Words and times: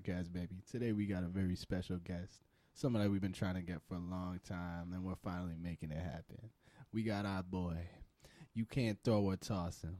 podcast, 0.00 0.32
baby. 0.32 0.56
Today 0.70 0.92
we 0.92 1.06
got 1.06 1.24
a 1.24 1.28
very 1.28 1.56
special 1.56 1.96
guest, 1.98 2.40
someone 2.74 3.02
that 3.02 3.10
we've 3.10 3.20
been 3.20 3.32
trying 3.32 3.54
to 3.54 3.62
get 3.62 3.82
for 3.88 3.94
a 3.94 3.98
long 3.98 4.40
time, 4.46 4.92
and 4.92 5.04
we're 5.04 5.14
finally 5.22 5.56
making 5.60 5.90
it 5.90 5.98
happen. 5.98 6.50
We 6.92 7.02
got 7.02 7.26
our 7.26 7.42
boy. 7.42 7.76
You 8.54 8.64
can't 8.64 8.98
throw 9.04 9.20
or 9.22 9.36
toss 9.36 9.82
him. 9.82 9.96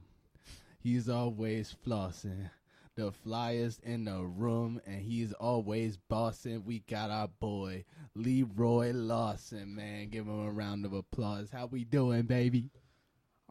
He's 0.79 1.09
always 1.09 1.75
flossing. 1.85 2.49
The 2.95 3.11
flyers 3.11 3.79
in 3.83 4.05
the 4.05 4.23
room, 4.23 4.81
and 4.85 5.01
he's 5.01 5.33
always 5.33 5.97
bossing. 5.97 6.63
We 6.65 6.79
got 6.79 7.09
our 7.09 7.29
boy 7.39 7.85
Leroy 8.15 8.91
Lawson, 8.93 9.75
man. 9.75 10.09
Give 10.09 10.25
him 10.25 10.47
a 10.47 10.51
round 10.51 10.85
of 10.85 10.93
applause. 10.93 11.49
How 11.51 11.67
we 11.67 11.85
doing, 11.85 12.23
baby? 12.23 12.71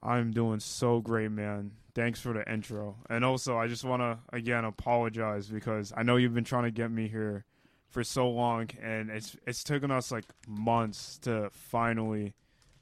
I'm 0.03 0.33
doing 0.33 0.61
so 0.61 1.01
great, 1.01 1.31
man. 1.31 1.73
Thanks 2.01 2.19
for 2.19 2.33
the 2.33 2.51
intro. 2.51 2.97
And 3.11 3.27
also, 3.27 3.59
I 3.59 3.67
just 3.69 3.85
want 3.85 4.01
to, 4.01 4.19
again, 4.35 4.65
apologize 4.65 5.49
because 5.49 5.93
I 5.95 6.03
know 6.03 6.17
you've 6.17 6.33
been 6.33 6.45
trying 6.45 6.65
to 6.65 6.71
get 6.71 6.91
me 6.91 7.09
here 7.09 7.45
for 7.91 8.03
so 8.03 8.31
long, 8.31 8.71
and 8.81 9.11
it's 9.11 9.37
it's 9.47 9.63
taken 9.63 9.91
us 9.91 10.11
like 10.11 10.25
months 10.49 11.19
to 11.25 11.51
finally 11.53 12.33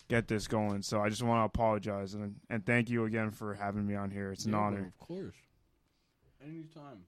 get 0.07 0.29
this 0.29 0.47
going. 0.47 0.83
So 0.83 1.01
I 1.01 1.09
just 1.09 1.25
want 1.25 1.41
to 1.41 1.47
apologize 1.47 2.15
and 2.15 2.37
and 2.49 2.65
thank 2.65 2.91
you 2.91 3.07
again 3.07 3.33
for 3.33 3.55
having 3.55 3.85
me 3.89 3.97
on 3.97 4.13
here. 4.13 4.31
It's 4.31 4.45
an 4.45 4.53
Yeah, 4.53 4.59
honor. 4.59 4.87
of 4.87 4.99
course. 5.05 5.35
Anytime. 6.41 7.05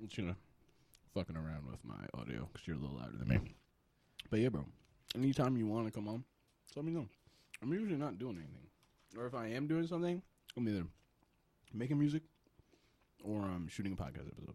I'm 0.00 0.06
just 0.08 0.16
gonna 0.16 0.36
fucking 1.12 1.36
around 1.36 1.66
with 1.70 1.84
my 1.84 2.06
audio 2.14 2.48
because 2.50 2.66
you're 2.66 2.76
a 2.76 2.80
little 2.80 2.96
louder 2.96 3.18
than 3.18 3.28
me. 3.28 3.38
But 4.30 4.40
yeah, 4.40 4.48
bro. 4.48 4.64
Anytime 5.14 5.58
you 5.58 5.66
want 5.66 5.84
to 5.86 5.92
come 5.92 6.08
on, 6.08 6.24
let 6.74 6.86
me 6.86 6.90
know. 6.92 7.06
I'm 7.62 7.70
usually 7.70 7.98
not 7.98 8.18
doing 8.18 8.36
anything, 8.36 8.66
or 9.18 9.26
if 9.26 9.34
I 9.34 9.48
am 9.48 9.66
doing 9.66 9.86
something, 9.86 10.22
I'm 10.56 10.66
either 10.68 10.86
making 11.74 11.98
music 11.98 12.22
or 13.24 13.42
I'm 13.42 13.68
shooting 13.68 13.92
a 13.92 13.96
podcast 13.96 14.26
episode, 14.28 14.54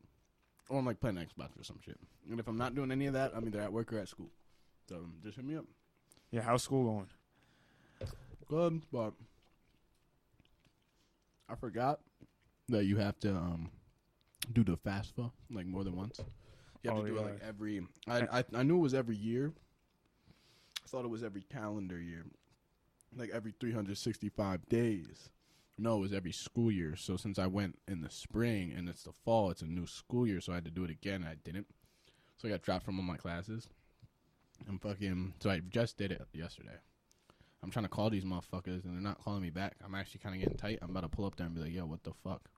or 0.70 0.80
I'm 0.80 0.86
like 0.86 1.00
playing 1.00 1.18
Xbox 1.18 1.60
or 1.60 1.64
some 1.64 1.80
shit. 1.86 1.98
And 2.30 2.40
if 2.40 2.48
I'm 2.48 2.58
not 2.58 2.76
doing 2.76 2.92
any 2.92 3.06
of 3.08 3.14
that, 3.14 3.32
I'm 3.36 3.46
either 3.48 3.62
at 3.62 3.72
work 3.72 3.94
or 3.94 4.00
at 4.00 4.10
school. 4.10 4.30
So 4.90 5.06
just 5.24 5.36
hit 5.38 5.46
me 5.46 5.56
up. 5.56 5.66
Yeah, 6.32 6.42
how's 6.42 6.64
school 6.64 6.84
going? 6.84 7.08
Good, 8.50 8.82
but 8.92 9.14
I 11.50 11.56
forgot 11.56 12.00
that 12.70 12.86
you 12.86 12.98
have 12.98 13.20
to 13.20 13.32
um 13.32 13.70
do 14.54 14.64
the 14.64 14.78
FAFSA 14.78 15.32
like 15.52 15.66
more 15.66 15.84
than 15.84 15.96
once. 15.96 16.20
You 16.84 16.90
have 16.92 17.00
Oh, 17.00 17.04
to 17.04 17.10
do 17.10 17.16
yeah. 17.16 17.22
it 17.22 17.26
like 17.26 17.42
every. 17.46 17.82
I, 18.08 18.40
I 18.40 18.44
I 18.56 18.64
knew 18.64 18.78
it 18.78 18.82
was 18.82 18.94
every 18.94 19.16
year. 19.16 19.52
I 20.86 20.88
thought 20.88 21.04
it 21.06 21.10
was 21.10 21.24
every 21.24 21.42
calendar 21.42 22.00
year, 22.00 22.26
like 23.16 23.30
every 23.32 23.54
365 23.60 24.70
days. 24.70 25.30
No, 25.78 25.98
it 25.98 26.02
was 26.02 26.14
every 26.14 26.32
school 26.32 26.72
year. 26.72 26.96
So 26.96 27.18
since 27.18 27.38
I 27.38 27.46
went 27.46 27.78
in 27.88 28.02
the 28.02 28.10
spring 28.10 28.74
and 28.76 28.90
it's 28.90 29.04
the 29.04 29.12
fall, 29.12 29.52
it's 29.52 29.62
a 29.62 29.68
new 29.68 29.86
school 29.86 30.26
year. 30.26 30.42
So 30.42 30.52
I 30.52 30.56
had 30.56 30.66
to 30.66 30.72
do 30.72 30.84
it 30.84 30.90
again. 30.90 31.22
And 31.22 31.28
I 31.30 31.36
didn't. 31.44 31.68
So 32.38 32.48
I 32.48 32.52
got 32.52 32.64
dropped 32.64 32.86
from 32.86 33.00
all 33.00 33.06
my 33.06 33.18
classes. 33.18 33.68
I'm 34.68 34.80
fucking. 34.80 35.34
So 35.40 35.50
I 35.50 35.60
just 35.60 35.98
did 35.98 36.12
it 36.12 36.22
yesterday. 36.34 36.80
I'm 37.64 37.72
trying 37.72 37.86
to 37.86 37.90
call 37.90 38.10
these 38.10 38.24
motherfuckers 38.24 38.86
and 38.86 38.94
they're 38.94 39.02
not 39.02 39.24
calling 39.24 39.42
me 39.42 39.50
back. 39.50 39.76
I'm 39.84 39.96
actually 39.96 40.20
kind 40.20 40.36
of 40.36 40.42
getting 40.42 40.58
tight. 40.58 40.80
I'm 40.82 40.92
about 40.92 41.02
to 41.02 41.10
pull 41.10 41.26
up 41.26 41.36
there 41.36 41.48
and 41.48 41.56
be 41.56 41.62
like, 41.62 41.74
"Yo, 41.74 41.86
what 41.86 42.04
the 42.04 42.14
fuck?" 42.24 42.50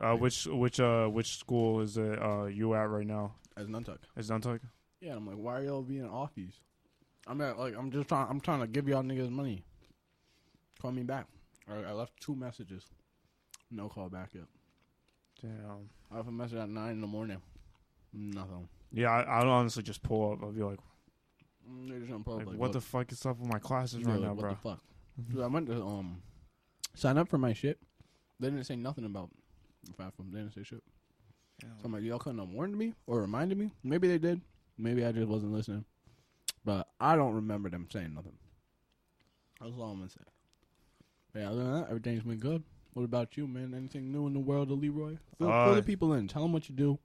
Uh, 0.00 0.14
which 0.14 0.46
which 0.46 0.80
uh 0.80 1.06
which 1.06 1.38
school 1.38 1.80
is 1.80 1.96
it 1.96 2.22
uh 2.22 2.44
you 2.44 2.74
at 2.74 2.88
right 2.88 3.06
now? 3.06 3.34
As 3.56 3.66
Nuntuck. 3.66 3.98
Is 4.16 4.30
Nantucket? 4.30 4.68
Yeah, 5.00 5.14
I'm 5.14 5.26
like, 5.26 5.36
why 5.36 5.58
are 5.58 5.64
y'all 5.64 5.82
being 5.82 6.08
offies? 6.08 6.54
I'm 7.26 7.40
at 7.40 7.58
like 7.58 7.74
I'm 7.76 7.90
just 7.90 8.08
trying. 8.08 8.28
I'm 8.28 8.40
trying 8.40 8.60
to 8.60 8.66
give 8.66 8.88
y'all 8.88 9.02
niggas 9.02 9.30
money. 9.30 9.64
Call 10.80 10.92
me 10.92 11.02
back. 11.02 11.26
I, 11.68 11.90
I 11.90 11.92
left 11.92 12.12
two 12.20 12.34
messages. 12.34 12.84
No 13.70 13.88
call 13.88 14.08
back 14.08 14.30
yet. 14.34 14.44
Damn. 15.42 15.88
I 16.12 16.16
left 16.16 16.28
a 16.28 16.32
message 16.32 16.58
at 16.58 16.68
nine 16.68 16.92
in 16.92 17.00
the 17.00 17.06
morning. 17.06 17.40
Nothing. 18.12 18.68
Yeah, 18.92 19.10
I, 19.10 19.40
I'd 19.40 19.46
honestly 19.46 19.82
just 19.82 20.02
pull 20.02 20.32
up. 20.32 20.42
I'd 20.44 20.54
be 20.56 20.62
like, 20.62 20.78
Mm, 21.68 21.88
They 21.90 21.98
just 21.98 22.08
gonna 22.10 22.22
pull 22.22 22.34
up 22.34 22.38
like, 22.40 22.48
like, 22.50 22.58
what 22.58 22.72
the 22.72 22.80
fuck 22.80 23.10
is 23.10 23.26
up 23.26 23.38
with 23.40 23.52
my 23.52 23.58
classes 23.58 23.98
Yeah, 24.00 24.10
right 24.10 24.20
like, 24.20 24.22
now, 24.22 24.34
what 24.34 24.40
bro? 24.40 24.50
the 24.50 24.56
fuck? 24.56 24.80
Dude, 25.28 25.42
I 25.42 25.48
went 25.48 25.66
to 25.66 25.82
um 25.82 26.22
sign 26.94 27.18
up 27.18 27.28
for 27.28 27.38
my 27.38 27.52
shit. 27.52 27.80
They 28.38 28.48
didn't 28.50 28.64
say 28.66 28.76
nothing 28.76 29.04
about 29.04 29.30
the 29.82 29.92
platform. 29.92 30.30
They 30.30 30.38
didn't 30.38 30.54
say 30.54 30.62
shit. 30.62 30.82
So 31.62 31.68
I'm 31.86 31.92
like, 31.92 32.02
y'all 32.04 32.18
couldn't 32.20 32.38
have 32.38 32.50
warned 32.50 32.76
me 32.78 32.94
or 33.08 33.20
reminded 33.20 33.58
me. 33.58 33.72
Maybe 33.82 34.06
they 34.06 34.18
did. 34.18 34.42
Maybe 34.78 35.04
I 35.04 35.10
just 35.10 35.26
wasn't 35.26 35.52
listening. 35.54 35.84
But 36.64 36.86
I 37.00 37.16
don't 37.16 37.34
remember 37.34 37.68
them 37.70 37.88
saying 37.92 38.14
nothing. 38.14 38.36
That's 39.60 39.72
all 39.74 39.90
I'm 39.90 39.96
gonna 39.98 40.10
say. 40.10 40.20
Yeah, 41.36 41.50
other 41.50 41.62
than 41.62 41.72
that, 41.74 41.86
everything's 41.88 42.22
been 42.22 42.38
good. 42.38 42.62
What 42.94 43.02
about 43.04 43.36
you, 43.36 43.46
man? 43.46 43.74
Anything 43.74 44.10
new 44.10 44.26
in 44.26 44.32
the 44.32 44.40
world 44.40 44.70
of 44.70 44.78
Leroy? 44.78 45.16
Fill, 45.38 45.52
Uh, 45.52 45.66
fill 45.66 45.74
the 45.74 45.82
people 45.82 46.14
in. 46.14 46.28
Tell 46.28 46.42
them 46.42 46.52
what 46.52 46.68
you 46.68 46.74
do. 46.74 46.98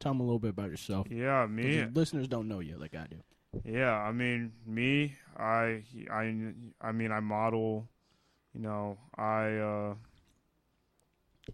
Tell 0.00 0.12
them 0.12 0.20
a 0.20 0.24
little 0.24 0.38
bit 0.38 0.50
about 0.50 0.70
yourself. 0.70 1.08
Yeah, 1.10 1.46
me. 1.46 1.84
listeners 1.92 2.28
don't 2.28 2.48
know 2.48 2.60
you 2.60 2.76
like 2.78 2.94
I 2.94 3.06
do. 3.08 3.16
Yeah, 3.64 3.92
I 3.94 4.12
mean, 4.12 4.52
me, 4.66 5.16
I, 5.36 5.82
I, 6.10 6.52
I 6.80 6.92
mean, 6.92 7.12
I 7.12 7.20
model. 7.20 7.88
You 8.54 8.60
know, 8.60 8.98
I, 9.16 9.56
uh, 9.56 9.94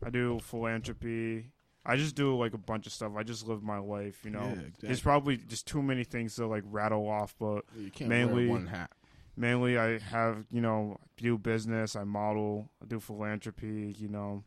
I 0.05 0.11
do 0.11 0.39
philanthropy. 0.41 1.51
I 1.87 1.97
just 1.97 2.15
do 2.15 2.37
like 2.37 2.55
a 2.55 2.59
bunch 2.59 2.87
of 2.87 2.93
stuff. 2.93 3.13
I 3.17 3.23
just 3.25 3.47
live 3.47 3.63
my 3.63 3.79
life. 3.79 4.25
You 4.25 4.31
know, 4.31 4.55
Yeah, 4.57 4.63
there's 4.81 5.01
probably 5.01 5.37
just 5.37 5.67
too 5.67 5.83
many 5.83 6.05
things 6.05 6.37
to 6.37 6.47
like 6.47 6.63
rattle 6.67 7.09
off, 7.09 7.35
but 7.39 7.65
You 7.77 7.91
can't 7.91 8.09
mainly- 8.09 8.47
one 8.49 8.67
hat. 8.67 8.91
Mainly 9.37 9.79
I 9.79 9.99
have 9.99 10.45
you 10.51 10.61
know 10.61 10.99
do 11.17 11.39
business. 11.39 11.97
I 11.97 12.05
model. 12.05 12.71
I 12.83 12.87
do 12.87 13.01
philanthropy. 13.01 13.95
You 13.99 14.09
know. 14.09 14.45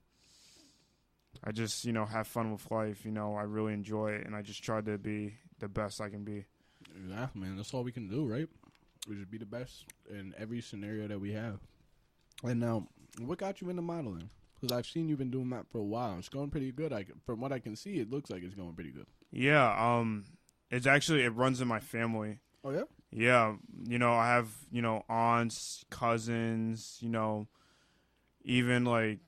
I 1.44 1.52
just 1.52 1.86
you 1.86 1.94
know 1.94 2.06
have 2.06 2.28
fun 2.28 2.52
with 2.52 2.70
life. 2.72 3.06
You 3.06 3.12
know, 3.12 3.36
I 3.36 3.44
really 3.44 3.74
enjoy 3.74 4.12
it, 4.12 4.26
and 4.26 4.36
I 4.36 4.42
just 4.42 4.64
try 4.64 4.82
to 4.82 4.98
be 4.98 5.36
the 5.60 5.68
best 5.68 6.02
I 6.02 6.10
can 6.10 6.24
be. 6.24 6.46
Exactly, 6.96 7.42
man. 7.42 7.58
That's 7.58 7.74
all 7.74 7.84
we 7.84 7.92
can 7.92 8.08
do, 8.08 8.26
right? 8.26 8.48
We 9.08 9.16
should 9.16 9.32
be 9.32 9.38
the 9.38 9.46
best 9.46 9.86
in 10.10 10.34
every 10.38 10.62
scenario 10.62 11.08
that 11.08 11.20
we 11.20 11.34
have. 11.34 11.60
And 12.44 12.60
now, 12.60 12.88
what 13.20 13.38
got 13.38 13.62
you 13.62 13.70
into 13.70 13.82
modeling? 13.82 14.30
Because 14.60 14.76
I've 14.76 14.86
seen 14.88 15.08
you've 15.08 15.20
been 15.20 15.32
doing 15.32 15.50
that 15.52 15.68
for 15.72 15.78
a 15.78 15.84
while. 15.84 16.18
It's 16.18 16.30
going 16.30 16.50
pretty 16.50 16.72
good. 16.72 16.92
I, 16.92 17.06
from 17.26 17.40
what 17.40 17.52
I 17.52 17.60
can 17.60 17.76
see, 17.76 18.00
it 18.00 18.10
looks 18.10 18.30
like 18.30 18.44
it's 18.44 18.56
going 18.56 18.74
pretty 18.74 18.92
good. 18.92 19.06
Yeah, 19.32 19.70
um, 19.78 20.26
it's 20.72 20.88
actually 20.88 21.24
it 21.24 21.30
runs 21.30 21.62
in 21.62 21.68
my 21.68 21.80
family. 21.80 22.40
Oh 22.64 22.72
yeah. 22.72 22.84
Yeah, 23.12 23.56
you 23.88 24.00
know, 24.00 24.14
I 24.14 24.28
have 24.28 24.50
you 24.72 24.82
know 24.82 25.04
aunts, 25.10 25.86
cousins, 25.90 26.98
you 27.02 27.10
know, 27.10 27.48
even 28.44 28.86
like 28.86 29.20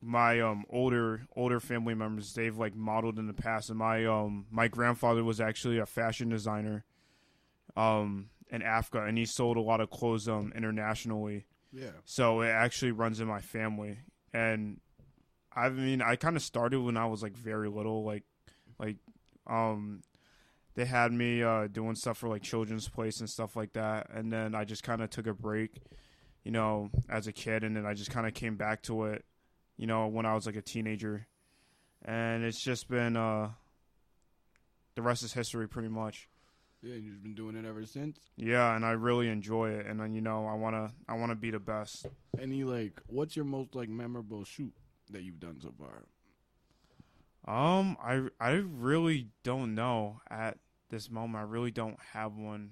my 0.00 0.40
um 0.40 0.64
older 0.70 1.22
older 1.34 1.60
family 1.60 1.94
members. 1.94 2.34
They've 2.34 2.56
like 2.56 2.74
modeled 2.74 3.18
in 3.18 3.26
the 3.26 3.32
past, 3.32 3.70
and 3.70 3.78
my 3.78 4.04
um 4.04 4.46
my 4.50 4.68
grandfather 4.68 5.24
was 5.24 5.40
actually 5.40 5.78
a 5.78 5.86
fashion 5.86 6.28
designer, 6.28 6.84
um 7.76 8.30
in 8.50 8.62
Africa, 8.62 9.04
and 9.04 9.16
he 9.16 9.24
sold 9.24 9.56
a 9.56 9.60
lot 9.60 9.80
of 9.80 9.90
clothes 9.90 10.28
um 10.28 10.52
internationally. 10.54 11.46
Yeah. 11.72 11.90
So 12.04 12.42
it 12.42 12.48
actually 12.48 12.92
runs 12.92 13.20
in 13.20 13.26
my 13.26 13.40
family, 13.40 13.98
and 14.32 14.80
I 15.54 15.68
mean, 15.70 16.02
I 16.02 16.16
kind 16.16 16.36
of 16.36 16.42
started 16.42 16.80
when 16.80 16.96
I 16.96 17.06
was 17.06 17.22
like 17.22 17.36
very 17.36 17.68
little, 17.68 18.04
like, 18.04 18.24
like, 18.78 18.96
um, 19.46 20.02
they 20.74 20.84
had 20.84 21.12
me 21.12 21.42
uh, 21.42 21.68
doing 21.68 21.94
stuff 21.94 22.18
for 22.18 22.28
like 22.28 22.42
Children's 22.42 22.88
Place 22.88 23.20
and 23.20 23.30
stuff 23.30 23.56
like 23.56 23.72
that, 23.74 24.08
and 24.12 24.32
then 24.32 24.54
I 24.54 24.64
just 24.64 24.82
kind 24.82 25.02
of 25.02 25.10
took 25.10 25.26
a 25.26 25.34
break, 25.34 25.82
you 26.42 26.50
know, 26.50 26.90
as 27.08 27.26
a 27.26 27.32
kid, 27.32 27.62
and 27.62 27.76
then 27.76 27.86
I 27.86 27.94
just 27.94 28.10
kind 28.10 28.26
of 28.26 28.34
came 28.34 28.56
back 28.56 28.82
to 28.84 29.04
it, 29.04 29.24
you 29.76 29.86
know, 29.86 30.08
when 30.08 30.26
I 30.26 30.34
was 30.34 30.46
like 30.46 30.56
a 30.56 30.62
teenager, 30.62 31.26
and 32.04 32.44
it's 32.44 32.60
just 32.60 32.88
been 32.88 33.16
uh, 33.16 33.50
the 34.94 35.02
rest 35.02 35.22
is 35.22 35.32
history, 35.32 35.68
pretty 35.68 35.88
much. 35.88 36.28
Yeah, 36.82 36.96
you've 36.96 37.22
been 37.22 37.34
doing 37.34 37.56
it 37.56 37.64
ever 37.64 37.86
since. 37.86 38.18
Yeah, 38.36 38.76
and 38.76 38.84
I 38.84 38.90
really 38.90 39.28
enjoy 39.28 39.70
it, 39.70 39.86
and 39.86 40.00
then 40.00 40.12
you 40.12 40.20
know, 40.20 40.46
I 40.46 40.54
wanna, 40.54 40.92
I 41.08 41.14
wanna 41.14 41.36
be 41.36 41.50
the 41.50 41.60
best. 41.60 42.06
Any 42.38 42.64
like, 42.64 43.00
what's 43.06 43.36
your 43.36 43.44
most 43.44 43.74
like 43.74 43.88
memorable 43.88 44.44
shoot 44.44 44.72
that 45.10 45.22
you've 45.22 45.40
done 45.40 45.60
so 45.60 45.72
far? 45.78 46.04
Um, 47.46 47.96
I 48.02 48.28
I 48.40 48.52
really 48.52 49.28
don't 49.42 49.74
know 49.74 50.20
at 50.30 50.58
this 50.94 51.10
moment. 51.10 51.36
I 51.44 51.46
really 51.46 51.70
don't 51.70 51.98
have 52.12 52.36
one. 52.36 52.70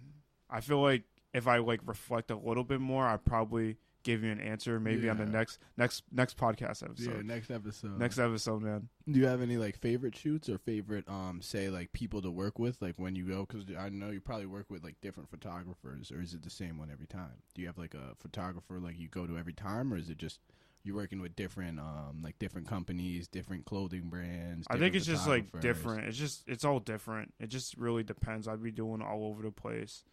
I 0.49 0.61
feel 0.61 0.81
like 0.81 1.03
if 1.35 1.49
I 1.49 1.59
like 1.59 1.81
reflect 1.85 2.31
a 2.31 2.37
little 2.37 2.65
bit 2.65 2.81
more, 2.81 3.07
I 3.07 3.17
probably 3.17 3.77
give 4.03 4.25
you 4.25 4.33
an 4.33 4.41
answer 4.41 4.81
maybe 4.81 5.09
on 5.09 5.17
the 5.17 5.25
next 5.25 5.61
next 5.77 6.03
next 6.11 6.37
podcast 6.37 6.83
episode. 6.83 7.17
yeah, 7.17 7.23
next 7.23 7.51
episode. 7.51 7.99
Next 7.99 8.19
episode, 8.19 8.63
man. 8.63 8.89
Do 9.11 9.19
you 9.21 9.27
have 9.27 9.43
any 9.43 9.57
like 9.57 9.79
favorite 9.79 10.17
shoots 10.17 10.49
or 10.49 10.59
favorite 10.59 11.09
um 11.09 11.41
say 11.43 11.69
like 11.69 11.93
people 11.93 12.23
to 12.23 12.31
work 12.31 12.59
with 12.59 12.81
like 12.81 12.95
when 12.97 13.15
you 13.15 13.27
go 13.27 13.47
because 13.47 13.65
I 13.79 13.89
know 13.89 14.11
you 14.11 14.21
probably 14.21 14.47
work 14.47 14.67
with 14.71 14.85
like 14.85 15.01
different 15.01 15.31
photographers 15.31 16.11
or 16.13 16.21
is 16.21 16.35
it 16.35 16.43
the 16.43 16.51
same 16.51 16.79
one 16.79 16.91
every 16.91 17.07
time? 17.07 17.43
Do 17.55 17.63
you 17.63 17.69
have 17.69 17.79
like 17.79 17.95
a 17.95 18.15
photographer 18.17 18.79
like 18.79 18.99
you 18.99 19.09
go 19.09 19.27
to 19.27 19.39
every 19.39 19.55
time 19.55 19.93
or 19.93 19.97
is 19.97 20.11
it 20.11 20.19
just 20.19 20.41
you're 20.85 20.97
working 20.97 21.21
with 21.21 21.37
different 21.37 21.79
um 21.79 22.21
like 22.23 22.39
different 22.39 22.69
companies, 22.69 23.29
different 23.29 23.65
clothing 23.65 24.09
brands? 24.09 24.67
I 24.71 24.79
think 24.79 24.95
it's 24.95 25.07
just 25.07 25.29
like 25.29 25.61
different. 25.61 26.09
It's 26.09 26.17
just 26.19 26.43
it's 26.47 26.65
all 26.65 26.81
different. 26.81 27.33
It 27.41 27.49
just 27.49 27.77
really 27.77 28.03
depends. 28.03 28.49
I'd 28.49 28.63
be 28.63 28.71
doing 28.71 29.03
all 29.03 29.27
over 29.27 29.43
the 29.43 29.51
place. 29.51 30.05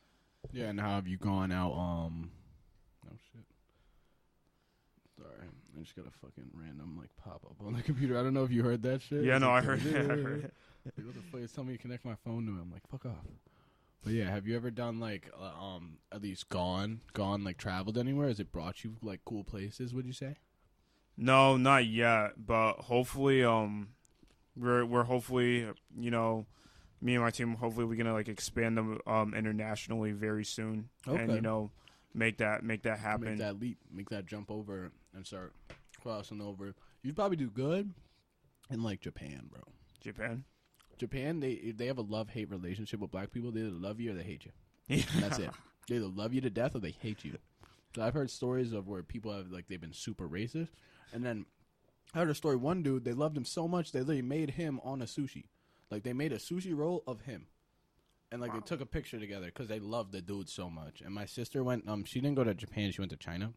Yeah, 0.51 0.65
and 0.65 0.79
how 0.79 0.95
have 0.95 1.07
you 1.07 1.17
gone 1.17 1.51
out? 1.51 1.73
Um, 1.73 2.31
oh 3.05 3.15
shit. 3.31 3.43
Sorry. 5.17 5.47
I 5.77 5.81
just 5.81 5.95
got 5.95 6.05
a 6.07 6.11
fucking 6.11 6.49
random 6.53 6.97
like 6.97 7.09
pop 7.17 7.45
up 7.45 7.55
on 7.65 7.73
the 7.73 7.81
computer. 7.83 8.17
I 8.17 8.23
don't 8.23 8.33
know 8.33 8.43
if 8.43 8.51
you 8.51 8.63
heard 8.63 8.81
that 8.83 9.01
shit. 9.01 9.23
Yeah, 9.23 9.37
no, 9.37 9.51
I 9.51 9.61
heard. 9.61 9.79
I 9.79 9.91
heard 9.91 10.43
it. 10.45 10.53
Like, 10.85 11.05
what 11.05 11.15
the 11.15 11.21
fuck? 11.31 11.41
It's 11.41 11.53
telling 11.53 11.69
me 11.69 11.75
to 11.77 11.81
connect 11.81 12.05
my 12.05 12.15
phone 12.23 12.45
to 12.45 12.51
it. 12.53 12.61
I'm 12.61 12.71
like, 12.71 12.87
fuck 12.89 13.05
off. 13.05 13.25
But 14.03 14.13
yeah, 14.13 14.29
have 14.29 14.47
you 14.47 14.55
ever 14.55 14.71
done 14.71 14.99
like 14.99 15.29
uh, 15.37 15.63
um 15.63 15.97
at 16.11 16.21
least 16.21 16.47
gone 16.49 17.01
gone 17.13 17.43
like 17.43 17.57
traveled 17.57 17.97
anywhere? 17.97 18.27
Has 18.27 18.39
it 18.39 18.51
brought 18.51 18.83
you 18.83 18.95
like 19.01 19.19
cool 19.25 19.43
places? 19.43 19.93
Would 19.93 20.05
you 20.05 20.13
say? 20.13 20.35
No, 21.21 21.57
not 21.57 21.85
yet, 21.85 22.45
but 22.45 22.75
hopefully, 22.75 23.43
um, 23.43 23.89
we're 24.55 24.85
we're 24.85 25.03
hopefully, 25.03 25.67
you 25.99 26.11
know, 26.11 26.45
me 27.01 27.15
and 27.15 27.23
my 27.23 27.29
team, 27.29 27.55
hopefully, 27.55 27.85
we're 27.85 27.97
gonna 27.97 28.13
like 28.13 28.29
expand 28.29 28.77
them 28.77 28.99
um 29.05 29.33
internationally 29.33 30.13
very 30.13 30.45
soon, 30.45 30.87
and 31.05 31.31
you 31.33 31.41
know, 31.41 31.71
make 32.13 32.37
that 32.37 32.63
make 32.63 32.83
that 32.83 32.99
happen. 32.99 33.25
Make 33.25 33.39
that 33.39 33.59
leap, 33.59 33.77
make 33.91 34.09
that 34.09 34.27
jump 34.27 34.49
over, 34.49 34.91
and 35.13 35.27
start 35.27 35.53
crossing 36.01 36.41
over. 36.41 36.73
You'd 37.03 37.17
probably 37.17 37.37
do 37.37 37.49
good 37.49 37.93
in 38.69 38.81
like 38.81 39.01
Japan, 39.01 39.49
bro. 39.51 39.61
Japan. 40.01 40.45
Japan, 40.97 41.41
they 41.41 41.73
they 41.75 41.87
have 41.87 41.97
a 41.97 42.01
love 42.01 42.29
hate 42.29 42.49
relationship 42.49 43.01
with 43.01 43.11
black 43.11 43.31
people. 43.31 43.51
They 43.51 43.59
either 43.59 43.71
love 43.71 43.99
you 43.99 44.11
or 44.11 44.13
they 44.15 44.23
hate 44.23 44.45
you. 44.45 44.51
Yeah, 44.87 45.03
that's 45.19 45.37
it. 45.37 45.49
They 45.87 45.95
either 45.95 46.07
love 46.07 46.33
you 46.33 46.41
to 46.41 46.49
death 46.49 46.75
or 46.75 46.79
they 46.79 46.95
hate 46.99 47.23
you. 47.25 47.37
So 47.95 48.01
I've 48.03 48.13
heard 48.13 48.29
stories 48.29 48.73
of 48.73 48.87
where 48.87 49.03
people 49.03 49.31
have 49.33 49.51
like 49.51 49.67
they've 49.67 49.79
been 49.81 49.93
super 49.93 50.27
racist, 50.27 50.69
and 51.13 51.23
then 51.25 51.45
I 52.13 52.19
heard 52.19 52.29
a 52.29 52.35
story. 52.35 52.55
One 52.55 52.81
dude 52.83 53.03
they 53.05 53.13
loved 53.13 53.37
him 53.37 53.45
so 53.45 53.67
much 53.67 53.91
they 53.91 53.99
literally 53.99 54.21
made 54.21 54.51
him 54.51 54.79
on 54.83 55.01
a 55.01 55.05
sushi, 55.05 55.45
like 55.91 56.03
they 56.03 56.13
made 56.13 56.31
a 56.33 56.37
sushi 56.37 56.75
roll 56.75 57.03
of 57.07 57.21
him, 57.21 57.47
and 58.31 58.41
like 58.41 58.51
Wow. 58.53 58.59
they 58.59 58.65
took 58.65 58.81
a 58.81 58.85
picture 58.85 59.19
together 59.19 59.47
because 59.47 59.67
they 59.67 59.79
loved 59.79 60.11
the 60.11 60.21
dude 60.21 60.49
so 60.49 60.69
much. 60.69 61.01
And 61.01 61.13
my 61.13 61.25
sister 61.25 61.63
went. 61.63 61.87
Um, 61.87 62.03
she 62.05 62.19
didn't 62.21 62.35
go 62.35 62.43
to 62.43 62.53
Japan. 62.53 62.91
She 62.91 63.01
went 63.01 63.11
to 63.11 63.17
China, 63.17 63.53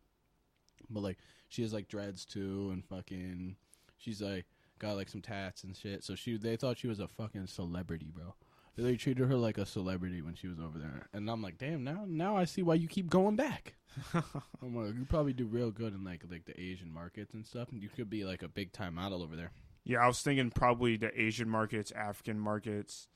but 0.91 1.01
like 1.03 1.19
she 1.49 1.63
has 1.63 1.73
like 1.73 1.89
dreads 1.89 2.25
too, 2.25 2.71
and 2.73 2.85
fucking 2.85 3.57
she's 3.99 4.21
like 4.23 4.47
got 4.79 4.97
like 4.97 5.09
some 5.09 5.23
tats 5.23 5.65
and 5.65 5.77
shit. 5.77 6.05
So 6.05 6.15
she 6.15 6.37
they 6.37 6.57
thought 6.57 6.79
she 6.79 6.89
was 6.89 7.01
a 7.01 7.09
fucking 7.09 7.47
celebrity, 7.47 8.11
bro. 8.15 8.35
They 8.77 8.97
treated 8.97 9.29
her 9.29 9.37
like 9.37 9.59
a 9.59 9.67
celebrity 9.67 10.23
when 10.23 10.35
she 10.35 10.49
was 10.49 10.59
over 10.59 10.79
there, 10.79 11.09
and 11.13 11.29
I'm 11.31 11.43
like, 11.43 11.59
damn. 11.59 11.85
Now, 11.85 12.05
now 12.07 12.37
I 12.37 12.45
see 12.45 12.63
why 12.63 12.75
you 12.75 12.89
keep 12.89 13.11
going 13.11 13.37
back. 13.37 13.75
I'm 14.15 14.75
like, 14.75 14.95
you 14.95 15.05
probably 15.09 15.35
do 15.35 15.47
real 15.47 15.71
good 15.71 15.95
in 15.95 16.05
like 16.05 16.25
like 16.31 16.47
the 16.47 16.59
Asian 16.59 16.93
markets 16.93 17.35
and 17.35 17.45
stuff, 17.47 17.69
and 17.71 17.83
you 17.83 17.89
could 17.89 18.09
be 18.09 18.25
like 18.25 18.43
a 18.43 18.49
big 18.49 18.73
time 18.73 18.95
model 18.95 19.23
over 19.23 19.37
there. 19.37 19.51
Yeah, 19.85 19.99
I 19.99 20.07
was 20.07 20.23
thinking 20.23 20.51
probably 20.51 20.97
the 20.97 21.11
Asian 21.21 21.49
markets, 21.49 21.93
African 21.93 22.39
markets. 22.39 23.09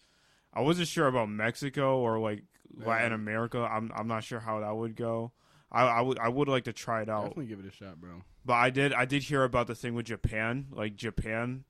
I 0.53 0.61
wasn't 0.61 0.89
sure 0.89 1.07
about 1.07 1.29
Mexico 1.29 1.99
or 2.01 2.19
like 2.19 2.43
Latin 2.77 3.13
America. 3.13 3.61
I'm 3.71 3.91
I'm 3.95 4.09
not 4.09 4.25
sure 4.25 4.41
how 4.41 4.61
that 4.61 4.77
would 4.77 4.97
go. 4.97 5.33
I, 5.71 5.85
I 5.85 6.01
would 6.01 6.19
I 6.19 6.29
would 6.29 6.49
like 6.49 6.65
to 6.65 6.73
try 6.73 7.03
it 7.03 7.09
out. 7.09 7.23
Definitely 7.23 7.47
give 7.47 7.61
it 7.61 7.67
a 7.67 7.71
shot, 7.71 8.01
bro. 8.01 8.23
But 8.45 8.55
I 8.55 8.71
did 8.71 8.93
I 8.93 9.05
did 9.05 9.23
hear 9.23 9.45
about 9.45 9.67
the 9.67 9.75
thing 9.75 9.95
with 9.95 10.07
Japan, 10.07 10.67
like 10.71 10.97
Japan. 10.97 11.65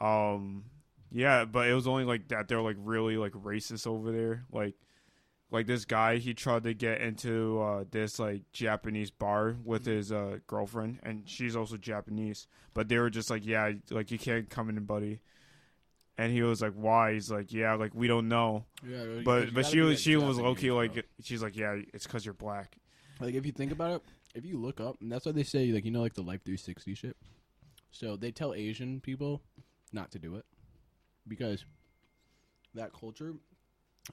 Um 0.00 0.64
yeah, 1.14 1.44
but 1.44 1.68
it 1.68 1.74
was 1.74 1.86
only 1.86 2.04
like 2.04 2.26
that 2.28 2.48
they're 2.48 2.60
like 2.60 2.76
really 2.80 3.16
like 3.16 3.32
racist 3.32 3.86
over 3.86 4.10
there. 4.10 4.44
Like 4.50 4.74
like 5.52 5.68
this 5.68 5.84
guy 5.84 6.16
he 6.16 6.34
tried 6.34 6.64
to 6.64 6.74
get 6.74 7.00
into 7.00 7.60
uh 7.60 7.84
this 7.88 8.18
like 8.18 8.42
Japanese 8.52 9.12
bar 9.12 9.56
with 9.64 9.86
his 9.86 10.10
uh 10.10 10.38
girlfriend 10.48 10.98
and 11.04 11.22
she's 11.28 11.54
also 11.54 11.76
Japanese. 11.76 12.48
But 12.74 12.88
they 12.88 12.98
were 12.98 13.10
just 13.10 13.30
like, 13.30 13.46
Yeah, 13.46 13.72
like 13.90 14.10
you 14.10 14.18
can't 14.18 14.50
come 14.50 14.68
in 14.68 14.84
buddy. 14.84 15.20
And 16.18 16.32
he 16.32 16.42
was 16.42 16.60
like, 16.60 16.72
Why? 16.72 17.12
He's 17.12 17.30
like, 17.30 17.52
Yeah, 17.52 17.74
like 17.74 17.94
we 17.94 18.08
don't 18.08 18.28
know. 18.28 18.64
Yeah, 18.84 19.04
But 19.24 19.54
but 19.54 19.66
she 19.66 19.80
was 19.82 20.00
she 20.00 20.16
was 20.16 20.36
low 20.36 20.56
key 20.56 20.72
like 20.72 21.06
she's 21.22 21.44
like, 21.44 21.56
Yeah, 21.56 21.80
it's 21.92 22.08
cause 22.08 22.24
you're 22.24 22.34
black. 22.34 22.76
Like 23.20 23.34
if 23.34 23.46
you 23.46 23.52
think 23.52 23.70
about 23.70 23.92
it, 23.92 24.02
if 24.34 24.44
you 24.44 24.58
look 24.58 24.80
up, 24.80 24.96
and 25.00 25.12
that's 25.12 25.26
why 25.26 25.30
they 25.30 25.44
say 25.44 25.68
like 25.70 25.84
you 25.84 25.92
know 25.92 26.02
like 26.02 26.14
the 26.14 26.22
Life 26.22 26.42
360 26.44 26.94
shit. 26.96 27.16
So 27.92 28.16
they 28.16 28.32
tell 28.32 28.52
Asian 28.52 29.00
people 29.00 29.40
not 29.92 30.10
to 30.10 30.18
do 30.18 30.34
it 30.34 30.44
because 31.26 31.64
that 32.74 32.92
culture 32.92 33.34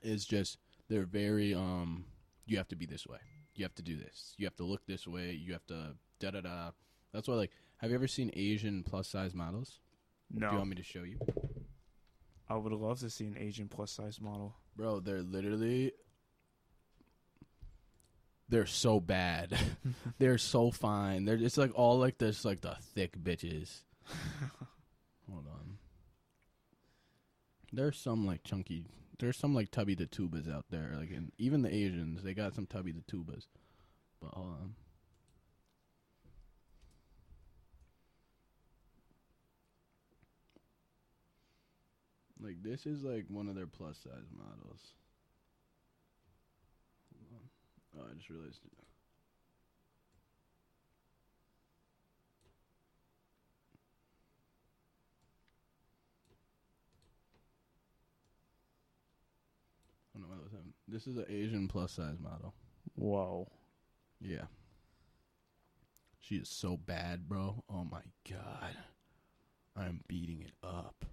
is 0.03 0.25
just 0.25 0.57
they're 0.89 1.05
very 1.05 1.53
um 1.53 2.05
you 2.45 2.57
have 2.57 2.67
to 2.69 2.75
be 2.75 2.85
this 2.85 3.07
way. 3.07 3.19
You 3.55 3.65
have 3.65 3.75
to 3.75 3.81
do 3.81 3.97
this. 3.97 4.33
You 4.37 4.45
have 4.45 4.55
to 4.57 4.63
look 4.63 4.85
this 4.85 5.07
way. 5.07 5.31
You 5.31 5.53
have 5.53 5.65
to 5.67 5.95
da 6.19 6.31
da 6.31 6.41
da. 6.41 6.71
That's 7.13 7.27
why 7.27 7.35
like 7.35 7.51
have 7.77 7.89
you 7.89 7.95
ever 7.95 8.07
seen 8.07 8.31
Asian 8.35 8.83
plus 8.83 9.07
size 9.07 9.33
models? 9.33 9.79
No. 10.31 10.47
Do 10.47 10.53
you 10.53 10.57
want 10.59 10.69
me 10.69 10.75
to 10.75 10.83
show 10.83 11.03
you? 11.03 11.19
I 12.47 12.55
would 12.55 12.73
love 12.73 12.99
to 12.99 13.09
see 13.09 13.25
an 13.25 13.37
Asian 13.39 13.67
plus 13.67 13.91
size 13.91 14.19
model. 14.19 14.55
Bro, 14.75 15.01
they're 15.01 15.21
literally 15.21 15.93
they're 18.49 18.65
so 18.65 18.99
bad. 18.99 19.57
they're 20.19 20.37
so 20.37 20.71
fine. 20.71 21.25
They're 21.25 21.37
it's 21.37 21.57
like 21.57 21.71
all 21.73 21.97
like 21.97 22.17
this 22.17 22.43
like 22.45 22.61
the 22.61 22.75
thick 22.93 23.17
bitches. 23.17 23.79
Hold 25.31 25.47
on. 25.47 25.60
There's 27.73 27.97
some 27.97 28.25
like 28.25 28.43
chunky 28.43 28.85
there's 29.21 29.37
some 29.37 29.53
like 29.53 29.69
tubby 29.69 29.93
the 29.93 30.07
tubas 30.07 30.51
out 30.51 30.65
there. 30.71 30.95
Like 30.97 31.11
and 31.11 31.31
even 31.37 31.61
the 31.61 31.73
Asians, 31.73 32.23
they 32.23 32.33
got 32.33 32.55
some 32.55 32.65
tubby 32.65 32.91
the 32.91 33.01
tubas. 33.01 33.45
But 34.19 34.33
hold 34.33 34.47
on. 34.47 34.75
Like 42.41 42.63
this 42.63 42.87
is 42.87 43.03
like 43.03 43.25
one 43.29 43.47
of 43.47 43.53
their 43.55 43.67
plus 43.67 43.99
size 43.99 44.31
models. 44.35 44.81
Oh, 47.95 48.03
I 48.09 48.15
just 48.15 48.29
realized. 48.29 48.59
I 60.15 60.19
don't 60.19 60.27
know 60.27 60.35
what 60.35 60.43
was 60.43 60.51
happening. 60.51 60.73
This 60.91 61.07
is 61.07 61.15
an 61.15 61.25
Asian 61.29 61.67
plus 61.69 61.93
size 61.93 62.17
model. 62.19 62.53
Whoa. 62.95 63.47
Yeah. 64.19 64.43
She 66.19 66.35
is 66.35 66.49
so 66.49 66.75
bad, 66.75 67.29
bro. 67.29 67.63
Oh 67.69 67.85
my 67.89 68.01
god. 68.29 68.75
I'm 69.77 70.01
beating 70.07 70.41
it 70.41 70.51
up. 70.63 71.05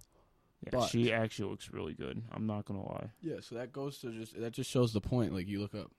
Yeah, 0.63 0.69
But- 0.73 0.87
she 0.89 1.13
actually 1.13 1.49
looks 1.51 1.71
really 1.71 1.93
good. 1.93 2.21
I'm 2.33 2.45
not 2.45 2.65
gonna 2.65 2.85
lie. 2.85 3.11
Yeah, 3.21 3.39
so 3.39 3.55
that 3.55 3.71
goes 3.71 3.99
to 3.99 4.11
just 4.11 4.37
that 4.39 4.51
just 4.51 4.69
shows 4.69 4.91
the 4.91 4.99
point. 5.01 5.33
Like 5.33 5.47
you 5.47 5.61
look 5.61 5.73
up. 5.73 5.91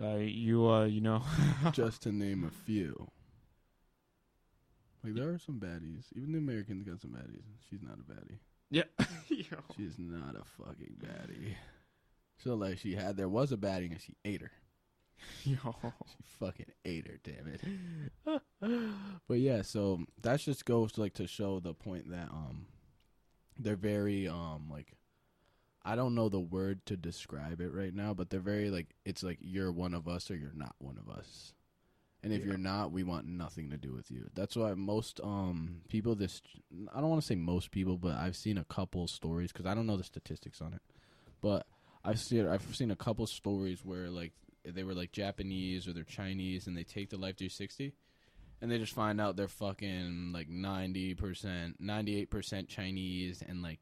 Uh, 0.00 0.16
you 0.16 0.68
uh, 0.68 0.84
you 0.84 1.00
know, 1.00 1.22
just 1.72 2.02
to 2.02 2.12
name 2.12 2.44
a 2.44 2.50
few. 2.50 3.08
Like 5.04 5.14
there 5.14 5.28
are 5.28 5.38
some 5.38 5.60
baddies. 5.60 6.06
Even 6.16 6.32
the 6.32 6.38
Americans 6.38 6.88
got 6.88 7.00
some 7.00 7.10
baddies. 7.10 7.44
She's 7.68 7.82
not 7.82 7.98
a 7.98 8.10
baddie. 8.10 8.38
yeah, 8.70 8.84
Yo. 9.28 9.58
She 9.76 9.90
not 9.98 10.34
a 10.34 10.44
fucking 10.62 10.96
baddie. 10.98 11.54
So 12.38 12.54
like 12.54 12.78
she 12.78 12.94
had 12.94 13.16
there 13.16 13.28
was 13.28 13.52
a 13.52 13.56
baddie 13.56 13.90
and 13.90 14.00
she 14.00 14.16
ate 14.24 14.40
her. 14.40 14.50
Yo. 15.44 15.76
She 16.08 16.24
fucking 16.40 16.72
ate 16.84 17.06
her, 17.06 17.18
damn 17.22 17.46
it. 17.46 18.42
but 19.28 19.38
yeah, 19.38 19.62
so 19.62 20.00
that 20.22 20.40
just 20.40 20.64
goes 20.64 20.92
to, 20.92 21.00
like 21.00 21.14
to 21.14 21.26
show 21.26 21.60
the 21.60 21.74
point 21.74 22.10
that 22.10 22.28
um 22.30 22.66
they're 23.58 23.76
very 23.76 24.26
um 24.28 24.68
like 24.70 24.96
I 25.84 25.96
don't 25.96 26.14
know 26.14 26.30
the 26.30 26.40
word 26.40 26.86
to 26.86 26.96
describe 26.96 27.60
it 27.60 27.72
right 27.72 27.94
now, 27.94 28.14
but 28.14 28.30
they're 28.30 28.40
very 28.40 28.70
like 28.70 28.94
it's 29.04 29.22
like 29.22 29.38
you're 29.40 29.72
one 29.72 29.94
of 29.94 30.08
us 30.08 30.30
or 30.30 30.36
you're 30.36 30.52
not 30.54 30.74
one 30.78 30.98
of 30.98 31.14
us. 31.14 31.53
And 32.24 32.32
if 32.32 32.40
Yeah. 32.40 32.46
you're 32.46 32.58
not, 32.58 32.90
we 32.90 33.02
want 33.04 33.26
nothing 33.26 33.70
to 33.70 33.76
do 33.76 33.92
with 33.92 34.10
you. 34.10 34.28
That's 34.34 34.56
why 34.56 34.72
most 34.74 35.20
um 35.22 35.82
people 35.88 36.14
this 36.16 36.40
I 36.92 37.00
don't 37.00 37.10
want 37.10 37.20
to 37.22 37.26
say 37.26 37.34
most 37.36 37.70
people, 37.70 37.98
but 37.98 38.16
I've 38.16 38.34
seen 38.36 38.58
a 38.58 38.64
couple 38.64 39.06
stories 39.06 39.52
cuz 39.52 39.66
I 39.66 39.74
don't 39.74 39.86
know 39.86 39.96
the 39.98 40.04
statistics 40.04 40.60
on 40.60 40.72
it. 40.74 40.82
But 41.40 41.66
I've 42.02 42.18
seen 42.18 42.46
I've 42.46 42.74
seen 42.74 42.90
a 42.90 42.96
couple 42.96 43.26
stories 43.26 43.84
where 43.84 44.10
like 44.10 44.32
they 44.64 44.82
were 44.84 44.94
like 44.94 45.12
Japanese 45.12 45.86
or 45.86 45.92
they're 45.92 46.04
Chinese 46.04 46.66
and 46.66 46.74
they 46.76 46.84
take 46.84 47.10
the 47.10 47.18
Life 47.18 47.36
360 47.36 47.92
and 48.62 48.70
they 48.70 48.78
just 48.78 48.94
find 48.94 49.20
out 49.20 49.36
they're 49.36 49.46
fucking 49.48 50.32
like 50.32 50.48
90%, 50.48 51.78
98% 51.78 52.68
Chinese 52.68 53.42
and 53.46 53.60
like 53.62 53.80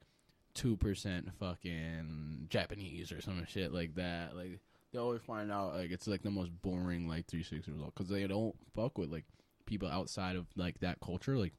2% 0.56 1.32
fucking 1.34 2.46
Japanese 2.48 3.12
or 3.12 3.20
some 3.20 3.44
shit 3.46 3.72
like 3.72 3.94
that. 3.94 4.34
Like 4.36 4.58
they 4.92 4.98
always 4.98 5.22
find 5.22 5.50
out 5.50 5.74
like 5.74 5.90
it's 5.90 6.06
like 6.06 6.22
the 6.22 6.30
most 6.30 6.50
boring 6.62 7.08
like 7.08 7.26
360 7.26 7.72
result 7.72 7.94
cuz 7.94 8.08
they 8.08 8.26
don't 8.26 8.54
fuck 8.74 8.98
with 8.98 9.10
like 9.10 9.24
people 9.66 9.88
outside 9.88 10.36
of 10.36 10.46
like 10.56 10.80
that 10.80 11.00
culture 11.00 11.38
like 11.38 11.54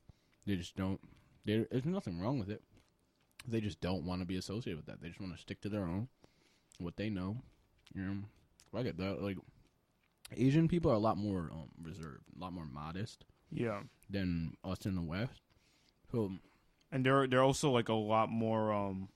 they 0.45 0.55
just 0.55 0.75
don't 0.75 0.99
they, 1.45 1.65
there's 1.71 1.85
nothing 1.85 2.19
wrong 2.21 2.39
with 2.39 2.49
it. 2.49 2.63
They 3.47 3.59
just 3.59 3.81
don't 3.81 4.05
want 4.05 4.21
to 4.21 4.25
be 4.25 4.37
associated 4.37 4.77
with 4.77 4.85
that. 4.85 5.01
They 5.01 5.09
just 5.09 5.19
want 5.19 5.33
to 5.35 5.41
stick 5.41 5.59
to 5.61 5.69
their 5.69 5.83
own 5.83 6.07
what 6.79 6.95
they 6.95 7.09
know. 7.09 7.41
You 7.93 8.01
know, 8.03 8.17
I 8.79 8.83
get 8.83 8.97
that. 8.97 9.21
Like 9.21 9.37
Asian 10.35 10.67
people 10.67 10.91
are 10.91 10.95
a 10.95 10.99
lot 10.99 11.17
more 11.17 11.49
um, 11.51 11.69
reserved, 11.81 12.23
a 12.35 12.39
lot 12.39 12.53
more 12.53 12.65
modest 12.65 13.25
Yeah, 13.51 13.83
than 14.09 14.55
us 14.63 14.85
in 14.85 14.95
the 14.95 15.01
West. 15.01 15.41
So 16.11 16.31
and 16.91 17.05
they're 17.05 17.27
they're 17.27 17.43
also 17.43 17.71
like 17.71 17.89
a 17.89 17.93
lot 17.93 18.29
more 18.29 18.71
um, 18.71 19.09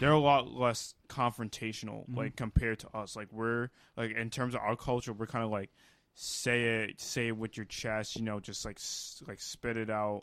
they're 0.00 0.10
a 0.12 0.18
lot 0.18 0.50
less 0.52 0.94
confrontational, 1.08 2.08
Mhm. 2.08 2.16
like 2.16 2.36
compared 2.36 2.78
to 2.80 2.96
us. 2.96 3.14
Like 3.16 3.32
we're 3.32 3.68
like 3.96 4.12
in 4.12 4.30
terms 4.30 4.54
of 4.54 4.60
our 4.60 4.76
culture, 4.76 5.12
we're 5.12 5.26
kind 5.26 5.44
of 5.44 5.50
like 5.50 5.70
say 6.14 6.84
it, 6.84 7.00
say 7.00 7.28
it 7.28 7.36
with 7.36 7.56
your 7.56 7.66
chest, 7.66 8.16
you 8.16 8.22
know, 8.22 8.40
just 8.40 8.64
like 8.64 8.78
like 9.28 9.40
spit 9.40 9.76
it 9.76 9.90
out, 9.90 10.22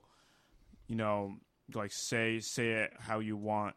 you 0.88 0.96
know, 0.96 1.38
like 1.74 1.92
say 1.92 2.40
say 2.40 2.72
it 2.72 2.94
how 3.00 3.20
you 3.20 3.38
want, 3.38 3.76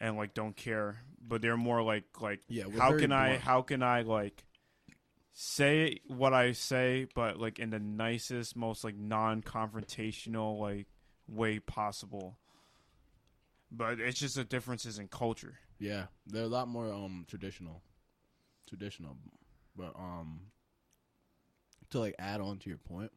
and 0.00 0.16
like 0.16 0.34
don't 0.34 0.56
care. 0.56 1.02
But 1.26 1.42
they're 1.42 1.56
more 1.56 1.82
like 1.82 2.04
like 2.20 2.40
Yeah, 2.48 2.64
how 2.78 2.96
can 2.98 3.12
I 3.12 3.38
how 3.38 3.62
can 3.62 3.82
I 3.82 4.02
like 4.02 4.44
say 5.32 5.98
what 6.06 6.32
I 6.32 6.52
say, 6.52 7.06
but 7.14 7.38
like 7.38 7.58
in 7.58 7.70
the 7.70 7.80
nicest, 7.80 8.56
most 8.56 8.84
like 8.84 8.96
non-confrontational 8.96 10.58
like 10.60 10.86
way 11.26 11.58
possible. 11.58 12.38
But 13.76 13.98
it's 14.00 14.20
just 14.20 14.36
the 14.36 14.44
differences 14.44 14.98
in 14.98 15.08
culture. 15.08 15.54
Yeah, 15.78 16.04
they're 16.26 16.44
a 16.44 16.48
lot 16.48 16.68
more 16.68 16.92
um 16.92 17.24
traditional, 17.28 17.82
traditional, 18.68 19.16
but 19.76 19.92
um 19.96 20.40
to 21.90 21.98
like 21.98 22.14
add 22.18 22.40
on 22.40 22.58
to 22.58 22.68
your 22.68 22.78
point, 22.78 23.10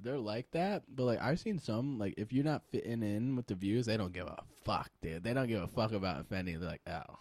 they're 0.00 0.18
like 0.18 0.50
that. 0.52 0.84
But 0.88 1.04
like 1.04 1.20
I've 1.20 1.40
seen 1.40 1.58
some 1.58 1.98
like 1.98 2.14
if 2.16 2.32
you're 2.32 2.44
not 2.44 2.62
fitting 2.70 3.02
in 3.02 3.36
with 3.36 3.46
the 3.46 3.54
views, 3.54 3.86
they 3.86 3.96
don't 3.96 4.12
give 4.12 4.26
a 4.26 4.42
fuck, 4.64 4.90
dude. 5.02 5.24
They 5.24 5.34
don't 5.34 5.48
give 5.48 5.62
a 5.62 5.68
fuck 5.68 5.92
about 5.92 6.20
offending. 6.20 6.60
They're 6.60 6.70
like, 6.70 6.82
oh, 6.86 7.18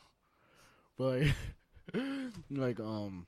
but 0.97 1.21
like, 1.21 2.03
like 2.51 2.79
um, 2.79 3.25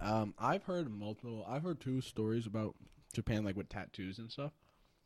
um, 0.00 0.34
I've 0.38 0.64
heard 0.64 0.90
multiple. 0.90 1.44
I've 1.48 1.62
heard 1.62 1.80
two 1.80 2.00
stories 2.00 2.46
about 2.46 2.74
Japan, 3.12 3.44
like 3.44 3.56
with 3.56 3.68
tattoos 3.68 4.18
and 4.18 4.30
stuff. 4.30 4.52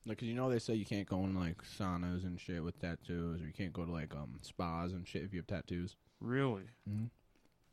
Like, 0.06 0.18
'cause 0.18 0.28
you 0.28 0.34
know 0.34 0.48
they 0.48 0.58
say 0.58 0.74
you 0.74 0.86
can't 0.86 1.08
go 1.08 1.24
in 1.24 1.34
like 1.34 1.62
saunas 1.62 2.24
and 2.24 2.40
shit 2.40 2.64
with 2.64 2.78
tattoos, 2.78 3.42
or 3.42 3.46
you 3.46 3.52
can't 3.52 3.72
go 3.72 3.84
to 3.84 3.92
like 3.92 4.14
um 4.14 4.38
spas 4.42 4.92
and 4.92 5.06
shit 5.06 5.22
if 5.22 5.32
you 5.34 5.40
have 5.40 5.46
tattoos. 5.46 5.96
Really? 6.20 6.64
Mm-hmm. 6.88 7.06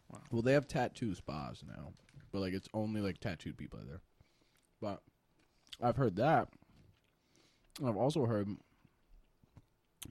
Wow. 0.10 0.22
Well, 0.32 0.42
they 0.42 0.54
have 0.54 0.68
tattoo 0.68 1.16
spas 1.16 1.64
now, 1.66 1.94
but 2.32 2.40
like 2.42 2.54
it's 2.54 2.70
only 2.74 3.02
like 3.02 3.20
tattooed 3.20 3.58
people 3.58 3.80
there. 3.88 4.02
But 4.82 5.02
I've 5.82 5.96
heard 5.98 6.16
that. 6.18 6.50
I've 7.86 7.98
also 7.98 8.26
heard 8.26 8.50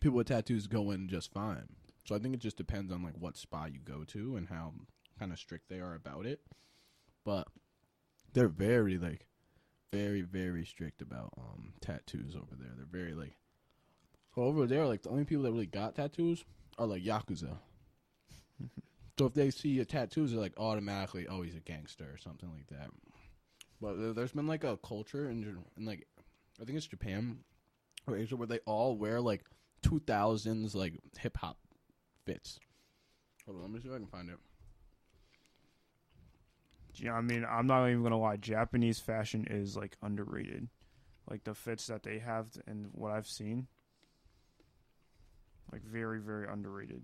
people 0.01 0.17
with 0.17 0.29
tattoos 0.29 0.67
go 0.67 0.91
in 0.91 1.09
just 1.09 1.33
fine. 1.33 1.69
So 2.05 2.15
I 2.15 2.19
think 2.19 2.35
it 2.35 2.41
just 2.41 2.57
depends 2.57 2.93
on 2.93 3.03
like 3.03 3.15
what 3.19 3.37
spa 3.37 3.67
you 3.67 3.81
go 3.81 4.05
to 4.05 4.37
and 4.37 4.49
how 4.49 4.75
kind 5.19 5.33
of 5.33 5.39
strict 5.39 5.69
they 5.69 5.81
are 5.81 5.95
about 5.95 6.27
it. 6.27 6.41
But 7.25 7.49
they're 8.33 8.49
very 8.49 8.99
like 8.99 9.27
very 9.95 10.23
very 10.23 10.65
strict 10.65 11.03
about 11.03 11.33
um 11.39 11.73
tattoos 11.81 12.35
over 12.37 12.55
there. 12.59 12.71
They're 12.77 12.87
very 13.03 13.15
like 13.15 13.35
so 14.35 14.43
over 14.43 14.67
there 14.67 14.87
like 14.87 15.03
the 15.03 15.11
only 15.11 15.25
people 15.25 15.45
that 15.45 15.53
really 15.53 15.67
got 15.67 15.95
tattoos 15.95 16.45
are 16.79 16.87
like 16.87 17.03
yakuza. 17.03 17.57
So 19.17 19.27
if 19.27 19.35
they 19.35 19.51
see 19.51 19.69
your 19.69 19.85
tattoos, 19.85 20.33
they're 20.33 20.41
like 20.41 20.59
automatically, 20.59 21.29
oh, 21.29 21.43
he's 21.43 21.55
a 21.55 21.61
gangster 21.61 22.05
or 22.13 22.19
something 22.19 22.51
like 22.53 22.67
that. 22.77 22.91
But 23.81 23.95
there- 23.95 24.13
there's 24.13 24.33
been 24.33 24.49
like 24.49 24.65
a 24.65 24.77
culture 24.79 25.31
in, 25.31 25.63
in 25.77 25.85
like, 25.85 26.09
I 26.61 26.65
think 26.65 26.77
it's 26.77 26.89
Japan 26.89 27.45
or 28.09 28.17
Asia 28.17 28.35
where 28.35 28.49
they 28.49 28.59
all 28.67 28.97
wear 28.97 29.21
like 29.21 29.45
2000s 29.83 30.75
like 30.75 30.95
hip 31.17 31.37
hop 31.37 31.59
fits. 32.27 32.59
Hold 33.47 33.59
on, 33.59 33.63
let 33.63 33.71
me 33.71 33.81
see 33.81 33.87
if 33.89 33.95
I 33.95 33.99
can 33.99 34.09
find 34.09 34.31
it. 34.31 34.39
Yeah, 36.95 37.15
I 37.15 37.21
mean, 37.21 37.45
I'm 37.49 37.67
not 37.67 37.89
even 37.89 38.03
gonna 38.03 38.19
lie. 38.19 38.37
Japanese 38.37 39.01
fashion 39.01 39.47
is 39.51 39.77
like 39.77 39.97
underrated. 40.03 40.69
Like 41.31 41.45
the 41.45 41.55
fits 41.55 41.87
that 41.89 42.03
they 42.05 42.19
have 42.21 42.49
and 42.67 42.91
what 42.93 43.13
I've 43.13 43.29
seen, 43.29 43.69
like 45.73 45.83
very, 45.83 46.21
very 46.21 46.47
underrated. 46.49 47.03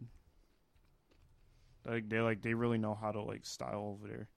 Like 1.85 2.09
they 2.09 2.21
like 2.21 2.41
they 2.43 2.55
really 2.55 2.79
know 2.79 2.95
how 2.95 3.13
to 3.13 3.21
like 3.23 3.45
style 3.45 3.97
over 3.99 4.09
there. 4.09 4.29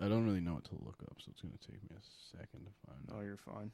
I 0.00 0.08
don't 0.08 0.24
really 0.26 0.40
know 0.40 0.54
what 0.54 0.64
to 0.64 0.74
look 0.74 1.02
up, 1.02 1.16
so 1.20 1.30
it's 1.30 1.40
gonna 1.40 1.54
take 1.60 1.82
me 1.90 1.96
a 1.96 2.36
second 2.36 2.66
to 2.66 2.72
find 2.86 3.08
Oh, 3.12 3.20
you're 3.22 3.36
fine. 3.38 3.70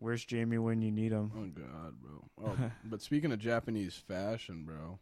Where's 0.00 0.24
Jamie 0.24 0.58
when 0.58 0.80
you 0.82 0.90
need 0.90 1.12
him? 1.12 1.30
Oh 1.36 1.60
god, 1.60 1.94
bro. 2.00 2.24
Oh, 2.44 2.70
but 2.84 3.02
speaking 3.02 3.30
of 3.32 3.38
Japanese 3.38 3.94
fashion, 3.94 4.64
bro. 4.64 4.98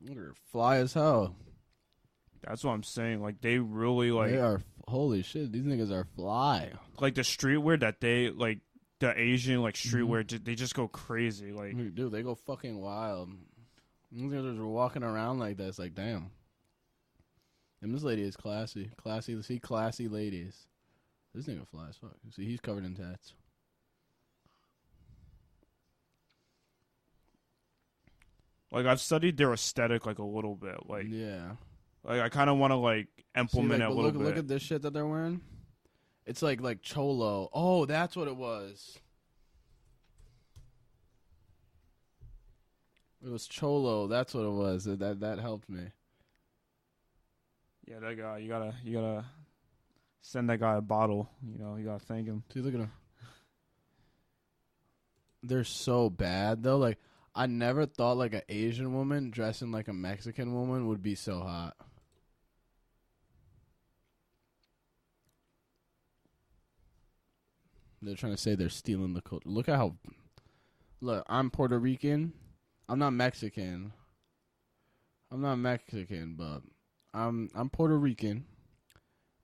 Look 0.00 0.10
at 0.12 0.16
her 0.16 0.34
fly 0.52 0.76
as 0.78 0.92
hell. 0.92 1.34
That's 2.46 2.62
what 2.62 2.72
I'm 2.72 2.82
saying. 2.82 3.22
Like 3.22 3.40
they 3.40 3.58
really 3.58 4.10
like 4.10 4.32
they 4.32 4.38
are 4.40 4.60
holy 4.86 5.22
shit. 5.22 5.50
These 5.52 5.64
niggas 5.64 5.90
are 5.90 6.04
fly. 6.16 6.72
like 7.00 7.14
the 7.14 7.22
streetwear 7.22 7.80
that 7.80 8.00
they 8.00 8.28
like 8.30 8.58
the 9.00 9.18
Asian 9.18 9.62
like 9.62 9.74
Mm-hmm. 9.76 9.96
streetwear. 9.96 10.44
They 10.44 10.54
just 10.54 10.74
go 10.74 10.88
crazy. 10.88 11.52
Like 11.52 11.76
Dude, 11.94 12.12
they 12.12 12.22
go 12.22 12.34
fucking 12.34 12.78
wild. 12.80 13.30
These 14.12 14.30
niggas 14.30 14.58
are 14.58 14.66
walking 14.66 15.02
around 15.02 15.38
like 15.38 15.56
that. 15.56 15.68
It's 15.68 15.78
like, 15.78 15.94
damn. 15.94 16.30
And 17.80 17.94
this 17.94 18.02
lady 18.02 18.22
is 18.22 18.36
classy. 18.36 18.90
Classy. 18.96 19.40
See, 19.42 19.58
classy 19.58 20.08
ladies. 20.08 20.66
This 21.34 21.46
nigga 21.46 21.66
fly 21.66 21.88
as 21.88 21.96
fuck. 21.96 22.14
See, 22.30 22.44
he's 22.44 22.60
covered 22.60 22.84
in 22.84 22.94
tats. 22.94 23.34
like 28.74 28.86
I've 28.86 29.00
studied 29.00 29.36
their 29.36 29.52
aesthetic 29.52 30.04
like 30.04 30.18
a 30.18 30.24
little 30.24 30.56
bit. 30.56 30.88
Like 30.88 31.06
yeah. 31.08 31.52
like 32.02 32.20
I 32.20 32.28
kind 32.28 32.50
of 32.50 32.58
want 32.58 32.72
to 32.72 32.76
like 32.76 33.06
See, 33.16 33.40
implement 33.40 33.80
like, 33.80 33.88
it 33.88 33.92
a 33.92 33.94
little 33.94 34.10
look, 34.10 34.14
bit. 34.14 34.24
look 34.24 34.36
at 34.36 34.48
this 34.48 34.62
shit 34.62 34.82
that 34.82 34.92
they're 34.92 35.06
wearing. 35.06 35.40
It's 36.26 36.42
like 36.42 36.60
like 36.60 36.82
cholo. 36.82 37.48
Oh, 37.52 37.86
that's 37.86 38.16
what 38.16 38.26
it 38.26 38.36
was. 38.36 38.98
It 43.24 43.30
was 43.30 43.46
cholo. 43.46 44.08
That's 44.08 44.34
what 44.34 44.44
it 44.44 44.50
was. 44.50 44.84
That 44.84 44.98
that, 44.98 45.20
that 45.20 45.38
helped 45.38 45.70
me. 45.70 45.84
yeah, 47.86 48.00
that 48.00 48.18
guy. 48.18 48.38
You 48.38 48.48
gotta 48.48 48.74
you 48.82 48.92
gotta 48.92 49.24
send 50.24 50.48
that 50.48 50.58
guy 50.58 50.76
a 50.76 50.80
bottle. 50.80 51.28
You 51.46 51.58
know, 51.62 51.76
you 51.76 51.84
gotta 51.84 52.04
thank 52.04 52.26
him. 52.26 52.42
See, 52.52 52.60
look 52.60 52.74
at 52.74 52.80
them. 52.80 52.92
They're 55.42 55.64
so 55.64 56.08
bad 56.08 56.62
though. 56.62 56.78
Like 56.78 56.98
I 57.34 57.46
never 57.46 57.84
thought 57.84 58.16
like 58.16 58.32
an 58.32 58.42
Asian 58.48 58.94
woman 58.94 59.30
dressing 59.30 59.70
like 59.70 59.88
a 59.88 59.92
Mexican 59.92 60.54
woman 60.54 60.88
would 60.88 61.02
be 61.02 61.14
so 61.14 61.40
hot. 61.40 61.76
They're 68.00 68.16
trying 68.16 68.34
to 68.34 68.40
say 68.40 68.54
they're 68.54 68.68
stealing 68.68 69.14
the 69.14 69.22
culture. 69.22 69.48
Look 69.48 69.68
at 69.68 69.76
how. 69.76 69.94
Look, 71.00 71.24
I'm 71.28 71.50
Puerto 71.50 71.78
Rican. 71.78 72.32
I'm 72.88 72.98
not 72.98 73.12
Mexican. 73.12 73.92
I'm 75.30 75.42
not 75.42 75.56
Mexican, 75.56 76.34
but 76.36 76.60
I'm 77.12 77.50
I'm 77.54 77.68
Puerto 77.68 77.98
Rican. 77.98 78.46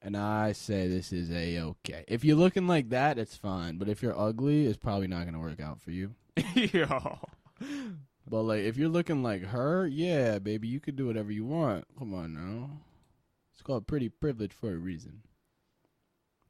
And 0.02 0.16
I 0.16 0.52
say 0.52 0.88
this 0.88 1.12
is 1.12 1.30
a 1.30 1.60
okay. 1.60 2.04
If 2.08 2.24
you're 2.24 2.36
looking 2.36 2.66
like 2.66 2.88
that, 2.88 3.18
it's 3.18 3.36
fine. 3.36 3.76
But 3.76 3.88
if 3.88 4.02
you're 4.02 4.18
ugly, 4.18 4.66
it's 4.66 4.78
probably 4.78 5.08
not 5.08 5.26
gonna 5.26 5.40
work 5.40 5.60
out 5.60 5.80
for 5.80 5.90
you. 5.90 6.14
Yo, 6.54 7.18
But 8.26 8.42
like, 8.42 8.60
if 8.60 8.76
you're 8.76 8.88
looking 8.88 9.22
like 9.22 9.42
her, 9.46 9.86
yeah, 9.86 10.38
baby, 10.38 10.68
you 10.68 10.80
could 10.80 10.96
do 10.96 11.06
whatever 11.06 11.30
you 11.32 11.44
want. 11.44 11.84
Come 11.98 12.14
on 12.14 12.32
now, 12.32 12.70
it's 13.52 13.62
called 13.62 13.86
pretty 13.86 14.08
privilege 14.08 14.52
for 14.52 14.72
a 14.72 14.76
reason. 14.78 15.22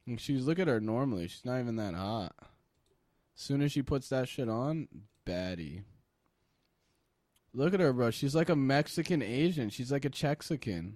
And 0.07 0.19
she's 0.21 0.45
look 0.45 0.59
at 0.59 0.67
her 0.67 0.79
normally; 0.79 1.27
she's 1.27 1.45
not 1.45 1.59
even 1.59 1.75
that 1.75 1.93
hot. 1.93 2.33
soon 3.35 3.61
as 3.61 3.71
she 3.71 3.81
puts 3.81 4.07
that 4.09 4.29
shit 4.29 4.47
on, 4.47 4.87
baddie. 5.25 5.83
Look 7.53 7.73
at 7.73 7.81
her, 7.81 7.91
bro. 7.91 8.11
She's 8.11 8.33
like 8.35 8.49
a 8.49 8.55
Mexican 8.55 9.21
Asian. 9.21 9.69
She's 9.69 9.91
like 9.91 10.05
a 10.05 10.09
Chexican. 10.09 10.93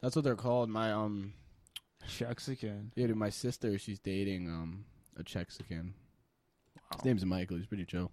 That's 0.00 0.16
what 0.16 0.24
they're 0.24 0.36
called. 0.36 0.70
My 0.70 0.90
um, 0.92 1.34
Mexican. 2.20 2.92
yeah, 2.94 3.06
dude, 3.06 3.16
my 3.16 3.30
sister, 3.30 3.78
she's 3.78 3.98
dating 3.98 4.48
um 4.48 4.84
a 5.18 5.22
Chexican. 5.22 5.92
His 6.96 7.04
name's 7.04 7.24
Michael. 7.24 7.56
He's 7.56 7.66
pretty 7.66 7.84
chill. 7.84 8.10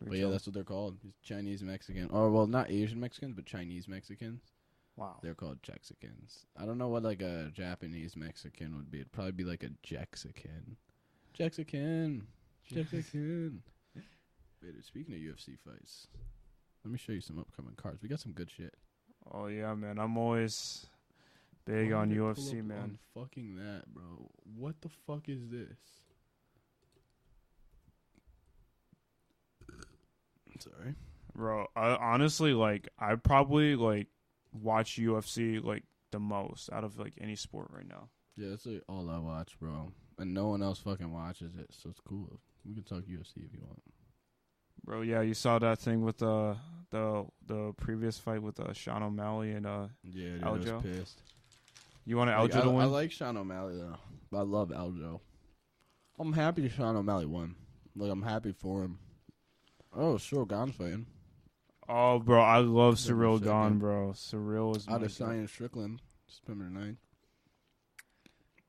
But 0.00 0.16
yeah, 0.16 0.28
that's 0.28 0.46
what 0.46 0.54
they're 0.54 0.64
called. 0.64 0.98
He's 1.02 1.14
Chinese 1.22 1.62
Mexican. 1.62 2.08
Or 2.10 2.30
well, 2.30 2.46
not 2.46 2.70
Asian 2.70 3.00
Mexicans, 3.00 3.34
but 3.34 3.46
Chinese 3.46 3.88
Mexicans. 3.88 4.42
wow. 4.96 5.16
They're 5.22 5.34
called 5.34 5.62
Chexicans. 5.62 6.44
I 6.56 6.64
don't 6.66 6.78
know 6.78 6.88
what 6.88 7.02
like 7.02 7.22
a 7.22 7.50
Japanese 7.54 8.16
Mexican 8.16 8.76
would 8.76 8.90
be. 8.90 8.98
It'd 9.00 9.12
probably 9.12 9.32
be 9.32 9.44
like 9.44 9.62
a 9.64 9.70
Jexican. 9.86 10.76
Jexican. 11.36 12.22
Jexican. 12.72 13.58
Wait, 13.96 14.04
dude, 14.60 14.84
speaking 14.84 15.14
of 15.14 15.20
UFC 15.20 15.56
fights, 15.64 16.06
let 16.84 16.92
me 16.92 16.98
show 16.98 17.12
you 17.12 17.20
some 17.20 17.38
upcoming 17.38 17.74
cards. 17.76 18.02
We 18.02 18.08
got 18.08 18.20
some 18.20 18.32
good 18.32 18.50
shit. 18.50 18.74
Oh 19.32 19.46
yeah, 19.46 19.74
man. 19.74 19.98
I'm 19.98 20.16
always 20.16 20.86
big 21.72 21.92
on 21.92 22.08
did 22.08 22.16
it 22.18 22.20
pull 22.20 22.34
UFC, 22.34 22.64
man. 22.64 22.78
on 22.82 22.98
fucking 23.14 23.56
that, 23.56 23.82
bro. 23.92 24.30
What 24.56 24.80
the 24.80 24.88
fuck 25.06 25.28
is 25.28 25.40
this? 25.50 25.76
Sorry. 30.60 30.94
Bro, 31.34 31.66
I, 31.76 31.90
honestly, 31.94 32.52
like 32.52 32.88
I 32.98 33.14
probably 33.14 33.76
like 33.76 34.08
watch 34.52 34.96
UFC 34.96 35.62
like 35.62 35.84
the 36.10 36.18
most 36.18 36.70
out 36.72 36.84
of 36.84 36.98
like 36.98 37.12
any 37.20 37.36
sport 37.36 37.68
right 37.70 37.86
now. 37.88 38.08
Yeah, 38.36 38.50
that's 38.50 38.66
like 38.66 38.82
all 38.88 39.08
I 39.08 39.18
watch, 39.18 39.58
bro. 39.60 39.92
And 40.18 40.34
no 40.34 40.48
one 40.48 40.62
else 40.62 40.80
fucking 40.80 41.12
watches 41.12 41.54
it, 41.56 41.68
so 41.70 41.90
it's 41.90 42.00
cool. 42.00 42.40
We 42.64 42.74
can 42.74 42.82
talk 42.82 43.04
UFC 43.04 43.36
if 43.46 43.52
you 43.52 43.60
want. 43.64 43.80
Bro, 44.84 45.02
yeah, 45.02 45.20
you 45.20 45.34
saw 45.34 45.58
that 45.60 45.78
thing 45.78 46.02
with 46.04 46.18
the 46.18 46.56
the 46.90 47.26
the 47.46 47.72
previous 47.76 48.18
fight 48.18 48.42
with 48.42 48.58
uh, 48.58 48.72
Sean 48.72 49.02
O'Malley 49.02 49.52
and 49.52 49.66
uh, 49.66 49.88
Yeah, 50.02 50.30
dude, 50.30 50.42
I 50.42 50.46
Aljo? 50.48 50.74
was 50.74 50.82
pissed. 50.82 51.22
You 52.08 52.16
want 52.16 52.30
Like, 52.30 52.50
Aljo 52.50 52.56
I, 52.56 52.60
to 52.62 52.70
I 52.70 52.72
win? 52.72 52.92
like 52.92 53.12
Sean 53.12 53.36
O'Malley 53.36 53.76
though. 53.76 53.96
But 54.30 54.38
I 54.38 54.42
love 54.42 54.68
Aljo. 54.70 55.20
I'm 56.18 56.32
happy 56.32 56.68
Sean 56.68 56.96
O'Malley 56.96 57.26
won. 57.26 57.54
Like 57.96 58.10
I'm 58.10 58.22
happy 58.22 58.52
for 58.52 58.82
him. 58.82 58.98
Oh, 59.96 60.18
sure, 60.18 60.44
Gon's 60.46 60.74
fighting. 60.76 61.06
oh, 61.88 62.18
bro, 62.18 62.40
I 62.42 62.58
love 62.58 62.98
Cyril 62.98 63.38
sick, 63.38 63.46
bro. 63.78 64.12
Cyril 64.14 64.76
is 64.76 64.86
Out 64.88 65.02
of. 65.02 65.10
Science 65.12 65.50
Strickland, 65.50 66.00
September 66.26 66.64
9th. 66.64 66.96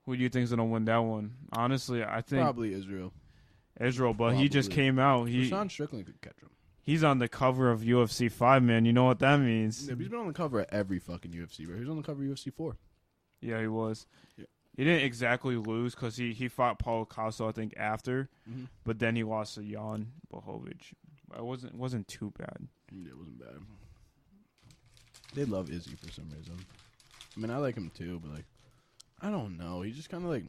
Who 0.06 0.16
do 0.16 0.24
you 0.24 0.30
think's 0.30 0.50
gonna 0.50 0.66
win 0.66 0.86
that 0.86 0.98
one? 0.98 1.36
Honestly, 1.54 2.04
I 2.04 2.22
think 2.22 2.42
Probably 2.42 2.74
Israel. 2.74 3.14
Israel, 3.80 4.14
but 4.14 4.36
he 4.36 4.50
just 4.50 4.72
came 4.72 4.98
out. 5.00 5.26
He 5.26 5.48
Sean 5.48 5.70
Strickland 5.70 6.06
could 6.06 6.20
catch 6.22 6.42
him. 6.42 6.50
he's 6.82 7.04
on 7.04 7.20
the 7.20 7.28
cover 7.30 7.70
of 7.72 7.82
UFC 7.82 8.32
five, 8.32 8.64
man. 8.64 8.86
You 8.86 8.94
know 8.94 9.04
what 9.06 9.20
that 9.20 9.38
means? 9.40 9.88
Yeah, 9.88 9.96
he's 9.96 10.08
been 10.10 10.20
on 10.20 10.28
the 10.28 10.34
cover 10.34 10.62
of 10.62 10.68
every 10.72 11.00
fucking 11.00 11.32
UFC, 11.32 11.66
bro. 11.68 11.78
He's 11.78 11.88
on 11.90 11.98
the 11.98 12.04
cover 12.04 12.24
of 12.24 12.30
UFC 12.30 12.52
4. 12.54 12.76
Yeah, 13.42 13.62
he 13.62 13.68
was. 13.68 14.06
Yeah. 14.38 14.46
He 14.78 14.84
didn't 14.86 15.04
exactly 15.06 15.56
lose 15.58 15.94
because 15.96 16.16
he, 16.18 16.34
he 16.34 16.48
fought 16.48 16.80
Paulo 16.80 17.06
Costa, 17.06 17.46
I 17.46 17.52
think, 17.52 17.74
after, 17.78 18.30
Mm-hmm. 18.50 18.66
but 18.86 19.00
then 19.00 19.16
he 19.16 19.24
lost 19.24 19.56
to 19.56 19.62
Jan 19.62 20.12
Blachowicz. 20.34 20.94
It 21.38 21.44
wasn't 21.44 21.76
wasn't 21.76 22.08
too 22.08 22.32
bad. 22.38 22.68
Yeah, 22.92 23.10
it 23.10 23.18
wasn't 23.18 23.40
bad. 23.40 23.60
They 25.36 25.46
love 25.46 25.70
Izzy 25.70 25.96
for 25.96 26.12
some 26.12 26.30
reason. 26.36 26.56
I 27.36 27.40
mean, 27.40 27.52
I 27.52 27.58
like 27.58 27.76
him 27.76 27.92
too, 27.94 28.20
but 28.24 28.32
like, 28.34 28.46
I 29.22 29.30
don't 29.30 29.58
know. 29.58 29.82
He's 29.82 29.96
just 29.96 30.10
kind 30.10 30.24
of 30.24 30.30
like 30.32 30.46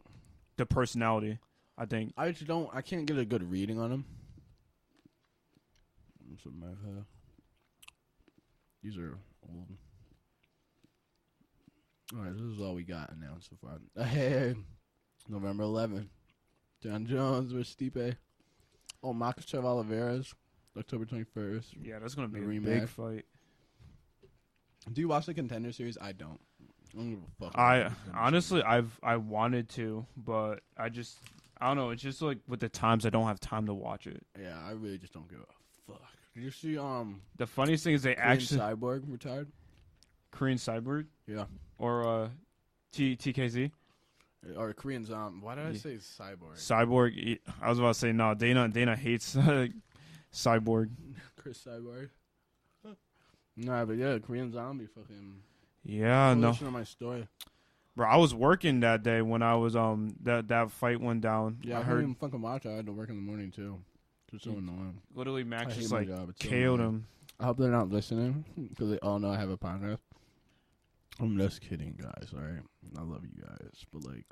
The 0.57 0.65
personality, 0.67 1.39
I 1.77 1.85
think. 1.87 2.15
I 2.17 2.31
just 2.31 2.47
don't. 2.47 2.71
I 2.73 2.81
can't 2.83 3.05
get 3.07 3.19
a 3.19 3.25
good 3.25 3.51
reading 3.51 3.79
on 3.79 3.91
him. 3.93 4.05
These 8.83 8.97
are 8.97 9.19
old. 9.49 9.67
All 12.13 12.23
right, 12.25 12.33
this 12.33 12.43
is 12.43 12.61
all 12.61 12.75
we 12.75 12.83
got 12.83 13.13
announced 13.13 13.51
so 13.51 13.57
far. 13.61 13.79
Hey, 14.07 14.55
November 15.29 15.65
11th, 15.65 16.09
Jon 16.83 17.07
Jones 17.07 17.53
versus 17.53 17.75
Stipe. 17.79 18.17
Oh, 19.03 19.15
Makhachev 19.15 19.63
Oliveras, 19.63 20.35
October 20.77 21.05
21st. 21.05 21.65
Yeah, 21.83 21.99
that's 22.01 22.15
gonna 22.15 22.29
be 22.29 22.41
a 22.41 22.43
rematch. 22.43 22.65
big 22.65 22.89
fight. 22.89 23.25
Do 24.93 25.01
you 25.01 25.09
watch 25.09 25.27
the 25.27 25.35
Contender 25.35 25.73
Series? 25.73 25.97
I 26.01 26.13
don't. 26.13 26.41
I 26.93 26.97
don't 26.97 27.11
give 27.11 27.19
a 27.21 27.45
fuck. 27.45 27.59
I 27.59 27.91
honestly, 28.15 28.63
I've 28.63 28.99
I 29.03 29.17
wanted 29.17 29.69
to, 29.71 30.05
but 30.17 30.61
I 30.77 30.89
just 30.89 31.19
I 31.61 31.69
don't 31.69 31.77
know. 31.77 31.91
It's 31.91 32.03
just 32.03 32.21
like 32.23 32.39
with 32.49 32.61
the 32.61 32.69
times 32.69 33.07
I 33.07 33.11
don't 33.11 33.27
have 33.27 33.39
time 33.41 33.67
to 33.67 33.75
watch 33.75 34.07
it. 34.07 34.23
Yeah, 34.41 34.59
I 34.59 34.73
really 34.73 34.99
just 34.99 35.13
don't 35.13 35.29
give 35.29 35.39
a 35.39 35.93
fuck. 35.93 36.03
Did 36.35 36.43
you 36.43 36.51
see 36.51 36.77
um 36.79 37.21
The 37.37 37.47
funniest 37.47 37.85
thing 37.85 37.95
is 37.95 38.03
they 38.03 38.15
Korean 38.15 38.31
actually 38.33 38.61
Cyborg 38.61 39.03
retired? 39.07 39.53
Korean 40.33 40.59
Cyborg 40.59 41.07
Yeah. 41.27 41.45
Or 41.81 42.07
uh, 42.07 42.29
T 42.93 43.17
TKZ 43.17 43.71
Or 44.57 44.73
Korean 44.75 45.05
Zombie. 45.07 45.39
Why 45.45 45.55
did 45.55 45.67
I 45.67 45.73
say 45.73 45.95
Cyborg? 45.97 46.57
Cyborg. 46.57 47.39
I 47.63 47.69
was 47.71 47.79
about 47.79 47.95
to 47.95 47.99
say 47.99 48.13
no. 48.13 48.35
Dana 48.35 48.69
Dana 48.69 48.95
hates 48.95 49.35
Cyborg. 50.33 50.91
Cris 51.37 51.65
Cyborg. 51.67 52.11
Nah, 53.57 53.85
but 53.85 53.97
yeah, 53.97 54.19
Korean 54.19 54.53
Zombie 54.53 54.87
fucking. 54.87 55.37
Yeah, 55.85 56.35
no, 56.35 56.51
Listen 56.51 56.67
to 56.67 56.73
my 56.73 56.85
story. 56.85 57.27
bro. 57.97 58.07
I 58.07 58.17
was 58.17 58.35
working 58.35 58.81
that 58.81 59.03
day 59.03 59.23
when 59.23 59.43
I 59.43 59.55
was 59.57 59.75
um 59.75 60.15
that 60.23 60.49
that 60.49 60.71
fight 60.71 61.01
went 61.01 61.23
down. 61.23 61.59
Yeah, 61.63 61.79
I 61.79 61.81
I, 61.81 61.85
heard 61.85 62.05
him 62.05 62.15
fucking 62.15 62.41
watch. 62.43 62.67
I 62.67 62.73
had 62.73 62.87
to 62.87 62.93
work 62.93 63.09
in 63.09 63.17
the 63.17 63.23
morning 63.23 63.51
too. 63.51 63.79
It's 64.33 64.45
so 64.45 64.51
annoying. 64.51 65.01
literally 65.15 65.43
Max 65.45 65.75
just 65.77 65.91
like 65.91 66.07
job. 66.09 66.33
So 66.41 66.49
KO'd 66.49 66.55
annoying. 66.55 66.81
him. 66.81 67.07
I 67.41 67.45
hope 67.47 67.57
they're 67.59 67.71
not 67.71 67.89
listening 67.89 68.45
because 68.71 68.91
they 68.91 68.99
all 68.99 69.19
know 69.19 69.31
I 69.31 69.39
have 69.39 69.51
a 69.51 69.57
podcast. 69.57 69.99
I'm 71.21 71.37
just 71.39 71.61
kidding, 71.61 71.97
guys. 72.01 72.29
All 72.35 72.41
right, 72.41 72.63
I 72.97 73.03
love 73.03 73.23
you 73.25 73.43
guys, 73.43 73.85
but 73.93 74.05
like, 74.05 74.25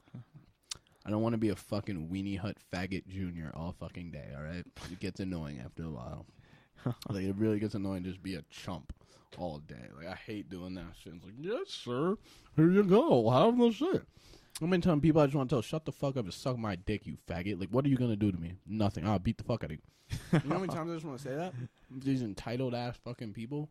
I 1.05 1.11
don't 1.11 1.23
want 1.23 1.35
to 1.35 1.39
be 1.39 1.51
a 1.51 1.57
fucking 1.57 2.09
weenie 2.09 2.39
hut 2.39 2.57
faggot 2.73 3.07
junior 3.07 3.53
all 3.55 3.75
fucking 3.79 4.11
day. 4.11 4.29
All 4.35 4.43
right, 4.43 4.65
it 4.91 5.01
gets 5.01 5.21
annoying 5.21 5.61
after 5.65 5.85
a 5.85 5.91
while. 5.91 6.27
like 7.09 7.25
it 7.25 7.37
really 7.37 7.59
gets 7.59 7.75
annoying 7.75 8.05
to 8.05 8.11
just 8.11 8.23
be 8.23 8.37
a 8.37 8.43
chump 8.51 8.93
all 9.37 9.59
day. 9.59 9.89
Like 9.97 10.07
I 10.07 10.15
hate 10.15 10.49
doing 10.49 10.75
that 10.75 10.95
shit. 11.03 11.15
It's 11.17 11.25
like, 11.25 11.35
yes, 11.39 11.69
sir. 11.69 12.17
Here 12.57 12.71
you 12.71 12.85
go. 12.85 13.31
Have 13.31 13.59
the 13.59 13.71
shit. 13.71 14.03
How 14.61 14.67
many 14.67 14.81
times 14.81 15.03
people 15.03 15.21
I 15.21 15.27
just 15.27 15.37
want 15.37 15.51
to 15.51 15.57
tell, 15.57 15.63
shut 15.63 15.85
the 15.85 15.93
fuck 15.93 16.17
up 16.17 16.25
and 16.25 16.35
suck 16.35 16.59
my 16.59 16.75
dick, 16.75 17.07
you 17.07 17.17
faggot? 17.29 17.61
Like, 17.61 17.69
what 17.69 17.85
are 17.85 17.89
you 17.89 17.97
gonna 17.97 18.17
do 18.17 18.33
to 18.33 18.39
me? 18.39 18.55
Nothing. 18.67 19.07
I'll 19.07 19.19
beat 19.19 19.39
the 19.39 19.45
fuck 19.45 19.63
out 19.63 19.71
of 19.71 19.77
you. 19.77 19.79
you 20.33 20.49
know 20.49 20.55
how 20.55 20.61
many 20.61 20.73
times 20.73 20.91
I 20.91 20.95
just 20.95 21.07
want 21.07 21.19
to 21.19 21.25
say 21.25 21.35
that? 21.35 21.53
These 21.91 22.23
entitled 22.23 22.75
ass 22.75 22.97
fucking 23.05 23.35
people. 23.35 23.69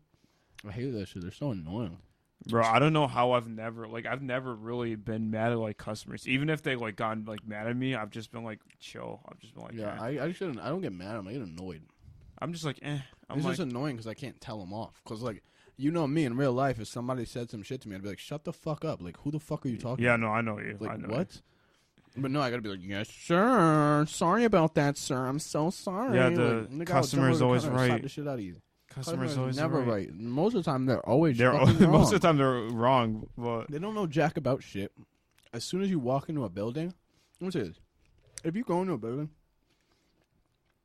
I 0.66 0.72
hate 0.72 0.92
that 0.92 1.08
shit. 1.08 1.22
They're 1.22 1.30
so 1.30 1.50
annoying. 1.50 1.98
Bro, 2.46 2.64
I 2.64 2.78
don't 2.78 2.92
know 2.92 3.06
how 3.06 3.32
I've 3.32 3.48
never 3.48 3.86
like 3.88 4.06
I've 4.06 4.22
never 4.22 4.54
really 4.54 4.94
been 4.94 5.30
mad 5.30 5.52
at 5.52 5.58
like 5.58 5.76
customers. 5.76 6.26
Even 6.28 6.48
if 6.48 6.62
they 6.62 6.76
like 6.76 6.96
gotten 6.96 7.24
like 7.24 7.46
mad 7.46 7.66
at 7.66 7.76
me, 7.76 7.94
I've 7.94 8.10
just 8.10 8.30
been 8.30 8.44
like 8.44 8.60
chill. 8.78 9.20
I've 9.28 9.38
just 9.40 9.54
been 9.54 9.64
like, 9.64 9.74
yeah, 9.74 9.96
yeah. 10.10 10.22
I, 10.22 10.26
I 10.26 10.32
shouldn't. 10.32 10.60
I 10.60 10.68
don't 10.68 10.80
get 10.80 10.92
mad 10.92 11.10
at 11.10 11.16
them. 11.16 11.28
I 11.28 11.32
get 11.32 11.42
annoyed. 11.42 11.82
I'm 12.40 12.52
just 12.52 12.64
like, 12.64 12.78
eh. 12.82 12.98
I'm 13.28 13.38
it's 13.38 13.44
like, 13.44 13.56
just 13.56 13.68
annoying 13.68 13.96
because 13.96 14.06
I 14.06 14.14
can't 14.14 14.40
tell 14.40 14.58
them 14.58 14.72
off. 14.72 15.00
Because 15.02 15.20
like, 15.20 15.42
you 15.76 15.90
know 15.90 16.06
me 16.06 16.24
in 16.24 16.36
real 16.36 16.52
life, 16.52 16.80
if 16.80 16.88
somebody 16.88 17.24
said 17.24 17.50
some 17.50 17.62
shit 17.62 17.80
to 17.82 17.88
me, 17.88 17.96
I'd 17.96 18.02
be 18.02 18.08
like, 18.08 18.18
"Shut 18.18 18.44
the 18.44 18.52
fuck 18.52 18.84
up!" 18.84 19.02
Like, 19.02 19.18
who 19.18 19.30
the 19.30 19.40
fuck 19.40 19.66
are 19.66 19.68
you 19.68 19.76
talking? 19.76 19.98
To? 19.98 20.02
Yeah, 20.02 20.16
to? 20.16 20.22
no, 20.22 20.28
I 20.28 20.40
know 20.40 20.58
you. 20.58 20.78
I 20.80 20.84
Like 20.84 21.00
know 21.00 21.16
what? 21.16 21.40
But 22.16 22.30
no, 22.30 22.40
I 22.40 22.50
gotta 22.50 22.62
be 22.62 22.70
like, 22.70 22.80
yes, 22.82 23.08
sir. 23.08 24.04
Sorry 24.08 24.44
about 24.44 24.74
that, 24.74 24.96
sir. 24.96 25.26
I'm 25.26 25.38
so 25.38 25.70
sorry. 25.70 26.16
Yeah, 26.16 26.30
the 26.30 26.42
like, 26.42 26.70
nigga, 26.70 26.90
I'll 26.90 27.02
customer's 27.02 27.38
jump 27.38 27.42
over 27.42 27.44
always 27.44 27.62
counter 27.62 27.76
and 27.76 27.86
slap 27.86 27.90
right. 27.90 28.02
The 28.02 28.08
shit 28.08 28.28
out 28.28 28.34
of 28.34 28.44
you. 28.44 28.56
You. 28.90 28.94
Customers 28.94 29.36
always 29.36 29.56
never 29.56 29.78
right. 29.80 30.08
right. 30.08 30.14
Most 30.14 30.54
of 30.54 30.64
the 30.64 30.70
time, 30.70 30.86
they're 30.86 31.06
always. 31.06 31.38
They're 31.38 31.52
fucking 31.52 31.90
most 31.90 32.12
of 32.12 32.20
the 32.20 32.26
time 32.26 32.36
they're 32.36 32.68
wrong, 32.74 33.28
but 33.36 33.70
They 33.70 33.78
don't 33.78 33.94
know 33.94 34.06
jack 34.06 34.36
about 34.36 34.62
shit. 34.62 34.92
As 35.52 35.64
soon 35.64 35.82
as 35.82 35.90
you 35.90 35.98
walk 35.98 36.28
into 36.28 36.44
a 36.44 36.48
building, 36.48 36.94
let 37.40 37.46
me 37.46 37.50
say 37.50 37.68
this: 37.68 37.80
if 38.44 38.56
you 38.56 38.64
go 38.64 38.80
into 38.82 38.94
a 38.94 38.98
building, 38.98 39.30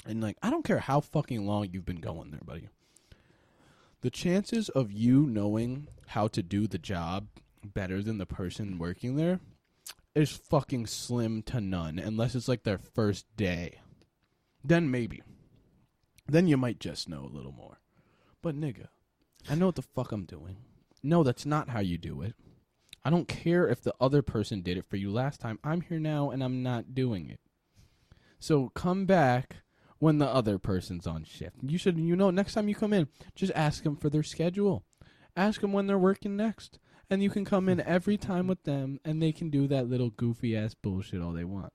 and 0.05 0.21
like, 0.21 0.37
I 0.41 0.49
don't 0.49 0.65
care 0.65 0.79
how 0.79 0.99
fucking 0.99 1.45
long 1.45 1.69
you've 1.71 1.85
been 1.85 2.01
going 2.01 2.31
there, 2.31 2.41
buddy. 2.43 2.69
The 4.01 4.09
chances 4.09 4.69
of 4.69 4.91
you 4.91 5.25
knowing 5.25 5.87
how 6.07 6.27
to 6.29 6.43
do 6.43 6.67
the 6.67 6.77
job 6.77 7.27
better 7.63 8.01
than 8.03 8.17
the 8.17 8.25
person 8.25 8.77
working 8.77 9.15
there 9.15 9.39
is 10.13 10.29
fucking 10.29 10.87
slim 10.87 11.41
to 11.43 11.61
none, 11.61 11.99
unless 11.99 12.35
it's 12.35 12.47
like 12.47 12.63
their 12.63 12.77
first 12.77 13.25
day. 13.37 13.79
Then 14.63 14.91
maybe. 14.91 15.21
Then 16.27 16.47
you 16.47 16.57
might 16.57 16.79
just 16.79 17.09
know 17.09 17.23
a 17.25 17.35
little 17.35 17.51
more. 17.51 17.79
But 18.43 18.59
nigga, 18.59 18.89
I 19.49 19.55
know 19.55 19.67
what 19.67 19.75
the 19.75 19.81
fuck 19.81 20.11
I'm 20.11 20.25
doing. 20.25 20.57
No, 21.01 21.23
that's 21.23 21.45
not 21.45 21.69
how 21.69 21.79
you 21.79 21.97
do 21.97 22.21
it. 22.21 22.35
I 23.03 23.09
don't 23.09 23.27
care 23.27 23.67
if 23.67 23.81
the 23.81 23.95
other 23.99 24.21
person 24.21 24.61
did 24.61 24.77
it 24.77 24.85
for 24.87 24.97
you 24.97 25.11
last 25.11 25.39
time. 25.39 25.59
I'm 25.63 25.81
here 25.81 25.97
now 25.97 26.29
and 26.29 26.43
I'm 26.43 26.61
not 26.61 26.93
doing 26.93 27.29
it. 27.29 27.39
So 28.39 28.69
come 28.75 29.05
back 29.05 29.63
when 29.99 30.17
the 30.17 30.27
other 30.27 30.57
person's 30.57 31.07
on 31.07 31.23
shift. 31.23 31.55
You 31.61 31.77
should, 31.77 31.97
you 31.97 32.17
know, 32.17 32.31
next 32.31 32.53
time 32.53 32.67
you 32.67 32.75
come 32.75 32.91
in, 32.91 33.07
just 33.33 33.53
ask 33.55 33.83
them 33.83 33.95
for 33.95 34.09
their 34.09 34.23
schedule. 34.23 34.83
Ask 35.35 35.61
them 35.61 35.71
when 35.71 35.87
they're 35.87 35.97
working 35.97 36.35
next. 36.35 36.79
And 37.09 37.23
you 37.23 37.29
can 37.29 37.45
come 37.45 37.69
in 37.69 37.79
every 37.79 38.17
time 38.17 38.47
with 38.47 38.63
them 38.63 38.99
and 39.05 39.21
they 39.21 39.31
can 39.31 39.49
do 39.49 39.67
that 39.67 39.89
little 39.89 40.09
goofy 40.09 40.57
ass 40.57 40.73
bullshit 40.73 41.21
all 41.21 41.31
they 41.31 41.45
want. 41.45 41.71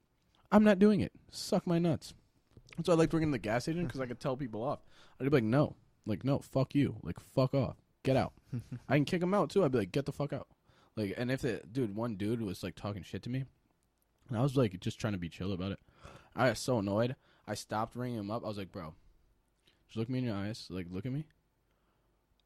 I'm 0.53 0.65
not 0.65 0.79
doing 0.79 1.01
it. 1.01 1.13
Suck 1.31 1.67
my 1.67 1.79
nuts. 1.79 2.13
So 2.85 2.93
I 2.93 2.97
like 2.97 3.13
working 3.13 3.29
in 3.29 3.33
the 3.33 3.39
gas 3.39 3.65
station 3.65 3.87
because 3.87 4.01
I 4.01 4.07
could 4.07 4.21
tell 4.21 4.37
people 4.37 4.63
off. 4.63 4.81
I'd 5.19 5.25
be 5.25 5.31
like, 5.31 5.45
no, 5.45 5.75
like 6.09 6.25
no, 6.25 6.39
fuck 6.39 6.75
you, 6.75 6.97
like 7.03 7.21
fuck 7.21 7.55
off, 7.55 7.77
get 8.03 8.17
out. 8.17 8.33
I 8.89 8.97
can 8.97 9.05
kick 9.05 9.23
him 9.23 9.35
out 9.35 9.51
too. 9.51 9.65
I'd 9.65 9.73
be 9.73 9.79
like, 9.79 9.93
get 9.93 10.07
the 10.07 10.13
fuck 10.13 10.33
out. 10.33 10.49
Like, 10.97 11.15
and 11.17 11.31
if 11.31 11.43
the 11.43 11.61
dude, 11.71 11.95
one 11.95 12.17
dude 12.17 12.43
was 12.43 12.63
like 12.63 12.75
talking 12.75 13.03
shit 13.03 13.23
to 13.23 13.31
me, 13.31 13.45
and 14.29 14.39
I 14.39 14.43
was 14.43 14.57
like 14.57 14.79
just 14.81 14.99
trying 14.99 15.13
to 15.13 15.19
be 15.19 15.29
chill 15.29 15.53
about 15.53 15.73
it. 15.73 15.79
I 16.35 16.51
was 16.51 16.59
so 16.59 16.79
annoyed. 16.79 17.15
I 17.47 17.55
stopped 17.55 17.97
ringing 17.97 18.19
him 18.19 18.31
up. 18.31 18.45
I 18.45 18.49
was 18.49 18.59
like, 18.59 18.73
bro, 18.73 18.95
just 19.87 19.97
look 19.97 20.09
me 20.09 20.19
in 20.19 20.25
your 20.25 20.37
eyes. 20.37 20.67
Like, 20.71 20.87
look 20.91 21.07
at 21.07 21.13
me. 21.13 21.25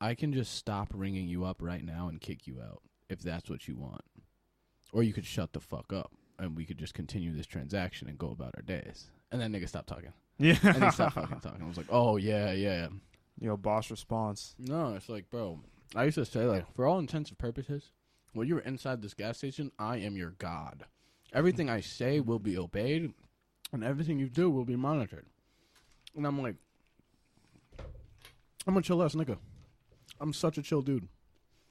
I 0.00 0.14
can 0.14 0.32
just 0.32 0.54
stop 0.54 0.88
ringing 0.92 1.28
you 1.28 1.44
up 1.44 1.58
right 1.60 1.84
now 1.84 2.08
and 2.08 2.20
kick 2.20 2.46
you 2.46 2.60
out 2.60 2.82
if 3.08 3.20
that's 3.20 3.48
what 3.48 3.68
you 3.68 3.76
want, 3.76 4.02
or 4.92 5.02
you 5.02 5.12
could 5.12 5.26
shut 5.26 5.52
the 5.52 5.60
fuck 5.60 5.92
up 5.92 6.12
and 6.38 6.56
we 6.56 6.64
could 6.64 6.78
just 6.78 6.94
continue 6.94 7.32
this 7.32 7.46
transaction 7.46 8.08
and 8.08 8.18
go 8.18 8.30
about 8.30 8.54
our 8.56 8.62
days. 8.62 9.06
And 9.30 9.40
then 9.40 9.52
nigga 9.52 9.68
stopped 9.68 9.88
talking. 9.88 10.12
yeah. 10.38 10.56
And 10.62 10.84
he 10.84 10.90
stopped 10.90 11.14
fucking 11.14 11.40
talking. 11.40 11.62
I 11.62 11.68
was 11.68 11.76
like, 11.76 11.86
oh 11.88 12.16
yeah, 12.16 12.52
yeah. 12.52 12.88
Yo, 13.38 13.56
boss 13.56 13.90
response. 13.90 14.54
No, 14.58 14.94
it's 14.94 15.08
like, 15.08 15.30
bro. 15.30 15.60
I 15.94 16.04
used 16.04 16.16
to 16.16 16.24
say 16.24 16.44
like, 16.44 16.72
for 16.74 16.86
all 16.86 16.98
intents 16.98 17.30
and 17.30 17.38
purposes, 17.38 17.90
when 18.32 18.48
you're 18.48 18.60
inside 18.60 19.02
this 19.02 19.14
gas 19.14 19.38
station, 19.38 19.72
I 19.78 19.98
am 19.98 20.16
your 20.16 20.30
god. 20.30 20.84
Everything 21.32 21.68
I 21.68 21.80
say 21.80 22.20
will 22.20 22.38
be 22.38 22.56
obeyed, 22.56 23.12
and 23.72 23.84
everything 23.84 24.18
you 24.18 24.28
do 24.28 24.50
will 24.50 24.64
be 24.64 24.76
monitored. 24.76 25.26
And 26.16 26.26
I'm 26.26 26.42
like, 26.42 26.56
I'm 28.66 28.76
a 28.76 28.82
chill 28.82 29.02
ass 29.02 29.14
nigga. 29.14 29.38
I'm 30.20 30.32
such 30.32 30.58
a 30.58 30.62
chill 30.62 30.82
dude. 30.82 31.08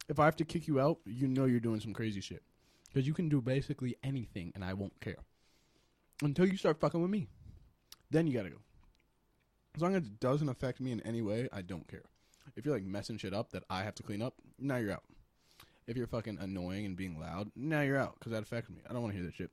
If 0.10 0.20
I 0.20 0.26
have 0.26 0.36
to 0.38 0.46
kick 0.46 0.68
you 0.68 0.80
out, 0.80 0.98
you 1.06 1.28
know 1.28 1.46
you're 1.46 1.60
doing 1.60 1.80
some 1.80 1.94
crazy 1.94 2.22
shit. 2.22 2.44
Because 2.88 3.08
you 3.08 3.14
can 3.14 3.30
do 3.30 3.40
basically 3.40 3.96
anything 4.04 4.52
and 4.56 4.66
I 4.66 4.74
won't 4.74 5.00
care. 5.00 5.24
Until 6.22 6.48
you 6.48 6.58
start 6.58 6.80
fucking 6.80 7.02
with 7.02 7.10
me. 7.10 7.28
Then 8.10 8.28
you 8.28 8.34
gotta 8.34 8.50
go. 8.50 8.58
As 9.76 9.82
long 9.82 9.96
as 9.96 10.04
it 10.04 10.20
doesn't 10.20 10.50
affect 10.50 10.80
me 10.82 10.92
in 10.92 11.02
any 11.02 11.22
way, 11.22 11.48
I 11.52 11.62
don't 11.62 11.88
care. 11.88 12.04
If 12.56 12.66
you're 12.66 12.76
like 12.76 12.84
messing 12.84 13.18
shit 13.18 13.34
up 13.34 13.52
that 13.52 13.64
I 13.70 13.84
have 13.84 13.96
to 13.96 14.04
clean 14.04 14.22
up, 14.22 14.36
now 14.60 14.78
you're 14.78 14.92
out. 14.92 15.04
If 15.88 15.98
you're 15.98 16.08
fucking 16.08 16.38
annoying 16.40 16.86
and 16.86 16.96
being 16.96 17.20
loud, 17.20 17.52
now 17.56 17.82
you're 17.82 17.98
out 17.98 18.16
because 18.20 18.32
that 18.32 18.44
affects 18.44 18.70
me. 18.70 18.82
I 18.90 18.94
don't 18.94 19.02
want 19.02 19.14
to 19.14 19.18
hear 19.18 19.26
that 19.26 19.36
shit. 19.36 19.52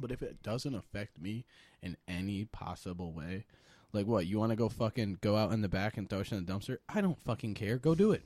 But 0.00 0.12
if 0.12 0.22
it 0.22 0.42
doesn't 0.42 0.74
affect 0.74 1.20
me 1.20 1.44
in 1.82 1.96
any 2.06 2.44
possible 2.46 3.12
way, 3.12 3.44
like 3.92 4.06
what, 4.06 4.26
you 4.26 4.38
want 4.38 4.50
to 4.50 4.56
go 4.56 4.68
fucking 4.68 5.18
go 5.20 5.36
out 5.36 5.52
in 5.52 5.60
the 5.60 5.68
back 5.68 5.96
and 5.96 6.08
throw 6.08 6.22
shit 6.22 6.38
in 6.38 6.44
the 6.44 6.52
dumpster? 6.52 6.78
I 6.88 7.00
don't 7.00 7.20
fucking 7.20 7.54
care. 7.54 7.78
Go 7.78 7.94
do 7.94 8.12
it. 8.12 8.22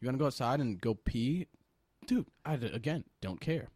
You 0.00 0.06
want 0.06 0.16
to 0.16 0.22
go 0.22 0.26
outside 0.26 0.60
and 0.60 0.80
go 0.80 0.94
pee? 0.94 1.46
Dude, 2.06 2.26
I, 2.44 2.54
again, 2.54 3.04
don't 3.20 3.40
care. 3.40 3.68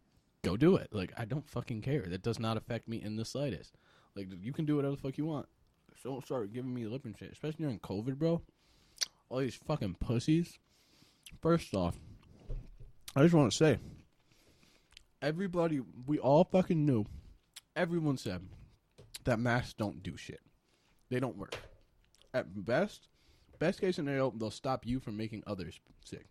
Go 0.43 0.57
do 0.57 0.77
it. 0.77 0.89
Like, 0.93 1.13
I 1.17 1.25
don't 1.25 1.49
fucking 1.49 1.83
care. 1.83 2.03
That 2.03 2.23
does 2.23 2.39
not 2.39 2.57
affect 2.57 2.89
me 2.89 3.01
in 3.03 3.17
the 3.17 3.25
slightest. 3.25 3.77
Like, 4.15 4.29
you 4.41 4.53
can 4.53 4.67
do 4.67 4.77
whatever 4.77 4.97
the 4.97 5.01
fuck 5.01 5.19
you 5.19 5.27
want. 5.27 5.47
Don't 6.05 6.25
start 6.25 6.53
giving 6.53 6.73
me 6.73 6.87
lip 6.87 7.05
and 7.05 7.17
shit, 7.19 7.33
especially 7.33 7.65
during 7.65 7.81
COVID, 7.81 8.17
bro. 8.19 8.41
All 9.29 9.39
these 9.39 9.57
fucking 9.57 9.97
pussies. 10.01 10.59
First 11.43 11.75
off, 11.75 11.99
I 13.15 13.23
just 13.23 13.35
want 13.35 13.51
to 13.51 13.57
say, 13.57 13.79
everybody, 15.21 15.81
we 16.07 16.19
all 16.19 16.45
fucking 16.45 16.87
knew, 16.87 17.05
everyone 17.77 18.17
said 18.17 18.43
that 19.25 19.39
masks 19.39 19.75
don't 19.75 20.03
do 20.03 20.17
shit. 20.17 20.41
They 21.11 21.21
don't 21.21 21.37
work. 21.37 21.57
At 22.33 22.65
best, 22.65 23.09
best 23.59 23.81
case 23.81 23.97
scenario, 23.97 24.33
they'll 24.37 24.51
stop 24.51 24.87
you 24.87 25.01
from 25.01 25.17
making 25.17 25.43
others 25.47 25.81
sick. 26.05 26.27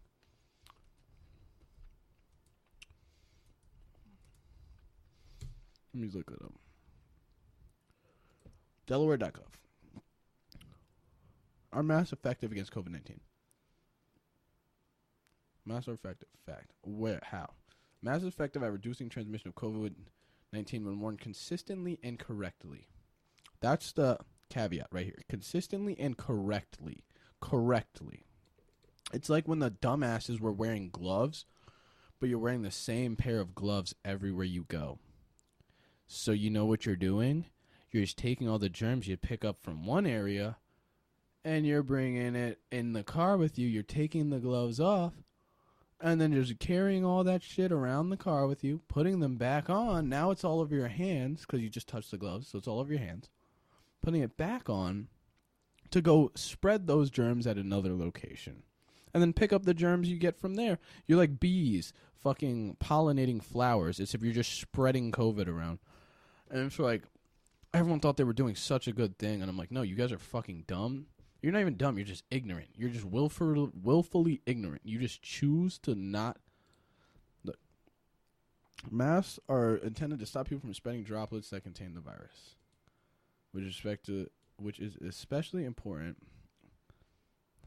Let 5.93 6.01
me 6.01 6.09
look 6.13 6.31
it 6.31 6.43
up. 6.43 6.53
Delaware.gov. 8.87 9.41
Are 11.73 11.83
masks 11.83 12.13
effective 12.13 12.51
against 12.51 12.73
COVID 12.73 12.89
19? 12.89 13.19
Masks 15.65 15.89
are 15.89 15.93
effective. 15.93 16.29
Fact. 16.45 16.71
Where? 16.83 17.19
How? 17.23 17.51
Masks 18.01 18.23
are 18.23 18.29
effective 18.29 18.63
at 18.63 18.71
reducing 18.71 19.09
transmission 19.09 19.49
of 19.49 19.55
COVID 19.55 19.93
19 20.53 20.85
when 20.85 20.99
worn 20.99 21.17
consistently 21.17 21.99
and 22.01 22.17
correctly. 22.17 22.87
That's 23.59 23.91
the 23.91 24.17
caveat 24.49 24.87
right 24.91 25.05
here. 25.05 25.21
Consistently 25.27 25.95
and 25.99 26.17
correctly. 26.17 27.03
Correctly. 27.41 28.23
It's 29.13 29.29
like 29.29 29.47
when 29.47 29.59
the 29.59 29.71
dumbasses 29.71 30.39
were 30.39 30.51
wearing 30.51 30.89
gloves, 30.89 31.45
but 32.19 32.29
you're 32.29 32.39
wearing 32.39 32.61
the 32.61 32.71
same 32.71 33.15
pair 33.17 33.39
of 33.39 33.55
gloves 33.55 33.93
everywhere 34.05 34.45
you 34.45 34.63
go. 34.63 34.99
So 36.07 36.31
you 36.31 36.49
know 36.49 36.65
what 36.65 36.85
you're 36.85 36.95
doing? 36.95 37.45
You're 37.91 38.03
just 38.03 38.17
taking 38.17 38.49
all 38.49 38.59
the 38.59 38.69
germs 38.69 39.07
you 39.07 39.17
pick 39.17 39.45
up 39.45 39.61
from 39.61 39.85
one 39.85 40.05
area 40.05 40.57
and 41.45 41.65
you're 41.65 41.83
bringing 41.83 42.35
it 42.35 42.59
in 42.71 42.93
the 42.93 43.03
car 43.03 43.37
with 43.37 43.57
you. 43.57 43.67
You're 43.67 43.83
taking 43.83 44.29
the 44.29 44.39
gloves 44.39 44.79
off 44.79 45.13
and 45.99 46.19
then 46.21 46.33
just 46.33 46.59
carrying 46.59 47.05
all 47.05 47.23
that 47.23 47.41
shit 47.41 47.71
around 47.71 48.09
the 48.09 48.17
car 48.17 48.45
with 48.45 48.63
you, 48.63 48.81
putting 48.87 49.19
them 49.19 49.37
back 49.37 49.69
on. 49.69 50.09
Now 50.09 50.31
it's 50.31 50.43
all 50.43 50.59
over 50.59 50.75
your 50.75 50.89
hands 50.89 51.41
because 51.41 51.61
you 51.61 51.69
just 51.69 51.87
touched 51.87 52.11
the 52.11 52.17
gloves, 52.17 52.49
so 52.49 52.57
it's 52.57 52.67
all 52.67 52.79
over 52.79 52.91
your 52.91 53.01
hands. 53.01 53.29
Putting 54.01 54.21
it 54.21 54.37
back 54.37 54.69
on 54.69 55.07
to 55.89 56.01
go 56.01 56.31
spread 56.35 56.85
those 56.85 57.09
germs 57.09 57.47
at 57.47 57.57
another 57.57 57.95
location. 57.95 58.63
And 59.13 59.23
then 59.23 59.33
pick 59.33 59.51
up 59.51 59.63
the 59.63 59.73
germs 59.73 60.09
you 60.09 60.17
get 60.17 60.37
from 60.39 60.55
there. 60.55 60.77
You're 61.07 61.17
like 61.17 61.39
bees 61.39 61.93
fucking 62.21 62.77
pollinating 62.79 63.41
flowers. 63.41 63.99
It's 63.99 64.13
if 64.13 64.21
you're 64.21 64.33
just 64.33 64.59
spreading 64.59 65.11
COVID 65.11 65.47
around. 65.47 65.79
And 66.51 66.67
it's 66.67 66.77
like, 66.77 67.03
everyone 67.77 67.99
thought 67.99 68.17
they 68.17 68.23
were 68.23 68.33
doing 68.33 68.55
such 68.55 68.87
a 68.87 68.91
good 68.91 69.17
thing. 69.17 69.41
And 69.41 69.49
I'm 69.49 69.57
like, 69.57 69.71
no, 69.71 69.81
you 69.81 69.95
guys 69.95 70.11
are 70.11 70.17
fucking 70.17 70.65
dumb. 70.67 71.05
You're 71.41 71.53
not 71.53 71.61
even 71.61 71.77
dumb. 71.77 71.97
You're 71.97 72.07
just 72.07 72.23
ignorant. 72.31 72.69
You're 72.75 72.89
just 72.89 73.05
willful, 73.05 73.71
willfully 73.81 74.41
ignorant. 74.45 74.81
You 74.83 74.99
just 74.99 75.21
choose 75.21 75.77
to 75.79 75.95
not. 75.95 76.37
Look, 77.43 77.57
masks 78.89 79.39
are 79.47 79.75
intended 79.75 80.19
to 80.19 80.25
stop 80.25 80.49
people 80.49 80.61
from 80.61 80.73
spreading 80.73 81.03
droplets 81.03 81.51
that 81.51 81.63
contain 81.63 81.93
the 81.93 82.01
virus. 82.01 82.55
With 83.53 83.63
respect 83.63 84.05
to, 84.07 84.29
which 84.57 84.79
is 84.79 84.95
especially 85.07 85.63
important. 85.63 86.17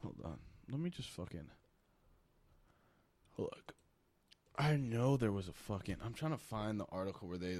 Hold 0.03 0.17
on. 0.23 0.39
Let 0.69 0.79
me 0.79 0.89
just 0.89 1.09
fucking. 1.09 1.47
Look. 3.37 3.73
I 4.57 4.75
know 4.75 5.15
there 5.15 5.31
was 5.31 5.47
a 5.47 5.53
fucking. 5.53 5.97
I'm 6.03 6.13
trying 6.13 6.31
to 6.31 6.37
find 6.37 6.79
the 6.79 6.85
article 6.91 7.27
where 7.27 7.37
they 7.37 7.59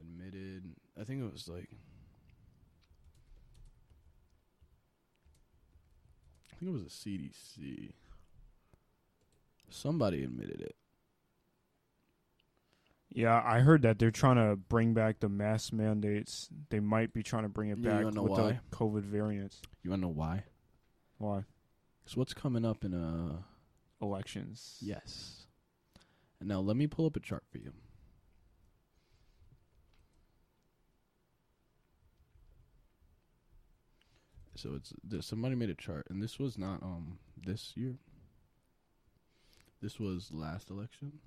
admitted. 0.00 0.64
I 1.00 1.04
think 1.04 1.22
it 1.22 1.32
was 1.32 1.48
like. 1.48 1.68
I 6.52 6.56
think 6.56 6.70
it 6.70 6.72
was 6.72 6.82
a 6.82 6.86
CDC. 7.08 7.92
Somebody 9.70 10.22
admitted 10.22 10.60
it. 10.60 10.76
Yeah, 13.10 13.40
I 13.44 13.60
heard 13.60 13.82
that 13.82 13.98
they're 13.98 14.10
trying 14.10 14.36
to 14.36 14.56
bring 14.56 14.92
back 14.92 15.20
the 15.20 15.28
mask 15.28 15.72
mandates. 15.72 16.48
They 16.70 16.80
might 16.80 17.12
be 17.12 17.22
trying 17.22 17.44
to 17.44 17.48
bring 17.48 17.70
it 17.70 17.78
Yeah, 17.78 17.84
you 17.84 17.96
back 17.96 18.04
wanna 18.04 18.16
know 18.16 18.22
with 18.24 18.32
why? 18.32 18.60
the 18.70 18.76
COVID 18.76 19.02
variants. 19.02 19.62
You 19.82 19.90
want 19.90 20.02
to 20.02 20.06
know 20.08 20.12
why? 20.12 20.44
Why? 21.18 21.44
Because 22.02 22.16
what's 22.16 22.34
coming 22.34 22.64
up 22.64 22.84
in 22.84 22.92
uh 22.94 23.36
Elections. 24.02 24.76
yes. 24.82 25.46
And 26.40 26.48
now 26.48 26.60
let 26.60 26.76
me 26.76 26.86
pull 26.86 27.06
up 27.06 27.16
a 27.16 27.20
chart 27.20 27.44
for 27.50 27.58
you. 27.58 27.72
So 34.64 34.74
it's 34.76 34.94
th- 35.10 35.22
somebody 35.22 35.56
made 35.56 35.68
a 35.68 35.74
chart, 35.74 36.06
and 36.08 36.22
this 36.22 36.38
was 36.38 36.56
not 36.56 36.82
um 36.82 37.18
this 37.36 37.76
year. 37.76 37.98
This 39.82 40.00
was 40.00 40.32
last 40.32 40.70
election. 40.70 41.18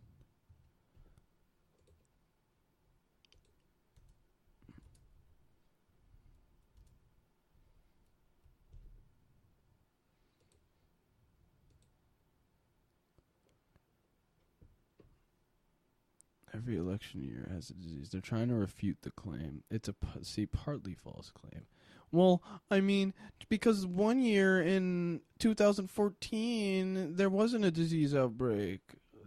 Every 16.51 16.75
election 16.75 17.21
year 17.21 17.51
has 17.53 17.69
a 17.69 17.73
disease. 17.73 18.09
They're 18.09 18.19
trying 18.19 18.47
to 18.47 18.55
refute 18.55 18.97
the 19.03 19.11
claim. 19.11 19.61
It's 19.69 19.87
a 19.87 19.93
see 20.23 20.47
partly 20.47 20.95
false 20.95 21.29
claim. 21.29 21.67
Well, 22.11 22.41
I 22.71 22.79
mean, 22.81 23.13
because 23.49 23.85
one 23.85 24.19
year 24.19 24.61
in 24.61 25.21
2014 25.39 27.15
there 27.15 27.29
wasn't 27.29 27.65
a 27.65 27.71
disease 27.71 28.15
outbreak. 28.15 28.81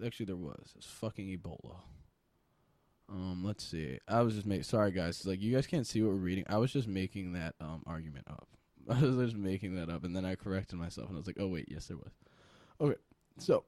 Actually, 0.04 0.26
there 0.26 0.36
was. 0.36 0.72
It's 0.76 0.86
fucking 0.86 1.26
Ebola. 1.26 1.76
Um, 3.10 3.42
let's 3.44 3.64
see. 3.64 3.98
I 4.08 4.22
was 4.22 4.34
just 4.34 4.46
making. 4.46 4.62
Sorry, 4.62 4.92
guys. 4.92 5.26
Like 5.26 5.40
you 5.42 5.54
guys 5.54 5.66
can't 5.66 5.86
see 5.86 6.00
what 6.02 6.12
we're 6.12 6.18
reading. 6.18 6.44
I 6.48 6.58
was 6.58 6.72
just 6.72 6.88
making 6.88 7.32
that 7.34 7.54
um 7.60 7.82
argument 7.86 8.26
up. 8.30 8.48
I 8.88 9.00
was 9.02 9.16
just 9.16 9.36
making 9.36 9.74
that 9.76 9.90
up, 9.90 10.04
and 10.04 10.16
then 10.16 10.24
I 10.24 10.36
corrected 10.36 10.78
myself, 10.78 11.08
and 11.08 11.16
I 11.16 11.18
was 11.20 11.26
like, 11.26 11.36
"Oh 11.38 11.48
wait, 11.48 11.66
yes, 11.68 11.86
there 11.86 11.96
was." 11.98 12.12
Okay, 12.80 12.98
so 13.38 13.64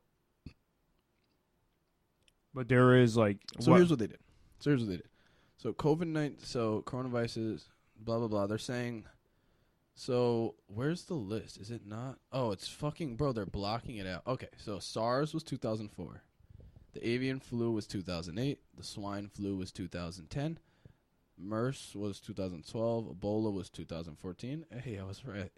But 2.54 2.68
there 2.68 2.96
is 2.96 3.16
like 3.16 3.38
So 3.60 3.70
what- 3.72 3.78
here's 3.78 3.90
what 3.90 3.98
they 3.98 4.06
did. 4.06 4.18
So 4.58 4.70
here's 4.70 4.80
what 4.80 4.90
they 4.90 4.96
did. 4.96 5.08
So 5.58 5.72
COVID 5.72 6.06
nine. 6.06 6.36
So 6.42 6.82
coronaviruses. 6.86 7.64
Blah 8.04 8.18
blah 8.18 8.28
blah. 8.28 8.46
They're 8.46 8.58
saying. 8.58 9.06
So 9.94 10.54
where's 10.66 11.04
the 11.04 11.14
list? 11.14 11.58
Is 11.58 11.70
it 11.70 11.86
not? 11.86 12.18
Oh, 12.32 12.50
it's 12.50 12.68
fucking 12.68 13.16
bro. 13.16 13.32
They're 13.32 13.46
blocking 13.46 13.96
it 13.96 14.06
out. 14.06 14.22
Okay, 14.26 14.48
so 14.56 14.78
SARS 14.78 15.34
was 15.34 15.42
2004. 15.42 16.22
The 16.94 17.08
avian 17.08 17.40
flu 17.40 17.72
was 17.72 17.86
2008. 17.86 18.58
The 18.76 18.84
swine 18.84 19.28
flu 19.28 19.56
was 19.56 19.70
2010. 19.72 20.58
MERS 21.38 21.92
was 21.94 22.20
2012. 22.20 23.16
Ebola 23.16 23.52
was 23.52 23.70
2014. 23.70 24.66
Hey, 24.82 24.98
I 24.98 25.04
was 25.04 25.24
right. 25.24 25.52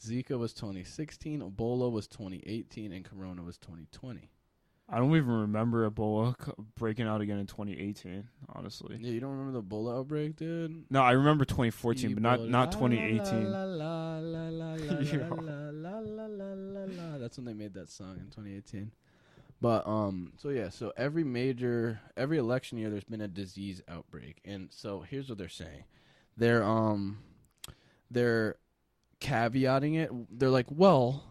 Zika 0.00 0.38
was 0.38 0.52
2016. 0.52 1.40
Ebola 1.40 1.90
was 1.90 2.06
2018, 2.08 2.92
and 2.92 3.04
Corona 3.04 3.42
was 3.42 3.56
2020. 3.58 4.30
I 4.88 4.98
don't 4.98 5.16
even 5.16 5.28
remember 5.30 5.90
Ebola 5.90 6.34
breaking 6.76 7.06
out 7.06 7.20
again 7.22 7.38
in 7.38 7.46
2018. 7.46 8.28
Honestly, 8.50 8.98
Yeah, 9.00 9.12
you 9.12 9.20
don't 9.20 9.30
remember 9.36 9.58
the 9.60 9.62
Ebola 9.62 9.98
outbreak, 10.00 10.36
dude? 10.36 10.84
no, 10.90 11.00
I 11.02 11.12
remember 11.12 11.44
2014, 11.46 12.14
but 12.14 12.22
not 12.22 12.40
not 12.48 12.70
2018. 12.72 13.50
La, 13.50 13.64
la, 13.64 14.18
la, 14.18 14.48
la, 14.48 14.74
la, 14.74 14.74
Yeah. 15.00 15.28
la, 15.30 15.70
la, 15.70 15.98
la, 16.00 16.26
la, 16.26 16.54
la, 16.54 16.84
la. 16.84 17.18
That's 17.18 17.38
when 17.38 17.46
they 17.46 17.54
made 17.54 17.72
that 17.74 17.88
song 17.90 18.16
in 18.18 18.26
2018. 18.26 18.92
But 19.60 19.86
um, 19.86 20.32
so 20.36 20.50
yeah, 20.50 20.68
so 20.68 20.92
every 20.96 21.24
major, 21.24 22.00
every 22.16 22.36
election 22.36 22.76
year, 22.76 22.90
there's 22.90 23.04
been 23.04 23.22
a 23.22 23.28
disease 23.28 23.80
outbreak, 23.88 24.40
and 24.44 24.68
so 24.70 25.00
here's 25.00 25.28
what 25.30 25.38
they're 25.38 25.48
saying: 25.48 25.84
they're 26.36 26.62
um, 26.62 27.20
they're 28.10 28.56
caveating 29.20 29.96
it. 29.96 30.10
They're 30.38 30.50
like, 30.50 30.66
well, 30.70 31.24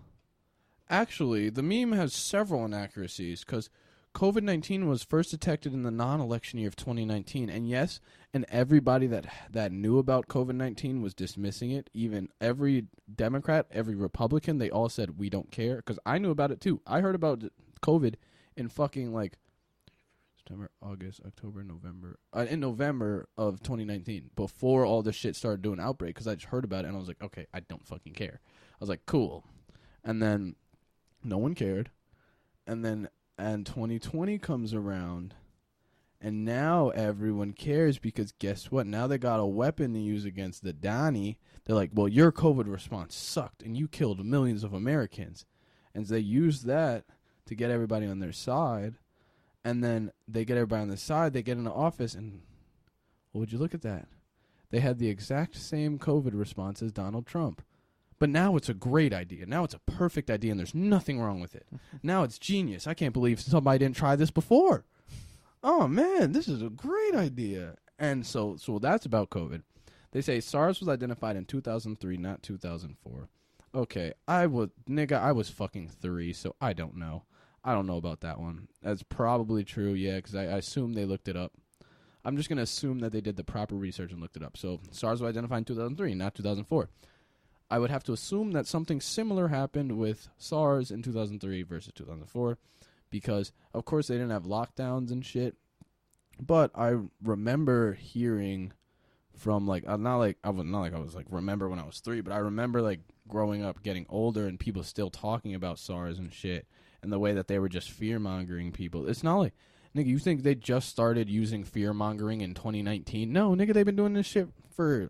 actually, 0.93 1.49
the 1.49 1.63
meme 1.63 1.91
has 1.93 2.13
several 2.13 2.63
inaccuracies 2.63 3.43
because 3.43 3.69
COVID 4.13 4.43
19 4.43 4.87
was 4.87 5.03
first 5.03 5.31
detected 5.31 5.73
in 5.73 5.81
the 5.81 5.91
non 5.91 6.21
election 6.21 6.59
year 6.59 6.67
of 6.67 6.75
2019. 6.75 7.49
And 7.49 7.67
yes, 7.67 7.99
and 8.33 8.45
everybody 8.49 9.07
that, 9.07 9.25
that 9.49 9.71
knew 9.71 9.97
about 9.97 10.27
COVID 10.27 10.53
19 10.55 11.01
was 11.01 11.15
dismissing 11.15 11.71
it. 11.71 11.89
Even 11.93 12.29
every 12.39 12.85
Democrat, 13.13 13.65
every 13.71 13.95
Republican, 13.95 14.59
they 14.59 14.69
all 14.69 14.87
said, 14.87 15.17
we 15.17 15.29
don't 15.29 15.51
care. 15.51 15.77
Because 15.77 15.99
I 16.05 16.19
knew 16.19 16.29
about 16.29 16.51
it 16.51 16.61
too. 16.61 16.79
I 16.85 17.01
heard 17.01 17.15
about 17.15 17.43
COVID 17.81 18.15
in 18.55 18.69
fucking 18.69 19.11
like 19.11 19.39
September, 20.37 20.69
August, 20.79 21.21
October, 21.25 21.63
November. 21.63 22.19
Uh, 22.31 22.45
in 22.47 22.59
November 22.59 23.27
of 23.35 23.63
2019, 23.63 24.29
before 24.35 24.85
all 24.85 25.01
this 25.01 25.15
shit 25.15 25.35
started 25.35 25.63
doing 25.63 25.79
outbreak, 25.79 26.13
because 26.13 26.27
I 26.27 26.35
just 26.35 26.47
heard 26.47 26.65
about 26.65 26.85
it 26.85 26.89
and 26.89 26.95
I 26.95 26.99
was 26.99 27.07
like, 27.07 27.23
okay, 27.23 27.47
I 27.51 27.61
don't 27.61 27.87
fucking 27.87 28.13
care. 28.13 28.41
I 28.43 28.77
was 28.79 28.89
like, 28.89 29.07
cool. 29.07 29.43
And 30.03 30.21
then 30.21 30.55
no 31.23 31.37
one 31.37 31.55
cared. 31.55 31.91
And 32.65 32.83
then 32.83 33.09
and 33.37 33.65
2020 33.65 34.37
comes 34.37 34.73
around 34.73 35.33
and 36.21 36.45
now 36.45 36.89
everyone 36.89 37.51
cares 37.51 37.99
because 37.99 38.31
guess 38.31 38.71
what? 38.71 38.87
Now 38.87 39.07
they 39.07 39.17
got 39.17 39.41
a 39.41 39.45
weapon 39.45 39.93
to 39.93 39.99
use 39.99 40.23
against 40.23 40.63
the 40.63 40.71
Donnie. 40.71 41.37
They're 41.65 41.75
like, 41.75 41.91
well, 41.93 42.07
your 42.07 42.31
COVID 42.31 42.71
response 42.71 43.15
sucked 43.15 43.61
and 43.61 43.75
you 43.75 43.89
killed 43.89 44.25
millions 44.25 44.63
of 44.63 44.73
Americans. 44.73 45.45
And 45.93 46.07
so 46.07 46.13
they 46.13 46.21
use 46.21 46.61
that 46.61 47.03
to 47.45 47.55
get 47.55 47.71
everybody 47.71 48.07
on 48.07 48.19
their 48.19 48.31
side. 48.31 48.95
And 49.65 49.83
then 49.83 50.11
they 50.25 50.45
get 50.45 50.55
everybody 50.55 50.83
on 50.83 50.87
the 50.87 50.97
side. 50.97 51.33
They 51.33 51.43
get 51.43 51.57
in 51.57 51.65
the 51.65 51.71
office 51.71 52.15
and, 52.15 52.41
well, 53.33 53.41
would 53.41 53.51
you 53.51 53.57
look 53.57 53.73
at 53.73 53.81
that? 53.81 54.07
They 54.71 54.79
had 54.79 54.99
the 54.99 55.09
exact 55.09 55.57
same 55.57 55.99
COVID 55.99 56.31
response 56.33 56.81
as 56.81 56.93
Donald 56.93 57.27
Trump. 57.27 57.61
But 58.23 58.29
now 58.29 58.55
it's 58.55 58.69
a 58.69 58.73
great 58.73 59.11
idea. 59.11 59.45
Now 59.45 59.65
it's 59.65 59.73
a 59.73 59.79
perfect 59.79 60.31
idea, 60.31 60.51
and 60.51 60.57
there's 60.57 60.73
nothing 60.73 61.19
wrong 61.19 61.41
with 61.41 61.55
it. 61.55 61.67
now 62.03 62.23
it's 62.23 62.39
genius. 62.39 62.87
I 62.87 62.93
can't 62.93 63.11
believe 63.11 63.41
somebody 63.41 63.79
didn't 63.79 63.97
try 63.97 64.15
this 64.15 64.31
before. 64.31 64.85
Oh 65.61 65.89
man, 65.89 66.31
this 66.31 66.47
is 66.47 66.61
a 66.61 66.69
great 66.69 67.15
idea. 67.15 67.75
And 67.99 68.25
so, 68.25 68.55
so 68.55 68.79
that's 68.79 69.05
about 69.05 69.29
COVID. 69.29 69.63
They 70.13 70.21
say 70.21 70.39
SARS 70.39 70.79
was 70.79 70.87
identified 70.87 71.35
in 71.35 71.43
2003, 71.43 72.15
not 72.15 72.41
2004. 72.43 73.27
Okay, 73.75 74.13
I 74.25 74.45
was 74.45 74.69
nigga, 74.89 75.21
I 75.21 75.33
was 75.33 75.49
fucking 75.49 75.89
three, 75.89 76.31
so 76.31 76.55
I 76.61 76.71
don't 76.71 76.95
know. 76.95 77.25
I 77.61 77.73
don't 77.73 77.87
know 77.87 77.97
about 77.97 78.21
that 78.21 78.39
one. 78.39 78.69
That's 78.81 79.03
probably 79.03 79.65
true, 79.65 79.91
yeah, 79.91 80.15
because 80.15 80.35
I, 80.35 80.43
I 80.43 80.57
assume 80.59 80.93
they 80.93 81.03
looked 81.03 81.27
it 81.27 81.35
up. 81.35 81.51
I'm 82.23 82.37
just 82.37 82.47
gonna 82.47 82.61
assume 82.61 82.99
that 82.99 83.11
they 83.11 83.19
did 83.19 83.35
the 83.35 83.43
proper 83.43 83.75
research 83.75 84.13
and 84.13 84.21
looked 84.21 84.37
it 84.37 84.43
up. 84.43 84.55
So 84.55 84.79
SARS 84.91 85.19
was 85.19 85.27
identified 85.27 85.57
in 85.57 85.65
2003, 85.65 86.15
not 86.15 86.35
2004. 86.35 86.87
I 87.69 87.79
would 87.79 87.89
have 87.89 88.03
to 88.05 88.13
assume 88.13 88.51
that 88.51 88.67
something 88.67 89.01
similar 89.01 89.47
happened 89.47 89.97
with 89.97 90.29
SARS 90.37 90.91
in 90.91 91.01
2003 91.01 91.63
versus 91.63 91.93
2004 91.95 92.57
because 93.09 93.51
of 93.73 93.85
course 93.85 94.07
they 94.07 94.15
didn't 94.15 94.31
have 94.31 94.43
lockdowns 94.43 95.11
and 95.11 95.25
shit. 95.25 95.55
But 96.39 96.71
I 96.75 96.97
remember 97.21 97.93
hearing 97.93 98.73
from 99.35 99.67
like 99.67 99.87
uh, 99.87 99.97
not 99.97 100.17
like 100.17 100.37
I 100.43 100.49
was 100.49 100.65
not 100.65 100.81
like 100.81 100.93
I 100.93 100.99
was 100.99 101.15
like 101.15 101.25
remember 101.29 101.69
when 101.69 101.79
I 101.79 101.85
was 101.85 101.99
3, 101.99 102.21
but 102.21 102.33
I 102.33 102.37
remember 102.37 102.81
like 102.81 102.99
growing 103.27 103.63
up 103.63 103.83
getting 103.83 104.05
older 104.09 104.47
and 104.47 104.59
people 104.59 104.83
still 104.83 105.09
talking 105.09 105.55
about 105.55 105.79
SARS 105.79 106.19
and 106.19 106.33
shit 106.33 106.67
and 107.01 107.11
the 107.11 107.19
way 107.19 107.33
that 107.33 107.47
they 107.47 107.59
were 107.59 107.69
just 107.69 107.91
fear-mongering 107.91 108.71
people. 108.71 109.07
It's 109.07 109.23
not 109.23 109.37
like 109.37 109.53
nigga, 109.95 110.07
you 110.07 110.19
think 110.19 110.43
they 110.43 110.55
just 110.55 110.89
started 110.89 111.29
using 111.29 111.63
fear-mongering 111.63 112.41
in 112.41 112.53
2019? 112.53 113.31
No, 113.31 113.51
nigga, 113.51 113.73
they've 113.73 113.85
been 113.85 113.95
doing 113.95 114.13
this 114.13 114.25
shit 114.25 114.49
for 114.75 115.09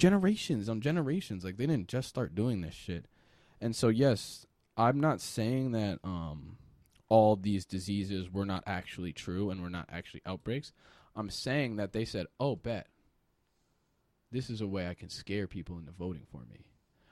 generations 0.00 0.68
on 0.68 0.80
generations. 0.80 1.44
Like 1.44 1.56
they 1.56 1.66
didn't 1.66 1.88
just 1.88 2.08
start 2.08 2.34
doing 2.34 2.62
this 2.62 2.74
shit. 2.74 3.06
And 3.60 3.76
so 3.76 3.88
yes, 3.88 4.46
I'm 4.76 4.98
not 4.98 5.20
saying 5.20 5.72
that 5.72 5.98
um 6.02 6.56
all 7.08 7.36
these 7.36 7.64
diseases 7.64 8.32
were 8.32 8.46
not 8.46 8.64
actually 8.66 9.12
true 9.12 9.50
and 9.50 9.62
were 9.62 9.70
not 9.70 9.88
actually 9.90 10.22
outbreaks. 10.24 10.72
I'm 11.14 11.28
saying 11.28 11.76
that 11.76 11.92
they 11.92 12.04
said, 12.04 12.26
"Oh, 12.38 12.56
bet. 12.56 12.86
This 14.32 14.48
is 14.48 14.60
a 14.60 14.66
way 14.66 14.88
I 14.88 14.94
can 14.94 15.08
scare 15.08 15.46
people 15.46 15.76
into 15.76 15.92
voting 15.92 16.26
for 16.30 16.42
me." 16.50 16.66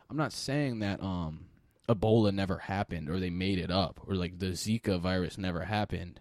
I'm 0.09 0.17
not 0.17 0.33
saying 0.33 0.79
that 0.79 1.03
um 1.03 1.47
Ebola 1.89 2.33
never 2.33 2.59
happened 2.59 3.09
or 3.09 3.19
they 3.19 3.31
made 3.31 3.59
it 3.59 3.71
up 3.71 4.01
or 4.07 4.15
like 4.15 4.39
the 4.39 4.53
Zika 4.53 5.01
virus 5.01 5.37
never 5.37 5.65
happened. 5.65 6.21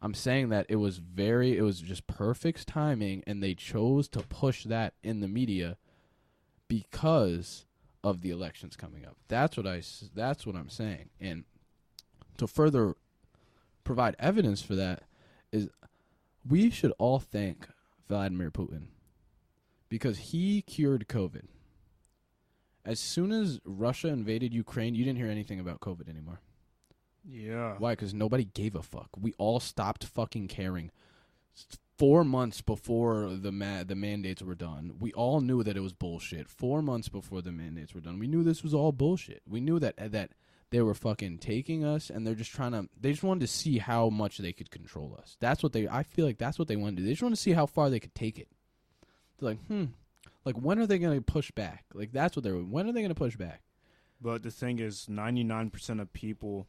I'm 0.00 0.14
saying 0.14 0.50
that 0.50 0.66
it 0.68 0.76
was 0.76 0.98
very 0.98 1.56
it 1.56 1.62
was 1.62 1.80
just 1.80 2.06
perfect 2.06 2.66
timing 2.66 3.24
and 3.26 3.42
they 3.42 3.54
chose 3.54 4.08
to 4.10 4.20
push 4.20 4.64
that 4.64 4.94
in 5.02 5.20
the 5.20 5.28
media 5.28 5.76
because 6.68 7.66
of 8.04 8.20
the 8.22 8.30
elections 8.30 8.76
coming 8.76 9.04
up. 9.04 9.16
That's 9.28 9.56
what 9.56 9.66
I 9.66 9.82
that's 10.14 10.46
what 10.46 10.56
I'm 10.56 10.68
saying. 10.68 11.10
And 11.20 11.44
to 12.36 12.46
further 12.46 12.94
provide 13.84 14.16
evidence 14.18 14.62
for 14.62 14.74
that 14.76 15.02
is 15.50 15.68
we 16.48 16.70
should 16.70 16.92
all 16.98 17.18
thank 17.18 17.68
Vladimir 18.06 18.50
Putin 18.50 18.88
because 19.88 20.18
he 20.18 20.62
cured 20.62 21.08
COVID. 21.08 21.46
As 22.84 23.00
soon 23.00 23.32
as 23.32 23.60
Russia 23.64 24.08
invaded 24.08 24.54
Ukraine, 24.54 24.94
you 24.94 25.04
didn't 25.04 25.18
hear 25.18 25.28
anything 25.30 25.60
about 25.60 25.80
COVID 25.80 26.08
anymore. 26.08 26.40
Yeah. 27.28 27.74
Why? 27.78 27.92
Because 27.92 28.14
nobody 28.14 28.44
gave 28.44 28.74
a 28.74 28.82
fuck. 28.82 29.10
We 29.18 29.34
all 29.36 29.60
stopped 29.60 30.04
fucking 30.04 30.48
caring 30.48 30.90
four 31.98 32.24
months 32.24 32.60
before 32.60 33.28
the 33.30 33.52
ma- 33.52 33.82
the 33.82 33.94
mandates 33.94 34.42
were 34.42 34.54
done, 34.54 34.96
we 34.98 35.12
all 35.12 35.40
knew 35.40 35.62
that 35.62 35.76
it 35.76 35.80
was 35.80 35.92
bullshit. 35.92 36.48
Four 36.48 36.82
months 36.82 37.08
before 37.08 37.42
the 37.42 37.52
mandates 37.52 37.94
were 37.94 38.00
done, 38.00 38.18
we 38.18 38.28
knew 38.28 38.42
this 38.42 38.62
was 38.62 38.74
all 38.74 38.92
bullshit. 38.92 39.42
We 39.46 39.60
knew 39.60 39.78
that 39.80 40.12
that 40.12 40.30
they 40.70 40.80
were 40.80 40.94
fucking 40.94 41.38
taking 41.38 41.84
us, 41.84 42.10
and 42.10 42.26
they're 42.26 42.34
just 42.34 42.52
trying 42.52 42.72
to. 42.72 42.88
They 43.00 43.10
just 43.10 43.22
wanted 43.22 43.40
to 43.40 43.46
see 43.46 43.78
how 43.78 44.10
much 44.10 44.38
they 44.38 44.52
could 44.52 44.70
control 44.70 45.16
us. 45.20 45.36
That's 45.40 45.62
what 45.62 45.72
they. 45.72 45.88
I 45.88 46.02
feel 46.02 46.26
like 46.26 46.38
that's 46.38 46.58
what 46.58 46.68
they 46.68 46.76
wanted 46.76 46.96
to 46.96 47.02
do. 47.02 47.06
They 47.06 47.12
just 47.12 47.22
want 47.22 47.34
to 47.34 47.40
see 47.40 47.52
how 47.52 47.66
far 47.66 47.90
they 47.90 48.00
could 48.00 48.14
take 48.14 48.38
it. 48.38 48.48
They're 49.38 49.50
like, 49.50 49.66
hmm, 49.66 49.84
like 50.44 50.56
when 50.56 50.78
are 50.78 50.86
they 50.86 50.98
going 50.98 51.16
to 51.16 51.22
push 51.22 51.50
back? 51.50 51.84
Like 51.94 52.12
that's 52.12 52.36
what 52.36 52.44
they're. 52.44 52.54
When 52.54 52.86
are 52.88 52.92
they 52.92 53.00
going 53.00 53.08
to 53.08 53.14
push 53.14 53.36
back? 53.36 53.62
But 54.20 54.42
the 54.42 54.50
thing 54.50 54.78
is, 54.78 55.08
ninety 55.08 55.44
nine 55.44 55.70
percent 55.70 56.00
of 56.00 56.12
people 56.12 56.66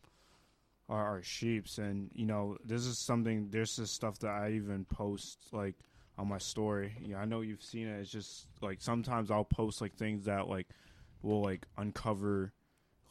are, 0.90 1.22
sheeps, 1.22 1.78
and 1.78 2.10
you 2.14 2.26
know 2.26 2.58
this 2.66 2.86
is 2.86 2.98
something. 2.98 3.50
This 3.50 3.80
stuff 3.84 4.20
that 4.20 4.32
I 4.32 4.52
even 4.52 4.86
post 4.86 5.38
like 5.52 5.76
on 6.18 6.28
my 6.28 6.40
story. 6.40 6.96
Yeah, 7.02 7.18
I 7.18 7.26
know 7.26 7.42
you've 7.42 7.64
seen 7.64 7.88
it. 7.88 8.00
It's 8.00 8.12
just 8.12 8.48
like 8.62 8.82
sometimes 8.82 9.32
I'll 9.32 9.46
post 9.46 9.82
like 9.82 9.96
things 9.96 10.26
that 10.26 10.48
like 10.48 10.68
will 11.22 11.42
like 11.42 11.66
uncover 11.78 12.54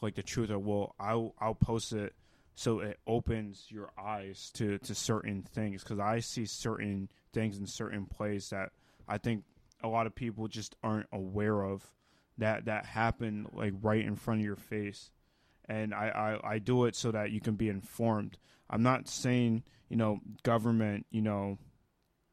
like 0.01 0.15
the 0.15 0.23
truth, 0.23 0.51
or 0.51 0.59
will 0.59 0.95
I'll 0.99 1.33
I'll 1.39 1.55
post 1.55 1.93
it 1.93 2.13
so 2.55 2.79
it 2.79 2.99
opens 3.07 3.67
your 3.69 3.89
eyes 3.97 4.51
to 4.55 4.77
to 4.79 4.93
certain 4.93 5.43
things 5.43 5.81
because 5.81 5.99
I 5.99 6.19
see 6.19 6.45
certain 6.45 7.09
things 7.33 7.57
in 7.57 7.65
certain 7.65 8.05
plays 8.05 8.49
that 8.49 8.71
I 9.07 9.17
think 9.17 9.45
a 9.81 9.87
lot 9.87 10.07
of 10.07 10.13
people 10.13 10.47
just 10.49 10.75
aren't 10.83 11.07
aware 11.13 11.61
of 11.61 11.89
that 12.37 12.65
that 12.65 12.85
happen 12.85 13.47
like 13.53 13.73
right 13.81 14.03
in 14.03 14.17
front 14.17 14.41
of 14.41 14.45
your 14.45 14.57
face 14.57 15.09
and 15.69 15.93
I, 15.93 16.39
I, 16.43 16.53
I 16.55 16.59
do 16.59 16.85
it 16.85 16.95
so 16.95 17.11
that 17.11 17.31
you 17.31 17.39
can 17.39 17.55
be 17.55 17.69
informed. 17.69 18.37
I'm 18.69 18.83
not 18.83 19.07
saying 19.07 19.63
you 19.87 19.95
know 19.95 20.19
government 20.43 21.05
you 21.11 21.21
know 21.21 21.57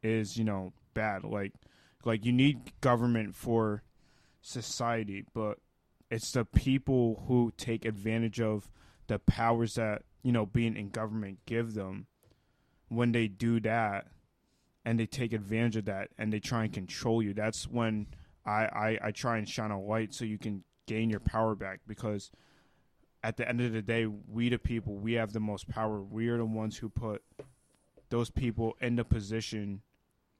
is 0.03 0.37
you 0.37 0.44
know 0.44 0.72
bad 0.94 1.22
like 1.25 1.53
like 2.05 2.25
you 2.25 2.33
need 2.33 2.72
government 2.81 3.35
for 3.35 3.83
society, 4.40 5.25
but 5.35 5.59
it's 6.11 6.33
the 6.33 6.44
people 6.44 7.25
who 7.27 7.53
take 7.57 7.85
advantage 7.85 8.40
of 8.40 8.70
the 9.09 9.18
powers 9.18 9.75
that 9.75 10.03
you 10.22 10.33
know 10.33 10.46
being 10.46 10.77
in 10.77 10.88
government 10.90 11.38
give 11.46 11.75
them 11.75 12.07
when 12.88 13.12
they 13.12 13.29
do 13.29 13.61
that 13.61 14.07
and 14.85 15.01
they 15.01 15.07
take 15.07 15.33
advantage 15.33 15.77
of 15.77 15.85
that 15.87 16.09
and 16.16 16.33
they 16.33 16.38
try 16.38 16.64
and 16.64 16.72
control 16.72 17.20
you 17.20 17.35
that's 17.35 17.68
when 17.68 18.07
I, 18.44 18.66
I, 18.66 18.99
I 19.05 19.11
try 19.11 19.38
and 19.38 19.49
shine 19.49 19.72
a 19.72 19.81
light 19.81 20.14
so 20.14 20.25
you 20.25 20.38
can 20.38 20.62
gain 20.87 21.11
your 21.11 21.20
power 21.20 21.57
back 21.57 21.81
because 21.87 22.31
at 23.27 23.37
the 23.37 23.49
end 23.49 23.61
of 23.61 23.73
the 23.73 23.83
day, 23.83 24.07
we 24.07 24.49
the 24.51 24.57
people, 24.57 24.95
we 24.95 25.15
have 25.15 25.33
the 25.33 25.41
most 25.41 25.69
power. 25.69 26.01
We 26.01 26.29
are 26.29 26.37
the 26.37 26.45
ones 26.45 26.77
who 26.77 26.89
put 26.89 27.25
those 28.09 28.31
people 28.31 28.77
in 28.81 28.95
the 28.95 29.05
position 29.05 29.83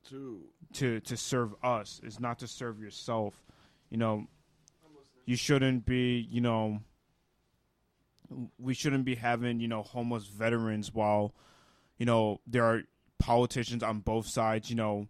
to 0.09 0.43
to 0.75 1.01
to 1.01 1.17
serve 1.17 1.57
us. 1.65 2.01
It's 2.05 2.21
not 2.21 2.39
to 2.39 2.47
serve 2.47 2.79
yourself. 2.79 3.35
You 3.91 3.97
know, 3.97 4.29
you 5.25 5.35
shouldn't 5.35 5.85
be. 5.85 6.29
You 6.31 6.41
know, 6.41 6.79
we 8.57 8.73
shouldn't 8.73 9.05
be 9.05 9.17
having 9.17 9.59
you 9.59 9.67
know 9.67 9.83
homeless 9.83 10.29
veterans 10.29 10.95
while 10.95 11.35
you 11.99 12.07
know 12.07 12.41
there 12.47 12.65
are 12.65 12.83
politicians 13.19 13.83
on 13.83 13.99
both 13.99 14.29
sides. 14.29 14.71
You 14.71 14.77
know, 14.77 15.09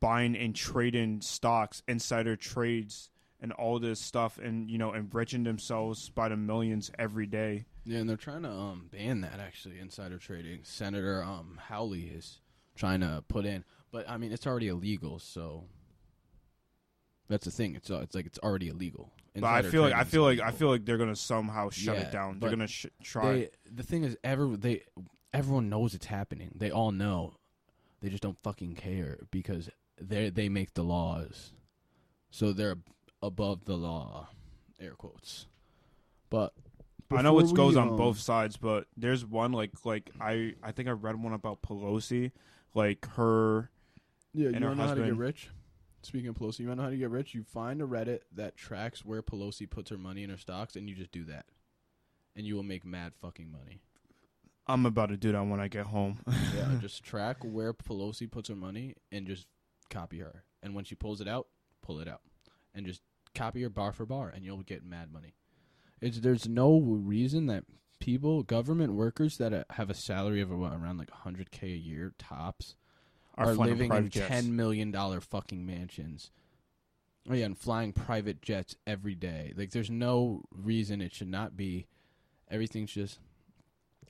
buying 0.00 0.34
and 0.36 0.52
trading 0.52 1.20
stocks, 1.20 1.84
insider 1.86 2.34
trades 2.34 3.10
and 3.44 3.52
all 3.52 3.78
this 3.78 4.00
stuff 4.00 4.38
and 4.38 4.70
you 4.70 4.78
know 4.78 4.94
enriching 4.94 5.44
themselves 5.44 6.08
by 6.08 6.30
the 6.30 6.36
millions 6.36 6.90
every 6.98 7.26
day. 7.26 7.66
Yeah, 7.84 7.98
and 7.98 8.08
they're 8.08 8.16
trying 8.16 8.42
to 8.44 8.50
um, 8.50 8.88
ban 8.90 9.20
that 9.20 9.38
actually 9.38 9.78
insider 9.78 10.16
trading. 10.16 10.60
Senator 10.62 11.22
um, 11.22 11.60
Hawley 11.68 12.04
is 12.04 12.40
trying 12.74 13.00
to 13.00 13.22
put 13.28 13.44
in, 13.44 13.62
but 13.92 14.08
I 14.08 14.16
mean 14.16 14.32
it's 14.32 14.46
already 14.46 14.68
illegal, 14.68 15.18
so 15.18 15.64
that's 17.28 17.44
the 17.44 17.50
thing. 17.50 17.74
It's 17.74 17.90
uh, 17.90 18.00
it's 18.00 18.14
like 18.14 18.24
it's 18.24 18.38
already 18.38 18.68
illegal. 18.68 19.12
But 19.34 19.44
I 19.44 19.60
feel 19.60 19.82
like 19.82 19.92
I 19.92 20.04
feel 20.04 20.22
like 20.22 20.40
I 20.40 20.50
feel 20.50 20.68
like 20.68 20.86
they're 20.86 20.96
gonna 20.96 21.14
somehow 21.14 21.68
shut 21.68 21.96
Yeah, 21.96 22.02
it 22.04 22.12
down. 22.12 22.38
They're 22.40 22.48
gonna 22.50 22.66
sh- 22.66 22.86
try. 23.02 23.32
They, 23.32 23.50
the 23.70 23.82
thing 23.82 24.04
is, 24.04 24.16
ever 24.24 24.56
they 24.56 24.84
everyone 25.34 25.68
knows 25.68 25.92
it's 25.92 26.06
happening. 26.06 26.52
They 26.54 26.70
all 26.70 26.92
know. 26.92 27.34
They 28.00 28.08
just 28.08 28.22
don't 28.22 28.38
fucking 28.42 28.76
care 28.76 29.18
because 29.30 29.68
they 30.00 30.30
they 30.30 30.48
make 30.48 30.72
the 30.72 30.82
laws, 30.84 31.52
so 32.30 32.54
they're 32.54 32.76
above 33.24 33.64
the 33.64 33.76
law, 33.76 34.28
air 34.80 34.92
quotes. 34.92 35.46
But 36.30 36.52
I 37.10 37.22
know 37.22 37.38
it 37.38 37.54
goes 37.54 37.76
on 37.76 37.90
um, 37.90 37.96
both 37.96 38.18
sides, 38.18 38.56
but 38.56 38.86
there's 38.96 39.24
one 39.24 39.52
like 39.52 39.72
like 39.84 40.10
I 40.20 40.54
I 40.62 40.72
think 40.72 40.88
I 40.88 40.92
read 40.92 41.20
one 41.22 41.32
about 41.32 41.62
Pelosi, 41.62 42.32
like 42.74 43.06
her. 43.14 43.70
Yeah, 44.32 44.48
you 44.48 44.54
her 44.54 44.60
know 44.60 44.74
how 44.74 44.94
to 44.94 45.04
get 45.04 45.16
rich? 45.16 45.50
Speaking 46.02 46.28
of 46.28 46.34
Pelosi, 46.34 46.60
you 46.60 46.68
want 46.68 46.78
to 46.78 46.82
know 46.82 46.88
how 46.88 46.90
to 46.90 46.96
get 46.96 47.10
rich? 47.10 47.34
You 47.34 47.44
find 47.44 47.80
a 47.80 47.86
Reddit 47.86 48.20
that 48.34 48.56
tracks 48.56 49.04
where 49.04 49.22
Pelosi 49.22 49.68
puts 49.68 49.90
her 49.90 49.96
money 49.96 50.22
in 50.22 50.30
her 50.30 50.36
stocks, 50.36 50.76
and 50.76 50.88
you 50.88 50.94
just 50.94 51.12
do 51.12 51.24
that, 51.24 51.46
and 52.36 52.46
you 52.46 52.56
will 52.56 52.62
make 52.62 52.84
mad 52.84 53.14
fucking 53.20 53.50
money. 53.50 53.80
I'm 54.66 54.86
about 54.86 55.10
to 55.10 55.16
do 55.16 55.32
that 55.32 55.46
when 55.46 55.60
I 55.60 55.68
get 55.68 55.86
home. 55.86 56.20
Yeah, 56.26 56.68
just 56.80 57.04
track 57.04 57.38
where 57.42 57.72
Pelosi 57.72 58.30
puts 58.30 58.48
her 58.48 58.56
money 58.56 58.94
and 59.12 59.26
just 59.26 59.46
copy 59.90 60.20
her. 60.20 60.44
And 60.62 60.74
when 60.74 60.84
she 60.84 60.94
pulls 60.94 61.20
it 61.20 61.28
out, 61.28 61.48
pull 61.82 62.00
it 62.00 62.08
out, 62.08 62.22
and 62.74 62.86
just 62.86 63.02
copy 63.34 63.62
her 63.62 63.68
bar 63.70 63.92
for 63.92 64.06
bar, 64.06 64.32
and 64.34 64.44
you'll 64.44 64.62
get 64.62 64.84
mad 64.84 65.12
money. 65.12 65.34
It's 66.00 66.20
there's 66.20 66.48
no 66.48 66.80
reason 66.80 67.46
that 67.46 67.64
people, 67.98 68.42
government 68.42 68.94
workers 68.94 69.38
that 69.38 69.52
uh, 69.52 69.64
have 69.70 69.90
a 69.90 69.94
salary 69.94 70.40
of 70.40 70.50
what, 70.50 70.72
around 70.72 70.98
like 70.98 71.10
100k 71.10 71.62
a 71.62 71.68
year 71.68 72.12
tops 72.18 72.76
are, 73.36 73.54
flying 73.54 73.70
living 73.70 73.92
in 73.92 74.08
jets. 74.10 74.28
ten 74.28 74.56
million 74.56 74.90
dollar 74.90 75.20
fucking 75.20 75.64
mansions. 75.64 76.30
Oh 77.28 77.34
yeah, 77.34 77.46
and 77.46 77.58
flying 77.58 77.92
private 77.92 78.42
jets 78.42 78.76
every 78.86 79.14
day. 79.14 79.54
Like, 79.56 79.70
there's 79.70 79.90
no 79.90 80.42
reason 80.50 81.00
it 81.00 81.14
should 81.14 81.28
not 81.28 81.56
be. 81.56 81.86
Everything's 82.50 82.92
just 82.92 83.18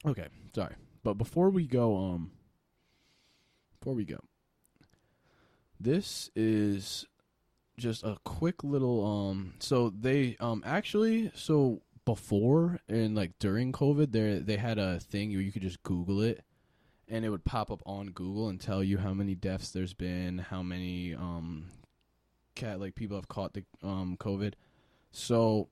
okay. 0.05 0.27
Sorry, 0.55 0.75
but 1.05 1.15
before 1.15 1.51
we 1.51 1.67
go, 1.67 1.97
um, 1.97 2.33
before 3.79 3.95
we 3.95 4.05
go, 4.05 4.19
this 5.79 6.31
is 6.35 7.07
just 7.77 8.05
a 8.05 8.17
quick 8.25 8.63
little 8.63 9.05
um. 9.05 9.55
So 9.59 9.91
they 9.91 10.37
um 10.41 10.63
actually 10.65 11.31
so 11.35 11.83
before 12.05 12.81
and 12.89 13.15
like 13.15 13.33
during 13.39 13.73
COVID, 13.73 14.13
there 14.13 14.41
they 14.41 14.57
had 14.57 14.79
a 14.79 15.01
thing 15.01 15.31
where 15.33 15.41
you 15.41 15.53
could 15.53 15.63
just 15.63 15.83
Google 15.83 16.21
it 16.23 16.45
and 17.09 17.25
it 17.25 17.31
would 17.31 17.45
pop 17.45 17.71
up 17.71 17.83
on 17.85 18.09
Google 18.09 18.49
and 18.49 18.61
tell 18.61 18.83
you 18.83 18.99
how 18.99 19.13
many 19.13 19.35
deaths 19.35 19.71
there's 19.71 19.95
been, 19.95 20.39
how 20.39 20.63
many 20.63 21.15
um 21.15 21.67
cat 22.55 22.81
like 22.81 22.95
people 22.95 23.17
have 23.17 23.29
caught 23.29 23.55
the 23.55 23.65
um 23.83 24.17
COVID. 24.19 24.55
So 25.13 25.69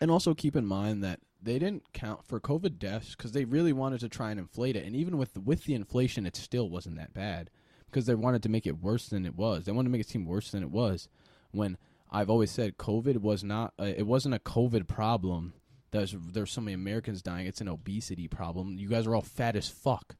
and 0.00 0.10
also 0.10 0.34
keep 0.34 0.56
in 0.56 0.66
mind 0.66 1.02
that 1.04 1.20
they 1.42 1.58
didn't 1.58 1.92
count 1.92 2.24
for 2.24 2.38
COVID 2.38 2.78
deaths 2.78 3.16
because 3.16 3.32
they 3.32 3.44
really 3.44 3.72
wanted 3.72 4.00
to 4.00 4.08
try 4.08 4.30
and 4.30 4.38
inflate 4.38 4.76
it, 4.76 4.84
and 4.84 4.94
even 4.94 5.18
with 5.18 5.36
with 5.36 5.64
the 5.64 5.74
inflation, 5.74 6.26
it 6.26 6.36
still 6.36 6.68
wasn't 6.68 6.96
that 6.96 7.12
bad 7.12 7.50
because 7.92 8.06
they 8.06 8.14
wanted 8.14 8.42
to 8.42 8.48
make 8.48 8.66
it 8.66 8.80
worse 8.80 9.08
than 9.08 9.26
it 9.26 9.36
was. 9.36 9.64
They 9.64 9.72
wanted 9.72 9.88
to 9.88 9.92
make 9.92 10.00
it 10.00 10.08
seem 10.08 10.24
worse 10.24 10.50
than 10.50 10.62
it 10.62 10.70
was. 10.70 11.08
When 11.50 11.76
I've 12.10 12.30
always 12.30 12.50
said 12.50 12.78
COVID 12.78 13.18
was 13.18 13.44
not, 13.44 13.74
uh, 13.78 13.84
it 13.84 14.06
wasn't 14.06 14.34
a 14.34 14.38
COVID 14.38 14.88
problem. 14.88 15.52
There's 15.90 16.16
there's 16.32 16.50
so 16.50 16.62
many 16.62 16.72
Americans 16.72 17.20
dying. 17.20 17.46
It's 17.46 17.60
an 17.60 17.68
obesity 17.68 18.26
problem. 18.28 18.78
You 18.78 18.88
guys 18.88 19.06
are 19.06 19.14
all 19.14 19.20
fat 19.20 19.56
as 19.56 19.68
fuck, 19.68 20.16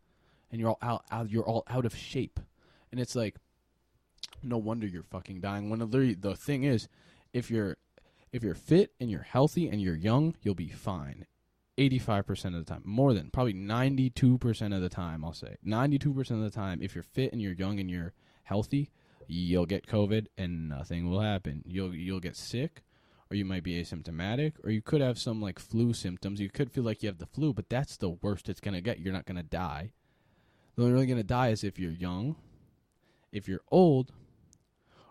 and 0.51 0.61
you're 0.61 0.71
all 0.71 0.79
out, 0.83 1.05
out 1.11 1.31
you're 1.31 1.45
all 1.45 1.65
out 1.67 1.87
of 1.87 1.97
shape, 1.97 2.39
and 2.91 3.01
it's 3.01 3.17
like, 3.17 3.37
no 4.43 4.59
wonder 4.59 4.87
you're 4.87 5.03
fucking 5.03 5.41
dying. 5.41 5.71
When 5.71 5.79
the 5.79 6.17
the 6.21 6.37
thing 6.37 6.65
is, 6.65 6.89
if 7.33 7.51
you're 7.51 7.79
if 8.33 8.43
you're 8.43 8.55
fit 8.55 8.93
and 9.01 9.11
you're 9.11 9.23
healthy 9.23 9.69
and 9.69 9.81
you're 9.81 9.97
young, 9.97 10.35
you'll 10.43 10.55
be 10.55 10.69
fine. 10.69 11.27
85% 11.88 12.47
of 12.47 12.64
the 12.64 12.64
time. 12.64 12.83
More 12.85 13.14
than 13.14 13.31
probably 13.31 13.55
92% 13.55 14.75
of 14.75 14.83
the 14.83 14.88
time, 14.88 15.25
I'll 15.25 15.33
say. 15.33 15.57
92% 15.66 16.31
of 16.31 16.40
the 16.40 16.51
time 16.51 16.81
if 16.83 16.95
you're 16.95 17.03
fit 17.03 17.33
and 17.33 17.40
you're 17.40 17.53
young 17.53 17.81
and 17.81 17.90
you're 17.90 18.12
healthy, 18.45 18.90
you'll 19.27 19.66
get 19.66 19.87
COVID 19.87 20.27
and 20.37 20.68
nothing 20.68 21.11
will 21.11 21.21
happen. 21.21 21.62
You'll 21.66 21.95
you'll 21.95 22.21
get 22.21 22.37
sick 22.37 22.83
or 23.31 23.37
you 23.37 23.45
might 23.45 23.62
be 23.62 23.83
asymptomatic 23.83 24.53
or 24.62 24.71
you 24.71 24.83
could 24.83 25.01
have 25.01 25.18
some 25.18 25.40
like 25.40 25.59
flu 25.59 25.92
symptoms. 25.92 26.40
You 26.40 26.51
could 26.51 26.71
feel 26.71 26.85
like 26.85 27.03
you 27.03 27.09
have 27.09 27.18
the 27.18 27.27
flu, 27.27 27.53
but 27.53 27.68
that's 27.68 27.97
the 27.97 28.11
worst 28.11 28.49
it's 28.49 28.61
going 28.61 28.75
to 28.75 28.81
get. 28.81 29.01
You're 29.01 29.12
not 29.12 29.27
going 29.27 29.37
to 29.37 29.42
die. 29.42 29.92
The 30.77 30.83
only 30.83 30.95
really 30.95 31.07
going 31.07 31.18
to 31.18 31.25
die 31.25 31.49
is 31.49 31.64
if 31.64 31.79
you're 31.79 31.92
young, 31.92 32.37
if 33.31 33.49
you're 33.49 33.62
old, 33.71 34.12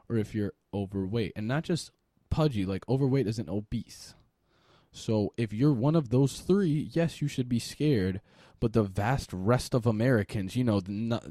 or 0.10 0.18
if 0.18 0.36
you're 0.36 0.54
overweight. 0.74 1.34
And 1.36 1.48
not 1.48 1.64
just 1.64 1.92
pudgy, 2.30 2.66
like 2.66 2.88
overweight 2.90 3.28
isn't 3.28 3.50
obese. 3.50 4.16
So 4.92 5.34
if 5.38 5.54
you're 5.54 5.74
one 5.74 5.96
of 5.96 6.10
those 6.10 6.40
three, 6.40 6.90
yes, 6.92 7.22
you 7.22 7.28
should 7.28 7.50
be 7.50 7.60
scared. 7.60 8.22
But 8.60 8.74
the 8.74 8.84
vast 8.84 9.32
rest 9.34 9.74
of 9.74 9.86
Americans, 9.86 10.56
you 10.56 10.64
know, 10.64 10.82
not 10.88 11.26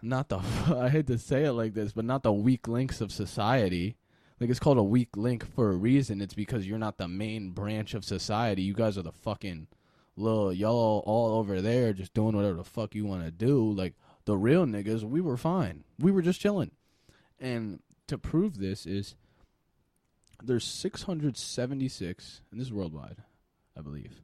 not 0.00 0.28
the 0.28 0.38
I 0.76 0.88
hate 0.88 1.06
to 1.06 1.18
say 1.18 1.44
it 1.44 1.52
like 1.52 1.74
this, 1.74 1.92
but 1.92 2.04
not 2.04 2.22
the 2.22 2.32
weak 2.32 2.66
links 2.66 3.00
of 3.00 3.12
society. 3.12 3.96
Like 4.40 4.50
it's 4.50 4.58
called 4.58 4.78
a 4.78 4.82
weak 4.82 5.16
link 5.16 5.46
for 5.54 5.70
a 5.70 5.76
reason. 5.76 6.20
It's 6.20 6.34
because 6.34 6.66
you're 6.66 6.78
not 6.78 6.98
the 6.98 7.06
main 7.06 7.50
branch 7.50 7.94
of 7.94 8.04
society. 8.04 8.62
You 8.62 8.74
guys 8.74 8.98
are 8.98 9.02
the 9.02 9.12
fucking 9.12 9.68
little 10.16 10.52
y'all 10.52 11.02
all 11.06 11.38
over 11.38 11.62
there 11.62 11.92
just 11.92 12.12
doing 12.12 12.36
whatever 12.36 12.56
the 12.56 12.64
fuck 12.64 12.94
you 12.94 13.06
want 13.06 13.24
to 13.24 13.30
do. 13.30 13.72
Like 13.72 13.94
the 14.24 14.36
real 14.36 14.66
niggas, 14.66 15.04
we 15.04 15.20
were 15.20 15.36
fine. 15.36 15.84
We 15.98 16.10
were 16.10 16.22
just 16.22 16.40
chilling. 16.40 16.72
And 17.38 17.80
to 18.08 18.18
prove 18.18 18.58
this 18.58 18.84
is 18.86 19.14
there's 20.44 20.64
676 20.64 22.42
and 22.50 22.60
this 22.60 22.68
is 22.68 22.72
worldwide, 22.72 23.18
I 23.76 23.80
believe. 23.80 24.22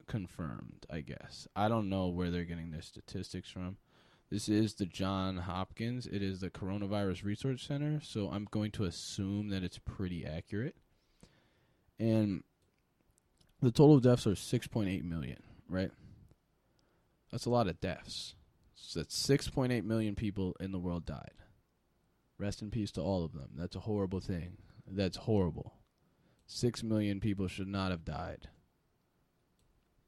confirmed, 0.06 0.86
I 0.90 1.00
guess. 1.00 1.46
I 1.54 1.68
don't 1.68 1.90
know 1.90 2.08
where 2.08 2.30
they're 2.30 2.44
getting 2.44 2.70
their 2.70 2.82
statistics 2.82 3.50
from. 3.50 3.76
This 4.30 4.48
is 4.48 4.74
the 4.74 4.86
John 4.86 5.38
Hopkins. 5.38 6.06
It 6.06 6.22
is 6.22 6.40
the 6.40 6.50
Coronavirus 6.50 7.24
Research 7.24 7.66
Center, 7.66 8.00
so 8.02 8.30
I'm 8.30 8.46
going 8.50 8.70
to 8.72 8.84
assume 8.84 9.48
that 9.50 9.62
it's 9.62 9.78
pretty 9.78 10.26
accurate. 10.26 10.76
And 11.98 12.42
the 13.60 13.70
total 13.70 14.00
deaths 14.00 14.26
are 14.26 14.32
6.8 14.32 15.04
million, 15.04 15.42
right? 15.68 15.90
That's 17.30 17.46
a 17.46 17.50
lot 17.50 17.68
of 17.68 17.80
deaths. 17.80 18.34
So 18.74 19.00
that's 19.00 19.26
6.8 19.26 19.84
million 19.84 20.14
people 20.14 20.54
in 20.60 20.72
the 20.72 20.78
world 20.78 21.06
died. 21.06 21.32
Rest 22.38 22.62
in 22.62 22.70
peace 22.70 22.92
to 22.92 23.00
all 23.00 23.24
of 23.24 23.32
them. 23.32 23.50
That's 23.56 23.76
a 23.76 23.80
horrible 23.80 24.20
thing. 24.20 24.58
That's 24.86 25.16
horrible. 25.16 25.74
6 26.46 26.82
million 26.82 27.18
people 27.18 27.48
should 27.48 27.68
not 27.68 27.90
have 27.90 28.04
died. 28.04 28.48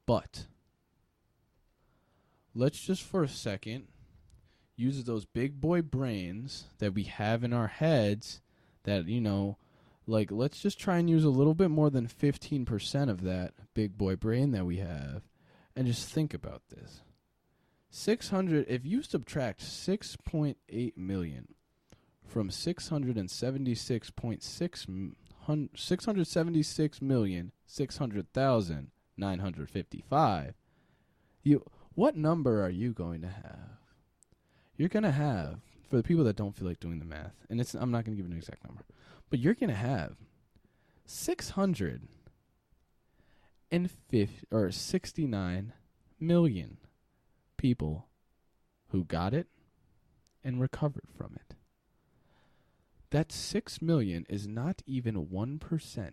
But 0.06 0.46
let's 2.54 2.80
just 2.80 3.02
for 3.02 3.22
a 3.22 3.28
second 3.28 3.88
use 4.76 5.02
those 5.04 5.24
big 5.24 5.61
boy 5.61 5.82
brains 5.82 6.64
that 6.78 6.94
we 6.94 7.04
have 7.04 7.42
in 7.42 7.52
our 7.52 7.66
heads 7.66 8.40
that, 8.84 9.09
you 9.09 9.20
know, 9.20 9.59
like 10.09 10.32
let's 10.32 10.61
just 10.61 10.80
try 10.80 10.98
and 10.98 11.11
use 11.11 11.24
a 11.24 11.28
little 11.28 11.54
bit 11.54 11.70
more 11.70 11.90
than 11.90 12.09
15% 12.09 13.11
of 13.11 13.22
that 13.22 13.52
big 13.74 13.98
boy 13.98 14.16
brain 14.16 14.50
that 14.52 14.64
we 14.64 14.78
have 14.78 15.22
and 15.76 15.86
just 15.86 16.09
think 16.09 16.32
about 16.34 16.62
this. 16.70 17.02
600 17.90 18.66
if 18.68 18.84
you 18.84 19.02
subtract 19.02 19.61
6.8 19.61 20.96
million 20.96 21.48
from 22.26 22.50
676.6 22.50 24.88
m- 24.88 25.16
676 25.74 27.02
million 27.02 27.52
600,000 27.66 28.90
955 29.16 30.54
you 31.42 31.64
what 31.94 32.16
number 32.16 32.64
are 32.64 32.70
you 32.70 32.92
going 32.92 33.20
to 33.22 33.28
have? 33.28 33.78
You're 34.76 34.88
going 34.88 35.02
to 35.02 35.11
have 35.11 35.59
for 35.88 35.96
the 35.96 36.02
people 36.02 36.24
that 36.24 36.36
don't 36.36 36.54
feel 36.54 36.68
like 36.68 36.80
doing 36.80 36.98
the 36.98 37.04
math 37.04 37.34
and 37.48 37.61
it's 37.61 37.74
I'm 37.74 37.90
not 37.90 38.04
going 38.04 38.16
to 38.16 38.22
give 38.22 38.30
an 38.30 38.36
exact 38.36 38.64
number 38.66 38.84
but 39.31 39.39
you're 39.39 39.55
going 39.55 39.70
to 39.70 39.76
have 39.76 40.16
600 41.05 42.09
and 43.70 43.91
50 43.91 44.47
or 44.51 44.70
69 44.70 45.72
million 46.20 46.79
people 47.57 48.07
who 48.89 49.05
got 49.05 49.35
it 49.35 49.49
and 50.43 50.61
recovered 50.61 51.09
from 51.16 51.37
it. 51.37 51.57
That 53.11 53.33
6 53.33 53.81
million 53.81 54.26
is 54.29 54.47
not 54.47 54.83
even 54.87 55.26
1% 55.26 56.12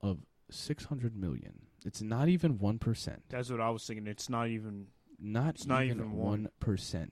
of 0.00 0.18
600 0.50 1.16
million. 1.16 1.66
It's 1.84 2.02
not 2.02 2.28
even 2.28 2.58
1%. 2.58 3.16
That's 3.28 3.50
what 3.50 3.60
I 3.60 3.70
was 3.70 3.84
thinking. 3.86 4.06
It's 4.06 4.28
not 4.28 4.48
even. 4.48 4.88
Not, 5.18 5.66
not 5.66 5.84
even, 5.84 5.98
even 5.98 6.12
one. 6.12 6.48
1%. 6.60 7.08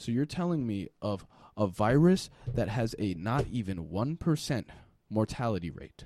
So 0.00 0.12
you're 0.12 0.24
telling 0.24 0.66
me 0.66 0.88
of 1.02 1.26
a 1.56 1.66
virus 1.66 2.30
that 2.54 2.68
has 2.68 2.94
a 2.98 3.12
not 3.14 3.46
even 3.48 3.88
1% 3.88 4.64
mortality 5.10 5.70
rate, 5.70 6.04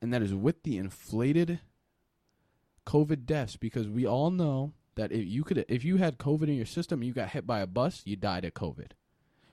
and 0.00 0.14
that 0.14 0.22
is 0.22 0.32
with 0.32 0.62
the 0.62 0.78
inflated 0.78 1.58
COVID 2.86 3.26
deaths 3.26 3.56
because 3.56 3.88
we 3.88 4.06
all 4.06 4.30
know 4.30 4.74
that 4.94 5.10
if 5.10 5.26
you 5.26 5.42
could 5.42 5.64
if 5.68 5.84
you 5.84 5.96
had 5.96 6.18
COVID 6.18 6.44
in 6.44 6.54
your 6.54 6.66
system, 6.66 7.02
you 7.02 7.12
got 7.12 7.30
hit 7.30 7.44
by 7.44 7.60
a 7.60 7.66
bus, 7.66 8.02
you 8.04 8.14
died 8.14 8.44
of 8.44 8.54
COVID. 8.54 8.92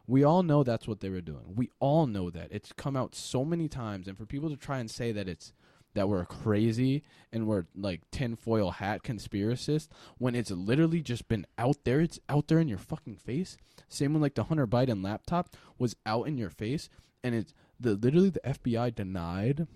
We 0.06 0.24
all 0.24 0.44
know 0.44 0.64
that's 0.64 0.88
what 0.88 1.00
they 1.00 1.10
were 1.10 1.22
doing. 1.22 1.56
We 1.56 1.72
all 1.80 2.06
know 2.06 2.30
that. 2.30 2.50
It's 2.52 2.72
come 2.74 2.96
out 2.96 3.16
so 3.16 3.44
many 3.44 3.68
times 3.68 4.08
and 4.08 4.18
for 4.18 4.26
people 4.26 4.50
to 4.50 4.58
try 4.58 4.80
and 4.80 4.90
say 4.90 5.12
that 5.12 5.28
it's 5.28 5.54
that 5.94 6.10
we're 6.10 6.26
crazy 6.26 7.04
and 7.32 7.48
we're 7.48 7.66
like 7.76 8.02
tinfoil 8.12 8.72
hat 8.72 9.04
conspiracists 9.04 9.88
when 10.18 10.36
it's 10.36 10.52
literally 10.52 11.02
just 11.02 11.28
been 11.28 11.46
out 11.58 11.78
there. 11.84 12.02
It's 12.02 12.20
out 12.30 12.48
there 12.48 12.60
in 12.60 12.68
your 12.68 12.78
fucking 12.78 13.18
face. 13.18 13.58
Same 13.88 14.14
with 14.14 14.22
like 14.22 14.36
the 14.36 14.46
Hunter 14.46 14.68
Biden 14.68 15.04
laptop 15.04 15.56
was 15.78 15.96
out 16.06 16.28
in 16.28 16.38
your 16.38 16.50
face, 16.50 16.90
and 17.24 17.34
it's 17.34 17.54
the 17.80 17.96
literally 17.96 18.30
the 18.30 18.42
FBI 18.42 18.94
denied 18.94 19.68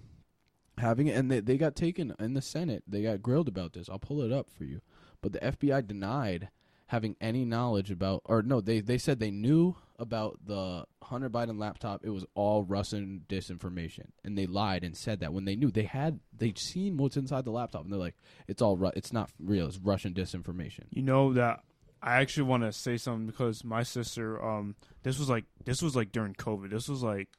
having 0.77 1.07
it, 1.07 1.15
and 1.17 1.31
they 1.31 1.39
they 1.39 1.57
got 1.57 1.75
taken 1.75 2.13
in 2.19 2.33
the 2.33 2.41
Senate. 2.41 2.83
They 2.87 3.03
got 3.03 3.21
grilled 3.21 3.47
about 3.47 3.73
this. 3.73 3.89
I'll 3.89 3.99
pull 3.99 4.21
it 4.21 4.31
up 4.31 4.49
for 4.49 4.65
you, 4.65 4.81
but 5.21 5.33
the 5.33 5.39
FBI 5.39 5.87
denied 5.87 6.49
having 6.87 7.15
any 7.19 7.45
knowledge 7.45 7.89
about, 7.89 8.21
or 8.25 8.41
no, 8.41 8.61
they 8.61 8.79
they 8.79 8.97
said 8.97 9.19
they 9.19 9.31
knew 9.31 9.75
about 10.03 10.37
the 10.45 10.85
Hunter 11.01 11.29
Biden 11.29 11.57
laptop. 11.57 12.05
It 12.05 12.11
was 12.11 12.23
all 12.35 12.63
Russian 12.63 13.23
disinformation, 13.27 14.09
and 14.23 14.37
they 14.37 14.45
lied 14.45 14.83
and 14.83 14.95
said 14.95 15.21
that 15.21 15.33
when 15.33 15.45
they 15.45 15.55
knew 15.55 15.71
they 15.71 15.83
had 15.83 16.19
they'd 16.37 16.59
seen 16.59 16.97
what's 16.97 17.17
inside 17.17 17.45
the 17.45 17.51
laptop, 17.51 17.83
and 17.83 17.91
they're 17.91 17.99
like, 17.99 18.15
it's 18.47 18.61
all 18.61 18.77
Ru- 18.77 18.91
it's 18.95 19.11
not 19.11 19.31
real. 19.39 19.65
It's 19.65 19.79
Russian 19.79 20.13
disinformation. 20.13 20.83
You 20.91 21.01
know 21.01 21.33
that 21.33 21.63
I 22.01 22.17
actually 22.21 22.43
want 22.43 22.63
to 22.63 22.71
say 22.71 22.97
something 22.97 23.25
because 23.25 23.63
my 23.63 23.81
sister, 23.83 24.43
um, 24.45 24.75
this 25.01 25.17
was 25.17 25.29
like 25.29 25.45
this 25.65 25.81
was 25.81 25.95
like 25.95 26.11
during 26.11 26.33
COVID. 26.35 26.69
This 26.69 26.87
was 26.87 27.01
like 27.01 27.29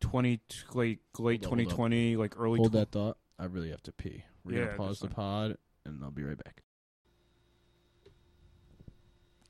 twenty 0.00 0.40
late 0.74 0.98
late 1.18 1.44
Hold 1.44 1.44
up, 1.44 1.44
hold 1.44 1.48
twenty 1.48 1.64
twenty, 1.66 2.16
like 2.16 2.34
early. 2.38 2.58
Hold 2.58 2.72
tw- 2.72 2.74
that 2.74 2.90
thought. 2.90 3.18
I 3.38 3.44
really 3.44 3.70
have 3.70 3.82
to 3.84 3.92
pee. 3.92 4.24
We're 4.44 4.58
Yeah, 4.58 4.64
gonna 4.66 4.76
pause 4.78 5.00
the 5.00 5.08
pod, 5.08 5.56
and 5.84 6.02
I'll 6.02 6.10
be 6.10 6.22
right 6.24 6.42
back. 6.42 6.62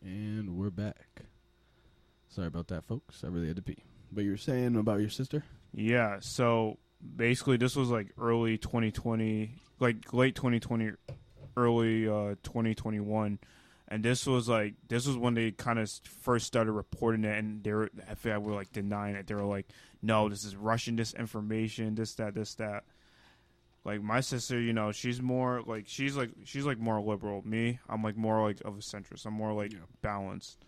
And 0.03 0.57
we're 0.57 0.71
back. 0.71 1.23
Sorry 2.31 2.47
about 2.49 2.69
that, 2.69 2.85
folks. 2.85 3.23
I 3.25 3.29
really 3.29 3.49
had 3.49 3.57
to 3.57 3.63
pee. 3.63 3.85
But 4.13 4.25
you 4.25 4.31
were 4.31 4.37
saying 4.37 4.77
about 4.77 5.01
your 5.01 5.11
sister? 5.11 5.45
Yeah. 5.73 6.19
So 6.21 6.79
basically, 7.17 7.57
this 7.57 7.77
was 7.77 7.91
like 7.91 8.09
early 8.19 8.57
twenty 8.59 8.91
twenty, 8.91 9.57
like 9.79 10.13
late 10.13 10.35
twenty 10.35 10.61
twenty, 10.61 10.93
early 11.57 12.09
uh, 12.09 12.35
twenty 12.43 12.75
twenty 12.75 13.01
one. 13.01 13.39
And 13.89 14.05
this 14.05 14.25
was 14.27 14.49
like 14.49 14.75
this 14.89 15.07
was 15.07 15.17
when 15.17 15.35
they 15.35 15.51
kind 15.51 15.79
of 15.79 15.91
first 16.23 16.47
started 16.47 16.73
reporting 16.73 17.25
it, 17.25 17.37
and 17.37 17.63
they 17.65 17.73
were 17.73 17.91
the 17.93 18.03
FBI 18.03 18.41
were 18.41 18.55
like 18.55 18.73
denying 18.73 19.17
it. 19.17 19.27
They 19.27 19.35
were 19.35 19.43
like, 19.43 19.67
"No, 20.01 20.29
this 20.29 20.45
is 20.45 20.55
Russian 20.55 20.97
disinformation. 20.97 21.97
This, 21.97 22.15
that, 22.15 22.35
this, 22.35 22.55
that." 22.57 22.85
like 23.83 24.03
my 24.03 24.21
sister, 24.21 24.61
you 24.61 24.75
know, 24.75 24.93
she's 24.93 25.23
more 25.23 25.63
like 25.67 25.85
she's 25.89 26.15
like 26.17 26.31
she's 26.45 26.67
like 26.67 26.79
more 26.79 27.01
liberal. 27.01 27.43
Me, 27.47 27.79
I'm 27.89 28.03
like 28.03 28.17
more 28.17 28.43
like 28.47 28.61
of 28.65 28.75
a 28.75 28.81
centrist. 28.81 29.25
I'm 29.27 29.33
more 29.33 29.53
like 29.55 29.73
Yeah. 29.73 29.79
balanced. 30.03 30.65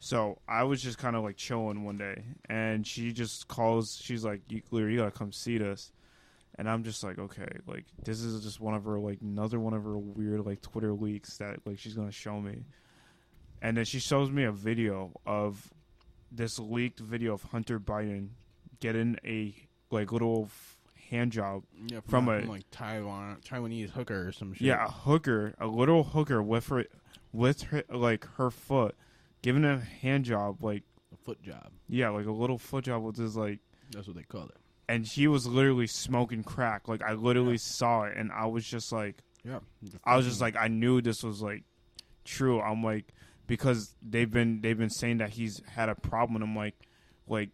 So 0.00 0.38
I 0.46 0.64
was 0.64 0.82
just 0.82 0.98
kind 0.98 1.16
of 1.16 1.22
like 1.24 1.36
chilling 1.36 1.84
one 1.84 1.96
day, 1.96 2.22
and 2.48 2.86
she 2.86 3.12
just 3.12 3.48
calls. 3.48 3.96
She's 4.02 4.24
like, 4.24 4.42
"You 4.48 4.60
clear? 4.60 4.90
You 4.90 4.98
gotta 4.98 5.10
come 5.10 5.32
see 5.32 5.58
this." 5.58 5.92
And 6.56 6.68
I'm 6.70 6.84
just 6.84 7.02
like, 7.02 7.18
okay, 7.18 7.48
like 7.66 7.84
this 8.04 8.20
is 8.20 8.44
just 8.44 8.60
one 8.60 8.74
of 8.74 8.84
her 8.84 8.98
like 9.00 9.18
another 9.22 9.58
one 9.58 9.72
of 9.74 9.82
her 9.84 9.98
weird 9.98 10.44
like 10.46 10.60
Twitter 10.62 10.92
leaks 10.92 11.38
that 11.38 11.58
like 11.66 11.78
she's 11.78 11.94
gonna 11.94 12.12
show 12.12 12.40
me. 12.40 12.64
And 13.62 13.76
then 13.76 13.84
she 13.86 13.98
shows 13.98 14.30
me 14.30 14.44
a 14.44 14.52
video 14.52 15.10
of 15.26 15.72
this 16.30 16.58
leaked 16.58 17.00
video 17.00 17.32
of 17.34 17.42
Hunter 17.44 17.80
Biden 17.80 18.28
getting 18.80 19.16
a 19.24 19.54
like 19.90 20.12
little 20.12 20.44
f- 20.44 20.76
hand 21.10 21.32
job 21.32 21.62
Yeah, 21.86 22.00
From 22.06 22.28
a- 22.28 22.40
like 22.40 22.64
Taiwan 22.70 23.38
Taiwanese 23.44 23.90
hooker 23.90 24.28
or 24.28 24.32
some 24.32 24.52
shit. 24.52 24.66
Yeah, 24.66 24.84
a 24.84 24.90
hooker, 24.90 25.54
a 25.58 25.66
little 25.66 26.04
hooker 26.04 26.42
with 26.42 26.68
her, 26.68 26.84
with 27.32 27.62
her, 27.62 27.82
like 27.88 28.26
her 28.36 28.50
foot, 28.50 28.94
giving 29.44 29.64
a 29.64 29.78
hand 30.00 30.24
job, 30.24 30.62
like 30.64 30.82
a 31.12 31.16
foot 31.16 31.40
job. 31.42 31.70
yeah, 31.88 32.08
like 32.08 32.26
a 32.26 32.32
little 32.32 32.58
foot 32.58 32.84
job 32.84 33.02
with 33.02 33.16
his 33.16 33.36
like, 33.36 33.58
That's 33.92 34.06
what 34.06 34.16
they 34.16 34.22
call 34.22 34.44
it. 34.44 34.56
and 34.88 35.06
he 35.06 35.28
was 35.28 35.46
literally 35.46 35.86
smoking 35.86 36.42
crack. 36.42 36.88
Like 36.88 37.02
I 37.02 37.12
literally 37.12 37.52
Yeah. 37.52 37.58
saw 37.58 38.02
it, 38.04 38.16
and 38.16 38.32
I 38.32 38.46
was 38.46 38.64
just 38.66 38.90
like, 38.92 39.16
Yeah, 39.44 39.60
I 40.04 40.16
was 40.16 40.24
just 40.26 40.40
like, 40.40 40.56
I 40.56 40.68
knew 40.68 41.00
this 41.02 41.22
was 41.22 41.42
like 41.42 41.62
true. 42.24 42.60
I'm 42.60 42.82
like, 42.82 43.12
because 43.46 43.94
they've 44.02 44.30
been 44.30 44.60
they've 44.62 44.78
been 44.78 44.88
saying 44.90 45.18
that 45.18 45.30
he's 45.30 45.60
had 45.66 45.88
a 45.90 45.94
problem. 45.94 46.36
And 46.36 46.44
I'm 46.50 46.56
like, 46.56 46.74
like, 47.28 47.50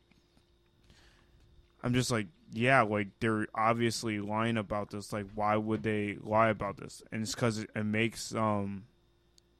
I'm 1.82 1.94
just 1.94 2.10
like, 2.10 2.26
yeah, 2.52 2.82
like 2.82 3.08
they're 3.20 3.46
obviously 3.54 4.20
lying 4.20 4.56
about 4.56 4.90
this. 4.90 5.12
Like, 5.12 5.26
why 5.34 5.56
would 5.56 5.82
they 5.82 6.16
lie 6.22 6.50
about 6.50 6.76
this? 6.76 7.02
And 7.10 7.22
it's 7.22 7.34
because 7.34 7.58
it, 7.58 7.70
it 7.74 7.84
makes 7.84 8.34
um 8.34 8.84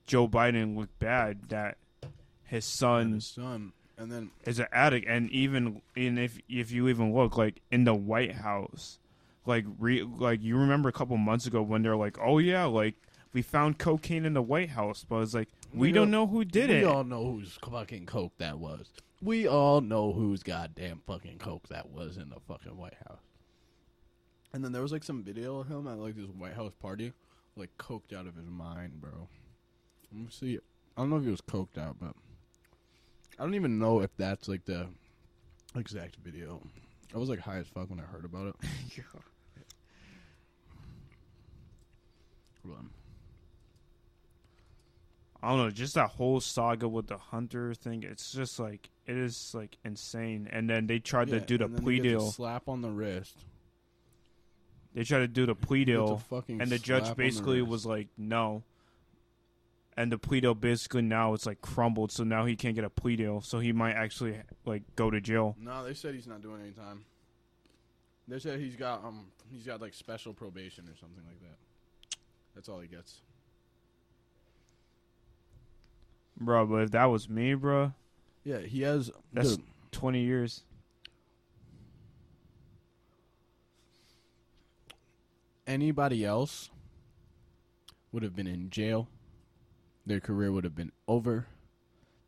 Joe 0.07 0.29
Biden 0.29 0.77
look 0.77 0.97
bad 0.99 1.49
that 1.51 1.79
his 2.51 2.65
son 2.65 3.13
his 3.15 3.27
son, 3.27 3.73
and 3.97 4.11
then 4.11 4.31
is 4.45 4.59
an 4.59 4.67
addict, 4.73 5.07
and 5.09 5.31
even 5.31 5.81
and 5.97 6.19
if 6.19 6.39
if 6.49 6.71
you 6.73 6.89
even 6.89 7.15
look 7.15 7.37
like 7.37 7.61
in 7.71 7.85
the 7.85 7.95
White 7.95 8.35
House, 8.37 8.99
like 9.47 9.65
re, 9.79 10.03
like 10.03 10.43
you 10.43 10.57
remember 10.57 10.89
a 10.89 10.93
couple 10.93 11.17
months 11.17 11.47
ago 11.47 11.63
when 11.63 11.83
they're 11.83 11.97
like, 11.97 12.19
oh 12.21 12.39
yeah, 12.39 12.65
like 12.65 12.95
we 13.33 13.43
found 13.43 13.79
cocaine 13.79 14.25
in 14.25 14.35
the 14.35 14.43
White 14.43 14.71
House, 14.71 15.05
but 15.09 15.21
it's 15.21 15.35
like 15.35 15.49
we, 15.73 15.89
We 15.89 15.93
don't 15.93 16.11
know- 16.11 16.25
know 16.25 16.27
who 16.27 16.45
did 16.45 16.69
we 16.71 16.77
it. 16.77 16.81
We 16.81 16.85
all 16.87 17.05
know 17.05 17.25
whose 17.25 17.59
fucking 17.71 18.07
coke 18.07 18.33
that 18.39 18.59
was. 18.59 18.91
We 19.23 19.47
all 19.47 19.81
know 19.83 20.13
whose 20.13 20.43
goddamn 20.43 21.03
fucking 21.07 21.39
coke 21.39 21.69
that 21.69 21.91
was 21.91 22.17
in 22.17 22.31
the 22.31 22.41
fucking 22.49 22.77
White 22.77 22.97
House. 23.07 23.21
And 24.53 24.65
then 24.65 24.73
there 24.73 24.83
was 24.83 24.91
like 24.93 25.05
some 25.05 25.23
video 25.23 25.61
of 25.61 25.69
him 25.69 25.87
at 25.87 25.99
like 25.99 26.17
this 26.17 26.27
White 26.37 26.55
House 26.55 26.73
party, 26.81 27.13
like 27.55 27.71
coked 27.79 28.13
out 28.13 28.27
of 28.27 28.35
his 28.35 28.49
mind, 28.49 29.01
bro. 29.01 29.29
Let 30.13 30.23
me 30.23 30.27
see. 30.31 30.59
I 30.97 31.03
don't 31.03 31.11
know 31.11 31.19
if 31.19 31.25
he 31.25 31.31
was 31.31 31.41
coked 31.43 31.79
out, 31.79 31.97
but 32.01 32.15
I 33.41 33.43
don't 33.45 33.55
even 33.55 33.79
know 33.79 34.01
if 34.03 34.15
that's 34.19 34.49
like 34.49 34.67
the 34.67 34.87
exact 35.75 36.17
video. 36.23 36.61
I 37.15 37.19
was 37.19 37.31
like 37.31 37.39
high 37.41 37.57
as 37.57 37.67
fuck 37.69 37.89
when 37.89 37.99
I 37.99 38.03
heard 38.03 38.27
about 38.27 38.49
it. 38.49 38.55
Hold 42.65 42.77
on. 42.77 42.91
I 45.43 45.49
don't 45.49 45.59
know, 45.59 45.71
just 45.71 45.95
that 45.95 46.11
whole 46.11 46.39
saga 46.41 46.87
with 46.87 47.07
the 47.07 47.17
Hunter 47.17 47.73
thing. 47.73 48.03
It's 48.03 48.31
just 48.31 48.61
like 48.61 48.91
it 49.07 49.17
is 49.17 49.53
like 49.55 49.79
insane. 49.87 50.47
And 50.53 50.69
then 50.69 50.87
they 50.87 50.99
tried 50.99 51.31
Yeah, 51.31 51.39
to 51.39 51.47
do 51.47 51.57
the 51.57 51.65
and 51.65 51.77
then 51.77 51.83
plea 51.83 51.95
he 51.95 52.01
gets 52.01 52.09
a 52.09 52.19
deal. 52.19 52.31
slap 52.31 52.69
on 52.69 52.83
the 52.83 52.91
wrist. 52.91 53.39
They 54.95 55.05
tried 55.05 55.21
to 55.21 55.29
do 55.29 55.47
the 55.47 55.55
plea 55.55 55.79
He 55.79 55.85
gets 55.87 55.95
a 55.97 56.05
deal, 56.05 56.19
fucking 56.29 56.61
and 56.61 56.71
the 56.71 56.77
slap 56.77 56.85
judge 56.85 57.03
on 57.05 57.09
the 57.09 57.15
basically 57.15 57.61
wrist. 57.61 57.71
was 57.71 57.87
like, 57.87 58.09
no. 58.19 58.65
And 59.97 60.11
the 60.11 60.19
plea 60.19 60.41
deal 60.41 60.55
basically 60.55 61.03
now 61.03 61.35
it's 61.35 61.47
like 61.47 61.61
crumbled, 61.61 62.13
so 62.13 62.25
now 62.25 62.47
he 62.47 62.57
can't 62.57 62.75
get 62.75 62.85
a 62.85 62.91
plea 62.91 63.17
deal, 63.17 63.41
so 63.41 63.59
he 63.59 63.73
might 63.73 63.93
actually 63.95 64.37
like 64.65 64.83
go 64.97 65.11
to 65.11 65.21
jail. 65.21 65.57
No, 65.61 65.85
they 65.85 65.95
said 65.95 66.15
he's 66.15 66.27
not 66.27 66.41
doing 66.43 66.63
any 66.63 66.71
time. 66.71 67.05
They 68.29 68.39
said 68.39 68.61
he's 68.61 68.77
got 68.77 69.05
um 69.05 69.27
he's 69.51 69.67
got 69.67 69.81
like 69.81 69.93
special 69.93 70.33
probation 70.33 70.85
or 70.85 70.97
something 70.97 71.23
like 71.27 71.41
that. 71.41 72.17
That's 72.55 72.69
all 72.69 72.81
he 72.81 72.89
gets. 72.89 73.21
Bro, 76.39 76.67
but 76.67 76.77
if 76.77 76.91
that 76.93 77.05
was 77.07 77.29
me, 77.29 77.55
bro, 77.55 77.93
Yeah, 78.45 78.59
he 78.59 78.83
has. 78.83 79.11
That's- 79.33 79.57
the- 79.57 79.63
20 79.93 80.21
years. 80.23 80.63
anybody 85.67 86.25
else 86.25 86.71
would 88.13 88.23
have 88.23 88.35
been 88.35 88.47
in 88.47 88.71
jail. 88.71 89.09
Their 90.07 90.21
career 90.21 90.51
would 90.53 90.65
have 90.65 90.75
been 90.75 90.93
over. 91.07 91.47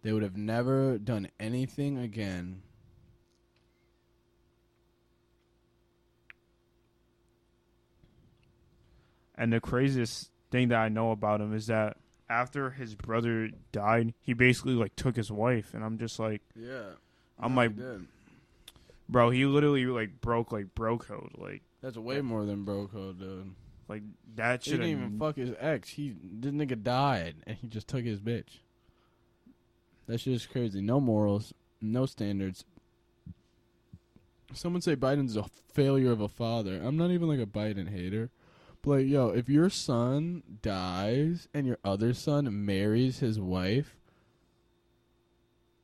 They 0.03 0.13
would 0.13 0.23
have 0.23 0.37
never 0.37 0.99
done 0.99 1.29
anything 1.41 1.99
again. 1.99 2.63
And 9.35 9.53
the 9.53 9.61
craziest 9.61 10.31
thing 10.51 10.69
that 10.69 10.79
I 10.79 10.89
know 10.89 11.11
about 11.11 11.41
him 11.41 11.55
is 11.55 11.67
that 11.67 11.97
after 12.29 12.71
his 12.71 12.95
brother 12.95 13.51
died, 13.73 14.15
he 14.21 14.33
basically 14.35 14.75
like 14.75 14.95
took 14.97 15.17
his 15.17 15.31
wife, 15.33 15.75
and 15.75 15.85
I'm 15.85 15.99
just 15.99 16.19
like, 16.19 16.43
Yeah, 16.55 16.93
I'm 17.39 17.57
like- 17.57 17.73
bro, 19.09 19.31
he 19.31 19.45
literally 19.47 19.87
like 19.87 20.21
broke 20.21 20.53
like 20.53 20.75
bro 20.75 20.99
code, 20.99 21.33
like 21.37 21.63
that's 21.81 21.97
way 21.97 22.21
more 22.21 22.45
than 22.45 22.65
bro 22.65 22.87
code, 22.87 23.19
dude. 23.19 23.55
Like 23.93 24.03
that 24.37 24.65
He 24.65 24.71
should 24.71 24.81
didn't 24.81 24.93
even 24.93 25.19
fuck 25.19 25.37
his 25.37 25.53
ex. 25.61 25.91
He 25.91 26.15
this 26.23 26.53
nigga 26.53 26.83
died, 26.83 27.37
and 27.47 27.59
he 27.59 27.67
just 27.67 27.89
took 27.89 28.05
his 28.05 28.21
bitch. 28.21 28.61
That 30.07 30.19
shit 30.19 30.33
is 30.33 30.47
crazy. 30.47 30.81
No 30.81 30.99
morals, 30.99 31.53
no 31.81 32.07
standards. 32.07 32.65
Someone 34.55 34.81
say 34.83 34.97
Biden's 34.97 35.37
a 35.37 35.45
failure 35.73 36.11
of 36.11 36.21
a 36.21 36.29
father. 36.29 36.81
I'm 36.83 36.97
not 36.97 37.11
even 37.11 37.29
like 37.29 37.39
a 37.39 37.47
Biden 37.47 37.91
hater. 37.91 38.31
But 38.83 38.91
like, 38.91 39.07
yo, 39.07 39.29
if 39.29 39.49
your 39.49 39.71
son 39.71 40.43
dies 40.63 41.49
and 41.55 41.67
your 41.67 41.79
other 41.85 42.15
son 42.15 42.65
marries 42.65 43.21
his 43.21 43.39
wife, 43.39 43.97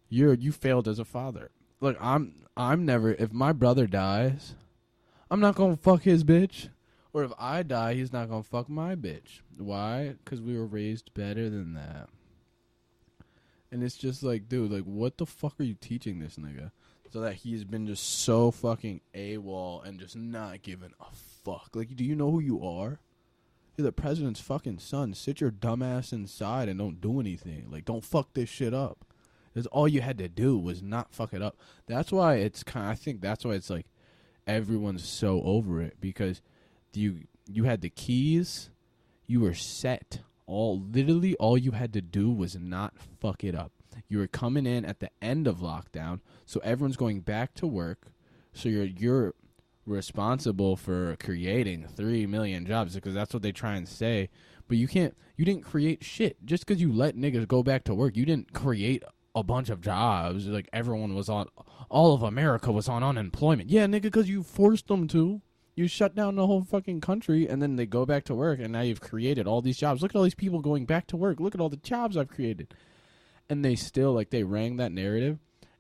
you're 0.09 0.35
you 0.35 0.51
failed 0.51 0.89
as 0.89 0.99
a 0.99 1.05
father. 1.05 1.51
Look, 1.81 1.97
I'm 2.01 2.47
I'm 2.57 2.87
never 2.87 3.13
if 3.13 3.33
my 3.33 3.53
brother 3.53 3.87
dies, 3.87 4.55
I'm 5.31 5.41
not 5.41 5.55
gonna 5.55 5.77
fuck 5.77 6.03
his 6.03 6.25
bitch. 6.25 6.71
Or 7.19 7.25
if 7.25 7.33
I 7.37 7.65
die, 7.65 7.95
he's 7.95 8.13
not 8.13 8.29
gonna 8.29 8.45
fuck 8.45 8.69
my 8.69 8.95
bitch. 8.95 9.41
Why? 9.57 10.15
Because 10.23 10.41
we 10.41 10.57
were 10.57 10.67
raised 10.67 11.13
better 11.15 11.51
than 11.51 11.75
that. 11.75 12.09
And 13.73 13.83
it's 13.83 13.97
just 13.97 14.23
like, 14.23 14.49
dude, 14.49 14.71
like, 14.71 14.85
what 14.85 15.19
the 15.19 15.27
fuck 15.27 15.59
are 15.59 15.65
you 15.65 15.75
teaching 15.75 16.21
this 16.21 16.37
nigga? 16.37 16.71
So 17.11 17.21
that 17.23 17.35
he's 17.35 17.65
been 17.65 17.89
just 17.89 18.21
so 18.21 18.53
fucking 18.53 19.01
AWOL 19.15 19.85
and 19.85 19.99
just 19.99 20.15
not 20.15 20.63
giving 20.63 20.93
a 21.01 21.13
fuck. 21.45 21.71
Like, 21.75 21.97
do 21.97 22.05
you 22.05 22.15
know 22.15 22.31
who 22.31 22.39
you 22.39 22.65
are? 22.65 23.01
You're 23.77 23.87
the 23.87 23.91
president's 23.91 24.39
fucking 24.39 24.79
son. 24.79 25.13
Sit 25.13 25.41
your 25.41 25.51
dumb 25.51 25.83
ass 25.83 26.13
inside 26.13 26.69
and 26.69 26.79
don't 26.79 27.01
do 27.01 27.19
anything. 27.19 27.67
Like, 27.69 27.85
don't 27.85 28.05
fuck 28.05 28.33
this 28.35 28.49
shit 28.49 28.73
up. 28.73 29.05
Because 29.53 29.67
all 29.67 29.89
you 29.89 30.03
had 30.03 30.19
to 30.19 30.29
do 30.29 30.57
was 30.57 30.85
not 30.85 31.13
fuck 31.13 31.35
it 31.35 31.43
up. 31.43 31.57
That's 31.89 32.13
why 32.13 32.37
it's 32.37 32.63
kind. 32.63 32.87
I 32.87 32.95
think 32.95 33.21
that's 33.21 33.45
why 33.45 33.55
it's 33.55 33.71
like 33.71 33.87
everyone's 34.47 35.03
so 35.03 35.43
over 35.43 35.83
it 35.83 35.97
because 36.01 36.41
you 36.93 37.25
you 37.47 37.65
had 37.65 37.81
the 37.81 37.91
keys, 37.91 38.71
you 39.27 39.41
were 39.41 39.55
set. 39.55 40.21
All 40.47 40.81
literally 40.81 41.35
all 41.37 41.59
you 41.59 41.73
had 41.73 41.93
to 41.93 42.01
do 42.01 42.31
was 42.31 42.57
not 42.57 42.95
fuck 43.21 43.45
it 43.45 43.55
up. 43.55 43.73
You 44.09 44.19
were 44.19 44.27
coming 44.27 44.67
in 44.67 44.85
at 44.85 45.01
the 45.01 45.11
end 45.21 45.47
of 45.47 45.59
lockdown, 45.59 46.21
so 46.47 46.61
everyone's 46.63 46.97
going 46.97 47.21
back 47.21 47.55
to 47.55 47.67
work. 47.67 48.13
So 48.53 48.69
you're 48.69 48.85
you're 48.85 49.35
responsible 49.85 50.77
for 50.77 51.17
creating 51.19 51.89
3 51.97 52.27
million 52.27 52.67
jobs 52.67 52.95
because 52.95 53.15
that's 53.15 53.33
what 53.33 53.43
they 53.43 53.53
try 53.53 53.75
and 53.77 53.89
say. 53.89 54.29
But 54.69 54.77
you 54.77 54.87
can't 54.87 55.17
you 55.37 55.45
didn't 55.45 55.65
create 55.65 56.05
shit 56.05 56.45
just 56.45 56.67
cuz 56.67 56.81
you 56.81 56.93
let 56.93 57.17
niggas 57.17 57.49
go 57.49 57.63
back 57.63 57.85
to 57.85 57.95
work. 57.95 58.17
You 58.17 58.27
didn't 58.27 58.53
create 58.53 59.03
a 59.35 59.43
bunch 59.43 59.71
of 59.71 59.81
jobs. 59.81 60.47
Like 60.47 60.69
everyone 60.73 61.15
was 61.15 61.29
on 61.29 61.47
all 61.89 62.15
of 62.15 62.23
America 62.23 62.71
was 62.73 62.89
on 62.89 63.03
unemployment. 63.03 63.71
Yeah, 63.71 63.87
nigga 63.87 64.13
cuz 64.13 64.29
you 64.29 64.43
forced 64.43 64.89
them 64.89 65.09
to. 65.09 65.43
You 65.79 65.87
shut 65.87 66.17
down 66.17 66.35
the 66.35 66.45
whole 66.45 66.65
fucking 66.65 67.03
country 67.03 67.49
and 67.49 67.63
then 67.63 67.77
they 67.77 67.87
go 67.87 68.05
back 68.05 68.25
to 68.25 68.35
work 68.35 68.59
and 68.59 68.73
now 68.73 68.81
you've 68.81 69.01
created 69.01 69.47
all 69.47 69.63
these 69.63 69.77
jobs. 69.77 70.03
Look 70.03 70.11
at 70.11 70.17
all 70.17 70.25
these 70.25 70.35
people 70.35 70.61
going 70.61 70.87
back 70.87 71.07
to 71.07 71.17
work. 71.17 71.39
Look 71.39 71.55
at 71.55 71.61
all 71.61 71.69
the 71.69 71.77
jobs 71.77 72.17
I've 72.17 72.27
created. 72.27 72.75
And 73.49 73.65
they 73.65 73.77
still 73.77 74.13
like 74.13 74.31
they 74.31 74.43
rang 74.43 74.79
that 74.79 74.91
narrative 74.91 75.39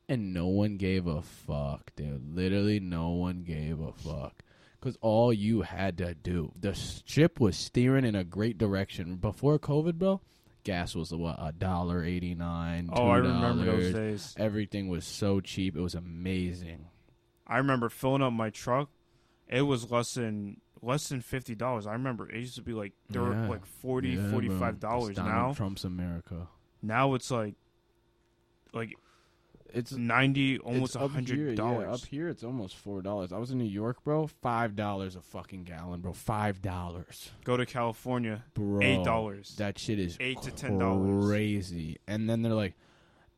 and 0.08 0.32
no 0.32 0.46
one 0.46 0.76
gave 0.76 1.08
a 1.08 1.20
fuck, 1.20 1.90
dude. 1.96 2.32
Literally 2.32 2.78
no 2.78 3.08
one 3.10 3.42
gave 3.42 3.80
a 3.80 3.92
fuck. 3.92 4.44
Cuz 4.80 4.96
all 5.00 5.32
you 5.32 5.62
had 5.62 5.98
to 5.98 6.14
do, 6.14 6.52
the 6.56 6.74
ship 6.74 7.40
was 7.40 7.56
steering 7.56 8.04
in 8.04 8.14
a 8.14 8.22
great 8.22 8.56
direction. 8.56 9.16
Before 9.16 9.58
COVID, 9.58 9.94
bro, 9.94 10.20
gas 10.62 10.94
was 10.94 11.12
what 11.12 11.34
a 11.40 11.50
dollar 11.50 12.04
89, 12.04 12.90
Oh, 12.92 13.08
I 13.08 13.16
remember 13.16 13.64
those 13.64 13.92
days. 13.92 14.34
Everything 14.38 14.86
was 14.86 15.04
so 15.04 15.40
cheap. 15.40 15.76
It 15.76 15.80
was 15.80 15.96
amazing. 15.96 16.86
I 17.48 17.58
remember 17.58 17.88
filling 17.88 18.22
up 18.22 18.32
my 18.32 18.50
truck. 18.50 18.90
It 19.48 19.62
was 19.62 19.90
less 19.90 20.14
than 20.14 20.60
less 20.82 21.08
than 21.08 21.20
fifty 21.20 21.54
dollars. 21.54 21.86
I 21.86 21.92
remember 21.92 22.28
it 22.30 22.36
used 22.38 22.56
to 22.56 22.62
be 22.62 22.72
like 22.72 22.92
they 23.10 23.18
were 23.18 23.32
Yeah. 23.32 23.48
like 23.48 23.64
40 23.66 24.10
Yeah, 24.10 24.30
45 24.30 24.78
dollars 24.80 25.16
now. 25.16 25.52
Trump's 25.54 25.84
America. 25.84 26.48
Now 26.82 27.14
it's 27.14 27.30
like 27.30 27.54
like 28.72 28.94
It's 29.74 29.92
ninety, 29.92 30.58
almost 30.58 30.96
a 30.96 31.00
up 31.00 31.10
here, 31.10 31.14
hundred 31.14 31.48
Yeah, 31.50 31.54
dollars. 31.56 32.02
up 32.02 32.08
here 32.08 32.28
it's 32.28 32.42
almost 32.44 32.76
four 32.76 33.02
dollars. 33.02 33.32
I 33.32 33.38
was 33.38 33.50
in 33.50 33.58
New 33.58 33.64
York, 33.64 34.02
bro. 34.04 34.26
Five 34.26 34.76
dollars 34.76 35.14
a 35.16 35.20
fucking 35.20 35.64
gallon, 35.64 36.00
bro. 36.00 36.12
Five 36.12 36.62
dollars, 36.62 37.32
Go 37.44 37.56
to 37.56 37.66
California, 37.66 38.44
bro. 38.54 38.80
eight 38.82 39.04
dollars. 39.04 39.56
That 39.56 39.78
shit 39.78 39.98
is 39.98 40.16
Eight 40.20 40.40
to 40.42 40.50
$10. 40.50 41.26
Crazy. 41.26 41.98
And 42.06 42.28
then 42.30 42.40
they're 42.42 42.54
like, 42.54 42.76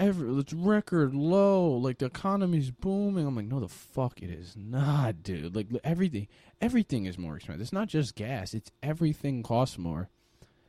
every 0.00 0.40
it's 0.40 0.52
record 0.52 1.14
low. 1.14 1.68
Like 1.70 1.98
the 1.98 2.06
economy's 2.06 2.70
booming. 2.70 3.26
I'm 3.26 3.36
like, 3.36 3.46
no, 3.46 3.60
the 3.60 3.68
fuck 3.68 4.22
it 4.22 4.30
is 4.30 4.56
not, 4.56 5.22
dude. 5.22 5.54
Like 5.54 5.68
everything, 5.84 6.26
everything 6.60 7.04
is 7.04 7.18
more 7.18 7.36
expensive. 7.36 7.60
It's 7.60 7.72
not 7.72 7.88
just 7.88 8.16
gas. 8.16 8.54
It's 8.54 8.72
everything 8.82 9.42
costs 9.42 9.78
more. 9.78 10.08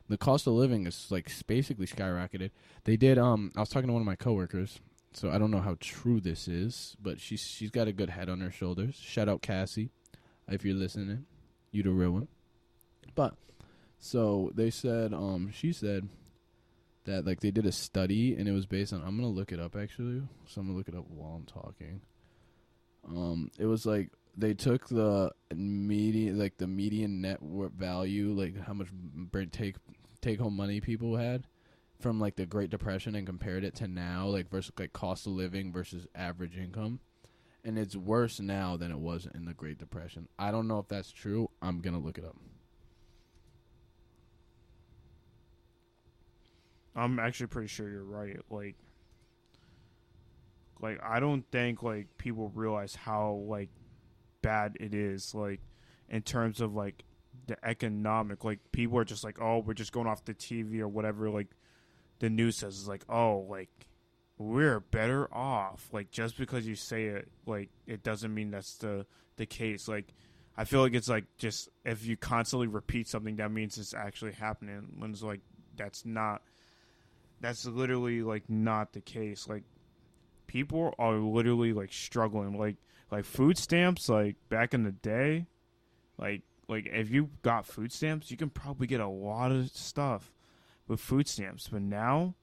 The 0.10 0.18
cost 0.18 0.46
of 0.46 0.54
living 0.54 0.86
is 0.86 1.08
like 1.10 1.32
basically 1.48 1.88
skyrocketed. 1.88 2.52
They 2.84 2.98
did. 2.98 3.18
Um, 3.18 3.52
I 3.56 3.62
was 3.62 3.70
talking 3.70 3.88
to 3.88 3.94
one 3.94 4.02
of 4.02 4.06
my 4.06 4.18
coworkers. 4.18 4.80
So 5.14 5.30
I 5.30 5.38
don't 5.38 5.52
know 5.52 5.60
how 5.60 5.76
true 5.80 6.22
this 6.22 6.48
is, 6.48 6.96
but 7.02 7.20
she's 7.20 7.42
she's 7.42 7.70
got 7.72 7.88
a 7.88 7.94
good 7.94 8.10
head 8.10 8.30
on 8.30 8.40
her 8.40 8.52
shoulders. 8.52 8.96
Shout 8.96 9.28
out 9.28 9.42
Cassie, 9.42 9.90
if 10.48 10.64
you're 10.64 10.76
listening, 10.76 11.26
you 11.72 11.84
the 11.84 11.92
real 11.92 12.12
one. 12.12 12.28
But 13.14 13.36
so 14.00 14.52
they 14.56 14.70
said, 14.70 15.14
um, 15.14 15.52
she 15.54 15.74
said 15.74 16.08
that 17.06 17.26
like 17.26 17.40
they 17.40 17.52
did 17.52 17.66
a 17.66 17.72
study 17.72 18.36
and 18.36 18.48
it 18.48 18.52
was 18.52 18.66
based 18.66 18.94
on. 18.94 19.02
I'm 19.02 19.16
gonna 19.16 19.28
look 19.28 19.52
it 19.52 19.60
up 19.60 19.76
actually, 19.76 20.22
so 20.46 20.62
I'm 20.62 20.68
gonna 20.68 20.78
look 20.78 20.88
it 20.88 20.96
up 20.96 21.06
while 21.10 21.36
I'm 21.36 21.46
talking. 21.46 22.02
Um, 23.08 23.50
it 23.58 23.66
was 23.66 23.86
like 23.86 24.10
they 24.38 24.54
took 24.54 24.88
the 24.88 25.32
median, 25.54 26.38
like 26.38 26.58
the 26.58 26.68
median 26.68 27.22
net 27.22 27.40
value, 27.42 28.34
like 28.34 28.60
how 28.66 28.74
much 28.74 28.88
take 29.52 29.76
take 30.22 30.40
home 30.40 30.56
money 30.56 30.82
people 30.82 31.16
had 31.16 31.46
from 32.00 32.20
like 32.20 32.36
the 32.36 32.46
Great 32.46 32.70
Depression 32.70 33.16
and 33.16 33.26
compared 33.26 33.64
it 33.64 33.76
to 33.76 33.88
now, 33.88 34.28
like 34.28 34.50
versus 34.50 34.72
like 34.78 34.94
cost 34.94 35.28
of 35.28 35.34
living 35.34 35.72
versus 35.72 36.08
average 36.16 36.58
income. 36.58 37.00
And 37.64 37.78
it's 37.78 37.96
worse 37.96 38.40
now 38.40 38.76
than 38.76 38.92
it 38.92 38.98
was 38.98 39.28
in 39.36 39.46
the 39.46 39.54
Great 39.54 39.78
Depression. 39.78 40.28
I 40.40 40.50
don't 40.52 40.68
know 40.68 40.80
if 40.80 40.88
that's 40.88 41.12
true. 41.12 41.50
I'm 41.62 41.80
gonna 41.80 42.00
look 42.00 42.18
it 42.18 42.26
up. 42.26 42.36
I'm 46.96 47.20
actually 47.20 47.48
pretty 47.48 47.68
sure 47.68 47.90
you're 47.90 48.04
right. 48.04 48.40
Like, 48.50 48.76
like 50.82 51.00
I 51.04 51.20
don't 51.20 51.46
think 51.52 51.84
like 51.84 52.08
people 52.18 52.52
realize 52.54 52.96
how 52.96 53.44
like 53.48 53.70
bad 54.42 54.78
it 54.80 54.94
is. 54.94 55.34
Like, 55.34 55.62
in 56.10 56.22
terms 56.22 56.60
of 56.62 56.76
like 56.76 57.04
the 57.48 57.58
economic, 57.66 58.44
like 58.44 58.60
people 58.72 58.98
are 58.98 59.06
just 59.06 59.24
like, 59.24 59.42
oh, 59.42 59.60
we're 59.60 59.74
just 59.74 59.92
going 59.92 60.08
off 60.08 60.26
the 60.26 60.34
TV 60.34 60.80
or 60.80 60.88
whatever. 60.88 61.30
Like, 61.30 61.48
the 62.20 62.30
news 62.30 62.58
says 62.58 62.78
is 62.78 62.88
like, 62.88 63.04
oh, 63.10 63.46
like 63.50 63.70
we're 64.38 64.80
better 64.80 65.34
off. 65.34 65.88
Like, 65.92 66.12
just 66.12 66.38
because 66.38 66.68
you 66.68 66.76
say 66.76 67.06
it, 67.06 67.30
like 67.46 67.70
it 67.88 68.04
doesn't 68.04 68.34
mean 68.34 68.52
that's 68.52 68.76
the 68.78 69.06
the 69.38 69.46
case. 69.46 69.88
Like. 69.88 70.14
I 70.58 70.66
feel 70.66 70.82
like 70.82 70.94
it's 70.94 71.08
like 71.08 71.24
just 71.38 71.70
if 71.86 72.06
you 72.06 72.18
constantly 72.18 72.68
repeat 72.68 73.08
something, 73.08 73.38
that 73.38 73.52
means 73.52 73.78
it's 73.78 73.94
actually 73.94 74.34
happening. 74.34 74.96
When 74.98 75.12
it's 75.12 75.24
like 75.24 75.40
that's 75.78 76.06
not 76.06 76.42
that's 77.42 77.66
literally 77.66 78.22
like 78.22 78.50
not 78.50 78.94
the 78.94 79.02
case. 79.02 79.48
Like 79.48 79.64
people 80.48 80.94
are 80.98 81.16
literally 81.16 81.74
like 81.74 81.92
struggling. 81.92 82.58
Like 82.58 82.78
like 83.12 83.26
food 83.26 83.58
stamps 83.58 84.08
like 84.08 84.36
back 84.48 84.74
in 84.74 84.84
the 84.84 84.92
day 84.92 85.46
like 86.18 86.44
like 86.70 86.88
if 86.88 87.10
you 87.10 87.30
got 87.42 87.66
food 87.66 87.92
stamps 87.92 88.32
you 88.32 88.38
can 88.38 88.50
probably 88.50 88.88
get 88.88 89.02
a 89.02 89.08
lot 89.08 89.52
of 89.52 89.70
stuff 89.72 90.32
with 90.88 91.00
food 91.00 91.28
stamps. 91.28 91.68
But 91.68 91.82
now 91.82 92.36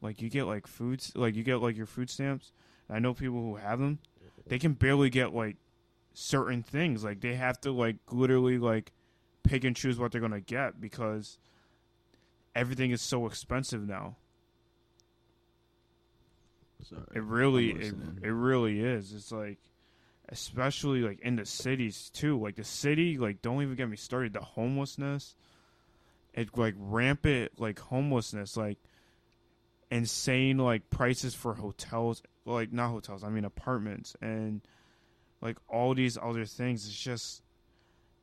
like 0.00 0.20
you 0.20 0.28
get 0.28 0.44
like 0.44 0.66
foods 0.66 1.12
like 1.14 1.36
you 1.36 1.44
get 1.44 1.62
like 1.62 1.76
your 1.76 1.86
food 1.86 2.10
stamps 2.10 2.50
i 2.90 2.98
know 2.98 3.14
people 3.14 3.40
who 3.40 3.54
have 3.54 3.78
them 3.78 4.00
they 4.48 4.58
can 4.58 4.72
barely 4.72 5.08
get 5.08 5.32
like 5.32 5.56
certain 6.14 6.62
things. 6.62 7.04
Like 7.04 7.20
they 7.20 7.34
have 7.34 7.60
to 7.62 7.72
like 7.72 7.96
literally 8.10 8.58
like 8.58 8.92
pick 9.42 9.64
and 9.64 9.74
choose 9.74 9.98
what 9.98 10.12
they're 10.12 10.20
gonna 10.20 10.40
get 10.40 10.80
because 10.80 11.38
everything 12.54 12.90
is 12.90 13.00
so 13.00 13.26
expensive 13.26 13.86
now 13.86 14.16
Sorry. 16.82 17.02
It 17.14 17.22
really, 17.22 17.70
it, 17.70 17.94
it 18.22 18.30
really 18.30 18.80
is. 18.80 19.12
It's 19.12 19.32
like, 19.32 19.58
especially 20.28 21.00
like 21.00 21.20
in 21.20 21.36
the 21.36 21.46
cities 21.46 22.10
too. 22.12 22.38
Like 22.38 22.56
the 22.56 22.64
city, 22.64 23.18
like 23.18 23.42
don't 23.42 23.62
even 23.62 23.74
get 23.74 23.88
me 23.88 23.96
started. 23.96 24.32
The 24.32 24.40
homelessness, 24.40 25.34
it 26.34 26.56
like 26.56 26.74
rampant 26.78 27.52
like 27.58 27.78
homelessness, 27.78 28.56
like 28.56 28.78
insane 29.90 30.58
like 30.58 30.90
prices 30.90 31.34
for 31.34 31.54
hotels, 31.54 32.22
like 32.44 32.72
not 32.72 32.90
hotels. 32.90 33.22
I 33.24 33.28
mean 33.28 33.44
apartments 33.44 34.16
and 34.20 34.62
like 35.40 35.58
all 35.68 35.94
these 35.94 36.16
other 36.16 36.44
things. 36.44 36.86
It's 36.86 36.98
just, 36.98 37.42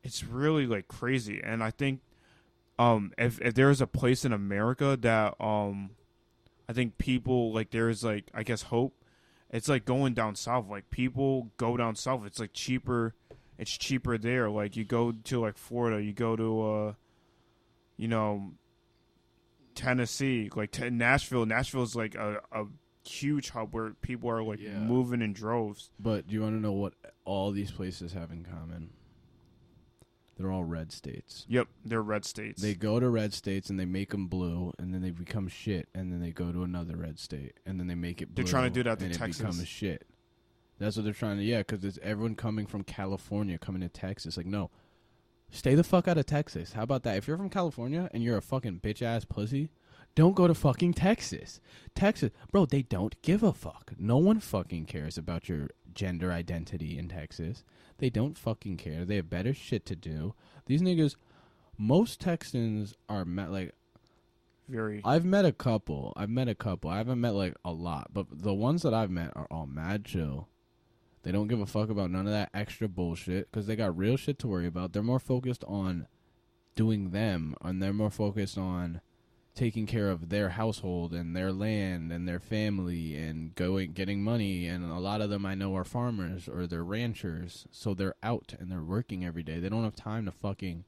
it's 0.04 0.24
really 0.24 0.66
like 0.66 0.88
crazy. 0.88 1.42
And 1.44 1.64
I 1.64 1.72
think, 1.72 2.02
um, 2.80 3.12
if 3.18 3.42
if 3.42 3.54
there's 3.56 3.82
a 3.82 3.88
place 3.88 4.24
in 4.24 4.32
America 4.32 4.98
that 5.02 5.36
um 5.40 5.92
I 6.70 6.74
think 6.74 7.00
people 7.00 7.52
like 7.52 7.72
there's 7.72 8.04
like 8.04 8.30
I 8.34 8.44
guess 8.44 8.62
hope. 8.62 8.94
It's 9.50 9.68
like 9.68 9.84
going 9.86 10.14
down 10.14 10.36
south. 10.36 10.70
Like 10.70 10.92
people 10.92 11.50
go 11.58 11.76
down 11.76 11.96
south. 11.96 12.26
It's 12.28 12.40
like 12.40 12.54
cheaper. 12.54 13.16
It's 13.58 13.76
cheaper 13.76 14.18
there. 14.20 14.50
Like 14.52 14.78
you 14.78 14.86
go 14.86 15.12
to 15.12 15.40
like 15.40 15.58
Florida. 15.58 16.02
You 16.02 16.14
go 16.14 16.36
to 16.36 16.62
uh, 16.62 16.94
you 17.98 18.08
know, 18.08 18.52
Tennessee. 19.76 20.50
Like 20.56 20.72
t- 20.72 20.90
Nashville. 20.90 21.46
Nashville 21.46 21.84
is 21.84 21.96
like 21.96 22.16
a, 22.16 22.42
a 22.52 22.66
huge 23.04 23.50
hub 23.50 23.74
where 23.74 23.92
people 24.02 24.30
are 24.30 24.44
like 24.44 24.60
Yeah. 24.60 24.78
moving 24.78 25.22
in 25.22 25.34
droves. 25.34 25.90
But 26.00 26.28
do 26.28 26.36
you 26.36 26.42
want 26.42 26.56
to 26.56 26.62
know 26.62 26.74
what 26.74 26.94
all 27.26 27.52
these 27.52 27.72
places 27.72 28.14
have 28.14 28.32
in 28.32 28.46
common? 28.46 28.92
They're 30.40 30.52
all 30.52 30.64
red 30.64 30.92
states. 30.94 31.46
Yep, 31.50 31.68
they're 31.84 32.02
red 32.02 32.24
states. 32.24 32.62
They 32.62 32.74
go 32.74 33.00
to 33.00 33.10
red 33.10 33.34
states 33.34 33.70
and 33.70 33.80
they 33.80 33.86
make 33.86 34.12
them 34.12 34.28
blue, 34.28 34.72
and 34.80 34.94
then 34.94 35.02
they 35.02 35.12
become 35.12 35.50
shit, 35.50 35.90
and 35.94 36.12
then 36.12 36.22
they 36.22 36.32
go 36.32 36.52
to 36.52 36.64
another 36.64 36.96
red 36.96 37.20
state, 37.20 37.60
and 37.66 37.80
then 37.80 37.88
they 37.88 37.96
make 37.96 38.22
it 38.22 38.34
blue. 38.34 38.44
They're 38.44 38.52
trying 38.52 38.64
to 38.64 38.70
do 38.70 38.84
that 38.84 39.00
to 39.00 39.06
and 39.06 39.14
Texas. 39.14 39.42
it 39.42 39.44
becomes 39.44 39.68
shit. 39.68 40.08
That's 40.80 40.96
what 40.96 41.04
they're 41.04 41.14
trying 41.14 41.38
to, 41.38 41.44
yeah, 41.44 41.58
because 41.58 41.84
it's 41.84 42.00
everyone 42.02 42.36
coming 42.36 42.66
from 42.66 42.84
California 42.86 43.58
coming 43.58 43.82
to 43.82 43.90
Texas. 43.90 44.38
Like, 44.38 44.46
no, 44.46 44.72
Stay 45.52 45.76
the 45.76 45.84
fuck 45.84 46.08
out 46.08 46.18
of 46.18 46.26
Texas. 46.26 46.74
How 46.74 46.84
about 46.84 47.04
that? 47.04 47.18
If 47.18 47.28
you're 47.28 47.38
from 47.38 47.50
California 47.50 48.10
and 48.14 48.24
you're 48.24 48.38
a 48.38 48.42
fucking 48.42 48.82
bitch 48.82 49.02
ass 49.02 49.26
pussy, 49.26 49.72
don't 50.16 50.36
go 50.36 50.48
to 50.48 50.54
fucking 50.54 50.94
Texas. 50.94 51.60
Texas, 51.96 52.32
bro, 52.52 52.66
they 52.66 52.84
don't 52.84 53.20
give 53.22 53.42
a 53.42 53.54
fuck. 53.54 53.94
No 53.98 54.18
one 54.18 54.40
fucking 54.40 54.86
cares 54.86 55.18
about 55.18 55.50
your 55.50 55.70
gender 55.94 56.32
identity 56.32 56.98
in 56.98 57.10
Texas. 57.10 57.64
They 57.98 58.10
don't 58.10 58.38
fucking 58.38 58.78
care. 58.78 59.06
They 59.06 59.18
have 59.18 59.30
better 59.30 59.54
shit 59.54 59.86
to 59.88 59.96
do. 59.96 60.34
These 60.66 60.82
niggas, 60.82 61.16
most 61.78 62.20
Texans 62.20 62.94
are 63.08 63.26
met 63.26 63.52
like 63.52 63.74
Very. 64.68 65.02
I've 65.04 65.26
met 65.26 65.46
a 65.46 65.52
couple. 65.52 66.14
I've 66.16 66.30
met 66.30 66.48
a 66.48 66.56
couple. 66.56 66.90
I 66.90 66.98
haven't 66.98 67.22
met 67.22 67.34
like 67.34 67.56
a 67.66 67.72
lot, 67.72 68.10
but 68.14 68.28
the 68.32 68.54
ones 68.54 68.84
that 68.84 68.94
I've 68.94 69.12
met 69.12 69.32
are 69.36 69.48
all 69.50 69.66
mad 69.66 70.06
chill. 70.06 70.48
They 71.24 71.32
don't 71.32 71.48
give 71.48 71.60
a 71.60 71.66
fuck 71.66 71.90
about 71.90 72.12
none 72.12 72.28
of 72.28 72.34
that 72.34 72.50
extra 72.54 72.88
bullshit 72.88 73.52
because 73.52 73.68
they 73.68 73.76
got 73.76 73.98
real 73.98 74.16
shit 74.16 74.40
to 74.40 74.48
worry 74.48 74.68
about. 74.68 74.94
They're 74.94 75.04
more 75.04 75.20
focused 75.20 75.64
on 75.68 76.08
doing 76.76 77.10
them, 77.12 77.56
and 77.62 77.84
they're 77.84 77.92
more 77.92 78.10
focused 78.10 78.58
on 78.58 79.02
taking 79.56 79.86
care 79.86 80.10
of 80.10 80.30
their 80.30 80.50
household 80.50 81.14
and 81.14 81.36
their 81.36 81.52
land 81.52 82.12
and 82.12 82.28
their 82.28 82.40
family 82.40 83.16
and 83.16 83.54
going 83.56 83.92
getting 83.92 84.24
money. 84.24 84.68
And 84.68 84.90
a 84.90 85.00
lot 85.00 85.22
of 85.22 85.30
them 85.30 85.46
I 85.46 85.56
know 85.56 85.76
are 85.76 85.84
farmers 85.84 86.48
or 86.48 86.68
they're 86.68 86.84
ranchers, 86.84 87.68
so 87.72 87.94
they're 87.94 88.16
out 88.24 88.54
and 88.60 88.72
they're 88.72 88.82
working 88.82 89.26
every 89.26 89.44
day. 89.44 89.60
They 89.60 89.70
don't 89.70 89.84
have 89.84 89.96
time 89.96 90.26
to 90.26 90.32
fucking 90.32 90.86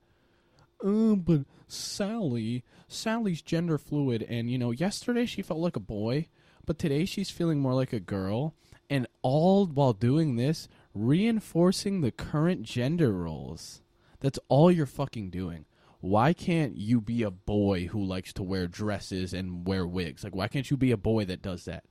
oh, 0.84 1.16
but 1.16 1.41
Sally, 1.68 2.64
Sally's 2.88 3.41
gender 3.41 3.78
fluid, 3.78 4.26
and 4.28 4.49
you 4.49 4.57
know, 4.57 4.72
yesterday 4.72 5.26
she 5.26 5.41
felt 5.41 5.59
like 5.59 5.76
a 5.76 5.82
boy, 5.82 6.28
but 6.66 6.80
today 6.80 7.05
she's 7.05 7.30
feeling 7.30 7.59
more 7.59 7.74
like 7.74 7.93
a 7.93 7.99
girl, 7.99 8.55
and 8.89 9.07
all 9.22 9.66
while 9.66 9.93
doing 9.93 10.36
this, 10.36 10.68
reinforcing 10.93 12.01
the 12.01 12.12
current 12.12 12.64
gender 12.64 13.12
roles. 13.12 13.82
That's 14.20 14.39
all 14.49 14.72
you're 14.72 14.86
fucking 14.86 15.30
doing. 15.30 15.66
Why 16.02 16.34
can't 16.34 16.76
you 16.76 16.99
be 16.99 17.22
a 17.22 17.30
boy 17.30 17.86
who 17.86 18.04
likes 18.04 18.34
to 18.34 18.43
wear 18.43 18.68
dresses 18.68 19.34
and 19.34 19.68
wear 19.68 19.86
wigs? 19.86 20.24
Like, 20.24 20.36
why 20.36 20.47
can't 20.47 20.70
you 20.70 20.76
be 20.76 20.91
a 20.91 20.97
boy 20.97 21.26
that 21.26 21.43
does 21.43 21.66
that? 21.66 21.86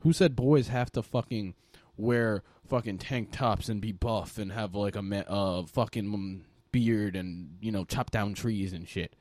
Who 0.00 0.12
said 0.12 0.36
boys 0.36 0.68
have 0.68 0.92
to 0.92 1.02
fucking 1.02 1.54
wear 1.96 2.44
fucking 2.66 2.98
tank 2.98 3.30
tops 3.32 3.68
and 3.68 3.80
be 3.80 3.90
buff 3.90 4.38
and 4.38 4.52
have 4.52 4.74
like 4.74 4.94
a 4.96 5.30
uh, 5.30 5.64
fucking 5.66 6.44
beard 6.70 7.16
and 7.16 7.56
you 7.60 7.70
know 7.72 7.84
chop 7.84 8.12
down 8.12 8.34
trees 8.34 8.72
and 8.72 8.88
shit? 8.88 9.16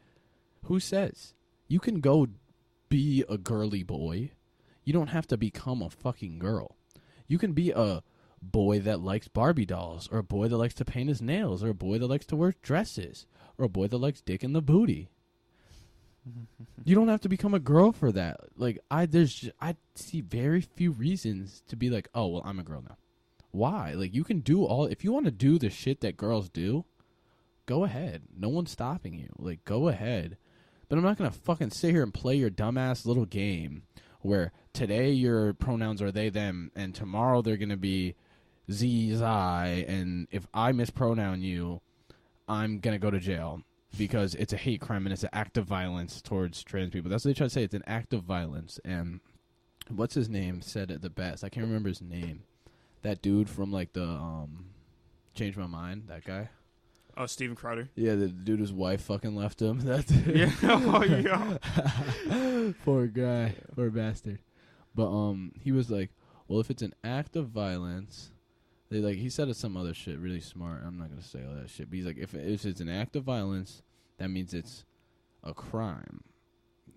Who 0.66 0.80
says 0.80 1.34
you 1.68 1.80
can 1.80 1.99
go 1.99 2.28
be 2.89 3.24
a 3.28 3.38
girly 3.39 3.82
boy? 3.82 4.32
You 4.84 4.93
don't 4.93 5.07
have 5.07 5.26
to 5.28 5.38
become 5.38 5.82
a 5.82 5.89
fucking 5.89 6.38
girl. 6.38 6.78
You 7.28 7.39
can 7.39 7.53
be 7.53 7.72
a 7.72 8.03
boy 8.43 8.80
that 8.82 8.99
likes 8.99 9.28
Barbie 9.28 9.66
dolls, 9.66 10.09
or 10.11 10.20
a 10.20 10.24
boy 10.24 10.49
that 10.49 10.57
likes 10.57 10.74
to 10.76 10.86
paint 10.86 11.09
his 11.09 11.22
nails, 11.22 11.64
or 11.64 11.70
a 11.70 11.74
boy 11.74 11.97
that 11.97 12.07
likes 12.07 12.26
to 12.28 12.36
wear 12.36 12.53
dresses, 12.61 13.26
or 13.64 13.66
a 13.66 13.70
boy 13.70 13.88
that 13.88 13.97
likes 13.97 14.22
dick 14.22 14.43
in 14.43 14.53
the 14.53 14.61
booty. 14.61 15.09
You 16.86 16.95
don't 16.95 17.07
have 17.07 17.22
to 17.22 17.30
become 17.30 17.53
a 17.53 17.59
girl 17.59 17.93
for 17.93 18.11
that. 18.11 18.41
Like 18.57 18.78
I, 18.91 19.05
there's, 19.05 19.36
ju- 19.36 19.51
I 19.61 19.78
see 19.95 20.20
very 20.20 20.59
few 20.59 20.91
reasons 20.91 21.64
to 21.70 21.78
be 21.78 21.89
like, 21.89 22.09
oh 22.14 22.28
well, 22.28 22.41
I'm 22.45 22.59
a 22.59 22.64
girl 22.64 22.84
now. 22.88 22.97
Why? 23.51 23.93
Like 23.93 24.14
you 24.14 24.26
can 24.26 24.39
do 24.41 24.66
all 24.66 24.86
if 24.86 25.03
you 25.03 25.14
want 25.14 25.26
to 25.26 25.32
do 25.32 25.57
the 25.57 25.70
shit 25.70 26.01
that 26.01 26.18
girls 26.18 26.49
do. 26.49 26.84
Go 27.66 27.86
ahead. 27.86 28.24
No 28.38 28.49
one's 28.49 28.72
stopping 28.72 29.14
you. 29.14 29.30
Like 29.38 29.64
go 29.64 29.88
ahead. 29.88 30.36
But 30.89 30.97
I'm 30.97 31.05
not 31.05 31.18
gonna 31.18 31.32
fucking 31.32 31.72
sit 31.72 31.91
here 31.91 32.03
and 32.03 32.14
play 32.14 32.36
your 32.36 32.49
dumbass 32.49 33.05
little 33.05 33.26
game 33.26 33.84
where 34.20 34.51
today 34.74 35.11
your 35.11 35.53
pronouns 35.53 36.01
are 36.01 36.11
they 36.11 36.28
them 36.28 36.72
and 36.76 36.93
tomorrow 36.93 37.41
they're 37.41 37.55
gonna 37.57 37.78
be 37.78 38.16
z 38.70 39.16
I 39.24 39.86
and 39.88 40.28
if 40.32 40.47
I 40.53 40.74
mispronoun 40.74 41.41
you, 41.41 41.82
I'm 42.48 42.80
gonna 42.80 43.00
go 43.00 43.12
to 43.12 43.20
jail 43.20 43.62
because 43.98 44.36
it's 44.36 44.54
a 44.54 44.58
hate 44.58 44.82
crime 44.82 45.06
and 45.06 45.14
it's 45.14 45.24
an 45.24 45.30
act 45.34 45.58
of 45.58 45.66
violence 45.66 46.22
towards 46.22 46.64
trans 46.64 46.91
people. 46.91 47.10
That's 47.10 47.26
what 47.26 47.30
they 47.30 47.38
try 47.38 47.48
to 47.48 47.50
say. 47.50 47.64
It's 47.64 47.74
an 47.74 47.84
act 47.88 48.14
of 48.14 48.24
violence. 48.24 48.80
And 48.84 49.20
what's 49.89 50.16
his 50.16 50.30
name 50.30 50.62
said 50.62 50.91
it 50.91 51.02
the 51.02 51.10
best. 51.10 51.44
I 51.44 51.50
can't 51.50 51.66
remember 51.66 51.89
his 51.89 52.02
name. 52.02 52.44
That 53.04 53.22
dude 53.22 53.50
from 53.50 53.72
like 53.72 53.94
the 53.94 54.04
um, 54.04 54.68
change 55.36 55.58
my 55.58 55.68
mind. 55.68 56.04
That 56.08 56.24
guy. 56.24 56.50
Oh, 57.16 57.28
Steven 57.28 57.56
Crowder. 57.56 57.89
Yeah, 57.96 58.16
the 58.16 58.28
dude 58.28 58.60
whose 58.60 58.74
wife 58.74 59.02
fucking 59.02 59.36
left 59.36 59.62
him. 59.62 59.80
That's 59.84 60.12
Yeah. 60.12 60.52
oh, 60.64 61.04
yeah. 61.04 62.72
Poor 62.86 63.08
guy, 63.08 63.56
poor 63.76 63.89
bastard. 63.91 64.39
But 64.96 65.10
um, 65.10 65.52
he 65.60 65.72
was 65.72 65.91
like, 65.91 66.12
"Well, 66.48 66.60
if 66.60 66.72
it's 66.72 66.82
an 66.82 66.94
act 67.04 67.36
of 67.36 67.50
violence, 67.50 68.32
they 68.94 69.00
like." 69.00 69.18
He 69.18 69.30
said 69.30 69.54
some 69.56 69.76
other 69.76 69.94
shit, 69.94 70.20
really 70.20 70.39
smart. 70.39 70.84
I'm 70.86 70.98
not 70.98 71.10
gonna 71.10 71.22
say 71.22 71.44
all 71.46 71.56
that 71.56 71.70
shit, 71.70 71.89
but 71.89 71.96
he's 71.96 72.06
like, 72.06 72.18
"If 72.18 72.34
if 72.34 72.66
it's 72.66 72.82
an 72.82 72.89
act 72.89 73.16
of 73.16 73.24
violence, 73.24 73.82
that 74.18 74.30
means 74.30 74.54
it's 74.54 74.86
a 75.44 75.54
crime. 75.54 76.24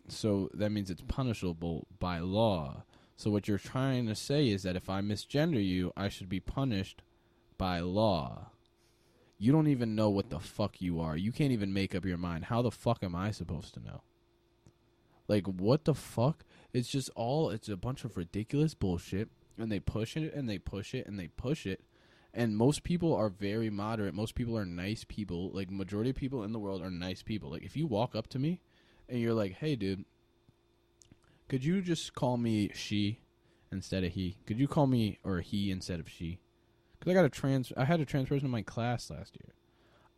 So 0.08 0.50
that 0.54 0.70
means 0.70 0.90
it's 0.90 1.02
punishable 1.02 1.86
by 1.98 2.18
law. 2.18 2.84
So 3.16 3.30
what 3.30 3.48
you're 3.48 3.58
trying 3.58 4.06
to 4.06 4.14
say 4.14 4.48
is 4.48 4.62
that 4.62 4.76
if 4.76 4.90
I 4.90 5.00
misgender 5.00 5.64
you, 5.64 5.92
I 5.96 6.08
should 6.08 6.28
be 6.28 6.40
punished 6.40 7.02
by 7.58 7.80
law." 7.80 8.50
You 9.38 9.52
don't 9.52 9.68
even 9.68 9.94
know 9.94 10.08
what 10.08 10.30
the 10.30 10.40
fuck 10.40 10.80
you 10.80 10.98
are. 11.00 11.16
You 11.16 11.30
can't 11.30 11.52
even 11.52 11.72
make 11.72 11.94
up 11.94 12.06
your 12.06 12.16
mind. 12.16 12.46
How 12.46 12.62
the 12.62 12.70
fuck 12.70 13.02
am 13.02 13.14
I 13.14 13.30
supposed 13.32 13.74
to 13.74 13.80
know? 13.80 14.02
Like 15.28 15.46
what 15.46 15.84
the 15.84 15.94
fuck? 15.94 16.44
It's 16.72 16.88
just 16.88 17.10
all 17.14 17.50
it's 17.50 17.68
a 17.68 17.76
bunch 17.76 18.04
of 18.04 18.16
ridiculous 18.16 18.74
bullshit 18.74 19.28
and 19.58 19.70
they 19.70 19.80
push 19.80 20.16
it 20.16 20.34
and 20.34 20.48
they 20.48 20.58
push 20.58 20.94
it 20.94 21.06
and 21.06 21.18
they 21.18 21.28
push 21.28 21.66
it. 21.66 21.82
And 22.34 22.56
most 22.56 22.82
people 22.82 23.14
are 23.14 23.30
very 23.30 23.70
moderate. 23.70 24.14
Most 24.14 24.34
people 24.34 24.56
are 24.58 24.66
nice 24.66 25.04
people. 25.04 25.50
Like 25.52 25.70
majority 25.70 26.10
of 26.10 26.16
people 26.16 26.44
in 26.44 26.52
the 26.52 26.58
world 26.58 26.82
are 26.82 26.90
nice 26.90 27.22
people. 27.22 27.50
Like 27.50 27.62
if 27.62 27.76
you 27.76 27.86
walk 27.86 28.14
up 28.14 28.26
to 28.28 28.38
me 28.38 28.60
and 29.08 29.20
you're 29.20 29.34
like, 29.34 29.52
"Hey 29.52 29.74
dude, 29.76 30.04
could 31.48 31.64
you 31.64 31.80
just 31.80 32.14
call 32.14 32.36
me 32.36 32.70
she 32.74 33.20
instead 33.72 34.04
of 34.04 34.12
he? 34.12 34.36
Could 34.46 34.58
you 34.58 34.68
call 34.68 34.86
me 34.86 35.18
or 35.24 35.40
he 35.40 35.70
instead 35.70 36.00
of 36.00 36.10
she?" 36.10 36.40
Cuz 37.00 37.10
I 37.10 37.14
got 37.14 37.24
a 37.24 37.30
trans 37.30 37.72
I 37.76 37.84
had 37.84 38.00
a 38.00 38.04
trans 38.04 38.28
person 38.28 38.46
in 38.46 38.50
my 38.52 38.62
class 38.62 39.10
last 39.10 39.36
year. 39.42 39.54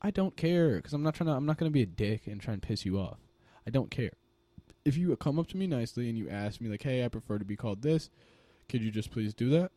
I 0.02 0.10
don't 0.10 0.36
care 0.36 0.80
cuz 0.80 0.92
I'm 0.92 1.02
not 1.02 1.14
trying 1.14 1.28
to 1.28 1.34
I'm 1.34 1.46
not 1.46 1.58
going 1.58 1.70
to 1.70 1.74
be 1.74 1.82
a 1.82 1.86
dick 1.86 2.26
and 2.26 2.40
try 2.40 2.54
and 2.54 2.62
piss 2.62 2.84
you 2.84 2.98
off. 2.98 3.20
I 3.66 3.70
don't 3.70 3.90
care 3.90 4.14
if 4.84 4.96
you 4.96 5.14
come 5.16 5.38
up 5.38 5.46
to 5.48 5.56
me 5.56 5.66
nicely 5.66 6.08
and 6.08 6.16
you 6.16 6.28
ask 6.28 6.60
me 6.60 6.68
like, 6.68 6.82
"Hey, 6.82 7.04
I 7.04 7.08
prefer 7.08 7.38
to 7.38 7.44
be 7.44 7.56
called 7.56 7.82
this. 7.82 8.10
Could 8.68 8.82
you 8.82 8.90
just 8.90 9.10
please 9.10 9.34
do 9.34 9.48
that?" 9.50 9.70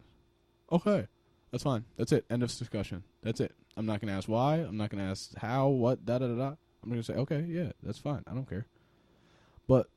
Okay. 0.71 1.07
That's 1.51 1.63
fine. 1.63 1.83
That's 1.97 2.13
it. 2.13 2.25
End 2.29 2.43
of 2.43 2.49
discussion. 2.57 3.03
That's 3.23 3.41
it. 3.41 3.53
I'm 3.75 3.85
not 3.85 3.99
to 4.11 4.17
ask 4.17 4.29
why. 4.29 4.55
I'm 4.57 4.77
not 4.77 4.89
to 5.03 5.09
ask 5.09 5.35
how, 5.37 5.67
what, 5.67 6.05
da 6.05 6.17
da 6.19 6.27
da 6.27 6.35
da. 6.35 6.55
I'm 6.83 6.89
to 6.93 7.03
say, 7.03 7.13
"Okay, 7.13 7.45
yeah, 7.47 7.71
that's 7.83 7.97
fine. 7.99 8.23
I 8.25 8.33
don't 8.33 8.49
care." 8.49 8.67
But 9.67 9.87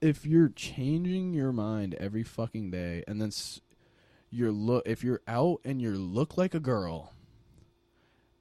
if 0.00 0.24
you're 0.24 0.48
changing 0.48 1.34
your 1.34 1.52
mind 1.52 1.94
every 1.94 2.22
fucking 2.22 2.70
day 2.70 3.04
and 3.06 3.20
then 3.20 3.28
s- 3.28 3.60
you're 4.30 4.52
look 4.52 4.84
if 4.86 5.02
you're 5.04 5.22
out 5.26 5.60
and 5.64 5.80
you 5.82 5.90
look 5.96 6.36
like 6.38 6.54
a 6.54 6.60
girl 6.60 7.12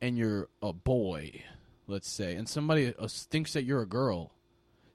and 0.02 0.18
you're 0.18 0.50
a 0.62 0.72
boy, 0.74 1.44
let's 1.88 2.10
say, 2.10 2.36
and 2.36 2.48
somebody 2.48 2.94
uh, 2.98 3.08
thinks 3.08 3.54
that 3.54 3.64
you're 3.64 3.82
a 3.82 3.88
girl, 3.88 4.32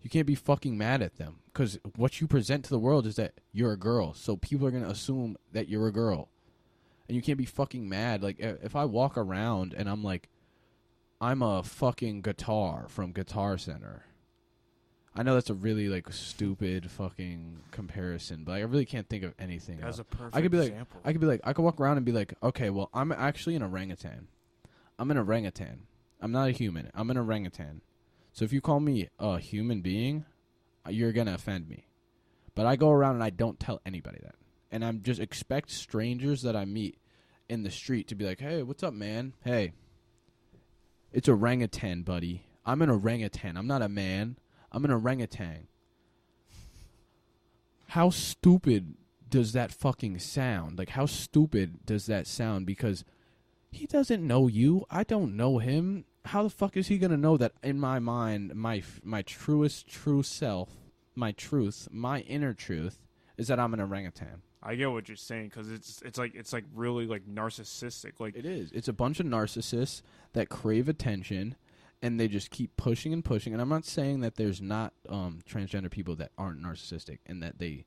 you 0.03 0.11
can't 0.11 0.27
be 0.27 0.35
fucking 0.35 0.77
mad 0.77 1.03
at 1.03 1.17
them 1.17 1.37
because 1.53 1.79
what 1.97 2.21
you 2.21 2.27
present 2.27 2.65
to 2.65 2.71
the 2.71 2.79
world 2.79 3.07
is 3.07 3.17
that 3.17 3.35
you're 3.53 3.73
a 3.73 3.79
girl. 3.79 4.15
So 4.15 4.37
people 4.37 4.67
are 4.67 4.71
gonna 4.71 4.89
assume 4.89 5.37
that 5.53 5.69
you're 5.69 5.87
a 5.87 5.93
girl, 5.93 6.29
and 7.09 7.17
you 7.17 7.23
can't 7.23 7.39
be 7.39 7.45
fucking 7.45 7.89
mad. 7.89 8.23
Like 8.23 8.37
if 8.39 8.75
I 8.77 8.85
walk 8.85 9.17
around 9.17 9.75
and 9.75 9.89
I'm 9.89 10.03
like, 10.03 10.29
I'm 11.21 11.41
a 11.41 11.63
fucking 11.63 12.23
guitar 12.23 12.87
from 12.89 13.13
Guitar 13.13 13.57
Center. 13.57 14.05
I 15.15 15.23
know 15.23 15.35
that's 15.35 15.51
a 15.51 15.55
really 15.55 15.89
like 15.89 16.11
stupid 16.13 16.91
fucking 16.91 17.59
comparison, 17.71 18.45
but 18.45 18.53
I 18.53 18.61
really 18.61 18.87
can't 18.87 19.09
think 19.09 19.25
of 19.25 19.35
anything. 19.39 19.77
That's 19.77 19.99
else. 19.99 20.01
a 20.01 20.05
perfect 20.05 20.37
I 20.37 20.41
could 20.41 20.51
be 20.51 20.59
like, 20.59 20.69
example. 20.69 21.01
I 21.05 21.13
could 21.13 21.21
be 21.21 21.27
like, 21.27 21.41
I 21.45 21.53
could 21.53 21.63
walk 21.63 21.81
around 21.81 21.99
and 21.99 22.07
be 22.07 22.13
like, 22.13 22.35
okay, 22.43 22.71
well, 22.71 22.89
I'm 22.95 23.13
actually 23.13 23.55
an 23.55 23.63
orangutan. 23.63 24.29
I'm 24.99 25.11
an 25.11 25.19
orangutan. 25.19 25.83
I'm 26.21 26.33
not 26.33 26.49
a 26.49 26.53
human. 26.53 26.91
I'm 26.95 27.11
an 27.11 27.19
orangutan. 27.19 27.83
So 28.33 28.45
if 28.45 28.53
you 28.53 28.61
call 28.61 28.81
me 28.81 29.09
a 29.19 29.39
human 29.39 29.81
being, 29.81 30.25
you're 30.89 31.13
gonna 31.13 31.35
offend 31.35 31.69
me. 31.69 31.87
But 32.55 32.67
I 32.67 32.77
go 32.77 32.91
around 32.91 33.15
and 33.17 33.25
I 33.25 33.31
don't 33.31 33.61
tell 33.61 33.81
anybody 33.87 34.19
that, 34.23 34.35
and 34.71 34.85
I'm 34.85 35.03
just 35.03 35.21
expect 35.21 35.71
strangers 35.71 36.43
that 36.43 36.57
I 36.57 36.65
meet 36.65 36.99
in 37.49 37.63
the 37.63 37.71
street 37.71 38.09
to 38.09 38.15
be 38.15 38.25
like, 38.25 38.41
hey, 38.41 38.63
what's 38.63 38.83
up, 38.83 38.95
man? 38.95 39.35
Hey, 39.45 39.73
it's 41.13 41.29
orangutan, 41.29 42.03
buddy. 42.03 42.47
I'm 42.65 42.81
an 42.83 42.91
orangutan. 42.91 43.57
I'm 43.57 43.67
not 43.67 43.83
a 43.83 43.89
man. 43.89 44.37
I'm 44.71 44.85
an 44.85 44.91
orangutan. 44.93 45.67
How 47.89 48.09
stupid 48.09 48.95
does 49.29 49.53
that 49.53 49.73
fucking 49.73 50.19
sound? 50.21 50.79
Like, 50.79 50.91
how 50.91 51.05
stupid 51.07 51.85
does 51.85 52.07
that 52.07 52.27
sound? 52.27 52.65
Because 52.65 53.05
he 53.71 53.87
doesn't 53.87 54.27
know 54.27 54.47
you. 54.47 54.87
I 54.91 55.05
don't 55.05 55.37
know 55.37 55.59
him. 55.59 56.05
How 56.27 56.45
the 56.45 56.51
fuck 56.51 56.77
is 56.77 56.89
he 56.89 56.99
gonna 56.99 57.17
know 57.17 57.37
that 57.37 57.53
in 57.63 57.79
my 57.79 57.99
mind, 57.99 58.55
my 58.55 58.83
my 59.03 59.23
truest 59.23 59.89
true 59.89 60.23
self, 60.23 60.71
my 61.15 61.33
truth, 61.33 61.89
my 61.91 62.21
inner 62.21 62.55
truth, 62.55 63.03
is 63.37 63.49
that 63.49 63.59
I'm 63.59 63.75
an 63.75 63.81
orangutan? 63.81 64.43
I 64.63 64.77
get 64.77 64.93
what 64.93 65.09
you're 65.09 65.17
saying 65.17 65.49
because 65.49 65.71
it's 65.71 66.01
it's 66.03 66.19
like 66.19 66.35
it's 66.35 66.53
like 66.53 66.65
really 66.75 67.07
like 67.07 67.27
narcissistic. 67.27 68.21
Like 68.21 68.37
It 68.37 68.47
is. 68.47 68.71
It's 68.73 68.89
a 68.89 68.93
bunch 68.93 69.19
of 69.19 69.27
narcissists 69.27 70.03
that 70.35 70.49
crave 70.49 70.89
attention 70.89 71.57
and 72.01 72.19
they 72.19 72.29
just 72.29 72.51
keep 72.51 72.77
pushing 72.77 73.13
and 73.13 73.25
pushing. 73.25 73.53
And 73.53 73.63
I'm 73.63 73.69
not 73.69 73.85
saying 73.85 74.21
that 74.21 74.35
there's 74.37 74.61
not 74.61 74.93
um, 75.09 75.39
transgender 75.49 75.91
people 75.91 76.17
that 76.17 76.33
aren't 76.37 76.61
narcissistic 76.63 77.19
and 77.27 77.43
that 77.43 77.59
they 77.59 77.87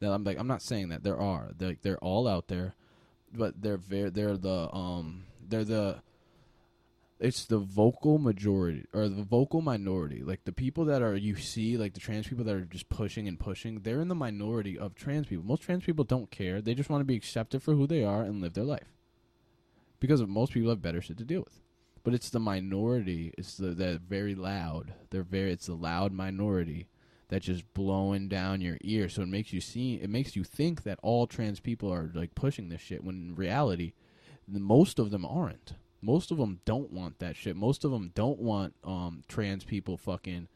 that 0.00 0.12
I'm 0.12 0.24
like 0.24 0.38
I'm 0.38 0.46
not 0.46 0.62
saying 0.62 0.88
that 0.90 1.02
there 1.02 1.20
are. 1.20 1.50
They're 1.56 1.70
like, 1.70 1.82
they're 1.82 1.98
all 1.98 2.28
out 2.28 2.48
there, 2.48 2.74
but 3.32 3.60
they're 3.60 3.76
very 3.76 4.10
they're 4.10 4.36
the 4.36 4.72
um 4.74 5.24
they're 5.46 5.64
the 5.64 6.02
it's 7.18 7.46
the 7.46 7.58
vocal 7.58 8.18
majority 8.18 8.84
or 8.92 9.08
the 9.08 9.22
vocal 9.22 9.62
minority. 9.62 10.22
Like 10.22 10.44
the 10.44 10.52
people 10.52 10.84
that 10.86 11.02
are 11.02 11.16
you 11.16 11.36
see, 11.36 11.76
like 11.76 11.94
the 11.94 12.00
trans 12.00 12.26
people 12.26 12.44
that 12.44 12.54
are 12.54 12.64
just 12.64 12.88
pushing 12.88 13.26
and 13.26 13.40
pushing, 13.40 13.80
they're 13.80 14.00
in 14.00 14.08
the 14.08 14.14
minority 14.14 14.78
of 14.78 14.94
trans 14.94 15.26
people. 15.26 15.44
Most 15.44 15.62
trans 15.62 15.84
people 15.84 16.04
don't 16.04 16.30
care. 16.30 16.60
They 16.60 16.74
just 16.74 16.90
want 16.90 17.00
to 17.00 17.06
be 17.06 17.16
accepted 17.16 17.62
for 17.62 17.74
who 17.74 17.86
they 17.86 18.04
are 18.04 18.22
and 18.22 18.42
live 18.42 18.52
their 18.52 18.64
life. 18.64 18.92
Because 19.98 20.22
most 20.26 20.52
people 20.52 20.68
have 20.68 20.82
better 20.82 21.00
shit 21.00 21.16
to 21.18 21.24
deal 21.24 21.40
with. 21.40 21.60
But 22.04 22.12
it's 22.12 22.30
the 22.30 22.38
minority. 22.38 23.32
It's 23.38 23.56
the 23.56 23.68
that 23.68 24.02
very 24.02 24.34
loud. 24.34 24.92
They're 25.10 25.22
very. 25.22 25.52
It's 25.52 25.66
the 25.66 25.74
loud 25.74 26.12
minority 26.12 26.86
that's 27.28 27.46
just 27.46 27.72
blowing 27.72 28.28
down 28.28 28.60
your 28.60 28.76
ear. 28.82 29.08
So 29.08 29.22
it 29.22 29.28
makes 29.28 29.52
you 29.52 29.60
see. 29.60 29.94
It 29.94 30.10
makes 30.10 30.36
you 30.36 30.44
think 30.44 30.82
that 30.82 31.00
all 31.02 31.26
trans 31.26 31.60
people 31.60 31.92
are 31.92 32.10
like 32.14 32.34
pushing 32.34 32.68
this 32.68 32.82
shit. 32.82 33.02
When 33.02 33.16
in 33.16 33.34
reality, 33.34 33.94
most 34.46 34.98
of 34.98 35.10
them 35.10 35.24
aren't. 35.24 35.72
Most 36.00 36.30
of 36.30 36.38
them 36.38 36.60
don't 36.64 36.92
want 36.92 37.18
that 37.18 37.36
shit. 37.36 37.56
Most 37.56 37.84
of 37.84 37.90
them 37.90 38.12
don't 38.14 38.38
want 38.38 38.74
um, 38.84 39.24
trans 39.28 39.64
people 39.64 39.96
fucking 39.96 40.48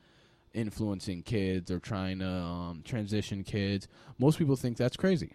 influencing 0.53 1.23
kids 1.23 1.71
or 1.71 1.79
trying 1.79 2.19
to 2.19 2.29
um, 2.29 2.83
transition 2.85 3.45
kids. 3.45 3.89
Most 4.19 4.39
people 4.39 4.57
think 4.57 4.77
that's 4.77 4.97
crazy. 4.97 5.35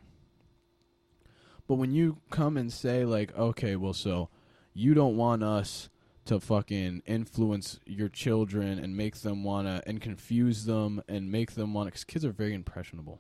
But 1.68 1.76
when 1.76 1.92
you 1.92 2.18
come 2.30 2.58
and 2.58 2.72
say 2.72 3.06
like, 3.06 3.36
okay, 3.38 3.76
well, 3.76 3.94
so 3.94 4.30
you 4.74 4.94
don't 4.94 5.18
want 5.18 5.44
us 5.44 5.90
to 6.26 6.40
fucking 6.40 7.04
influence 7.06 7.80
your 7.86 8.10
children 8.10 8.80
and 8.80 8.98
make 8.98 9.18
them 9.18 9.44
wanna 9.44 9.82
and 9.86 10.02
confuse 10.02 10.66
them 10.66 11.02
and 11.08 11.32
make 11.32 11.52
them 11.52 11.74
wanna, 11.74 11.90
because 11.90 12.04
kids 12.04 12.26
are 12.26 12.32
very 12.32 12.54
impressionable. 12.54 13.20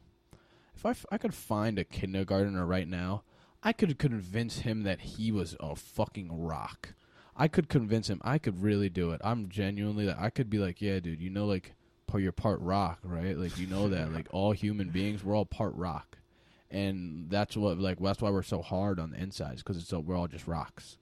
If 0.75 0.86
I, 0.86 0.89
f- 0.91 1.05
I 1.11 1.17
could 1.17 1.33
find 1.33 1.79
a 1.79 1.83
kindergartner 1.83 2.65
right 2.65 2.88
now, 2.88 3.23
I 3.66 3.74
could 3.74 3.97
convince 3.97 4.59
him 4.59 4.84
that 4.84 5.01
he 5.01 5.32
was 5.32 5.57
a 5.59 5.76
fucking 5.76 6.30
rock. 6.32 6.93
I 7.36 7.47
could 7.47 7.68
convince 7.68 8.07
him. 8.07 8.22
I 8.24 8.38
could 8.38 8.61
really 8.61 8.89
do 8.89 9.09
it. 9.09 9.20
I'm 9.24 9.49
genuinely. 9.49 10.05
That 10.05 10.20
I 10.20 10.30
could 10.30 10.51
be 10.51 10.59
like, 10.59 10.84
yeah, 10.84 10.99
dude. 10.99 11.20
You 11.20 11.32
know, 11.32 11.47
like, 11.47 11.74
part 12.05 12.22
you're 12.22 12.32
part 12.32 12.61
rock, 12.61 12.99
right? 13.03 13.36
Like, 13.36 13.57
you 13.57 13.66
know 13.66 13.89
that. 13.89 14.13
Like, 14.13 14.28
all 14.30 14.51
human 14.51 14.89
beings, 14.89 15.24
we're 15.24 15.36
all 15.36 15.45
part 15.45 15.74
rock, 15.74 16.20
and 16.70 17.26
that's 17.28 17.57
what 17.57 17.80
like 17.80 17.99
that's 17.99 18.22
why 18.22 18.30
we're 18.30 18.43
so 18.43 18.61
hard 18.61 18.99
on 18.99 19.09
the 19.09 19.18
insides 19.18 19.63
because 19.63 19.78
it's 19.78 19.88
so 19.88 19.99
we're 19.99 20.16
all 20.16 20.28
just 20.28 20.47
rocks. 20.47 20.97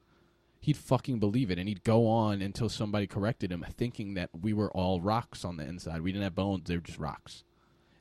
He'd 0.61 0.77
fucking 0.77 1.19
believe 1.19 1.51
it, 1.51 1.59
and 1.59 1.67
he'd 1.67 1.83
go 1.83 2.07
on 2.07 2.41
until 2.41 2.69
somebody 2.69 3.07
corrected 3.07 3.51
him, 3.51 3.65
thinking 3.77 4.13
that 4.13 4.29
we 4.41 4.53
were 4.53 4.71
all 4.71 5.01
rocks 5.01 5.43
on 5.43 5.57
the 5.57 5.65
inside. 5.65 6.01
We 6.01 6.13
didn't 6.13 6.23
have 6.23 6.35
bones; 6.35 6.69
they 6.69 6.75
were 6.75 6.81
just 6.81 6.97
rocks, 6.97 7.43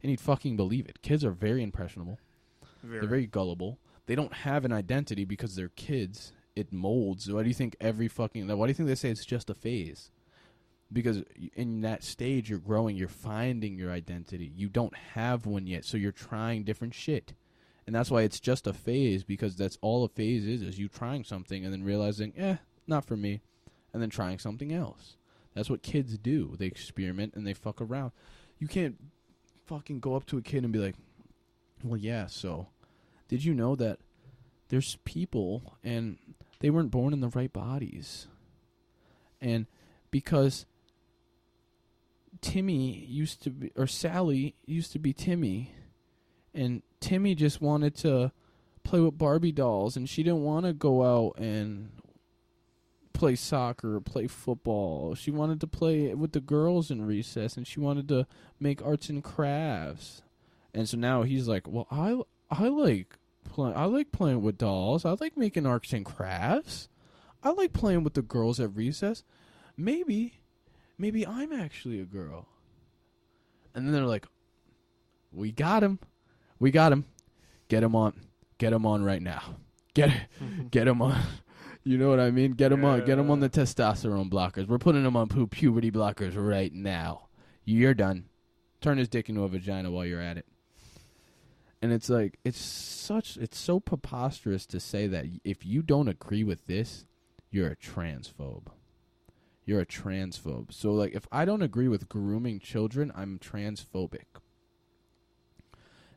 and 0.05 0.11
he'd 0.11 0.21
fucking 0.21 0.57
believe 0.57 0.87
it. 0.87 1.03
Kids 1.03 1.25
are 1.25 1.33
very 1.33 1.65
impressionable. 1.65 2.21
very, 2.85 3.01
They're 3.01 3.09
very 3.09 3.27
gullible. 3.27 3.81
They 4.07 4.15
don't 4.15 4.33
have 4.33 4.65
an 4.65 4.73
identity 4.73 5.25
because 5.25 5.55
they're 5.55 5.69
kids. 5.71 6.33
It 6.55 6.73
molds. 6.73 7.31
Why 7.31 7.43
do 7.43 7.49
you 7.49 7.55
think 7.55 7.77
every 7.81 8.09
fucking? 8.09 8.47
Why 8.47 8.67
do 8.67 8.71
you 8.71 8.75
think 8.75 8.89
they 8.89 8.95
say 8.95 9.11
it's 9.11 9.25
just 9.25 9.49
a 9.49 9.55
phase? 9.55 10.11
Because 10.93 11.23
in 11.55 11.81
that 11.83 12.03
stage, 12.03 12.51
you're 12.51 12.59
growing. 12.59 12.97
You're 12.97 13.09
finding 13.09 13.77
your 13.77 13.91
identity. 13.91 14.53
You 14.55 14.69
don't 14.69 14.95
have 15.15 15.47
one 15.47 15.67
yet, 15.67 15.87
so 15.87 15.97
you're 15.97 16.13
trying 16.13 16.65
different 16.65 16.93
shit, 16.93 17.33
and 17.87 17.97
that's 17.97 18.11
why 18.11 18.23
it's 18.23 18.41
just 18.41 18.67
a 18.67 18.75
phase. 18.75 19.25
Because 19.25 19.57
that's 19.57 19.79
all 19.81 20.05
a 20.05 20.09
phase 20.09 20.47
is: 20.47 20.61
is 20.61 20.79
you 20.79 20.89
trying 20.89 21.25
something 21.25 21.65
and 21.65 21.73
then 21.73 21.85
realizing, 21.85 22.35
eh, 22.37 22.57
not 22.87 23.07
for 23.07 23.17
me, 23.17 23.41
and 23.95 24.03
then 24.03 24.11
trying 24.11 24.39
something 24.39 24.73
else. 24.73 25.17
That's 25.55 25.71
what 25.71 25.83
kids 25.83 26.19
do. 26.19 26.55
They 26.59 26.67
experiment 26.67 27.35
and 27.35 27.47
they 27.47 27.55
fuck 27.55 27.81
around. 27.81 28.13
You 28.59 28.69
can't 28.69 28.97
fucking 29.67 30.01
go 30.01 30.15
up 30.15 30.27
to 30.27 30.39
a 30.39 30.43
kid 30.43 30.65
and 30.65 30.73
be 30.73 30.79
like, 30.79 30.97
"Well, 31.83 31.99
yeah, 31.99 32.27
so." 32.27 32.69
Did 33.33 33.47
you 33.47 33.55
know 33.55 33.75
that 33.75 33.99
there's 34.69 34.99
people 35.07 35.79
and 35.83 36.19
they 36.61 36.69
weren't 36.69 36.91
born 36.91 37.15
in 37.15 37.23
the 37.23 37.31
right 37.31 37.51
bodies? 37.51 38.27
And 39.41 39.65
because 40.11 40.67
timmy 42.43 43.07
used 43.09 43.43
to 43.45 43.49
be 43.49 43.73
or 43.75 43.87
sally 43.87 44.55
used 44.67 44.93
to 44.93 44.99
be 44.99 45.15
timmy 45.15 45.73
and 46.53 46.83
timmy 47.01 47.35
just 47.35 47.63
wanted 47.63 47.95
to 47.95 48.33
play 48.85 49.01
with 49.01 49.17
barbie 49.17 49.51
dolls 49.51 49.97
and 49.97 50.11
she 50.11 50.23
didn't 50.23 50.43
want 50.43 50.67
to 50.67 50.75
go 50.75 51.03
out 51.03 51.39
and 51.39 51.89
play 53.15 53.35
soccer 53.35 53.97
or 53.97 54.01
play 54.03 54.27
football. 54.27 55.15
She 55.15 55.31
wanted 55.31 55.59
to 55.63 55.67
play 55.67 56.13
with 56.13 56.33
the 56.33 56.41
girls 56.41 56.91
in 56.91 57.07
recess 57.07 57.57
and 57.57 57.67
she 57.67 57.81
wanted 57.81 58.09
to 58.09 58.27
make 58.61 58.85
arts 58.85 59.09
and 59.09 59.25
crafts. 59.25 60.21
And 60.75 60.87
so 60.87 60.99
now 60.99 61.23
he's 61.23 61.49
like 61.49 61.67
well 61.67 61.87
i 61.91 62.21
I 62.53 62.69
like 62.69 63.17
I 63.59 63.85
like 63.85 64.13
playing 64.13 64.43
with 64.43 64.59
dolls. 64.59 65.05
I 65.05 65.15
like 65.21 65.37
making 65.37 65.67
arts 65.67 65.93
and 65.93 66.05
crafts. 66.05 66.89
I 67.43 67.51
like 67.51 67.73
playing 67.73 68.05
with 68.05 68.15
the 68.15 68.23
girls 68.23 68.61
at 68.61 68.75
recess. 68.75 69.25
Maybe, 69.77 70.41
maybe 70.97 71.27
I'm 71.27 71.53
actually 71.53 72.01
a 72.01 72.05
girl. 72.05 72.47
And 73.75 73.87
then 73.87 73.93
they're 73.93 74.05
like, 74.05 74.27
"We 75.33 75.53
got 75.53 75.83
him. 75.83 75.99
We 76.59 76.71
got 76.71 76.93
him. 76.93 77.05
Get 77.69 77.83
him 77.83 77.95
on. 77.97 78.15
Get 78.59 78.73
him 78.73 78.87
on 78.87 79.03
right 79.03 79.23
now. 79.23 79.57
Get 79.95 80.11
get 80.71 80.89
him 80.89 81.03
on." 81.03 81.21
You 81.85 81.99
know 81.99 82.11
what 82.11 82.21
I 82.21 82.31
mean? 82.31 82.53
Get 82.53 82.71
him 82.71 82.85
on. 82.85 83.05
Get 83.05 83.19
him 83.19 83.29
on 83.29 83.41
the 83.41 83.51
testosterone 83.51 84.31
blockers. 84.31 84.69
We're 84.69 84.79
putting 84.79 85.05
him 85.05 85.17
on 85.17 85.27
pu- 85.27 85.49
puberty 85.49 85.91
blockers 85.91 86.35
right 86.37 86.73
now. 86.73 87.27
You're 87.65 87.93
done. 87.93 88.27
Turn 88.81 88.99
his 88.99 89.09
dick 89.09 89.29
into 89.29 89.43
a 89.43 89.49
vagina 89.49 89.91
while 89.91 90.07
you're 90.07 90.21
at 90.21 90.39
it 90.39 90.47
and 91.83 91.93
it's 91.93 92.09
like 92.09 92.39
it's 92.45 92.61
such 92.61 93.37
it's 93.37 93.59
so 93.59 93.81
preposterous 93.81 94.65
to 94.67 94.79
say 94.79 95.09
that 95.09 95.27
if 95.45 95.67
you 95.67 95.83
don't 95.83 96.09
agree 96.09 96.45
with 96.45 96.65
this 96.67 97.05
you're 97.51 97.69
a 97.69 97.77
transphobe. 97.77 98.69
You're 99.67 99.83
a 99.83 99.87
transphobe. 99.87 100.73
So 100.73 100.93
like 100.93 101.13
if 101.15 101.27
i 101.33 101.45
don't 101.45 101.61
agree 101.61 101.89
with 101.89 102.09
grooming 102.09 102.61
children 102.61 103.13
i'm 103.15 103.39
transphobic. 103.39 104.25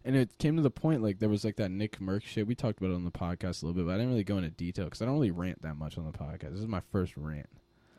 And 0.05 0.15
it 0.15 0.37
came 0.37 0.55
to 0.55 0.61
the 0.61 0.69
point 0.69 1.01
like 1.01 1.17
there 1.17 1.29
was 1.29 1.43
like 1.43 1.55
that 1.55 1.71
nick 1.71 1.99
merck 1.99 2.23
shit. 2.23 2.47
We 2.47 2.53
talked 2.55 2.77
about 2.77 2.91
it 2.91 2.95
on 2.95 3.03
the 3.03 3.11
podcast 3.11 3.63
a 3.63 3.65
little 3.65 3.73
bit 3.73 3.87
but 3.87 3.93
i 3.93 3.97
didn't 3.97 4.11
really 4.11 4.23
go 4.23 4.37
into 4.37 4.51
detail 4.51 4.85
because 4.85 5.01
i 5.01 5.05
don't 5.05 5.15
really 5.15 5.31
rant 5.31 5.63
that 5.63 5.75
much 5.75 5.97
on 5.97 6.05
the 6.05 6.17
podcast. 6.17 6.51
This 6.51 6.61
is 6.61 6.67
my 6.67 6.81
first 6.91 7.17
rant. 7.17 7.49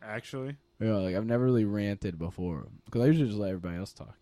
Actually. 0.03 0.57
yeah 0.79 0.95
like 0.95 1.17
i've 1.17 1.27
never 1.27 1.45
really 1.45 1.65
ranted 1.65 2.17
before 2.17 2.69
because 2.85 3.03
i 3.03 3.07
usually 3.07 3.27
just 3.27 3.41
let 3.41 3.49
everybody 3.49 3.77
else 3.77 3.93
talk. 3.93 4.17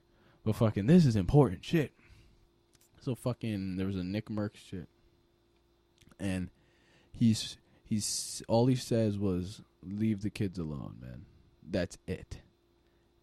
But 0.45 0.57
fucking 0.57 0.87
this 0.87 1.05
is 1.05 1.15
important 1.15 1.63
shit 1.63 1.93
so 3.05 3.15
fucking 3.15 3.77
there 3.77 3.87
was 3.87 3.97
a 3.97 4.05
Nick 4.05 4.29
Merck 4.29 4.57
shit, 4.57 4.89
and 6.19 6.51
he's 7.13 7.57
he's 7.85 8.43
all 8.49 8.67
he 8.67 8.75
says 8.77 9.19
was 9.19 9.63
leave 9.83 10.23
the 10.23 10.31
kids 10.31 10.59
alone, 10.59 10.97
man. 11.01 11.27
That's 11.69 11.99
it. 12.07 12.41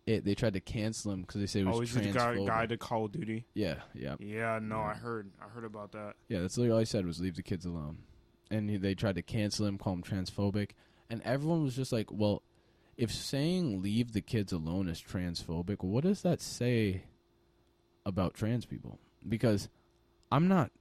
It 0.06 0.26
they 0.26 0.36
tried 0.36 0.54
to 0.54 0.60
cancel 0.60 1.12
him 1.12 1.22
because 1.22 1.42
they 1.42 1.48
said 1.48 1.62
it 1.64 1.66
was 1.66 1.78
Oh, 1.78 1.80
he's 1.82 1.94
the 1.94 2.02
guy, 2.12 2.36
guy 2.46 2.66
to 2.66 2.78
Call 2.78 3.06
of 3.06 3.12
Duty. 3.12 3.46
Yeah, 3.54 3.76
yeah, 3.94 4.16
Yeah, 4.20 4.60
no, 4.62 4.78
Yeah. 4.78 4.82
I 4.82 4.94
heard, 4.96 5.30
I 5.40 5.48
heard 5.50 5.64
about 5.66 5.92
that. 5.92 6.14
yeah. 6.28 6.42
That's 6.42 6.58
literally 6.58 6.74
all 6.74 6.80
he 6.80 6.86
said 6.86 7.06
was 7.06 7.20
leave 7.20 7.36
the 7.36 7.44
kids 7.44 7.66
alone, 7.66 8.00
and 8.50 8.70
he, 8.70 8.78
they 8.78 8.96
tried 8.96 9.16
to 9.16 9.22
cancel 9.22 9.66
him, 9.68 9.78
call 9.78 9.94
him 9.94 10.04
transphobic, 10.04 10.72
and 11.10 11.22
everyone 11.24 11.64
was 11.64 11.76
just 11.76 11.92
like, 11.92 12.12
well. 12.12 12.44
If 12.98 13.12
saying 13.12 13.82
leave 13.82 14.14
the 14.14 14.22
kids 14.22 14.52
alone 14.52 14.88
is 14.88 15.02
transphobic, 15.02 15.82
what 15.82 16.04
does 16.04 16.22
that 16.22 16.40
say 16.40 17.06
about 18.06 18.36
trans 18.36 18.66
people? 18.66 19.00
Because 19.28 19.70
I'm 20.32 20.48
not 20.48 20.72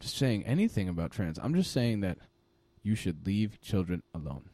saying 0.00 0.44
anything 0.44 0.88
about 0.88 1.10
trans. 1.10 1.38
I'm 1.38 1.54
just 1.54 1.72
saying 1.72 2.00
that 2.00 2.18
you 2.82 2.94
should 2.94 3.26
leave 3.26 3.60
children 3.60 4.02
alone. 4.14 4.48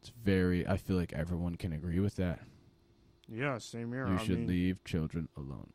It's 0.00 0.12
very. 0.22 0.66
I 0.66 0.76
feel 0.76 0.96
like 0.96 1.12
everyone 1.12 1.56
can 1.56 1.72
agree 1.72 2.00
with 2.00 2.16
that. 2.16 2.40
Yeah, 3.28 3.58
same 3.58 3.92
here. 3.92 4.06
you 4.08 4.14
I 4.14 4.24
should 4.24 4.38
mean, 4.40 4.48
leave 4.48 4.84
children 4.84 5.28
alone. 5.36 5.72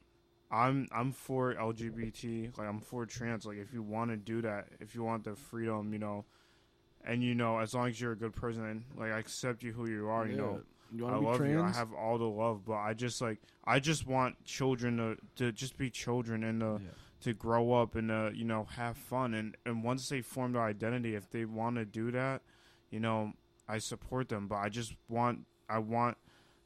I'm 0.51 0.87
I'm 0.91 1.11
for 1.11 1.53
LGBT. 1.55 2.57
Like 2.57 2.67
I'm 2.67 2.79
for 2.79 3.05
trans. 3.05 3.45
Like 3.45 3.57
if 3.57 3.73
you 3.73 3.81
want 3.81 4.11
to 4.11 4.17
do 4.17 4.41
that, 4.43 4.67
if 4.79 4.95
you 4.95 5.03
want 5.03 5.23
the 5.23 5.35
freedom, 5.35 5.93
you 5.93 5.99
know, 5.99 6.25
and 7.05 7.23
you 7.23 7.35
know, 7.35 7.59
as 7.59 7.73
long 7.73 7.87
as 7.89 7.99
you're 7.99 8.13
a 8.13 8.17
good 8.17 8.33
person, 8.33 8.85
like 8.95 9.11
I 9.11 9.19
accept 9.19 9.63
you 9.63 9.73
who 9.73 9.89
you 9.89 10.07
are, 10.09 10.27
you 10.27 10.37
know. 10.37 10.61
You 10.93 11.05
I 11.07 11.17
wanna 11.17 11.19
be 11.19 11.25
love 11.25 11.45
you. 11.47 11.61
I 11.61 11.71
have 11.71 11.93
all 11.93 12.17
the 12.17 12.25
love, 12.25 12.65
but 12.65 12.75
I 12.75 12.93
just 12.93 13.21
like 13.21 13.39
I 13.65 13.79
just 13.79 14.05
want 14.07 14.43
children 14.45 14.97
to 14.97 15.17
to 15.37 15.51
just 15.51 15.77
be 15.77 15.89
children 15.89 16.43
and 16.43 16.59
to 16.61 16.79
Yeah. 16.83 16.89
to 17.21 17.33
grow 17.33 17.73
up 17.73 17.95
and 17.95 18.09
to 18.09 18.31
you 18.33 18.45
know 18.45 18.65
have 18.75 18.97
fun 18.97 19.33
and 19.33 19.55
and 19.65 19.83
once 19.83 20.09
they 20.09 20.21
form 20.21 20.53
their 20.53 20.63
identity, 20.63 21.15
if 21.15 21.29
they 21.29 21.45
want 21.45 21.75
to 21.77 21.85
do 21.85 22.11
that, 22.11 22.41
you 22.91 22.99
know 22.99 23.33
I 23.67 23.77
support 23.79 24.29
them. 24.29 24.47
But 24.47 24.57
I 24.57 24.69
just 24.69 24.95
want 25.09 25.45
I 25.69 25.79
want 25.79 26.17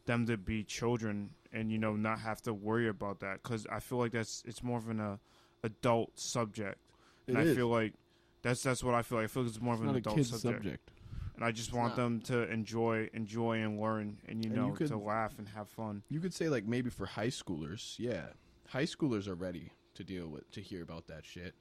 them 0.06 0.26
to 0.28 0.38
be 0.38 0.64
children 0.64 1.32
and 1.54 1.72
you 1.72 1.78
know 1.78 1.96
not 1.96 2.20
have 2.20 2.42
to 2.44 2.54
worry 2.54 2.88
about 2.88 3.20
that 3.22 3.42
because 3.44 3.66
I 3.72 3.80
feel 3.80 3.98
like 4.00 4.12
that's 4.12 4.44
it's 4.46 4.62
more 4.64 4.78
of 4.80 4.90
an 4.90 5.00
uh, 5.00 5.18
adult 5.64 6.20
subject, 6.20 6.80
and 7.28 7.38
It 7.38 7.42
I 7.42 7.44
is. 7.44 7.56
feel 7.56 7.68
like 7.68 7.94
that's 8.42 8.64
that's 8.64 8.84
what 8.84 8.94
I 8.96 9.02
feel 9.02 9.18
like. 9.20 9.26
I 9.26 9.28
feel 9.28 9.44
like 9.44 9.52
it's 9.52 9.62
more 9.62 9.74
It's 9.74 9.82
of 9.82 9.88
an 9.88 9.88
not 9.88 9.96
a 9.96 10.00
adult 10.00 10.16
kid's 10.18 10.30
subject. 10.30 10.64
subject. 10.64 10.92
And 11.38 11.46
I 11.46 11.52
just 11.52 11.70
It's 11.70 11.78
want 11.78 11.96
not. 11.96 12.04
them 12.04 12.22
to 12.24 12.52
enjoy 12.52 13.10
enjoy 13.14 13.62
and 13.62 13.80
learn, 13.80 14.18
and 14.28 14.44
you 14.44 14.50
And 14.52 14.60
know 14.60 14.68
you 14.68 14.74
could- 14.74 14.88
to 14.90 14.98
laugh 14.98 15.38
and 15.40 15.48
have 15.50 15.70
fun. 15.70 16.04
You 16.10 16.20
could 16.20 16.34
say 16.34 16.50
like 16.50 16.66
maybe 16.66 16.90
for 16.90 17.06
high 17.06 17.28
schoolers, 17.28 17.98
yeah, 17.98 18.34
high 18.70 18.84
schoolers 18.86 19.28
are 19.28 19.36
ready 19.36 19.72
to 19.94 20.04
deal 20.04 20.28
with 20.28 20.52
to 20.52 20.62
hear 20.62 20.82
about 20.84 21.08
that 21.08 21.24
shit, 21.26 21.56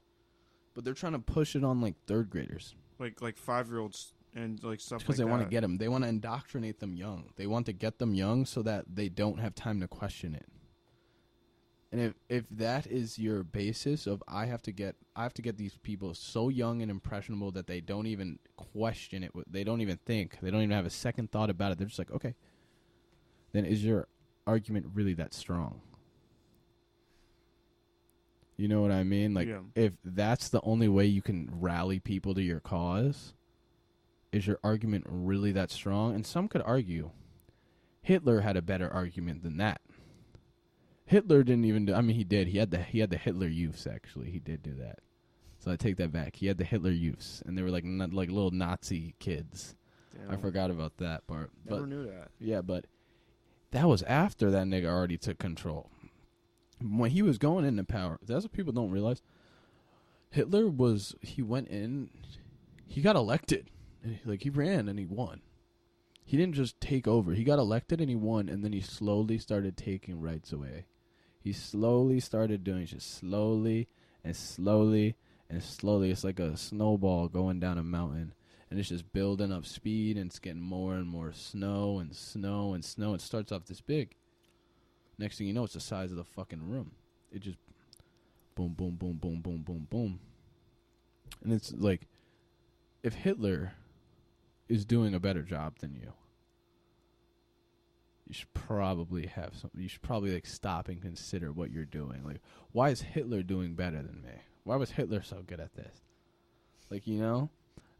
but 0.73 0.83
they're 0.83 0.93
trying 0.93 1.13
to 1.13 1.19
push 1.19 1.55
it 1.55 1.63
on 1.63 1.79
like 1.79 1.95
third 2.05 2.29
graders 2.29 2.75
Like 2.99 3.21
like 3.21 3.37
five 3.37 3.69
year 3.69 3.79
olds 3.79 4.13
and 4.35 4.61
like 4.63 4.79
stuff 4.81 4.99
because 4.99 5.17
like 5.19 5.25
they 5.25 5.31
want 5.31 5.43
to 5.43 5.49
get 5.49 5.61
them. 5.61 5.77
They 5.77 5.87
want 5.87 6.03
to 6.03 6.07
indoctrinate 6.09 6.79
them 6.79 6.95
young. 6.95 7.31
They 7.37 7.47
want 7.47 7.65
to 7.67 7.73
get 7.73 7.97
them 7.99 8.13
young 8.13 8.45
so 8.45 8.61
that 8.63 8.85
they 8.95 9.09
don't 9.09 9.39
have 9.39 9.55
time 9.55 9.79
to 9.81 9.87
question 9.87 10.35
it. 10.35 10.45
And 11.91 12.01
if 12.01 12.13
if 12.27 12.45
that 12.51 12.85
is 12.85 13.17
your 13.17 13.43
basis 13.43 14.07
of 14.07 14.21
I 14.27 14.45
have 14.47 14.61
to 14.63 14.71
get 14.71 14.95
I 15.15 15.23
have 15.23 15.33
to 15.35 15.41
get 15.41 15.57
these 15.57 15.77
people 15.77 16.13
so 16.13 16.49
young 16.49 16.81
and 16.81 16.91
impressionable 16.91 17.51
that 17.51 17.67
they 17.67 17.79
don't 17.79 18.07
even 18.07 18.39
question 18.57 19.23
it, 19.23 19.31
they 19.49 19.63
don't 19.63 19.81
even 19.81 19.97
think, 20.05 20.37
they 20.41 20.51
don't 20.51 20.61
even 20.61 20.75
have 20.75 20.85
a 20.85 20.89
second 20.89 21.31
thought 21.31 21.49
about 21.49 21.71
it. 21.71 21.77
They're 21.77 21.87
just 21.87 21.99
like, 21.99 22.11
okay. 22.11 22.35
Then 23.53 23.63
is 23.65 23.85
your 23.85 24.07
argument 24.45 24.87
really 24.93 25.13
that 25.13 25.33
strong? 25.33 25.81
You 28.57 28.67
know 28.67 28.81
what 28.81 28.91
I 28.91 29.03
mean? 29.03 29.33
Like 29.33 29.47
Yeah. 29.47 29.61
if 29.75 29.93
that's 30.03 30.49
the 30.49 30.61
only 30.61 30.87
way 30.89 31.05
you 31.05 31.21
can 31.21 31.49
rally 31.53 31.99
people 31.99 32.33
to 32.33 32.41
your 32.41 32.59
cause, 32.59 33.33
is 34.31 34.45
your 34.45 34.59
argument 34.63 35.05
really 35.07 35.51
that 35.53 35.71
strong? 35.71 36.15
And 36.15 36.25
some 36.25 36.47
could 36.47 36.63
argue 36.63 37.11
Hitler 38.01 38.41
had 38.41 38.57
a 38.57 38.61
better 38.61 38.89
argument 38.91 39.43
than 39.43 39.57
that. 39.57 39.81
Hitler 41.07 41.43
didn't 41.43 41.65
even 41.65 41.85
do 41.85 41.93
I 41.93 42.01
mean 42.01 42.15
he 42.15 42.23
did. 42.23 42.47
He 42.49 42.57
had 42.59 42.69
the 42.71 42.81
he 42.83 42.99
had 42.99 43.09
the 43.09 43.17
Hitler 43.17 43.47
youths 43.47 43.87
actually. 43.87 44.29
He 44.29 44.39
did 44.39 44.61
do 44.61 44.73
that. 44.75 44.99
So 45.59 45.71
I 45.71 45.75
take 45.75 45.97
that 45.97 46.11
back. 46.11 46.35
He 46.35 46.45
had 46.47 46.57
the 46.57 46.63
Hitler 46.65 46.91
youths 46.91 47.41
and 47.45 47.57
they 47.57 47.61
were 47.63 47.71
like 47.71 47.83
not 47.83 48.13
like 48.13 48.29
little 48.29 48.51
Nazi 48.51 49.15
kids. 49.19 49.75
I 50.29 50.35
forgot 50.35 50.71
about 50.71 50.97
that 50.97 51.25
part. 51.27 51.51
Never 51.65 51.81
But 51.81 51.89
knew 51.89 52.05
that. 52.07 52.29
yeah, 52.39 52.61
but 52.61 52.85
that 53.71 53.87
was 53.87 54.01
after 54.03 54.49
that 54.51 54.65
nigga 54.67 54.85
already 54.87 55.17
took 55.17 55.37
control. 55.37 55.89
When 56.81 57.11
he 57.11 57.21
was 57.21 57.37
going 57.37 57.65
into 57.65 57.83
power, 57.83 58.17
that's 58.25 58.43
what 58.43 58.51
people 58.51 58.73
don't 58.73 58.91
realize. 58.91 59.21
Hitler 60.31 60.67
was 60.67 61.15
he 61.21 61.41
went 61.41 61.67
in, 61.69 62.09
he 62.85 63.01
got 63.01 63.15
elected, 63.15 63.69
he- 64.03 64.19
like 64.25 64.43
he 64.43 64.49
ran 64.49 64.87
and 64.89 64.99
he 64.99 65.05
won. 65.05 65.41
He 66.25 66.35
didn't 66.35 66.55
just 66.55 66.79
take 66.81 67.07
over. 67.07 67.33
He 67.33 67.43
got 67.43 67.59
elected 67.59 68.01
and 68.01 68.09
he 68.09 68.15
won, 68.15 68.49
and 68.49 68.63
then 68.63 68.73
he 68.73 68.81
slowly 68.81 69.37
started 69.37 69.77
taking 69.77 70.19
rights 70.19 70.51
away. 70.51 70.85
He 71.47 71.53
slowly 71.53 72.19
started 72.19 72.65
doing 72.65 72.87
just 72.87 73.19
slowly 73.19 73.87
and 74.21 74.35
slowly 74.35 75.15
and 75.49 75.63
slowly. 75.63 76.11
It's 76.11 76.25
like 76.25 76.41
a 76.41 76.57
snowball 76.57 77.29
going 77.29 77.61
down 77.61 77.77
a 77.77 77.83
mountain 77.83 78.33
and 78.69 78.77
it's 78.77 78.89
just 78.89 79.13
building 79.13 79.53
up 79.53 79.65
speed 79.65 80.17
and 80.17 80.25
it's 80.25 80.39
getting 80.39 80.59
more 80.59 80.95
and 80.95 81.07
more 81.07 81.31
snow 81.31 81.99
and 81.99 82.13
snow 82.13 82.73
and 82.73 82.83
snow. 82.83 83.13
It 83.13 83.21
starts 83.21 83.53
off 83.53 83.63
this 83.63 83.79
big. 83.79 84.17
Next 85.17 85.37
thing 85.37 85.47
you 85.47 85.53
know, 85.53 85.63
it's 85.63 85.75
the 85.75 85.79
size 85.79 86.11
of 86.11 86.17
the 86.17 86.25
fucking 86.25 86.69
room. 86.69 86.91
It 87.31 87.43
just 87.43 87.59
boom, 88.53 88.73
boom, 88.73 88.97
boom, 88.97 89.13
boom, 89.13 89.39
boom, 89.39 89.61
boom, 89.61 89.87
boom. 89.89 90.19
And 91.45 91.53
it's 91.53 91.71
like, 91.71 92.07
if 93.03 93.13
Hitler 93.13 93.71
is 94.67 94.83
doing 94.83 95.15
a 95.15 95.19
better 95.21 95.43
job 95.43 95.79
than 95.79 95.95
you, 95.95 96.11
you 98.27 98.33
should 98.33 98.53
probably 98.53 99.27
have 99.27 99.55
some. 99.55 99.71
You 99.75 99.87
should 99.87 100.01
probably 100.01 100.33
like 100.33 100.45
stop 100.45 100.89
and 100.89 101.01
consider 101.01 101.51
what 101.51 101.71
you're 101.71 101.85
doing. 101.85 102.23
Like, 102.25 102.41
why 102.71 102.89
is 102.89 103.01
Hitler 103.01 103.41
doing 103.41 103.73
better 103.73 103.97
than 103.97 104.21
me? 104.21 104.41
Why 104.63 104.75
was 104.75 104.91
Hitler 104.91 105.21
so 105.21 105.43
good 105.47 105.59
at 105.59 105.75
this? 105.75 106.01
Like, 106.89 107.07
you 107.07 107.19
know. 107.19 107.49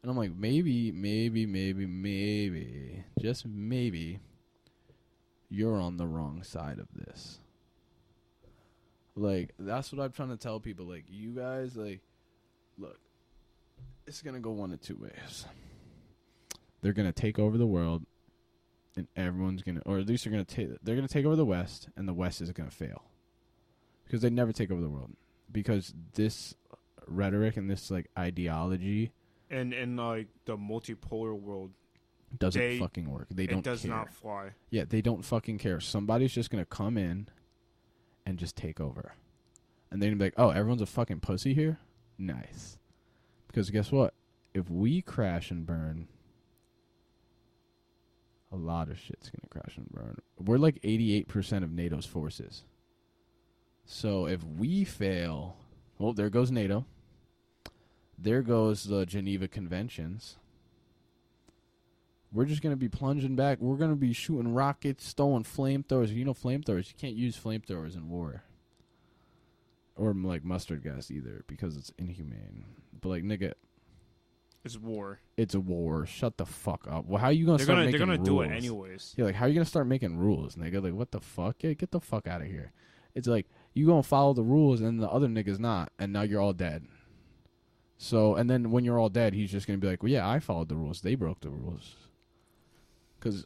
And 0.01 0.11
I'm 0.11 0.17
like, 0.17 0.35
maybe, 0.35 0.91
maybe, 0.91 1.45
maybe, 1.45 1.85
maybe, 1.87 3.03
just 3.19 3.47
maybe, 3.47 4.19
you're 5.49 5.81
on 5.81 5.97
the 5.97 6.05
wrong 6.05 6.43
side 6.43 6.77
of 6.77 6.87
this. 6.93 7.39
Like, 9.15 9.53
that's 9.57 9.91
what 9.91 10.03
I'm 10.03 10.11
trying 10.11 10.29
to 10.29 10.37
tell 10.37 10.59
people. 10.59 10.85
Like, 10.85 11.05
you 11.09 11.31
guys, 11.31 11.75
like, 11.75 12.01
look, 12.77 12.99
it's 14.05 14.21
gonna 14.21 14.39
go 14.39 14.51
one 14.51 14.71
of 14.71 14.81
two 14.81 14.97
ways. 14.97 15.45
They're 16.81 16.93
gonna 16.93 17.11
take 17.11 17.39
over 17.39 17.57
the 17.57 17.65
world, 17.65 18.05
and 18.97 19.07
everyone's 19.15 19.61
gonna, 19.63 19.81
or 19.85 19.99
at 19.99 20.07
least 20.07 20.25
they're 20.25 20.31
gonna 20.31 20.43
take, 20.43 20.69
they're 20.83 20.95
gonna 20.95 21.07
take 21.07 21.25
over 21.25 21.35
the 21.37 21.45
West, 21.45 21.87
and 21.95 22.07
the 22.07 22.13
West 22.13 22.41
is 22.41 22.51
gonna 22.51 22.69
fail 22.71 23.05
because 24.03 24.21
they 24.21 24.29
never 24.29 24.51
take 24.51 24.71
over 24.71 24.81
the 24.81 24.89
world 24.89 25.11
because 25.51 25.93
this 26.15 26.55
rhetoric 27.07 27.55
and 27.55 27.69
this 27.69 27.89
like 27.89 28.09
ideology 28.17 29.11
And 29.49 29.73
in 29.73 29.95
like 29.95 30.27
the 30.45 30.57
multipolar 30.57 31.39
world, 31.39 31.71
doesn't 32.37 32.59
They- 32.59 32.79
fucking 32.79 33.09
work. 33.09 33.27
They 33.29 33.47
don't 33.47 33.59
It 33.59 33.63
does 33.63 33.83
care. 33.83 33.91
not 33.91 34.13
fly. 34.13 34.51
Yeah, 34.69 34.83
they 34.83 35.01
don't 35.01 35.23
fucking 35.23 35.59
care. 35.59 35.79
Somebody's 35.79 36.33
just 36.33 36.49
gonna 36.49 36.65
come 36.65 36.97
in 36.97 37.29
and 38.25 38.37
just 38.37 38.57
take 38.57 38.81
over. 38.81 39.13
And 39.89 40.01
they're 40.01 40.09
gonna 40.09 40.17
be 40.19 40.25
like, 40.25 40.33
Oh, 40.37 40.49
everyone's 40.49 40.81
a 40.81 40.85
fucking 40.85 41.21
pussy 41.21 41.53
here? 41.53 41.79
Nice. 42.17 42.77
Because 43.47 43.69
guess 43.69 43.91
what? 43.91 44.13
If 44.53 44.69
we 44.69 45.01
crash 45.01 45.51
and 45.51 45.65
burn, 45.65 46.07
a 48.51 48.55
lot 48.55 48.89
of 48.89 48.97
shit's 48.97 49.29
gonna 49.29 49.49
crash 49.49 49.77
and 49.77 49.89
burn. 49.89 50.17
We're 50.39 50.57
like 50.57 50.79
eighty 50.83 51.13
eight 51.13 51.27
percent 51.27 51.63
of 51.63 51.71
NATO's 51.71 52.05
forces. 52.05 52.63
So 53.85 54.27
if 54.27 54.43
we 54.43 54.83
fail 54.83 55.57
well, 55.99 56.13
there 56.13 56.29
goes 56.29 56.51
NATO. 56.51 56.85
There 58.19 58.41
goes 58.41 58.85
the 58.85 59.05
Geneva 59.05 59.47
Conventions 59.47 60.37
we're 62.31 62.45
just 62.45 62.61
gonna 62.61 62.75
be 62.75 62.89
plunging 62.89 63.35
back. 63.35 63.59
We're 63.59 63.77
gonna 63.77 63.95
be 63.95 64.13
shooting 64.13 64.53
rockets, 64.53 65.13
throwing 65.13 65.43
flamethrowers. 65.43 66.13
You 66.13 66.25
know, 66.25 66.33
flamethrowers. 66.33 66.89
You 66.89 66.95
can't 66.97 67.15
use 67.15 67.37
flamethrowers 67.37 67.95
in 67.95 68.09
war, 68.09 68.43
or 69.95 70.13
like 70.13 70.43
mustard 70.43 70.83
gas 70.83 71.09
either, 71.09 71.43
because 71.47 71.77
it's 71.77 71.91
inhumane. 71.97 72.65
But 72.99 73.09
like, 73.09 73.23
nigga, 73.23 73.53
It's 74.67 74.77
war. 74.77 75.19
it's 75.37 75.55
a 75.55 75.59
war. 75.59 76.05
Shut 76.05 76.37
the 76.37 76.45
fuck 76.45 76.85
up. 76.89 77.05
Well, 77.05 77.19
how 77.19 77.27
are 77.27 77.31
you 77.31 77.45
gonna 77.45 77.57
They're 77.57 77.65
start 77.65 77.79
gonna 77.79 77.89
they're 77.91 77.99
gonna 77.99 78.13
rules? 78.17 78.27
do 78.27 78.41
it 78.41 78.51
anyways. 78.51 79.13
Yeah, 79.17 79.25
like 79.25 79.35
how 79.35 79.45
are 79.45 79.47
you 79.47 79.53
gonna 79.55 79.65
start 79.65 79.87
making 79.87 80.17
rules, 80.17 80.55
nigga? 80.55 80.83
Like 80.83 80.93
what 80.93 81.11
the 81.11 81.21
fuck? 81.21 81.63
Yeah, 81.63 81.73
get 81.73 81.91
the 81.91 81.99
fuck 82.01 82.27
out 82.27 82.41
of 82.41 82.47
here. 82.47 82.73
It's 83.15 83.27
like 83.27 83.47
you 83.73 83.87
gonna 83.87 84.03
follow 84.03 84.33
the 84.33 84.43
rules 84.43 84.81
and 84.81 85.01
the 85.01 85.09
other 85.09 85.27
nigga's 85.27 85.59
not, 85.59 85.91
and 85.97 86.11
now 86.13 86.21
you're 86.23 86.41
all 86.41 86.53
dead. 86.53 86.85
So 87.97 88.35
and 88.35 88.49
then 88.49 88.71
when 88.71 88.83
you're 88.83 88.99
all 88.99 89.09
dead, 89.09 89.33
he's 89.33 89.51
just 89.51 89.65
gonna 89.67 89.79
be 89.79 89.87
like, 89.87 90.03
well, 90.03 90.11
yeah, 90.11 90.27
I 90.29 90.39
followed 90.39 90.69
the 90.69 90.75
rules. 90.75 91.01
They 91.01 91.15
broke 91.15 91.39
the 91.39 91.49
rules. 91.49 91.95
Cause 93.19 93.45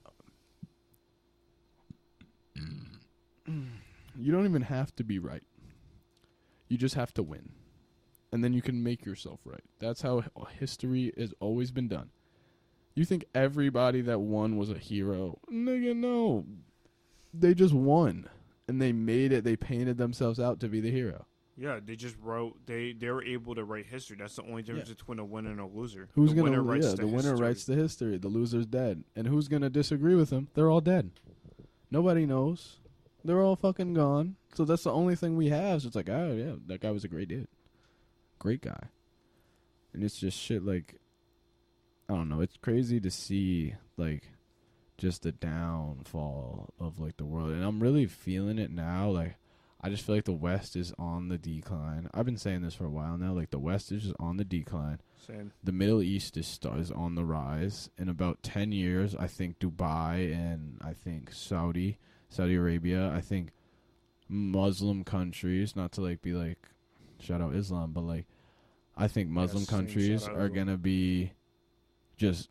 you 3.48 4.32
don't 4.32 4.46
even 4.46 4.64
have 4.64 4.96
to 4.98 5.04
be 5.04 5.20
right. 5.20 5.44
You 6.68 6.78
just 6.78 6.96
have 6.96 7.14
to 7.16 7.24
win, 7.24 7.52
and 8.32 8.44
then 8.44 8.54
you 8.54 8.62
can 8.62 8.82
make 8.84 9.06
yourself 9.06 9.40
right. 9.46 9.64
That's 9.80 10.02
how 10.02 10.24
history 10.60 11.14
has 11.18 11.34
always 11.40 11.72
been 11.72 11.88
done. 11.88 12.10
You 12.96 13.06
think 13.06 13.26
everybody 13.34 14.02
that 14.02 14.20
won 14.20 14.58
was 14.58 14.70
a 14.70 14.78
hero? 14.78 15.40
Nigga, 15.52 15.96
no. 15.96 16.46
They 17.34 17.54
just 17.54 17.74
won. 17.74 18.30
And 18.68 18.82
they 18.82 18.92
made 18.92 19.32
it, 19.32 19.44
they 19.44 19.56
painted 19.56 19.98
themselves 19.98 20.40
out 20.40 20.60
to 20.62 20.68
be 20.68 20.80
the 20.82 20.92
hero. 20.92 21.26
Yeah, 21.58 21.80
they 21.86 21.96
just 21.96 22.16
wrote. 22.24 22.58
They 22.66 22.94
they 22.94 23.10
were 23.12 23.24
able 23.24 23.54
to 23.56 23.64
write 23.64 23.86
history. 23.86 24.16
That's 24.18 24.36
the 24.38 24.44
only 24.44 24.64
difference 24.64 24.88
Yeah. 24.90 24.96
between 24.96 25.20
a 25.20 25.26
winner 25.26 25.52
and 25.52 25.60
a 25.60 25.66
loser. 25.66 26.10
Who's 26.14 26.30
the 26.32 26.38
gonna 26.38 26.50
winner 26.52 26.64
writes 26.64 26.86
yeah, 26.86 26.92
the, 26.92 27.02
the 27.02 27.08
winner 27.08 27.36
writes 27.36 27.66
the 27.66 27.76
history. 27.76 28.18
The 28.18 28.30
loser's 28.30 28.66
dead. 28.66 29.04
And 29.16 29.28
who's 29.28 29.48
gonna 29.48 29.70
disagree 29.70 30.16
with 30.16 30.30
them? 30.30 30.48
They're 30.54 30.70
all 30.70 30.82
dead. 30.82 31.12
Nobody 31.92 32.26
knows. 32.26 32.80
They're 33.24 33.42
all 33.42 33.56
fucking 33.58 33.94
gone. 33.94 34.38
So 34.56 34.66
that's 34.66 34.84
the 34.84 34.92
only 34.92 35.16
thing 35.16 35.36
we 35.36 35.50
have. 35.50 35.82
So 35.82 35.88
it's 35.88 35.96
like, 35.96 36.10
oh 36.10 36.34
yeah, 36.34 36.54
that 36.68 36.82
guy 36.82 36.90
was 36.92 37.04
a 37.04 37.08
great 37.10 37.28
dude. 37.28 37.48
Great 38.42 38.62
guy. 38.62 38.88
And 39.94 40.04
it's 40.04 40.18
just 40.20 40.36
shit 40.36 40.66
like 40.66 40.96
I 42.10 42.16
don't 42.16 42.28
know, 42.28 42.42
it's 42.42 42.58
crazy 42.58 43.00
to 43.00 43.12
see 43.12 43.76
like 43.98 44.24
just 44.98 45.22
the 45.22 45.32
downfall 45.32 46.74
of 46.80 47.00
like 47.00 47.18
the 47.18 47.26
world. 47.26 47.52
And 47.52 47.64
I'm 47.64 47.80
really 47.84 48.08
feeling 48.08 48.58
it 48.58 48.72
now. 48.72 49.10
Like 49.12 49.36
I 49.80 49.90
just 49.90 50.04
feel 50.04 50.16
like 50.16 50.26
the 50.26 50.32
West 50.34 50.76
is 50.76 50.92
on 50.98 51.28
the 51.30 51.38
decline. 51.38 52.10
I've 52.16 52.26
been 52.26 52.36
saying 52.38 52.64
this 52.64 52.74
for 52.74 52.86
a 52.86 52.90
while 52.90 53.16
now. 53.16 53.32
Like 53.34 53.52
the 53.52 53.60
West 53.60 53.92
is 53.92 54.04
just 54.04 54.16
on 54.20 54.38
the 54.38 54.44
decline 54.44 55.02
Same. 55.28 55.52
the 55.64 55.72
Middle 55.72 56.02
East 56.02 56.36
is 56.36 56.48
st- 56.48 56.80
is 56.80 56.92
on 56.92 57.14
the 57.14 57.24
rise. 57.24 57.92
In 58.00 58.10
about 58.10 58.42
ten 58.42 58.72
years, 58.72 59.16
I 59.16 59.28
think 59.28 59.60
Dubai 59.60 60.34
and 60.34 60.80
I 60.84 60.94
think 60.94 61.32
Saudi, 61.32 62.00
Saudi 62.28 62.56
Arabia, 62.56 63.12
I 63.14 63.22
think 63.22 63.52
Muslim 64.28 65.04
countries. 65.04 65.76
Not 65.76 65.92
to 65.94 66.02
like 66.02 66.24
be 66.24 66.34
like 66.34 66.58
shout 67.22 67.42
out 67.42 67.56
Islam, 67.56 67.92
but 67.92 68.02
like 68.02 68.26
I 68.98 69.08
think 69.08 69.30
Muslim 69.30 69.64
same, 69.64 69.78
countries 69.78 70.28
are 70.28 70.50
gonna 70.50 70.78
be 70.78 71.32
just 72.18 72.50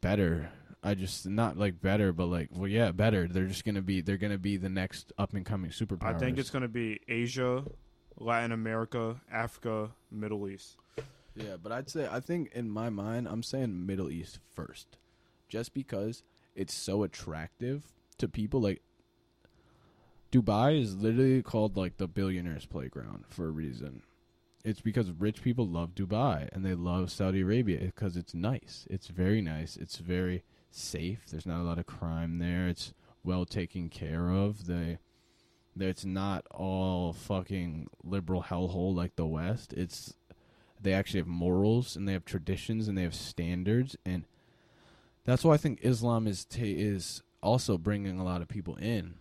better. 0.00 0.50
I 0.82 0.94
just 0.94 1.26
not 1.26 1.56
like 1.56 1.80
better, 1.80 2.12
but 2.12 2.26
like 2.26 2.50
well, 2.52 2.68
yeah, 2.68 2.92
better. 2.92 3.26
They're 3.28 3.46
just 3.46 3.64
gonna 3.64 3.82
be 3.82 4.00
they're 4.00 4.16
gonna 4.16 4.38
be 4.38 4.56
the 4.56 4.68
next 4.68 5.12
up 5.18 5.34
and 5.34 5.44
coming 5.44 5.70
superpower. 5.70 6.14
I 6.14 6.18
think 6.18 6.38
it's 6.38 6.50
gonna 6.50 6.68
be 6.68 7.00
Asia, 7.08 7.64
Latin 8.18 8.52
America, 8.52 9.20
Africa, 9.32 9.90
Middle 10.10 10.48
East. 10.48 10.76
Yeah, 11.36 11.56
but 11.62 11.72
I'd 11.72 11.88
say 11.88 12.08
I 12.10 12.20
think 12.20 12.52
in 12.52 12.70
my 12.70 12.90
mind 12.90 13.28
I'm 13.28 13.42
saying 13.42 13.86
Middle 13.86 14.10
East 14.10 14.38
first, 14.54 14.98
just 15.48 15.74
because 15.74 16.22
it's 16.54 16.74
so 16.74 17.02
attractive 17.02 17.84
to 18.18 18.28
people. 18.28 18.60
Like 18.60 18.82
Dubai 20.34 20.80
is 20.82 20.96
literally 20.96 21.42
called 21.42 21.76
like 21.76 21.96
the 21.96 22.08
billionaires' 22.08 22.66
playground 22.66 23.24
for 23.28 23.46
a 23.46 23.52
reason. 23.52 24.02
It's 24.64 24.80
because 24.80 25.12
rich 25.12 25.42
people 25.42 25.64
love 25.64 25.94
Dubai 25.94 26.48
and 26.52 26.64
they 26.64 26.74
love 26.74 27.12
Saudi 27.12 27.42
Arabia 27.42 27.78
because 27.78 28.16
it's 28.16 28.34
nice. 28.34 28.84
It's 28.90 29.06
very 29.06 29.40
nice. 29.40 29.76
It's 29.76 29.98
very 29.98 30.42
safe. 30.72 31.20
There's 31.30 31.46
not 31.46 31.60
a 31.60 31.62
lot 31.62 31.78
of 31.78 31.86
crime 31.86 32.38
there. 32.38 32.66
It's 32.66 32.92
well 33.22 33.44
taken 33.44 33.88
care 33.88 34.28
of. 34.28 34.66
They 34.66 34.98
it's 35.78 36.04
not 36.04 36.44
all 36.50 37.12
fucking 37.12 37.86
liberal 38.02 38.42
hellhole 38.42 38.92
like 38.92 39.14
the 39.14 39.26
West. 39.26 39.72
It's 39.74 40.14
they 40.80 40.94
actually 40.94 41.20
have 41.20 41.28
morals 41.28 41.94
and 41.94 42.08
they 42.08 42.12
have 42.12 42.24
traditions 42.24 42.88
and 42.88 42.98
they 42.98 43.02
have 43.02 43.14
standards 43.14 43.94
and 44.04 44.24
that's 45.24 45.44
why 45.44 45.54
I 45.54 45.58
think 45.58 45.78
Islam 45.82 46.26
is 46.26 46.44
is 46.50 47.22
also 47.40 47.78
bringing 47.78 48.18
a 48.18 48.24
lot 48.24 48.42
of 48.42 48.48
people 48.48 48.74
in 48.76 49.14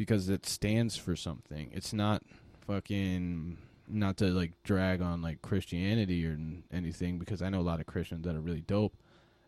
because 0.00 0.30
it 0.30 0.46
stands 0.46 0.96
for 0.96 1.14
something. 1.14 1.68
It's 1.74 1.92
not 1.92 2.22
fucking 2.66 3.58
not 3.86 4.16
to 4.16 4.28
like 4.28 4.52
drag 4.64 5.02
on 5.02 5.20
like 5.20 5.42
Christianity 5.42 6.24
or 6.24 6.38
anything 6.72 7.18
because 7.18 7.42
I 7.42 7.50
know 7.50 7.60
a 7.60 7.68
lot 7.68 7.80
of 7.80 7.86
Christians 7.86 8.24
that 8.24 8.34
are 8.34 8.40
really 8.40 8.62
dope 8.62 8.94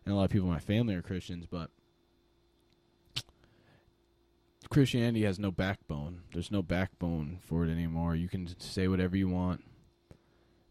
and 0.05 0.13
a 0.13 0.15
lot 0.15 0.25
of 0.25 0.29
people 0.29 0.47
in 0.47 0.53
my 0.53 0.59
family 0.59 0.93
are 0.93 1.01
Christians, 1.01 1.47
but 1.49 1.71
Christianity 4.69 5.23
has 5.23 5.39
no 5.39 5.49
backbone. 5.49 6.21
There's 6.31 6.51
no 6.51 6.61
backbone 6.61 7.39
for 7.41 7.65
it 7.65 7.71
anymore. 7.71 8.15
You 8.15 8.29
can 8.29 8.47
say 8.59 8.87
whatever 8.87 9.17
you 9.17 9.29
want. 9.29 9.63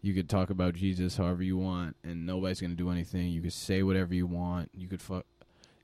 You 0.00 0.14
could 0.14 0.28
talk 0.28 0.48
about 0.48 0.74
Jesus 0.74 1.16
however 1.16 1.42
you 1.42 1.56
want, 1.56 1.96
and 2.04 2.24
nobody's 2.24 2.60
gonna 2.60 2.74
do 2.76 2.90
anything. 2.90 3.32
You 3.32 3.42
could 3.42 3.52
say 3.52 3.82
whatever 3.82 4.14
you 4.14 4.28
want. 4.28 4.70
You 4.74 4.86
could 4.86 5.02
fuck. 5.02 5.26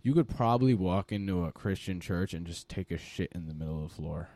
You 0.03 0.14
could 0.14 0.28
probably 0.28 0.74
walk 0.74 1.12
into 1.12 1.44
a 1.44 1.53
Christian 1.53 2.01
church 2.01 2.32
and 2.32 2.46
just 2.46 2.68
take 2.68 2.90
a 2.90 2.96
shit 2.99 3.32
in 3.34 3.46
the 3.46 3.55
middle 3.55 3.82
of 3.84 3.88
the 3.90 3.94
floor, 3.94 4.28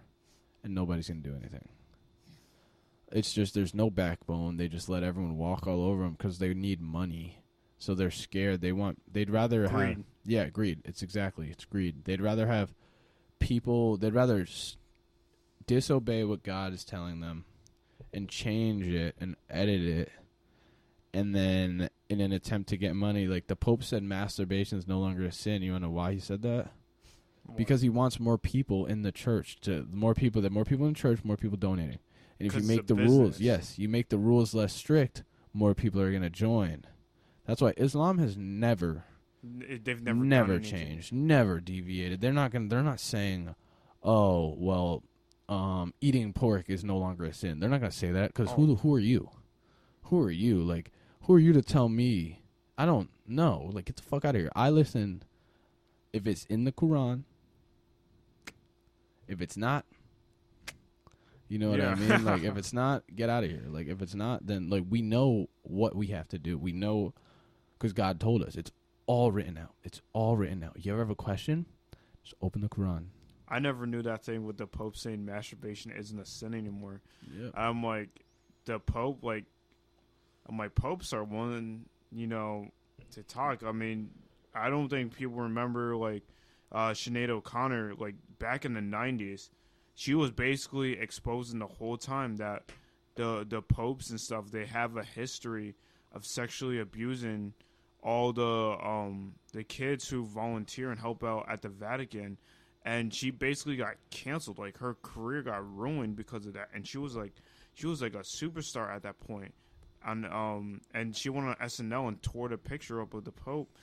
and 0.64 0.74
nobody's 0.74 1.08
gonna 1.08 1.20
do 1.20 1.34
anything. 1.36 1.68
It's 3.10 3.32
just 3.32 3.54
there's 3.54 3.74
no 3.74 3.90
backbone. 3.90 4.56
They 4.56 4.68
just 4.68 4.88
let 4.88 5.02
everyone 5.02 5.36
walk 5.36 5.66
all 5.66 5.82
over 5.84 6.02
them 6.02 6.12
because 6.12 6.38
they 6.38 6.54
need 6.54 6.80
money, 6.80 7.38
so 7.78 7.94
they're 7.94 8.10
scared. 8.10 8.60
They 8.60 8.72
want. 8.72 9.00
They'd 9.10 9.30
rather 9.30 9.62
have. 9.62 9.72
Yeah, 10.24 10.48
greed. 10.48 10.80
It's 10.84 11.02
exactly. 11.02 11.48
It's 11.50 11.64
greed. 11.64 12.04
They'd 12.04 12.20
rather 12.22 12.46
have 12.46 12.74
people. 13.38 13.96
They'd 13.98 14.14
rather 14.14 14.40
s- 14.42 14.76
disobey 15.66 16.24
what 16.24 16.42
God 16.42 16.72
is 16.72 16.84
telling 16.84 17.20
them 17.20 17.44
and 18.12 18.28
change 18.28 18.86
it 18.86 19.14
and 19.20 19.36
edit 19.48 19.80
it 19.82 20.12
and 21.14 21.34
then 21.34 21.88
in 22.12 22.20
an 22.20 22.32
attempt 22.32 22.68
to 22.68 22.76
get 22.76 22.94
money 22.94 23.26
like 23.26 23.46
the 23.46 23.56
pope 23.56 23.82
said 23.82 24.02
masturbation 24.02 24.78
is 24.78 24.86
no 24.86 24.98
longer 24.98 25.24
a 25.24 25.32
sin 25.32 25.62
you 25.62 25.72
want 25.72 25.82
to 25.82 25.88
know 25.88 25.92
why 25.92 26.12
he 26.12 26.20
said 26.20 26.42
that 26.42 26.70
because 27.56 27.80
he 27.80 27.88
wants 27.88 28.20
more 28.20 28.38
people 28.38 28.86
in 28.86 29.02
the 29.02 29.12
church 29.12 29.60
to 29.60 29.86
more 29.92 30.14
people 30.14 30.40
that 30.42 30.52
more 30.52 30.64
people 30.64 30.86
in 30.86 30.94
church 30.94 31.24
more 31.24 31.36
people 31.36 31.56
donating 31.56 31.98
and 32.38 32.46
if 32.48 32.54
you 32.54 32.62
make 32.62 32.86
the 32.86 32.94
a 32.94 32.96
rules 32.96 33.40
yes 33.40 33.78
you 33.78 33.88
make 33.88 34.08
the 34.10 34.18
rules 34.18 34.54
less 34.54 34.72
strict 34.72 35.24
more 35.52 35.74
people 35.74 36.00
are 36.00 36.10
going 36.10 36.22
to 36.22 36.30
join 36.30 36.84
that's 37.46 37.60
why 37.60 37.72
islam 37.76 38.18
has 38.18 38.36
never 38.36 39.04
They've 39.44 40.00
never 40.00 40.24
never, 40.24 40.58
changed, 40.60 41.12
never 41.12 41.58
deviated. 41.58 42.20
They're 42.20 42.32
not 42.32 42.52
going 42.52 42.68
they're 42.68 42.80
not 42.80 43.00
saying, 43.00 43.56
"Oh, 44.00 44.54
well, 44.56 45.02
um 45.48 45.94
eating 46.00 46.32
pork 46.32 46.70
is 46.70 46.84
no 46.84 46.96
longer 46.96 47.24
a 47.24 47.34
sin." 47.34 47.58
They're 47.58 47.68
not 47.68 47.80
going 47.80 47.90
to 47.90 47.96
say 47.96 48.12
that 48.12 48.34
cuz 48.34 48.50
Oh. 48.50 48.54
who 48.54 48.76
who 48.76 48.94
are 48.94 49.00
you? 49.00 49.30
Who 50.04 50.20
are 50.20 50.30
you? 50.30 50.62
Like 50.62 50.92
who 51.22 51.34
are 51.34 51.38
you 51.38 51.52
to 51.52 51.62
tell 51.62 51.88
me? 51.88 52.42
I 52.76 52.86
don't 52.86 53.10
know. 53.26 53.70
Like 53.72 53.86
get 53.86 53.96
the 53.96 54.02
fuck 54.02 54.24
out 54.24 54.34
of 54.34 54.40
here. 54.40 54.50
I 54.54 54.70
listen 54.70 55.22
if 56.12 56.26
it's 56.26 56.44
in 56.46 56.64
the 56.64 56.72
Quran. 56.72 57.24
If 59.28 59.40
it's 59.40 59.56
not 59.56 59.86
you 61.52 61.58
know 61.58 61.68
what 61.68 61.82
I 61.82 61.94
mean? 61.96 62.24
Like 62.24 62.44
if 62.44 62.56
it's 62.56 62.72
not, 62.72 63.04
get 63.14 63.28
out 63.28 63.44
of 63.44 63.50
here. 63.50 63.64
Like 63.66 63.86
if 63.86 64.00
it's 64.00 64.14
not, 64.14 64.46
then 64.46 64.70
like 64.70 64.84
we 64.88 65.02
know 65.02 65.50
what 65.60 65.94
we 65.94 66.06
have 66.06 66.26
to 66.28 66.38
do. 66.38 66.56
We 66.56 66.72
know 66.72 67.12
because 67.78 67.92
God 67.92 68.18
told 68.18 68.42
us. 68.42 68.56
It's 68.56 68.72
all 69.04 69.30
written 69.30 69.58
out. 69.58 69.74
It's 69.84 70.00
all 70.14 70.38
written 70.38 70.64
out. 70.64 70.78
You 70.78 70.92
ever 70.92 71.02
have 71.02 71.10
a 71.10 71.14
question? 71.14 71.66
Just 72.22 72.36
open 72.40 72.62
the 72.62 72.70
Quran. 72.70 73.08
I 73.46 73.58
never 73.58 73.84
knew 73.84 74.00
that 74.00 74.24
thing 74.24 74.46
with 74.46 74.56
the 74.56 74.66
Pope 74.66 74.96
saying 74.96 75.26
masturbation 75.26 75.90
isn't 75.90 76.18
a 76.18 76.24
sin 76.24 76.54
anymore. 76.54 77.02
Yeah. 77.30 77.50
I'm 77.52 77.82
like, 77.82 78.08
the 78.64 78.78
Pope, 78.78 79.18
like, 79.22 79.44
I'm 80.48 80.70
popes 80.70 81.12
are 81.12 81.24
willing, 81.24 81.86
you 82.10 82.26
know, 82.26 82.68
to 83.12 83.22
talk. 83.22 83.62
I 83.62 83.72
mean, 83.72 84.10
I 84.54 84.70
don't 84.70 84.88
think 84.88 85.16
people 85.16 85.36
remember, 85.36 85.96
like, 85.96 86.22
uh, 86.70 86.90
Sinead 86.90 87.30
O'Connor, 87.30 87.94
like, 87.98 88.14
back 88.38 88.64
in 88.64 88.74
the 88.74 88.80
90s, 88.80 89.50
she 89.94 90.14
was 90.14 90.30
basically 90.30 90.98
exposing 90.98 91.58
the 91.58 91.66
whole 91.66 91.96
time 91.96 92.36
that 92.36 92.64
the 93.14 93.46
the 93.48 93.60
popes 93.60 94.10
and 94.10 94.20
stuff, 94.20 94.50
they 94.50 94.66
have 94.66 94.96
a 94.96 95.04
history 95.04 95.74
of 96.12 96.24
sexually 96.24 96.80
abusing 96.80 97.52
all 98.02 98.32
the 98.32 98.76
um 98.82 99.34
the 99.52 99.62
kids 99.62 100.08
who 100.08 100.24
volunteer 100.24 100.90
and 100.90 100.98
help 100.98 101.22
out 101.22 101.46
at 101.48 101.62
the 101.62 101.68
Vatican. 101.68 102.38
And 102.84 103.14
she 103.14 103.30
basically 103.30 103.76
got 103.76 103.94
canceled. 104.10 104.58
Like 104.58 104.78
her 104.78 104.96
career 105.02 105.42
got 105.42 105.76
ruined 105.76 106.16
because 106.16 106.46
of 106.46 106.54
that. 106.54 106.70
And 106.74 106.86
she 106.86 106.98
was 106.98 107.14
like 107.14 107.32
she 107.74 107.86
was 107.86 108.02
like 108.02 108.14
a 108.14 108.24
superstar 108.42 108.90
at 108.94 109.02
that 109.02 109.20
point 109.20 109.54
and 110.06 110.26
um 110.26 110.80
and 110.94 111.16
she 111.16 111.28
went 111.28 111.48
on 111.48 111.56
SNL 111.56 112.08
and 112.08 112.22
tore 112.22 112.48
the 112.48 112.58
picture 112.58 113.00
up 113.00 113.14
with 113.14 113.24
the 113.24 113.32
Pope. 113.32 113.76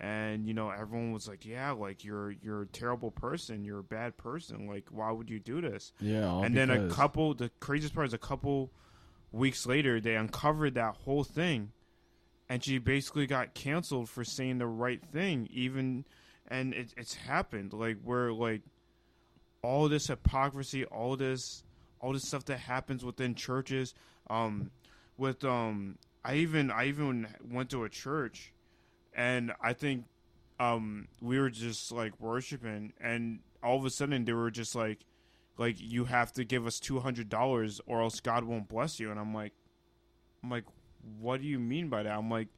And 0.00 0.46
you 0.46 0.54
know 0.54 0.70
everyone 0.70 1.12
was 1.12 1.28
like 1.28 1.44
yeah 1.44 1.70
like 1.70 2.04
you're 2.04 2.32
you're 2.32 2.62
a 2.62 2.66
terrible 2.66 3.10
person. 3.10 3.64
You're 3.64 3.78
a 3.78 3.84
bad 3.84 4.16
person. 4.16 4.66
Like 4.66 4.86
why 4.90 5.10
would 5.12 5.30
you 5.30 5.38
do 5.38 5.60
this? 5.60 5.92
Yeah. 6.00 6.40
and 6.40 6.56
then 6.56 6.70
a 6.70 6.88
couple 6.88 7.34
the 7.34 7.50
craziest 7.60 7.94
part 7.94 8.08
is 8.08 8.14
a 8.14 8.18
couple 8.18 8.72
weeks 9.32 9.66
later 9.66 10.00
they 10.00 10.16
uncovered 10.16 10.74
that 10.74 10.96
whole 10.96 11.24
thing. 11.24 11.72
And 12.48 12.62
she 12.62 12.78
basically 12.78 13.26
got 13.26 13.54
canceled 13.54 14.08
for 14.08 14.24
saying 14.24 14.58
the 14.58 14.66
right 14.66 15.02
thing 15.02 15.48
even 15.52 16.04
and 16.48 16.74
it, 16.74 16.92
it's 16.96 17.14
happened. 17.14 17.72
Like 17.72 17.98
where 18.02 18.32
like 18.32 18.62
all 19.62 19.88
this 19.88 20.08
hypocrisy 20.08 20.84
all 20.84 21.16
this 21.16 21.62
all 22.00 22.12
this 22.12 22.28
stuff 22.28 22.44
that 22.44 22.58
happens 22.58 23.02
within 23.02 23.34
churches 23.34 23.94
um 24.28 24.70
with 25.16 25.44
um 25.44 25.98
i 26.24 26.34
even 26.34 26.70
i 26.70 26.86
even 26.86 27.26
went 27.48 27.70
to 27.70 27.84
a 27.84 27.88
church 27.88 28.52
and 29.14 29.52
i 29.62 29.72
think 29.72 30.04
um 30.60 31.08
we 31.20 31.38
were 31.38 31.50
just 31.50 31.92
like 31.92 32.18
worshiping 32.20 32.92
and 33.00 33.40
all 33.62 33.76
of 33.76 33.84
a 33.84 33.90
sudden 33.90 34.24
they 34.24 34.32
were 34.32 34.50
just 34.50 34.74
like 34.74 35.00
like 35.58 35.76
you 35.78 36.04
have 36.04 36.32
to 36.32 36.44
give 36.44 36.66
us 36.66 36.80
two 36.80 37.00
hundred 37.00 37.28
dollars 37.28 37.80
or 37.86 38.00
else 38.02 38.20
God 38.20 38.44
won't 38.44 38.68
bless 38.68 38.98
you. 38.98 39.10
And 39.10 39.20
I'm 39.20 39.34
like, 39.34 39.52
I'm 40.42 40.50
like, 40.50 40.64
what 41.20 41.40
do 41.40 41.46
you 41.46 41.58
mean 41.58 41.88
by 41.88 42.02
that? 42.02 42.12
I'm 42.12 42.30
like, 42.30 42.48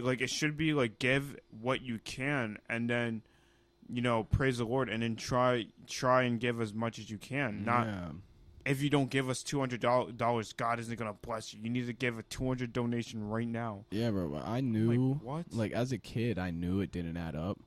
like 0.00 0.20
it 0.20 0.30
should 0.30 0.56
be 0.56 0.72
like 0.72 0.98
give 0.98 1.36
what 1.60 1.82
you 1.82 1.98
can 2.04 2.58
and 2.68 2.88
then, 2.90 3.22
you 3.88 4.02
know, 4.02 4.24
praise 4.24 4.58
the 4.58 4.64
Lord 4.64 4.88
and 4.88 5.02
then 5.02 5.16
try 5.16 5.66
try 5.86 6.24
and 6.24 6.40
give 6.40 6.60
as 6.60 6.74
much 6.74 6.98
as 6.98 7.10
you 7.10 7.18
can. 7.18 7.64
Not 7.64 7.86
yeah. 7.86 8.08
If 8.64 8.82
you 8.82 8.90
don't 8.90 9.10
give 9.10 9.28
us 9.28 9.42
two 9.42 9.60
hundred 9.60 9.80
dollars, 9.80 10.52
God 10.52 10.78
isn't 10.78 10.98
gonna 10.98 11.14
bless 11.14 11.52
you. 11.52 11.60
You 11.62 11.70
need 11.70 11.86
to 11.86 11.92
give 11.92 12.18
a 12.18 12.22
two 12.22 12.46
hundred 12.46 12.72
donation 12.72 13.28
right 13.28 13.46
now. 13.46 13.84
Yeah, 13.90 14.10
bro. 14.10 14.40
I 14.44 14.60
knew. 14.60 15.14
like 15.14 15.22
what? 15.22 15.46
like 15.52 15.72
as 15.72 15.92
a 15.92 15.98
kid, 15.98 16.38
I 16.38 16.50
knew 16.50 16.80
it 16.80 16.92
didn't 16.92 17.16
add 17.16 17.34
up 17.34 17.58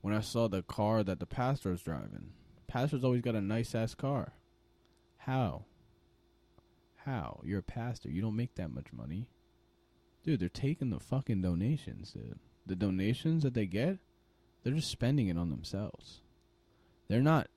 when 0.00 0.14
I 0.14 0.20
saw 0.20 0.48
the 0.48 0.62
car 0.62 1.02
that 1.02 1.20
the 1.20 1.26
pastor 1.26 1.70
was 1.70 1.82
driving. 1.82 2.30
Pastor's 2.68 3.04
always 3.04 3.22
got 3.22 3.34
a 3.34 3.40
nice 3.40 3.74
ass 3.74 3.94
car. 3.94 4.32
How? 5.18 5.64
How? 7.04 7.40
You're 7.44 7.60
a 7.60 7.62
pastor. 7.62 8.10
You 8.10 8.22
don't 8.22 8.36
make 8.36 8.54
that 8.56 8.72
much 8.72 8.92
money. 8.92 9.28
Dude, 10.24 10.40
they're 10.40 10.48
taking 10.48 10.90
the 10.90 10.98
fucking 11.00 11.42
donations, 11.42 12.12
dude. 12.12 12.38
The 12.66 12.74
donations 12.74 13.44
that 13.44 13.54
they 13.54 13.66
get, 13.66 13.98
they're 14.62 14.72
just 14.72 14.90
spending 14.90 15.28
it 15.28 15.38
on 15.38 15.50
themselves. 15.50 16.20
They're 17.08 17.20
not 17.20 17.48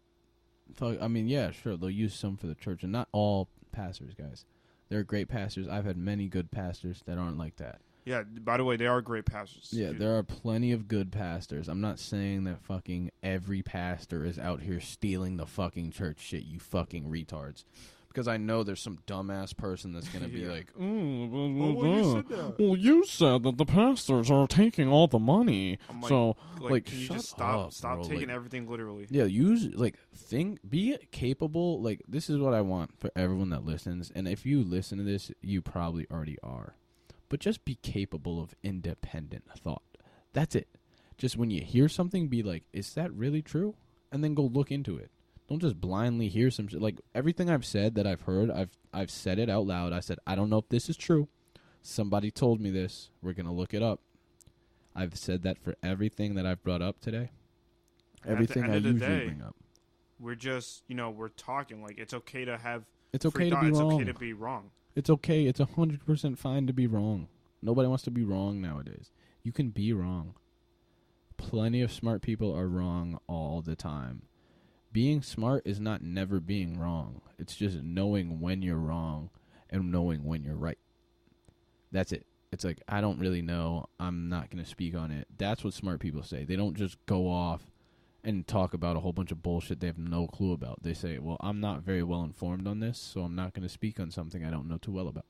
I 0.82 1.08
mean, 1.08 1.28
yeah, 1.28 1.52
sure, 1.52 1.78
they'll 1.78 1.90
use 1.90 2.14
some 2.14 2.38
for 2.38 2.48
the 2.48 2.56
church 2.56 2.84
and 2.84 2.92
not 2.92 3.08
all 3.12 3.48
pastors, 3.72 4.14
guys. 4.14 4.46
There 4.90 5.00
are 5.00 5.04
great 5.04 5.28
pastors. 5.28 5.68
I've 5.68 5.86
had 5.86 5.98
many 5.98 6.28
good 6.28 6.52
pastors 6.52 7.04
that 7.06 7.18
aren't 7.18 7.38
like 7.38 7.58
that. 7.58 7.80
yeah. 8.06 8.24
By 8.24 8.58
the 8.58 8.64
way, 8.64 8.76
they 8.76 8.88
are 8.88 9.02
great 9.02 9.26
pastors. 9.26 9.70
Yeah, 9.72 9.92
there 9.92 10.18
are 10.18 10.24
plenty 10.24 10.72
of 10.72 10.88
good 10.88 11.12
pastors. 11.12 11.68
I'm 11.68 11.82
not 11.82 12.00
saying 12.00 12.46
that 12.46 12.64
fucking 12.64 13.12
every 13.22 13.62
pastor 13.62 14.26
is 14.26 14.40
out 14.40 14.62
here 14.62 14.80
stealing 14.80 15.38
the 15.38 15.46
fucking 15.46 15.92
church 15.92 16.20
shit, 16.20 16.44
you 16.46 16.60
fucking 16.60 17.06
retards. 17.06 17.66
Because 18.10 18.28
I 18.28 18.38
know 18.38 18.64
there's 18.64 18.82
some 18.82 18.98
dumbass 19.08 19.56
person 19.56 19.94
that's 19.94 20.10
gonna 20.10 20.28
be 20.28 20.40
Yeah. 20.42 20.50
like, 20.52 20.74
"Mm, 20.74 21.30
blah, 21.32 21.48
blah, 21.48 21.66
Oh, 21.68 21.74
well, 21.74 21.98
you 21.98 22.14
said 22.14 22.28
that. 22.30 22.60
well, 22.60 22.76
you 22.76 23.06
said 23.06 23.44
that 23.44 23.58
the 23.58 23.66
pastors 23.66 24.30
are 24.32 24.48
taking 24.48 24.88
all 24.90 25.08
the 25.08 25.20
money, 25.20 25.78
I'm 25.90 26.02
like, 26.02 26.10
so 26.10 26.36
like, 26.60 26.72
like, 26.72 26.86
can 26.86 26.98
you 27.00 27.06
shut 27.06 27.18
just 27.18 27.30
stop 27.30 27.68
up, 27.68 27.74
stop 27.74 27.96
bro, 28.00 28.04
taking 28.04 28.28
like- 28.28 28.36
everything 28.36 28.68
literally? 28.70 29.08
Yeah, 29.10 29.24
use 29.26 29.74
like 29.76 29.96
think 30.16 30.60
be 30.70 30.98
capable. 31.12 31.82
Like 31.82 32.02
this 32.08 32.30
is 32.30 32.38
what 32.40 32.54
I 32.54 32.62
want 32.62 33.00
for 33.00 33.10
everyone 33.16 33.50
that 33.52 33.64
listens. 33.66 34.12
And 34.14 34.28
if 34.28 34.46
you 34.46 34.64
listen 34.64 34.98
to 34.98 35.04
this, 35.04 35.32
you 35.42 35.62
probably 35.62 36.06
already 36.12 36.38
are. 36.44 36.76
But 37.30 37.40
just 37.40 37.64
be 37.64 37.76
capable 37.76 38.42
of 38.42 38.56
independent 38.64 39.44
thought. 39.56 39.84
That's 40.34 40.56
it. 40.56 40.68
Just 41.18 41.38
when 41.38 41.52
you 41.52 41.62
hear 41.62 41.88
something, 41.90 42.28
be 42.28 42.42
like, 42.42 42.64
"Is 42.74 42.94
that 42.96 43.14
really 43.14 43.42
true?" 43.42 43.76
And 44.12 44.24
then 44.24 44.34
go 44.34 44.44
look 44.44 44.72
into 44.72 44.98
it. 44.98 45.12
Don't 45.50 45.60
just 45.60 45.82
blindly 45.82 46.28
hear 46.28 46.52
some 46.52 46.68
shit. 46.68 46.80
Like 46.82 47.02
everything 47.16 47.50
I've 47.50 47.66
said 47.66 47.96
that 47.96 48.06
I've 48.06 48.22
heard, 48.22 48.52
I've 48.52 48.70
I've 48.94 49.10
said 49.10 49.40
it 49.40 49.50
out 49.50 49.66
loud. 49.66 49.92
I 49.94 50.00
said, 50.00 50.20
"I 50.28 50.36
don't 50.36 50.50
know 50.50 50.60
if 50.60 50.70
this 50.70 50.90
is 50.90 50.96
true." 50.96 51.28
Somebody 51.82 52.30
told 52.30 52.62
me 52.62 52.70
this. 52.70 53.10
We're 53.22 53.34
gonna 53.34 53.54
look 53.54 53.74
it 53.74 53.82
up. 53.82 54.00
I've 54.96 55.18
said 55.18 55.42
that 55.44 55.58
for 55.58 55.76
everything 55.82 56.36
that 56.36 56.46
I've 56.46 56.64
brought 56.64 56.82
up 56.84 57.00
today. 57.00 57.32
And 58.24 58.34
at 58.34 58.48
the 58.48 58.60
Everything 58.60 58.64
I 58.66 58.76
usually 58.76 59.00
day, 59.00 59.26
bring 59.26 59.42
up. 59.42 59.56
We're 60.20 60.36
just 60.36 60.84
you 60.88 60.96
know 60.96 61.10
we're 61.10 61.30
talking 61.30 61.82
like 61.82 61.98
it's 61.98 62.14
okay 62.14 62.46
to 62.46 62.58
have 62.58 62.84
It's 63.12 63.26
okay 63.26 63.50
to 63.50 63.56
thought. 63.56 63.62
be 63.64 63.70
it's 63.70 63.80
wrong. 63.80 63.94
okay 63.96 64.04
to 64.04 64.14
be 64.14 64.34
wrong. 64.34 64.70
It's 64.96 65.10
okay. 65.10 65.46
It's 65.46 65.60
a 65.60 65.66
hundred 65.66 66.06
percent 66.06 66.38
fine 66.38 66.68
to 66.68 66.74
be 66.74 66.86
wrong. 66.86 67.28
Nobody 67.62 67.88
wants 67.88 68.04
to 68.04 68.12
be 68.12 68.24
wrong 68.24 68.62
nowadays. 68.62 69.10
You 69.42 69.52
can 69.52 69.70
be 69.70 69.94
wrong. 69.94 70.36
Plenty 71.38 71.82
of 71.82 71.92
smart 71.92 72.22
people 72.22 72.54
are 72.56 72.68
wrong 72.68 73.20
all 73.28 73.62
the 73.62 73.76
time. 73.76 74.24
Being 74.92 75.22
smart 75.22 75.64
is 75.66 75.80
not 75.80 76.02
never 76.02 76.40
being 76.40 76.80
wrong. 76.80 77.22
It's 77.38 77.56
just 77.56 77.84
knowing 77.84 78.40
when 78.40 78.62
you're 78.62 78.78
wrong 78.78 79.30
and 79.70 79.92
knowing 79.92 80.24
when 80.24 80.44
you're 80.44 80.56
right. 80.56 80.80
That's 81.92 82.12
it. 82.12 82.26
It's 82.52 82.64
like 82.64 82.82
I 82.88 83.02
don't 83.02 83.20
really 83.20 83.42
know. 83.42 83.88
I'm 84.00 84.30
not 84.30 84.50
going 84.50 84.64
to 84.64 84.70
speak 84.70 84.96
on 84.96 85.12
it. 85.12 85.28
That's 85.38 85.64
what 85.64 85.74
smart 85.74 86.00
people 86.00 86.24
say. 86.24 86.44
They 86.44 86.56
don't 86.56 86.76
just 86.76 86.98
go 87.06 87.30
off 87.30 87.70
and 88.24 88.48
talk 88.48 88.74
about 88.74 88.98
a 88.98 89.00
whole 89.00 89.14
bunch 89.14 89.32
of 89.32 89.42
bullshit 89.42 89.80
they 89.80 89.88
have 89.88 89.98
no 89.98 90.28
clue 90.28 90.54
about. 90.54 90.82
They 90.82 90.94
say, 90.94 91.20
"Well, 91.20 91.38
I'm 91.40 91.60
not 91.60 91.84
very 91.84 92.04
well 92.04 92.24
informed 92.24 92.68
on 92.68 92.80
this, 92.80 92.98
so 92.98 93.22
I'm 93.22 93.36
not 93.36 93.54
going 93.54 93.64
to 93.64 93.70
speak 93.70 94.00
on 94.00 94.12
something 94.12 94.44
I 94.44 94.50
don't 94.50 94.68
know 94.68 94.78
too 94.78 94.92
well 94.92 95.08
about." 95.08 95.26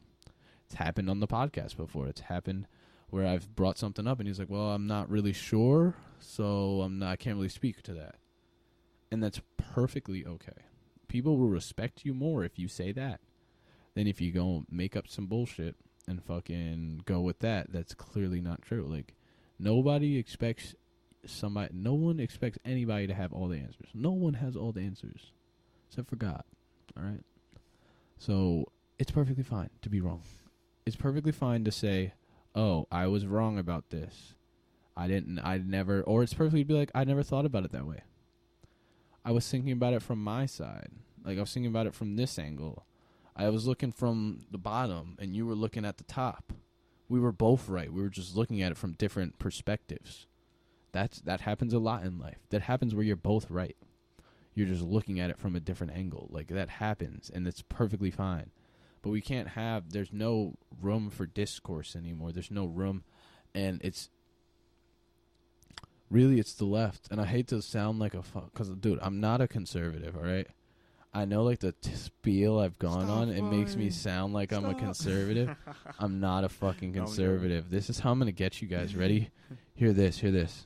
It's 0.65 0.75
happened 0.75 1.09
on 1.09 1.19
the 1.19 1.27
podcast 1.27 1.75
before. 1.75 2.07
It's 2.07 2.21
happened 2.21 2.67
where 3.09 3.27
I've 3.27 3.55
brought 3.55 3.77
something 3.77 4.07
up 4.07 4.19
and 4.19 4.27
he's 4.27 4.39
like, 4.39 4.49
"Well, 4.49 4.71
I'm 4.71 4.87
not 4.87 5.09
really 5.09 5.33
sure, 5.33 5.95
so 6.19 6.81
I'm 6.81 6.99
not 6.99 7.11
I 7.11 7.15
can't 7.17 7.35
really 7.35 7.49
speak 7.49 7.81
to 7.83 7.93
that." 7.95 8.15
And 9.11 9.23
that's 9.23 9.41
perfectly 9.57 10.25
okay. 10.25 10.63
People 11.07 11.37
will 11.37 11.49
respect 11.49 12.05
you 12.05 12.13
more 12.13 12.43
if 12.43 12.59
you 12.59 12.67
say 12.67 12.91
that 12.91 13.19
than 13.95 14.07
if 14.07 14.21
you 14.21 14.31
go 14.31 14.65
make 14.69 14.95
up 14.95 15.07
some 15.07 15.25
bullshit 15.25 15.75
and 16.07 16.23
fucking 16.23 17.03
go 17.05 17.19
with 17.21 17.39
that. 17.39 17.71
That's 17.71 17.93
clearly 17.93 18.41
not 18.41 18.61
true. 18.61 18.85
Like 18.87 19.15
nobody 19.57 20.17
expects 20.17 20.75
somebody 21.25 21.73
no 21.73 21.93
one 21.93 22.19
expects 22.19 22.59
anybody 22.63 23.07
to 23.07 23.13
have 23.13 23.33
all 23.33 23.47
the 23.47 23.57
answers. 23.57 23.89
No 23.93 24.11
one 24.11 24.35
has 24.35 24.55
all 24.55 24.71
the 24.71 24.81
answers 24.81 25.31
except 25.89 26.09
for 26.09 26.15
God. 26.15 26.43
All 26.95 27.03
right? 27.03 27.23
So, 28.17 28.65
it's 28.99 29.11
perfectly 29.11 29.43
fine 29.43 29.69
to 29.81 29.89
be 29.89 30.01
wrong. 30.01 30.21
It's 30.85 30.97
perfectly 30.97 31.31
fine 31.31 31.63
to 31.63 31.71
say, 31.71 32.13
"Oh, 32.53 32.85
I 32.91 33.07
was 33.07 33.25
wrong 33.25 33.57
about 33.57 33.89
this. 33.91 34.35
I 34.99 35.07
didn't 35.07 35.39
I 35.39 35.57
never 35.57 36.01
or 36.01 36.23
it's 36.23 36.33
perfectly 36.33 36.61
to 36.63 36.67
be 36.67 36.73
like, 36.73 36.91
I 36.93 37.05
never 37.05 37.23
thought 37.23 37.45
about 37.45 37.63
it 37.63 37.71
that 37.71 37.87
way. 37.87 38.01
I 39.29 39.31
was 39.31 39.47
thinking 39.47 39.71
about 39.71 39.93
it 39.93 40.01
from 40.01 40.23
my 40.23 40.47
side. 40.47 40.89
Like 41.23 41.37
I 41.37 41.41
was 41.41 41.53
thinking 41.53 41.69
about 41.69 41.85
it 41.85 41.93
from 41.93 42.15
this 42.15 42.39
angle. 42.39 42.87
I 43.35 43.49
was 43.49 43.67
looking 43.67 43.91
from 43.91 44.39
the 44.49 44.57
bottom 44.57 45.17
and 45.19 45.35
you 45.35 45.45
were 45.45 45.53
looking 45.53 45.85
at 45.85 45.99
the 45.99 46.03
top. 46.03 46.51
We 47.07 47.19
were 47.19 47.31
both 47.31 47.69
right. 47.69 47.93
We 47.93 48.01
were 48.01 48.09
just 48.09 48.35
looking 48.35 48.63
at 48.63 48.71
it 48.71 48.77
from 48.77 48.93
different 48.93 49.37
perspectives. 49.37 50.25
That's 50.93 51.21
that 51.21 51.41
happens 51.41 51.75
a 51.75 51.79
lot 51.79 52.05
in 52.05 52.17
life. 52.17 52.39
That 52.49 52.63
happens 52.63 52.95
where 52.95 53.03
you're 53.03 53.15
both 53.15 53.51
right. 53.51 53.77
You're 54.55 54.65
just 54.65 54.81
looking 54.81 55.19
at 55.19 55.29
it 55.29 55.37
from 55.37 55.55
a 55.55 55.59
different 55.59 55.93
angle. 55.93 56.27
Like 56.31 56.47
that 56.47 56.69
happens 56.69 57.29
and 57.31 57.47
it's 57.47 57.61
perfectly 57.61 58.09
fine. 58.09 58.49
But 59.03 59.11
we 59.11 59.21
can't 59.21 59.49
have 59.49 59.91
there's 59.91 60.11
no 60.11 60.55
room 60.81 61.11
for 61.11 61.27
discourse 61.27 61.95
anymore. 61.95 62.31
There's 62.31 62.49
no 62.49 62.65
room 62.65 63.03
and 63.53 63.79
it's 63.83 64.09
really 66.09 66.39
it's 66.39 66.53
the 66.53 66.65
left. 66.65 67.07
And 67.11 67.19
i 67.21 67.25
hate 67.25 67.47
to 67.47 67.61
sound 67.61 67.99
like 67.99 68.13
a 68.13 68.23
fuck 68.23 68.51
because 68.53 68.69
dude 68.69 68.99
i'm 69.01 69.19
not 69.19 69.41
a 69.41 69.47
conservative 69.47 70.15
all 70.15 70.23
right? 70.23 70.47
I 71.13 71.25
know 71.25 71.41
like 71.43 71.59
the 71.59 71.71
t- 71.71 71.91
spiel 71.95 72.59
i've 72.59 72.77
gone 72.77 73.05
Stop 73.05 73.17
on 73.17 73.29
it 73.29 73.41
makes 73.41 73.75
me 73.75 73.89
sound 73.89 74.33
like 74.33 74.51
i'm 74.51 74.65
a 74.65 74.75
conservative. 74.75 75.55
I'm 75.99 76.19
not 76.19 76.43
a 76.43 76.49
fucking 76.49 76.91
No, 76.91 76.99
no. 77.01 77.05
conservative. 77.05 77.69
This 77.71 77.89
is 77.89 77.99
how 77.99 78.11
i'm 78.11 78.19
gonna 78.19 78.31
get 78.31 78.61
you 78.61 78.67
guys. 78.67 78.95
Ready? 78.95 79.29
Hear 79.75 79.91
this 79.93 80.19
hear 80.19 80.31
this. 80.31 80.65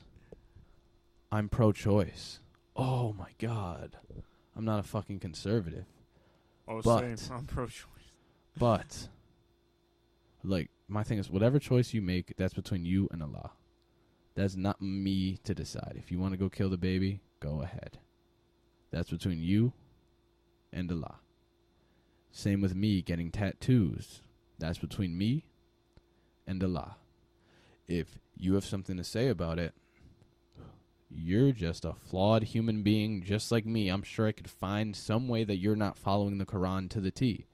I'm 1.32 1.48
pro-choice. 1.48 2.40
Oh 2.76 3.12
my 3.14 3.30
god. 3.38 3.96
I'm 4.56 4.64
not 4.64 4.78
a 4.80 4.82
fucking 4.84 5.18
conservative. 5.20 5.84
Oh, 6.68 6.80
But- 6.82 7.16
same. 7.18 7.36
I'm 7.36 7.46
pro-choice. 7.46 7.88
but 8.58 9.08
like 10.42 10.70
my 10.88 11.02
thing 11.02 11.18
is 11.18 11.30
whatever 11.30 11.58
choice 11.58 11.94
you 11.94 12.02
make 12.02 12.34
that's 12.36 12.52
between 12.54 12.84
you 12.84 13.08
and 13.10 13.22
allah 13.22 13.50
that's 14.34 14.56
not 14.56 14.80
me 14.80 15.38
to 15.44 15.54
decide. 15.54 15.94
If 15.96 16.10
you 16.10 16.18
want 16.18 16.32
to 16.32 16.38
go 16.38 16.48
kill 16.48 16.70
the 16.70 16.76
baby 16.76 17.20
go 17.40 17.62
ahead. 17.62 17.98
That's 18.90 19.10
between 19.10 19.42
you 19.42 19.72
and 20.72 20.90
allah. 20.90 21.16
Same 22.30 22.60
with 22.60 22.74
me 22.74 23.02
getting 23.02 23.30
tattoos. 23.30 24.22
That's 24.58 24.78
between 24.78 25.16
me 25.16 25.44
and 26.46 26.62
allah. 26.62 26.96
If 27.86 28.18
you 28.36 28.54
have 28.54 28.64
something 28.64 28.96
to 28.96 29.04
say 29.04 29.28
about 29.28 29.58
it 29.58 29.74
you're 31.16 31.52
just 31.52 31.84
a 31.84 31.92
flawed 31.92 32.42
human 32.42 32.82
being 32.82 33.22
just 33.22 33.52
like 33.52 33.64
me. 33.64 33.88
I'm 33.88 34.02
sure 34.02 34.26
i 34.26 34.32
could 34.32 34.50
find 34.50 34.96
some 34.96 35.28
way 35.28 35.44
that 35.44 35.56
you're 35.56 35.76
not 35.76 35.98
following 35.98 36.38
the 36.38 36.46
quran 36.46 36.90
to 36.90 37.00
the 37.00 37.10
t. 37.10 37.46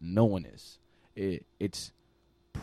No 0.00 0.24
one 0.24 0.44
is. 0.44 0.78
It, 1.14 1.46
it's 1.58 1.92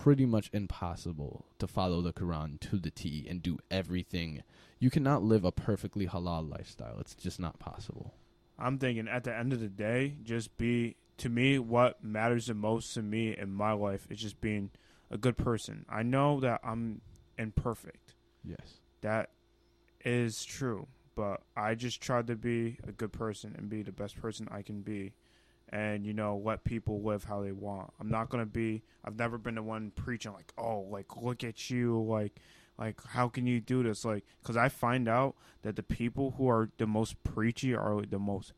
pretty 0.02 0.26
much 0.26 0.50
impossible 0.54 1.46
to 1.60 1.68
follow 1.68 2.02
the 2.02 2.14
Quran 2.14 2.60
to 2.60 2.78
the 2.78 2.92
T 2.92 3.26
and 3.30 3.42
do 3.42 3.60
everything. 3.70 4.44
You 4.80 4.90
cannot 4.90 5.24
live 5.24 5.46
a 5.46 5.52
perfectly 5.52 6.08
halal 6.08 6.50
lifestyle. 6.50 6.98
It's 7.00 7.16
just 7.16 7.40
not 7.40 7.60
possible. 7.60 8.14
I'm 8.58 8.78
thinking 8.78 9.08
at 9.08 9.24
the 9.24 9.36
end 9.36 9.54
of 9.54 9.60
the 9.60 9.70
day, 9.70 10.16
just 10.24 10.58
be 10.58 10.96
to 11.18 11.30
me 11.30 11.60
what 11.60 12.04
matters 12.04 12.48
the 12.48 12.54
most 12.54 12.94
to 12.96 13.02
me 13.02 13.36
in 13.38 13.54
my 13.54 13.72
life 13.72 14.08
is 14.10 14.20
just 14.20 14.42
being 14.42 14.72
a 15.12 15.18
good 15.18 15.38
person. 15.38 15.86
I 15.88 16.04
know 16.04 16.40
that 16.40 16.62
I'm 16.64 17.02
imperfect. 17.38 18.16
Yes. 18.44 18.80
That 19.02 19.30
is 20.04 20.44
true, 20.44 20.88
but 21.16 21.42
I 21.56 21.76
just 21.76 22.02
try 22.02 22.22
to 22.22 22.36
be 22.36 22.78
a 22.88 22.92
good 22.92 23.14
person 23.14 23.56
and 23.58 23.70
be 23.70 23.84
the 23.84 23.92
best 23.92 24.20
person 24.20 24.48
I 24.52 24.62
can 24.64 24.82
be. 24.82 25.14
And 25.74 26.06
you 26.06 26.14
know, 26.14 26.40
let 26.46 26.64
people 26.64 27.02
live 27.02 27.24
how 27.24 27.42
they 27.42 27.52
want. 27.52 27.92
I'm 28.00 28.08
not 28.08 28.30
gonna 28.30 28.46
be. 28.46 28.84
I've 29.04 29.18
never 29.18 29.40
been 29.40 29.56
the 29.56 29.64
one 29.64 29.90
preaching 29.96 30.32
like, 30.32 30.54
"Oh, 30.56 30.82
like 30.82 31.18
look 31.18 31.44
at 31.44 31.72
you, 31.72 32.00
like, 32.04 32.40
like 32.78 33.02
how 33.04 33.28
can 33.28 33.48
you 33.48 33.60
do 33.60 33.82
this?" 33.82 34.06
Like, 34.06 34.24
because 34.40 34.56
I 34.56 34.70
find 34.70 35.08
out 35.10 35.36
that 35.64 35.76
the 35.76 35.82
people 35.82 36.36
who 36.38 36.48
are 36.48 36.70
the 36.78 36.86
most 36.86 37.22
preachy 37.24 37.74
are 37.74 38.04
the 38.06 38.20
most 38.20 38.54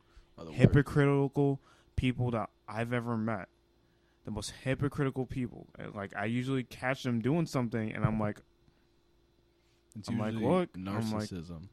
hypocritical 0.52 1.58
people 1.96 2.30
that 2.32 2.50
I've 2.68 2.92
ever 2.92 3.16
met. 3.16 3.48
The 4.26 4.30
most 4.30 4.52
hypocritical 4.62 5.24
people. 5.24 5.68
Like 5.94 6.14
I 6.14 6.26
usually 6.26 6.64
catch 6.64 7.02
them 7.02 7.22
doing 7.22 7.46
something, 7.46 7.92
and 7.92 8.04
I'm 8.04 8.20
like, 8.20 8.42
It's 9.98 10.10
I'm 10.10 10.18
like, 10.18 10.34
look, 10.34 10.68
I'm 10.76 10.84
like- 11.12 11.30
narcissism. 11.30 11.68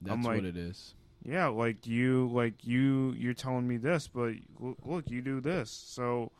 That's 0.00 0.24
like- 0.24 0.36
what 0.36 0.44
it 0.46 0.56
is. 0.56 0.94
Yeah, 1.22 1.48
like 1.48 1.86
you, 1.86 2.28
like 2.32 2.64
you, 2.64 3.14
you're 3.18 3.34
telling 3.34 3.66
me 3.66 3.76
this, 3.76 4.08
but 4.08 4.34
look, 4.58 4.78
look, 4.84 5.10
you 5.10 5.20
do 5.20 5.40
this. 5.40 5.70
So, 5.70 6.32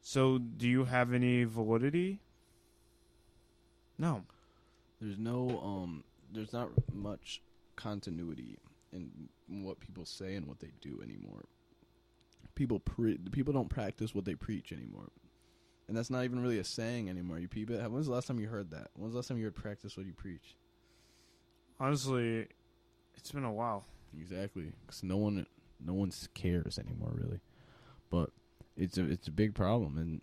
so 0.00 0.38
do 0.38 0.68
you 0.68 0.84
have 0.84 1.12
any 1.12 1.44
validity? 1.44 2.20
No. 3.98 4.24
There's 5.00 5.18
no 5.18 5.60
um 5.62 6.04
there's 6.32 6.52
not 6.52 6.70
much 6.92 7.42
continuity 7.76 8.58
in 8.92 9.10
what 9.48 9.80
people 9.80 10.04
say 10.04 10.34
and 10.34 10.46
what 10.46 10.60
they 10.60 10.70
do 10.80 11.00
anymore. 11.02 11.44
People 12.54 12.80
pre- 12.80 13.18
people 13.30 13.52
don't 13.52 13.68
practice 13.68 14.14
what 14.14 14.24
they 14.24 14.34
preach 14.34 14.72
anymore. 14.72 15.10
And 15.88 15.96
that's 15.96 16.10
not 16.10 16.24
even 16.24 16.40
really 16.40 16.58
a 16.58 16.64
saying 16.64 17.08
anymore. 17.08 17.38
You 17.38 17.48
people 17.48 17.76
when's 17.90 18.06
the 18.06 18.12
last 18.12 18.26
time 18.26 18.40
you 18.40 18.48
heard 18.48 18.70
that? 18.70 18.88
When's 18.94 19.12
the 19.12 19.18
last 19.18 19.28
time 19.28 19.38
you 19.38 19.44
heard 19.44 19.54
practice 19.54 19.96
what 19.96 20.06
you 20.06 20.14
preach? 20.14 20.56
Honestly, 21.78 22.48
it's 23.16 23.32
been 23.32 23.44
a 23.44 23.52
while. 23.52 23.84
Exactly, 24.18 24.72
because 24.80 25.02
no 25.02 25.16
one, 25.16 25.46
no 25.84 25.94
one 25.94 26.12
cares 26.34 26.78
anymore, 26.78 27.12
really. 27.14 27.40
But 28.10 28.30
it's 28.76 28.98
a 28.98 29.04
it's 29.04 29.28
a 29.28 29.32
big 29.32 29.54
problem, 29.54 29.98
and 29.98 30.20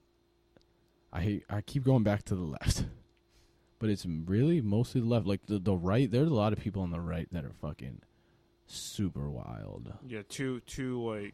I 1.11 1.22
hate 1.22 1.44
I 1.49 1.61
keep 1.61 1.84
going 1.84 2.03
back 2.03 2.24
to 2.26 2.36
the 2.36 2.44
left, 2.44 2.86
but 3.80 3.90
it's 3.90 4.06
really 4.06 4.61
mostly 4.61 5.02
the 5.02 5.07
left. 5.07 5.28
Like 5.28 5.45
the 5.45 5.60
the 5.60 5.76
right, 5.76 6.10
there's 6.10 6.30
a 6.30 6.34
lot 6.34 6.53
of 6.53 6.60
people 6.60 6.82
on 6.82 6.91
the 6.91 7.02
right 7.02 7.28
that 7.32 7.45
are 7.45 7.53
fucking 7.61 8.02
super 8.65 9.30
wild. 9.30 9.94
Yeah, 10.07 10.22
too, 10.28 10.61
too 10.61 11.03
like 11.07 11.34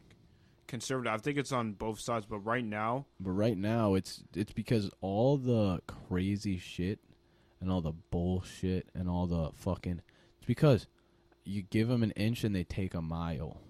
conservative. 0.66 1.12
I 1.12 1.18
think 1.18 1.38
it's 1.38 1.52
on 1.52 1.72
both 1.72 2.00
sides, 2.00 2.26
but 2.26 2.38
right 2.40 2.64
now, 2.64 3.06
But 3.18 3.32
right 3.32 3.56
now, 3.56 3.94
it's 3.94 4.22
it's 4.34 4.52
because 4.52 4.90
all 5.00 5.36
the 5.36 5.80
crazy 5.86 6.58
shit 6.58 7.00
and 7.60 7.70
all 7.70 7.80
the 7.80 7.92
bullshit 8.10 8.88
and 8.94 9.08
all 9.08 9.26
the 9.26 9.50
fucking. 9.54 10.00
It's 10.38 10.46
because 10.46 10.86
you 11.44 11.62
give 11.62 11.88
them 11.88 12.02
an 12.02 12.12
inch 12.12 12.44
and 12.44 12.54
they 12.54 12.64
take 12.64 12.94
a 12.94 13.02
mile. 13.02 13.60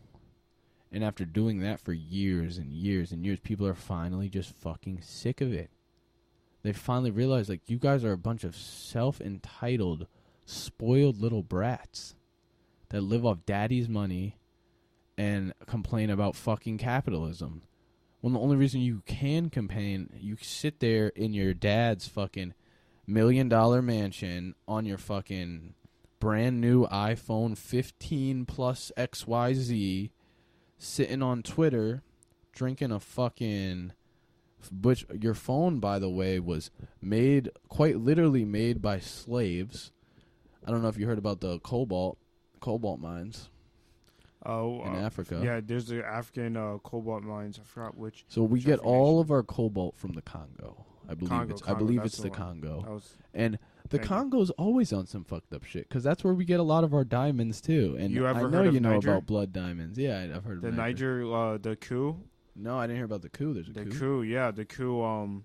And 0.93 1.05
after 1.05 1.25
doing 1.25 1.61
that 1.61 1.81
for 1.81 1.93
years 1.93 2.59
and 2.59 2.73
years 2.73 3.13
and 3.13 3.25
years, 3.25 3.39
people 3.41 3.67
are 3.67 3.75
finally 3.75 4.29
just 4.29 4.55
fucking 4.55 5.01
sick 5.03 5.41
of 5.41 5.53
it. 5.53 5.71
They 6.63 6.73
finally 6.73 7.11
realize, 7.11 7.49
like, 7.49 7.63
you 7.69 7.79
guys 7.79 8.05
are 8.05 8.13
a 8.13 8.19
bunch 8.19 8.45
of 8.45 8.57
self 8.57 9.21
entitled, 9.21 10.07
spoiled 10.45 11.21
little 11.21 11.43
brats 11.43 12.17
that 12.91 13.03
live 13.03 13.25
off 13.25 13.47
daddy's 13.47 13.89
money 13.89 14.37
and 15.17 15.55
complain 15.67 16.11
about 16.11 16.37
fucking 16.37 16.79
capitalism. 16.79 17.63
Well, 18.21 18.33
the 18.33 18.41
only 18.41 18.57
reason 18.57 18.81
you 18.81 19.03
can 19.07 19.49
complain, 19.49 20.11
you 20.19 20.37
sit 20.41 20.81
there 20.81 21.09
in 21.09 21.33
your 21.33 21.55
dad's 21.55 22.09
fucking 22.09 22.55
million 23.07 23.49
dollar 23.49 23.81
mansion 23.81 24.55
on 24.69 24.85
your 24.85 24.99
fucking 24.99 25.75
brand 26.21 26.61
new 26.61 26.87
iPhone 26.87 27.57
15 27.59 28.45
plus 28.45 28.93
XYZ, 28.97 30.11
sitting 30.79 31.23
on 31.23 31.43
Twitter, 31.43 32.03
drinking 32.53 32.93
a 32.93 33.01
fucking. 33.01 33.93
Which 34.83 35.07
your 35.19 35.33
phone, 35.33 35.81
by 35.81 35.99
the 35.99 36.11
way, 36.11 36.39
was 36.39 36.71
made 37.01 37.51
quite 37.69 37.97
literally 37.97 38.45
made 38.45 38.83
by 38.83 39.01
slaves. 39.01 39.91
I 40.67 40.71
don't 40.71 40.83
know 40.83 40.89
if 40.89 40.99
you 40.99 41.07
heard 41.07 41.17
about 41.17 41.41
the 41.41 41.59
cobalt 41.61 42.19
cobalt 42.61 43.01
mines 43.01 43.49
oh, 44.45 44.83
in 44.85 44.95
uh, 44.95 44.99
Africa. 44.99 45.41
yeah, 45.43 45.61
there's 45.65 45.87
the 45.87 46.05
African 46.05 46.57
uh, 46.57 46.77
cobalt 46.83 47.23
mines. 47.23 47.59
I 47.59 47.65
forgot 47.65 47.97
which. 47.97 48.25
So 48.29 48.43
we 48.43 48.59
Which 48.59 48.67
get 48.67 48.79
all 48.81 49.21
of 49.21 49.31
our 49.31 49.43
cobalt 49.43 49.97
from 49.97 50.13
the 50.13 50.23
Congo. 50.23 50.85
I 51.09 51.15
believe 51.15 51.31
Congo, 51.31 51.55
it's 51.55 51.63
I 51.67 51.75
believe 51.75 52.05
it's 52.05 52.19
the 52.19 52.25
the. 52.25 52.31
Congo. 52.31 52.85
Was 52.87 53.17
And 53.35 53.59
the 53.91 53.99
Thank. 53.99 54.09
Congo's 54.09 54.51
always 54.51 54.93
on 54.93 55.07
some 55.07 55.25
fucked 55.25 55.53
up 55.53 55.65
shit 55.65 55.89
because 55.89 56.03
that's 56.03 56.25
where 56.25 56.35
we 56.35 56.45
get 56.45 56.59
a 56.61 56.65
lot 56.65 56.83
of 56.85 56.95
our 56.95 57.05
diamonds 57.05 57.61
too. 57.61 57.97
And 57.99 58.13
You 58.13 58.27
I 58.27 58.31
ever 58.31 58.49
know 58.51 58.59
heard 58.59 58.67
of 58.69 58.75
you 58.75 58.81
know 58.81 58.95
Niger? 58.95 59.11
about 59.11 59.27
blood 59.27 59.53
diamonds. 59.53 59.99
Yeah, 59.99 60.19
I- 60.19 60.37
I've 60.37 60.45
heard 60.45 60.57
of 60.59 60.63
the 60.63 60.73
Niger, 60.73 61.25
uh, 61.33 61.59
the 61.59 61.77
coup. 61.77 62.17
No, 62.57 62.79
I 62.79 62.87
didn't 62.87 62.97
hear 62.97 63.05
about 63.05 63.23
the 63.23 63.29
coup. 63.29 63.53
There's 63.55 63.69
a 63.69 63.73
The 63.73 63.85
coup. 63.87 63.99
coup, 63.99 64.23
yeah, 64.23 64.51
the 64.51 64.65
coup. 64.65 65.03
Um, 65.03 65.45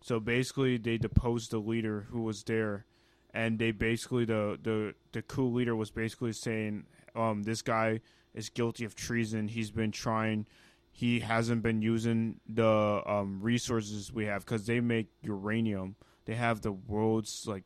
so 0.00 0.20
basically, 0.20 0.76
they 0.76 0.98
deposed 0.98 1.50
the 1.50 1.58
leader 1.58 2.06
who 2.10 2.22
was 2.22 2.42
there, 2.44 2.86
and 3.32 3.58
they 3.58 3.70
basically 3.70 4.24
the 4.24 4.58
the 4.62 4.94
the 5.12 5.22
coup 5.22 5.48
leader 5.48 5.74
was 5.74 5.90
basically 5.90 6.32
saying, 6.32 6.84
um, 7.14 7.42
this 7.44 7.62
guy 7.62 8.00
is 8.34 8.48
guilty 8.50 8.84
of 8.84 8.94
treason. 8.94 9.48
He's 9.48 9.70
been 9.70 9.92
trying. 9.92 10.46
He 10.90 11.20
hasn't 11.20 11.62
been 11.62 11.82
using 11.82 12.40
the 12.48 13.02
um, 13.06 13.40
resources 13.42 14.12
we 14.12 14.26
have 14.26 14.44
because 14.44 14.66
they 14.66 14.80
make 14.80 15.08
uranium. 15.22 15.96
They 16.24 16.34
have 16.36 16.60
the 16.62 16.72
world's 16.72 17.46
like 17.48 17.64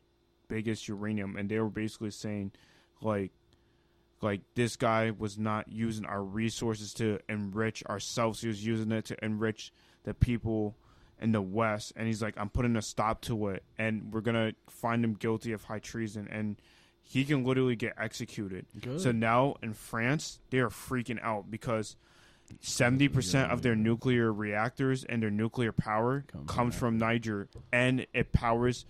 biggest 0.49 0.89
uranium, 0.89 1.37
and 1.37 1.47
they 1.47 1.59
were 1.59 1.69
basically 1.69 2.11
saying, 2.11 2.51
like, 3.01 3.31
like 4.21 4.41
this 4.55 4.75
guy 4.75 5.11
was 5.11 5.37
not 5.37 5.71
using 5.71 6.05
our 6.05 6.21
resources 6.21 6.93
to 6.95 7.19
enrich 7.29 7.85
ourselves. 7.85 8.41
He 8.41 8.49
was 8.49 8.65
using 8.65 8.91
it 8.91 9.05
to 9.05 9.23
enrich 9.23 9.71
the 10.03 10.13
people 10.13 10.75
in 11.21 11.31
the 11.31 11.41
West. 11.41 11.93
And 11.95 12.07
he's 12.07 12.21
like, 12.21 12.33
I'm 12.37 12.49
putting 12.49 12.75
a 12.75 12.81
stop 12.81 13.21
to 13.21 13.47
it, 13.47 13.63
and 13.77 14.11
we're 14.11 14.21
gonna 14.21 14.53
find 14.67 15.05
him 15.05 15.13
guilty 15.13 15.53
of 15.53 15.63
high 15.63 15.79
treason, 15.79 16.27
and 16.29 16.57
he 17.01 17.23
can 17.23 17.43
literally 17.43 17.75
get 17.75 17.93
executed. 17.97 18.65
Good. 18.79 19.01
So 19.01 19.11
now 19.11 19.55
in 19.63 19.73
France, 19.73 20.39
they 20.49 20.59
are 20.59 20.69
freaking 20.69 21.21
out 21.23 21.49
because 21.49 21.95
seventy 22.59 23.07
percent 23.07 23.51
of 23.51 23.61
their 23.61 23.75
nuclear 23.75 24.31
reactors 24.33 25.03
and 25.03 25.21
their 25.21 25.31
nuclear 25.31 25.71
power 25.71 26.23
Comes 26.47 26.75
from 26.75 26.97
Niger, 26.97 27.47
and 27.71 28.05
it 28.13 28.31
powers 28.31 28.85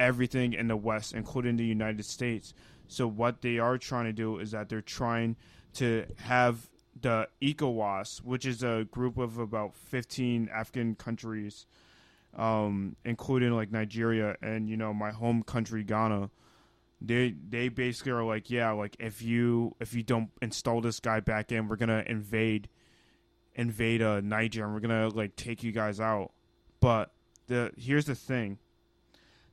everything 0.00 0.52
in 0.52 0.68
the 0.68 0.76
West, 0.76 1.14
including 1.14 1.56
the 1.56 1.64
United 1.64 2.04
States. 2.04 2.54
So 2.88 3.06
what 3.06 3.42
they 3.42 3.58
are 3.58 3.78
trying 3.78 4.04
to 4.06 4.12
do 4.12 4.38
is 4.38 4.50
that 4.50 4.68
they're 4.68 4.80
trying 4.82 5.36
to 5.74 6.06
have 6.18 6.68
the 7.00 7.28
ECOWAS, 7.40 8.22
which 8.22 8.44
is 8.44 8.62
a 8.62 8.86
group 8.90 9.16
of 9.18 9.38
about 9.38 9.74
fifteen 9.74 10.48
African 10.52 10.94
countries, 10.94 11.66
um, 12.36 12.96
including 13.04 13.52
like 13.52 13.70
Nigeria 13.70 14.36
and 14.42 14.68
you 14.68 14.76
know 14.76 14.92
my 14.92 15.10
home 15.10 15.42
country 15.42 15.84
Ghana. 15.84 16.30
They 17.00 17.34
they 17.48 17.68
basically 17.68 18.12
are 18.12 18.24
like 18.24 18.50
yeah 18.50 18.70
like 18.72 18.96
if 19.00 19.22
you 19.22 19.74
if 19.80 19.94
you 19.94 20.02
don't 20.02 20.30
install 20.40 20.80
this 20.80 21.00
guy 21.00 21.18
back 21.18 21.50
in 21.50 21.66
we're 21.66 21.76
gonna 21.76 22.04
invade 22.06 22.68
invade 23.54 24.00
uh 24.02 24.20
niger 24.20 24.64
and 24.64 24.72
we're 24.72 24.80
gonna 24.80 25.08
like 25.08 25.36
take 25.36 25.62
you 25.62 25.72
guys 25.72 26.00
out. 26.00 26.32
But 26.80 27.12
the 27.48 27.72
here's 27.76 28.06
the 28.06 28.14
thing. 28.14 28.58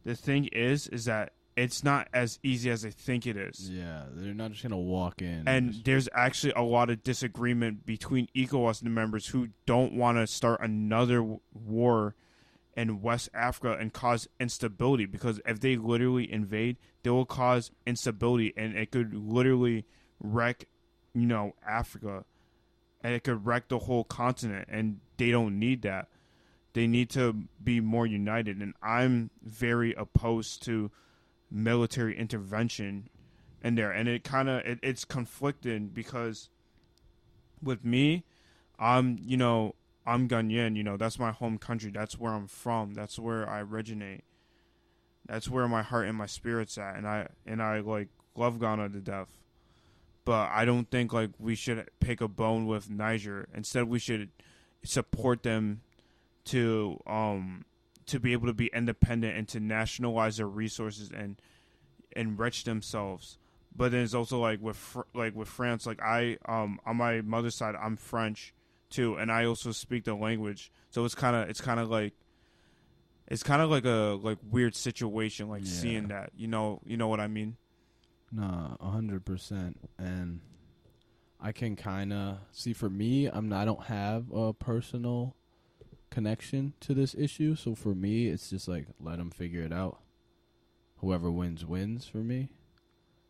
The 0.06 0.16
thing 0.16 0.46
is 0.48 0.88
is 0.88 1.06
that 1.06 1.34
it's 1.58 1.84
not 1.84 2.08
as 2.14 2.40
easy 2.42 2.70
as 2.70 2.84
they 2.84 2.92
think 2.92 3.28
it 3.28 3.36
is. 3.36 3.70
Yeah, 3.70 4.04
they're 4.14 4.34
not 4.34 4.52
just 4.52 4.64
gonna 4.64 4.78
walk 4.78 5.22
in 5.22 5.44
and 5.48 5.76
there's 5.84 6.08
actually 6.14 6.54
a 6.56 6.62
lot 6.62 6.90
of 6.90 7.04
disagreement 7.04 7.86
between 7.86 8.28
ECOWAS 8.36 8.82
members 8.84 9.28
who 9.28 9.50
don't 9.66 9.94
want 9.94 10.18
to 10.18 10.28
start 10.28 10.62
another 10.62 11.18
w- 11.18 11.40
war 11.54 12.16
in 12.78 13.02
West 13.02 13.28
Africa 13.34 13.76
and 13.78 13.92
cause 13.92 14.28
instability 14.40 15.06
because 15.06 15.42
if 15.46 15.60
they 15.60 15.76
literally 15.76 16.32
invade, 16.32 16.78
they 17.04 17.10
will 17.10 17.26
cause 17.26 17.72
instability 17.86 18.54
and 18.56 18.78
it 18.78 18.92
could 18.92 19.14
literally 19.14 19.86
wreck, 20.22 20.66
you 21.14 21.26
know, 21.28 21.54
Africa 21.68 22.24
and 23.02 23.14
it 23.14 23.24
could 23.24 23.46
wreck 23.46 23.68
the 23.68 23.80
whole 23.80 24.04
continent 24.04 24.68
and 24.72 25.00
they 25.18 25.32
don't 25.32 25.58
need 25.58 25.82
that. 25.84 26.08
They 26.74 26.88
need 26.88 27.10
to 27.12 27.34
be 27.64 27.80
more 27.80 28.06
united 28.06 28.62
and 28.62 28.74
I'm 28.82 29.32
very 29.42 29.94
opposed 29.94 30.64
to 30.64 30.92
military 31.52 32.18
intervention 32.18 33.10
in 33.64 33.76
there 33.76 33.92
and 33.92 34.08
it 34.08 34.24
kind 34.24 34.50
of 34.50 34.62
it, 34.66 34.80
it's 34.82 35.06
conflicting 35.06 35.88
because 35.88 36.50
with 37.62 37.84
me 37.84 38.24
i'm 38.78 39.18
you 39.22 39.36
know 39.36 39.76
i'm 40.06 40.28
Ghanaian, 40.28 40.76
you 40.76 40.84
know 40.84 40.98
that's 40.98 41.20
my 41.20 41.32
home 41.32 41.58
country 41.58 41.92
that's 41.92 42.18
where 42.18 42.34
i'm 42.34 42.48
from 42.48 42.94
that's 42.94 43.20
where 43.20 43.50
i 43.50 43.60
originate 43.62 44.24
that's 45.26 45.50
where 45.50 45.68
my 45.68 45.82
heart 45.82 46.08
and 46.08 46.18
my 46.18 46.26
spirit's 46.26 46.78
at 46.78 46.96
and 46.96 47.08
i 47.08 47.28
and 47.46 47.62
i 47.62 47.80
like 47.80 48.10
love 48.36 48.60
ghana 48.60 48.90
to 48.90 49.00
death 49.00 49.39
but 50.26 50.50
i 50.52 50.66
don't 50.66 50.90
think 50.92 51.12
like 51.14 51.30
we 51.40 51.56
should 51.56 51.90
pick 52.00 52.22
a 52.22 52.28
bone 52.28 52.66
with 52.68 52.90
niger. 52.90 53.48
Instead 53.54 53.86
we 53.86 54.00
should 54.00 54.30
support 54.84 55.44
them 55.44 55.82
to 56.46 57.00
um 57.08 57.66
to 58.06 58.20
be 58.20 58.34
able 58.34 58.48
to 58.48 58.54
be 58.54 58.68
independent 58.74 59.38
and 59.38 59.48
to 59.48 59.60
nationalize 59.60 60.38
their 60.38 60.48
resources 60.48 61.12
and 61.12 61.40
enrich 62.16 62.64
themselves. 62.64 63.38
But 63.76 63.92
then 63.92 64.02
it's 64.04 64.16
also 64.16 64.40
like 64.40 64.60
with 64.62 64.78
Fr- 64.78 65.02
like 65.14 65.36
with 65.36 65.48
France 65.48 65.86
like 65.86 66.02
I 66.02 66.38
um 66.48 66.80
on 66.86 66.98
my 66.98 67.22
mother's 67.22 67.56
side 67.56 67.76
I'm 67.76 67.98
French 67.98 68.54
too 68.90 69.16
and 69.16 69.32
I 69.32 69.46
also 69.46 69.72
speak 69.72 70.06
the 70.06 70.16
language. 70.16 70.72
So 70.90 71.06
it's 71.06 71.14
kind 71.16 71.36
of 71.36 71.50
it's 71.50 71.62
kind 71.62 71.80
of 71.80 71.90
like 71.90 72.14
it's 73.28 73.44
kind 73.44 73.62
of 73.62 73.70
like 73.70 73.86
a 73.86 74.18
like 74.22 74.40
weird 74.50 74.76
situation 74.76 75.50
like 75.50 75.62
Yeah. 75.66 75.72
seeing 75.72 76.08
that. 76.08 76.32
You 76.36 76.48
know 76.48 76.82
you 76.86 76.98
know 76.98 77.08
what 77.08 77.20
I 77.20 77.28
mean 77.28 77.58
Nah, 78.32 78.76
a 78.80 78.90
hundred 78.90 79.26
percent. 79.26 79.80
And 79.98 80.42
I 81.40 81.52
can 81.52 81.76
kind 81.76 82.14
of 82.14 82.38
see 82.52 82.74
for 82.74 82.90
me, 82.90 83.28
I'm 83.28 83.50
not, 83.50 83.62
I 83.62 83.66
don't 83.66 83.86
have 83.86 84.32
a 84.32 84.54
personal 84.54 85.36
connection 86.10 86.74
to 86.82 86.94
this 86.94 87.16
issue, 87.16 87.56
so 87.56 87.76
for 87.76 87.96
me, 87.96 88.28
it's 88.28 88.50
just 88.50 88.68
like 88.68 88.88
let 89.00 89.18
them 89.18 89.32
figure 89.32 89.62
it 89.62 89.74
out. 89.74 90.00
Whoever 90.98 91.32
wins 91.32 91.66
wins 91.66 92.06
for 92.06 92.18
me. 92.18 92.50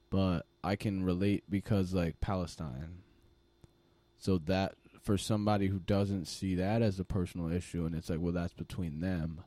But 0.09 0.47
I 0.63 0.75
can 0.75 1.03
relate 1.03 1.43
because 1.49 1.93
like 1.93 2.19
Palestine. 2.19 3.03
So 4.17 4.37
that 4.39 4.75
for 5.01 5.17
somebody 5.17 5.67
who 5.67 5.79
doesn't 5.79 6.25
see 6.25 6.55
that 6.55 6.81
as 6.81 6.99
a 6.99 7.05
personal 7.05 7.51
issue, 7.51 7.85
and 7.85 7.95
it's 7.95 8.09
like, 8.09 8.19
well, 8.19 8.33
that's 8.33 8.53
between 8.53 9.01
them. 9.01 9.41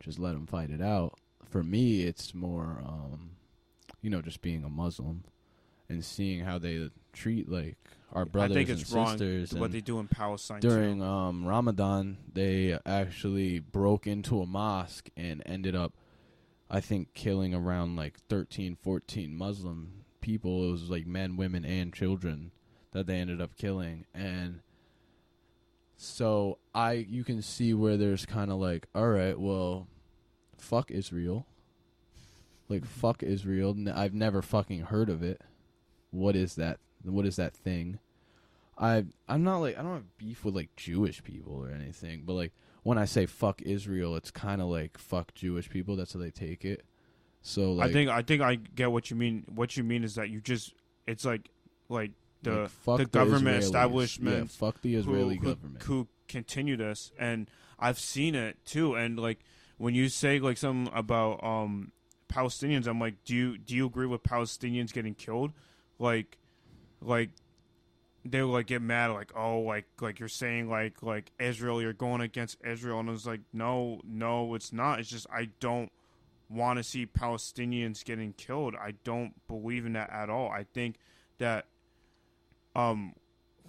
Just 0.00 0.18
let 0.18 0.34
them 0.34 0.46
fight 0.46 0.70
it 0.70 0.82
out. 0.82 1.18
For 1.44 1.64
me, 1.64 2.02
it's 2.02 2.34
more. 2.34 2.82
um 2.86 3.35
you 4.06 4.10
know, 4.10 4.22
just 4.22 4.40
being 4.40 4.62
a 4.62 4.68
Muslim 4.68 5.24
and 5.88 6.04
seeing 6.04 6.44
how 6.44 6.58
they 6.58 6.90
treat 7.12 7.50
like 7.50 7.76
our 8.12 8.24
brothers 8.24 8.52
I 8.52 8.54
think 8.54 8.68
it's 8.68 8.92
and 8.92 8.92
wrong 8.92 9.18
sisters. 9.18 9.52
what 9.52 9.64
and 9.64 9.74
they 9.74 9.80
do 9.80 9.98
in 9.98 10.06
Palestine 10.06 10.60
during 10.60 11.02
um, 11.02 11.44
Ramadan, 11.44 12.18
they 12.32 12.78
actually 12.86 13.58
broke 13.58 14.06
into 14.06 14.40
a 14.40 14.46
mosque 14.46 15.08
and 15.16 15.42
ended 15.44 15.74
up, 15.74 15.92
I 16.70 16.78
think, 16.78 17.14
killing 17.14 17.52
around 17.52 17.96
like 17.96 18.20
13, 18.28 18.76
14 18.80 19.36
Muslim 19.36 20.04
people. 20.20 20.68
It 20.68 20.70
was 20.70 20.88
like 20.88 21.08
men, 21.08 21.36
women, 21.36 21.64
and 21.64 21.92
children 21.92 22.52
that 22.92 23.08
they 23.08 23.16
ended 23.16 23.40
up 23.40 23.56
killing. 23.56 24.04
And 24.14 24.60
so 25.96 26.58
I, 26.72 26.92
you 26.92 27.24
can 27.24 27.42
see 27.42 27.74
where 27.74 27.96
there's 27.96 28.24
kind 28.24 28.52
of 28.52 28.58
like, 28.58 28.86
all 28.94 29.08
right, 29.08 29.36
well, 29.36 29.88
fuck 30.56 30.92
Israel. 30.92 31.44
Like 32.68 32.84
fuck 32.84 33.22
Israel. 33.22 33.74
N- 33.76 33.88
I've 33.88 34.14
never 34.14 34.42
fucking 34.42 34.82
heard 34.82 35.08
of 35.08 35.22
it. 35.22 35.40
What 36.10 36.34
is 36.36 36.54
that? 36.56 36.78
What 37.04 37.26
is 37.26 37.36
that 37.36 37.54
thing? 37.54 37.98
I 38.78 39.04
I'm 39.28 39.42
not 39.44 39.58
like 39.58 39.78
I 39.78 39.82
don't 39.82 39.92
have 39.94 40.18
beef 40.18 40.44
with 40.44 40.54
like 40.54 40.74
Jewish 40.76 41.22
people 41.22 41.54
or 41.54 41.70
anything, 41.70 42.22
but 42.26 42.34
like 42.34 42.52
when 42.82 42.98
I 42.98 43.04
say 43.04 43.26
fuck 43.26 43.62
Israel, 43.62 44.16
it's 44.16 44.30
kind 44.30 44.60
of 44.60 44.68
like 44.68 44.98
fuck 44.98 45.34
Jewish 45.34 45.68
people. 45.70 45.96
That's 45.96 46.12
how 46.12 46.20
they 46.20 46.30
take 46.30 46.64
it. 46.64 46.84
So 47.42 47.72
like 47.72 47.90
I 47.90 47.92
think 47.92 48.10
I 48.10 48.22
think 48.22 48.42
I 48.42 48.56
get 48.56 48.90
what 48.92 49.10
you 49.10 49.16
mean. 49.16 49.44
What 49.54 49.76
you 49.76 49.84
mean 49.84 50.04
is 50.04 50.16
that 50.16 50.28
you 50.30 50.40
just 50.40 50.74
it's 51.06 51.24
like 51.24 51.48
like 51.88 52.10
the 52.42 52.68
like, 52.86 52.98
the 52.98 53.06
government 53.06 53.58
Israelis. 53.62 53.66
establishment 53.66 54.38
Yeah, 54.38 54.44
fuck 54.58 54.82
the 54.82 54.94
Israeli 54.96 55.36
who, 55.36 55.42
who- 55.48 55.54
government. 55.54 55.82
who 55.84 56.08
continue 56.28 56.76
this 56.76 57.12
and 57.20 57.48
I've 57.78 58.00
seen 58.00 58.34
it 58.34 58.56
too 58.64 58.94
and 58.94 59.16
like 59.18 59.38
when 59.78 59.94
you 59.94 60.08
say 60.08 60.40
like 60.40 60.56
something 60.58 60.92
about 60.92 61.42
um 61.44 61.92
Palestinians 62.28 62.86
I'm 62.86 63.00
like 63.00 63.24
do 63.24 63.34
you 63.34 63.58
do 63.58 63.74
you 63.74 63.86
agree 63.86 64.06
with 64.06 64.22
Palestinians 64.22 64.92
getting 64.92 65.14
killed? 65.14 65.52
Like 65.98 66.38
like 67.00 67.30
they 68.24 68.42
would 68.42 68.52
like 68.52 68.66
get 68.66 68.82
mad 68.82 69.10
like 69.12 69.32
oh 69.36 69.60
like 69.60 69.86
like 70.00 70.18
you're 70.18 70.28
saying 70.28 70.68
like 70.68 71.02
like 71.02 71.32
Israel 71.38 71.80
you're 71.80 71.92
going 71.92 72.20
against 72.20 72.58
Israel. 72.64 73.00
And 73.00 73.08
I 73.08 73.12
was 73.12 73.26
like 73.26 73.40
no 73.52 74.00
no 74.04 74.54
it's 74.54 74.72
not. 74.72 75.00
It's 75.00 75.08
just 75.08 75.26
I 75.32 75.48
don't 75.60 75.90
want 76.48 76.78
to 76.78 76.82
see 76.82 77.06
Palestinians 77.06 78.04
getting 78.04 78.32
killed. 78.32 78.74
I 78.74 78.92
don't 79.04 79.34
believe 79.48 79.84
in 79.86 79.94
that 79.94 80.10
at 80.10 80.30
all. 80.30 80.48
I 80.48 80.64
think 80.64 80.96
that 81.38 81.66
um 82.74 83.14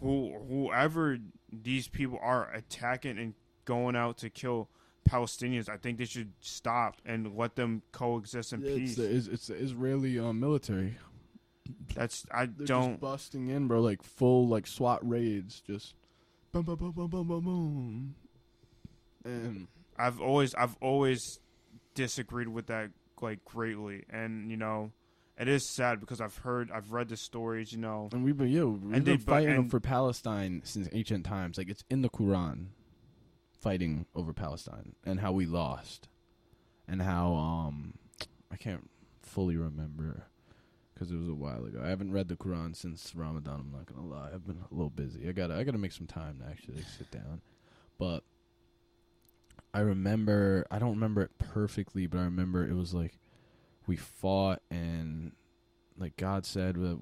who 0.02 0.34
whoever 0.48 1.18
these 1.52 1.88
people 1.88 2.20
are 2.22 2.52
attacking 2.54 3.18
and 3.18 3.34
going 3.66 3.96
out 3.96 4.18
to 4.20 4.30
kill 4.30 4.70
Palestinians, 5.08 5.70
I 5.70 5.78
think 5.78 5.98
they 5.98 6.06
should 6.06 6.34
stop 6.40 7.02
and 7.06 7.36
let 7.36 7.56
them 7.56 7.82
coexist 7.92 8.54
in 8.54 8.62
Yeah, 8.62 8.72
it's 8.72 8.80
peace. 8.80 8.96
the 8.96 9.34
it's 9.34 9.48
the 9.48 9.56
Israeli 9.56 10.20
um, 10.20 10.40
military. 10.40 10.98
That's 11.96 12.26
I 12.32 12.46
They're 12.46 12.66
don't. 12.68 12.92
just 12.92 13.02
busting 13.02 13.50
in, 13.50 13.68
bro. 13.68 13.82
Like 13.82 14.02
full 14.04 14.48
like 14.48 14.68
SWAT 14.68 15.00
raids, 15.08 15.62
just 15.62 15.96
boom, 16.52 16.64
boom, 16.64 16.76
boom, 16.78 16.92
boom, 16.92 17.10
boom, 17.10 17.28
boom, 17.28 17.44
boom. 17.44 18.16
And 19.26 19.68
I've 19.98 20.22
always 20.22 20.54
I've 20.56 20.78
always 20.82 21.40
disagreed 21.96 22.48
with 22.48 22.68
that 22.68 22.92
like 23.22 23.44
greatly, 23.46 24.04
and 24.10 24.50
you 24.52 24.58
know, 24.58 24.92
it 25.38 25.48
is 25.48 25.68
sad 25.76 26.00
because 26.00 26.22
I've 26.22 26.38
heard 26.38 26.72
I've 26.72 26.92
read 26.92 27.10
the 27.10 27.18
stories. 27.18 27.72
You 27.74 27.80
know, 27.80 28.10
and 28.14 28.24
we've 28.24 28.38
been 28.38 28.50
yo, 28.50 28.68
we've 28.70 28.94
And 28.94 29.04
been 29.04 29.18
they- 29.18 29.24
fighting 29.24 29.56
and- 29.56 29.72
for 29.72 29.80
Palestine 29.80 30.62
since 30.64 30.88
ancient 30.94 31.26
times. 31.26 31.58
Like 31.58 31.70
it's 31.70 31.84
in 31.90 32.02
the 32.02 32.10
Quran, 32.10 32.68
fighting 33.60 34.06
over 34.16 34.34
Palestine 34.34 34.94
and 35.06 35.20
how 35.20 35.32
we 35.32 35.46
lost, 35.46 36.08
and 36.88 37.02
how 37.02 37.34
um 37.34 37.94
I 38.52 38.56
can't 38.56 38.90
fully 39.22 39.58
remember 39.58 40.28
because 40.94 41.12
it 41.12 41.18
was 41.18 41.30
a 41.30 41.34
while 41.34 41.66
ago. 41.66 41.80
I 41.84 41.90
haven't 41.90 42.12
read 42.12 42.28
the 42.28 42.36
Quran 42.36 42.76
since 42.76 43.14
Ramadan. 43.16 43.60
I'm 43.60 43.72
not 43.72 43.86
gonna 43.86 44.08
lie. 44.08 44.30
I've 44.34 44.46
been 44.46 44.64
a 44.72 44.74
little 44.74 44.90
busy. 44.90 45.28
I 45.28 45.32
gotta 45.32 45.56
I 45.56 45.64
gotta 45.64 45.78
make 45.78 45.92
some 45.92 46.08
time 46.08 46.40
to 46.40 46.50
actually 46.50 46.84
sit 46.98 47.12
down, 47.12 47.42
but. 47.98 48.24
I 49.74 49.82
remember 49.82 50.66
I 50.72 50.80
don't 50.80 50.92
remember 50.92 51.22
it 51.22 51.38
perfectly, 51.38 52.08
but 52.08 52.18
I 52.18 52.24
remember 52.24 52.66
it 52.66 52.74
was 52.74 52.96
like 52.96 53.20
we 53.86 53.96
fought 53.96 54.62
and 54.72 55.34
like 55.98 56.18
God 56.18 56.46
said 56.46 56.76
that 56.76 57.00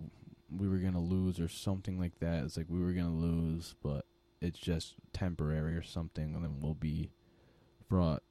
we 0.56 0.68
were 0.68 0.78
gonna 0.78 1.02
lose 1.02 1.40
or 1.40 1.48
something 1.48 2.00
like 2.00 2.20
that. 2.20 2.44
It's 2.44 2.58
like 2.58 2.68
we 2.70 2.80
were 2.80 2.94
gonna 2.94 3.16
lose, 3.16 3.76
but 3.82 4.06
it's 4.46 4.60
just 4.60 4.96
temporary 5.14 5.76
or 5.76 5.84
something, 5.84 6.36
and 6.36 6.44
then 6.44 6.60
we'll 6.62 6.74
be 6.74 7.12
brought. 7.90 8.24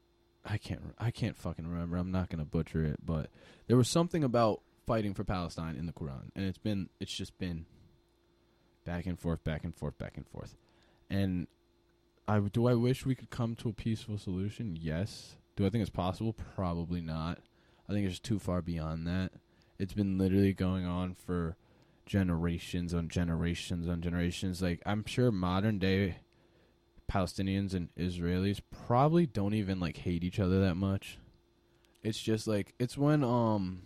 I 0.45 0.59
can't. 0.59 0.95
I 0.99 1.11
can't 1.11 1.37
fucking 1.37 1.67
remember. 1.67 1.97
I'm 1.97 2.13
not 2.13 2.29
gonna 2.31 2.45
butcher 2.45 2.85
it, 2.85 3.05
but 3.05 3.31
there 3.67 3.77
was 3.77 3.89
something 3.89 4.23
about 4.23 4.63
fighting 4.87 5.15
for 5.15 5.25
Palestine 5.25 5.77
in 5.77 5.87
the 5.87 5.93
Quran, 5.93 6.31
and 6.35 6.45
it's 6.45 6.59
been. 6.59 6.89
It's 7.01 7.15
just 7.15 7.39
been 7.39 7.67
back 8.85 9.07
and 9.07 9.19
forth, 9.19 9.43
back 9.45 9.65
and 9.65 9.75
forth, 9.75 9.97
back 9.99 10.17
and 10.17 10.27
forth, 10.27 10.57
and 11.11 11.47
I 12.27 12.39
do. 12.41 12.67
I 12.67 12.75
wish 12.75 13.05
we 13.05 13.15
could 13.15 13.31
come 13.31 13.55
to 13.57 13.69
a 13.69 13.73
peaceful 13.73 14.19
solution. 14.19 14.77
Yes. 14.81 15.37
Do 15.57 15.65
I 15.67 15.71
think 15.71 15.83
it's 15.83 15.91
possible? 15.91 16.35
Probably 16.55 17.01
not. 17.01 17.39
I 17.89 17.93
think 17.93 18.07
it's 18.07 18.15
just 18.15 18.25
too 18.25 18.39
far 18.39 18.61
beyond 18.61 19.07
that. 19.07 19.33
It's 19.79 19.95
been 19.95 20.19
literally 20.19 20.53
going 20.53 20.85
on 20.85 21.15
for 21.15 21.57
generations 22.07 22.95
on 22.95 23.09
generations 23.09 23.89
on 23.89 24.01
generations. 24.01 24.63
Like 24.63 24.83
I'm 24.87 25.05
sure 25.07 25.31
modern 25.31 25.79
day 25.79 26.17
Palestinians 27.11 27.75
and 27.75 27.89
Israelis 27.97 28.61
probably 28.87 29.27
don't 29.27 29.55
even 29.55 29.81
like 29.81 29.97
hate 29.97 30.25
each 30.25 30.41
other 30.41 30.61
that 30.61 30.77
much. 30.77 31.19
It's 32.03 32.21
just 32.21 32.47
like 32.47 32.75
it's 32.79 32.99
when 32.99 33.25
um 33.25 33.83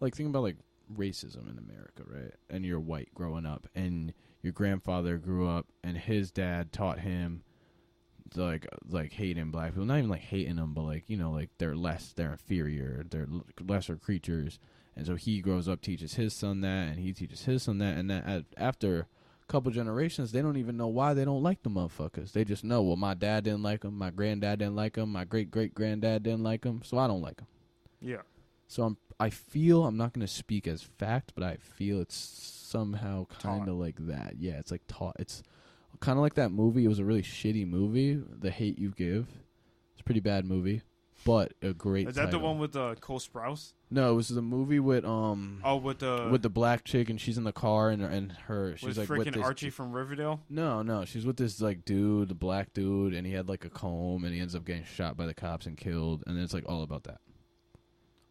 like 0.00 0.14
think 0.14 0.28
about 0.28 0.42
like 0.42 0.56
racism 0.94 1.50
in 1.50 1.58
America, 1.58 2.02
right? 2.06 2.34
And 2.50 2.64
you're 2.64 2.80
white 2.80 3.08
growing 3.14 3.46
up 3.46 3.66
and 3.74 4.12
your 4.42 4.52
grandfather 4.52 5.18
grew 5.18 5.48
up 5.48 5.66
and 5.82 5.96
his 5.96 6.30
dad 6.30 6.72
taught 6.72 7.00
him 7.00 7.42
like 8.36 8.66
like 8.88 9.12
hating 9.12 9.50
black 9.50 9.72
people, 9.72 9.84
not 9.84 9.98
even 9.98 10.10
like 10.10 10.20
hating 10.20 10.56
them, 10.56 10.74
but 10.74 10.82
like 10.82 11.04
you 11.08 11.16
know 11.16 11.30
like 11.30 11.50
they're 11.58 11.76
less, 11.76 12.12
they're 12.14 12.32
inferior, 12.32 13.04
they're 13.08 13.28
lesser 13.60 13.96
creatures, 13.96 14.58
and 14.96 15.06
so 15.06 15.16
he 15.16 15.40
grows 15.40 15.68
up 15.68 15.80
teaches 15.80 16.14
his 16.14 16.34
son 16.34 16.60
that, 16.62 16.88
and 16.88 16.98
he 16.98 17.12
teaches 17.12 17.44
his 17.44 17.64
son 17.64 17.78
that, 17.78 17.96
and 17.96 18.10
then 18.10 18.22
at, 18.24 18.44
after 18.56 19.00
a 19.00 19.52
couple 19.52 19.70
generations, 19.70 20.32
they 20.32 20.42
don't 20.42 20.56
even 20.56 20.76
know 20.76 20.88
why 20.88 21.14
they 21.14 21.24
don't 21.24 21.42
like 21.42 21.62
the 21.62 21.70
motherfuckers. 21.70 22.32
They 22.32 22.44
just 22.44 22.64
know, 22.64 22.82
well, 22.82 22.96
my 22.96 23.14
dad 23.14 23.44
didn't 23.44 23.62
like 23.62 23.80
them, 23.82 23.96
my 23.96 24.10
granddad 24.10 24.58
didn't 24.60 24.76
like 24.76 24.94
them, 24.94 25.10
my 25.10 25.24
great 25.24 25.50
great 25.50 25.74
granddad 25.74 26.22
didn't 26.22 26.42
like 26.42 26.62
them, 26.62 26.82
so 26.84 26.98
I 26.98 27.06
don't 27.06 27.22
like 27.22 27.36
them. 27.36 27.46
yeah, 28.00 28.22
So 28.68 28.82
I'm 28.84 28.96
I 29.20 29.30
feel 29.30 29.84
I'm 29.84 29.96
not 29.96 30.12
going 30.12 30.26
to 30.26 30.32
speak 30.32 30.66
as 30.66 30.82
fact, 30.82 31.32
but 31.36 31.44
I 31.44 31.56
feel 31.56 32.00
it's 32.00 32.16
somehow 32.16 33.26
kind 33.26 33.68
of 33.68 33.76
like 33.76 33.94
that. 34.06 34.34
Yeah, 34.38 34.58
it's 34.58 34.72
like 34.72 34.82
taught. 34.88 35.14
It's 35.18 35.44
kind 36.00 36.18
of 36.18 36.22
like 36.22 36.34
that 36.34 36.50
movie. 36.50 36.84
It 36.84 36.88
was 36.88 36.98
a 36.98 37.04
really 37.04 37.22
shitty 37.22 37.68
movie, 37.68 38.14
The 38.14 38.50
Hate 38.50 38.78
You 38.80 38.90
Give. 38.90 39.28
It's 39.92 40.00
a 40.00 40.04
pretty 40.04 40.18
bad 40.20 40.44
movie, 40.44 40.82
but 41.24 41.52
a 41.62 41.72
great. 41.72 42.08
is 42.08 42.14
that 42.16 42.30
the 42.30 42.38
one 42.38 42.58
with 42.58 42.74
uh, 42.76 42.94
Cole 43.00 43.18
Sprouse? 43.20 43.72
No, 43.90 44.12
it 44.12 44.14
was 44.14 44.28
the 44.28 44.40
movie 44.42 44.80
with 44.80 45.04
um 45.04 45.60
Oh, 45.64 45.76
with 45.76 45.98
the 45.98 46.28
with 46.30 46.42
the 46.42 46.48
black 46.48 46.84
chick 46.84 47.10
and 47.10 47.20
she's 47.20 47.36
in 47.36 47.44
the 47.44 47.52
car 47.52 47.90
and 47.90 48.02
and 48.02 48.32
her 48.46 48.74
she's 48.76 48.96
like 48.96 49.08
with 49.08 49.26
freaking 49.28 49.34
this 49.34 49.42
Archie 49.44 49.70
from 49.70 49.92
Riverdale. 49.92 50.40
no, 50.48 50.82
no, 50.82 51.04
she's 51.04 51.26
with 51.26 51.36
this 51.36 51.60
like 51.60 51.84
dude, 51.84 52.28
the 52.28 52.34
black 52.34 52.72
dude, 52.72 53.14
and 53.14 53.26
he 53.26 53.32
had 53.32 53.48
like 53.48 53.64
a 53.64 53.70
comb, 53.70 54.24
and 54.24 54.32
he 54.34 54.40
ends 54.40 54.54
up 54.54 54.64
getting 54.64 54.84
shot 54.84 55.16
by 55.16 55.26
the 55.26 55.34
cops 55.34 55.66
and 55.66 55.76
killed, 55.76 56.22
and 56.26 56.38
it's 56.38 56.54
like 56.54 56.64
all 56.68 56.82
about 56.82 57.04
that. 57.04 57.18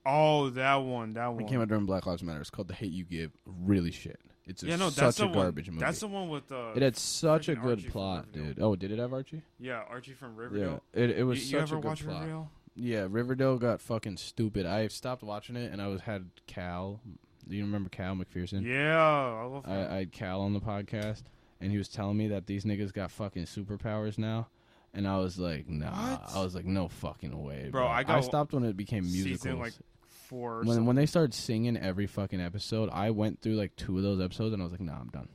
Oh, 0.05 0.49
that 0.51 0.75
one, 0.77 1.13
that 1.13 1.27
one. 1.27 1.43
It 1.43 1.47
came 1.47 1.61
out 1.61 1.67
during 1.67 1.85
Black 1.85 2.05
Lives 2.07 2.23
Matter. 2.23 2.41
It's 2.41 2.49
called 2.49 2.67
The 2.67 2.73
Hate 2.73 2.91
You 2.91 3.03
Give. 3.05 3.31
Really 3.45 3.91
shit. 3.91 4.19
It's 4.47 4.63
a, 4.63 4.65
yeah, 4.65 4.75
no, 4.77 4.89
such 4.89 5.17
a 5.17 5.21
the 5.21 5.27
one. 5.27 5.33
garbage 5.35 5.69
movie. 5.69 5.79
That's 5.79 5.99
the 5.99 6.07
one 6.07 6.27
with 6.27 6.51
uh, 6.51 6.71
it 6.75 6.81
had 6.81 6.97
such 6.97 7.47
a 7.47 7.55
good 7.55 7.77
Archie 7.79 7.89
plot, 7.89 8.31
dude. 8.31 8.57
Oh, 8.59 8.75
did 8.75 8.91
it 8.91 8.97
have 8.97 9.13
Archie? 9.13 9.43
yeah, 9.59 9.83
Archie 9.87 10.13
from 10.13 10.35
Riverdale. 10.35 10.81
Yeah, 10.95 11.03
it 11.03 11.09
it 11.19 11.23
was 11.23 11.37
you, 11.39 11.45
you 11.45 11.51
such 11.51 11.69
ever 11.69 11.77
a 11.77 11.81
good 11.81 11.87
watch 11.87 12.03
plot. 12.03 12.21
Riverdale? 12.21 12.51
Yeah, 12.75 13.07
Riverdale 13.09 13.57
got 13.57 13.81
fucking 13.81 14.17
stupid. 14.17 14.65
I 14.65 14.87
stopped 14.87 15.23
watching 15.23 15.55
it, 15.55 15.71
and 15.71 15.81
I 15.81 15.87
was 15.87 16.01
had 16.01 16.29
Cal. 16.47 17.01
Do 17.47 17.55
you 17.55 17.63
remember 17.63 17.89
Cal 17.89 18.15
McPherson? 18.15 18.65
Yeah, 18.65 18.97
I 18.97 19.43
love 19.43 19.63
I. 19.67 19.95
I 19.95 19.97
had 19.99 20.11
Cal 20.11 20.41
on 20.41 20.53
the 20.53 20.61
podcast, 20.61 21.23
and 21.59 21.71
he 21.71 21.77
was 21.77 21.89
telling 21.89 22.17
me 22.17 22.27
that 22.29 22.47
these 22.47 22.63
niggas 22.63 22.93
got 22.93 23.11
fucking 23.11 23.43
superpowers 23.45 24.17
now. 24.17 24.47
And 24.93 25.07
I 25.07 25.17
was 25.19 25.39
like, 25.39 25.69
nah. 25.69 25.89
What? 25.91 26.35
I 26.35 26.43
was 26.43 26.53
like, 26.53 26.65
no 26.65 26.87
fucking 26.89 27.41
way, 27.43 27.69
Bro, 27.71 27.83
bro. 27.83 27.87
I 27.87 28.03
I 28.07 28.19
stopped 28.21 28.53
when 28.53 28.63
it 28.63 28.75
became 28.75 29.03
musicals. 29.03 29.41
Season 29.41 29.59
like 29.59 29.73
four. 30.05 30.63
When 30.63 30.85
when 30.85 30.95
they 30.95 31.05
started 31.05 31.33
singing 31.33 31.77
every 31.77 32.07
fucking 32.07 32.41
episode, 32.41 32.89
I 32.91 33.11
went 33.11 33.41
through 33.41 33.55
like 33.55 33.75
two 33.75 33.97
of 33.97 34.03
those 34.03 34.19
episodes 34.21 34.53
and 34.53 34.61
I 34.61 34.65
was 34.65 34.71
like, 34.71 34.81
nah, 34.81 34.99
I'm 34.99 35.09
done. 35.09 35.29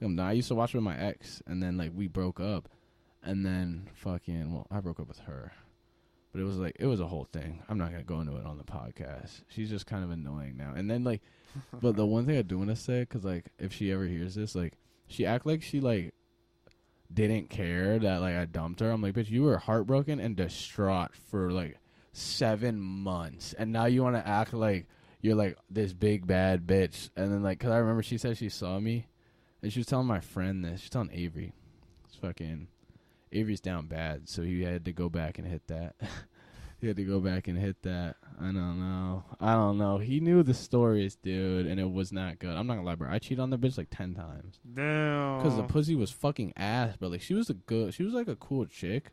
I'm 0.00 0.16
done. 0.16 0.26
I 0.26 0.32
used 0.32 0.48
to 0.48 0.54
watch 0.54 0.74
it 0.74 0.78
with 0.78 0.84
my 0.84 0.96
ex, 0.98 1.42
and 1.46 1.62
then 1.62 1.76
like 1.76 1.92
we 1.94 2.06
broke 2.08 2.40
up, 2.40 2.68
and 3.22 3.44
then 3.46 3.88
fucking 3.94 4.52
well, 4.52 4.66
I 4.70 4.80
broke 4.80 4.98
up 5.00 5.08
with 5.08 5.20
her, 5.20 5.52
but 6.32 6.40
it 6.40 6.44
was 6.44 6.58
like 6.58 6.76
it 6.78 6.86
was 6.86 7.00
a 7.00 7.06
whole 7.06 7.26
thing. 7.32 7.62
I'm 7.68 7.78
not 7.78 7.90
gonna 7.90 8.04
go 8.04 8.20
into 8.20 8.36
it 8.36 8.46
on 8.46 8.58
the 8.58 8.64
podcast. 8.64 9.42
She's 9.48 9.70
just 9.70 9.86
kind 9.86 10.04
of 10.04 10.10
annoying 10.10 10.56
now. 10.56 10.72
And 10.76 10.90
then 10.90 11.04
like, 11.04 11.22
but 11.80 11.96
the 11.96 12.06
one 12.06 12.26
thing 12.26 12.36
I 12.36 12.42
do 12.42 12.58
want 12.58 12.70
to 12.70 12.76
say, 12.76 13.00
because 13.00 13.24
like 13.24 13.46
if 13.58 13.72
she 13.72 13.92
ever 13.92 14.04
hears 14.04 14.34
this, 14.34 14.54
like 14.54 14.74
she 15.06 15.24
act 15.26 15.46
like 15.46 15.62
she 15.62 15.80
like 15.80 16.14
didn't 17.12 17.48
care 17.48 17.98
that 17.98 18.20
like 18.20 18.36
I 18.36 18.44
dumped 18.44 18.80
her. 18.80 18.90
I'm 18.90 19.02
like, 19.02 19.14
bitch, 19.14 19.30
you 19.30 19.42
were 19.42 19.56
heartbroken 19.56 20.20
and 20.20 20.36
distraught 20.36 21.14
for 21.14 21.50
like 21.50 21.78
seven 22.12 22.78
months, 22.78 23.54
and 23.54 23.72
now 23.72 23.86
you 23.86 24.02
want 24.02 24.16
to 24.16 24.26
act 24.26 24.52
like 24.52 24.86
you're 25.20 25.34
like 25.34 25.56
this 25.70 25.92
big 25.92 26.26
bad 26.26 26.66
bitch. 26.66 27.10
And 27.16 27.32
then 27.32 27.42
like, 27.42 27.58
cause 27.60 27.70
I 27.70 27.78
remember 27.78 28.02
she 28.02 28.18
said 28.18 28.36
she 28.36 28.50
saw 28.50 28.78
me, 28.78 29.06
and 29.62 29.72
she 29.72 29.80
was 29.80 29.86
telling 29.86 30.06
my 30.06 30.20
friend 30.20 30.64
this. 30.64 30.82
She's 30.82 30.90
telling 30.90 31.10
Avery, 31.12 31.52
it's 32.06 32.16
fucking 32.16 32.68
Avery's 33.32 33.60
down 33.60 33.86
bad, 33.86 34.28
so 34.28 34.42
he 34.42 34.62
had 34.62 34.84
to 34.86 34.92
go 34.92 35.08
back 35.08 35.38
and 35.38 35.46
hit 35.46 35.66
that. 35.68 35.96
he 36.80 36.86
had 36.86 36.96
to 36.96 37.04
go 37.04 37.20
back 37.20 37.48
and 37.48 37.58
hit 37.58 37.82
that. 37.82 38.16
I 38.40 38.44
don't 38.44 38.80
know. 38.80 39.24
I 39.40 39.54
don't 39.54 39.78
know. 39.78 39.98
He 39.98 40.20
knew 40.20 40.42
the 40.42 40.54
stories, 40.54 41.16
dude, 41.16 41.66
and 41.66 41.80
it 41.80 41.90
was 41.90 42.12
not 42.12 42.38
good. 42.38 42.56
I'm 42.56 42.66
not 42.66 42.74
gonna 42.74 42.86
lie, 42.86 42.94
bro. 42.94 43.10
I 43.10 43.18
cheated 43.18 43.40
on 43.40 43.50
the 43.50 43.58
bitch 43.58 43.76
like 43.76 43.88
ten 43.90 44.14
times. 44.14 44.60
Damn. 44.74 45.38
Because 45.38 45.56
the 45.56 45.64
pussy 45.64 45.94
was 45.94 46.10
fucking 46.10 46.52
ass, 46.56 46.94
but 46.98 47.10
like 47.10 47.22
she 47.22 47.34
was 47.34 47.50
a 47.50 47.54
good, 47.54 47.94
she 47.94 48.02
was 48.02 48.14
like 48.14 48.28
a 48.28 48.36
cool 48.36 48.64
chick, 48.66 49.12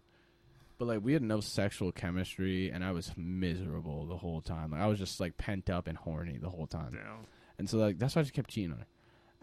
but 0.77 0.87
like 0.87 0.99
we 1.03 1.13
had 1.13 1.23
no 1.23 1.39
sexual 1.39 1.91
chemistry, 1.91 2.69
and 2.69 2.83
I 2.83 2.91
was 2.91 3.11
miserable 3.17 4.05
the 4.05 4.17
whole 4.17 4.41
time. 4.41 4.71
Like 4.71 4.81
I 4.81 4.87
was 4.87 4.99
just 4.99 5.19
like 5.19 5.37
pent 5.37 5.69
up 5.69 5.87
and 5.87 5.97
horny 5.97 6.37
the 6.37 6.49
whole 6.49 6.67
time, 6.67 6.91
Damn. 6.93 7.25
and 7.57 7.69
so 7.69 7.77
like 7.77 7.97
that's 7.97 8.15
why 8.15 8.19
I 8.21 8.23
just 8.23 8.33
kept 8.35 8.51
cheating 8.51 8.73
on 8.73 8.79
her. 8.79 8.85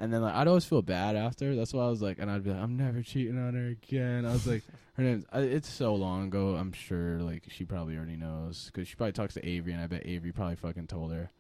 And 0.03 0.13
then 0.13 0.21
like 0.21 0.35
I'd 0.35 0.49
always 0.49 0.65
feel 0.65 0.83
bad 0.83 1.15
after. 1.15 1.55
That's 1.55 1.73
why 1.73 1.85
I 1.85 1.89
was 1.89 2.03
like, 2.03 2.19
and 2.19 2.29
I'd 2.29 2.43
be 2.43 2.51
like, 2.51 2.59
I'm 2.59 2.77
never 2.77 3.03
cheating 3.03 3.39
on 3.39 3.55
her 3.55 3.69
again. 3.69 4.27
I 4.27 4.33
was 4.33 4.49
like, 4.49 4.65
her 4.95 5.05
name. 5.05 5.25
It's 5.33 5.69
so 5.69 5.95
long 5.95 6.27
ago. 6.27 6.57
I'm 6.57 6.73
sure 6.73 7.21
like 7.21 7.45
she 7.47 7.65
probably 7.65 7.97
already 7.97 8.17
knows 8.17 8.67
because 8.67 8.89
she 8.89 8.97
probably 8.97 9.13
talks 9.13 9.35
to 9.35 9.49
Avery, 9.49 9.73
and 9.73 9.81
I 9.81 9.87
bet 9.87 10.03
Avery 10.05 10.33
probably 10.33 10.57
fucking 10.57 10.89
told 10.89 11.13
her. 11.13 11.31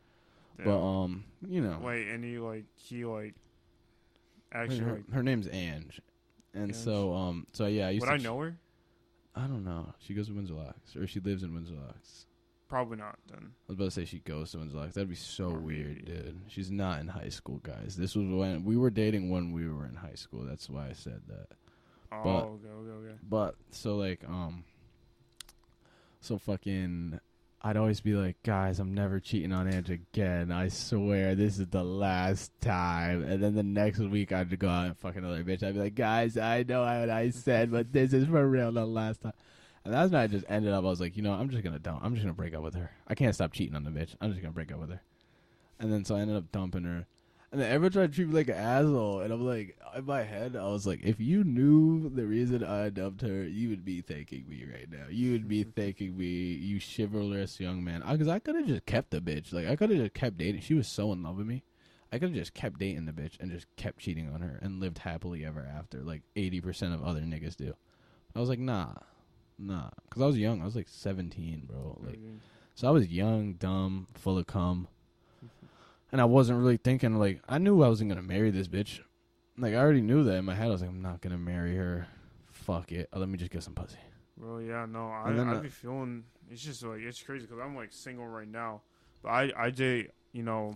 But 0.64 0.78
um, 0.78 1.24
you 1.44 1.60
know, 1.60 1.80
Wait, 1.82 2.06
and 2.06 2.22
he 2.22 2.38
like 2.38 2.66
he 2.76 3.04
like 3.04 3.34
actually 4.52 4.78
her, 4.78 4.92
like 4.92 5.12
her 5.12 5.24
name's 5.24 5.48
Ange, 5.48 6.00
and 6.54 6.68
Ange. 6.68 6.76
so 6.76 7.12
um, 7.14 7.48
so 7.52 7.66
yeah, 7.66 7.88
I 7.88 7.90
used 7.90 8.06
would 8.06 8.14
I 8.14 8.18
know 8.18 8.38
her? 8.38 8.56
I 9.34 9.48
don't 9.48 9.64
know. 9.64 9.92
She 9.98 10.14
goes 10.14 10.28
to 10.28 10.34
Windsor 10.34 10.54
Locks, 10.54 10.94
or 10.94 11.08
she 11.08 11.18
lives 11.18 11.42
in 11.42 11.52
Windsor 11.52 11.74
Locks. 11.74 12.26
Probably 12.72 12.96
not. 12.96 13.18
Then 13.30 13.50
I 13.50 13.62
was 13.68 13.74
about 13.76 13.84
to 13.84 13.90
say 13.90 14.04
she 14.06 14.20
goes 14.20 14.52
to 14.52 14.58
Windsor 14.58 14.78
Locks. 14.78 14.94
That'd 14.94 15.10
be 15.10 15.14
so 15.14 15.50
weird, 15.50 16.06
dude. 16.06 16.40
She's 16.48 16.70
not 16.70 17.00
in 17.00 17.06
high 17.08 17.28
school, 17.28 17.60
guys. 17.62 17.96
This 17.98 18.16
was 18.16 18.26
when 18.26 18.64
we 18.64 18.78
were 18.78 18.88
dating 18.88 19.28
when 19.28 19.52
we 19.52 19.68
were 19.68 19.84
in 19.84 19.94
high 19.94 20.14
school. 20.14 20.40
That's 20.46 20.70
why 20.70 20.88
I 20.88 20.94
said 20.94 21.20
that. 21.28 21.48
oh, 22.12 22.22
But- 22.24 22.30
okay, 22.30 22.68
okay, 22.68 22.90
okay. 23.08 23.18
But 23.28 23.56
so 23.72 23.96
like 23.96 24.24
um, 24.26 24.64
so 26.22 26.38
fucking. 26.38 27.20
I'd 27.64 27.76
always 27.76 28.00
be 28.00 28.14
like, 28.14 28.42
guys, 28.42 28.80
I'm 28.80 28.92
never 28.94 29.20
cheating 29.20 29.52
on 29.52 29.68
Ange 29.72 29.90
again. 29.90 30.50
I 30.50 30.66
swear 30.68 31.34
this 31.36 31.60
is 31.60 31.68
the 31.68 31.84
last 31.84 32.50
time. 32.60 33.22
And 33.22 33.40
then 33.40 33.54
the 33.54 33.62
next 33.62 33.98
week 34.00 34.32
I'd 34.32 34.58
go 34.58 34.68
out 34.68 34.86
and 34.86 34.98
fuck 34.98 35.14
another 35.14 35.44
bitch. 35.44 35.62
I'd 35.62 35.74
be 35.74 35.80
like, 35.80 35.94
guys, 35.94 36.36
I 36.36 36.64
know 36.64 36.80
what 36.80 37.08
I 37.10 37.30
said, 37.30 37.70
but 37.70 37.92
this 37.92 38.12
is 38.14 38.26
for 38.26 38.48
real 38.48 38.72
the 38.72 38.84
last 38.84 39.20
time. 39.20 39.34
And 39.84 39.92
that's 39.92 40.12
when 40.12 40.20
I 40.20 40.26
just 40.26 40.44
ended 40.48 40.72
up. 40.72 40.84
I 40.84 40.88
was 40.88 41.00
like, 41.00 41.16
you 41.16 41.22
know, 41.22 41.32
I'm 41.32 41.50
just 41.50 41.64
gonna 41.64 41.78
dump. 41.78 42.00
I'm 42.02 42.14
just 42.14 42.24
gonna 42.24 42.34
break 42.34 42.54
up 42.54 42.62
with 42.62 42.74
her. 42.74 42.90
I 43.08 43.14
can't 43.14 43.34
stop 43.34 43.52
cheating 43.52 43.74
on 43.74 43.84
the 43.84 43.90
bitch. 43.90 44.14
I'm 44.20 44.30
just 44.30 44.42
gonna 44.42 44.52
break 44.52 44.72
up 44.72 44.80
with 44.80 44.90
her. 44.90 45.00
And 45.80 45.92
then 45.92 46.04
so 46.04 46.16
I 46.16 46.20
ended 46.20 46.36
up 46.36 46.52
dumping 46.52 46.84
her. 46.84 47.06
And 47.50 47.60
then 47.60 47.70
everyone 47.70 47.92
tried 47.92 48.12
to 48.12 48.16
treat 48.16 48.28
me 48.28 48.34
like 48.34 48.48
an 48.48 48.54
asshole. 48.54 49.20
And 49.20 49.30
I'm 49.30 49.44
like, 49.44 49.76
in 49.94 50.06
my 50.06 50.22
head, 50.22 50.56
I 50.56 50.68
was 50.68 50.86
like, 50.86 51.00
if 51.02 51.20
you 51.20 51.44
knew 51.44 52.08
the 52.08 52.24
reason 52.24 52.64
I 52.64 52.88
dumped 52.88 53.20
her, 53.20 53.44
you 53.44 53.68
would 53.68 53.84
be 53.84 54.00
thanking 54.00 54.48
me 54.48 54.64
right 54.64 54.90
now. 54.90 55.04
You 55.10 55.32
would 55.32 55.48
be 55.48 55.62
thanking 55.76 56.16
me, 56.16 56.26
you 56.26 56.80
chivalrous 56.80 57.60
young 57.60 57.84
man. 57.84 58.02
Because 58.10 58.28
I, 58.28 58.38
could 58.38 58.56
have 58.56 58.66
just 58.66 58.86
kept 58.86 59.10
the 59.10 59.20
bitch. 59.20 59.52
Like, 59.52 59.66
I 59.66 59.76
could 59.76 59.90
have 59.90 59.98
just 59.98 60.14
kept 60.14 60.38
dating. 60.38 60.62
She 60.62 60.72
was 60.72 60.88
so 60.88 61.12
in 61.12 61.22
love 61.22 61.36
with 61.36 61.46
me. 61.46 61.62
I 62.10 62.18
could 62.18 62.30
have 62.30 62.38
just 62.38 62.54
kept 62.54 62.78
dating 62.78 63.04
the 63.04 63.12
bitch 63.12 63.38
and 63.38 63.50
just 63.50 63.66
kept 63.76 63.98
cheating 63.98 64.30
on 64.32 64.40
her 64.40 64.58
and 64.62 64.80
lived 64.80 64.98
happily 64.98 65.44
ever 65.44 65.66
after, 65.66 65.98
like 65.98 66.22
80% 66.36 66.94
of 66.94 67.02
other 67.02 67.20
niggas 67.20 67.56
do. 67.56 67.74
I 68.34 68.40
was 68.40 68.48
like, 68.48 68.58
nah, 68.58 68.94
nah. 69.62 69.90
Because 70.04 70.22
I 70.22 70.26
was 70.26 70.38
young. 70.38 70.60
I 70.62 70.64
was 70.64 70.76
like 70.76 70.88
17, 70.88 71.62
bro. 71.66 71.98
Like, 72.04 72.18
so 72.74 72.88
I 72.88 72.90
was 72.90 73.08
young, 73.08 73.54
dumb, 73.54 74.06
full 74.14 74.38
of 74.38 74.46
cum. 74.46 74.88
And 76.10 76.20
I 76.20 76.24
wasn't 76.24 76.58
really 76.58 76.76
thinking 76.76 77.16
like 77.18 77.40
I 77.48 77.56
knew 77.56 77.82
I 77.82 77.88
wasn't 77.88 78.10
gonna 78.10 78.22
marry 78.22 78.50
this 78.50 78.68
bitch. 78.68 79.00
Like 79.56 79.72
I 79.72 79.78
already 79.78 80.02
knew 80.02 80.24
that 80.24 80.36
in 80.36 80.44
my 80.44 80.54
head. 80.54 80.66
I 80.66 80.70
was 80.70 80.82
like, 80.82 80.90
I'm 80.90 81.00
not 81.00 81.22
gonna 81.22 81.38
marry 81.38 81.74
her. 81.76 82.06
Fuck 82.50 82.92
it. 82.92 83.08
let 83.14 83.28
me 83.28 83.38
just 83.38 83.50
get 83.50 83.62
some 83.62 83.74
pussy. 83.74 83.96
Bro, 84.36 84.58
yeah, 84.58 84.86
no, 84.86 85.08
I 85.08 85.30
I 85.30 85.38
uh, 85.38 85.60
be 85.60 85.68
feeling 85.68 86.24
it's 86.50 86.62
just 86.62 86.82
like 86.82 87.00
it's 87.00 87.22
crazy 87.22 87.46
because 87.46 87.62
I'm 87.62 87.74
like 87.74 87.92
single 87.92 88.26
right 88.26 88.48
now, 88.48 88.82
but 89.22 89.30
I 89.30 89.52
I 89.56 89.70
date 89.70 90.10
you 90.32 90.42
know, 90.42 90.74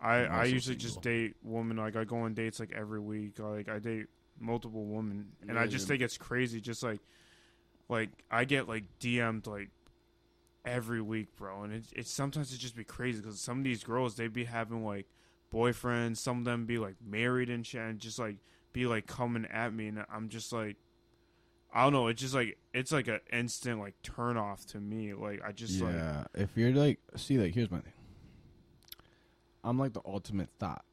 I 0.00 0.16
I'm 0.16 0.32
I 0.32 0.38
also 0.40 0.52
usually 0.52 0.76
just 0.76 1.00
date 1.00 1.36
women 1.42 1.76
like 1.76 1.96
I 1.96 2.04
go 2.04 2.18
on 2.18 2.34
dates 2.34 2.60
like 2.60 2.72
every 2.72 3.00
week 3.00 3.38
like 3.38 3.68
I 3.68 3.78
date 3.78 4.06
multiple 4.38 4.84
women 4.84 5.28
and 5.48 5.58
I 5.58 5.66
just 5.66 5.84
yeah. 5.84 5.88
think 5.88 6.02
it's 6.02 6.18
crazy 6.18 6.60
just 6.60 6.82
like 6.82 7.00
like 7.90 8.10
I 8.30 8.44
get 8.44 8.68
like 8.68 8.84
DM'd 9.00 9.46
like 9.46 9.68
every 10.64 11.02
week, 11.02 11.36
bro, 11.36 11.62
and 11.64 11.72
it's 11.74 11.92
it's 11.94 12.10
sometimes 12.10 12.54
it 12.54 12.58
just 12.58 12.76
be 12.76 12.84
crazy 12.84 13.20
because 13.20 13.40
some 13.40 13.58
of 13.58 13.64
these 13.64 13.84
girls 13.84 14.14
they 14.14 14.28
be 14.28 14.44
having 14.44 14.84
like 14.84 15.06
boyfriends, 15.52 16.18
some 16.18 16.38
of 16.38 16.44
them 16.44 16.66
be 16.66 16.78
like 16.78 16.94
married 17.04 17.50
and 17.50 17.66
shit, 17.66 17.80
and 17.80 17.98
just 17.98 18.18
like 18.18 18.36
be 18.72 18.86
like 18.86 19.06
coming 19.06 19.46
at 19.46 19.74
me, 19.74 19.88
and 19.88 20.04
I'm 20.12 20.28
just 20.28 20.52
like. 20.52 20.76
I 21.72 21.84
don't 21.84 21.92
know. 21.92 22.08
It's 22.08 22.20
just 22.20 22.34
like 22.34 22.58
it's 22.74 22.90
like 22.90 23.06
an 23.06 23.20
instant 23.32 23.78
like 23.78 23.94
turn 24.02 24.36
off 24.36 24.66
to 24.66 24.80
me. 24.80 25.14
Like 25.14 25.40
I 25.46 25.52
just 25.52 25.80
like 25.80 25.94
yeah. 25.94 26.24
if 26.34 26.56
you're 26.56 26.72
like, 26.72 26.98
see, 27.14 27.38
like, 27.38 27.54
here's 27.54 27.70
my 27.70 27.78
thing. 27.78 27.92
I'm 29.62 29.78
like 29.78 29.92
the 29.92 30.00
ultimate 30.04 30.48
thought. 30.58 30.84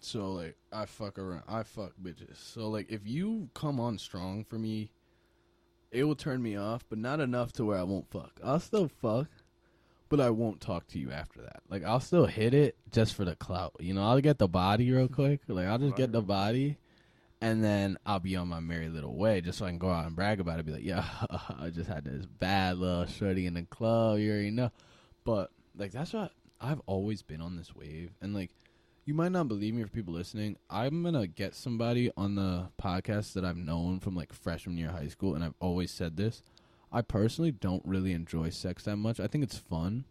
So 0.00 0.32
like, 0.32 0.56
I 0.70 0.84
fuck 0.84 1.18
around. 1.18 1.44
I 1.48 1.62
fuck 1.62 1.92
bitches. 2.02 2.36
So 2.36 2.68
like, 2.68 2.90
if 2.90 3.06
you 3.06 3.48
come 3.54 3.80
on 3.80 3.96
strong 3.96 4.44
for 4.44 4.58
me, 4.58 4.90
it 5.96 6.04
will 6.04 6.14
turn 6.14 6.42
me 6.42 6.56
off, 6.56 6.84
but 6.90 6.98
not 6.98 7.20
enough 7.20 7.52
to 7.54 7.64
where 7.64 7.78
I 7.78 7.82
won't 7.82 8.10
fuck. 8.10 8.38
I'll 8.44 8.60
still 8.60 8.88
fuck, 9.00 9.28
but 10.10 10.20
I 10.20 10.28
won't 10.28 10.60
talk 10.60 10.86
to 10.88 10.98
you 10.98 11.10
after 11.10 11.40
that. 11.40 11.62
Like, 11.70 11.84
I'll 11.84 12.00
still 12.00 12.26
hit 12.26 12.52
it 12.52 12.76
just 12.92 13.14
for 13.14 13.24
the 13.24 13.34
clout. 13.34 13.72
You 13.80 13.94
know, 13.94 14.02
I'll 14.02 14.20
get 14.20 14.36
the 14.36 14.46
body 14.46 14.92
real 14.92 15.08
quick. 15.08 15.40
Like, 15.48 15.66
I'll 15.66 15.78
just 15.78 15.96
get 15.96 16.12
the 16.12 16.20
body. 16.20 16.76
And 17.40 17.64
then 17.64 17.98
I'll 18.04 18.20
be 18.20 18.36
on 18.36 18.48
my 18.48 18.60
merry 18.60 18.88
little 18.88 19.16
way 19.16 19.40
just 19.40 19.58
so 19.58 19.66
I 19.66 19.70
can 19.70 19.78
go 19.78 19.90
out 19.90 20.06
and 20.06 20.14
brag 20.14 20.38
about 20.38 20.58
it. 20.58 20.66
Be 20.66 20.72
like, 20.72 20.84
yeah, 20.84 21.04
I 21.58 21.70
just 21.70 21.88
had 21.88 22.04
this 22.04 22.26
bad 22.26 22.76
little 22.76 23.06
shorty 23.06 23.46
in 23.46 23.54
the 23.54 23.62
club. 23.62 24.18
You 24.18 24.32
already 24.32 24.50
know. 24.50 24.70
But, 25.24 25.50
like, 25.76 25.92
that's 25.92 26.12
what 26.12 26.32
I've 26.60 26.80
always 26.84 27.22
been 27.22 27.40
on 27.40 27.56
this 27.56 27.74
wave. 27.74 28.10
And, 28.20 28.34
like, 28.34 28.50
you 29.06 29.14
might 29.14 29.32
not 29.32 29.48
believe 29.48 29.72
me 29.72 29.82
for 29.84 29.88
people 29.88 30.12
listening. 30.12 30.56
I'm 30.68 31.04
to 31.14 31.26
get 31.28 31.54
somebody 31.54 32.10
on 32.16 32.34
the 32.34 32.68
podcast 32.82 33.32
that 33.34 33.44
I've 33.44 33.56
known 33.56 34.00
from, 34.00 34.16
like, 34.16 34.32
freshman 34.32 34.76
year 34.76 34.88
of 34.88 34.96
high 34.96 35.08
school. 35.08 35.34
And 35.34 35.44
I've 35.44 35.54
always 35.60 35.92
said 35.92 36.16
this. 36.16 36.42
I 36.92 37.02
personally 37.02 37.52
don't 37.52 37.82
really 37.84 38.12
enjoy 38.12 38.50
sex 38.50 38.82
that 38.84 38.96
much. 38.96 39.20
I 39.20 39.28
think 39.28 39.44
it's 39.44 39.56
fun. 39.56 40.04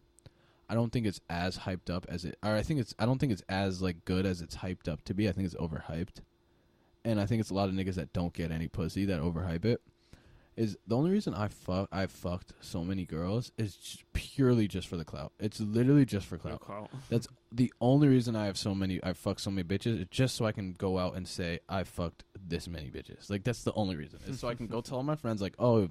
I 0.68 0.74
don't 0.74 0.92
think 0.92 1.06
it's 1.06 1.20
as 1.30 1.58
hyped 1.58 1.90
up 1.90 2.06
as 2.08 2.24
it, 2.24 2.36
or 2.42 2.56
I 2.56 2.62
think 2.62 2.80
it's, 2.80 2.94
I 2.98 3.06
don't 3.06 3.18
think 3.18 3.32
it's 3.32 3.44
as 3.48 3.80
like 3.80 4.04
good 4.04 4.26
as 4.26 4.40
it's 4.40 4.56
hyped 4.56 4.88
up 4.88 5.04
to 5.04 5.14
be. 5.14 5.28
I 5.28 5.32
think 5.32 5.46
it's 5.46 5.54
overhyped, 5.54 6.22
and 7.04 7.20
I 7.20 7.26
think 7.26 7.40
it's 7.40 7.50
a 7.50 7.54
lot 7.54 7.68
of 7.68 7.74
niggas 7.76 7.94
that 7.94 8.12
don't 8.12 8.32
get 8.32 8.50
any 8.50 8.66
pussy 8.66 9.04
that 9.04 9.20
overhype 9.20 9.64
it. 9.64 9.80
Is 10.56 10.76
the 10.86 10.96
only 10.96 11.10
reason 11.10 11.34
I 11.34 11.48
fuck, 11.48 11.88
I've 11.92 12.10
fucked 12.10 12.54
so 12.60 12.82
many 12.82 13.04
girls 13.04 13.52
is 13.58 13.76
just 13.76 14.10
purely 14.14 14.66
just 14.66 14.88
for 14.88 14.96
the 14.96 15.04
clout. 15.04 15.32
It's 15.38 15.60
literally 15.60 16.06
just 16.06 16.26
for 16.26 16.38
clout. 16.38 16.60
clout. 16.60 16.90
That's 17.10 17.28
the 17.52 17.72
only 17.78 18.08
reason 18.08 18.34
I 18.34 18.46
have 18.46 18.56
so 18.56 18.74
many. 18.74 18.98
I 19.04 19.12
fucked 19.12 19.42
so 19.42 19.50
many 19.50 19.68
bitches. 19.68 20.00
Is 20.00 20.06
just 20.10 20.34
so 20.34 20.46
I 20.46 20.52
can 20.52 20.72
go 20.72 20.98
out 20.98 21.14
and 21.14 21.28
say 21.28 21.60
I 21.68 21.84
fucked 21.84 22.24
this 22.34 22.68
many 22.68 22.90
bitches. 22.90 23.28
Like 23.28 23.44
that's 23.44 23.64
the 23.64 23.72
only 23.74 23.96
reason. 23.96 24.20
Is 24.26 24.40
so 24.40 24.48
I 24.48 24.54
can 24.54 24.66
go 24.66 24.80
tell 24.80 25.02
my 25.02 25.16
friends 25.16 25.42
like, 25.42 25.54
oh, 25.58 25.88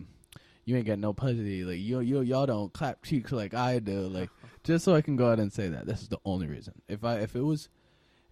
you 0.66 0.76
ain't 0.76 0.88
got 0.88 1.00
no 1.00 1.14
pussy. 1.14 1.64
Like 1.64 1.78
you, 1.78 2.00
you, 2.00 2.22
y'all 2.22 2.48
don't 2.48 2.74
clap 2.74 3.04
cheeks 3.04 3.32
like 3.32 3.54
I 3.54 3.78
do. 3.80 4.02
Like 4.02 4.30
just 4.64 4.84
so 4.84 4.96
I 4.96 5.02
can 5.02 5.16
go 5.16 5.32
out 5.32 5.40
and 5.40 5.54
say 5.54 5.68
that. 5.70 5.86
This 5.86 6.02
is 6.02 6.10
the 6.10 6.20
only 6.26 6.48
reason. 6.48 6.82
If 6.88 7.04
I, 7.04 7.20
if 7.20 7.36
it 7.36 7.42
was, 7.42 7.70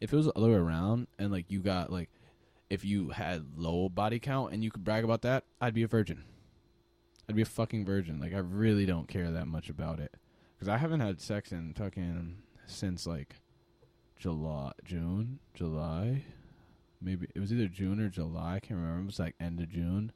if 0.02 0.12
it 0.12 0.16
was 0.16 0.26
the 0.26 0.34
other 0.34 0.50
way 0.50 0.56
around, 0.56 1.08
and 1.20 1.32
like 1.32 1.52
you 1.52 1.60
got 1.60 1.92
like, 1.92 2.10
if 2.74 2.84
you 2.84 3.10
had 3.10 3.46
low 3.56 3.88
body 3.88 4.18
count 4.18 4.52
and 4.52 4.64
you 4.64 4.72
could 4.72 4.84
brag 4.84 5.04
about 5.04 5.22
that, 5.22 5.44
I'd 5.62 5.76
be 5.76 5.84
a 5.84 5.88
virgin. 5.88 6.24
I'd 7.30 7.36
be 7.36 7.44
a 7.44 7.46
fucking 7.46 7.86
virgin. 7.86 8.20
Like 8.20 8.34
I 8.34 8.40
really 8.40 8.88
don't 8.88 9.08
care 9.08 9.30
that 9.30 9.48
much 9.48 9.70
about 9.70 10.00
it 10.00 10.16
because 10.56 10.68
I 10.68 10.78
haven't 10.78 11.00
had 11.00 11.22
sex 11.22 11.52
in 11.52 11.76
fucking 11.76 12.38
since 12.66 13.06
like 13.06 13.36
July, 14.18 14.72
June, 14.84 15.38
July, 15.54 16.24
maybe 17.00 17.28
it 17.36 17.40
was 17.40 17.54
either 17.54 17.68
June 17.68 18.00
or 18.00 18.10
July. 18.10 18.56
I 18.56 18.60
can't 18.60 18.80
remember. 18.80 19.04
It 19.04 19.06
was 19.06 19.20
like 19.20 19.36
end 19.40 19.60
of 19.60 19.70
June, 19.70 20.12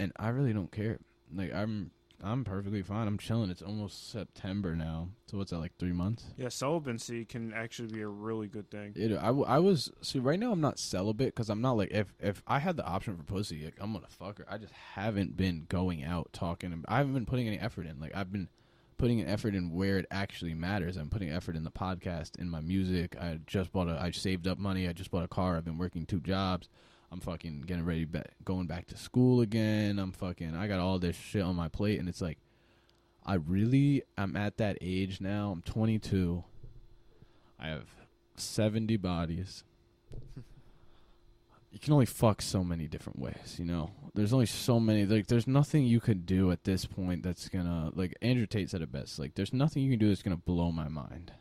and 0.00 0.12
I 0.16 0.30
really 0.30 0.52
don't 0.52 0.72
care. 0.72 0.98
Like 1.32 1.54
I'm, 1.54 1.92
I'm 2.22 2.44
perfectly 2.44 2.82
fine. 2.82 3.08
I'm 3.08 3.18
chilling. 3.18 3.50
It's 3.50 3.62
almost 3.62 4.10
September 4.12 4.76
now, 4.76 5.08
so 5.26 5.38
what's 5.38 5.50
that 5.50 5.58
like 5.58 5.72
three 5.78 5.92
months? 5.92 6.26
Yeah, 6.36 6.48
celibacy 6.50 7.24
can 7.24 7.52
actually 7.52 7.88
be 7.88 8.00
a 8.02 8.06
really 8.08 8.46
good 8.46 8.70
thing. 8.70 8.92
It, 8.94 9.12
I, 9.12 9.26
w- 9.26 9.44
I 9.46 9.58
was 9.58 9.90
see 10.02 10.18
right 10.20 10.38
now. 10.38 10.52
I'm 10.52 10.60
not 10.60 10.78
celibate 10.78 11.34
because 11.34 11.50
I'm 11.50 11.60
not 11.60 11.76
like 11.76 11.90
if 11.90 12.14
if 12.20 12.42
I 12.46 12.60
had 12.60 12.76
the 12.76 12.86
option 12.86 13.16
for 13.16 13.24
pussy, 13.24 13.64
like, 13.64 13.76
I'm 13.80 13.92
gonna 13.92 14.06
fuck 14.08 14.38
her. 14.38 14.46
I 14.48 14.58
just 14.58 14.72
haven't 14.72 15.36
been 15.36 15.66
going 15.68 16.04
out 16.04 16.32
talking. 16.32 16.84
I 16.86 16.98
haven't 16.98 17.14
been 17.14 17.26
putting 17.26 17.48
any 17.48 17.58
effort 17.58 17.86
in. 17.86 17.98
Like 17.98 18.12
I've 18.14 18.30
been 18.30 18.48
putting 18.98 19.20
an 19.20 19.26
effort 19.26 19.54
in 19.56 19.72
where 19.72 19.98
it 19.98 20.06
actually 20.12 20.54
matters. 20.54 20.96
I'm 20.96 21.10
putting 21.10 21.30
effort 21.30 21.56
in 21.56 21.64
the 21.64 21.72
podcast, 21.72 22.38
in 22.38 22.48
my 22.48 22.60
music. 22.60 23.16
I 23.20 23.40
just 23.48 23.72
bought 23.72 23.88
a. 23.88 24.00
I 24.00 24.12
saved 24.12 24.46
up 24.46 24.58
money. 24.58 24.88
I 24.88 24.92
just 24.92 25.10
bought 25.10 25.24
a 25.24 25.28
car. 25.28 25.56
I've 25.56 25.64
been 25.64 25.78
working 25.78 26.06
two 26.06 26.20
jobs. 26.20 26.68
I'm 27.12 27.20
fucking 27.20 27.64
getting 27.66 27.84
ready, 27.84 28.06
ba- 28.06 28.24
going 28.42 28.66
back 28.66 28.86
to 28.86 28.96
school 28.96 29.42
again. 29.42 29.98
I'm 29.98 30.12
fucking. 30.12 30.56
I 30.56 30.66
got 30.66 30.80
all 30.80 30.98
this 30.98 31.14
shit 31.14 31.42
on 31.42 31.54
my 31.54 31.68
plate, 31.68 32.00
and 32.00 32.08
it's 32.08 32.22
like, 32.22 32.38
I 33.24 33.34
really. 33.34 34.02
I'm 34.16 34.34
at 34.34 34.56
that 34.56 34.78
age 34.80 35.20
now. 35.20 35.50
I'm 35.52 35.60
22. 35.60 36.42
I 37.60 37.68
have 37.68 37.86
70 38.36 38.96
bodies. 38.96 39.62
you 41.70 41.78
can 41.78 41.92
only 41.92 42.06
fuck 42.06 42.40
so 42.40 42.64
many 42.64 42.88
different 42.88 43.18
ways, 43.18 43.56
you 43.58 43.66
know. 43.66 43.90
There's 44.14 44.32
only 44.32 44.46
so 44.46 44.80
many. 44.80 45.04
Like, 45.04 45.26
there's 45.26 45.46
nothing 45.46 45.84
you 45.84 46.00
could 46.00 46.24
do 46.24 46.50
at 46.50 46.64
this 46.64 46.86
point 46.86 47.22
that's 47.22 47.50
gonna. 47.50 47.90
Like 47.94 48.16
Andrew 48.22 48.46
Tate 48.46 48.70
said 48.70 48.80
it 48.80 48.90
best. 48.90 49.18
Like, 49.18 49.34
there's 49.34 49.52
nothing 49.52 49.82
you 49.82 49.90
can 49.90 49.98
do 49.98 50.08
that's 50.08 50.22
gonna 50.22 50.36
blow 50.36 50.72
my 50.72 50.88
mind. 50.88 51.32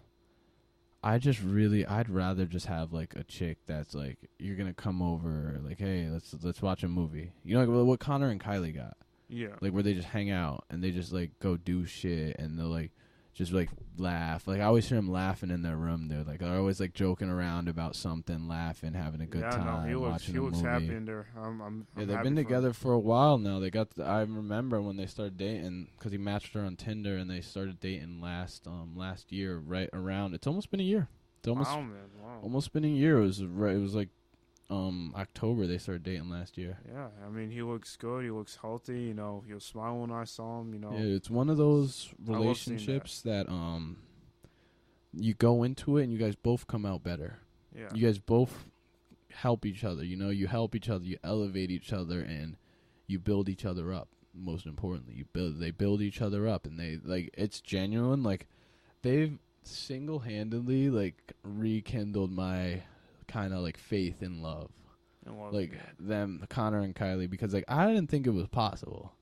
I 1.03 1.17
just 1.17 1.41
really, 1.41 1.85
I'd 1.85 2.09
rather 2.09 2.45
just 2.45 2.67
have 2.67 2.93
like 2.93 3.15
a 3.15 3.23
chick 3.23 3.57
that's 3.65 3.95
like, 3.95 4.17
you're 4.37 4.55
gonna 4.55 4.73
come 4.73 5.01
over, 5.01 5.59
like, 5.63 5.79
hey, 5.79 6.07
let's 6.11 6.35
let's 6.41 6.61
watch 6.61 6.83
a 6.83 6.87
movie. 6.87 7.31
You 7.43 7.55
know, 7.55 7.65
like 7.65 7.87
what 7.87 7.99
Connor 7.99 8.29
and 8.29 8.39
Kylie 8.39 8.75
got 8.75 8.97
Yeah. 9.29 9.55
like 9.61 9.73
where 9.73 9.83
they 9.83 9.93
just 9.93 10.07
hang 10.09 10.29
out 10.29 10.65
and 10.69 10.83
they 10.83 10.91
just 10.91 11.11
like 11.11 11.31
go 11.39 11.57
do 11.57 11.85
shit 11.85 12.35
and 12.37 12.57
they're 12.59 12.65
like 12.65 12.91
just 13.41 13.53
like 13.53 13.69
laugh. 13.97 14.47
Like 14.47 14.59
I 14.61 14.65
always 14.65 14.87
hear 14.87 14.99
him 14.99 15.11
laughing 15.11 15.49
in 15.49 15.63
their 15.63 15.75
room. 15.75 16.07
They're 16.07 16.23
like 16.23 16.39
they're 16.39 16.57
always 16.57 16.79
like 16.79 16.93
joking 16.93 17.27
around 17.27 17.67
about 17.67 17.95
something, 17.95 18.47
laughing, 18.47 18.93
having 18.93 19.19
a 19.19 19.25
good 19.25 19.41
yeah, 19.41 19.49
time, 19.49 19.83
no, 19.83 19.89
he 19.89 19.95
looks 19.95 20.11
watching 20.11 20.33
he 20.35 20.39
looks 20.39 20.57
movie. 20.57 20.69
happy 20.69 20.95
in 20.95 21.05
there. 21.05 21.25
I'm, 21.35 21.59
I'm, 21.59 21.87
Yeah, 21.95 22.03
I'm 22.03 22.07
they've 22.07 22.23
been 22.23 22.35
for 22.35 22.39
him. 22.41 22.45
together 22.45 22.73
for 22.73 22.93
a 22.93 22.99
while 22.99 23.39
now. 23.39 23.59
They 23.59 23.71
got. 23.71 23.89
The, 23.95 24.03
I 24.03 24.19
remember 24.21 24.79
when 24.79 24.95
they 24.95 25.07
started 25.07 25.37
dating 25.37 25.87
because 25.97 26.11
he 26.11 26.19
matched 26.19 26.53
her 26.53 26.61
on 26.61 26.75
Tinder, 26.75 27.17
and 27.17 27.29
they 27.31 27.41
started 27.41 27.79
dating 27.79 28.21
last 28.21 28.67
um 28.67 28.93
last 28.95 29.31
year, 29.31 29.57
right 29.57 29.89
around. 29.91 30.35
It's 30.35 30.45
almost 30.45 30.69
been 30.69 30.79
a 30.79 30.83
year. 30.83 31.07
It's 31.39 31.47
almost 31.47 31.71
wow, 31.71 31.81
man, 31.81 32.09
wow. 32.21 32.39
almost 32.43 32.71
been 32.73 32.85
a 32.85 32.89
year. 32.89 33.17
It 33.17 33.25
was 33.25 33.43
right. 33.43 33.75
It 33.75 33.79
was 33.79 33.95
like 33.95 34.09
um 34.71 35.13
October 35.17 35.67
they 35.67 35.77
started 35.77 36.03
dating 36.03 36.29
last 36.29 36.57
year. 36.57 36.79
Yeah, 36.91 37.09
I 37.25 37.29
mean, 37.29 37.51
he 37.51 37.61
looks 37.61 37.95
good. 37.97 38.23
He 38.23 38.31
looks 38.31 38.57
healthy. 38.61 39.01
You 39.01 39.13
know, 39.13 39.43
he 39.45 39.53
was 39.53 39.63
smiling 39.65 40.01
when 40.01 40.11
I 40.11 40.23
saw 40.23 40.61
him. 40.61 40.73
You 40.73 40.79
know, 40.79 40.91
Yeah, 40.93 41.15
it's 41.15 41.29
one 41.29 41.49
of 41.49 41.57
those 41.57 42.09
seeing 42.25 42.25
that. 42.25 42.39
relationships 42.39 43.21
that. 43.21 43.49
um 43.49 43.97
you 45.13 45.33
go 45.33 45.63
into 45.63 45.97
it 45.97 46.03
and 46.03 46.11
you 46.13 46.17
guys 46.17 46.35
both 46.35 46.67
come 46.67 46.85
out 46.85 47.03
better. 47.03 47.39
yeah. 47.75 47.89
You 47.93 48.05
guys 48.07 48.17
both 48.17 48.65
help 49.33 49.65
each 49.65 49.83
other. 49.83 50.05
You 50.05 50.15
know, 50.15 50.29
you 50.29 50.47
help 50.47 50.73
each 50.73 50.87
other, 50.89 51.03
you 51.03 51.17
elevate 51.23 51.69
each 51.69 51.91
other, 51.91 52.21
and 52.21 52.55
you 53.07 53.19
build 53.19 53.49
each 53.49 53.65
other 53.65 53.91
up. 53.93 54.07
Most 54.33 54.65
importantly, 54.65 55.15
you 55.15 55.25
build. 55.33 55.59
They 55.59 55.71
build 55.71 56.01
each 56.01 56.21
other 56.21 56.47
up, 56.47 56.65
and 56.65 56.79
they 56.79 56.97
like 57.03 57.29
it's 57.37 57.59
genuine. 57.59 58.23
Like 58.23 58.47
they've 59.01 59.37
single 59.63 60.19
handedly 60.19 60.89
like 60.89 61.33
rekindled 61.43 62.31
my 62.31 62.83
kind 63.31 63.53
of 63.53 63.59
like 63.61 63.77
faith 63.77 64.21
in 64.21 64.41
love. 64.41 64.71
And 65.25 65.37
love, 65.39 65.53
Like 65.53 65.73
them, 65.99 66.43
Connor 66.49 66.79
and 66.81 66.95
Kylie, 66.95 67.29
because 67.29 67.53
like 67.53 67.65
I 67.67 67.87
didn't 67.87 68.09
think 68.09 68.25
it 68.27 68.31
was 68.31 68.47
possible. 68.47 69.13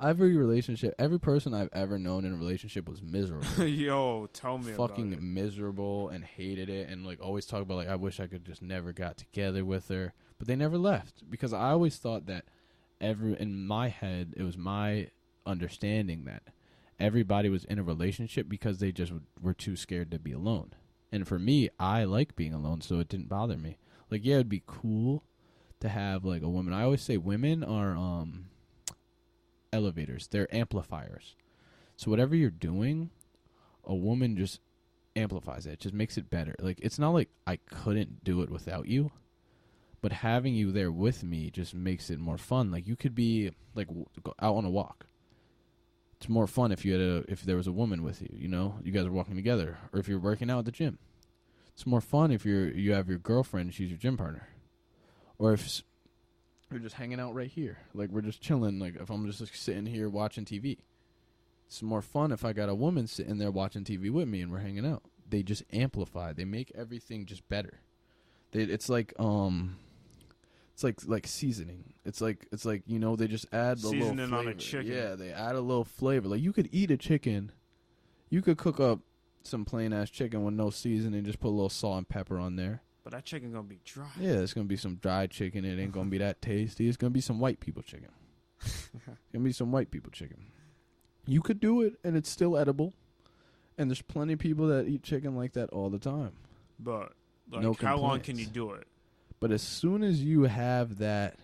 Every 0.00 0.36
relationship, 0.36 0.94
every 0.98 1.18
person 1.18 1.54
I've 1.54 1.70
ever 1.72 1.98
known 1.98 2.26
in 2.26 2.34
a 2.34 2.36
relationship 2.36 2.86
was 2.86 3.00
miserable 3.02 3.64
Yo, 3.66 4.28
tell 4.34 4.58
me 4.58 4.72
fucking 4.72 5.08
about 5.14 5.22
it. 5.22 5.24
miserable 5.24 6.10
and 6.10 6.22
hated 6.22 6.68
it 6.68 6.90
and 6.90 7.06
like 7.06 7.18
always 7.22 7.46
talk 7.46 7.62
about 7.62 7.76
like 7.78 7.88
I 7.88 7.96
wish 7.96 8.20
I 8.20 8.26
could 8.26 8.44
just 8.44 8.60
never 8.60 8.92
got 8.92 9.16
together 9.16 9.64
with 9.64 9.88
her. 9.88 10.12
But 10.38 10.48
they 10.48 10.56
never 10.56 10.76
left 10.76 11.28
because 11.30 11.54
I 11.54 11.70
always 11.70 11.96
thought 11.96 12.26
that 12.26 12.44
every 13.00 13.40
in 13.40 13.66
my 13.66 13.88
head 13.88 14.34
it 14.36 14.42
was 14.42 14.58
my 14.58 15.08
understanding 15.46 16.24
that 16.24 16.42
everybody 17.00 17.48
was 17.48 17.64
in 17.64 17.78
a 17.78 17.82
relationship 17.82 18.48
because 18.50 18.78
they 18.78 18.92
just 18.92 19.10
w- 19.12 19.26
were 19.40 19.54
too 19.54 19.76
scared 19.76 20.10
to 20.10 20.18
be 20.18 20.32
alone. 20.32 20.72
And 21.12 21.26
for 21.26 21.38
me, 21.38 21.68
I 21.78 22.04
like 22.04 22.36
being 22.36 22.52
alone, 22.52 22.80
so 22.80 22.98
it 22.98 23.08
didn't 23.08 23.28
bother 23.28 23.56
me. 23.56 23.78
Like 24.10 24.24
yeah, 24.24 24.36
it'd 24.36 24.48
be 24.48 24.62
cool 24.66 25.24
to 25.80 25.88
have 25.88 26.24
like 26.24 26.42
a 26.42 26.48
woman. 26.48 26.74
I 26.74 26.82
always 26.82 27.02
say 27.02 27.16
women 27.16 27.62
are 27.62 27.96
um 27.96 28.46
elevators. 29.72 30.28
They're 30.28 30.54
amplifiers. 30.54 31.36
So 31.96 32.10
whatever 32.10 32.34
you're 32.34 32.50
doing, 32.50 33.10
a 33.84 33.94
woman 33.94 34.36
just 34.36 34.60
amplifies 35.14 35.66
it. 35.66 35.80
Just 35.80 35.94
makes 35.94 36.16
it 36.18 36.30
better. 36.30 36.54
Like 36.58 36.78
it's 36.82 36.98
not 36.98 37.10
like 37.10 37.30
I 37.46 37.56
couldn't 37.56 38.24
do 38.24 38.42
it 38.42 38.50
without 38.50 38.86
you, 38.86 39.10
but 40.00 40.12
having 40.12 40.54
you 40.54 40.72
there 40.72 40.92
with 40.92 41.24
me 41.24 41.50
just 41.50 41.74
makes 41.74 42.10
it 42.10 42.18
more 42.18 42.38
fun. 42.38 42.70
Like 42.70 42.86
you 42.86 42.96
could 42.96 43.14
be 43.14 43.50
like 43.74 43.88
w- 43.88 44.06
go 44.22 44.34
out 44.40 44.56
on 44.56 44.64
a 44.64 44.70
walk. 44.70 45.06
It's 46.18 46.28
more 46.28 46.46
fun 46.46 46.72
if 46.72 46.84
you 46.84 46.92
had 46.92 47.00
a 47.00 47.24
if 47.28 47.42
there 47.42 47.56
was 47.56 47.66
a 47.66 47.72
woman 47.72 48.02
with 48.02 48.22
you. 48.22 48.28
You 48.32 48.48
know, 48.48 48.76
you 48.82 48.92
guys 48.92 49.06
are 49.06 49.12
walking 49.12 49.36
together, 49.36 49.78
or 49.92 50.00
if 50.00 50.08
you're 50.08 50.18
working 50.18 50.50
out 50.50 50.60
at 50.60 50.64
the 50.64 50.72
gym. 50.72 50.98
It's 51.74 51.86
more 51.86 52.00
fun 52.00 52.30
if 52.30 52.46
you're 52.46 52.68
you 52.68 52.94
have 52.94 53.08
your 53.08 53.18
girlfriend. 53.18 53.74
She's 53.74 53.90
your 53.90 53.98
gym 53.98 54.16
partner, 54.16 54.48
or 55.38 55.52
if 55.52 55.82
we're 56.70 56.78
just 56.78 56.96
hanging 56.96 57.20
out 57.20 57.34
right 57.34 57.50
here. 57.50 57.78
Like 57.94 58.10
we're 58.10 58.22
just 58.22 58.40
chilling. 58.40 58.78
Like 58.78 58.96
if 58.96 59.10
I'm 59.10 59.26
just 59.26 59.40
like, 59.40 59.54
sitting 59.54 59.86
here 59.86 60.08
watching 60.08 60.44
TV. 60.44 60.78
It's 61.66 61.82
more 61.82 62.02
fun 62.02 62.30
if 62.30 62.44
I 62.44 62.52
got 62.52 62.68
a 62.68 62.74
woman 62.74 63.08
sitting 63.08 63.38
there 63.38 63.50
watching 63.50 63.82
TV 63.82 64.10
with 64.10 64.28
me 64.28 64.40
and 64.40 64.52
we're 64.52 64.60
hanging 64.60 64.86
out. 64.86 65.02
They 65.28 65.42
just 65.42 65.64
amplify. 65.72 66.32
They 66.32 66.44
make 66.44 66.70
everything 66.76 67.26
just 67.26 67.48
better. 67.48 67.80
They, 68.52 68.60
it's 68.62 68.88
like 68.88 69.12
um, 69.18 69.76
it's 70.76 70.84
like 70.84 71.00
like 71.06 71.26
seasoning. 71.26 71.94
It's 72.04 72.20
like 72.20 72.46
it's 72.52 72.66
like 72.66 72.82
you 72.86 72.98
know 72.98 73.16
they 73.16 73.28
just 73.28 73.46
add 73.50 73.78
the 73.78 73.88
Seasoning 73.88 74.16
little 74.18 74.34
on 74.40 74.48
a 74.48 74.54
chicken. 74.54 74.92
Yeah, 74.92 75.14
they 75.14 75.30
add 75.30 75.54
a 75.54 75.60
little 75.62 75.86
flavor. 75.86 76.28
Like 76.28 76.42
you 76.42 76.52
could 76.52 76.68
eat 76.70 76.90
a 76.90 76.98
chicken, 76.98 77.50
you 78.28 78.42
could 78.42 78.58
cook 78.58 78.78
up 78.78 78.98
some 79.42 79.64
plain 79.64 79.94
ass 79.94 80.10
chicken 80.10 80.44
with 80.44 80.52
no 80.52 80.68
seasoning. 80.68 81.24
Just 81.24 81.40
put 81.40 81.48
a 81.48 81.56
little 81.56 81.70
salt 81.70 81.96
and 81.96 82.06
pepper 82.06 82.38
on 82.38 82.56
there. 82.56 82.82
But 83.04 83.14
that 83.14 83.24
chicken 83.24 83.52
gonna 83.52 83.62
be 83.62 83.78
dry. 83.86 84.04
Yeah, 84.20 84.32
it's 84.32 84.52
gonna 84.52 84.66
be 84.66 84.76
some 84.76 84.96
dry 84.96 85.26
chicken. 85.28 85.64
It 85.64 85.80
ain't 85.80 85.92
gonna 85.92 86.10
be 86.10 86.18
that 86.18 86.42
tasty. 86.42 86.88
It's 86.88 86.98
gonna 86.98 87.08
be 87.08 87.22
some 87.22 87.40
white 87.40 87.58
people 87.58 87.82
chicken. 87.82 88.10
It's 88.60 88.90
gonna 89.32 89.44
be 89.46 89.52
some 89.52 89.72
white 89.72 89.90
people 89.90 90.10
chicken. 90.10 90.44
You 91.26 91.40
could 91.40 91.58
do 91.58 91.80
it, 91.80 91.94
and 92.04 92.18
it's 92.18 92.28
still 92.28 92.54
edible. 92.54 92.92
And 93.78 93.88
there's 93.88 94.02
plenty 94.02 94.34
of 94.34 94.40
people 94.40 94.66
that 94.66 94.88
eat 94.88 95.02
chicken 95.02 95.36
like 95.36 95.54
that 95.54 95.70
all 95.70 95.88
the 95.88 95.98
time. 95.98 96.32
But 96.78 97.14
like, 97.50 97.62
No 97.62 97.72
how 97.72 97.96
long 97.96 98.20
can 98.20 98.38
you 98.38 98.44
do 98.44 98.72
it? 98.72 98.86
But 99.40 99.52
as 99.52 99.62
soon 99.62 100.02
as 100.02 100.22
you 100.22 100.44
have 100.44 100.98
that 100.98 101.38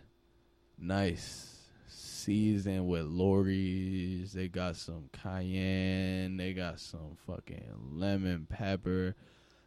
nice 0.79 1.57
season 1.89 2.87
with 2.87 3.05
Lawry's, 3.05 4.33
they 4.33 4.49
got 4.49 4.77
some 4.77 5.11
cayenne, 5.13 6.37
they 6.37 6.53
got 6.53 6.81
some 6.81 7.17
fucking 7.27 7.91
lemon 7.93 8.47
pepper. 8.49 9.15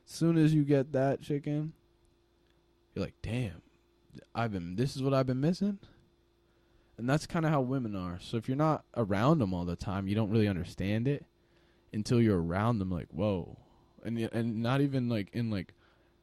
As 0.05 0.11
Soon 0.11 0.37
as 0.37 0.53
you 0.53 0.63
get 0.63 0.91
that 0.93 1.21
chicken, 1.21 1.73
you're 2.93 3.05
like, 3.05 3.15
damn, 3.21 3.61
I've 4.33 4.51
been. 4.51 4.75
This 4.75 4.95
is 4.95 5.03
what 5.03 5.13
I've 5.13 5.27
been 5.27 5.41
missing. 5.41 5.79
And 6.97 7.09
that's 7.09 7.27
kind 7.27 7.45
of 7.45 7.51
how 7.51 7.61
women 7.61 7.95
are. 7.95 8.19
So 8.21 8.37
if 8.37 8.47
you're 8.47 8.55
not 8.55 8.85
around 8.95 9.39
them 9.39 9.53
all 9.53 9.65
the 9.65 9.75
time, 9.75 10.07
you 10.07 10.15
don't 10.15 10.29
really 10.29 10.47
understand 10.47 11.07
it 11.07 11.25
until 11.91 12.21
you're 12.21 12.41
around 12.41 12.79
them. 12.79 12.89
Like, 12.89 13.07
whoa, 13.11 13.57
and 14.03 14.17
and 14.17 14.63
not 14.63 14.81
even 14.81 15.09
like 15.09 15.29
in 15.33 15.51
like 15.51 15.73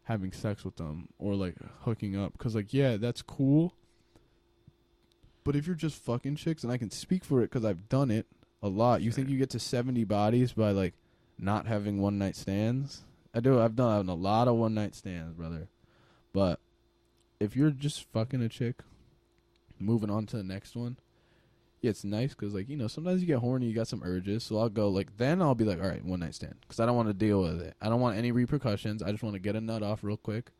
having 0.04 0.32
sex 0.32 0.64
with 0.64 0.76
them 0.76 1.08
or 1.18 1.34
like 1.34 1.56
hooking 1.80 2.16
up. 2.16 2.32
Because 2.32 2.54
like 2.54 2.72
yeah 2.72 2.96
that's 2.96 3.22
cool. 3.22 3.74
But 5.44 5.56
if 5.56 5.66
you're 5.66 5.76
just 5.76 5.96
fucking 5.96 6.36
chicks 6.36 6.62
and 6.62 6.72
i 6.72 6.76
can 6.76 6.90
speak 6.90 7.24
for 7.24 7.40
it 7.40 7.50
because 7.50 7.64
i've 7.64 7.88
done 7.88 8.12
it 8.12 8.26
a 8.62 8.68
lot 8.68 9.02
you 9.02 9.10
think 9.10 9.28
you 9.28 9.36
get 9.36 9.50
to 9.50 9.58
70 9.58 10.04
bodies 10.04 10.52
by 10.52 10.70
like 10.70 10.94
not 11.38 11.66
having 11.66 12.00
one 12.00 12.18
night 12.18 12.36
stands? 12.36 13.02
I 13.34 13.40
do. 13.40 13.60
I've 13.60 13.76
done 13.76 14.08
a 14.08 14.14
lot 14.14 14.48
of 14.48 14.56
one 14.56 14.74
night 14.74 14.94
stands 14.94 15.34
brother. 15.34 15.68
But 16.32 16.60
if 17.40 17.56
you're 17.56 17.70
just 17.70 18.10
fucking 18.12 18.42
a 18.42 18.48
chick 18.48 18.76
moving 19.78 20.10
on 20.10 20.26
to 20.26 20.36
the 20.36 20.44
next 20.44 20.76
one 20.76 20.96
yeah 21.82 21.90
it's 21.90 22.04
nice 22.04 22.30
because 22.30 22.54
like 22.54 22.68
you 22.68 22.76
know 22.76 22.86
sometimes 22.86 23.20
you 23.20 23.26
get 23.26 23.38
horny 23.38 23.66
you 23.66 23.74
got 23.74 23.88
some 23.88 24.02
urges 24.04 24.44
so 24.44 24.58
i'll 24.58 24.68
go 24.68 24.88
like 24.88 25.16
then 25.18 25.42
i'll 25.42 25.54
be 25.54 25.64
like 25.64 25.82
all 25.82 25.88
right 25.88 26.04
one 26.04 26.20
night 26.20 26.34
stand 26.34 26.54
because 26.62 26.80
i 26.80 26.86
don't 26.86 26.96
want 26.96 27.08
to 27.08 27.12
deal 27.14 27.42
with 27.42 27.60
it. 27.60 27.74
I 27.80 27.88
don't 27.88 28.00
want 28.00 28.16
any 28.16 28.32
repercussions. 28.32 29.02
I 29.02 29.10
just 29.10 29.22
want 29.22 29.34
to 29.34 29.40
get 29.40 29.56
a 29.56 29.60
nut 29.60 29.82
off 29.82 30.02
real 30.02 30.16
quick 30.16 30.50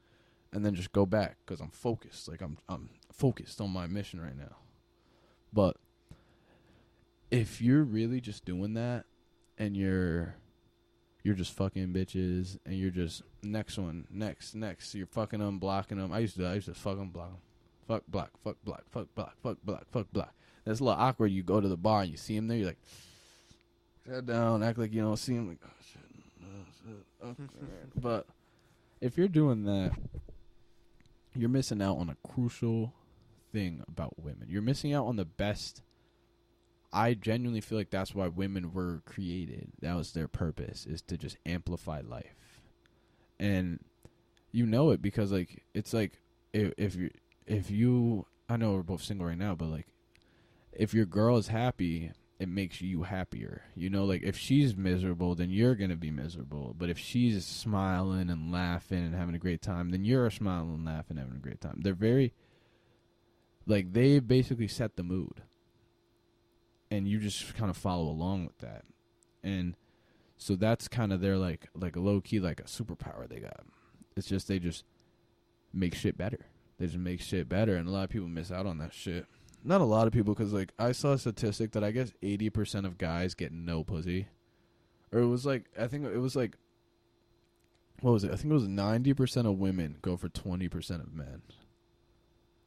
and 0.53 0.65
then 0.66 0.74
just 0.74 0.93
go 0.93 1.07
back 1.07 1.36
because 1.44 1.61
i'm 1.61 1.70
focused. 1.70 2.28
Like 2.28 2.43
i'm 2.43 2.59
i'm 2.69 2.90
focused 3.12 3.61
on 3.61 3.70
my 3.70 3.86
mission 3.86 4.20
right 4.20 4.36
now. 4.36 4.57
But 5.53 5.77
if 7.31 7.62
you're 7.62 7.82
really 7.85 8.20
just 8.20 8.44
doing 8.44 8.74
that 8.74 9.05
and 9.59 9.77
you're 9.77 10.35
you're 11.23 11.35
just 11.35 11.53
fucking 11.55 11.93
bitches 11.93 12.59
and 12.66 12.74
you're 12.74 12.90
just 12.90 13.23
next 13.43 13.78
one 13.78 14.07
next 14.11 14.55
next 14.55 14.94
you're 14.94 15.07
fucking 15.07 15.39
them 15.39 15.59
blocking 15.59 15.99
them 15.99 16.12
i 16.12 16.19
used 16.19 16.36
to 16.36 16.44
i 16.44 16.55
used 16.55 16.66
to 16.66 16.74
fuck 16.74 16.97
them 16.97 17.11
block 17.11 17.28
'em. 17.28 17.36
fuck 17.86 18.03
block 18.09 18.31
fuck 18.43 18.57
block 18.65 18.85
fuck 18.90 19.07
block 19.15 19.35
fuck 19.43 19.57
block 19.65 19.86
fuck 19.90 20.12
block 20.12 20.35
that's 20.64 20.80
a 20.80 20.84
little 20.84 21.01
awkward. 21.01 21.28
You 21.28 21.43
go 21.43 21.60
to 21.60 21.68
the 21.68 21.76
bar 21.76 22.02
and 22.02 22.10
you 22.10 22.16
see 22.16 22.36
him 22.36 22.48
there. 22.48 22.59
You're 22.59 22.66
like, 22.68 22.80
sit 24.06 24.26
down, 24.26 24.62
act 24.62 24.78
like 24.78 24.93
you 24.93 25.02
don't 25.02 25.16
see 25.16 25.34
him. 25.34 25.48
Like, 25.48 25.59
oh 25.64 25.70
shit, 25.80 26.02
shit. 26.84 27.28
Okay. 27.28 27.52
but 27.97 28.26
if 29.01 29.16
you're 29.16 29.28
doing 29.28 29.64
that, 29.64 29.93
you're 31.34 31.48
missing 31.48 31.82
out 31.82 31.98
on 31.98 32.09
a 32.09 32.16
crucial 32.28 32.93
thing 33.52 33.82
about 33.89 34.22
women. 34.22 34.48
You're 34.48 34.62
missing 34.62 34.93
out 34.93 35.06
on 35.06 35.16
the 35.16 35.24
best. 35.24 35.82
I 36.93 37.14
genuinely 37.14 37.60
feel 37.60 37.78
like 37.78 37.90
that's 37.90 38.14
why 38.14 38.28
women 38.28 38.72
were 38.72 39.02
created. 39.06 39.72
That 39.80 39.97
was 39.97 40.12
their 40.12 40.28
purpose 40.28 40.86
is 40.86 41.01
to 41.02 41.16
just 41.16 41.36
amplify 41.47 42.02
life. 42.06 42.36
And 43.40 43.80
you 44.52 44.66
know 44.66 44.90
it 44.90 45.01
because 45.01 45.32
like 45.32 45.64
it's 45.74 45.94
like 45.94 46.20
if 46.52 46.72
if 46.76 46.94
you 46.94 47.10
if 47.47 47.70
you 47.70 48.26
I 48.48 48.56
know 48.56 48.72
we're 48.72 48.82
both 48.82 49.02
single 49.02 49.26
right 49.26 49.39
now, 49.39 49.55
but 49.55 49.68
like 49.68 49.86
if 50.73 50.94
your 50.94 51.07
girl 51.07 51.36
is 51.36 51.49
happy, 51.49 52.12
it 52.43 52.49
makes 52.49 52.81
you 52.81 53.05
happier. 53.05 53.62
You 53.77 53.89
know, 53.89 54.05
like 54.05 54.23
if 54.23 54.36
she's 54.36 54.77
miserable, 54.77 55.35
then 55.35 55.51
you're 55.51 55.77
gonna 55.77 55.97
be 55.97 56.11
miserable. 56.11 56.74
But 56.77 56.90
if 56.90 56.99
she's 56.99 57.47
smiling 57.47 58.31
and 58.31 58.51
laughing 58.51 58.99
and 58.99 59.15
having 59.15 59.35
a 59.35 59.39
great 59.39 59.62
time, 59.62 59.90
then 59.90 60.05
you're 60.05 60.28
smiling 60.31 60.74
and 60.74 60.85
laughing 60.85 61.19
and 61.19 61.20
having 61.20 61.36
a 61.36 61.40
great 61.40 61.61
time. 61.61 61.81
They're 61.82 61.94
very 61.94 62.32
like 63.66 63.93
they 63.93 64.19
basically 64.19 64.66
set 64.66 64.97
the 64.97 65.03
mood. 65.05 65.43
And 66.90 67.07
you 67.07 67.20
just 67.20 67.55
kind 67.55 67.70
of 67.70 67.77
follow 67.77 68.09
along 68.09 68.44
with 68.47 68.59
that. 68.59 68.85
And 69.43 69.77
so 70.36 70.57
that's 70.57 70.89
kind 70.89 71.12
of 71.12 71.20
their 71.20 71.39
like 71.39 71.69
like 71.74 71.97
a 71.97 72.01
low 72.01 72.20
key 72.20 72.40
like 72.40 72.61
a 72.61 72.65
superpower 72.65 73.28
they 73.28 73.39
got. 73.39 73.61
It's 74.16 74.27
just 74.27 74.49
they 74.49 74.59
just 74.59 74.85
make 75.73 75.94
shit 75.94 76.19
better. 76.19 76.47
They 76.78 76.86
just 76.86 76.99
make 76.99 77.20
shit 77.20 77.49
better 77.49 77.77
and 77.77 77.89
a 77.89 77.93
lot 77.93 78.03
of 78.03 78.11
people 78.11 78.27
miss 78.27 78.51
out 78.51 78.66
on 78.66 78.78
that 78.78 78.93
shit 78.93 79.27
not 79.64 79.80
a 79.80 79.84
lot 79.84 80.06
of 80.06 80.12
people 80.12 80.34
because 80.34 80.52
like 80.52 80.72
i 80.78 80.93
saw 80.93 81.12
a 81.12 81.18
statistic 81.18 81.72
that 81.72 81.84
i 81.84 81.90
guess 81.90 82.12
80% 82.22 82.84
of 82.84 82.98
guys 82.98 83.34
get 83.34 83.52
no 83.52 83.84
pussy 83.84 84.26
or 85.12 85.20
it 85.20 85.26
was 85.26 85.44
like 85.44 85.64
I 85.78 85.86
think 85.89 86.06
it 86.06 86.18
was 86.18 86.34
like 86.34 86.56
what 88.01 88.12
was 88.12 88.24
it? 88.24 88.32
I 88.32 88.36
think 88.36 88.51
it 88.51 88.55
was 88.55 88.66
ninety 88.66 89.12
percent 89.14 89.47
of 89.47 89.59
women 89.59 89.98
go 90.02 90.16
for 90.16 90.28
twenty 90.28 90.68
percent 90.68 91.02
of 91.02 91.14
men. 91.14 91.43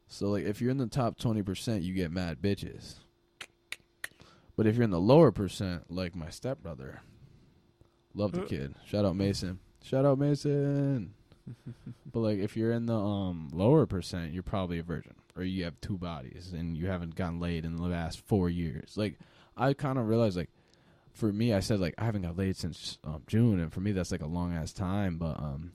So 0.08 0.30
like 0.30 0.44
if 0.44 0.62
you're 0.62 0.70
in 0.70 0.78
the 0.78 0.86
top 0.86 1.18
twenty 1.18 1.42
percent, 1.42 1.82
you 1.82 1.92
get 1.92 2.10
mad 2.12 2.40
bitches. 2.40 3.00
But 4.56 4.66
if 4.66 4.76
you're 4.76 4.84
in 4.84 4.90
the 4.90 5.00
lower 5.00 5.32
percent, 5.32 5.90
like 5.90 6.14
my 6.16 6.30
stepbrother, 6.30 7.02
love 8.14 8.32
the 8.32 8.42
Uh. 8.44 8.46
kid. 8.46 8.74
Shout 8.86 9.04
out 9.04 9.16
Mason. 9.16 9.58
Shout 9.82 10.06
out 10.06 10.18
Mason. 10.18 11.12
but 12.12 12.20
like 12.20 12.38
if 12.38 12.56
you're 12.56 12.72
in 12.72 12.86
the 12.86 12.96
um 12.96 13.50
lower 13.52 13.84
percent, 13.86 14.32
you're 14.32 14.42
probably 14.42 14.78
a 14.78 14.82
virgin, 14.82 15.14
or 15.36 15.44
you 15.44 15.64
have 15.64 15.80
two 15.80 15.98
bodies 15.98 16.52
and 16.56 16.76
you 16.76 16.86
haven't 16.86 17.14
gotten 17.14 17.40
laid 17.40 17.64
in 17.64 17.76
the 17.76 17.82
last 17.82 18.20
four 18.26 18.48
years. 18.48 18.96
Like 18.96 19.18
I 19.56 19.72
kind 19.74 19.98
of 19.98 20.08
realized 20.08 20.36
like 20.36 20.50
for 21.12 21.32
me, 21.32 21.54
I 21.54 21.60
said 21.60 21.80
like 21.80 21.94
I 21.98 22.04
haven't 22.04 22.22
got 22.22 22.36
laid 22.36 22.56
since 22.56 22.98
um, 23.04 23.22
June, 23.26 23.60
and 23.60 23.72
for 23.72 23.80
me 23.80 23.92
that's 23.92 24.12
like 24.12 24.22
a 24.22 24.26
long 24.26 24.54
ass 24.54 24.72
time. 24.72 25.18
But 25.18 25.38
um, 25.38 25.72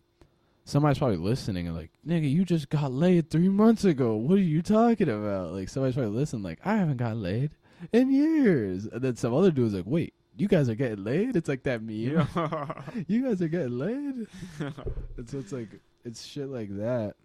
somebody's 0.65 0.99
probably 0.99 1.17
listening 1.17 1.67
and 1.67 1.75
like, 1.75 1.91
nigga, 2.07 2.29
you 2.29 2.45
just 2.45 2.69
got 2.69 2.91
laid 2.91 3.29
three 3.29 3.49
months 3.49 3.83
ago. 3.83 4.15
What 4.15 4.37
are 4.37 4.41
you 4.41 4.61
talking 4.61 5.09
about? 5.09 5.53
Like 5.53 5.69
somebody's 5.69 5.95
probably 5.95 6.17
listening, 6.17 6.43
like 6.43 6.59
I 6.63 6.75
haven't 6.77 6.97
got 6.97 7.17
laid 7.17 7.51
in 7.91 8.11
years, 8.11 8.85
and 8.85 9.01
then 9.01 9.15
some 9.15 9.33
other 9.33 9.51
dude's 9.51 9.73
like, 9.73 9.85
wait, 9.87 10.13
you 10.37 10.47
guys 10.47 10.69
are 10.69 10.75
getting 10.75 11.03
laid? 11.03 11.35
It's 11.35 11.49
like 11.49 11.63
that 11.63 11.81
meme. 11.81 12.27
Yeah. 12.35 12.81
You 13.07 13.23
guys 13.23 13.41
are 13.41 13.47
getting 13.47 13.77
laid. 13.77 14.27
and 15.17 15.29
so 15.29 15.39
it's 15.39 15.51
like 15.51 15.69
it's 16.05 16.23
shit 16.25 16.49
like 16.49 16.69
that 16.77 17.15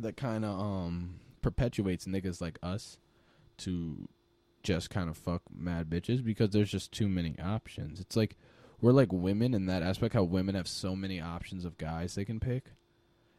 that 0.00 0.16
kind 0.16 0.44
of 0.44 0.58
um 0.58 1.20
perpetuates 1.42 2.06
niggas 2.06 2.40
like 2.40 2.58
us 2.62 2.98
to 3.58 4.08
just 4.62 4.90
kind 4.90 5.08
of 5.08 5.16
fuck 5.16 5.42
mad 5.54 5.88
bitches 5.88 6.24
because 6.24 6.50
there's 6.50 6.70
just 6.70 6.92
too 6.92 7.08
many 7.08 7.36
options. 7.38 8.00
It's 8.00 8.16
like 8.16 8.36
we're 8.80 8.92
like 8.92 9.12
women 9.12 9.54
in 9.54 9.66
that 9.66 9.82
aspect 9.82 10.14
how 10.14 10.24
women 10.24 10.54
have 10.54 10.68
so 10.68 10.96
many 10.96 11.20
options 11.20 11.64
of 11.64 11.78
guys 11.78 12.14
they 12.14 12.24
can 12.24 12.40
pick. 12.40 12.72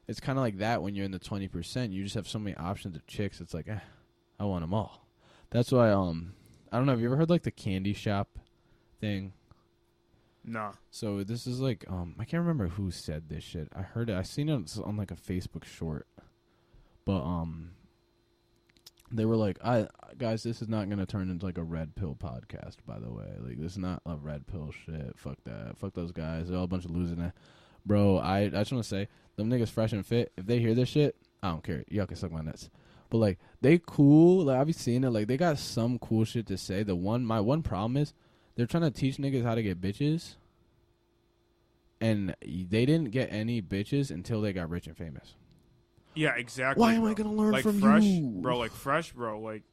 It's 0.07 0.21
kind 0.21 0.37
of 0.37 0.41
like 0.43 0.59
that 0.59 0.81
when 0.81 0.95
you're 0.95 1.03
in 1.03 1.11
the 1.11 1.19
20%, 1.19 1.91
you 1.91 2.03
just 2.03 2.15
have 2.15 2.29
so 2.29 2.39
many 2.39 2.55
options 2.55 2.95
of 2.95 3.05
chicks. 3.07 3.41
It's 3.41 3.53
like, 3.53 3.67
eh, 3.67 3.79
I 4.39 4.45
want 4.45 4.61
them 4.61 4.73
all. 4.73 5.05
That's 5.49 5.71
why 5.71 5.91
um 5.91 6.33
I 6.71 6.77
don't 6.77 6.85
know, 6.85 6.93
have 6.93 7.01
you 7.01 7.07
ever 7.07 7.17
heard 7.17 7.29
like 7.29 7.43
the 7.43 7.51
candy 7.51 7.93
shop 7.93 8.39
thing? 8.99 9.33
nah. 10.47 10.71
So 10.89 11.23
this 11.23 11.45
is 11.45 11.59
like 11.59 11.85
um 11.89 12.15
I 12.17 12.23
can't 12.23 12.41
remember 12.41 12.69
who 12.69 12.89
said 12.89 13.27
this 13.27 13.43
shit. 13.43 13.67
I 13.75 13.81
heard 13.81 14.09
it. 14.09 14.15
I 14.15 14.23
seen 14.23 14.49
it 14.49 14.77
on 14.79 14.95
like 14.97 15.11
a 15.11 15.15
Facebook 15.15 15.65
short. 15.65 16.07
But 17.07 17.23
um 17.23 17.69
they 19.09 19.23
were 19.23 19.37
like, 19.37 19.57
"I 19.63 19.87
guys, 20.17 20.43
this 20.43 20.61
is 20.61 20.67
not 20.67 20.89
to 20.89 21.05
turn 21.05 21.29
into 21.29 21.45
like 21.45 21.57
a 21.57 21.63
red 21.63 21.95
pill 21.95 22.17
podcast, 22.21 22.75
by 22.85 22.99
the 22.99 23.09
way. 23.09 23.29
Like 23.39 23.61
this 23.61 23.71
is 23.71 23.77
not 23.77 24.01
a 24.05 24.17
red 24.17 24.45
pill 24.45 24.73
shit. 24.85 25.17
Fuck 25.17 25.37
that. 25.45 25.77
Fuck 25.77 25.93
those 25.93 26.11
guys. 26.11 26.49
They're 26.49 26.57
all 26.57 26.65
a 26.65 26.67
bunch 26.67 26.83
of 26.83 26.91
losing. 26.91 27.31
Bro, 27.85 28.17
I 28.17 28.41
I 28.41 28.49
just 28.49 28.73
want 28.73 28.83
to 28.83 28.89
say, 28.89 29.07
them 29.37 29.49
niggas 29.49 29.69
fresh 29.69 29.93
and 29.93 30.05
fit. 30.05 30.33
If 30.35 30.47
they 30.47 30.59
hear 30.59 30.75
this 30.75 30.89
shit, 30.89 31.15
I 31.41 31.51
don't 31.51 31.63
care. 31.63 31.85
Y'all 31.87 32.07
can 32.07 32.17
suck 32.17 32.33
my 32.33 32.41
nuts. 32.41 32.69
But 33.09 33.19
like 33.19 33.39
they 33.61 33.79
cool. 33.79 34.43
Like 34.43 34.59
I've 34.59 34.75
seen 34.75 35.05
it. 35.05 35.09
Like 35.11 35.27
they 35.27 35.37
got 35.37 35.59
some 35.59 35.99
cool 35.99 36.25
shit 36.25 36.45
to 36.47 36.57
say. 36.57 36.83
The 36.83 36.93
one 36.93 37.25
my 37.25 37.39
one 37.39 37.63
problem 37.63 37.95
is 37.95 38.13
they're 38.55 38.65
trying 38.65 38.83
to 38.83 38.91
teach 38.91 39.15
niggas 39.15 39.43
how 39.43 39.55
to 39.55 39.63
get 39.63 39.79
bitches. 39.79 40.35
And 42.01 42.35
they 42.41 42.85
didn't 42.85 43.11
get 43.11 43.31
any 43.31 43.61
bitches 43.61 44.11
until 44.11 44.41
they 44.41 44.51
got 44.51 44.69
rich 44.69 44.87
and 44.87 44.97
famous. 44.97 45.35
Yeah, 46.17 46.35
exactly. 46.35 46.81
Why 46.81 46.93
am 46.93 47.01
bro. 47.01 47.11
I 47.11 47.13
gonna 47.13 47.33
learn 47.33 47.51
like 47.51 47.63
from 47.63 47.79
fresh, 47.79 48.03
you? 48.03 48.21
bro? 48.41 48.57
Like 48.57 48.71
fresh, 48.71 49.11
bro. 49.11 49.39
Like 49.39 49.63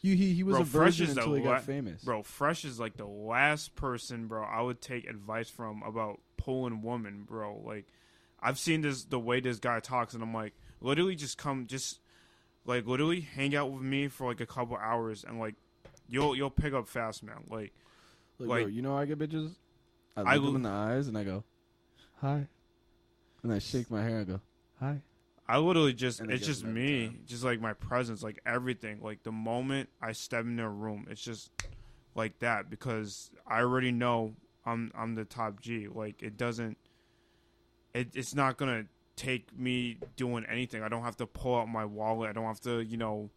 You, 0.00 0.16
he 0.16 0.32
he 0.32 0.42
was 0.42 0.54
Bro, 0.54 0.62
a 0.62 0.64
Fresh 0.66 0.94
virgin 0.96 1.08
is 1.08 1.14
the 1.14 1.20
until 1.20 1.34
he 1.36 1.42
la- 1.44 1.52
got 1.54 1.62
famous. 1.64 2.02
Bro, 2.02 2.22
Fresh 2.22 2.64
is 2.64 2.80
like 2.80 2.96
the 2.96 3.06
last 3.06 3.76
person, 3.76 4.26
bro, 4.26 4.42
I 4.42 4.62
would 4.62 4.80
take 4.80 5.06
advice 5.08 5.50
from 5.50 5.82
about 5.82 6.20
pulling 6.36 6.80
woman, 6.82 7.24
bro. 7.28 7.60
Like, 7.64 7.86
I've 8.42 8.58
seen 8.58 8.80
this 8.80 9.04
the 9.04 9.18
way 9.18 9.40
this 9.40 9.58
guy 9.58 9.80
talks, 9.80 10.14
and 10.14 10.22
I'm 10.22 10.32
like, 10.32 10.54
literally, 10.80 11.14
just 11.16 11.36
come, 11.36 11.66
just 11.66 12.00
like 12.64 12.86
literally 12.86 13.20
hang 13.20 13.54
out 13.54 13.70
with 13.70 13.82
me 13.82 14.08
for 14.08 14.26
like 14.28 14.40
a 14.40 14.46
couple 14.46 14.76
hours, 14.76 15.22
and 15.24 15.38
like, 15.38 15.54
you'll 16.08 16.34
you'll 16.34 16.50
pick 16.50 16.72
up 16.72 16.88
fast, 16.88 17.22
man. 17.22 17.44
Like, 17.50 17.72
Like, 18.38 18.48
Like- 18.48 18.62
bro, 18.64 18.66
you 18.70 18.80
know 18.82 18.92
how 18.92 18.98
I 18.98 19.04
get 19.04 19.18
bitches? 19.18 19.54
I 20.16 20.20
look 20.22 20.28
I 20.28 20.36
them 20.38 20.56
in 20.56 20.62
the 20.62 20.68
eyes 20.70 21.08
and 21.08 21.16
I 21.16 21.24
go, 21.24 21.44
hi. 22.20 22.46
And 23.42 23.52
I 23.52 23.58
shake 23.58 23.90
my 23.90 24.02
hair 24.02 24.18
and 24.18 24.26
go, 24.26 24.40
hi. 24.80 25.00
I 25.50 25.58
literally 25.58 25.94
just 25.94 26.20
it's 26.20 26.46
just 26.46 26.64
me, 26.64 27.08
time. 27.08 27.20
just 27.26 27.42
like 27.42 27.60
my 27.60 27.72
presence, 27.72 28.22
like 28.22 28.38
everything. 28.46 29.00
Like 29.02 29.24
the 29.24 29.32
moment 29.32 29.88
I 30.00 30.12
step 30.12 30.44
in 30.44 30.54
their 30.54 30.70
room, 30.70 31.08
it's 31.10 31.20
just 31.20 31.50
like 32.14 32.38
that 32.38 32.70
because 32.70 33.32
I 33.48 33.58
already 33.58 33.90
know 33.90 34.36
I'm 34.64 34.92
I'm 34.94 35.16
the 35.16 35.24
top 35.24 35.60
G. 35.60 35.88
Like 35.92 36.22
it 36.22 36.36
doesn't 36.36 36.78
it 37.94 38.10
it's 38.14 38.32
not 38.32 38.58
gonna 38.58 38.84
take 39.16 39.58
me 39.58 39.98
doing 40.14 40.46
anything. 40.48 40.84
I 40.84 40.88
don't 40.88 41.02
have 41.02 41.16
to 41.16 41.26
pull 41.26 41.56
out 41.56 41.68
my 41.68 41.84
wallet. 41.84 42.30
I 42.30 42.32
don't 42.32 42.44
have 42.44 42.60
to, 42.60 42.78
you 42.82 42.96
know, 42.96 43.28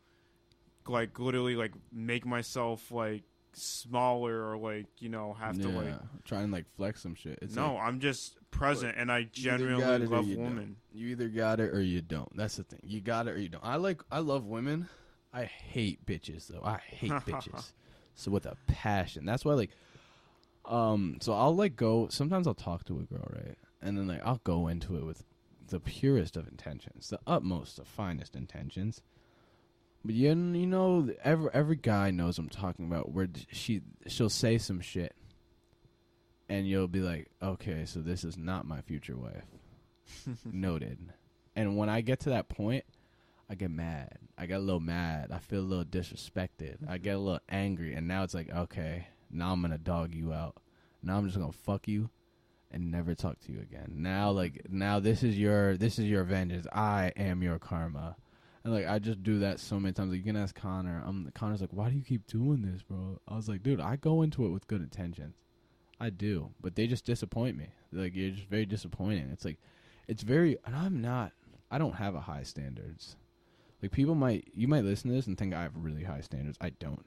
like 0.87 1.17
literally 1.17 1.55
like 1.55 1.73
make 1.91 2.27
myself 2.27 2.91
like 2.91 3.23
smaller 3.55 4.49
or 4.49 4.57
like, 4.57 4.87
you 4.99 5.09
know, 5.09 5.33
have 5.33 5.59
to 5.59 5.67
like 5.69 5.95
try 6.25 6.41
and 6.41 6.51
like 6.51 6.65
flex 6.75 7.01
some 7.01 7.15
shit. 7.15 7.39
It's 7.41 7.55
no, 7.55 7.75
like, 7.75 7.83
I'm 7.83 7.99
just 7.99 8.37
present 8.51 8.95
and 8.97 9.11
I 9.11 9.23
genuinely 9.31 10.05
love 10.07 10.27
you 10.27 10.35
don't. 10.35 10.43
women. 10.45 10.75
you 10.91 11.07
either 11.09 11.27
got 11.27 11.59
it 11.59 11.73
or 11.73 11.81
you 11.81 12.01
don't. 12.01 12.35
That's 12.35 12.57
the 12.57 12.63
thing. 12.63 12.79
You 12.83 13.01
got 13.01 13.27
it 13.27 13.31
or 13.31 13.39
you 13.39 13.49
don't. 13.49 13.63
I 13.63 13.75
like, 13.75 14.01
I 14.11 14.19
love 14.19 14.45
women. 14.45 14.87
I 15.33 15.45
hate 15.45 16.05
bitches 16.05 16.47
though. 16.47 16.61
I 16.63 16.77
hate 16.77 17.11
bitches. 17.25 17.71
So 18.15 18.31
with 18.31 18.45
a 18.45 18.55
passion. 18.67 19.25
That's 19.25 19.43
why 19.43 19.53
like, 19.53 19.71
um. 20.65 21.17
So 21.21 21.33
I'll 21.33 21.55
like 21.55 21.75
go. 21.75 22.07
Sometimes 22.09 22.47
I'll 22.47 22.53
talk 22.53 22.85
to 22.85 22.99
a 22.99 23.03
girl, 23.03 23.27
right, 23.33 23.57
and 23.81 23.97
then 23.97 24.07
like 24.07 24.21
I'll 24.23 24.41
go 24.43 24.67
into 24.67 24.95
it 24.95 25.03
with 25.03 25.23
the 25.67 25.79
purest 25.79 26.37
of 26.37 26.47
intentions, 26.47 27.09
the 27.09 27.19
utmost, 27.25 27.77
the 27.77 27.85
finest 27.85 28.35
intentions. 28.35 29.01
But 30.05 30.15
you, 30.15 30.29
you 30.29 30.67
know, 30.67 31.09
every 31.23 31.49
every 31.53 31.75
guy 31.75 32.11
knows 32.11 32.37
I'm 32.37 32.49
talking 32.49 32.85
about. 32.85 33.11
Where 33.11 33.29
she 33.51 33.81
she'll 34.07 34.29
say 34.29 34.57
some 34.57 34.81
shit, 34.81 35.15
and 36.49 36.67
you'll 36.67 36.87
be 36.87 36.99
like, 36.99 37.29
okay, 37.41 37.85
so 37.85 38.01
this 38.01 38.23
is 38.23 38.37
not 38.37 38.65
my 38.65 38.81
future 38.81 39.15
wife. 39.15 39.45
Noted. 40.45 40.99
And 41.55 41.77
when 41.77 41.89
I 41.89 42.01
get 42.01 42.21
to 42.21 42.31
that 42.31 42.49
point, 42.49 42.83
I 43.49 43.55
get 43.55 43.71
mad. 43.71 44.17
I 44.37 44.45
get 44.45 44.57
a 44.57 44.63
little 44.63 44.79
mad. 44.79 45.31
I 45.31 45.37
feel 45.37 45.59
a 45.59 45.61
little 45.61 45.85
disrespected. 45.85 46.77
I 46.87 46.97
get 46.97 47.15
a 47.15 47.19
little 47.19 47.41
angry, 47.47 47.93
and 47.93 48.07
now 48.07 48.23
it's 48.23 48.33
like, 48.33 48.51
okay, 48.51 49.07
now 49.31 49.51
I'm 49.51 49.61
gonna 49.61 49.77
dog 49.77 50.13
you 50.13 50.33
out. 50.33 50.57
Now 51.01 51.17
I'm 51.17 51.25
just 51.25 51.39
gonna 51.39 51.51
fuck 51.51 51.87
you 51.87 52.09
and 52.71 52.91
never 52.91 53.13
talk 53.13 53.39
to 53.41 53.51
you 53.51 53.59
again. 53.59 53.93
Now, 53.97 54.31
like, 54.31 54.65
now 54.69 54.99
this 54.99 55.23
is 55.23 55.37
your 55.37 55.77
this 55.77 55.99
is 55.99 56.05
your 56.05 56.23
vengeance. 56.23 56.65
I 56.73 57.13
am 57.15 57.43
your 57.43 57.59
karma. 57.59 58.15
And 58.63 58.73
like 58.73 58.87
I 58.87 58.99
just 58.99 59.23
do 59.23 59.39
that 59.39 59.59
so 59.59 59.79
many 59.79 59.93
times. 59.93 60.11
Like 60.11 60.19
you 60.19 60.23
can 60.23 60.37
ask 60.37 60.55
Connor. 60.55 61.03
Um, 61.05 61.29
Connor's 61.35 61.61
like, 61.61 61.73
"Why 61.73 61.89
do 61.89 61.95
you 61.95 62.03
keep 62.03 62.27
doing 62.27 62.61
this, 62.61 62.81
bro?" 62.81 63.19
I 63.27 63.35
was 63.35 63.49
like, 63.49 63.61
"Dude, 63.61 63.81
I 63.81 63.97
go 63.97 64.21
into 64.21 64.45
it 64.45 64.49
with 64.49 64.67
good 64.67 64.81
intentions. 64.81 65.35
I 65.99 66.09
do, 66.09 66.51
but 66.61 66.75
they 66.75 66.87
just 66.87 67.05
disappoint 67.05 67.57
me. 67.57 67.67
Like 67.91 68.15
you're 68.15 68.31
just 68.31 68.49
very 68.49 68.65
disappointing. 68.65 69.29
It's 69.31 69.45
like, 69.45 69.57
it's 70.07 70.23
very, 70.23 70.57
and 70.65 70.75
I'm 70.75 71.01
not. 71.01 71.31
I 71.71 71.77
don't 71.77 71.95
have 71.95 72.15
a 72.15 72.21
high 72.21 72.43
standards. 72.43 73.15
Like 73.81 73.91
people 73.91 74.15
might, 74.15 74.47
you 74.53 74.67
might 74.67 74.83
listen 74.83 75.09
to 75.09 75.15
this 75.15 75.27
and 75.27 75.37
think 75.37 75.53
I 75.53 75.63
have 75.63 75.73
really 75.75 76.03
high 76.03 76.21
standards. 76.21 76.57
I 76.61 76.69
don't. 76.71 77.05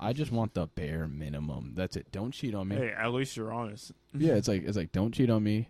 I 0.00 0.12
just 0.12 0.30
want 0.30 0.54
the 0.54 0.66
bare 0.66 1.08
minimum. 1.08 1.72
That's 1.74 1.96
it. 1.96 2.12
Don't 2.12 2.32
cheat 2.32 2.54
on 2.54 2.68
me. 2.68 2.76
Hey, 2.76 2.94
at 2.96 3.12
least 3.12 3.36
you're 3.36 3.52
honest. 3.52 3.92
Yeah, 4.14 4.34
it's 4.34 4.48
like 4.48 4.62
it's 4.64 4.76
like 4.76 4.92
don't 4.92 5.12
cheat 5.12 5.30
on 5.30 5.42
me. 5.42 5.68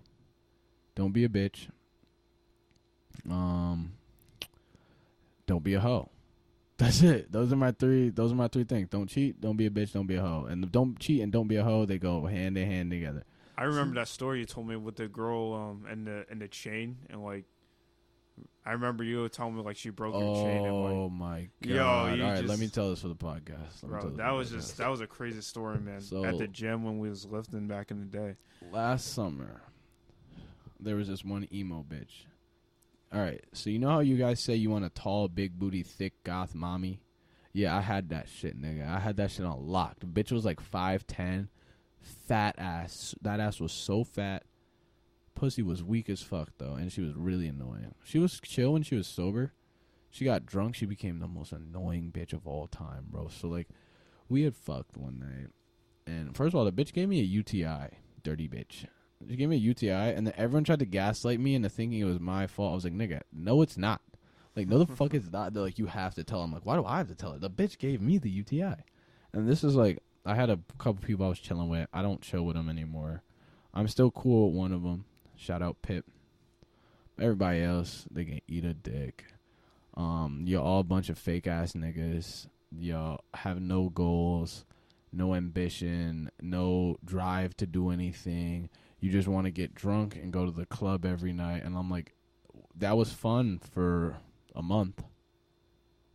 Don't 0.94 1.12
be 1.12 1.24
a 1.24 1.28
bitch. 1.28 1.68
Um 3.28 3.92
don't 5.49 5.65
be 5.65 5.75
a 5.75 5.81
hoe. 5.81 6.09
That's 6.77 7.03
it. 7.03 7.33
Those 7.33 7.53
are 7.53 7.57
my 7.57 7.73
three 7.73 8.11
those 8.11 8.31
are 8.31 8.37
my 8.37 8.47
three 8.47 8.62
things. 8.62 8.89
Don't 8.89 9.09
cheat, 9.09 9.41
don't 9.41 9.57
be 9.57 9.66
a 9.66 9.70
bitch, 9.70 9.93
don't 9.93 10.07
be 10.07 10.15
a 10.15 10.20
hoe. 10.23 10.47
And 10.49 10.70
don't 10.70 10.97
cheat 11.01 11.23
and 11.23 11.33
don't 11.33 11.49
be 11.49 11.57
a 11.57 11.65
hoe, 11.65 11.85
they 11.87 11.99
go 11.99 12.25
hand 12.27 12.57
in 12.57 12.70
hand 12.70 12.93
together. 12.93 13.25
I 13.57 13.65
remember 13.65 13.97
that 13.97 14.07
story 14.07 14.39
you 14.39 14.45
told 14.47 14.69
me 14.69 14.77
with 14.77 14.95
the 14.95 15.09
girl 15.09 15.53
um 15.55 15.87
and 15.91 16.07
the 16.07 16.25
and 16.31 16.41
the 16.41 16.47
chain 16.47 16.99
and 17.11 17.25
like 17.25 17.47
I 18.65 18.73
remember 18.73 19.03
you 19.03 19.29
telling 19.29 19.57
me 19.57 19.62
like 19.62 19.77
she 19.77 19.91
broke 19.91 20.15
your 20.15 20.37
chain 20.37 20.65
and 20.66 20.85
like 20.85 20.93
Oh 20.93 21.09
my 21.09 21.49
god. 21.62 21.69
Yo, 21.70 21.85
All 21.85 22.15
you 22.16 22.23
right, 22.23 22.45
let 22.45 22.61
me 22.61 22.69
tell 22.69 22.91
this 22.91 23.01
for 23.03 23.09
the 23.09 23.16
podcast. 23.16 23.83
Let 23.83 23.85
me 23.85 23.89
bro 23.89 24.01
tell 24.03 24.11
that 24.11 24.16
for 24.19 24.31
the 24.31 24.35
was 24.35 24.51
just 24.53 24.77
that 24.77 24.89
was 24.89 25.01
a 25.01 25.07
crazy 25.09 25.41
story 25.41 25.81
man 25.81 26.01
So- 26.01 26.25
at 26.25 26.39
the 26.39 26.47
gym 26.47 26.85
when 26.85 26.99
we 27.01 27.09
was 27.09 27.27
lifting 27.27 27.66
back 27.66 27.91
in 27.91 27.99
the 27.99 28.07
day. 28.07 28.37
last 28.70 29.15
summer 29.15 29.62
there 30.79 30.95
was 30.95 31.09
this 31.09 31.25
one 31.25 31.49
emo 31.53 31.85
bitch. 31.89 32.27
All 33.10 33.20
right, 33.20 33.43
so 33.55 33.70
you 33.70 33.78
know 33.78 33.89
how 33.89 34.01
you 34.01 34.18
guys 34.18 34.39
say 34.39 34.55
you 34.55 34.68
want 34.68 34.85
a 34.85 34.90
tall, 34.90 35.28
big 35.28 35.59
booty, 35.59 35.82
thick 35.82 36.12
goth 36.24 36.55
mommy? 36.55 37.01
Yeah, 37.55 37.74
I 37.74 37.80
had 37.80 38.10
that 38.10 38.28
shit, 38.28 38.60
nigga. 38.60 38.86
I 38.86 38.98
had 38.98 39.16
that 39.16 39.30
shit 39.30 39.47
on 39.47 39.66
lock. 39.66 40.01
The 40.01 40.06
bitch 40.06 40.30
was 40.30 40.44
like 40.44 40.60
five 40.60 41.06
ten, 41.06 41.48
fat 42.02 42.56
ass. 42.59 43.14
That 43.22 43.40
ass 43.40 43.60
was 43.60 43.72
so 43.72 44.05
fat. 44.05 44.44
Pussy 45.35 45.62
was 45.62 45.82
weak 45.82 46.10
as 46.10 46.20
fuck 46.20 46.51
though, 46.59 46.74
and 46.74 46.93
she 46.93 47.01
was 47.01 47.14
really 47.14 47.48
annoying. 47.48 47.94
She 48.05 48.18
was 48.18 48.40
chill 48.40 48.74
when 48.74 48.82
she 48.82 48.97
was 48.97 49.06
sober. 49.06 49.55
She 50.10 50.26
got 50.26 50.44
drunk. 50.44 50.74
She 50.74 50.85
became 50.85 51.18
the 51.18 51.28
most 51.28 51.52
annoying 51.52 52.12
bitch 52.12 52.35
of 52.35 52.47
all 52.47 52.66
time, 52.66 53.06
bro. 53.09 53.28
So 53.28 53.48
like, 53.48 53.68
we 54.28 54.43
had 54.43 54.55
fucked 54.55 54.98
one 54.98 55.18
night, 55.18 55.48
and 56.06 56.36
first 56.36 56.48
of 56.48 56.56
all, 56.56 56.66
the 56.66 56.72
bitch 56.72 56.93
gave 56.93 57.09
me 57.09 57.20
a 57.20 57.24
UTI, 57.24 57.97
dirty 58.22 58.48
bitch. 58.48 58.85
She 59.27 59.36
gave 59.36 59.49
me 59.49 59.57
a 59.57 59.59
UTI, 59.59 59.90
and 59.90 60.27
then 60.27 60.35
everyone 60.36 60.65
tried 60.65 60.78
to 60.78 60.85
gaslight 60.85 61.40
me 61.40 61.55
into 61.55 61.69
thinking 61.69 62.01
it 62.01 62.05
was 62.05 62.20
my 62.20 62.47
fault. 62.47 62.73
I 62.73 62.74
was 62.74 62.85
like, 62.85 62.95
nigga, 62.95 63.23
no, 63.32 63.62
it's 63.62 63.77
not. 63.77 64.01
Like, 64.55 64.69
no, 64.69 64.78
the 64.78 64.86
fuck 64.97 65.15
it's 65.15 65.32
not. 65.32 65.53
They're 65.53 65.62
like, 65.62 65.78
you 65.78 65.86
have 65.86 66.15
to 66.15 66.24
tell. 66.24 66.40
I'm 66.40 66.53
like, 66.53 66.65
why 66.65 66.77
do 66.77 66.85
I 66.85 66.99
have 66.99 67.09
to 67.09 67.15
tell 67.15 67.32
her? 67.32 67.39
The 67.39 67.51
bitch 67.51 67.78
gave 67.78 68.01
me 68.01 68.19
the 68.19 68.31
UTI, 68.31 68.77
and 69.32 69.49
this 69.49 69.65
is 69.65 69.74
like, 69.74 69.99
I 70.24 70.35
had 70.35 70.51
a 70.51 70.59
couple 70.78 71.05
people 71.05 71.27
I 71.27 71.31
was 71.31 71.40
chilling 71.40 71.69
with. 71.69 71.89
I 71.93 72.03
don't 72.03 72.20
chill 72.20 72.45
with 72.45 72.57
them 72.57 72.69
anymore. 72.69 73.23
I'm 73.74 73.89
still 73.89 74.11
cool 74.11 74.49
with 74.49 74.57
one 74.57 74.73
of 74.73 74.82
them. 74.82 75.05
Shout 75.36 75.62
out 75.62 75.82
Pip. 75.82 76.05
Everybody 77.19 77.62
else, 77.62 78.07
they 78.11 78.24
can 78.24 78.40
eat 78.47 78.65
a 78.65 78.74
dick. 78.74 79.24
Um, 79.95 80.45
you're 80.47 80.62
all 80.62 80.81
a 80.81 80.85
bunch 80.85 81.09
of 81.09 81.19
fake 81.19 81.47
ass 81.47 81.73
niggas. 81.73 82.47
Y'all 82.70 83.20
have 83.35 83.61
no 83.61 83.89
goals, 83.89 84.65
no 85.12 85.35
ambition, 85.35 86.31
no 86.40 86.97
drive 87.05 87.57
to 87.57 87.66
do 87.66 87.90
anything. 87.90 88.69
You 89.01 89.11
just 89.11 89.29
want 89.29 89.45
to 89.47 89.51
get 89.51 89.75
drunk 89.75 90.16
and 90.16 90.33
go 90.33 90.45
to 90.45 90.51
the 90.51 90.66
club 90.66 91.05
every 91.05 91.33
night. 91.33 91.62
And 91.65 91.77
I'm 91.77 91.91
like, 91.91 92.15
that 92.77 92.97
was 92.97 93.12
fun 93.12 93.61
for 93.73 94.16
a 94.55 94.62
month. 94.62 95.05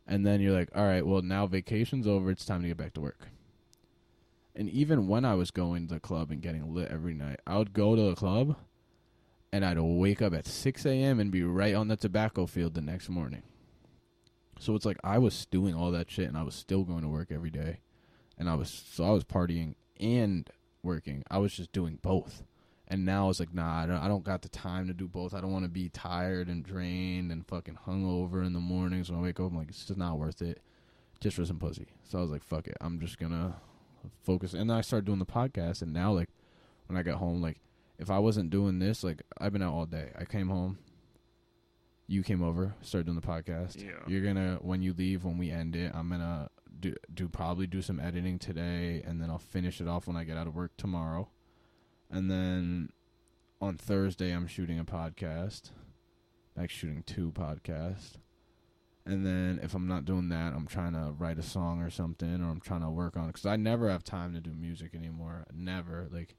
And 0.05 0.25
then 0.25 0.41
you're 0.41 0.57
like, 0.57 0.69
all 0.75 0.83
right, 0.83 1.05
well, 1.05 1.21
now 1.21 1.47
vacation's 1.47 2.07
over. 2.07 2.29
It's 2.29 2.45
time 2.45 2.61
to 2.61 2.67
get 2.67 2.77
back 2.77 2.93
to 2.95 3.01
work. 3.01 3.29
And 4.55 4.69
even 4.69 5.07
when 5.07 5.25
I 5.25 5.33
was 5.35 5.49
going 5.49 5.87
to 5.87 5.95
the 5.95 5.99
club 5.99 6.29
and 6.29 6.41
getting 6.41 6.73
lit 6.73 6.91
every 6.91 7.13
night, 7.13 7.39
I 7.47 7.57
would 7.57 7.73
go 7.73 7.95
to 7.95 8.01
the 8.09 8.15
club 8.15 8.57
and 9.51 9.65
I'd 9.65 9.79
wake 9.79 10.21
up 10.21 10.33
at 10.33 10.45
6 10.45 10.85
a.m. 10.85 11.19
and 11.19 11.31
be 11.31 11.43
right 11.43 11.73
on 11.73 11.87
the 11.87 11.95
tobacco 11.95 12.45
field 12.45 12.73
the 12.73 12.81
next 12.81 13.09
morning. 13.09 13.43
So 14.59 14.75
it's 14.75 14.85
like 14.85 14.97
I 15.03 15.17
was 15.17 15.45
doing 15.47 15.73
all 15.73 15.91
that 15.91 16.11
shit 16.11 16.27
and 16.27 16.37
I 16.37 16.43
was 16.43 16.55
still 16.55 16.83
going 16.83 17.01
to 17.01 17.07
work 17.07 17.31
every 17.31 17.49
day. 17.49 17.79
And 18.37 18.49
I 18.49 18.55
was, 18.55 18.69
so 18.69 19.03
I 19.05 19.11
was 19.11 19.23
partying 19.23 19.75
and 19.99 20.49
working. 20.83 21.23
I 21.31 21.37
was 21.39 21.53
just 21.53 21.71
doing 21.71 21.97
both. 22.01 22.43
And 22.93 23.05
now 23.05 23.31
it's 23.31 23.39
like, 23.39 23.55
nah, 23.55 23.81
I 23.81 23.87
don't, 23.87 23.97
I 23.97 24.07
don't 24.07 24.23
got 24.23 24.43
the 24.43 24.49
time 24.49 24.85
to 24.85 24.93
do 24.93 25.07
both. 25.07 25.33
I 25.33 25.41
don't 25.41 25.51
want 25.51 25.65
to 25.65 25.69
be 25.69 25.89
tired 25.89 26.47
and 26.47 26.63
drained 26.63 27.31
and 27.31 27.43
fucking 27.47 27.79
hungover 27.87 28.45
in 28.45 28.53
the 28.53 28.59
mornings 28.59 29.09
when 29.09 29.19
I 29.19 29.23
wake 29.23 29.39
up. 29.39 29.47
I'm 29.47 29.57
like, 29.57 29.69
it's 29.69 29.85
just 29.85 29.97
not 29.97 30.19
worth 30.19 30.43
it 30.43 30.61
just 31.19 31.35
for 31.37 31.43
some 31.43 31.57
pussy. 31.57 31.87
So 32.03 32.19
I 32.19 32.21
was 32.21 32.29
like, 32.29 32.43
fuck 32.43 32.67
it. 32.67 32.77
I'm 32.79 32.99
just 32.99 33.17
gonna 33.17 33.55
focus. 34.21 34.53
And 34.53 34.69
then 34.69 34.77
I 34.77 34.81
started 34.81 35.05
doing 35.05 35.17
the 35.17 35.25
podcast. 35.25 35.81
And 35.81 35.91
now, 35.91 36.11
like, 36.11 36.29
when 36.85 36.95
I 36.95 37.01
got 37.01 37.17
home, 37.17 37.41
like, 37.41 37.61
if 37.97 38.11
I 38.11 38.19
wasn't 38.19 38.51
doing 38.51 38.77
this, 38.77 39.03
like, 39.03 39.23
I've 39.39 39.53
been 39.53 39.63
out 39.63 39.73
all 39.73 39.87
day. 39.87 40.11
I 40.15 40.25
came 40.25 40.49
home. 40.49 40.77
You 42.05 42.21
came 42.21 42.43
over, 42.43 42.75
started 42.83 43.07
doing 43.07 43.19
the 43.19 43.25
podcast. 43.25 43.83
Yeah. 43.83 43.93
You're 44.05 44.21
gonna 44.21 44.59
when 44.61 44.83
you 44.83 44.93
leave 44.93 45.23
when 45.23 45.39
we 45.39 45.49
end 45.49 45.75
it, 45.75 45.91
I'm 45.95 46.09
gonna 46.09 46.51
do 46.79 46.93
do 47.11 47.27
probably 47.27 47.65
do 47.65 47.81
some 47.81 47.99
editing 47.99 48.37
today, 48.37 49.01
and 49.03 49.19
then 49.19 49.31
I'll 49.31 49.39
finish 49.39 49.81
it 49.81 49.87
off 49.87 50.05
when 50.05 50.15
I 50.15 50.25
get 50.25 50.37
out 50.37 50.45
of 50.45 50.53
work 50.53 50.73
tomorrow, 50.77 51.29
and 52.13 52.29
then 52.31 52.89
on 53.59 53.77
Thursday 53.77 54.31
I'm 54.31 54.47
shooting 54.47 54.79
a 54.79 54.85
podcast, 54.85 55.71
like 56.55 56.69
shooting 56.69 57.03
two 57.05 57.31
podcasts, 57.31 58.17
and 59.05 59.25
then 59.25 59.59
if 59.61 59.73
I'm 59.73 59.87
not 59.87 60.05
doing 60.05 60.29
that, 60.29 60.53
I'm 60.53 60.67
trying 60.67 60.93
to 60.93 61.13
write 61.17 61.39
a 61.39 61.43
song 61.43 61.81
or 61.81 61.89
something, 61.89 62.41
or 62.41 62.49
I'm 62.49 62.61
trying 62.61 62.81
to 62.81 62.89
work 62.89 63.17
on 63.17 63.25
it 63.25 63.27
because 63.27 63.45
I 63.45 63.55
never 63.55 63.89
have 63.89 64.03
time 64.03 64.33
to 64.33 64.39
do 64.39 64.51
music 64.51 64.95
anymore. 64.95 65.45
Never 65.53 66.07
like. 66.11 66.35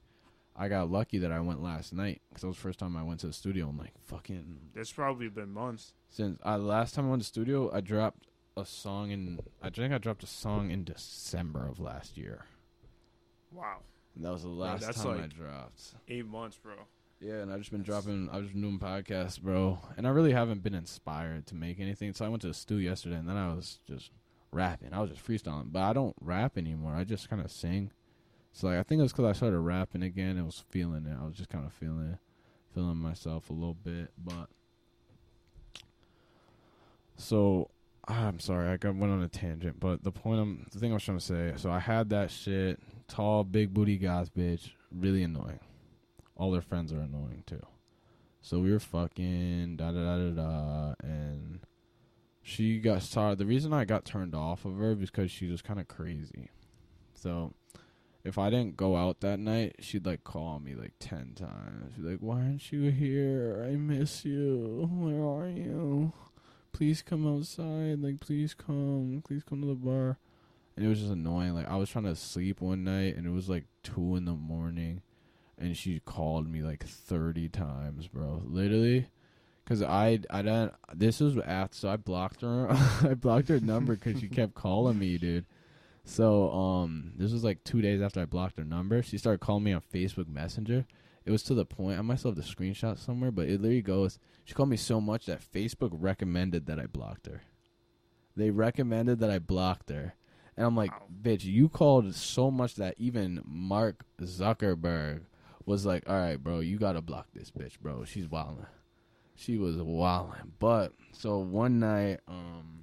I 0.57 0.69
got 0.69 0.89
lucky 0.89 1.17
that 1.17 1.33
I 1.33 1.41
went 1.41 1.61
last 1.61 1.91
night 1.91 2.21
because 2.29 2.43
that 2.43 2.47
was 2.47 2.55
the 2.55 2.61
first 2.61 2.79
time 2.79 2.95
I 2.95 3.03
went 3.03 3.19
to 3.19 3.27
the 3.27 3.33
studio. 3.33 3.67
I'm 3.67 3.77
like, 3.77 3.91
fucking 4.05 4.71
It's 4.73 4.89
probably 4.89 5.27
been 5.27 5.51
months. 5.51 5.91
since 6.07 6.39
uh, 6.45 6.49
I 6.51 6.55
last 6.55 6.95
time 6.95 7.07
I 7.07 7.09
went 7.09 7.23
to 7.23 7.25
the 7.25 7.27
studio, 7.27 7.69
I 7.73 7.81
dropped 7.81 8.27
a 8.55 8.65
song 8.65 9.11
in. 9.11 9.39
I 9.61 9.69
think 9.69 9.93
I 9.93 9.97
dropped 9.97 10.23
a 10.23 10.27
song 10.27 10.71
in 10.71 10.85
December 10.85 11.67
of 11.67 11.81
last 11.81 12.15
year. 12.17 12.45
Wow. 13.51 13.79
And 14.15 14.23
that 14.25 14.31
was 14.31 14.43
the 14.43 14.47
last 14.49 14.85
that's 14.85 15.01
time 15.03 15.17
I 15.17 15.21
like- 15.21 15.33
dropped. 15.33 15.95
Eight 16.07 16.25
months, 16.25 16.57
bro. 16.57 16.73
Yeah, 17.19 17.35
and 17.35 17.51
I've 17.51 17.59
just 17.59 17.71
been 17.71 17.81
dropping. 17.83 18.29
I've 18.31 18.41
just 18.43 18.53
been 18.53 18.61
doing 18.61 18.79
podcasts, 18.79 19.41
bro, 19.41 19.79
and 19.97 20.05
I 20.05 20.09
really 20.11 20.33
haven't 20.33 20.63
been 20.63 20.75
inspired 20.75 21.47
to 21.47 21.55
make 21.55 21.79
anything. 21.79 22.13
So 22.13 22.25
I 22.25 22.29
went 22.29 22.41
to 22.41 22.47
the 22.49 22.53
studio 22.53 22.89
yesterday, 22.91 23.15
and 23.15 23.27
then 23.27 23.37
I 23.37 23.53
was 23.53 23.79
just 23.87 24.11
rapping. 24.51 24.93
I 24.93 24.99
was 25.01 25.09
just 25.11 25.25
freestyling, 25.25 25.71
but 25.71 25.81
I 25.81 25.93
don't 25.93 26.15
rap 26.21 26.57
anymore. 26.57 26.93
I 26.93 27.03
just 27.05 27.29
kind 27.29 27.41
of 27.41 27.49
sing. 27.51 27.91
So 28.51 28.67
like, 28.67 28.77
I 28.77 28.83
think 28.83 28.99
it 28.99 29.03
was 29.03 29.11
because 29.13 29.25
I 29.25 29.31
started 29.33 29.59
rapping 29.59 30.03
again. 30.03 30.37
and 30.37 30.45
was 30.45 30.63
feeling 30.69 31.05
it. 31.05 31.17
I 31.19 31.25
was 31.25 31.35
just 31.35 31.49
kind 31.49 31.65
of 31.65 31.73
feeling 31.73 32.11
it, 32.13 32.19
feeling 32.73 32.97
myself 32.97 33.49
a 33.49 33.53
little 33.53 33.73
bit. 33.73 34.11
But 34.23 34.47
so 37.17 37.69
I'm 38.07 38.39
sorry, 38.39 38.69
I 38.69 38.77
got 38.77 38.95
went 38.95 39.11
on 39.13 39.23
a 39.23 39.27
tangent. 39.27 39.79
But 39.79 40.03
the 40.03 40.11
point 40.11 40.39
I'm, 40.41 40.67
the 40.71 40.79
thing 40.79 40.91
I 40.91 40.95
was 40.95 41.03
trying 41.03 41.17
to 41.17 41.23
say. 41.25 41.53
So 41.57 41.71
I 41.71 41.79
had 41.79 42.09
that 42.09 42.29
shit, 42.29 42.79
tall, 43.07 43.43
big 43.43 43.73
booty 43.73 43.97
goth 43.97 44.33
bitch, 44.33 44.71
really 44.91 45.23
annoying. 45.23 45.59
All 46.35 46.51
their 46.51 46.61
friends 46.61 46.91
are 46.91 46.99
annoying 46.99 47.43
too. 47.45 47.65
So 48.41 48.59
we 48.59 48.71
were 48.71 48.79
fucking 48.79 49.77
da 49.77 49.91
da 49.91 50.03
da 50.03 50.17
da 50.17 50.29
da, 50.29 50.93
and 51.01 51.59
she 52.41 52.79
got 52.79 53.01
started. 53.01 53.39
The 53.39 53.45
reason 53.45 53.73
I 53.73 53.85
got 53.85 54.05
turned 54.05 54.35
off 54.35 54.65
of 54.65 54.77
her 54.77 54.93
because 54.93 55.31
she 55.31 55.47
was 55.49 55.61
kind 55.61 55.79
of 55.79 55.87
crazy. 55.87 56.49
So 57.15 57.53
if 58.23 58.37
I 58.37 58.49
didn't 58.49 58.77
go 58.77 58.95
out 58.97 59.21
that 59.21 59.39
night, 59.39 59.77
she'd 59.79 60.05
like 60.05 60.23
call 60.23 60.59
me 60.59 60.75
like 60.75 60.93
ten 60.99 61.33
times. 61.35 61.93
She'd 61.95 62.03
be 62.03 62.09
like, 62.11 62.19
"Why 62.19 62.41
aren't 62.41 62.71
you 62.71 62.91
here? 62.91 63.65
I 63.67 63.75
miss 63.77 64.25
you. 64.25 64.89
Where 64.91 65.23
are 65.23 65.49
you? 65.49 66.13
Please 66.71 67.01
come 67.01 67.25
outside. 67.25 67.99
Like, 67.99 68.19
please 68.19 68.53
come. 68.53 69.23
Please 69.25 69.43
come 69.43 69.61
to 69.61 69.67
the 69.67 69.75
bar." 69.75 70.19
And 70.75 70.85
it 70.85 70.89
was 70.89 70.99
just 70.99 71.11
annoying. 71.11 71.53
Like 71.53 71.69
I 71.69 71.77
was 71.77 71.89
trying 71.89 72.05
to 72.05 72.15
sleep 72.15 72.61
one 72.61 72.83
night, 72.83 73.15
and 73.15 73.25
it 73.25 73.31
was 73.31 73.49
like 73.49 73.65
two 73.83 74.15
in 74.15 74.25
the 74.25 74.33
morning, 74.33 75.01
and 75.57 75.75
she 75.75 75.99
called 75.99 76.49
me 76.49 76.61
like 76.61 76.85
thirty 76.85 77.49
times, 77.49 78.07
bro. 78.07 78.41
Literally. 78.45 79.07
Cause 79.65 79.81
I 79.81 80.19
I 80.29 80.43
don't. 80.43 80.71
This 80.93 81.19
was 81.19 81.37
after 81.39 81.75
so 81.75 81.89
I 81.89 81.95
blocked 81.95 82.41
her. 82.41 82.67
I 83.01 83.15
blocked 83.15 83.49
her 83.49 83.59
number 83.59 83.95
because 83.95 84.19
she 84.19 84.27
kept 84.27 84.53
calling 84.53 84.99
me, 84.99 85.17
dude. 85.17 85.45
So 86.03 86.51
um, 86.51 87.13
this 87.17 87.31
was 87.31 87.43
like 87.43 87.63
two 87.63 87.81
days 87.81 87.99
after 87.99 88.21
I 88.21 88.25
blocked 88.25 88.57
her 88.57 88.63
number. 88.63 89.01
She 89.01 89.17
started 89.17 89.39
calling 89.39 89.63
me 89.63 89.73
on 89.73 89.81
Facebook 89.81 90.27
Messenger. 90.27 90.85
It 91.25 91.31
was 91.31 91.41
to 91.43 91.55
the 91.55 91.65
point 91.65 91.97
I 91.97 92.03
might 92.03 92.21
have 92.21 92.35
the 92.35 92.43
screenshot 92.43 92.99
somewhere, 92.99 93.31
but 93.31 93.47
it 93.47 93.59
literally 93.59 93.81
goes. 93.81 94.19
She 94.43 94.53
called 94.53 94.69
me 94.69 94.77
so 94.77 95.01
much 95.01 95.25
that 95.25 95.41
Facebook 95.41 95.89
recommended 95.91 96.67
that 96.67 96.79
I 96.79 96.85
blocked 96.85 97.25
her. 97.25 97.41
They 98.37 98.51
recommended 98.51 99.19
that 99.19 99.31
I 99.31 99.39
blocked 99.39 99.89
her, 99.89 100.13
and 100.57 100.65
I'm 100.65 100.75
like, 100.75 100.91
bitch, 101.21 101.43
you 101.43 101.69
called 101.69 102.13
so 102.15 102.49
much 102.49 102.75
that 102.75 102.95
even 102.97 103.41
Mark 103.45 104.05
Zuckerberg 104.21 105.21
was 105.65 105.85
like, 105.85 106.07
all 106.07 106.15
right, 106.15 106.41
bro, 106.41 106.59
you 106.59 106.77
gotta 106.77 107.01
block 107.01 107.27
this 107.33 107.51
bitch, 107.51 107.79
bro. 107.79 108.05
She's 108.05 108.29
wilding. 108.29 108.67
She 109.35 109.57
was 109.57 109.75
wilding. 109.77 110.53
But 110.59 110.93
so 111.11 111.39
one 111.39 111.79
night, 111.79 112.19
um, 112.27 112.81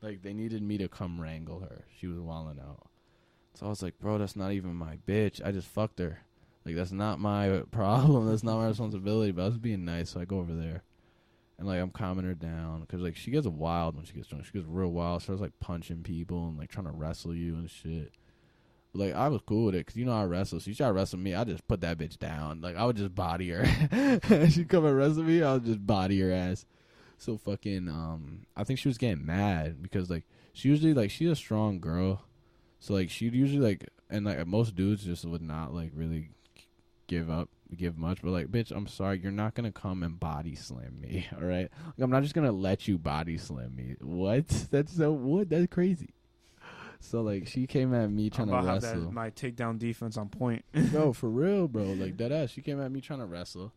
like 0.00 0.22
they 0.22 0.32
needed 0.32 0.62
me 0.62 0.78
to 0.78 0.88
come 0.88 1.20
wrangle 1.20 1.60
her. 1.60 1.84
She 1.98 2.06
was 2.06 2.18
wilding 2.18 2.60
out. 2.60 2.86
So 3.54 3.66
I 3.66 3.68
was 3.68 3.82
like, 3.82 3.98
bro, 3.98 4.18
that's 4.18 4.36
not 4.36 4.52
even 4.52 4.74
my 4.74 4.96
bitch. 5.06 5.44
I 5.44 5.52
just 5.52 5.68
fucked 5.68 5.98
her. 5.98 6.20
Like 6.64 6.76
that's 6.76 6.92
not 6.92 7.20
my 7.20 7.62
problem. 7.70 8.28
That's 8.28 8.44
not 8.44 8.58
my 8.58 8.68
responsibility. 8.68 9.32
But 9.32 9.42
I 9.42 9.46
was 9.46 9.58
being 9.58 9.84
nice, 9.84 10.10
so 10.10 10.20
I 10.20 10.24
go 10.24 10.38
over 10.38 10.54
there, 10.54 10.82
and 11.60 11.68
like 11.68 11.78
I'm 11.78 11.90
calming 11.90 12.24
her 12.24 12.34
down 12.34 12.80
because 12.80 13.02
like 13.02 13.16
she 13.16 13.30
gets 13.30 13.46
wild 13.46 13.94
when 13.94 14.06
she 14.06 14.14
gets 14.14 14.28
drunk. 14.28 14.46
She 14.46 14.52
gets 14.52 14.66
real 14.66 14.88
wild. 14.88 15.22
Starts 15.22 15.42
like 15.42 15.52
punching 15.60 16.02
people 16.02 16.48
and 16.48 16.58
like 16.58 16.70
trying 16.70 16.86
to 16.86 16.92
wrestle 16.92 17.34
you 17.34 17.54
and 17.54 17.70
shit. 17.70 18.12
Like 18.94 19.14
I 19.14 19.28
was 19.28 19.42
cool 19.46 19.66
with 19.66 19.74
it 19.74 19.86
because 19.86 19.96
you 19.96 20.06
know 20.06 20.14
I 20.14 20.24
wrestle. 20.24 20.58
So 20.58 20.70
she 20.70 20.74
tried 20.74 20.88
to 20.88 20.92
wrestle 20.94 21.18
me. 21.18 21.34
I 21.34 21.44
just 21.44 21.68
put 21.68 21.82
that 21.82 21.98
bitch 21.98 22.18
down. 22.18 22.62
Like 22.62 22.76
I 22.76 22.86
would 22.86 22.96
just 22.96 23.14
body 23.14 23.50
her. 23.50 23.66
she 24.48 24.64
come 24.64 24.86
and 24.86 24.96
wrestle 24.96 25.22
me. 25.22 25.42
I 25.42 25.52
would 25.52 25.66
just 25.66 25.86
body 25.86 26.18
her 26.20 26.32
ass. 26.32 26.64
So 27.18 27.36
fucking 27.36 27.88
um, 27.88 28.46
I 28.56 28.64
think 28.64 28.78
she 28.78 28.88
was 28.88 28.96
getting 28.96 29.26
mad 29.26 29.82
because 29.82 30.08
like 30.08 30.24
she 30.54 30.70
usually 30.70 30.94
like 30.94 31.10
she's 31.10 31.28
a 31.28 31.36
strong 31.36 31.78
girl, 31.78 32.22
so 32.78 32.94
like 32.94 33.10
she'd 33.10 33.34
usually 33.34 33.60
like 33.60 33.86
and 34.08 34.24
like 34.24 34.46
most 34.46 34.74
dudes 34.74 35.04
just 35.04 35.26
would 35.26 35.42
not 35.42 35.74
like 35.74 35.92
really 35.94 36.30
give 37.06 37.28
up 37.28 37.50
give 37.76 37.96
much 37.96 38.20
but 38.22 38.30
like 38.30 38.48
bitch 38.48 38.70
i'm 38.70 38.86
sorry 38.86 39.18
you're 39.22 39.32
not 39.32 39.54
gonna 39.54 39.72
come 39.72 40.02
and 40.02 40.18
body 40.18 40.54
slam 40.54 41.00
me 41.00 41.26
all 41.36 41.46
right 41.46 41.70
like, 41.86 42.00
i'm 42.00 42.10
not 42.10 42.22
just 42.22 42.34
gonna 42.34 42.52
let 42.52 42.88
you 42.88 42.98
body 42.98 43.36
slam 43.36 43.74
me 43.74 43.96
what 44.00 44.48
that's 44.70 44.96
so 44.96 45.12
what 45.12 45.48
that's 45.48 45.66
crazy 45.66 46.10
so 47.00 47.22
like 47.22 47.48
she 47.48 47.66
came 47.66 47.94
at 47.94 48.10
me 48.10 48.30
trying 48.30 48.48
to 48.48 48.54
wrestle 48.54 49.00
that, 49.06 49.12
my 49.12 49.30
takedown 49.30 49.78
defense 49.78 50.16
on 50.16 50.28
point. 50.28 50.64
bro, 50.92 51.12
for 51.12 51.30
real, 51.30 51.66
bro. 51.66 51.84
Like 51.84 52.18
that 52.18 52.30
ass. 52.30 52.50
She 52.50 52.60
came 52.60 52.80
at 52.80 52.92
me 52.92 53.00
trying 53.00 53.20
to 53.20 53.26
wrestle. 53.26 53.72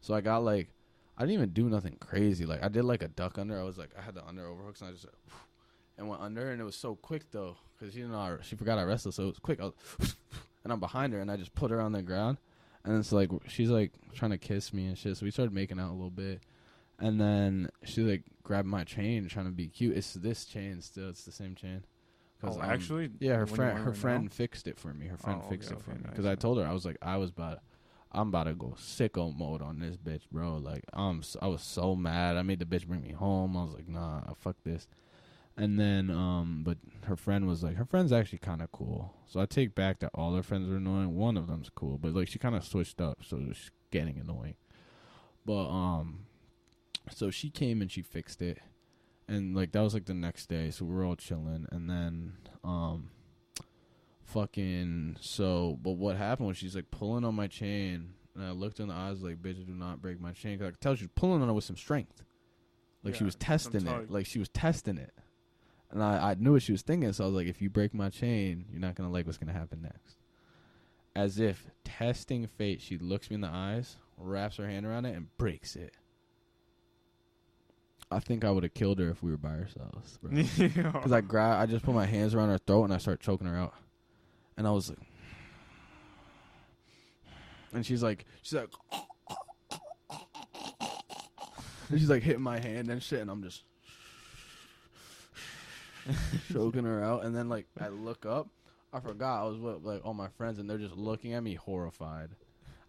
So 0.00 0.12
I 0.12 0.20
got 0.20 0.38
like 0.38 0.68
I 1.16 1.22
didn't 1.22 1.34
even 1.34 1.50
do 1.50 1.70
nothing 1.70 1.96
crazy. 2.00 2.44
Like 2.44 2.62
I 2.62 2.68
did 2.68 2.84
like 2.84 3.02
a 3.02 3.08
duck 3.08 3.38
under. 3.38 3.58
I 3.58 3.62
was 3.62 3.78
like 3.78 3.90
I 3.96 4.02
had 4.02 4.14
the 4.14 4.26
under 4.26 4.46
overhooks 4.46 4.80
and 4.80 4.90
I 4.90 4.92
just 4.92 5.06
and 5.98 6.08
went 6.08 6.20
under 6.20 6.50
and 6.50 6.60
it 6.60 6.64
was 6.64 6.76
so 6.76 6.96
quick 6.96 7.30
though 7.30 7.56
because 7.78 7.94
she 7.94 8.00
didn't 8.00 8.12
know 8.12 8.18
I, 8.18 8.36
she 8.42 8.56
forgot 8.56 8.78
I 8.78 8.82
wrestled 8.82 9.14
so 9.14 9.22
it 9.22 9.26
was 9.26 9.38
quick. 9.38 9.60
I 9.60 9.64
was 9.64 9.74
and 10.64 10.72
I'm 10.72 10.80
behind 10.80 11.12
her 11.12 11.20
and 11.20 11.30
I 11.30 11.36
just 11.36 11.54
put 11.54 11.70
her 11.70 11.80
on 11.80 11.92
the 11.92 12.02
ground 12.02 12.38
and 12.84 12.98
it's 12.98 13.12
like 13.12 13.30
she's 13.48 13.70
like 13.70 13.92
trying 14.14 14.30
to 14.32 14.38
kiss 14.38 14.72
me 14.72 14.86
and 14.86 14.96
shit. 14.98 15.16
So 15.16 15.24
we 15.24 15.30
started 15.30 15.52
making 15.54 15.78
out 15.80 15.90
a 15.90 15.94
little 15.94 16.10
bit. 16.10 16.40
And 17.00 17.20
then 17.20 17.70
she 17.82 18.02
like 18.02 18.22
grabbed 18.44 18.68
my 18.68 18.84
chain 18.84 19.26
trying 19.28 19.46
to 19.46 19.50
be 19.52 19.66
cute. 19.68 19.96
It's 19.96 20.14
this 20.14 20.44
chain 20.44 20.80
still. 20.80 21.08
It's 21.08 21.24
the 21.24 21.32
same 21.32 21.54
chain. 21.56 21.84
Oh, 22.42 22.52
um, 22.60 22.60
actually, 22.60 23.10
yeah, 23.20 23.36
her 23.36 23.46
friend 23.46 23.78
her 23.78 23.92
friend 23.94 24.24
now? 24.24 24.30
fixed 24.30 24.66
it 24.68 24.78
for 24.78 24.92
me. 24.94 25.06
Her 25.08 25.16
friend 25.16 25.40
Oh, 25.44 25.48
fixed 25.48 25.70
okay, 25.72 25.78
it 25.80 25.82
for 25.82 25.90
okay, 25.90 25.98
me 25.98 26.04
nice, 26.04 26.10
because 26.12 26.26
I 26.26 26.34
told 26.34 26.58
her 26.58 26.66
I 26.66 26.72
was 26.72 26.84
like 26.84 26.98
I 27.02 27.16
was 27.16 27.30
about 27.30 27.60
I'm 28.12 28.28
about 28.28 28.44
to 28.44 28.54
go 28.54 28.74
sicko 28.78 29.36
mode 29.36 29.60
on 29.60 29.80
this 29.80 29.96
bitch, 29.96 30.22
bro. 30.30 30.58
Like 30.58 30.84
I'm 30.92 31.18
s- 31.20 31.36
I 31.42 31.48
was 31.48 31.62
so 31.62 31.96
mad. 31.96 32.36
I 32.36 32.42
made 32.42 32.60
the 32.60 32.64
bitch 32.64 32.86
bring 32.86 33.00
me 33.02 33.10
home. 33.12 33.56
I 33.56 33.64
was 33.64 33.72
like, 33.74 33.88
nah, 33.88 34.20
fuck 34.38 34.56
this. 34.62 34.86
And 35.56 35.78
then, 35.78 36.10
um, 36.10 36.62
but 36.64 36.78
her 37.04 37.16
friend 37.16 37.46
was 37.46 37.62
like, 37.62 37.76
her 37.76 37.84
friend's 37.84 38.12
actually 38.12 38.38
kind 38.38 38.60
of 38.60 38.72
cool. 38.72 39.14
So 39.26 39.40
I 39.40 39.46
take 39.46 39.74
back 39.74 40.00
that 40.00 40.10
all 40.12 40.34
her 40.34 40.42
friends 40.42 40.68
are 40.68 40.76
annoying. 40.76 41.16
One 41.16 41.36
of 41.36 41.46
them's 41.46 41.70
cool, 41.72 41.96
but 41.96 42.12
like 42.12 42.28
she 42.28 42.38
kind 42.40 42.56
of 42.56 42.64
switched 42.64 43.00
up, 43.00 43.18
so 43.24 43.38
she's 43.38 43.70
getting 43.92 44.18
annoying. 44.18 44.56
But 45.46 45.68
um, 45.68 46.26
so 47.10 47.30
she 47.30 47.50
came 47.50 47.82
and 47.82 47.90
she 47.90 48.02
fixed 48.02 48.42
it, 48.42 48.58
and 49.28 49.54
like 49.54 49.72
that 49.72 49.80
was 49.80 49.94
like 49.94 50.06
the 50.06 50.14
next 50.14 50.46
day, 50.46 50.70
so 50.70 50.84
we 50.84 50.94
are 50.96 51.04
all 51.04 51.16
chilling, 51.16 51.66
and 51.70 51.88
then 51.88 52.32
um, 52.64 53.10
fucking 54.24 55.18
so. 55.20 55.78
But 55.82 55.92
what 55.92 56.16
happened 56.16 56.48
was 56.48 56.56
she's 56.56 56.74
like 56.74 56.90
pulling 56.90 57.24
on 57.24 57.34
my 57.34 57.46
chain, 57.46 58.14
and 58.34 58.44
I 58.44 58.50
looked 58.50 58.80
in 58.80 58.88
the 58.88 58.94
eyes 58.94 59.22
like, 59.22 59.40
"Bitch, 59.42 59.64
do 59.66 59.72
not 59.74 60.02
break 60.02 60.20
my 60.20 60.32
chain." 60.32 60.58
Cause 60.58 60.66
I 60.66 60.70
could 60.70 60.80
tell 60.80 60.94
she 60.96 61.04
was 61.04 61.12
pulling 61.14 61.42
on 61.42 61.48
it 61.48 61.52
with 61.52 61.64
some 61.64 61.76
strength, 61.76 62.24
like 63.04 63.14
she 63.14 63.24
was 63.24 63.34
testing 63.36 63.86
it, 63.86 64.10
like 64.10 64.26
she 64.26 64.38
was 64.38 64.48
testing 64.48 64.98
it. 64.98 65.12
And 65.94 66.02
I, 66.02 66.30
I 66.30 66.34
knew 66.34 66.52
what 66.52 66.62
she 66.62 66.72
was 66.72 66.82
thinking, 66.82 67.12
so 67.12 67.22
I 67.22 67.26
was 67.28 67.36
like, 67.36 67.46
if 67.46 67.62
you 67.62 67.70
break 67.70 67.94
my 67.94 68.10
chain, 68.10 68.64
you're 68.68 68.80
not 68.80 68.96
gonna 68.96 69.12
like 69.12 69.26
what's 69.26 69.38
gonna 69.38 69.52
happen 69.52 69.80
next. 69.80 70.16
As 71.14 71.38
if 71.38 71.70
testing 71.84 72.48
fate, 72.48 72.82
she 72.82 72.98
looks 72.98 73.30
me 73.30 73.36
in 73.36 73.40
the 73.40 73.48
eyes, 73.48 73.96
wraps 74.18 74.56
her 74.56 74.68
hand 74.68 74.84
around 74.84 75.06
it, 75.06 75.14
and 75.14 75.28
breaks 75.38 75.76
it. 75.76 75.94
I 78.10 78.18
think 78.18 78.44
I 78.44 78.50
would 78.50 78.64
have 78.64 78.74
killed 78.74 78.98
her 78.98 79.08
if 79.08 79.22
we 79.22 79.30
were 79.30 79.36
by 79.36 79.50
ourselves, 79.50 80.18
bro. 80.20 80.32
Because 80.58 81.12
I 81.12 81.20
grab, 81.20 81.60
I 81.60 81.66
just 81.66 81.84
put 81.84 81.94
my 81.94 82.06
hands 82.06 82.34
around 82.34 82.48
her 82.48 82.58
throat 82.58 82.84
and 82.84 82.92
I 82.92 82.98
start 82.98 83.20
choking 83.20 83.46
her 83.46 83.56
out, 83.56 83.74
and 84.56 84.66
I 84.66 84.72
was 84.72 84.88
like, 84.88 84.98
and 87.72 87.86
she's 87.86 88.02
like, 88.02 88.24
she's 88.42 88.54
like, 88.54 88.70
she's 91.90 92.10
like 92.10 92.24
hitting 92.24 92.42
my 92.42 92.58
hand 92.58 92.90
and 92.90 93.00
shit, 93.00 93.20
and 93.20 93.30
I'm 93.30 93.44
just 93.44 93.62
choking 96.52 96.84
her 96.84 97.02
out, 97.02 97.24
and 97.24 97.34
then 97.36 97.48
like 97.48 97.66
I 97.80 97.88
look 97.88 98.26
up, 98.26 98.48
I 98.92 99.00
forgot 99.00 99.42
I 99.42 99.44
was 99.48 99.58
with 99.58 99.82
like 99.82 100.04
all 100.04 100.14
my 100.14 100.28
friends, 100.28 100.58
and 100.58 100.68
they're 100.68 100.78
just 100.78 100.96
looking 100.96 101.32
at 101.34 101.42
me 101.42 101.54
horrified, 101.54 102.30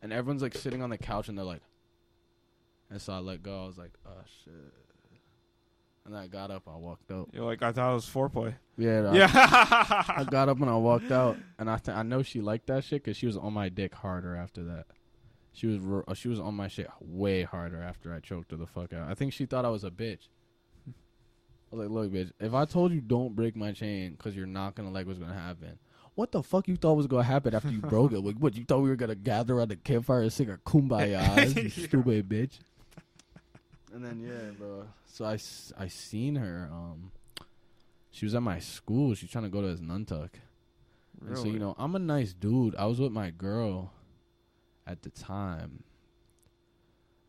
and 0.01 0.11
everyone's 0.13 0.41
like 0.41 0.55
sitting 0.55 0.81
on 0.81 0.89
the 0.89 0.97
couch, 0.97 1.29
and 1.29 1.37
they're 1.37 1.45
like, 1.45 1.61
and 2.89 3.01
so 3.01 3.13
I 3.13 3.19
let 3.19 3.41
go. 3.43 3.63
I 3.63 3.67
was 3.67 3.77
like, 3.77 3.93
oh 4.05 4.11
shit. 4.43 4.53
And 6.07 6.15
I 6.15 6.27
got 6.27 6.51
up, 6.51 6.67
I 6.67 6.75
walked 6.75 7.11
out. 7.11 7.29
You're 7.33 7.45
like, 7.45 7.63
I 7.63 7.71
thought 7.71 7.89
it 7.89 7.95
was 7.95 8.05
foreplay. 8.05 8.53
Yeah, 8.77 9.09
I- 9.09 9.15
yeah. 9.15 10.03
I 10.19 10.23
got 10.29 10.49
up 10.49 10.61
and 10.61 10.69
I 10.69 10.75
walked 10.75 11.11
out, 11.11 11.35
and 11.57 11.67
I 11.67 11.77
th- 11.77 11.97
I 11.97 12.03
know 12.03 12.21
she 12.21 12.41
liked 12.41 12.67
that 12.67 12.83
shit 12.83 13.03
because 13.03 13.17
she 13.17 13.25
was 13.25 13.35
on 13.37 13.53
my 13.53 13.69
dick 13.69 13.95
harder 13.95 14.35
after 14.35 14.63
that. 14.65 14.85
She 15.51 15.65
was 15.65 15.79
ro- 15.79 16.03
uh, 16.07 16.13
she 16.13 16.27
was 16.27 16.39
on 16.39 16.53
my 16.53 16.67
shit 16.67 16.89
way 17.01 17.41
harder 17.41 17.81
after 17.81 18.13
I 18.13 18.19
choked 18.19 18.51
her 18.51 18.57
the 18.57 18.67
fuck 18.67 18.93
out. 18.93 19.09
I 19.09 19.15
think 19.15 19.33
she 19.33 19.47
thought 19.47 19.65
I 19.65 19.69
was 19.69 19.83
a 19.83 19.89
bitch. 19.89 20.27
I 21.71 21.75
was 21.75 21.87
like, 21.87 21.93
look, 21.93 22.11
bitch, 22.11 22.31
if 22.39 22.53
I 22.53 22.65
told 22.65 22.91
you 22.91 23.01
don't 23.01 23.35
break 23.35 23.55
my 23.55 23.71
chain 23.71 24.11
because 24.11 24.35
you're 24.35 24.45
not 24.45 24.75
gonna 24.75 24.91
like 24.91 25.07
what's 25.07 25.19
gonna 25.19 25.33
happen, 25.33 25.77
what 26.15 26.31
the 26.31 26.41
fuck 26.41 26.67
you 26.67 26.75
thought 26.75 26.93
was 26.93 27.07
gonna 27.07 27.23
happen 27.23 27.53
after 27.53 27.69
you 27.69 27.79
broke 27.79 28.11
it? 28.13 28.19
Like, 28.19 28.37
what 28.37 28.55
you 28.55 28.63
thought 28.63 28.79
we 28.79 28.89
were 28.89 28.95
gonna 28.95 29.15
gather 29.15 29.55
around 29.55 29.69
the 29.69 29.75
campfire 29.75 30.21
and 30.21 30.31
sing 30.31 30.49
our 30.49 30.57
kumbaya, 30.57 31.55
you 31.63 31.69
stupid 31.69 32.29
bitch. 32.29 32.59
And 33.93 34.03
then 34.03 34.19
yeah, 34.19 34.51
bro. 34.57 34.85
So 35.07 35.25
I, 35.25 35.37
I 35.77 35.87
seen 35.87 36.35
her. 36.35 36.69
Um, 36.71 37.11
she 38.11 38.25
was 38.25 38.35
at 38.35 38.41
my 38.41 38.59
school. 38.59 39.13
She's 39.15 39.29
trying 39.29 39.45
to 39.45 39.49
go 39.49 39.61
to 39.61 39.67
Asnuntuck. 39.67 40.29
And 41.25 41.37
so 41.37 41.45
you 41.45 41.59
know, 41.59 41.75
I'm 41.77 41.95
a 41.95 41.99
nice 41.99 42.33
dude. 42.33 42.75
I 42.75 42.85
was 42.85 42.99
with 42.99 43.11
my 43.11 43.29
girl 43.29 43.91
at 44.85 45.01
the 45.01 45.09
time, 45.09 45.83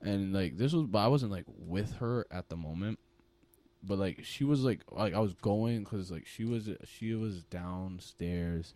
and 0.03 0.33
like 0.33 0.59
this 0.59 0.73
was, 0.73 0.85
but 0.85 0.99
I 0.99 1.09
wasn't 1.09 1.33
like 1.33 1.45
with 1.49 1.97
her 1.97 2.27
at 2.31 2.49
the 2.49 2.57
moment. 2.57 2.99
But 3.87 3.99
like 3.99 4.25
she 4.25 4.45
was 4.45 4.63
like 4.63 4.81
like 4.91 5.15
I 5.15 5.21
was 5.21 5.35
going 5.35 5.85
because 5.85 6.11
like 6.11 6.27
she 6.27 6.45
was 6.45 6.69
she 6.85 7.15
was 7.15 7.45
downstairs, 7.45 8.75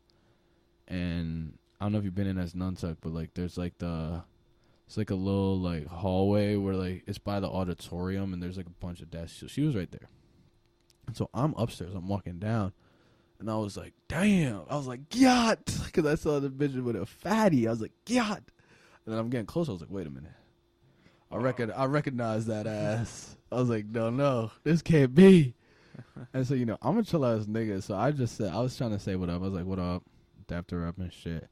and 0.87 1.59
I 1.81 1.85
don't 1.85 1.93
know 1.93 1.99
if 1.99 2.05
you've 2.05 2.15
been 2.15 2.27
in 2.27 2.37
Asnuntuck, 2.37 2.99
but 3.01 3.13
like 3.13 3.35
there's 3.35 3.59
like 3.59 3.79
the 3.79 4.23
it's 4.87 4.97
like 4.97 5.11
a 5.11 5.15
little 5.15 5.59
like 5.59 5.87
hallway 5.87 6.57
where 6.57 6.75
like 6.75 7.05
it's 7.07 7.19
by 7.19 7.41
the 7.41 7.49
auditorium 7.49 8.33
and 8.33 8.43
there's 8.43 8.57
like 8.57 8.67
a 8.67 8.85
bunch 8.85 9.01
of 9.01 9.11
desks. 9.11 9.39
So 9.39 9.47
she 9.47 9.63
was 9.63 9.77
right 9.77 9.91
there. 9.91 10.09
And 11.07 11.17
so 11.17 11.31
I'm 11.33 11.55
upstairs. 11.57 11.95
I'm 11.95 12.09
walking 12.09 12.39
down, 12.39 12.73
and 13.39 13.51
I 13.51 13.57
was 13.57 13.77
like, 13.77 13.95
"Damn!" 14.09 14.63
I 14.69 14.77
was 14.77 14.87
like, 14.87 15.09
"God," 15.09 15.59
because 15.85 16.07
I 16.07 16.15
saw 16.15 16.39
the 16.39 16.51
bitch 16.51 16.81
with 16.83 16.97
a 16.97 17.07
fatty. 17.07 17.67
I 17.67 17.71
was 17.71 17.81
like, 17.81 17.93
"God," 18.05 18.43
and 19.05 19.13
then 19.13 19.19
I'm 19.19 19.31
getting 19.31 19.47
close. 19.47 19.69
I 19.69 19.73
was 19.73 19.81
like, 19.81 19.91
"Wait 19.91 20.07
a 20.07 20.11
minute." 20.11 20.33
I 21.31 21.37
reckon 21.37 21.71
I 21.71 21.85
recognize 21.85 22.47
that 22.47 22.67
ass. 22.67 23.37
I 23.53 23.57
was 23.57 23.69
like, 23.69 23.87
"No, 23.87 24.11
no, 24.11 24.51
this 24.65 24.83
can't 24.83 25.15
be." 25.15 25.55
and 26.35 26.47
so 26.47 26.55
you 26.55 26.67
know, 26.67 26.79
I'm 26.83 26.99
a 26.99 27.03
chill 27.03 27.25
ass 27.25 27.47
nigga. 27.47 27.83
So 27.83 27.95
I 27.95 28.11
just 28.11 28.37
said 28.37 28.53
I 28.53 28.61
was 28.61 28.77
trying 28.77 28.91
to 28.91 28.99
say 28.99 29.17
what 29.17 29.29
up. 29.29 29.43
I 29.43 29.45
was 29.45 29.55
like, 29.55 29.67
"What 29.67 29.79
up?" 29.79 30.03
Dapped 30.49 30.73
her 30.73 30.87
up 30.87 30.99
and 30.99 31.13
shit, 31.13 31.49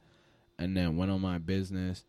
and 0.58 0.76
then 0.76 0.96
went 0.96 1.10
on 1.10 1.20
my 1.20 1.38
business. 1.38 2.04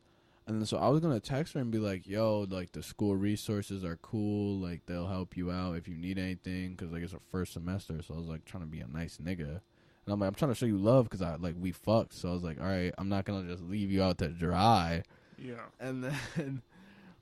And 0.48 0.60
then 0.60 0.66
so 0.66 0.78
I 0.78 0.90
was 0.90 1.00
gonna 1.00 1.20
text 1.20 1.54
her 1.54 1.60
and 1.60 1.70
be 1.70 1.78
like, 1.78 2.08
"Yo, 2.08 2.48
like 2.50 2.72
the 2.72 2.82
school 2.82 3.16
resources 3.16 3.84
are 3.84 3.98
cool. 3.98 4.58
Like 4.58 4.88
they'll 4.88 5.08
help 5.08 5.38
you 5.38 5.52
out 5.52 5.78
if 5.78 5.88
you 5.88 5.96
need 5.96 6.18
anything, 6.18 6.76
cause 6.76 6.92
like 6.92 7.04
it's 7.04 7.14
our 7.14 7.20
first 7.30 7.54
semester." 7.54 8.02
So 8.02 8.16
I 8.16 8.18
was 8.18 8.28
like 8.28 8.46
trying 8.46 8.64
to 8.64 8.70
be 8.70 8.80
a 8.80 8.88
nice 8.88 9.18
nigga, 9.18 9.62
and 10.10 10.14
I'm 10.14 10.20
like, 10.20 10.28
I'm 10.28 10.34
trying 10.34 10.50
to 10.50 10.56
show 10.56 10.66
you 10.66 10.80
love, 10.80 11.08
cause 11.08 11.22
I 11.22 11.36
like 11.36 11.54
we 11.60 11.72
fucked. 11.72 12.16
So 12.16 12.30
I 12.30 12.34
was 12.34 12.44
like, 12.44 12.60
all 12.60 12.66
right, 12.66 12.92
I'm 12.98 13.10
not 13.10 13.26
gonna 13.26 13.48
just 13.48 13.62
leave 13.62 13.92
you 13.92 14.02
out 14.02 14.18
to 14.18 14.30
dry. 14.30 15.04
Yeah. 15.38 15.66
And 15.80 16.04
then, 16.04 16.62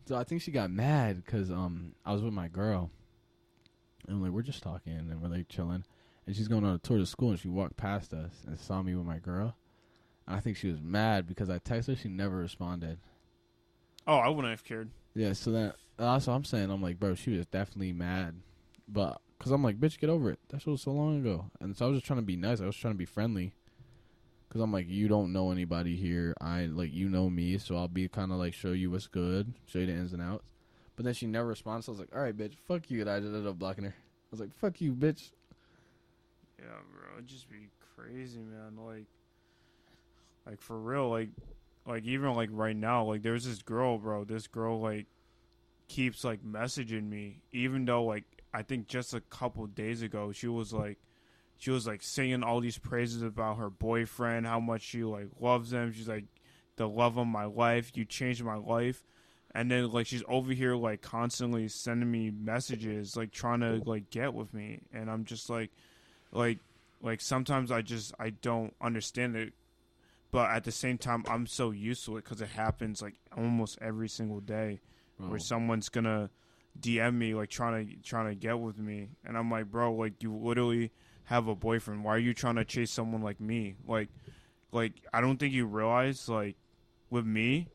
so 0.07 0.15
I 0.15 0.23
think 0.23 0.41
she 0.41 0.51
got 0.51 0.71
mad 0.71 1.23
because 1.23 1.51
um 1.51 1.93
I 2.05 2.13
was 2.13 2.21
with 2.21 2.33
my 2.33 2.47
girl, 2.47 2.89
and 4.07 4.21
like 4.21 4.31
we're 4.31 4.41
just 4.41 4.63
talking 4.63 4.93
and 4.93 5.21
we're 5.21 5.29
like 5.29 5.49
chilling, 5.49 5.83
and 6.25 6.35
she's 6.35 6.47
going 6.47 6.63
on 6.63 6.75
a 6.75 6.79
tour 6.79 6.97
to 6.97 7.05
school 7.05 7.31
and 7.31 7.39
she 7.39 7.47
walked 7.47 7.77
past 7.77 8.13
us 8.13 8.31
and 8.45 8.59
saw 8.59 8.81
me 8.81 8.95
with 8.95 9.05
my 9.05 9.19
girl, 9.19 9.55
and 10.25 10.35
I 10.35 10.39
think 10.39 10.57
she 10.57 10.71
was 10.71 10.81
mad 10.81 11.27
because 11.27 11.49
I 11.49 11.59
texted 11.59 11.87
her, 11.87 11.95
she 11.95 12.09
never 12.09 12.37
responded. 12.37 12.99
Oh, 14.05 14.17
I 14.17 14.29
wouldn't 14.29 14.51
have 14.51 14.63
cared. 14.63 14.89
Yeah, 15.13 15.33
so 15.33 15.51
then 15.51 15.73
that's 15.97 16.27
what 16.27 16.33
I'm 16.33 16.45
saying. 16.45 16.71
I'm 16.71 16.81
like, 16.81 16.99
bro, 16.99 17.15
she 17.15 17.31
was 17.31 17.45
definitely 17.47 17.91
mad, 17.91 18.35
but 18.87 19.19
because 19.37 19.51
I'm 19.51 19.63
like, 19.63 19.79
bitch, 19.79 19.99
get 19.99 20.09
over 20.09 20.31
it. 20.31 20.39
That 20.49 20.61
shit 20.61 20.71
was 20.71 20.81
so 20.81 20.91
long 20.91 21.19
ago, 21.19 21.51
and 21.59 21.75
so 21.75 21.85
I 21.85 21.89
was 21.89 21.97
just 21.97 22.07
trying 22.07 22.19
to 22.19 22.25
be 22.25 22.37
nice. 22.37 22.61
I 22.61 22.65
was 22.65 22.77
trying 22.77 22.93
to 22.93 22.97
be 22.97 23.05
friendly, 23.05 23.53
because 24.47 24.61
I'm 24.61 24.71
like, 24.71 24.87
you 24.87 25.07
don't 25.07 25.33
know 25.33 25.51
anybody 25.51 25.95
here. 25.95 26.33
I 26.39 26.65
like 26.65 26.93
you 26.93 27.09
know 27.09 27.29
me, 27.29 27.57
so 27.57 27.75
I'll 27.75 27.87
be 27.87 28.07
kind 28.07 28.31
of 28.31 28.37
like 28.37 28.53
show 28.53 28.71
you 28.71 28.91
what's 28.91 29.07
good, 29.07 29.53
show 29.65 29.79
you 29.79 29.87
the 29.87 29.93
ins 29.93 30.13
and 30.13 30.21
outs. 30.21 30.45
But 30.95 31.05
then 31.05 31.13
she 31.13 31.27
never 31.27 31.47
responds. 31.47 31.85
So 31.85 31.91
I 31.91 31.93
was 31.93 31.99
like, 31.99 32.15
all 32.15 32.21
right, 32.21 32.35
bitch, 32.35 32.55
fuck 32.67 32.89
you, 32.89 33.01
and 33.01 33.09
I 33.09 33.17
ended 33.17 33.45
up 33.45 33.59
blocking 33.59 33.83
her. 33.83 33.95
I 33.95 34.27
was 34.31 34.39
like, 34.39 34.53
fuck 34.55 34.81
you, 34.81 34.93
bitch. 34.93 35.31
Yeah, 36.59 36.65
bro, 36.91 37.17
it'd 37.17 37.27
just 37.27 37.49
be 37.49 37.69
crazy, 37.95 38.39
man. 38.39 38.77
Like, 38.83 39.05
like 40.45 40.61
for 40.61 40.77
real, 40.77 41.09
like, 41.09 41.29
like 41.85 42.03
even 42.05 42.33
like 42.33 42.49
right 42.51 42.75
now, 42.75 43.03
like 43.03 43.21
there's 43.21 43.45
this 43.45 43.61
girl, 43.61 43.97
bro. 43.97 44.23
This 44.23 44.47
girl 44.47 44.79
like 44.79 45.05
keeps 45.87 46.23
like 46.23 46.43
messaging 46.43 47.09
me, 47.09 47.41
even 47.51 47.85
though 47.85 48.03
like 48.03 48.23
I 48.53 48.63
think 48.63 48.87
just 48.87 49.13
a 49.13 49.21
couple 49.21 49.65
days 49.67 50.01
ago 50.01 50.31
she 50.31 50.47
was 50.47 50.73
like, 50.73 50.97
she 51.57 51.71
was 51.71 51.87
like 51.87 52.01
singing 52.03 52.43
all 52.43 52.59
these 52.61 52.77
praises 52.77 53.21
about 53.21 53.57
her 53.57 53.69
boyfriend, 53.69 54.45
how 54.45 54.59
much 54.59 54.81
she 54.81 55.03
like 55.03 55.27
loves 55.39 55.73
him. 55.73 55.91
She's 55.91 56.07
like, 56.07 56.25
the 56.75 56.87
love 56.87 57.17
of 57.17 57.27
my 57.27 57.45
life. 57.45 57.91
You 57.95 58.05
changed 58.05 58.43
my 58.43 58.55
life. 58.57 59.03
And 59.55 59.71
then 59.71 59.91
like 59.91 60.07
she's 60.07 60.23
over 60.27 60.53
here 60.53 60.75
like 60.75 61.01
constantly 61.01 61.67
sending 61.67 62.11
me 62.11 62.29
messages, 62.31 63.15
like 63.15 63.31
trying 63.31 63.61
to 63.61 63.81
like 63.85 64.09
get 64.09 64.33
with 64.33 64.53
me, 64.53 64.81
and 64.93 65.09
I'm 65.09 65.25
just 65.25 65.49
like 65.49 65.71
like 66.31 66.59
like 67.01 67.21
sometimes 67.21 67.71
i 67.71 67.81
just 67.81 68.13
i 68.19 68.29
don't 68.29 68.73
understand 68.81 69.35
it 69.35 69.53
but 70.31 70.49
at 70.49 70.63
the 70.63 70.71
same 70.71 70.97
time 70.97 71.23
i'm 71.29 71.45
so 71.45 71.71
used 71.71 72.05
to 72.05 72.17
it 72.17 72.23
because 72.23 72.41
it 72.41 72.49
happens 72.49 73.01
like 73.01 73.15
almost 73.35 73.77
every 73.81 74.09
single 74.09 74.39
day 74.39 74.79
Bro. 75.19 75.29
where 75.29 75.39
someone's 75.39 75.89
gonna 75.89 76.29
dm 76.79 77.15
me 77.15 77.33
like 77.33 77.49
trying 77.49 77.87
to 77.87 77.95
trying 77.97 78.27
to 78.27 78.35
get 78.35 78.59
with 78.59 78.77
me 78.77 79.09
and 79.25 79.37
i'm 79.37 79.49
like 79.49 79.69
bro 79.69 79.93
like 79.93 80.21
you 80.21 80.35
literally 80.35 80.91
have 81.27 81.47
a 81.47 81.55
boyfriend 81.55 82.03
why 82.03 82.13
are 82.15 82.19
you 82.19 82.33
trying 82.33 82.55
to 82.55 82.65
chase 82.65 82.91
someone 82.91 83.21
like 83.21 83.39
me 83.39 83.75
like 83.87 84.09
like 84.71 84.93
i 85.13 85.21
don't 85.21 85.37
think 85.39 85.53
you 85.53 85.65
realize 85.65 86.27
like 86.27 86.55
with 87.09 87.25
me 87.25 87.67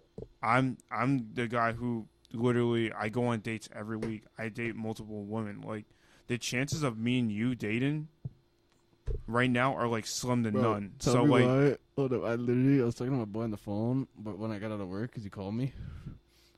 i'm 0.42 0.76
i'm 0.90 1.28
the 1.34 1.46
guy 1.46 1.72
who 1.72 2.06
literally 2.32 2.92
i 2.92 3.08
go 3.08 3.26
on 3.26 3.40
dates 3.40 3.68
every 3.74 3.96
week 3.96 4.24
i 4.38 4.48
date 4.48 4.74
multiple 4.74 5.24
women 5.24 5.60
like 5.62 5.84
the 6.28 6.36
chances 6.38 6.82
of 6.82 6.98
me 6.98 7.18
and 7.18 7.30
you 7.30 7.54
dating 7.54 8.08
right 9.26 9.50
now 9.50 9.74
are 9.74 9.88
like 9.88 10.06
slim 10.06 10.42
to 10.44 10.50
Bro, 10.50 10.62
none. 10.62 10.92
Tell 10.98 11.12
So 11.14 11.24
me 11.26 11.30
like, 11.30 11.44
why. 11.44 11.76
Hold 11.96 12.12
up, 12.14 12.24
I 12.24 12.34
literally 12.36 12.80
I 12.80 12.84
was 12.84 12.94
talking 12.94 13.12
to 13.12 13.18
my 13.18 13.24
boy 13.26 13.42
on 13.42 13.50
the 13.50 13.56
phone, 13.58 14.06
but 14.16 14.38
when 14.38 14.50
I 14.50 14.58
got 14.58 14.70
out 14.72 14.80
of 14.80 14.88
work, 14.88 15.12
cause 15.12 15.24
he 15.24 15.28
called 15.28 15.54
me, 15.54 15.72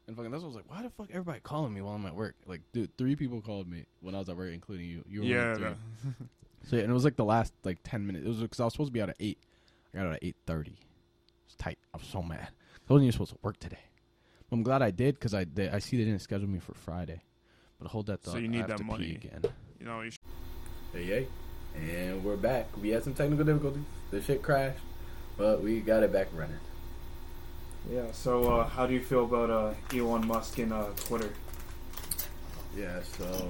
and 0.07 0.15
fucking 0.15 0.31
that's 0.31 0.43
what 0.45 0.49
I 0.49 0.55
was 0.55 0.57
like, 0.57 0.71
why 0.71 0.83
the 0.83 0.91
fuck 0.91 1.09
everybody 1.11 1.41
calling 1.41 1.75
me 1.75 1.81
while 1.81 1.95
I'm 1.95 2.07
at 2.07 2.15
work? 2.15 2.37
Like, 2.47 2.61
dude, 2.73 2.97
three 2.97 3.17
people 3.17 3.41
called 3.41 3.67
me 3.67 3.87
when 4.01 4.15
I 4.15 4.19
was 4.19 4.29
at 4.29 4.37
work, 4.37 4.53
including 4.53 4.87
you. 4.87 5.03
You 5.09 5.21
were 5.23 5.27
yeah, 5.27 5.53
of 5.53 5.59
three. 5.59 5.67
no. 5.71 5.75
So 6.67 6.77
yeah, 6.77 6.83
and 6.83 6.91
it 6.91 6.95
was 6.95 7.05
like 7.05 7.17
the 7.17 7.25
last 7.25 7.53
like 7.65 7.79
ten 7.85 8.07
minutes. 8.07 8.25
It 8.25 8.29
was 8.29 8.39
because 8.41 8.61
I 8.61 8.65
was 8.65 8.73
supposed 8.75 8.89
to 8.89 8.93
be 8.93 9.03
out 9.03 9.11
at 9.11 9.17
eight. 9.21 9.39
I 9.93 9.99
got 9.99 10.07
out 10.07 10.13
at 10.15 10.25
eight 10.25 10.37
thirty. 10.47 10.77
It's 11.47 11.57
tight. 11.57 11.79
I 11.93 11.99
was 11.99 12.07
so 12.07 12.23
mad. 12.23 12.49
I 12.89 12.93
wasn't 12.93 13.05
even 13.05 13.13
supposed 13.13 13.33
to 13.33 13.39
work 13.43 13.59
today. 13.59 13.79
But 14.49 14.57
I'm 14.57 14.63
glad 14.63 14.83
I 14.83 14.91
did 14.91 15.15
because 15.15 15.35
I 15.35 15.45
they, 15.45 15.69
I 15.69 15.79
see 15.79 15.97
they 15.97 16.05
didn't 16.05 16.23
schedule 16.23 16.49
me 16.49 16.59
for 16.59 16.75
Friday. 16.75 17.23
But 17.79 17.89
hold 17.89 18.07
that 18.07 18.23
thought. 18.23 18.33
So 18.33 18.33
thought. 18.33 18.43
you 18.43 18.49
I 18.49 18.51
need 18.51 18.59
have 18.59 18.69
that 18.69 18.85
money. 18.85 19.15
again. 19.17 19.43
You 19.81 19.87
know, 19.87 20.01
you 20.01 20.11
should, 20.11 20.21
Hey, 20.93 21.05
yay. 21.05 21.29
And 21.77 22.23
we're 22.25 22.37
back. 22.37 22.69
We 22.81 22.91
had 22.91 23.03
some 23.03 23.15
technical 23.15 23.45
difficulties. 23.45 23.83
The 24.13 24.23
shit 24.23 24.43
crashed, 24.43 24.79
but 25.37 25.61
we 25.61 25.81
got 25.81 26.03
it 26.05 26.13
back 26.13 26.29
running. 26.33 26.61
yeah. 27.91 28.13
So, 28.13 28.61
uh, 28.61 28.69
how 28.69 28.87
do 28.87 28.95
you 28.95 29.01
feel 29.01 29.25
about 29.25 29.51
uh, 29.51 29.75
Elon 29.93 30.25
Musk 30.27 30.59
and 30.59 30.73
uh, 30.73 30.87
Twitter? 30.97 31.31
Yeah, 32.77 33.01
so 33.19 33.49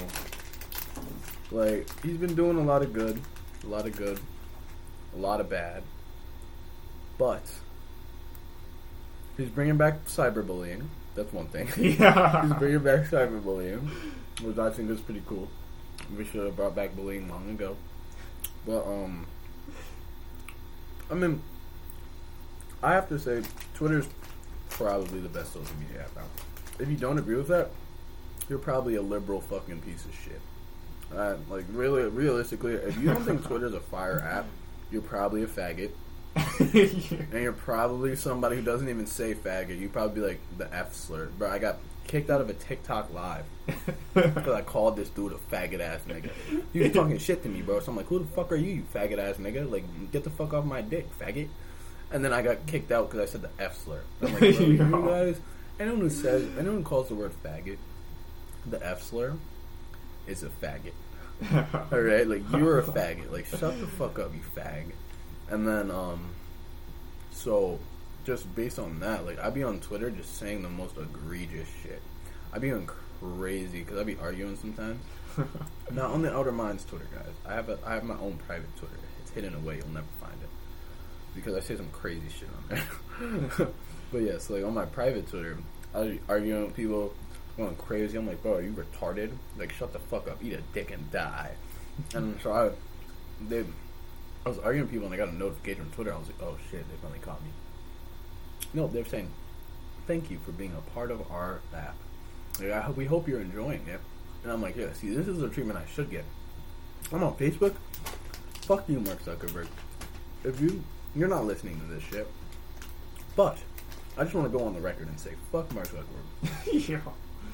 like 1.55 1.89
he's 2.03 2.17
been 2.17 2.35
doing 2.35 2.59
a 2.59 2.63
lot 2.63 2.83
of 2.83 2.93
good, 2.93 3.21
a 3.63 3.67
lot 3.67 3.87
of 3.87 3.97
good, 3.97 4.19
a 5.15 5.19
lot 5.19 5.41
of 5.41 5.49
bad, 5.49 5.83
but 7.17 7.43
he's 9.37 9.49
bringing 9.49 9.77
back 9.77 10.05
cyberbullying. 10.07 10.89
That's 11.15 11.33
one 11.33 11.47
thing. 11.47 11.69
yeah. 12.01 12.43
he's 12.43 12.53
bringing 12.55 12.81
back 12.81 13.07
cyberbullying, 13.07 13.89
which 14.43 14.59
I 14.59 14.71
think 14.71 14.91
is 14.91 15.01
pretty 15.01 15.23
cool. 15.27 15.49
We 16.17 16.25
should 16.25 16.45
have 16.45 16.57
brought 16.57 16.75
back 16.75 16.97
bullying 16.97 17.29
long 17.29 17.49
ago, 17.51 17.77
but 18.67 18.85
um, 18.85 19.27
I 21.09 21.15
mean, 21.15 21.41
I 22.83 22.95
have 22.95 23.09
to 23.11 23.19
say, 23.19 23.43
Twitter's 23.75 24.09
probably 24.71 25.21
the 25.21 25.29
best 25.29 25.53
social 25.53 25.77
media 25.79 26.03
app 26.03 26.19
out. 26.19 26.29
If 26.81 26.89
you 26.89 26.97
don't 26.97 27.19
agree 27.19 27.37
with 27.37 27.49
that, 27.49 27.71
you're 28.49 28.59
probably 28.59 28.97
a 28.97 29.03
liberal 29.03 29.41
fucking 29.41 29.81
piece 29.83 30.05
of 30.05 30.15
shit. 30.15 30.41
Uh, 31.17 31.37
like 31.49 31.65
really, 31.73 32.03
realistically, 32.05 32.75
if 32.75 32.99
you 32.99 33.07
don't 33.07 33.25
think 33.25 33.45
Twitter's 33.47 33.75
a 33.75 33.81
fire 33.81 34.21
app, 34.21 34.47
you're 34.91 35.03
probably 35.03 35.43
a 35.43 35.47
faggot, 35.47 35.91
and 36.61 37.43
you're 37.43 37.53
probably 37.53 38.17
somebody 38.17 38.57
who 38.57 38.63
doesn't 38.63 38.89
even 38.89 39.07
say 39.07 39.35
faggot. 39.35 39.79
You 39.79 39.89
probably 39.89 40.21
be 40.21 40.27
like 40.27 40.41
the 40.59 40.73
F 40.75 40.95
slur. 40.95 41.27
Bro, 41.27 41.51
I 41.51 41.59
got 41.59 41.77
kicked 42.07 42.31
out 42.31 42.41
of 42.41 42.51
a 42.51 42.55
TikTok 42.55 43.13
live 43.13 43.45
because 44.15 44.55
I 44.55 44.63
called 44.63 44.97
this 44.97 45.09
dude 45.09 45.33
a 45.33 45.37
faggot 45.37 45.81
ass 45.81 46.01
nigga. 46.07 46.31
He 46.73 46.81
was 46.81 46.93
talking 46.93 47.19
shit 47.19 47.43
to 47.43 47.49
me, 47.49 47.63
bro. 47.63 47.81
So 47.81 47.91
I'm 47.91 47.97
like, 47.97 48.07
who 48.07 48.19
the 48.19 48.27
fuck 48.27 48.53
are 48.53 48.57
you, 48.57 48.71
you 48.71 48.85
faggot 48.95 49.19
ass 49.19 49.37
nigga? 49.37 49.71
Like, 49.71 49.85
get 50.13 50.25
the 50.25 50.31
fuck 50.31 50.53
off 50.53 50.65
my 50.65 50.83
dick, 50.83 51.07
faggot. 51.19 51.49
And 52.11 52.25
then 52.25 52.33
I 52.33 52.43
got 52.43 52.67
kicked 52.67 52.93
out 52.93 53.11
because 53.11 53.29
I 53.29 53.33
said 53.33 53.43
the 53.43 53.51
F 53.59 53.79
slur. 53.79 54.03
I'm 54.23 54.33
like, 54.35 54.43
you 54.61 54.77
guys, 54.79 55.41
anyone 55.81 56.01
who 56.01 56.11
says, 56.11 56.45
anyone 56.59 56.79
who 56.79 56.83
calls 56.83 57.09
the 57.09 57.15
word 57.15 57.33
faggot, 57.45 57.79
the 58.67 58.85
F 58.85 59.03
slur, 59.03 59.37
is 60.27 60.43
a 60.43 60.49
faggot. 60.49 60.93
All 61.93 62.01
right, 62.01 62.27
like 62.27 62.43
you're 62.53 62.79
a 62.79 62.83
faggot. 62.83 63.31
Like 63.33 63.47
shut 63.47 63.79
the 63.81 63.87
fuck 63.87 64.19
up, 64.19 64.33
you 64.35 64.41
fag. 64.57 64.93
And 65.49 65.67
then, 65.67 65.91
um, 65.91 66.31
so 67.33 67.79
just 68.25 68.55
based 68.55 68.79
on 68.79 69.01
that, 69.01 69.27
like 69.27 69.39
I'd 69.39 69.55
be 69.55 69.63
on 69.63 69.81
Twitter 69.81 70.11
just 70.11 70.39
saying 70.39 70.63
the 70.63 70.69
most 70.69 70.97
egregious 70.97 71.69
shit. 71.83 72.03
I'd 72.53 72.61
be 72.61 72.71
going 72.71 72.89
crazy 73.21 73.81
because 73.81 73.99
I'd 73.99 74.07
be 74.07 74.17
arguing 74.21 74.57
sometimes. 74.57 75.03
Not 75.91 76.11
on 76.11 76.23
the 76.23 76.33
Outer 76.33 76.53
Minds 76.53 76.85
Twitter, 76.85 77.09
guys. 77.13 77.35
I 77.47 77.55
have 77.55 77.69
a 77.69 77.79
I 77.85 77.95
have 77.95 78.05
my 78.05 78.17
own 78.19 78.39
private 78.47 78.75
Twitter. 78.77 78.95
It's 79.23 79.31
hidden 79.33 79.55
away. 79.55 79.77
You'll 79.77 79.89
never 79.89 80.07
find 80.21 80.41
it 80.41 80.49
because 81.35 81.55
I 81.55 81.61
say 81.61 81.77
some 81.77 81.91
crazy 81.91 82.29
shit 82.29 82.49
on 82.49 82.79
there. 83.59 83.69
but 84.13 84.23
yeah, 84.23 84.39
so 84.39 84.55
like 84.55 84.65
on 84.65 84.75
my 84.75 84.85
private 84.85 85.29
Twitter, 85.29 85.59
I 85.93 85.99
was 86.01 86.19
arguing 86.29 86.67
with 86.67 86.77
people 86.77 87.13
going 87.57 87.77
crazy. 87.77 88.17
I'm 88.17 88.27
like, 88.27 88.43
bro, 88.43 88.55
are 88.55 88.63
you 88.63 88.73
retarded? 88.73 89.31
Like, 89.59 89.73
shut 89.73 89.93
the 89.93 89.99
fuck 89.99 90.29
up, 90.29 90.43
eat 90.43 90.55
a 90.55 90.61
dick 90.73 90.91
and 90.91 91.11
die. 91.11 91.53
And 92.15 92.41
so 92.41 92.53
I, 92.53 92.71
they, 93.49 93.65
I 94.45 94.49
was 94.49 94.59
arguing 94.59 94.83
with 94.83 94.91
people 94.91 95.07
and 95.07 95.15
I 95.15 95.17
got 95.17 95.29
a 95.29 95.35
notification 95.35 95.83
on 95.83 95.91
Twitter. 95.91 96.13
I 96.13 96.19
was 96.19 96.27
like, 96.27 96.43
oh 96.43 96.57
shit, 96.71 96.89
they 96.89 96.97
finally 97.01 97.21
caught 97.21 97.43
me. 97.43 97.51
No, 98.73 98.89
they're 98.89 99.05
saying, 99.05 99.31
thank 100.07 100.31
you 100.31 100.39
for 100.45 100.53
being 100.53 100.73
a 100.77 100.91
part 100.91 101.11
of 101.11 101.31
our 101.31 101.61
app. 101.75 101.97
Like, 102.61 102.73
I 102.73 102.81
hope, 102.81 102.97
we 102.97 103.05
hope 103.05 103.29
you're 103.29 103.41
enjoying 103.41 103.87
it. 103.87 104.01
And 104.43 104.53
I'm 104.53 104.61
like, 104.61 104.77
yeah, 104.77 104.93
see, 104.93 105.15
this 105.15 105.29
is 105.29 105.39
the 105.39 105.49
treatment 105.49 105.79
I 105.79 105.87
should 105.91 106.11
get. 106.11 106.25
I'm 107.13 107.23
on 107.23 107.35
Facebook. 107.37 107.75
Fuck 108.63 108.89
you, 108.89 109.01
Mark 109.01 109.25
Zuckerberg. 109.25 109.67
If 110.43 110.61
you, 110.61 110.83
you're 111.15 111.29
not 111.29 111.45
listening 111.45 111.81
to 111.81 111.87
this 111.87 112.03
shit. 112.03 112.27
But, 113.37 113.59
I 114.17 114.25
just 114.25 114.35
want 114.35 114.51
to 114.51 114.57
go 114.57 114.65
on 114.65 114.75
the 114.75 114.81
record 114.81 115.09
and 115.09 115.19
say, 115.19 115.33
fuck 115.51 115.73
Mark 115.75 115.89
Zuckerberg. 115.89 116.89
yeah. 116.89 117.01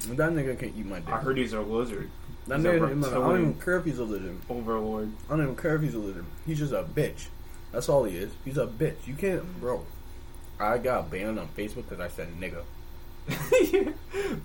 That 0.09 0.32
nigga 0.32 0.59
can 0.59 0.74
eat 0.77 0.86
my 0.86 1.01
dick. 1.01 1.09
I 1.10 1.18
heard 1.18 1.36
he's 1.36 1.52
a 1.52 1.60
lizard. 1.60 2.10
that 2.47 2.59
he's 2.59 2.66
a 2.66 2.70
nigga, 2.70 3.09
I 3.09 3.14
don't 3.14 3.40
even 3.40 3.55
care 3.55 3.77
if 3.77 3.85
he's 3.85 3.98
a 3.98 4.05
lizard. 4.05 4.39
Overlord. 4.48 5.12
I 5.28 5.36
don't 5.36 5.43
even 5.43 5.56
care 5.56 5.77
if 5.77 5.82
he's 5.82 5.94
a 5.94 5.98
lizard. 5.98 6.24
He's 6.47 6.59
just 6.59 6.72
a 6.72 6.82
bitch. 6.82 7.27
That's 7.72 7.89
all 7.89 8.05
he 8.05 8.16
is. 8.16 8.32
He's 8.44 8.59
a 8.59 8.66
bitch. 8.66 9.06
You 9.06 9.14
can't, 9.14 9.60
bro. 9.60 9.85
I 10.59 10.78
got 10.78 11.10
banned 11.10 11.39
on 11.39 11.48
Facebook 11.56 11.89
because 11.89 12.01
I 12.01 12.09
said 12.09 12.28
nigga. 12.39 12.62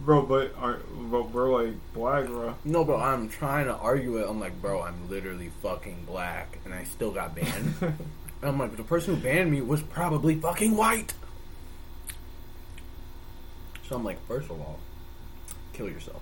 bro, 0.05 0.21
but 0.23 0.53
are 0.59 0.79
but 1.09 1.31
we're 1.31 1.49
like 1.49 1.75
black, 1.93 2.27
bro. 2.27 2.55
No, 2.63 2.83
bro, 2.83 2.97
I'm 2.97 3.29
trying 3.29 3.65
to 3.65 3.73
argue 3.73 4.17
it. 4.17 4.27
I'm 4.29 4.39
like, 4.39 4.61
bro, 4.61 4.81
I'm 4.81 5.09
literally 5.09 5.51
fucking 5.61 6.05
black, 6.05 6.59
and 6.65 6.73
I 6.73 6.83
still 6.83 7.11
got 7.11 7.35
banned. 7.35 7.73
and 7.81 7.97
I'm 8.43 8.59
like, 8.59 8.75
the 8.77 8.83
person 8.83 9.15
who 9.15 9.21
banned 9.21 9.51
me 9.51 9.61
was 9.61 9.81
probably 9.81 10.35
fucking 10.35 10.75
white. 10.75 11.13
So 13.87 13.95
I'm 13.95 14.03
like, 14.03 14.25
first 14.27 14.49
of 14.49 14.59
all, 14.59 14.79
kill 15.75 15.89
yourself. 15.89 16.21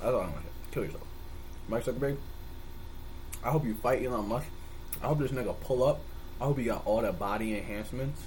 That's 0.00 0.14
all 0.14 0.20
I'm 0.20 0.30
gonna 0.30 0.42
say. 0.42 0.48
Kill 0.72 0.84
yourself. 0.84 1.04
Mark 1.68 1.84
Zuckerberg, 1.84 2.16
I 3.44 3.50
hope 3.50 3.64
you 3.64 3.74
fight 3.74 4.04
Elon 4.04 4.28
Musk. 4.28 4.46
I 5.02 5.06
hope 5.06 5.18
this 5.18 5.30
nigga 5.30 5.58
pull 5.60 5.84
up. 5.84 6.00
I 6.40 6.44
hope 6.44 6.58
he 6.58 6.64
got 6.64 6.86
all 6.86 7.02
the 7.02 7.12
body 7.12 7.56
enhancements. 7.56 8.20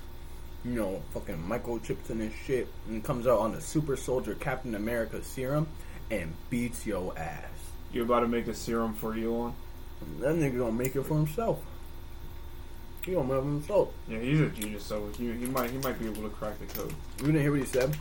You 0.64 0.72
know, 0.72 1.02
fucking 1.14 1.38
microchips 1.38 2.10
in 2.10 2.20
his 2.20 2.34
shit. 2.46 2.68
And 2.88 3.04
comes 3.04 3.28
out 3.28 3.40
on 3.40 3.52
the 3.52 3.62
super 3.62 3.96
soldier 3.96 4.36
Captain 4.36 4.76
America 4.76 5.24
serum 5.24 5.68
and 6.10 6.34
beats 6.50 6.86
your 6.86 7.18
ass. 7.18 7.44
You 7.92 8.04
about 8.04 8.22
to 8.22 8.28
make 8.28 8.48
a 8.48 8.54
serum 8.54 8.94
for 8.94 9.14
Elon? 9.14 9.54
That 10.20 10.36
nigga 10.36 10.60
gonna 10.60 10.72
make 10.72 10.96
it 10.96 11.04
for 11.04 11.16
himself. 11.16 11.60
He 13.02 13.14
gonna 13.14 13.28
make 13.28 13.38
it 13.38 13.44
himself. 13.44 13.90
Yeah, 14.08 14.20
he's 14.20 14.42
a 14.42 14.48
genius. 14.48 14.84
So 14.84 15.10
he, 15.18 15.32
he 15.34 15.46
might 15.46 15.70
he 15.70 15.78
might 15.78 16.00
be 16.00 16.08
able 16.08 16.24
to 16.24 16.30
crack 16.30 16.58
the 16.60 16.66
code. 16.66 16.94
You 17.20 17.28
didn't 17.28 17.42
hear 17.42 17.52
what 17.52 17.60
he 17.60 17.66
said? 17.66 17.96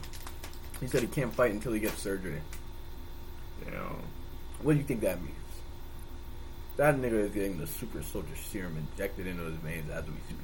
He 0.80 0.86
said 0.86 1.02
he 1.02 1.06
can't 1.06 1.32
fight 1.32 1.52
until 1.52 1.72
he 1.72 1.80
gets 1.80 1.98
surgery. 1.98 2.40
Know. 3.70 3.96
What 4.62 4.72
do 4.72 4.78
you 4.78 4.84
think 4.84 5.00
that 5.00 5.22
means? 5.22 5.34
That 6.76 6.96
nigga 6.96 7.24
is 7.24 7.30
getting 7.30 7.58
the 7.58 7.66
super 7.66 8.02
soldier 8.02 8.36
serum 8.36 8.76
injected 8.76 9.26
into 9.26 9.44
his 9.44 9.54
veins 9.56 9.90
as 9.90 10.04
we 10.04 10.12
speak. 10.28 10.38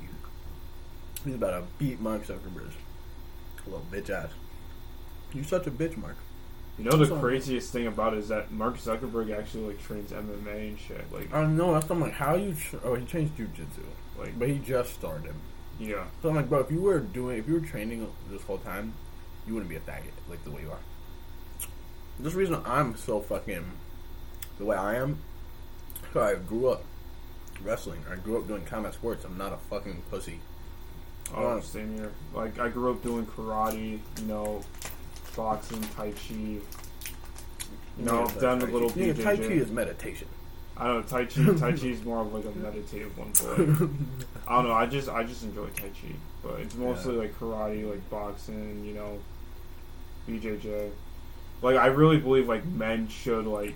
He's 1.24 1.34
about 1.34 1.50
to 1.50 1.62
beat 1.78 2.00
Mark 2.00 2.26
Zuckerberg. 2.26 2.70
Little 3.66 3.84
bitch 3.90 4.08
ass. 4.10 4.30
You 5.34 5.44
such 5.44 5.66
a 5.66 5.70
bitch, 5.70 5.96
Mark. 5.96 6.16
You 6.78 6.84
know 6.84 6.96
the 6.96 7.14
craziest 7.14 7.72
thing 7.72 7.86
about 7.86 8.14
it 8.14 8.20
is 8.20 8.28
that 8.28 8.50
Mark 8.50 8.78
Zuckerberg 8.78 9.36
actually 9.36 9.64
like 9.64 9.82
trains 9.82 10.12
MMA 10.12 10.70
and 10.70 10.78
shit. 10.78 11.12
Like, 11.12 11.32
I 11.32 11.42
don't 11.42 11.56
know. 11.56 11.74
That's 11.74 11.90
I'm 11.90 12.00
like, 12.00 12.14
how 12.14 12.36
you? 12.36 12.54
Tr- 12.54 12.76
oh, 12.82 12.94
he 12.94 13.04
changed 13.04 13.36
jujitsu, 13.36 13.84
like 14.18 14.38
but 14.38 14.48
he 14.48 14.58
just 14.58 14.94
started. 14.94 15.34
yeah. 15.78 16.04
So 16.22 16.30
I'm 16.30 16.36
like, 16.36 16.48
bro, 16.48 16.60
if 16.60 16.70
you 16.70 16.80
were 16.80 17.00
doing, 17.00 17.36
if 17.36 17.46
you 17.46 17.54
were 17.54 17.60
training 17.60 18.10
this 18.30 18.42
whole 18.42 18.58
time, 18.58 18.94
you 19.46 19.54
wouldn't 19.54 19.70
be 19.70 19.76
a 19.76 19.80
faggot 19.80 20.12
like 20.28 20.42
the 20.44 20.50
way 20.50 20.62
you 20.62 20.70
are. 20.70 20.78
This 22.18 22.34
reason 22.34 22.60
I'm 22.64 22.96
so 22.96 23.20
fucking 23.20 23.64
the 24.58 24.64
way 24.64 24.76
I 24.76 24.96
am. 24.96 25.18
So 26.12 26.20
I 26.22 26.34
grew 26.34 26.68
up 26.68 26.84
wrestling. 27.62 28.04
I 28.10 28.16
grew 28.16 28.38
up 28.38 28.46
doing 28.46 28.64
combat 28.64 28.94
sports. 28.94 29.24
I'm 29.24 29.38
not 29.38 29.52
a 29.52 29.56
fucking 29.56 30.02
pussy. 30.10 30.40
Oh, 31.34 31.58
Uh, 31.58 31.60
same 31.60 31.94
here. 31.94 32.12
Like 32.34 32.58
I 32.58 32.68
grew 32.68 32.90
up 32.90 33.02
doing 33.02 33.26
karate. 33.26 34.00
You 34.20 34.26
know, 34.26 34.62
boxing, 35.36 35.80
tai 35.96 36.12
chi. 36.12 36.34
You 36.34 36.62
know, 37.98 38.24
I've 38.24 38.40
done 38.40 38.62
a 38.62 38.66
little 38.66 38.90
Yeah, 38.92 39.12
Tai 39.12 39.36
Chi 39.36 39.42
is 39.42 39.70
meditation. 39.70 40.28
I 40.80 40.86
don't 40.86 40.96
know. 40.96 41.02
Tai 41.02 41.26
chi. 41.26 41.44
tai 41.58 41.72
chi 41.72 41.86
is 41.88 42.02
more 42.04 42.22
of 42.22 42.32
like 42.32 42.44
a 42.46 42.58
meditative 42.58 43.16
one. 43.16 43.32
But 43.34 43.58
like, 43.58 43.90
I 44.48 44.56
don't 44.56 44.68
know. 44.68 44.72
I 44.72 44.86
just 44.86 45.08
I 45.08 45.22
just 45.24 45.42
enjoy 45.44 45.66
tai 45.68 45.88
chi, 45.88 46.14
but 46.42 46.60
it's 46.60 46.74
mostly 46.74 47.14
like 47.14 47.38
karate, 47.38 47.88
like 47.88 48.08
boxing. 48.08 48.84
You 48.84 48.94
know, 48.94 49.18
BJJ. 50.28 50.90
Like 51.62 51.76
I 51.76 51.86
really 51.86 52.16
believe 52.16 52.48
like 52.48 52.64
men 52.64 53.08
should 53.08 53.46
like 53.46 53.74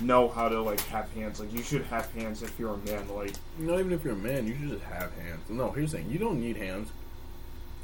know 0.00 0.28
how 0.28 0.48
to 0.48 0.60
like 0.60 0.80
have 0.82 1.10
hands. 1.12 1.40
Like 1.40 1.52
you 1.52 1.62
should 1.62 1.82
have 1.84 2.12
hands 2.12 2.42
if 2.42 2.58
you're 2.58 2.74
a 2.74 2.78
man. 2.78 3.08
Like 3.08 3.32
Not 3.58 3.80
even 3.80 3.92
if 3.92 4.04
you're 4.04 4.12
a 4.12 4.16
man, 4.16 4.46
you 4.46 4.54
should 4.54 4.68
just 4.68 4.84
have 4.84 5.14
hands. 5.14 5.48
No, 5.48 5.70
here's 5.70 5.92
the 5.92 5.98
thing: 5.98 6.10
you 6.10 6.18
don't 6.18 6.40
need 6.40 6.58
hands. 6.58 6.90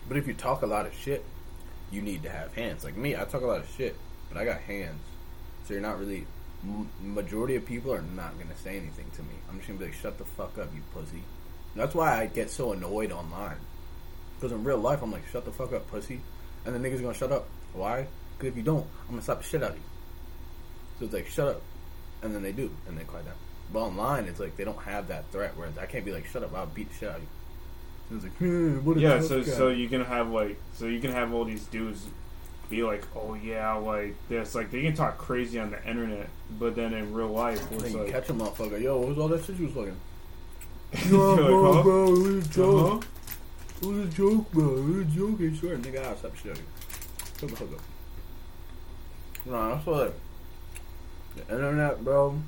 But 0.07 0.17
if 0.17 0.27
you 0.27 0.35
talk 0.35 0.63
a 0.63 0.67
lot 0.67 0.87
of 0.87 0.95
shit, 0.95 1.25
you 1.91 2.03
need 2.03 2.23
to 2.23 2.31
have 2.31 2.55
hands. 2.55 2.85
Like 2.85 2.97
me, 2.97 3.17
I 3.17 3.25
talk 3.25 3.43
a 3.43 3.47
lot 3.47 3.61
of 3.61 3.71
shit, 3.77 3.97
but 4.29 4.39
I 4.39 4.45
got 4.45 4.61
hands. 4.61 5.01
So 5.67 5.75
you're 5.75 5.83
not 5.83 5.99
really. 5.99 6.27
Majority 7.03 7.55
of 7.57 7.65
people 7.67 7.93
are 7.95 8.03
not 8.03 8.37
gonna 8.39 8.57
say 8.57 8.77
anything 8.77 9.07
to 9.17 9.23
me. 9.23 9.35
I'm 9.49 9.57
just 9.57 9.69
gonna 9.69 9.79
be 9.79 9.87
like, 9.87 9.95
"Shut 9.95 10.19
the 10.19 10.25
fuck 10.25 10.59
up, 10.59 10.69
you 10.75 10.81
pussy." 10.93 11.23
That's 11.77 11.95
why 11.95 12.21
I 12.21 12.27
get 12.27 12.51
so 12.51 12.73
annoyed 12.73 13.13
online. 13.13 13.57
Because 14.37 14.51
in 14.53 14.65
real 14.65 14.79
life, 14.79 15.01
I'm 15.03 15.13
like, 15.13 15.27
"Shut 15.31 15.45
the 15.45 15.53
fuck 15.53 15.73
up, 15.73 15.89
pussy," 15.91 16.21
and 16.65 16.75
the 16.75 16.79
niggas 16.81 17.01
gonna 17.01 17.15
shut 17.15 17.31
up. 17.31 17.47
Why? 17.73 18.07
Because 18.37 18.51
if 18.53 18.57
you 18.57 18.63
don't, 18.65 18.87
I'm 19.05 19.11
gonna 19.11 19.23
slap 19.23 19.39
the 19.39 19.45
shit 19.45 19.63
out 19.63 19.71
of 19.71 19.77
you. 19.77 19.83
So 20.99 21.05
it's 21.05 21.15
like, 21.15 21.29
"Shut 21.29 21.49
up," 21.49 21.63
and 22.23 22.35
then 22.35 22.43
they 22.43 22.53
do, 22.53 22.71
and 22.89 22.99
they 22.99 23.05
quiet 23.05 23.27
down. 23.27 23.35
But 23.73 23.81
online, 23.81 24.25
it's 24.25 24.41
like 24.41 24.57
they 24.57 24.65
don't 24.65 24.83
have 24.83 25.07
that 25.09 25.31
threat 25.31 25.57
where 25.57 25.69
I 25.81 25.87
can't 25.87 26.05
be 26.05 26.13
like, 26.13 26.27
"Shut 26.27 26.43
up, 26.43 26.55
I'll 26.57 26.67
beat 26.67 26.89
the 26.91 26.95
shit 26.97 27.09
out 27.11 27.17
of 27.17 27.23
you." 27.23 27.29
It's 28.17 28.25
like, 28.25 28.37
hmm, 28.39 28.79
what 28.85 28.97
a 28.97 29.01
Yeah, 29.01 29.21
so 29.21 29.43
guy. 29.45 29.51
so 29.51 29.69
you 29.69 29.89
can 29.89 30.05
have 30.05 30.31
like 30.31 30.57
so 30.75 30.87
you 30.87 30.99
can 30.99 31.13
have 31.13 31.33
all 31.33 31.45
these 31.45 31.65
dudes 31.67 32.07
be 32.69 32.83
like, 32.83 33.05
oh 33.17 33.35
yeah, 33.35 33.75
like 33.75 34.15
this, 34.29 34.55
like 34.55 34.71
they 34.71 34.83
can 34.83 34.95
talk 34.95 35.19
crazy 35.19 35.59
on 35.59 35.71
the 35.71 35.89
internet, 35.89 36.29
but 36.59 36.77
then 36.77 36.93
in 36.93 37.13
real 37.13 37.29
life, 37.29 37.61
it's 37.73 37.95
like, 37.95 38.11
catch 38.11 38.29
a 38.29 38.35
motherfucker. 38.35 38.81
Yo, 38.81 38.99
what 38.99 39.09
was 39.09 39.19
all 39.19 39.29
that 39.29 39.45
shit 39.45 39.57
you 39.57 39.67
was 39.67 39.77
looking? 39.77 39.97
Like, 40.93 41.09
bro, 41.09 41.73
huh? 41.75 41.83
bro, 41.83 42.07
it 42.07 42.19
was 42.19 42.47
a 42.47 42.49
joke. 42.49 43.05
Uh-huh. 43.05 43.09
It 43.81 43.87
was 43.87 44.09
a 44.09 44.17
joke, 44.17 44.53
bro. 44.53 44.77
It 44.77 44.85
was 44.85 44.97
a 45.01 45.05
joke. 45.05 45.41
I 45.41 45.57
swear, 45.57 45.77
nigga, 45.77 46.05
I'll 46.05 46.17
stop 46.17 46.37
shit. 46.37 46.61
Hook 47.41 47.53
up, 47.53 47.59
hook 47.59 47.73
up. 47.75 47.81
No, 49.47 49.93
like 49.93 50.15
the 51.37 51.55
internet, 51.55 52.05
bro. 52.05 52.41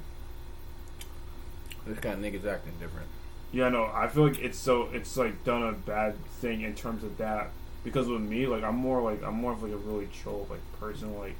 This 1.86 1.98
kind 1.98 2.24
of 2.24 2.32
niggas 2.32 2.46
acting 2.46 2.74
different. 2.80 3.08
Yeah, 3.52 3.68
no, 3.68 3.90
I 3.92 4.08
feel 4.08 4.28
like 4.28 4.38
it's 4.38 4.58
so 4.58 4.88
it's 4.92 5.16
like 5.16 5.44
done 5.44 5.62
a 5.62 5.72
bad 5.72 6.14
thing 6.26 6.60
in 6.60 6.74
terms 6.74 7.02
of 7.02 7.18
that 7.18 7.50
because 7.84 8.08
with 8.08 8.20
me, 8.20 8.46
like 8.46 8.62
I'm 8.62 8.76
more 8.76 9.02
like 9.02 9.22
I'm 9.22 9.34
more 9.34 9.52
of 9.52 9.62
like 9.62 9.72
a 9.72 9.76
really 9.76 10.08
chill 10.22 10.46
like 10.50 10.60
person. 10.78 11.18
Like 11.18 11.36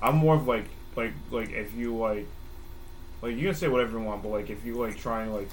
I'm 0.00 0.16
more 0.16 0.34
of 0.34 0.46
like 0.46 0.66
like 0.96 1.12
like 1.30 1.50
if 1.50 1.74
you 1.74 1.96
like 1.96 2.26
like 3.20 3.36
you 3.36 3.46
can 3.48 3.54
say 3.54 3.68
whatever 3.68 3.98
you 3.98 4.04
want, 4.04 4.22
but 4.22 4.30
like 4.30 4.50
if 4.50 4.64
you 4.64 4.74
like 4.74 4.96
try 4.96 5.22
and 5.22 5.34
like 5.34 5.48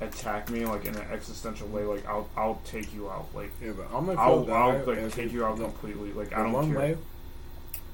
attack 0.00 0.50
me 0.50 0.64
like 0.64 0.84
in 0.84 0.94
an 0.94 1.06
existential 1.12 1.68
way, 1.68 1.84
like 1.84 2.06
I'll 2.06 2.28
I'll 2.36 2.60
take 2.64 2.94
you 2.94 3.10
out. 3.10 3.28
Like 3.34 3.50
Yeah, 3.62 3.72
but 3.76 3.86
I'm 3.94 4.06
gonna 4.06 4.20
I'll 4.20 4.52
I'll 4.52 4.84
like 4.84 5.12
take 5.12 5.32
you 5.32 5.44
out 5.44 5.58
no, 5.58 5.64
completely. 5.66 6.12
Like 6.12 6.32
I 6.34 6.42
don't 6.42 6.52
one 6.52 6.70
care. 6.70 6.78
way, 6.78 6.96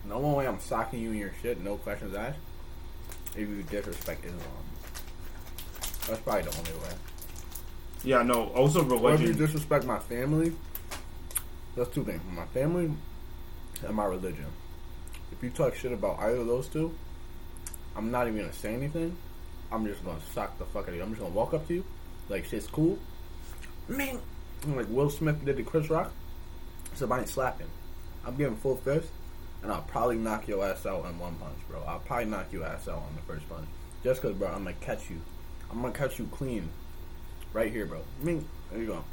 no 0.07 0.19
one 0.19 0.35
way 0.35 0.47
I'm 0.47 0.61
socking 0.61 1.01
you 1.01 1.13
in 1.13 1.19
your 1.19 1.33
shit, 1.43 1.61
no 1.61 1.77
questions 1.77 2.15
asked. 2.15 2.39
If 3.37 3.49
you 3.49 3.63
disrespect 3.71 4.25
Islam, 4.25 4.41
that's 6.09 6.21
probably 6.21 6.43
the 6.43 6.59
only 6.59 6.73
way. 6.73 6.95
Yeah, 8.05 8.23
no. 8.23 8.49
Also, 8.49 8.89
Or 8.89 9.15
if 9.15 9.21
you 9.21 9.33
disrespect 9.35 9.85
my 9.85 9.99
family, 9.99 10.53
that's 11.79 11.95
two 11.95 12.05
things: 12.05 12.21
my 12.35 12.47
family 12.47 12.91
and 13.87 13.95
my 13.95 14.05
religion. 14.05 14.47
If 15.33 15.43
you 15.43 15.51
talk 15.51 15.75
shit 15.75 15.93
about 15.93 16.19
either 16.21 16.39
of 16.39 16.47
those 16.47 16.69
two, 16.69 16.95
I'm 17.97 18.11
not 18.11 18.27
even 18.27 18.41
gonna 18.41 18.53
say 18.53 18.75
anything. 18.75 19.17
I'm 19.71 19.87
just 19.87 20.05
gonna 20.05 20.21
sock 20.33 20.59
the 20.59 20.65
fuck 20.65 20.85
out 20.85 20.91
of 20.91 20.95
you. 20.97 21.03
I'm 21.03 21.11
just 21.11 21.21
gonna 21.21 21.35
walk 21.35 21.55
up 21.55 21.67
to 21.69 21.75
you, 21.75 21.85
like 22.29 22.45
shit's 22.45 22.67
cool. 22.67 22.99
Ming, 23.87 24.21
like 24.67 24.89
Will 24.89 25.11
Smith 25.11 25.45
did 25.45 25.57
to 25.57 25.63
Chris 25.63 25.91
Rock. 25.91 26.13
So 26.95 27.11
I 27.11 27.21
ain't 27.21 27.29
slapping. 27.29 27.69
I'm 28.25 28.37
giving 28.37 28.57
full 28.57 28.77
fist, 28.77 29.09
and 29.63 29.71
I'll 29.71 29.83
probably 29.83 30.17
knock 30.17 30.49
your 30.49 30.65
ass 30.65 30.85
out 30.87 31.05
in 31.07 31.19
one 31.19 31.37
punch, 31.37 31.59
bro. 31.69 31.83
I'll 31.87 32.01
probably 32.01 32.27
knock 32.27 32.53
your 32.53 32.65
ass 32.65 32.89
out 32.89 32.97
on 32.97 33.15
the 33.15 33.23
first 33.23 33.49
punch, 33.49 33.69
just 34.03 34.21
cause, 34.23 34.35
bro. 34.35 34.49
I'm 34.49 34.65
gonna 34.65 34.75
catch 34.81 35.11
you. 35.11 35.21
I'm 35.71 35.81
gonna 35.83 35.93
catch 35.93 36.19
you 36.19 36.27
clean, 36.33 36.69
right 37.53 37.71
here, 37.71 37.87
bro. 37.87 38.01
Ming, 38.23 38.47
there 38.71 38.81
you 38.81 38.87
go. 38.87 39.05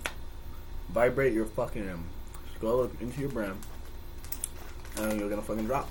Vibrate 0.90 1.34
your 1.34 1.46
fucking 1.46 1.88
um, 2.56 2.60
skull 2.60 2.90
into 3.00 3.22
your 3.22 3.30
brain, 3.30 3.54
and 4.98 5.20
you're 5.20 5.30
gonna 5.30 5.42
fucking 5.42 5.66
drop. 5.66 5.90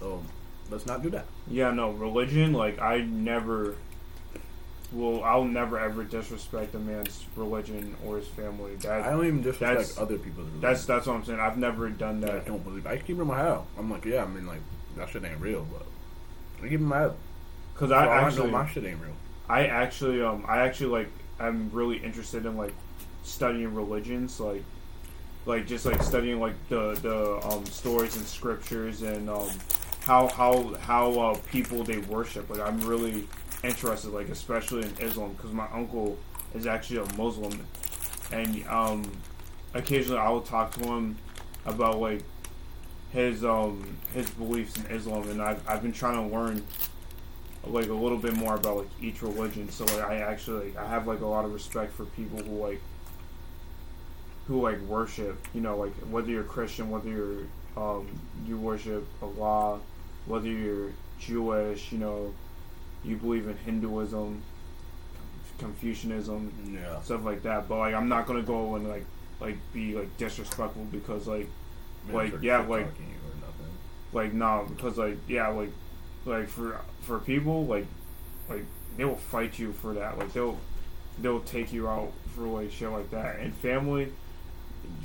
So 0.00 0.22
let's 0.70 0.86
not 0.86 1.02
do 1.02 1.10
that. 1.10 1.26
Yeah, 1.48 1.70
no. 1.70 1.90
Religion. 1.92 2.52
Like 2.52 2.80
I 2.80 3.00
never. 3.00 3.76
will. 4.92 5.22
I'll 5.24 5.44
never 5.44 5.78
ever 5.78 6.04
disrespect 6.04 6.74
a 6.74 6.78
man's 6.78 7.24
religion 7.36 7.96
or 8.04 8.18
his 8.18 8.28
family. 8.28 8.76
That 8.76 9.02
I 9.02 9.10
don't 9.10 9.26
even 9.26 9.42
disrespect 9.42 9.98
other 9.98 10.18
people's 10.18 10.46
religion. 10.46 10.60
that's 10.60 10.84
that's 10.86 11.06
what 11.06 11.16
I'm 11.16 11.24
saying. 11.24 11.40
I've 11.40 11.58
never 11.58 11.88
done 11.90 12.20
that 12.20 12.34
I 12.34 12.38
don't 12.40 12.62
believe. 12.64 12.86
I 12.86 12.98
keep 12.98 13.18
it 13.18 13.20
in 13.20 13.26
my 13.26 13.38
head. 13.38 13.58
I'm 13.78 13.90
like, 13.90 14.04
yeah, 14.04 14.24
I 14.24 14.26
mean, 14.26 14.46
like 14.46 14.60
that 14.96 15.08
shit 15.10 15.24
ain't 15.24 15.40
real, 15.40 15.66
but 15.70 15.86
I 16.58 16.62
keep 16.62 16.72
it 16.72 16.74
in 16.76 16.84
my 16.84 17.00
head. 17.00 17.12
Because 17.74 17.90
I 17.92 18.06
actually, 18.06 18.46
know 18.46 18.52
my 18.52 18.66
shit 18.66 18.84
ain't 18.84 19.00
real. 19.02 19.12
I 19.48 19.66
actually, 19.66 20.22
um, 20.22 20.46
I 20.48 20.60
actually 20.60 20.86
like, 20.86 21.08
I'm 21.38 21.70
really 21.70 21.98
interested 21.98 22.46
in 22.46 22.56
like 22.56 22.72
studying 23.22 23.74
religions, 23.74 24.40
like, 24.40 24.62
like 25.46 25.66
just 25.66 25.86
like 25.86 26.02
studying 26.02 26.40
like 26.40 26.54
the 26.68 26.94
the 27.02 27.46
um 27.46 27.64
stories 27.66 28.16
and 28.16 28.26
scriptures 28.26 29.02
and 29.02 29.30
um 29.30 29.48
how 30.00 30.28
how 30.28 30.74
how 30.80 31.12
uh, 31.18 31.38
people 31.50 31.82
they 31.84 31.98
worship. 31.98 32.50
Like 32.50 32.60
I'm 32.60 32.80
really 32.80 33.26
interested, 33.64 34.10
like 34.10 34.28
especially 34.28 34.82
in 34.82 34.92
Islam, 35.00 35.32
because 35.32 35.52
my 35.52 35.68
uncle 35.72 36.18
is 36.54 36.66
actually 36.66 36.98
a 36.98 37.16
Muslim, 37.16 37.66
and 38.32 38.66
um 38.68 39.10
occasionally 39.74 40.20
I 40.20 40.28
will 40.30 40.42
talk 40.42 40.72
to 40.72 40.84
him 40.84 41.16
about 41.64 41.98
like 42.00 42.22
his 43.12 43.44
um 43.44 43.96
his 44.14 44.28
beliefs 44.30 44.76
in 44.76 44.86
Islam, 44.86 45.28
and 45.30 45.40
I've 45.40 45.66
I've 45.68 45.82
been 45.82 45.92
trying 45.92 46.28
to 46.28 46.36
learn 46.36 46.62
like 47.64 47.88
a 47.88 47.94
little 47.94 48.18
bit 48.18 48.34
more 48.34 48.54
about 48.54 48.76
like 48.76 48.90
each 49.00 49.22
religion. 49.22 49.68
So 49.70 49.84
like 49.86 50.04
I 50.04 50.18
actually 50.18 50.70
like, 50.70 50.76
I 50.76 50.88
have 50.88 51.06
like 51.06 51.20
a 51.20 51.26
lot 51.26 51.44
of 51.44 51.52
respect 51.52 51.92
for 51.92 52.04
people 52.04 52.38
who 52.38 52.62
like 52.64 52.80
who 54.48 54.60
like 54.62 54.80
worship. 54.82 55.38
You 55.54 55.60
know, 55.60 55.76
like 55.76 55.92
whether 56.10 56.30
you're 56.30 56.44
Christian, 56.44 56.90
whether 56.90 57.08
you're 57.08 57.42
um 57.76 58.06
you 58.46 58.56
worship 58.58 59.06
Allah, 59.22 59.80
whether 60.26 60.48
you're 60.48 60.92
Jewish, 61.20 61.92
you 61.92 61.98
know, 61.98 62.32
you 63.04 63.16
believe 63.16 63.48
in 63.48 63.56
Hinduism, 63.58 64.42
Confucianism, 65.58 66.52
Yeah. 66.74 67.00
stuff 67.00 67.24
like 67.24 67.42
that. 67.44 67.68
But 67.68 67.78
like 67.78 67.94
I'm 67.94 68.08
not 68.08 68.26
gonna 68.26 68.42
go 68.42 68.74
and 68.74 68.88
like 68.88 69.04
like 69.40 69.56
be 69.72 69.94
like 69.94 70.16
disrespectful 70.18 70.84
because 70.92 71.26
like 71.26 71.48
Like, 72.12 72.34
yeah, 72.42 72.58
like- 72.58 72.86
talking 72.90 73.06
you 73.08 73.30
or 73.30 73.46
nothing. 73.46 73.72
like 74.12 74.32
no 74.32 74.66
because 74.68 74.96
like 74.98 75.16
yeah 75.28 75.48
like 75.48 75.70
like 76.24 76.48
for 76.48 76.80
for 77.02 77.18
people 77.18 77.64
like 77.66 77.86
like 78.48 78.64
they 78.96 79.04
will 79.04 79.16
fight 79.16 79.58
you 79.58 79.72
for 79.72 79.94
that 79.94 80.18
like 80.18 80.32
they'll 80.32 80.58
they'll 81.20 81.40
take 81.40 81.72
you 81.72 81.88
out 81.88 82.12
for 82.34 82.42
like 82.42 82.70
shit 82.70 82.90
like 82.90 83.10
that 83.10 83.38
and 83.40 83.54
family 83.54 84.12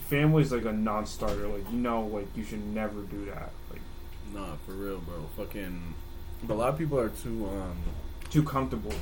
family's 0.07 0.51
like 0.51 0.65
a 0.65 0.71
non-starter 0.71 1.47
like 1.47 1.63
you 1.71 1.77
know 1.77 2.03
like 2.07 2.27
you 2.35 2.43
should 2.43 2.65
never 2.73 3.01
do 3.01 3.25
that 3.25 3.51
like 3.69 3.81
Nah, 4.33 4.55
for 4.65 4.71
real, 4.71 4.99
bro. 4.99 5.25
Fucking. 5.37 5.93
But 6.43 6.53
a 6.53 6.55
lot 6.55 6.69
of 6.69 6.77
people 6.77 6.99
are 6.99 7.09
too 7.09 7.47
um 7.51 7.77
too 8.29 8.43
comfortable 8.43 8.93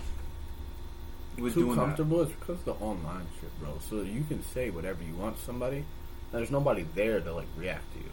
with 1.38 1.54
too 1.54 1.66
doing 1.66 1.76
comfortable. 1.76 2.22
It's 2.22 2.32
because 2.32 2.58
of 2.60 2.66
the 2.66 2.74
online 2.74 3.28
shit, 3.40 3.58
bro. 3.60 3.80
So 3.90 4.02
you 4.02 4.24
can 4.28 4.44
say 4.44 4.70
whatever 4.70 5.04
you 5.04 5.16
want 5.16 5.38
to 5.38 5.46
somebody. 5.46 5.78
and 5.78 5.86
There's 6.32 6.52
nobody 6.52 6.86
there 6.96 7.20
to 7.22 7.34
like 7.34 7.48
react 7.56 7.94
to 7.94 8.00
you. 8.00 8.10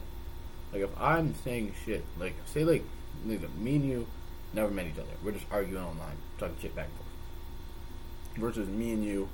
Like 0.72 0.82
if 0.82 1.00
I'm 1.00 1.34
saying 1.42 1.72
shit, 1.84 2.04
like 2.18 2.34
say 2.44 2.64
like 2.64 2.84
nigga, 3.26 3.54
me 3.56 3.76
and 3.76 3.88
you 3.88 4.06
never 4.52 4.70
met 4.70 4.86
each 4.86 4.98
other. 4.98 5.08
We're 5.24 5.32
just 5.32 5.46
arguing 5.50 5.82
online, 5.82 6.16
talking 6.38 6.56
shit 6.60 6.76
back 6.76 6.86
and 6.86 6.94
forth. 6.94 8.44
Versus 8.54 8.68
me 8.68 8.92
and 8.92 9.04
you 9.04 9.28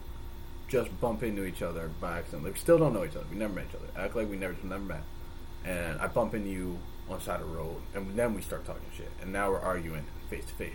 just 0.72 0.98
bump 1.02 1.22
into 1.22 1.44
each 1.44 1.60
other 1.60 1.90
by 2.00 2.18
accident. 2.18 2.44
Like 2.44 2.54
we 2.54 2.58
still 2.58 2.78
don't 2.78 2.94
know 2.94 3.04
each 3.04 3.14
other. 3.14 3.26
We 3.30 3.36
never 3.36 3.52
met 3.52 3.66
each 3.68 3.76
other. 3.76 3.86
Act 3.94 4.16
like 4.16 4.28
we 4.30 4.36
never 4.36 4.56
never 4.64 4.82
met. 4.82 5.02
And 5.66 6.00
I 6.00 6.06
bump 6.08 6.34
into 6.34 6.48
you 6.48 6.78
on 7.10 7.20
side 7.20 7.42
of 7.42 7.50
the 7.50 7.54
road, 7.54 7.76
and 7.94 8.16
then 8.16 8.34
we 8.34 8.40
start 8.40 8.64
talking 8.64 8.82
shit. 8.96 9.10
And 9.20 9.32
now 9.32 9.50
we're 9.50 9.60
arguing 9.60 10.04
face 10.30 10.46
to 10.46 10.54
face. 10.54 10.72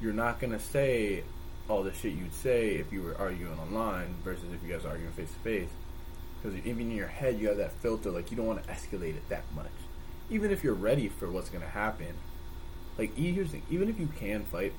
You're 0.00 0.12
not 0.12 0.40
gonna 0.40 0.58
say 0.58 1.22
all 1.68 1.84
the 1.84 1.92
shit 1.92 2.14
you'd 2.14 2.34
say 2.34 2.74
if 2.74 2.92
you 2.92 3.02
were 3.02 3.16
arguing 3.18 3.56
online 3.56 4.16
versus 4.24 4.52
if 4.52 4.66
you 4.66 4.74
guys 4.74 4.84
are 4.84 4.90
arguing 4.90 5.12
face 5.12 5.30
to 5.30 5.38
face. 5.38 5.70
Because 6.42 6.58
even 6.66 6.90
in 6.90 6.96
your 6.96 7.06
head, 7.06 7.38
you 7.38 7.46
have 7.48 7.58
that 7.58 7.72
filter, 7.74 8.10
like 8.10 8.32
you 8.32 8.36
don't 8.36 8.48
want 8.48 8.64
to 8.64 8.68
escalate 8.68 9.14
it 9.14 9.28
that 9.28 9.44
much. 9.54 9.70
Even 10.28 10.50
if 10.50 10.64
you're 10.64 10.74
ready 10.74 11.08
for 11.08 11.30
what's 11.30 11.50
gonna 11.50 11.66
happen, 11.66 12.14
like 12.98 13.16
here's 13.16 13.52
the 13.52 13.60
even 13.70 13.88
if 13.88 14.00
you 14.00 14.08
can 14.18 14.44
fight, 14.44 14.72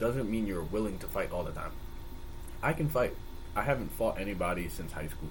doesn't 0.00 0.28
mean 0.28 0.48
you're 0.48 0.64
willing 0.64 0.98
to 0.98 1.06
fight 1.06 1.30
all 1.30 1.44
the 1.44 1.52
time. 1.52 1.70
I 2.60 2.72
can 2.72 2.88
fight. 2.88 3.14
I 3.56 3.62
haven't 3.62 3.90
fought 3.92 4.20
anybody 4.20 4.68
since 4.68 4.92
high 4.92 5.08
school. 5.08 5.30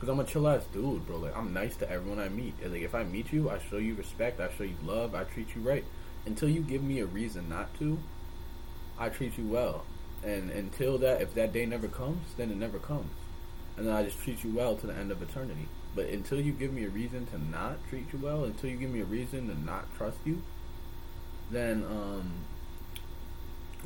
Cause 0.00 0.08
I'm 0.08 0.18
a 0.18 0.24
chill 0.24 0.48
ass 0.48 0.64
dude, 0.72 1.06
bro. 1.06 1.18
Like 1.18 1.36
I'm 1.36 1.52
nice 1.52 1.76
to 1.76 1.90
everyone 1.90 2.18
I 2.18 2.30
meet. 2.30 2.54
Like 2.66 2.80
if 2.80 2.94
I 2.94 3.04
meet 3.04 3.30
you, 3.30 3.50
I 3.50 3.58
show 3.58 3.76
you 3.76 3.94
respect. 3.94 4.40
I 4.40 4.48
show 4.56 4.64
you 4.64 4.76
love. 4.82 5.14
I 5.14 5.24
treat 5.24 5.54
you 5.54 5.60
right. 5.60 5.84
Until 6.24 6.48
you 6.48 6.62
give 6.62 6.82
me 6.82 7.00
a 7.00 7.06
reason 7.06 7.50
not 7.50 7.78
to, 7.78 7.98
I 8.98 9.10
treat 9.10 9.36
you 9.36 9.44
well. 9.46 9.84
And 10.24 10.50
until 10.50 10.96
that, 10.98 11.20
if 11.20 11.34
that 11.34 11.52
day 11.52 11.66
never 11.66 11.88
comes, 11.88 12.34
then 12.38 12.50
it 12.50 12.56
never 12.56 12.78
comes. 12.78 13.10
And 13.76 13.86
then 13.86 13.94
I 13.94 14.02
just 14.02 14.18
treat 14.18 14.42
you 14.42 14.54
well 14.54 14.76
to 14.76 14.86
the 14.86 14.94
end 14.94 15.10
of 15.10 15.20
eternity. 15.20 15.68
But 15.94 16.06
until 16.06 16.40
you 16.40 16.52
give 16.52 16.72
me 16.72 16.84
a 16.84 16.88
reason 16.88 17.26
to 17.26 17.38
not 17.38 17.76
treat 17.90 18.06
you 18.12 18.18
well, 18.22 18.44
until 18.44 18.70
you 18.70 18.76
give 18.76 18.90
me 18.90 19.00
a 19.00 19.04
reason 19.04 19.48
to 19.48 19.60
not 19.60 19.84
trust 19.96 20.18
you, 20.24 20.42
then 21.50 21.84
um, 21.84 22.32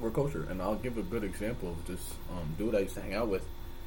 we're 0.00 0.10
kosher. 0.10 0.46
And 0.48 0.60
I'll 0.60 0.76
give 0.76 0.98
a 0.98 1.02
good 1.02 1.24
example 1.24 1.70
of 1.70 1.86
this 1.86 2.14
um, 2.30 2.54
dude 2.58 2.74
I 2.74 2.80
used 2.80 2.94
to 2.94 3.00
hang 3.00 3.14
out 3.14 3.28
with. 3.28 3.44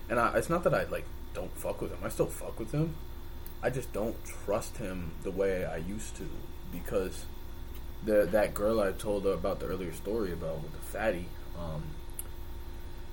And 0.10 0.20
I, 0.20 0.38
it's 0.38 0.50
not 0.50 0.64
that 0.64 0.74
I 0.74 0.84
like 0.86 1.06
don't 1.34 1.56
fuck 1.56 1.82
with 1.82 1.92
him. 1.92 2.00
I 2.04 2.10
still 2.10 2.28
fuck 2.28 2.60
with 2.60 2.72
him. 2.72 2.96
I 3.62 3.70
just 3.70 3.92
don't 3.92 4.16
trust 4.24 4.78
him 4.78 5.12
the 5.24 5.32
way 5.32 5.66
I 5.66 5.78
used 5.78 6.16
to 6.18 6.30
because 6.72 7.26
the 8.04 8.28
that 8.32 8.54
girl 8.54 8.80
I 8.80 8.92
told 8.92 9.26
about 9.26 9.60
the 9.60 9.66
earlier 9.66 9.94
story 9.94 10.32
about 10.32 10.62
with 10.62 10.72
the 10.72 10.80
fatty. 10.80 11.26
Um, 11.58 11.84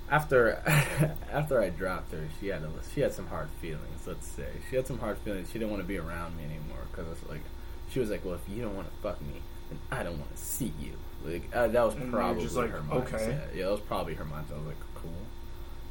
after 0.09 0.61
after 1.31 1.61
I 1.61 1.69
dropped 1.69 2.11
her, 2.11 2.27
she 2.39 2.47
had 2.47 2.61
a, 2.61 2.69
she 2.93 3.01
had 3.01 3.13
some 3.13 3.27
hard 3.27 3.49
feelings. 3.61 4.05
Let's 4.05 4.27
say 4.27 4.47
she 4.69 4.75
had 4.75 4.87
some 4.87 4.99
hard 4.99 5.17
feelings. 5.19 5.49
She 5.51 5.59
didn't 5.59 5.71
want 5.71 5.81
to 5.81 5.87
be 5.87 5.97
around 5.97 6.37
me 6.37 6.43
anymore 6.43 6.85
because 6.91 7.07
like 7.27 7.41
she 7.89 7.99
was 7.99 8.09
like, 8.09 8.23
well, 8.23 8.35
if 8.35 8.47
you 8.47 8.61
don't 8.61 8.75
want 8.75 8.87
to 8.87 9.01
fuck 9.01 9.21
me, 9.21 9.41
then 9.69 9.79
I 9.91 10.03
don't 10.03 10.17
want 10.17 10.35
to 10.35 10.41
see 10.41 10.73
you. 10.79 10.93
Like 11.25 11.49
uh, 11.55 11.67
that 11.67 11.83
was 11.83 11.95
And 11.95 12.11
probably 12.11 12.43
just 12.43 12.55
like, 12.55 12.69
her 12.71 12.79
mindset. 12.79 13.13
okay. 13.13 13.39
Yeah, 13.55 13.65
that 13.65 13.71
was 13.71 13.81
probably 13.81 14.13
her 14.15 14.25
mindset. 14.25 14.53
I 14.53 14.57
was 14.57 14.67
like, 14.67 14.75
cool. 14.95 15.11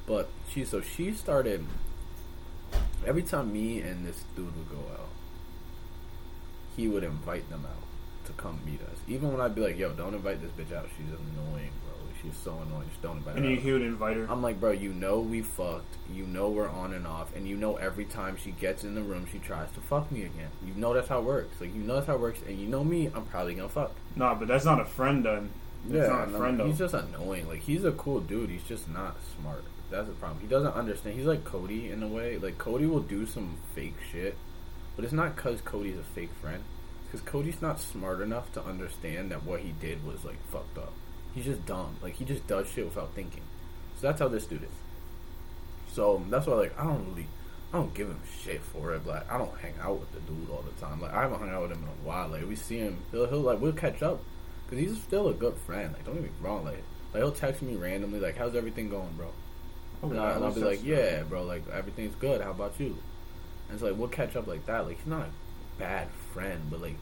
But 0.06 0.28
she 0.48 0.64
so 0.64 0.80
she 0.80 1.12
started 1.12 1.64
every 3.06 3.22
time 3.22 3.52
me 3.52 3.80
and 3.80 4.06
this 4.06 4.24
dude 4.36 4.56
would 4.56 4.70
go 4.70 4.78
out, 4.92 5.08
he 6.76 6.88
would 6.88 7.04
invite 7.04 7.48
them 7.50 7.64
out 7.66 7.82
to 8.26 8.32
come 8.32 8.60
meet 8.64 8.80
us. 8.82 8.98
Even 9.06 9.30
when 9.32 9.40
I'd 9.40 9.54
be 9.54 9.60
like, 9.60 9.78
yo, 9.78 9.92
don't 9.92 10.14
invite 10.14 10.40
this 10.40 10.50
bitch 10.52 10.74
out. 10.74 10.88
She's 10.96 11.06
annoying, 11.08 11.70
bro. 11.84 11.94
She's 12.22 12.36
so 12.36 12.52
annoying. 12.66 12.88
Just 12.88 13.02
don't 13.02 13.18
invite 13.18 13.36
And 13.36 13.44
her 13.44 13.50
he, 13.50 13.56
out. 13.58 13.62
he 13.62 13.72
would 13.72 13.82
invite 13.82 14.16
her. 14.16 14.26
I'm 14.30 14.42
like, 14.42 14.58
bro, 14.58 14.70
you 14.70 14.92
know 14.94 15.20
we 15.20 15.42
fucked. 15.42 15.96
You 16.12 16.24
know 16.26 16.48
we're 16.48 16.68
on 16.68 16.94
and 16.94 17.06
off, 17.06 17.34
and 17.36 17.46
you 17.46 17.56
know 17.56 17.76
every 17.76 18.06
time 18.06 18.36
she 18.42 18.50
gets 18.52 18.82
in 18.82 18.94
the 18.94 19.02
room, 19.02 19.26
she 19.30 19.38
tries 19.38 19.70
to 19.72 19.80
fuck 19.80 20.10
me 20.10 20.22
again. 20.22 20.48
You 20.66 20.72
know 20.74 20.94
that's 20.94 21.08
how 21.08 21.18
it 21.18 21.24
works. 21.24 21.60
Like 21.60 21.74
you 21.74 21.82
know 21.82 21.94
that's 21.96 22.06
how 22.06 22.14
it 22.14 22.20
works, 22.20 22.40
and 22.46 22.58
you 22.58 22.66
know 22.66 22.82
me, 22.82 23.10
I'm 23.14 23.26
probably 23.26 23.54
gonna 23.54 23.68
fuck. 23.68 23.92
Nah, 24.16 24.34
but 24.34 24.48
that's 24.48 24.64
not 24.64 24.80
a 24.80 24.84
friend 24.84 25.24
then. 25.24 25.50
That's 25.86 26.08
not 26.08 26.28
a 26.28 26.30
no, 26.30 26.38
friend 26.38 26.60
though. 26.60 26.66
he's 26.66 26.78
just 26.78 26.94
annoying. 26.94 27.48
Like 27.48 27.60
he's 27.60 27.84
a 27.84 27.92
cool 27.92 28.20
dude. 28.20 28.50
He's 28.50 28.64
just 28.64 28.88
not 28.88 29.16
smart. 29.38 29.64
That's 29.90 30.08
the 30.08 30.14
problem. 30.14 30.40
He 30.40 30.46
doesn't 30.46 30.72
understand. 30.72 31.16
He's 31.16 31.26
like 31.26 31.44
Cody 31.44 31.90
in 31.90 32.02
a 32.02 32.08
way. 32.08 32.38
Like 32.38 32.58
Cody 32.58 32.86
will 32.86 33.00
do 33.00 33.26
some 33.26 33.56
fake 33.74 33.96
shit, 34.10 34.36
but 34.96 35.04
it's 35.04 35.12
not 35.12 35.36
because 35.36 35.60
Cody's 35.60 35.98
a 35.98 36.02
fake 36.02 36.32
friend. 36.40 36.62
Because 37.06 37.20
Cody's 37.28 37.60
not 37.60 37.80
smart 37.80 38.20
enough 38.20 38.52
to 38.54 38.64
understand 38.64 39.30
that 39.30 39.44
what 39.44 39.60
he 39.60 39.72
did 39.72 40.04
was 40.04 40.24
like 40.24 40.38
fucked 40.50 40.78
up. 40.78 40.92
He's 41.34 41.44
just 41.44 41.66
dumb. 41.66 41.96
Like 42.02 42.14
he 42.14 42.24
just 42.24 42.46
does 42.46 42.68
shit 42.68 42.84
without 42.84 43.14
thinking. 43.14 43.42
So 44.00 44.06
that's 44.06 44.20
how 44.20 44.28
this 44.28 44.46
dude 44.46 44.62
is. 44.62 44.68
So 45.92 46.24
that's 46.30 46.46
why 46.46 46.54
like 46.54 46.78
I 46.78 46.84
don't 46.84 47.06
really 47.10 47.26
I 47.74 47.78
don't 47.78 47.92
give 47.92 48.06
him 48.06 48.20
shit 48.40 48.62
for 48.62 48.94
it. 48.94 49.04
Like 49.04 49.28
I 49.28 49.36
don't 49.36 49.58
hang 49.58 49.74
out 49.82 49.98
with 49.98 50.12
the 50.12 50.20
dude 50.20 50.48
all 50.48 50.62
the 50.62 50.80
time. 50.80 51.00
Like 51.00 51.12
I 51.12 51.22
haven't 51.22 51.40
hung 51.40 51.50
out 51.50 51.62
with 51.62 51.72
him 51.72 51.82
in 51.82 51.88
a 51.88 52.08
while. 52.08 52.28
Like 52.28 52.46
we 52.46 52.54
see 52.54 52.78
him, 52.78 52.98
he'll, 53.10 53.26
he'll 53.26 53.40
like 53.40 53.60
we'll 53.60 53.72
catch 53.72 54.00
up 54.00 54.22
because 54.64 54.78
he's 54.78 55.02
still 55.02 55.26
a 55.28 55.34
good 55.34 55.56
friend. 55.66 55.92
Like 55.92 56.04
don't 56.04 56.14
get 56.14 56.22
me 56.22 56.30
wrong. 56.40 56.64
Like 56.64 56.84
like 57.12 57.24
he'll 57.24 57.32
text 57.32 57.62
me 57.62 57.74
randomly 57.74 58.20
like 58.20 58.36
how's 58.36 58.54
everything 58.54 58.90
going, 58.90 59.12
bro? 59.16 59.26
Oh, 60.04 60.10
And, 60.10 60.20
I, 60.20 60.34
and 60.34 60.44
I'll 60.44 60.54
be 60.54 60.60
like 60.60 60.84
yeah, 60.84 61.24
bro. 61.24 61.42
Like 61.42 61.68
everything's 61.68 62.14
good. 62.14 62.42
How 62.42 62.52
about 62.52 62.78
you? 62.78 62.96
And 63.66 63.74
it's 63.74 63.82
like 63.82 63.96
we'll 63.96 64.06
catch 64.06 64.36
up 64.36 64.46
like 64.46 64.64
that. 64.66 64.86
Like 64.86 64.98
he's 64.98 65.06
not 65.08 65.22
a 65.22 65.30
bad 65.80 66.06
friend, 66.32 66.60
but 66.70 66.80
like 66.80 66.96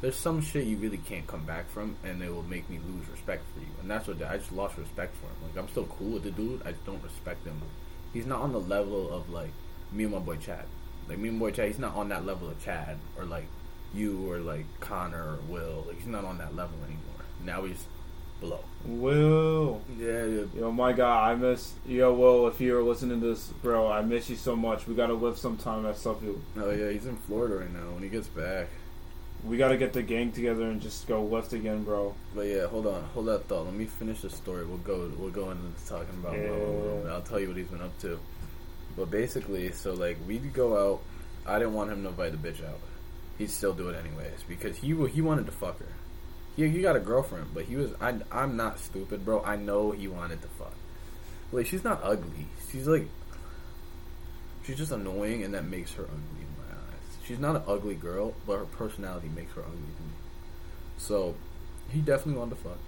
there's 0.00 0.16
some 0.16 0.42
shit 0.42 0.66
you 0.66 0.76
really 0.76 0.98
can't 0.98 1.28
come 1.28 1.44
back 1.44 1.70
from, 1.70 1.94
and 2.02 2.20
it 2.20 2.34
will 2.34 2.42
make 2.42 2.68
me 2.68 2.80
lose 2.84 3.08
respect 3.08 3.44
for 3.54 3.60
you. 3.60 3.70
And 3.80 3.88
that's 3.88 4.08
what 4.08 4.20
I 4.24 4.38
just 4.38 4.50
lost 4.50 4.76
respect 4.76 5.14
for 5.14 5.26
him. 5.26 5.36
Like 5.44 5.56
I'm 5.56 5.70
still 5.70 5.86
cool 5.86 6.14
with 6.14 6.24
the 6.24 6.32
dude, 6.32 6.62
I 6.66 6.72
just 6.72 6.84
don't 6.84 7.00
respect 7.00 7.46
him. 7.46 7.62
He's 8.12 8.26
not 8.26 8.42
on 8.42 8.50
the 8.50 8.60
level 8.60 9.12
of 9.12 9.30
like 9.30 9.50
me 9.94 10.04
and 10.04 10.12
my 10.12 10.18
boy 10.18 10.36
Chad. 10.36 10.64
Like 11.08 11.18
me 11.18 11.28
and 11.28 11.38
my 11.38 11.46
boy 11.46 11.50
Chad, 11.52 11.68
he's 11.68 11.78
not 11.78 11.94
on 11.94 12.08
that 12.08 12.26
level 12.26 12.48
of 12.48 12.62
Chad 12.62 12.98
or 13.18 13.24
like 13.24 13.46
you 13.94 14.30
or 14.30 14.38
like 14.38 14.66
Connor 14.80 15.22
or 15.22 15.38
Will. 15.48 15.84
Like 15.86 15.98
he's 15.98 16.06
not 16.06 16.24
on 16.24 16.38
that 16.38 16.54
level 16.54 16.76
anymore. 16.84 17.24
Now 17.44 17.62
he's 17.62 17.86
below. 18.40 18.60
Will. 18.84 19.80
Yeah, 19.98 20.24
yeah. 20.24 20.44
Yo, 20.56 20.72
my 20.72 20.92
God, 20.92 21.30
I 21.30 21.34
miss. 21.34 21.74
Yo, 21.86 22.12
Will, 22.12 22.48
if 22.48 22.60
you're 22.60 22.82
listening 22.82 23.20
to 23.20 23.26
this, 23.28 23.48
bro, 23.62 23.90
I 23.90 24.02
miss 24.02 24.28
you 24.28 24.36
so 24.36 24.56
much. 24.56 24.86
We 24.86 24.94
gotta 24.94 25.14
live 25.14 25.38
sometime 25.38 25.86
at 25.86 25.96
Suffield. 25.96 26.42
Oh 26.58 26.70
yeah, 26.70 26.90
he's 26.90 27.06
in 27.06 27.16
Florida 27.16 27.56
right 27.56 27.72
now. 27.72 27.90
When 27.92 28.02
he 28.02 28.08
gets 28.08 28.28
back. 28.28 28.68
We 29.44 29.58
gotta 29.58 29.76
get 29.76 29.92
the 29.92 30.02
gang 30.02 30.32
together 30.32 30.62
and 30.70 30.80
just 30.80 31.06
go 31.06 31.22
lift 31.22 31.52
again, 31.52 31.84
bro. 31.84 32.14
But 32.34 32.46
yeah, 32.46 32.66
hold 32.66 32.86
on, 32.86 33.04
hold 33.12 33.26
that 33.26 33.46
thought. 33.46 33.66
Let 33.66 33.74
me 33.74 33.84
finish 33.84 34.22
the 34.22 34.30
story. 34.30 34.64
We'll 34.64 34.78
go. 34.78 35.10
We'll 35.18 35.30
go 35.30 35.50
into 35.50 35.64
talking 35.86 36.14
about. 36.14 36.32
Yeah. 36.32 36.50
Will. 36.50 37.06
I'll 37.10 37.20
tell 37.20 37.38
you 37.38 37.48
what 37.48 37.56
he's 37.58 37.66
been 37.66 37.82
up 37.82 37.98
to. 38.00 38.18
But 38.96 39.10
basically, 39.10 39.72
so 39.72 39.92
like 39.92 40.18
we'd 40.26 40.52
go 40.52 40.92
out. 40.92 41.02
I 41.46 41.58
didn't 41.58 41.74
want 41.74 41.90
him 41.90 42.02
to 42.04 42.08
invite 42.08 42.32
the 42.32 42.48
bitch 42.48 42.64
out. 42.66 42.78
He'd 43.38 43.50
still 43.50 43.74
do 43.74 43.88
it 43.88 43.96
anyways 43.96 44.44
because 44.48 44.76
he 44.76 44.94
he 45.08 45.20
wanted 45.20 45.46
to 45.46 45.52
fuck 45.52 45.78
her. 45.80 45.92
He 46.56 46.68
he 46.68 46.80
got 46.82 46.96
a 46.96 47.00
girlfriend, 47.00 47.48
but 47.52 47.64
he 47.64 47.76
was. 47.76 47.90
I 48.00 48.14
I'm 48.30 48.56
not 48.56 48.78
stupid, 48.78 49.24
bro. 49.24 49.42
I 49.42 49.56
know 49.56 49.90
he 49.90 50.08
wanted 50.08 50.42
to 50.42 50.48
fuck. 50.48 50.74
Like 51.52 51.66
she's 51.66 51.84
not 51.84 52.00
ugly. 52.02 52.46
She's 52.70 52.86
like. 52.86 53.08
She's 54.64 54.78
just 54.78 54.92
annoying, 54.92 55.42
and 55.42 55.52
that 55.52 55.66
makes 55.66 55.92
her 55.92 56.04
ugly 56.04 56.40
in 56.40 56.48
my 56.56 56.72
eyes. 56.72 57.16
She's 57.26 57.38
not 57.38 57.54
an 57.54 57.62
ugly 57.68 57.94
girl, 57.94 58.32
but 58.46 58.56
her 58.56 58.64
personality 58.64 59.28
makes 59.28 59.52
her 59.52 59.60
ugly 59.60 59.76
to 59.76 60.02
me. 60.02 60.14
So, 60.96 61.34
he 61.90 62.00
definitely 62.00 62.38
wanted 62.38 62.56
to 62.56 62.62
fuck. 62.62 62.78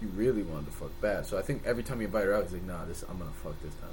He 0.00 0.06
really 0.06 0.42
wanted 0.42 0.66
to 0.66 0.72
fuck 0.72 0.98
bad. 1.02 1.26
So 1.26 1.36
I 1.36 1.42
think 1.42 1.64
every 1.66 1.82
time 1.82 1.98
he 1.98 2.06
invited 2.06 2.28
her 2.28 2.34
out, 2.34 2.44
he's 2.44 2.52
like, 2.54 2.62
"Nah, 2.62 2.86
this 2.86 3.02
I'm 3.02 3.18
gonna 3.18 3.30
fuck 3.32 3.60
this 3.62 3.74
time." 3.74 3.90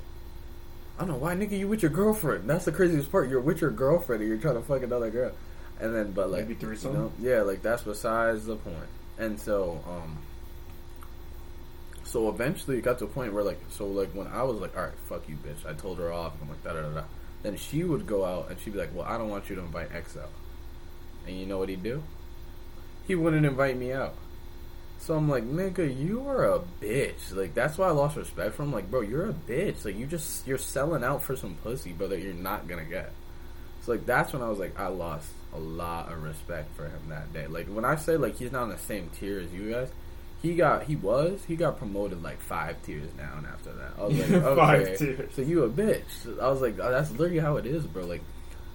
I 0.98 1.02
don't 1.02 1.10
know 1.10 1.18
why, 1.18 1.36
nigga. 1.36 1.58
You 1.58 1.68
with 1.68 1.82
your 1.82 1.92
girlfriend? 1.92 2.50
That's 2.50 2.66
the 2.66 2.72
craziest 2.72 3.12
part. 3.12 3.30
You're 3.30 3.42
with 3.42 3.60
your 3.60 3.72
girlfriend, 3.72 4.22
and 4.22 4.30
you're 4.30 4.40
trying 4.40 4.56
to 4.56 4.62
fuck 4.62 4.82
another 4.82 5.10
girl. 5.10 5.32
And 5.80 5.94
then, 5.94 6.12
but 6.12 6.32
like, 6.32 6.48
Maybe 6.48 6.58
you 6.62 6.90
know, 6.90 7.12
yeah, 7.20 7.42
like 7.42 7.62
that's 7.62 7.84
besides 7.84 8.46
the 8.46 8.56
point. 8.56 8.78
And 9.18 9.38
so, 9.38 9.84
um, 9.88 10.18
so 12.06 12.30
eventually 12.30 12.78
it 12.78 12.82
got 12.82 13.00
to 13.00 13.06
a 13.06 13.08
point 13.08 13.34
where 13.34 13.44
like, 13.44 13.60
so 13.70 13.88
like 13.88 14.12
when 14.12 14.28
I 14.28 14.44
was 14.44 14.60
like, 14.60 14.78
all 14.78 14.84
right, 14.84 14.94
fuck 15.10 15.28
you, 15.28 15.36
bitch. 15.36 15.70
I 15.70 15.74
told 15.74 16.00
her 16.00 16.14
off. 16.14 16.34
I'm 16.42 16.48
like, 16.48 16.64
da 16.64 16.74
da 16.74 16.82
da 16.82 16.90
da. 16.90 17.04
Then 17.44 17.58
she 17.58 17.84
would 17.84 18.08
go 18.08 18.24
out 18.24 18.50
and 18.50 18.60
she'd 18.60 18.72
be 18.72 18.80
like, 18.80 18.96
well, 18.96 19.06
I 19.06 19.18
don't 19.18 19.30
want 19.30 19.50
you 19.50 19.56
to 19.58 19.62
invite 19.62 19.94
X 19.94 20.16
out. 20.16 20.32
And 21.28 21.38
you 21.38 21.46
know 21.46 21.58
what 21.58 21.68
he'd 21.68 21.84
do? 21.84 22.04
He 23.06 23.16
wouldn't 23.16 23.46
invite 23.46 23.78
me 23.78 23.92
out. 23.92 24.16
So 25.06 25.14
I'm 25.14 25.30
like, 25.30 25.44
nigga, 25.44 25.96
you 25.96 26.28
are 26.28 26.46
a 26.46 26.62
bitch. 26.82 27.32
Like 27.32 27.54
that's 27.54 27.78
why 27.78 27.90
I 27.90 27.92
lost 27.92 28.18
respect 28.18 28.56
for 28.56 28.64
him. 28.64 28.74
Like, 28.74 28.90
bro, 28.90 29.02
you're 29.02 29.30
a 29.30 29.34
bitch. 29.34 29.86
Like 29.86 29.96
you 29.96 30.08
just 30.08 30.48
you're 30.48 30.58
selling 30.58 31.04
out 31.04 31.22
for 31.22 31.36
some 31.36 31.54
pussy, 31.62 31.94
but 31.94 32.10
that 32.10 32.22
you're 32.22 32.34
not 32.34 32.68
gonna 32.68 32.86
get. 32.86 33.12
So 33.84 33.92
like 33.92 34.08
that's 34.08 34.34
when 34.34 34.42
I 34.42 34.50
was 34.50 34.58
like, 34.58 34.80
I 34.80 34.88
lost 34.88 35.28
a 35.54 35.60
lot 35.60 36.12
of 36.12 36.24
respect 36.24 36.76
for 36.76 36.86
him 36.86 37.10
that 37.10 37.32
day. 37.34 37.46
Like 37.46 37.68
when 37.68 37.86
I 37.86 37.98
say 37.98 38.18
like 38.18 38.38
he's 38.38 38.52
not 38.52 38.64
on 38.64 38.70
the 38.70 38.80
same 38.80 39.12
tier 39.20 39.40
as 39.40 39.54
you 39.54 39.74
guys, 39.74 39.90
he 40.42 40.56
got 40.56 40.86
he 40.86 40.96
was 40.96 41.44
he 41.48 41.56
got 41.56 41.78
promoted 41.78 42.24
like 42.24 42.42
five 42.42 42.82
tiers 42.82 43.12
down 43.12 43.48
after 43.54 43.74
that. 43.74 43.92
I 44.00 44.06
was 44.06 44.18
like, 44.18 44.32
okay, 44.44 44.56
Five 44.56 44.98
tiers. 44.98 45.36
so 45.36 45.44
you 45.44 45.66
a 45.66 45.70
bitch. 45.70 46.42
I 46.42 46.50
was 46.50 46.62
like, 46.62 46.80
oh, 46.80 46.90
that's 46.90 47.12
literally 47.12 47.38
how 47.38 47.58
it 47.58 47.68
is, 47.68 47.86
bro. 47.86 48.06
Like 48.06 48.24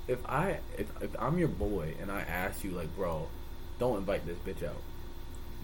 if 0.06 0.24
I 0.26 0.60
if 0.78 0.86
if 1.02 1.10
I'm 1.18 1.38
your 1.40 1.48
boy 1.48 1.94
and 2.00 2.08
I 2.08 2.20
ask 2.20 2.62
you 2.62 2.70
like, 2.70 2.94
bro, 2.94 3.26
don't 3.80 3.98
invite 3.98 4.24
this 4.28 4.38
bitch 4.46 4.64
out. 4.64 4.76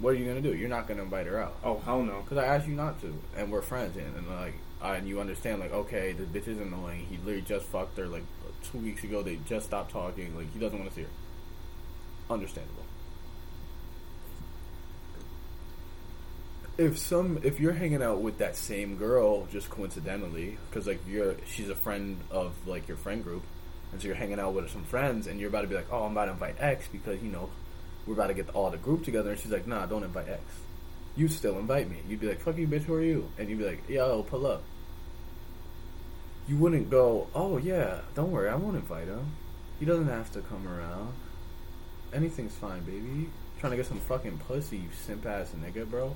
What 0.01 0.11
are 0.11 0.15
you 0.15 0.27
gonna 0.27 0.43
do? 0.43 0.55
You're 0.55 0.69
not 0.69 0.87
gonna 0.87 1.03
invite 1.03 1.27
her 1.27 1.41
out 1.41 1.57
Oh, 1.65 1.79
hell 1.79 2.03
no. 2.03 2.21
because 2.21 2.37
I 2.39 2.45
asked 2.47 2.67
you 2.69 2.75
not 2.75 3.01
to, 3.01 3.15
and 3.37 3.51
we're 3.51 3.63
friends, 3.63 3.97
and, 3.97 4.15
and 4.17 4.29
like, 4.29 4.55
uh, 4.83 4.89
and 4.97 5.09
you 5.09 5.21
understand, 5.21 5.61
like, 5.61 5.73
okay, 5.73 6.13
this 6.13 6.29
bitch 6.29 6.49
is 6.49 6.59
annoying. 6.61 7.07
He 7.09 7.17
literally 7.19 7.41
just 7.43 7.65
fucked 7.67 7.97
her 7.97 8.07
like 8.07 8.25
two 8.71 8.79
weeks 8.79 9.05
ago. 9.05 9.23
They 9.23 9.37
just 9.49 9.67
stopped 9.67 9.91
talking. 9.93 10.37
Like, 10.37 10.53
he 10.53 10.59
doesn't 10.59 10.79
want 10.79 10.91
to 10.91 10.97
see 10.97 11.03
her. 11.03 11.09
Understandable. 12.29 12.83
If 16.79 16.99
some, 16.99 17.39
if 17.43 17.59
you're 17.59 17.73
hanging 17.73 18.03
out 18.03 18.21
with 18.21 18.37
that 18.39 18.55
same 18.55 18.97
girl 18.99 19.47
just 19.47 19.71
coincidentally, 19.71 20.59
because 20.69 20.87
like 20.87 21.01
you're, 21.09 21.37
she's 21.47 21.71
a 21.71 21.75
friend 21.75 22.19
of 22.31 22.53
like 22.67 22.87
your 22.87 22.99
friend 22.99 23.25
group, 23.25 23.45
and 23.93 24.01
so 24.03 24.09
you're 24.09 24.17
hanging 24.17 24.39
out 24.39 24.53
with 24.53 24.69
some 24.71 24.85
friends, 24.85 25.27
and 25.27 25.41
you're 25.41 25.49
about 25.49 25.63
to 25.63 25.69
be 25.69 25.75
like, 25.75 25.87
oh, 25.91 26.05
I'm 26.05 26.13
about 26.13 26.27
to 26.27 26.33
invite 26.33 26.57
X 26.59 26.87
because 26.93 27.23
you 27.23 27.31
know 27.31 27.49
we're 28.07 28.15
about 28.15 28.29
to 28.29 28.35
get 28.35 28.49
all 28.51 28.71
the 28.71 28.77
group 28.77 29.05
together, 29.05 29.31
and 29.31 29.39
she's 29.39 29.53
like, 29.53 29.67
nah, 29.67 29.87
don't 29.87 30.05
invite 30.05 30.29
X 30.29 30.43
you 31.17 31.29
still 31.29 31.59
invite 31.59 31.91
me. 31.91 31.97
You'd 32.07 32.21
be 32.21 32.29
like, 32.29 32.41
fuck 32.41 32.59
you, 32.59 32.69
bitch, 32.69 32.83
who 32.83 32.95
are 32.95 33.03
you? 33.03 33.31
And 33.39 33.49
you'd 33.49 33.59
be 33.59 33.65
like, 33.65 33.89
yo, 33.89 34.05
oh, 34.05 34.23
pull 34.23 34.47
up. 34.47 34.63
You 36.47 36.57
wouldn't 36.59 36.91
go, 36.91 37.27
oh, 37.35 37.57
yeah, 37.57 38.01
don't 38.15 38.31
worry, 38.31 38.49
I 38.49 38.55
won't 38.55 38.77
invite 38.77 39.09
him. 39.09 39.33
He 39.81 39.87
doesn't 39.87 40.09
have 40.09 40.31
to 40.33 40.41
come 40.43 40.69
around. 40.69 41.15
Anything's 42.13 42.55
fine, 42.55 42.83
baby. 42.83 43.31
Trying 43.59 43.71
to 43.73 43.77
get 43.77 43.87
some 43.87 43.99
fucking 43.99 44.39
pussy, 44.47 44.77
you 44.77 44.89
simp 44.93 45.27
ass 45.27 45.53
nigga, 45.59 45.89
bro. 45.89 46.15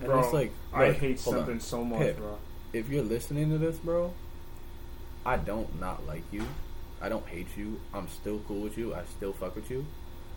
And 0.00 0.08
Bro, 0.08 0.20
it's 0.20 0.32
like, 0.32 0.52
I 0.72 0.92
hate 0.92 1.20
hold 1.20 1.36
on. 1.36 1.40
something 1.42 1.60
so 1.60 1.84
much, 1.84 1.98
Pip. 2.00 2.18
bro. 2.18 2.38
If 2.72 2.88
you're 2.88 3.02
listening 3.02 3.50
to 3.50 3.58
this, 3.58 3.76
bro, 3.78 4.12
I 5.24 5.36
don't 5.36 5.80
not 5.80 6.06
like 6.06 6.22
you. 6.32 6.44
I 7.00 7.08
don't 7.08 7.26
hate 7.26 7.48
you. 7.56 7.80
I'm 7.92 8.08
still 8.08 8.40
cool 8.46 8.60
with 8.60 8.78
you. 8.78 8.94
I 8.94 9.04
still 9.16 9.32
fuck 9.32 9.56
with 9.56 9.70
you. 9.70 9.86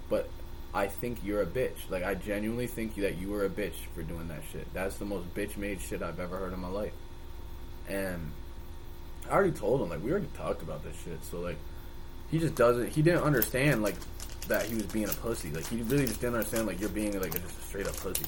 But 0.10 0.30
I 0.74 0.88
think 0.88 1.20
you're 1.24 1.42
a 1.42 1.46
bitch. 1.46 1.90
Like 1.90 2.04
I 2.04 2.14
genuinely 2.14 2.68
think 2.68 2.96
that 2.96 3.18
you 3.18 3.30
were 3.30 3.46
a 3.46 3.50
bitch 3.50 3.86
for 3.96 4.04
doing 4.04 4.28
that 4.28 4.42
shit. 4.52 4.72
That's 4.74 4.98
the 4.98 5.06
most 5.06 5.34
bitch 5.34 5.58
made 5.58 5.82
shit 5.82 6.02
I've 6.02 6.20
ever 6.20 6.38
heard 6.38 6.54
in 6.54 6.60
my 6.60 6.68
life. 6.68 6.94
And 7.88 8.32
I 9.30 9.34
already 9.34 9.52
told 9.52 9.82
him 9.82 9.90
like 9.90 10.04
we 10.04 10.12
already 10.12 10.30
talked 10.36 10.62
about 10.62 10.84
this 10.84 10.96
shit. 11.04 11.24
So 11.26 11.40
like 11.40 11.58
he 12.30 12.38
just 12.38 12.56
doesn't. 12.56 12.90
He 12.90 13.02
didn't 13.02 13.24
understand 13.24 13.82
like 13.82 13.96
that 14.48 14.66
he 14.66 14.76
was 14.76 14.86
being 14.86 15.10
a 15.10 15.14
pussy. 15.14 15.50
Like 15.50 15.68
he 15.68 15.82
really 15.84 16.06
just 16.06 16.22
didn't 16.22 16.36
understand 16.36 16.68
like 16.68 16.80
you're 16.80 16.90
being 16.90 17.20
like 17.20 17.36
a, 17.36 17.40
just 17.40 17.58
a 17.58 17.62
straight 17.62 17.88
up 17.88 17.98
pussy. 17.98 18.26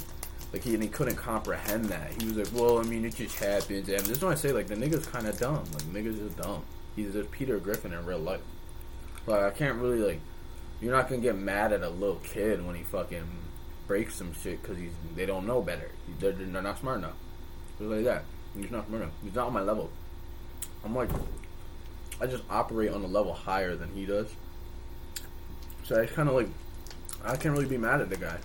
Like 0.52 0.64
he 0.64 0.74
and 0.74 0.84
he 0.84 0.90
couldn't 0.90 1.16
comprehend 1.16 1.86
that. 1.86 2.20
He 2.20 2.28
was 2.28 2.38
like, 2.38 2.48
well, 2.54 2.80
I 2.80 2.84
mean, 2.84 3.06
it 3.06 3.16
just 3.16 3.38
happens. 3.38 3.88
And 3.88 4.00
this 4.00 4.18
is 4.18 4.22
when 4.22 4.32
I 4.32 4.36
say 4.36 4.52
like 4.52 4.68
the 4.68 4.76
nigga's 4.76 5.06
kind 5.06 5.28
of 5.28 5.38
dumb. 5.40 5.64
Like 5.74 5.84
nigga's 5.84 6.18
just 6.18 6.38
dumb. 6.38 6.64
He's 6.96 7.14
just 7.14 7.32
Peter 7.32 7.58
Griffin 7.60 7.94
in 7.94 8.06
real 8.06 8.20
life. 8.20 8.42
Like 9.28 9.42
I 9.42 9.52
can't 9.52 9.78
really 9.78 10.00
like. 10.00 10.20
You're 10.82 10.96
not 10.96 11.10
gonna 11.10 11.22
get 11.22 11.38
mad 11.38 11.74
at 11.74 11.84
a 11.84 11.90
little 11.90 12.20
kid 12.24 12.66
when 12.66 12.76
he 12.76 12.84
fucking 12.84 13.28
breaks 13.88 14.16
some 14.16 14.34
shit 14.34 14.62
because 14.62 14.78
he's 14.78 14.92
they 15.16 15.26
don't 15.26 15.46
know 15.46 15.62
better. 15.62 15.92
They're, 16.20 16.32
they're 16.32 16.62
not 16.62 16.80
smart 16.80 17.00
enough. 17.00 17.16
Just 17.78 17.90
like 17.90 18.04
that. 18.06 18.24
He's 18.56 18.72
not 18.72 18.88
smart 18.88 19.04
enough. 19.04 19.14
He's 19.24 19.36
not 19.36 19.48
on 19.48 19.54
my 19.54 19.62
level. 19.62 19.90
I'm 20.84 20.96
like, 20.96 21.10
I 22.20 22.26
just 22.26 22.44
operate 22.50 22.92
on 22.92 23.04
a 23.04 23.08
level 23.08 23.34
higher 23.34 23.76
than 23.76 23.90
he 23.94 24.06
does. 24.06 24.28
So 25.84 26.02
I 26.02 26.06
kind 26.06 26.30
of 26.30 26.36
like, 26.36 26.50
I 27.24 27.36
can't 27.36 27.54
really 27.54 27.70
be 27.70 27.78
mad 27.78 28.02
at 28.02 28.10
the 28.10 28.18
guy. 28.18 28.38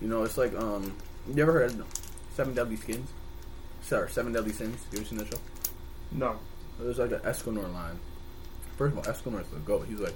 You 0.00 0.08
know, 0.08 0.22
it's 0.22 0.38
like 0.38 0.54
um, 0.54 0.94
you 1.32 1.42
ever 1.42 1.52
heard 1.52 1.72
of 1.72 1.86
Seven 2.34 2.54
Deadly 2.54 2.76
Skins? 2.76 3.10
Sorry, 3.82 4.08
Seven 4.10 4.32
Deadly 4.32 4.52
Sins. 4.52 4.80
You 4.92 4.98
ever 4.98 5.08
seen 5.08 5.18
that 5.18 5.28
show? 5.28 5.40
No. 6.12 6.38
There's 6.78 6.98
like 6.98 7.12
an 7.12 7.20
Escanor 7.20 7.72
line. 7.72 7.98
First 8.76 8.96
of 8.96 8.98
all, 8.98 9.04
Escanor's 9.04 9.48
the 9.50 9.60
goat. 9.60 9.86
He's 9.88 10.00
like, 10.00 10.14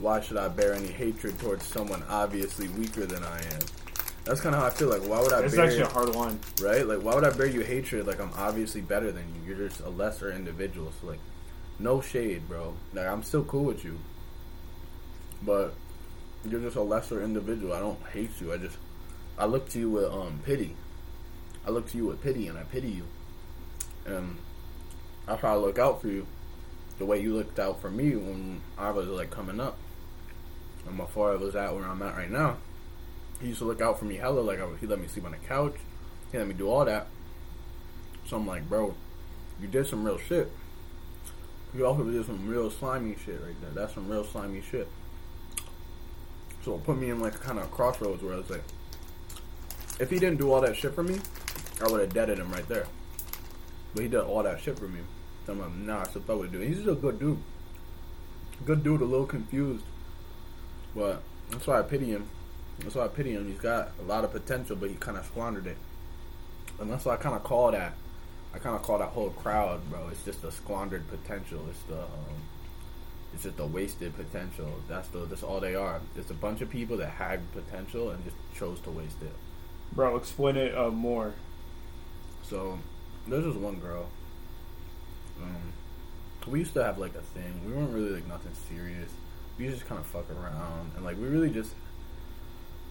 why 0.00 0.20
should 0.20 0.36
I 0.36 0.48
bear 0.48 0.72
any 0.74 0.88
hatred 0.88 1.38
towards 1.38 1.64
someone 1.66 2.02
obviously 2.08 2.68
weaker 2.68 3.06
than 3.06 3.22
I 3.22 3.38
am? 3.38 3.60
That's 4.24 4.40
kind 4.40 4.54
of 4.54 4.60
how 4.60 4.68
I 4.68 4.70
feel. 4.70 4.88
Like, 4.88 5.02
why 5.08 5.20
would 5.20 5.32
I 5.32 5.40
It's 5.42 5.56
actually 5.58 5.80
a 5.80 5.86
hard 5.88 6.10
line. 6.10 6.38
right? 6.62 6.86
Like, 6.86 7.02
why 7.02 7.14
would 7.14 7.24
I 7.24 7.30
bear 7.30 7.46
you 7.46 7.60
hatred? 7.62 8.06
Like, 8.06 8.20
I'm 8.20 8.32
obviously 8.36 8.80
better 8.80 9.10
than 9.10 9.24
you. 9.34 9.54
You're 9.54 9.68
just 9.68 9.80
a 9.80 9.88
lesser 9.88 10.30
individual. 10.30 10.92
So, 11.00 11.08
like, 11.08 11.20
no 11.78 12.00
shade, 12.00 12.48
bro. 12.48 12.74
Like, 12.92 13.06
I'm 13.06 13.22
still 13.22 13.44
cool 13.44 13.64
with 13.64 13.84
you, 13.84 13.98
but 15.42 15.74
you're 16.48 16.60
just 16.60 16.76
a 16.76 16.82
lesser 16.82 17.22
individual. 17.22 17.72
I 17.72 17.80
don't 17.80 18.00
hate 18.12 18.30
you. 18.40 18.52
I 18.52 18.58
just, 18.58 18.76
I 19.38 19.46
look 19.46 19.68
to 19.70 19.78
you 19.78 19.90
with 19.90 20.04
um 20.12 20.40
pity. 20.44 20.76
I 21.66 21.70
look 21.70 21.88
to 21.90 21.96
you 21.96 22.06
with 22.06 22.22
pity, 22.22 22.46
and 22.48 22.58
I 22.58 22.62
pity 22.64 22.88
you. 22.90 23.04
And 24.06 24.36
I 25.28 25.36
try 25.36 25.54
to 25.54 25.60
look 25.60 25.78
out 25.78 26.00
for 26.00 26.08
you, 26.08 26.26
the 26.98 27.04
way 27.06 27.20
you 27.20 27.34
looked 27.34 27.58
out 27.58 27.80
for 27.80 27.90
me 27.90 28.16
when 28.16 28.60
I 28.78 28.90
was 28.90 29.08
like 29.08 29.30
coming 29.30 29.60
up, 29.60 29.76
and 30.90 30.98
before 30.98 31.32
I 31.32 31.36
was 31.36 31.56
at 31.56 31.74
where 31.74 31.84
I'm 31.84 32.02
at 32.02 32.16
right 32.16 32.30
now. 32.30 32.58
He 33.40 33.48
used 33.48 33.60
to 33.60 33.64
look 33.64 33.80
out 33.80 33.98
for 33.98 34.04
me 34.04 34.16
hella. 34.16 34.40
Like, 34.40 34.60
I, 34.60 34.66
he 34.80 34.86
let 34.86 35.00
me 35.00 35.08
sleep 35.08 35.24
on 35.24 35.32
the 35.32 35.38
couch. 35.38 35.76
He 36.30 36.38
let 36.38 36.46
me 36.46 36.54
do 36.54 36.68
all 36.68 36.84
that. 36.84 37.06
So 38.26 38.36
I'm 38.36 38.46
like, 38.46 38.68
bro, 38.68 38.94
you 39.60 39.66
did 39.66 39.86
some 39.86 40.04
real 40.04 40.18
shit. 40.18 40.52
You 41.74 41.86
also 41.86 42.04
did 42.04 42.26
some 42.26 42.46
real 42.46 42.70
slimy 42.70 43.16
shit 43.24 43.40
right 43.40 43.54
there. 43.62 43.70
That's 43.70 43.94
some 43.94 44.08
real 44.08 44.24
slimy 44.24 44.60
shit. 44.60 44.88
So 46.64 46.74
it 46.74 46.84
put 46.84 46.98
me 46.98 47.08
in 47.08 47.20
like 47.20 47.40
kind 47.40 47.58
of 47.58 47.70
crossroads 47.70 48.22
where 48.22 48.34
I 48.34 48.36
was 48.38 48.50
like, 48.50 48.64
if 49.98 50.10
he 50.10 50.18
didn't 50.18 50.38
do 50.38 50.52
all 50.52 50.60
that 50.60 50.76
shit 50.76 50.94
for 50.94 51.02
me, 51.02 51.18
I 51.80 51.90
would 51.90 52.00
have 52.00 52.12
deaded 52.12 52.38
him 52.38 52.52
right 52.52 52.68
there. 52.68 52.86
But 53.94 54.02
he 54.02 54.08
did 54.08 54.20
all 54.20 54.42
that 54.42 54.60
shit 54.60 54.78
for 54.78 54.88
me. 54.88 55.00
So 55.46 55.52
I'm 55.52 55.60
like, 55.60 55.74
nah, 55.74 56.00
I 56.00 56.04
still 56.04 56.22
thought 56.22 56.38
would 56.38 56.52
do. 56.52 56.60
He's 56.60 56.76
just 56.76 56.88
a 56.88 56.94
good 56.94 57.18
dude. 57.18 57.38
Good 58.66 58.84
dude, 58.84 59.00
a 59.00 59.04
little 59.04 59.26
confused. 59.26 59.84
But 60.94 61.22
that's 61.50 61.66
why 61.66 61.78
I 61.78 61.82
pity 61.82 62.06
him. 62.06 62.28
That's 62.80 62.94
why 62.94 63.04
I 63.04 63.08
pity 63.08 63.32
him. 63.32 63.46
He's 63.46 63.60
got 63.60 63.92
a 64.00 64.02
lot 64.02 64.24
of 64.24 64.32
potential, 64.32 64.76
but 64.76 64.88
he 64.88 64.96
kind 64.96 65.16
of 65.16 65.24
squandered 65.26 65.66
it. 65.66 65.76
And 66.78 66.90
that's 66.90 67.04
why 67.04 67.14
I 67.14 67.16
kind 67.16 67.36
of 67.36 67.42
call 67.42 67.72
that. 67.72 67.94
I 68.54 68.58
kind 68.58 68.74
of 68.74 68.82
call 68.82 68.98
that 68.98 69.10
whole 69.10 69.30
crowd, 69.30 69.88
bro. 69.90 70.08
It's 70.10 70.24
just 70.24 70.42
a 70.44 70.50
squandered 70.50 71.08
potential. 71.08 71.64
It's 71.70 71.82
the, 71.82 72.00
um, 72.00 72.40
it's 73.32 73.44
just 73.44 73.58
a 73.60 73.66
wasted 73.66 74.16
potential. 74.16 74.72
That's 74.88 75.08
the. 75.08 75.20
That's 75.20 75.42
all 75.42 75.60
they 75.60 75.74
are. 75.76 76.00
It's 76.16 76.30
a 76.30 76.34
bunch 76.34 76.60
of 76.62 76.70
people 76.70 76.96
that 76.96 77.10
had 77.10 77.40
potential 77.52 78.10
and 78.10 78.24
just 78.24 78.36
chose 78.56 78.80
to 78.80 78.90
waste 78.90 79.22
it. 79.22 79.32
Bro, 79.92 80.16
explain 80.16 80.56
it 80.56 80.76
uh, 80.76 80.90
more. 80.90 81.34
So 82.42 82.78
there's 83.28 83.44
this 83.44 83.54
one 83.54 83.76
girl. 83.76 84.08
Um, 85.40 85.72
we 86.48 86.58
used 86.58 86.74
to 86.74 86.82
have 86.82 86.98
like 86.98 87.14
a 87.14 87.22
thing. 87.22 87.60
We 87.64 87.72
weren't 87.72 87.94
really 87.94 88.10
like 88.10 88.26
nothing 88.26 88.52
serious. 88.68 89.10
We 89.60 89.68
just 89.68 89.86
kind 89.86 90.00
of 90.00 90.06
fuck 90.06 90.24
around 90.30 90.92
and 90.96 91.04
like 91.04 91.18
we 91.18 91.24
really 91.24 91.50
just, 91.50 91.74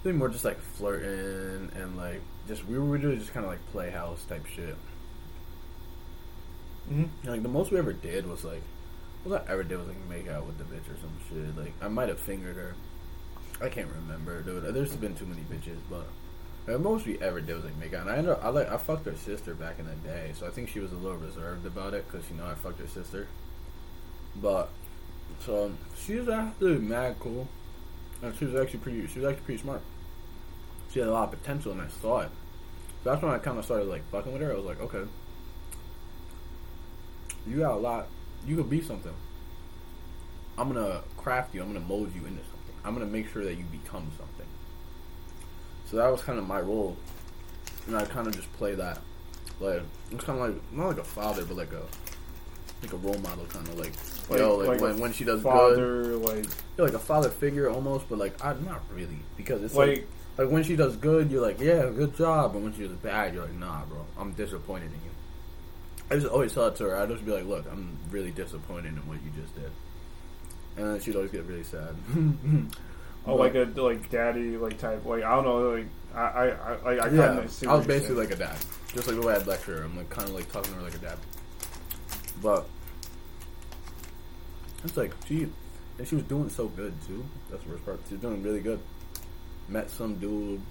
really 0.04 0.16
more 0.16 0.30
just 0.30 0.46
like 0.46 0.60
flirting 0.60 1.72
and 1.74 1.98
like 1.98 2.22
just 2.48 2.64
we 2.68 2.78
were 2.78 2.86
really 2.86 3.18
just 3.18 3.34
kind 3.34 3.44
of 3.44 3.52
like 3.52 3.72
playhouse 3.72 4.24
type 4.26 4.46
shit. 4.46 4.76
Mm-hmm. 6.92 7.06
And, 7.24 7.32
like 7.32 7.42
the 7.42 7.50
most 7.50 7.72
we 7.72 7.80
ever 7.80 7.92
did 7.92 8.28
was 8.30 8.44
like, 8.44 8.62
all 9.26 9.34
I 9.34 9.42
ever 9.48 9.64
did 9.64 9.80
was 9.80 9.88
like 9.88 9.98
make 10.08 10.28
out 10.28 10.46
with 10.46 10.60
the 10.60 10.64
bitch 10.64 10.86
or 10.94 10.98
some 11.02 11.18
shit. 11.28 11.58
Like 11.58 11.74
I 11.82 11.88
might 11.88 12.10
have 12.10 12.20
fingered 12.20 12.56
her. 12.56 12.76
I 13.60 13.70
can't 13.70 13.90
remember, 14.04 14.44
dude. 14.44 14.72
There's 14.72 14.96
been 14.96 15.16
too 15.16 15.26
many 15.26 15.42
bitches, 15.42 15.80
but 15.90 16.06
the 16.68 16.78
most 16.78 17.08
we 17.08 17.20
ever 17.20 17.42
did 17.42 17.56
was 17.56 17.66
like 17.66 17.78
make 17.78 17.96
out. 17.96 18.02
And 18.02 18.12
I 18.12 18.18
ended 18.18 18.34
up, 18.34 18.46
I 18.46 18.50
like 18.50 18.72
I 18.72 18.78
fucked 18.78 19.08
her 19.08 19.16
sister 19.16 19.56
back 19.56 19.80
in 19.80 19.88
the 19.88 19.96
day, 20.08 20.34
so 20.38 20.46
I 20.46 20.52
think 20.52 20.70
she 20.70 20.80
was 20.80 20.92
a 20.92 20.96
little 20.96 21.18
reserved 21.18 21.66
about 21.66 21.96
it 21.96 22.06
because 22.08 22.30
you 22.30 22.38
know 22.38 22.46
I 22.46 22.54
fucked 22.54 22.80
her 22.80 22.88
sister. 22.88 23.28
But 24.36 24.70
so 25.46 25.66
um, 25.66 25.78
she 25.98 26.16
was 26.16 26.30
actually 26.30 26.80
mad 26.80 27.16
cool, 27.20 27.48
and 28.22 28.36
she 28.38 28.46
was 28.46 28.56
actually 28.56 28.80
pretty. 28.80 29.08
She 29.08 29.20
was 29.20 29.30
actually 29.30 29.46
pretty 29.46 29.62
smart. 29.62 29.82
She 30.92 31.00
had 31.00 31.08
a 31.08 31.12
lot 31.12 31.32
of 31.34 31.40
potential, 31.40 31.72
and 31.72 31.82
I 31.82 31.88
saw 31.88 32.22
it. 32.22 32.30
So 33.04 33.12
that's 33.12 33.22
when 33.22 33.32
I 33.32 33.38
kind 33.38 33.58
of 33.58 33.66
started 33.66 33.88
like 33.88 34.10
fucking 34.12 34.32
with 34.32 34.42
her. 34.42 34.52
I 34.52 34.56
was 34.56 34.66
like, 34.66 34.82
okay, 34.82 35.04
you 37.48 37.60
got 37.60 37.74
a 37.74 37.78
lot. 37.80 38.08
You 38.46 38.56
could 38.56 38.70
be 38.70 38.82
something. 38.82 39.14
I'm 40.58 40.74
gonna 40.74 41.02
craft 41.18 41.56
you. 41.56 41.62
I'm 41.62 41.68
gonna 41.74 41.86
mold 41.86 42.14
you 42.14 42.26
into 42.26 42.42
something. 42.42 42.76
I'm 42.84 42.94
gonna 42.94 43.06
make 43.06 43.32
sure 43.32 43.44
that 43.44 43.56
you 43.56 43.64
become 43.66 44.12
something. 44.18 44.48
So 45.86 45.98
that 45.98 46.12
was 46.12 46.22
kind 46.22 46.38
of 46.38 46.48
my 46.48 46.60
role, 46.60 46.98
and 47.88 47.96
I 47.96 48.06
kind 48.06 48.28
of 48.28 48.36
just 48.36 48.52
play 48.54 48.76
that. 48.76 49.00
Like 49.60 49.82
it's 50.12 50.24
kind 50.24 50.40
of 50.40 50.50
like 50.50 50.74
not 50.74 50.88
like 50.88 50.98
a 51.00 51.04
father, 51.04 51.46
but 51.46 51.58
like 51.58 51.74
a 51.74 51.84
like 52.82 52.94
a 52.94 52.98
role 52.98 53.18
model, 53.20 53.46
kind 53.46 53.68
of 53.68 53.78
like, 53.78 53.94
Like- 54.30 54.40
yo, 54.40 54.58
like, 54.58 54.68
like 54.68 54.80
a 54.80 54.84
when 54.84 55.00
when 55.00 55.14
she 55.14 55.24
does 55.24 55.42
good, 55.42 55.52
Father, 55.52 56.04
like, 56.18 56.46
yeah, 56.78 56.84
like 56.84 56.94
a 56.94 57.00
father 57.00 57.30
figure 57.30 57.70
almost, 57.70 58.08
but 58.10 58.20
like 58.20 58.44
I'm 58.44 58.64
not 58.66 58.82
really 58.94 59.20
because 59.38 59.64
it's 59.64 59.76
like 59.76 59.90
like, 59.90 60.08
like 60.38 60.50
when 60.50 60.64
she 60.64 60.76
does 60.76 60.96
good, 60.98 61.32
you're 61.32 61.42
like, 61.42 61.60
yeah, 61.60 61.90
good 61.90 62.16
job. 62.16 62.54
But 62.54 62.62
when 62.62 62.74
she 62.74 62.88
does 62.88 62.92
bad, 62.98 63.34
you're 63.34 63.44
like, 63.44 63.56
nah, 63.56 63.86
bro, 63.86 64.06
I'm 64.18 64.34
disappointed 64.34 64.86
in 64.86 64.92
you. 64.92 65.12
I 66.12 66.16
just 66.16 66.28
always 66.28 66.54
tell 66.54 66.68
it 66.68 66.76
to 66.78 66.86
her. 66.86 66.96
I'd 66.96 67.10
just 67.10 67.26
be 67.26 67.32
like, 67.32 67.46
look, 67.46 67.66
I'm 67.72 67.98
really 68.10 68.32
disappointed 68.32 68.94
in 68.94 69.08
what 69.08 69.18
you 69.24 69.32
just 69.40 69.54
did. 69.56 69.72
And 70.78 70.94
then 70.94 71.02
she'd 71.02 71.16
always 71.16 71.32
get 71.32 71.46
really 71.46 71.64
sad. 71.64 71.96
oh, 73.28 73.36
like 73.36 73.56
a 73.56 73.70
like 73.76 74.10
daddy, 74.10 74.58
like 74.58 74.78
type, 74.80 75.06
like 75.06 75.24
I 75.24 75.36
don't 75.36 75.46
know, 75.46 75.72
like 75.72 75.88
I, 76.16 76.20
I, 76.20 76.48
I, 76.48 76.72
like, 76.72 76.86
I 76.86 77.10
yeah, 77.10 77.28
kind 77.28 77.40
of. 77.40 77.68
I 77.68 77.76
was 77.76 77.88
basically 77.88 78.16
like 78.16 78.32
a 78.32 78.36
dad. 78.36 78.58
Just 78.94 79.08
like 79.08 79.20
the 79.20 79.26
way 79.26 79.36
I'd 79.36 79.46
lecture 79.46 79.78
her. 79.78 79.84
I'm 79.84 79.98
like 79.98 80.10
kind 80.10 80.28
of 80.28 80.36
like 80.36 80.52
talking 80.52 80.72
to 80.72 80.80
her 80.80 80.84
like 80.84 80.96
a 80.96 81.00
dad. 81.00 81.18
But 82.42 82.68
it's 84.84 84.98
like 84.98 85.14
she, 85.28 85.48
and 85.98 86.08
she 86.08 86.16
was 86.16 86.24
doing 86.26 86.50
so 86.50 86.68
good 86.68 86.94
too. 87.06 87.26
That's 87.50 87.64
the 87.64 87.72
worst 87.72 87.86
part. 87.86 88.00
She 88.08 88.16
was 88.16 88.22
doing 88.22 88.42
really 88.44 88.62
good. 88.62 88.80
Met 89.68 89.90
some 89.90 90.16
dude, 90.16 90.62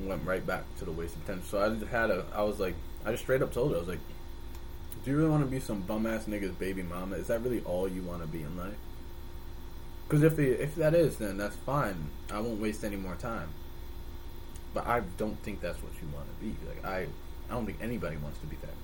went 0.00 0.24
right 0.26 0.44
back 0.46 0.64
to 0.78 0.84
the 0.84 0.92
wasted 0.92 1.20
potential. 1.24 1.46
So 1.48 1.64
I 1.64 1.68
just 1.74 1.86
had 1.90 2.10
a. 2.10 2.24
I 2.34 2.42
was 2.42 2.58
like, 2.58 2.74
I 3.04 3.12
just 3.12 3.22
straight 3.22 3.42
up 3.42 3.52
told 3.52 3.70
her, 3.70 3.76
I 3.76 3.80
was 3.80 3.88
like, 3.88 4.00
"Do 5.04 5.10
you 5.10 5.16
really 5.16 5.30
want 5.30 5.44
to 5.44 5.50
be 5.50 5.60
some 5.60 5.82
bum 5.82 6.06
ass 6.06 6.24
nigga's 6.24 6.52
baby 6.52 6.82
mama? 6.82 7.16
Is 7.16 7.28
that 7.28 7.42
really 7.42 7.60
all 7.60 7.88
you 7.88 8.02
want 8.02 8.22
to 8.22 8.28
be 8.28 8.42
in 8.42 8.56
life?" 8.56 8.74
Because 10.08 10.22
if 10.22 10.36
the, 10.36 10.62
if 10.62 10.74
that 10.76 10.94
is, 10.94 11.16
then 11.16 11.36
that's 11.36 11.56
fine. 11.56 12.08
I 12.32 12.40
won't 12.40 12.60
waste 12.60 12.82
any 12.82 12.96
more 12.96 13.14
time. 13.14 13.50
But 14.72 14.86
I 14.86 15.02
don't 15.18 15.38
think 15.42 15.60
that's 15.60 15.82
what 15.82 15.92
you 16.00 16.08
want 16.14 16.26
to 16.28 16.44
be. 16.44 16.56
Like 16.66 16.84
I, 16.84 17.06
I 17.48 17.54
don't 17.54 17.66
think 17.66 17.78
anybody 17.82 18.16
wants 18.16 18.38
to 18.40 18.46
be 18.46 18.56
that. 18.56 18.74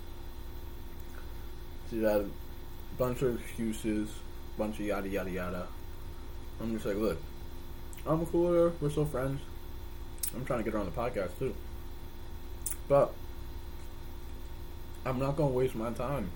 Had 1.91 2.05
a 2.05 2.27
bunch 2.99 3.23
of 3.23 3.41
excuses, 3.41 4.09
bunch 4.57 4.79
of 4.81 4.87
yada 4.87 5.09
yada 5.09 5.31
yada. 5.31 5.67
I'm 6.61 6.73
just 6.75 6.87
like, 6.87 6.97
look, 6.97 7.21
I'm 8.07 8.25
cool 8.27 8.51
with. 8.51 8.81
We're 8.81 8.91
still 8.91 9.07
friends. 9.07 9.41
I'm 10.35 10.45
trying 10.45 10.61
to 10.61 10.65
get 10.65 10.73
her 10.73 10.79
on 10.79 10.87
the 10.87 10.93
podcast 10.93 11.39
too. 11.39 11.55
But 12.89 13.13
I'm 15.05 15.19
not 15.19 15.37
gonna 15.37 15.51
waste 15.51 15.75
my 15.75 15.91
time. 15.93 16.31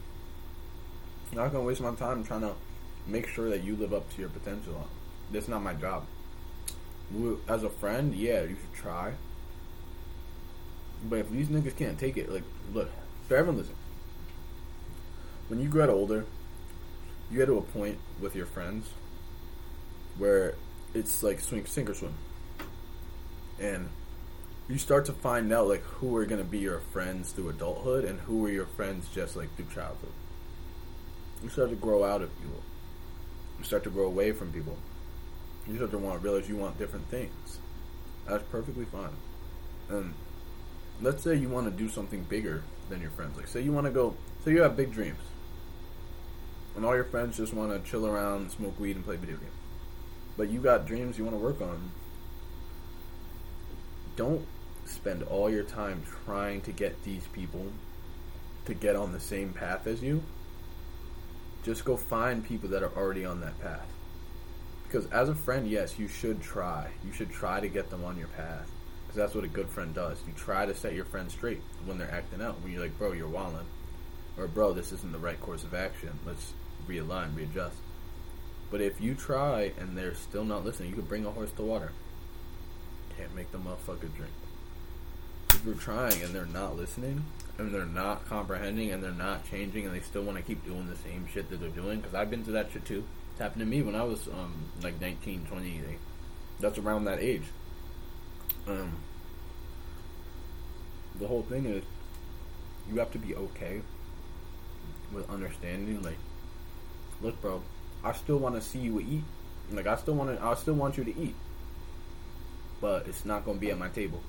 I'm 1.31 1.39
not 1.39 1.53
gonna 1.53 1.65
waste 1.65 1.81
my 1.81 1.95
time 1.95 2.25
trying 2.25 2.43
to 2.43 2.55
make 3.07 3.27
sure 3.27 3.49
that 3.51 3.65
you 3.65 3.77
live 3.77 3.93
up 3.93 4.13
to 4.15 4.21
your 4.21 4.31
potential. 4.31 4.87
That's 5.33 5.49
not 5.49 5.63
my 5.63 5.75
job. 5.75 6.07
As 7.49 7.63
a 7.63 7.71
friend, 7.71 8.15
yeah, 8.15 8.43
you 8.43 8.57
should 8.57 8.75
try. 8.75 9.13
But 11.09 11.21
if 11.21 11.31
these 11.31 11.49
niggas 11.49 11.77
can't 11.77 11.99
take 11.99 12.17
it, 12.17 12.31
like, 12.31 12.43
look, 12.75 12.91
for 13.27 13.37
everyone 13.37 13.59
listen. 13.59 13.75
When 15.49 15.61
you 15.61 15.71
get 15.71 15.89
older, 15.89 16.27
you 17.31 17.39
get 17.39 17.47
to 17.47 17.59
a 17.59 17.63
point 17.63 17.99
with 18.21 18.35
your 18.35 18.47
friends 18.47 18.89
where 20.17 20.55
it's 20.95 21.23
like 21.23 21.41
swing, 21.41 21.67
sink 21.67 21.91
or 21.91 21.95
swim, 21.95 22.15
and 23.61 23.89
you 24.69 24.79
start 24.79 25.07
to 25.07 25.13
find 25.13 25.53
out 25.53 25.69
like 25.69 25.83
who 25.83 26.17
are 26.17 26.27
gonna 26.27 26.45
be 26.45 26.59
your 26.59 26.81
friends 26.93 27.33
through 27.33 27.49
adulthood 27.49 28.05
and 28.05 28.21
who 28.21 28.45
are 28.47 28.51
your 28.51 28.67
friends 28.67 29.09
just 29.15 29.37
like 29.37 29.55
through 29.57 29.67
childhood. 29.75 30.13
You 31.43 31.49
start 31.49 31.71
to 31.71 31.77
grow 31.77 32.05
out 32.05 32.23
of 32.23 32.37
people. 32.41 32.63
You 33.59 33.65
start 33.65 33.85
to 33.85 33.91
grow 33.91 34.07
away 34.07 34.33
from 34.33 34.53
people. 34.53 34.77
You 35.67 35.77
start 35.77 35.91
to 35.93 35.99
want 35.99 36.21
to 36.21 36.25
realize 36.27 36.49
you 36.49 36.57
want 36.57 36.79
different 36.79 37.09
things. 37.11 37.59
That's 38.27 38.45
perfectly 38.51 38.85
fine. 38.87 39.17
And 39.89 40.15
let's 41.01 41.23
say 41.23 41.35
you 41.35 41.49
want 41.49 41.71
to 41.71 41.71
do 41.71 41.89
something 41.89 42.23
bigger 42.25 42.63
than 42.89 43.01
your 43.01 43.11
friends. 43.11 43.37
Like 43.37 43.49
say 43.49 43.63
you 43.63 43.73
want 43.73 43.87
to 43.87 43.93
go. 43.93 44.17
Say 44.45 44.53
you 44.53 44.63
have 44.63 44.77
big 44.77 44.93
dreams, 44.93 45.19
and 46.77 46.85
all 46.85 46.95
your 46.95 47.05
friends 47.05 47.37
just 47.37 47.53
want 47.53 47.73
to 47.73 47.91
chill 47.91 48.07
around, 48.07 48.51
smoke 48.51 48.79
weed, 48.79 48.97
and 48.97 49.05
play 49.05 49.17
video 49.17 49.37
games. 49.37 49.53
But 50.37 50.49
you 50.51 50.61
got 50.61 50.87
dreams 50.87 51.19
you 51.19 51.25
want 51.25 51.37
to 51.37 51.43
work 51.43 51.61
on. 51.61 51.91
Don't 54.17 54.47
spend 54.85 55.23
all 55.25 55.51
your 55.51 55.65
time 55.65 56.03
trying 56.25 56.61
to 56.63 56.73
get 56.73 57.03
these 57.05 57.27
people 57.33 57.67
to 58.67 58.75
get 58.75 58.97
on 58.97 59.13
the 59.13 59.21
same 59.21 59.53
path 59.53 59.87
as 59.87 60.03
you. 60.03 60.23
Just 61.65 61.85
go 61.85 61.97
find 61.97 62.45
people 62.45 62.69
that 62.71 62.83
are 62.83 62.97
already 62.97 63.25
on 63.25 63.41
that 63.41 63.61
path. 63.61 63.87
Because 64.85 65.07
as 65.11 65.29
a 65.29 65.35
friend, 65.35 65.69
yes, 65.69 65.99
you 65.99 66.09
should 66.09 66.41
try. 66.41 66.89
You 67.05 67.13
should 67.13 67.31
try 67.31 67.61
to 67.61 67.69
get 67.69 67.91
them 67.91 68.05
on 68.05 68.17
your 68.17 68.29
path. 68.29 68.71
Because 69.07 69.17
that's 69.17 69.35
what 69.35 69.45
a 69.45 69.49
good 69.49 69.69
friend 69.69 69.95
does. 69.95 70.19
You 70.27 70.33
try 70.35 70.67
to 70.67 70.75
set 70.75 70.95
your 70.95 71.05
friend 71.05 71.31
straight 71.31 71.61
when 71.85 71.99
they're 71.99 72.11
acting 72.11 72.41
out. 72.41 72.61
When 72.63 72.73
you're 72.73 72.83
like, 72.83 72.97
bro, 72.99 73.13
you're 73.13 73.29
wildin'. 73.29 73.65
Or, 74.39 74.47
bro, 74.47 74.73
this 74.73 74.93
isn't 74.93 75.13
the 75.13 75.19
right 75.19 75.41
course 75.41 75.65
of 75.65 75.75
action. 75.75 76.19
Let's 76.25 76.53
realign, 76.87 77.37
readjust. 77.37 77.77
But 78.71 78.81
if 78.81 79.01
you 79.01 79.15
try 79.15 79.73
and 79.79 79.97
they're 79.97 80.15
still 80.15 80.45
not 80.45 80.65
listening, 80.65 80.91
you 80.91 80.97
can 80.97 81.07
bring 81.07 81.27
a 81.27 81.31
horse 81.31 81.51
to 81.53 81.63
water. 81.63 81.91
Can't 83.17 83.35
make 83.35 83.51
the 83.51 83.59
motherfucker 83.59 84.15
drink. 84.15 84.33
If 85.51 85.65
you're 85.65 85.75
trying 85.75 86.23
and 86.23 86.35
they're 86.35 86.47
not 86.47 86.77
listening, 86.77 87.25
and 87.57 87.75
they're 87.75 87.87
not 87.87 88.29
comprehending, 88.29 88.93
and 88.93 89.03
they're 89.03 89.11
not 89.11 89.51
changing, 89.51 89.87
and 89.87 89.95
they 89.95 90.01
still 90.01 90.23
want 90.23 90.37
to 90.37 90.45
keep 90.45 90.65
doing 90.65 90.89
the 90.89 90.97
same 90.97 91.27
shit 91.33 91.51
that 91.51 91.61
they're 91.61 91.71
doing, 91.71 91.99
because 91.99 92.15
I've 92.15 92.31
been 92.31 92.45
through 92.45 92.53
that 92.53 92.71
shit 92.71 92.85
too. 92.85 93.05
It's 93.33 93.41
happened 93.41 93.61
to 93.61 93.67
me 93.67 93.83
when 93.83 93.97
I 93.97 94.05
was 94.05 94.29
um, 94.29 94.55
like 94.83 95.01
19, 95.01 95.47
20. 95.47 95.83
Like, 95.87 95.99
that's 96.61 96.79
around 96.79 97.05
that 97.07 97.19
age. 97.19 97.43
Um, 98.69 98.99
the 101.19 101.27
whole 101.27 101.43
thing 101.43 101.65
is, 101.65 101.83
you 102.89 102.99
have 102.99 103.11
to 103.13 103.19
be 103.19 103.35
okay 103.35 103.81
with 105.13 105.29
understanding. 105.31 106.03
Like, 106.03 106.19
look, 107.23 107.41
bro, 107.41 107.63
I 108.05 108.13
still 108.13 108.39
want 108.39 108.55
to 108.55 108.61
see 108.61 108.79
you 108.79 109.01
eat. 109.01 109.25
Like, 109.71 109.87
I 109.87 109.97
still 109.97 110.15
want 110.15 110.37
to. 110.37 110.45
I 110.45 110.55
still 110.55 110.75
want 110.75 110.97
you 110.97 111.05
to 111.05 111.19
eat, 111.19 111.35
but 112.81 113.07
it's 113.07 113.25
not 113.25 113.45
gonna 113.45 113.59
be 113.59 113.71
at 113.71 113.79
my 113.79 113.89
table. 113.89 114.23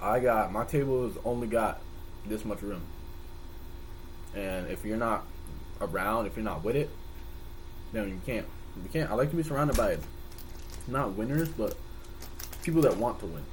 I 0.00 0.20
got 0.20 0.52
my 0.52 0.64
table 0.64 1.06
has 1.06 1.16
only 1.24 1.46
got 1.46 1.80
this 2.26 2.44
much 2.44 2.62
room, 2.62 2.82
and 4.34 4.66
if 4.68 4.84
you're 4.84 4.96
not 4.96 5.26
around, 5.80 6.26
if 6.26 6.36
you're 6.36 6.44
not 6.44 6.64
with 6.64 6.76
it, 6.76 6.90
then 7.92 8.08
you 8.08 8.20
can't. 8.24 8.46
You 8.82 8.88
can't. 8.92 9.10
I 9.10 9.14
like 9.14 9.30
to 9.30 9.36
be 9.36 9.42
surrounded 9.42 9.76
by 9.76 9.98
not 10.88 11.12
winners, 11.12 11.48
but 11.48 11.76
people 12.62 12.82
that 12.82 12.96
want 12.96 13.20
to 13.20 13.26
win, 13.26 13.44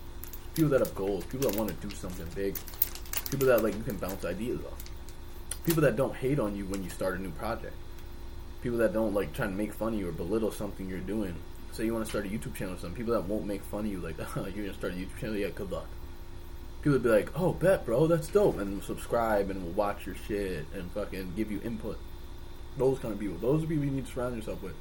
people 0.55 0.69
that 0.71 0.79
have 0.79 0.95
goals, 0.95 1.25
people 1.25 1.49
that 1.49 1.57
want 1.57 1.69
to 1.69 1.87
do 1.87 1.93
something 1.93 2.25
big, 2.33 2.57
people 3.29 3.47
that 3.47 3.61
like 3.63 3.75
you 3.75 3.83
can 3.83 3.97
bounce 3.97 4.25
ideas 4.25 4.59
off, 4.65 4.90
people 5.65 5.81
that 5.83 5.95
don't 5.95 6.15
hate 6.15 6.39
on 6.39 6.55
you 6.55 6.65
when 6.65 6.83
you 6.83 6.89
start 6.89 7.19
a 7.19 7.21
new 7.21 7.31
project, 7.31 7.73
people 8.61 8.79
that 8.79 8.93
don't 8.93 9.13
like 9.13 9.33
try 9.33 9.45
to 9.45 9.51
make 9.51 9.73
fun 9.73 9.93
of 9.93 9.99
you 9.99 10.09
or 10.09 10.11
belittle 10.11 10.51
something 10.51 10.87
you're 10.89 10.99
doing. 10.99 11.35
Say 11.71 11.85
you 11.85 11.93
want 11.93 12.05
to 12.05 12.09
start 12.09 12.25
a 12.25 12.29
YouTube 12.29 12.55
channel 12.55 12.73
or 12.73 12.77
something, 12.77 12.97
people 12.97 13.13
that 13.13 13.27
won't 13.27 13.45
make 13.45 13.63
fun 13.63 13.81
of 13.81 13.91
you 13.91 13.99
like, 13.99 14.15
oh, 14.35 14.47
you're 14.47 14.65
gonna 14.65 14.73
start 14.73 14.93
a 14.93 14.95
YouTube 14.95 15.17
channel, 15.19 15.37
yeah, 15.37 15.49
good 15.49 15.71
luck. 15.71 15.87
People 16.81 16.93
would 16.93 17.03
be 17.03 17.09
like, 17.09 17.39
oh, 17.39 17.53
bet, 17.53 17.85
bro, 17.85 18.07
that's 18.07 18.27
dope, 18.27 18.57
and 18.57 18.81
subscribe 18.83 19.51
and 19.51 19.63
will 19.63 19.71
watch 19.71 20.05
your 20.05 20.15
shit 20.27 20.65
and 20.73 20.91
fucking 20.93 21.33
give 21.35 21.51
you 21.51 21.61
input. 21.63 21.99
Those 22.77 22.97
kind 22.99 23.13
of 23.13 23.19
people. 23.19 23.37
Those 23.37 23.63
are 23.63 23.67
people 23.67 23.85
you 23.85 23.91
need 23.91 24.07
to 24.07 24.11
surround 24.11 24.35
yourself 24.35 24.63
with. 24.63 24.73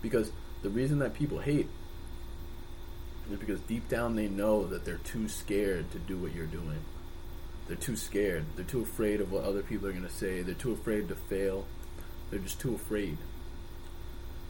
Because 0.00 0.32
the 0.62 0.70
reason 0.70 1.00
that 1.00 1.12
people 1.12 1.38
hate 1.38 1.68
is 3.30 3.38
because 3.38 3.60
deep 3.60 3.88
down 3.88 4.16
they 4.16 4.28
know 4.28 4.66
that 4.66 4.84
they're 4.84 4.98
too 4.98 5.28
scared 5.28 5.90
to 5.90 5.98
do 5.98 6.16
what 6.16 6.34
you're 6.34 6.46
doing. 6.46 6.78
They're 7.68 7.76
too 7.76 7.96
scared. 7.96 8.44
They're 8.56 8.64
too 8.64 8.82
afraid 8.82 9.20
of 9.20 9.30
what 9.30 9.44
other 9.44 9.62
people 9.62 9.86
are 9.88 9.92
going 9.92 10.02
to 10.02 10.10
say. 10.10 10.40
They're 10.40 10.54
too 10.54 10.72
afraid 10.72 11.08
to 11.08 11.14
fail. 11.14 11.66
They're 12.30 12.40
just 12.40 12.60
too 12.60 12.74
afraid. 12.74 13.18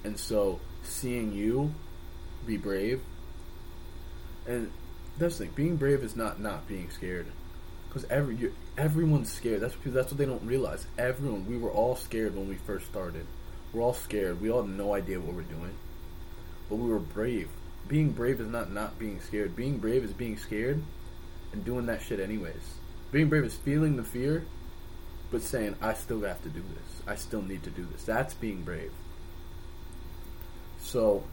And 0.05 0.19
so, 0.19 0.61
seeing 0.85 1.33
you 1.33 1.75
be 2.47 2.57
brave, 2.57 3.01
and 4.47 4.71
that's 5.19 5.39
the 5.39 5.47
thing, 5.47 5.55
being 5.55 5.77
brave 5.77 6.05
is 6.05 6.15
not 6.15 6.41
not 6.41 6.69
being 6.69 6.91
scared. 6.91 7.27
Because 7.89 8.05
every 8.09 8.53
everyone's 8.77 9.33
scared. 9.33 9.61
That's 9.61 9.75
because 9.75 9.95
that's 9.95 10.13
what 10.13 10.19
they 10.19 10.25
don't 10.25 10.47
realize. 10.47 10.87
Everyone, 10.97 11.47
we 11.47 11.59
were 11.59 11.71
all 11.71 11.97
scared 11.97 12.37
when 12.37 12.49
we 12.49 12.55
first 12.55 12.87
started. 12.87 13.27
We're 13.73 13.83
all 13.83 13.95
scared. 13.95 14.41
We 14.41 14.51
all 14.51 14.63
had 14.63 14.71
no 14.71 14.95
idea 14.95 15.19
what 15.19 15.35
we're 15.35 15.43
doing, 15.43 15.75
but 16.69 16.77
we 16.77 16.89
were 16.89 17.01
brave. 17.01 17.49
Being 17.89 18.11
brave 18.11 18.41
is 18.41 18.47
not 18.47 18.71
not 18.71 18.99
being 18.99 19.21
scared. 19.21 19.57
Being 19.57 19.79
brave 19.79 20.05
is 20.05 20.13
being 20.13 20.39
scared 20.39 20.83
and 21.53 21.65
doing 21.65 21.87
that 21.87 22.03
shit 22.03 22.21
anyways. 22.21 22.78
Being 23.11 23.29
brave 23.29 23.45
is 23.45 23.57
feeling 23.57 23.97
the 23.97 24.05
fear, 24.05 24.45
but 25.31 25.43
saying 25.43 25.77
I 25.81 25.95
still 25.95 26.23
have 26.23 26.43
to 26.43 26.49
do 26.49 26.61
this. 26.61 27.03
I 27.07 27.15
still 27.15 27.43
need 27.43 27.63
to 27.63 27.71
do 27.71 27.87
this. 27.91 28.05
That's 28.05 28.35
being 28.35 28.63
brave. 28.63 28.93
So, 30.81 31.25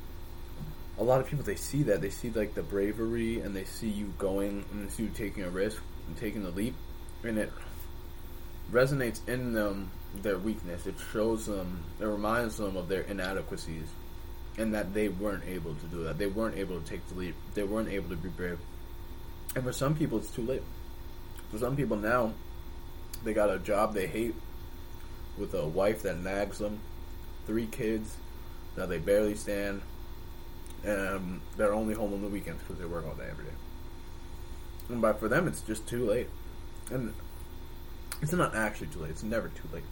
a 0.97 1.03
lot 1.03 1.19
of 1.19 1.27
people 1.27 1.43
they 1.43 1.55
see 1.55 1.83
that 1.83 2.01
they 2.01 2.09
see 2.09 2.29
like 2.29 2.55
the 2.55 2.63
bravery 2.63 3.41
and 3.41 3.55
they 3.55 3.65
see 3.65 3.89
you 3.89 4.13
going 4.17 4.63
and 4.71 4.85
they 4.85 4.89
see 4.91 5.03
you 5.03 5.09
taking 5.09 5.43
a 5.43 5.49
risk 5.49 5.81
and 6.07 6.17
taking 6.17 6.43
the 6.43 6.51
leap, 6.51 6.75
and 7.23 7.37
it 7.37 7.51
resonates 8.71 9.27
in 9.27 9.53
them 9.53 9.91
their 10.21 10.37
weakness. 10.37 10.85
It 10.85 10.95
shows 11.11 11.45
them, 11.45 11.83
it 11.99 12.05
reminds 12.05 12.57
them 12.57 12.77
of 12.77 12.87
their 12.87 13.01
inadequacies, 13.01 13.87
and 14.57 14.73
that 14.73 14.93
they 14.93 15.09
weren't 15.09 15.43
able 15.45 15.75
to 15.75 15.85
do 15.87 16.03
that. 16.05 16.17
They 16.17 16.27
weren't 16.27 16.57
able 16.57 16.79
to 16.79 16.85
take 16.85 17.05
the 17.09 17.15
leap. 17.15 17.35
They 17.53 17.63
weren't 17.63 17.89
able 17.89 18.09
to 18.09 18.15
be 18.15 18.29
brave. 18.29 18.59
And 19.55 19.63
for 19.63 19.73
some 19.73 19.95
people, 19.95 20.17
it's 20.19 20.31
too 20.31 20.43
late. 20.43 20.63
For 21.55 21.59
some 21.59 21.77
people 21.77 21.95
now, 21.95 22.33
they 23.23 23.33
got 23.33 23.49
a 23.49 23.57
job 23.57 23.93
they 23.93 24.07
hate, 24.07 24.35
with 25.37 25.53
a 25.53 25.65
wife 25.65 26.01
that 26.01 26.17
nags 26.19 26.57
them, 26.57 26.81
three 27.47 27.65
kids 27.65 28.17
that 28.75 28.89
they 28.89 28.97
barely 28.97 29.35
stand, 29.35 29.81
and 30.83 31.39
they're 31.55 31.71
only 31.71 31.93
home 31.93 32.13
on 32.13 32.21
the 32.21 32.27
weekends 32.27 32.61
because 32.61 32.77
they 32.77 32.85
work 32.85 33.07
all 33.07 33.13
day 33.13 33.29
every 33.31 33.45
day. 33.45 33.51
And 34.89 35.01
but 35.01 35.17
for 35.17 35.29
them, 35.29 35.47
it's 35.47 35.61
just 35.61 35.87
too 35.87 36.05
late. 36.05 36.27
And 36.91 37.13
it's 38.21 38.33
not 38.33 38.53
actually 38.53 38.87
too 38.87 38.99
late. 38.99 39.11
It's 39.11 39.23
never 39.23 39.47
too 39.47 39.69
late. 39.71 39.85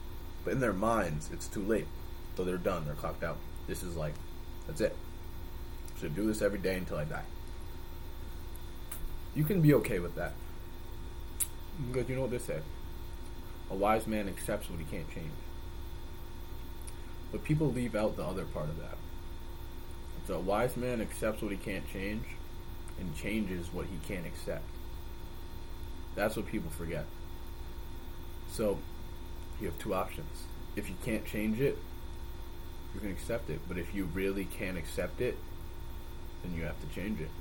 But 0.43 0.51
in 0.51 0.59
their 0.59 0.73
minds, 0.73 1.29
it's 1.31 1.47
too 1.47 1.63
late. 1.63 1.87
So 2.35 2.43
they're 2.43 2.57
done. 2.57 2.83
They're 2.83 2.93
clocked 2.93 3.23
out. 3.23 3.37
This 3.67 3.83
is 3.83 3.95
like, 3.95 4.15
that's 4.67 4.81
it. 4.81 4.97
So 6.01 6.09
do 6.09 6.27
this 6.27 6.41
every 6.41 6.59
day 6.59 6.75
until 6.75 6.97
I 6.97 7.05
die. 7.05 7.23
You 9.33 9.45
can 9.45 9.61
be 9.61 9.73
okay 9.75 9.99
with 9.99 10.15
that. 10.15 10.33
Because 11.87 12.09
you 12.09 12.15
know 12.15 12.21
what 12.21 12.31
they 12.31 12.39
say. 12.39 12.59
A 13.69 13.75
wise 13.75 14.05
man 14.07 14.27
accepts 14.27 14.69
what 14.69 14.79
he 14.79 14.85
can't 14.85 15.09
change. 15.13 15.31
But 17.31 17.43
people 17.43 17.71
leave 17.71 17.95
out 17.95 18.15
the 18.15 18.23
other 18.23 18.45
part 18.45 18.69
of 18.69 18.77
that. 18.79 18.97
So 20.27 20.35
a 20.35 20.39
wise 20.39 20.77
man 20.77 21.01
accepts 21.01 21.41
what 21.41 21.51
he 21.51 21.57
can't 21.57 21.87
change 21.91 22.23
and 22.99 23.15
changes 23.15 23.73
what 23.73 23.87
he 23.87 23.97
can't 24.07 24.25
accept. 24.25 24.63
That's 26.15 26.35
what 26.35 26.45
people 26.45 26.69
forget. 26.69 27.05
So 28.51 28.77
you 29.59 29.67
have 29.67 29.79
two 29.79 29.93
options. 29.93 30.43
If 30.75 30.89
you 30.89 30.95
can't 31.03 31.25
change 31.25 31.59
it, 31.59 31.77
you 32.93 32.99
can 32.99 33.09
accept 33.09 33.49
it. 33.49 33.61
But 33.67 33.77
if 33.77 33.93
you 33.93 34.05
really 34.05 34.45
can't 34.45 34.77
accept 34.77 35.21
it, 35.21 35.37
then 36.43 36.55
you 36.55 36.63
have 36.63 36.79
to 36.81 36.95
change 36.95 37.19
it. 37.19 37.31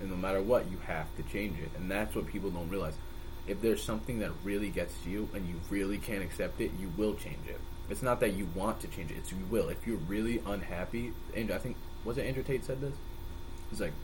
And 0.00 0.10
no 0.10 0.16
matter 0.16 0.42
what, 0.42 0.70
you 0.70 0.78
have 0.86 1.06
to 1.16 1.22
change 1.22 1.58
it. 1.58 1.70
And 1.76 1.90
that's 1.90 2.14
what 2.14 2.26
people 2.26 2.50
don't 2.50 2.68
realize. 2.68 2.94
If 3.48 3.62
there's 3.62 3.82
something 3.82 4.18
that 4.18 4.30
really 4.44 4.68
gets 4.68 4.94
you 5.06 5.28
and 5.34 5.48
you 5.48 5.54
really 5.70 5.98
can't 5.98 6.22
accept 6.22 6.60
it, 6.60 6.70
you 6.78 6.92
will 6.96 7.14
change 7.14 7.48
it. 7.48 7.58
It's 7.88 8.02
not 8.02 8.20
that 8.20 8.34
you 8.34 8.46
want 8.54 8.80
to 8.80 8.88
change 8.88 9.10
it; 9.10 9.16
it's 9.16 9.32
you 9.32 9.38
will. 9.50 9.70
If 9.70 9.86
you're 9.86 9.96
really 9.96 10.42
unhappy, 10.44 11.12
and 11.34 11.50
I 11.50 11.58
think 11.58 11.76
was 12.04 12.18
it 12.18 12.26
Andrew 12.26 12.42
Tate 12.42 12.64
said 12.64 12.80
this? 12.80 12.94
It's 13.72 13.80
like 13.80 13.94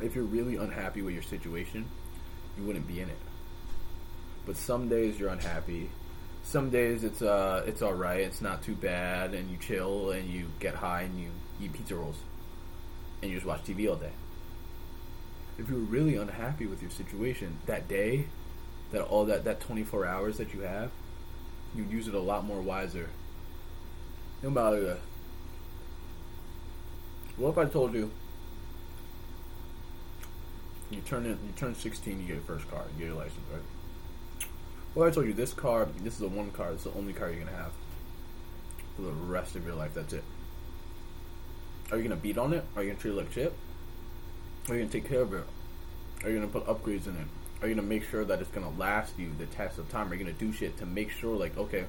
if 0.00 0.14
you're 0.14 0.24
really 0.24 0.56
unhappy 0.56 1.02
with 1.02 1.14
your 1.14 1.24
situation, 1.24 1.86
you 2.56 2.64
wouldn't 2.64 2.86
be 2.86 3.00
in 3.00 3.08
it. 3.08 3.18
But 4.46 4.56
some 4.56 4.88
days 4.88 5.18
you're 5.18 5.30
unhappy. 5.30 5.90
Some 6.44 6.70
days 6.70 7.02
it's 7.02 7.20
uh 7.20 7.64
it's 7.66 7.82
all 7.82 7.94
right. 7.94 8.20
It's 8.20 8.40
not 8.40 8.62
too 8.62 8.76
bad, 8.76 9.34
and 9.34 9.50
you 9.50 9.56
chill 9.56 10.12
and 10.12 10.30
you 10.30 10.46
get 10.60 10.76
high 10.76 11.02
and 11.02 11.18
you 11.20 11.30
eat 11.60 11.72
pizza 11.72 11.96
rolls, 11.96 12.18
and 13.20 13.30
you 13.30 13.36
just 13.36 13.46
watch 13.46 13.64
TV 13.64 13.90
all 13.90 13.96
day. 13.96 14.12
If 15.58 15.68
you're 15.68 15.78
really 15.78 16.14
unhappy 16.14 16.66
with 16.66 16.80
your 16.80 16.92
situation 16.92 17.58
that 17.66 17.88
day, 17.88 18.26
that 18.92 19.02
all 19.02 19.24
that 19.26 19.44
that 19.44 19.60
24 19.60 20.06
hours 20.06 20.38
that 20.38 20.54
you 20.54 20.60
have, 20.60 20.90
you 21.74 21.84
use 21.84 22.08
it 22.08 22.14
a 22.14 22.20
lot 22.20 22.44
more 22.44 22.60
wiser. 22.60 23.08
Think 24.40 24.52
about 24.52 24.74
it. 24.74 25.00
What 27.36 27.50
if 27.50 27.58
I 27.58 27.64
told 27.66 27.94
you 27.94 28.10
you 30.90 31.00
turn 31.02 31.26
in, 31.26 31.32
you 31.32 31.52
turn 31.56 31.74
16, 31.74 32.20
you 32.20 32.26
get 32.26 32.34
your 32.34 32.42
first 32.42 32.68
car, 32.70 32.84
you 32.94 32.98
get 32.98 33.06
your 33.08 33.16
license, 33.16 33.40
right? 33.52 33.62
What 34.94 35.06
if 35.06 35.12
I 35.12 35.14
told 35.14 35.26
you 35.26 35.34
this 35.34 35.52
car, 35.52 35.86
this 36.02 36.14
is 36.14 36.20
the 36.20 36.28
one 36.28 36.50
car, 36.50 36.72
it's 36.72 36.84
the 36.84 36.92
only 36.94 37.12
car 37.12 37.30
you're 37.30 37.44
gonna 37.44 37.56
have 37.56 37.72
for 38.96 39.02
the 39.02 39.12
rest 39.12 39.54
of 39.54 39.64
your 39.64 39.74
life. 39.74 39.92
That's 39.94 40.12
it. 40.12 40.24
Are 41.90 41.96
you 41.96 42.02
gonna 42.02 42.16
beat 42.16 42.38
on 42.38 42.52
it? 42.52 42.64
Are 42.74 42.82
you 42.82 42.90
gonna 42.90 43.00
treat 43.00 43.12
it 43.12 43.16
like 43.16 43.32
shit? 43.32 43.52
Are 44.68 44.74
you 44.74 44.80
gonna 44.80 44.92
take 44.92 45.08
care 45.08 45.20
of 45.20 45.32
it? 45.34 45.44
Are 46.24 46.30
you 46.30 46.36
gonna 46.36 46.48
put 46.48 46.66
upgrades 46.66 47.06
in 47.06 47.16
it? 47.16 47.26
Are 47.60 47.68
you 47.68 47.74
gonna 47.74 47.86
make 47.86 48.04
sure 48.04 48.24
that 48.24 48.40
it's 48.40 48.50
gonna 48.50 48.70
last 48.70 49.18
you 49.18 49.32
the 49.36 49.46
test 49.46 49.78
of 49.78 49.88
time? 49.90 50.10
Are 50.10 50.14
you 50.14 50.24
gonna 50.24 50.36
do 50.36 50.52
shit 50.52 50.76
to 50.78 50.86
make 50.86 51.10
sure, 51.10 51.36
like, 51.36 51.56
okay, 51.58 51.86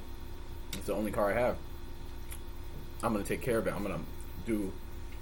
it's 0.74 0.88
the 0.88 0.94
only 0.94 1.12
car 1.12 1.32
I 1.32 1.40
have. 1.40 1.58
I'm 3.04 3.14
gonna 3.14 3.24
take 3.24 3.41
care 3.41 3.60
of 3.60 3.68
it. 3.68 3.74
I'm 3.74 3.84
gonna 3.84 4.02
do 4.46 4.72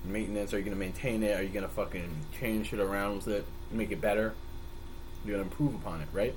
maintenance. 0.05 0.53
Are 0.53 0.57
you 0.57 0.63
gonna 0.63 0.77
maintain 0.77 1.21
it? 1.23 1.37
Are 1.37 1.43
you 1.43 1.49
gonna 1.49 1.67
fucking 1.67 2.09
change 2.39 2.69
shit 2.69 2.79
around 2.79 3.17
with 3.17 3.27
it, 3.27 3.45
make 3.71 3.91
it 3.91 3.99
better? 3.99 4.33
You're 5.25 5.37
gonna 5.37 5.49
improve 5.49 5.75
upon 5.75 6.01
it, 6.01 6.07
right? 6.13 6.33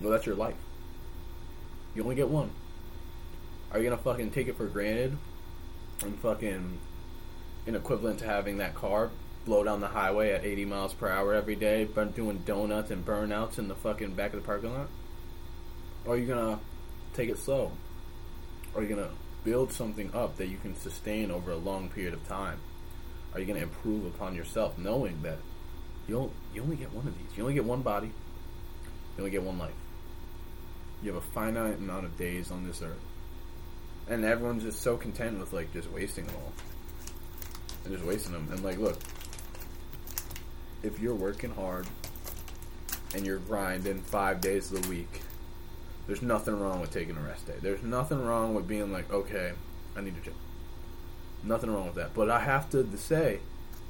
Well, 0.00 0.10
that's 0.10 0.26
your 0.26 0.36
life. 0.36 0.54
You 1.94 2.02
only 2.02 2.16
get 2.16 2.28
one. 2.28 2.50
Are 3.72 3.78
you 3.78 3.88
gonna 3.88 4.00
fucking 4.00 4.30
take 4.30 4.46
it 4.48 4.56
for 4.56 4.66
granted 4.66 5.16
and 6.02 6.18
fucking 6.20 6.78
an 7.66 7.74
equivalent 7.74 8.18
to 8.20 8.26
having 8.26 8.58
that 8.58 8.74
car 8.74 9.10
blow 9.44 9.64
down 9.64 9.80
the 9.80 9.88
highway 9.88 10.32
at 10.32 10.44
80 10.44 10.64
miles 10.66 10.94
per 10.94 11.08
hour 11.08 11.34
every 11.34 11.56
day, 11.56 11.84
burn, 11.84 12.10
doing 12.10 12.42
donuts 12.44 12.90
and 12.90 13.04
burnouts 13.04 13.58
in 13.58 13.68
the 13.68 13.74
fucking 13.74 14.14
back 14.14 14.34
of 14.34 14.40
the 14.40 14.46
parking 14.46 14.72
lot? 14.72 14.88
Or 16.04 16.14
are 16.14 16.16
you 16.18 16.26
gonna 16.26 16.60
take 17.14 17.28
it 17.28 17.38
slow? 17.38 17.72
Are 18.74 18.82
you 18.82 18.88
gonna 18.88 19.10
build 19.44 19.72
something 19.72 20.14
up 20.14 20.36
that 20.36 20.46
you 20.46 20.58
can 20.58 20.76
sustain 20.76 21.30
over 21.30 21.50
a 21.50 21.56
long 21.56 21.88
period 21.88 22.14
of 22.14 22.26
time? 22.28 22.58
Are 23.32 23.40
you 23.40 23.46
gonna 23.46 23.60
improve 23.60 24.06
upon 24.06 24.34
yourself, 24.34 24.78
knowing 24.78 25.22
that 25.22 25.38
you 26.06 26.30
you 26.54 26.62
only 26.62 26.76
get 26.76 26.92
one 26.92 27.06
of 27.06 27.16
these? 27.16 27.36
You 27.36 27.42
only 27.42 27.54
get 27.54 27.64
one 27.64 27.82
body. 27.82 28.08
You 29.16 29.24
only 29.24 29.30
get 29.30 29.42
one 29.42 29.58
life. 29.58 29.72
You 31.02 31.12
have 31.12 31.22
a 31.22 31.26
finite 31.32 31.78
amount 31.78 32.06
of 32.06 32.16
days 32.16 32.50
on 32.50 32.66
this 32.66 32.82
earth, 32.82 33.00
and 34.08 34.24
everyone's 34.24 34.62
just 34.62 34.80
so 34.80 34.96
content 34.96 35.38
with 35.38 35.52
like 35.52 35.72
just 35.72 35.90
wasting 35.90 36.26
them 36.26 36.36
all, 36.36 36.52
and 37.84 37.94
just 37.94 38.04
wasting 38.04 38.32
them. 38.32 38.48
And 38.50 38.64
like, 38.64 38.78
look, 38.78 38.98
if 40.82 41.00
you're 41.00 41.14
working 41.14 41.50
hard 41.50 41.86
and 43.14 43.26
you're 43.26 43.38
grinding 43.38 44.00
five 44.02 44.40
days 44.40 44.70
of 44.72 44.82
the 44.82 44.88
week, 44.88 45.22
there's 46.06 46.22
nothing 46.22 46.58
wrong 46.58 46.80
with 46.80 46.90
taking 46.90 47.16
a 47.16 47.20
rest 47.20 47.46
day. 47.46 47.54
There's 47.60 47.82
nothing 47.82 48.24
wrong 48.24 48.54
with 48.54 48.66
being 48.66 48.92
like, 48.92 49.12
okay, 49.12 49.52
I 49.96 50.00
need 50.00 50.16
to 50.16 50.22
chill. 50.22 50.38
Nothing 51.44 51.70
wrong 51.72 51.86
with 51.86 51.96
that. 51.96 52.14
But 52.14 52.30
I 52.30 52.40
have 52.40 52.70
to 52.70 52.86
say, 52.96 53.40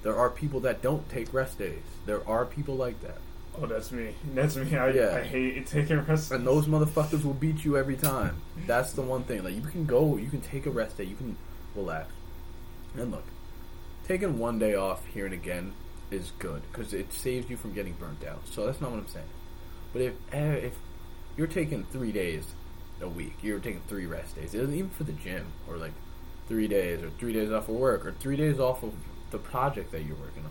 there 0.03 0.17
are 0.17 0.31
people 0.31 0.61
that 0.61 0.83
don't 0.83 1.09
take 1.09 1.33
rest 1.33 1.59
days. 1.59 1.83
There 2.07 2.27
are 2.29 2.45
people 2.45 2.75
like 2.77 3.01
that. 3.03 3.19
Oh, 3.61 3.67
that's 3.67 3.91
me. 3.91 4.15
That's 4.35 4.57
me. 4.57 4.77
I, 4.77 4.91
Yeah. 4.91 5.17
I 5.17 5.23
hate 5.23 5.67
taking 5.67 6.01
rest. 6.05 6.31
And 6.31 6.47
those 6.47 6.67
motherfuckers 6.67 7.25
will 7.25 7.35
beat 7.35 7.65
you 7.65 7.77
every 7.77 7.97
time. 7.97 8.41
That's 8.67 8.93
the 8.93 9.03
one 9.03 9.25
thing. 9.25 9.43
Like 9.43 9.55
you 9.55 9.63
can 9.63 9.85
go, 9.85 10.17
you 10.17 10.31
can 10.31 10.41
take 10.41 10.67
a 10.67 10.71
rest 10.71 10.99
day, 10.99 11.05
you 11.05 11.17
can 11.17 11.37
relax. 11.75 12.13
And 12.97 13.11
look, 13.11 13.25
taking 14.07 14.39
one 14.39 14.59
day 14.59 14.75
off 14.75 15.05
here 15.07 15.25
and 15.25 15.35
again 15.35 15.73
is 16.11 16.33
good 16.39 16.63
because 16.71 16.95
it 16.95 17.13
saves 17.13 17.49
you 17.51 17.57
from 17.57 17.73
getting 17.75 17.95
burnt 17.95 18.25
out. 18.25 18.41
So 18.51 18.67
that's 18.67 18.81
not 18.81 18.91
what 18.91 19.01
I'm 19.01 19.09
saying. 19.09 19.27
But 19.93 20.03
if 20.03 20.15
eh, 20.33 20.53
if 20.55 20.75
you're 21.37 21.47
taking 21.47 21.85
three 21.85 22.13
days 22.13 22.45
a 23.01 23.09
week, 23.09 23.35
you're 23.43 23.61
taking 23.61 23.83
three 23.89 24.07
rest 24.07 24.35
days, 24.37 24.55
even 24.55 24.91
for 24.91 25.05
the 25.05 25.13
gym, 25.13 25.47
or 25.69 25.77
like 25.77 25.93
three 26.49 26.69
days, 26.69 27.03
or 27.03 27.11
three 27.11 27.33
days 27.33 27.51
off 27.51 27.69
of 27.69 27.77
work, 27.77 28.05
or 28.07 28.13
three 28.13 28.37
days 28.37 28.59
off 28.59 28.83
of 28.83 28.93
the 29.31 29.39
project 29.39 29.93
that 29.93 30.03
you're 30.03 30.17
working 30.17 30.45
on. 30.45 30.51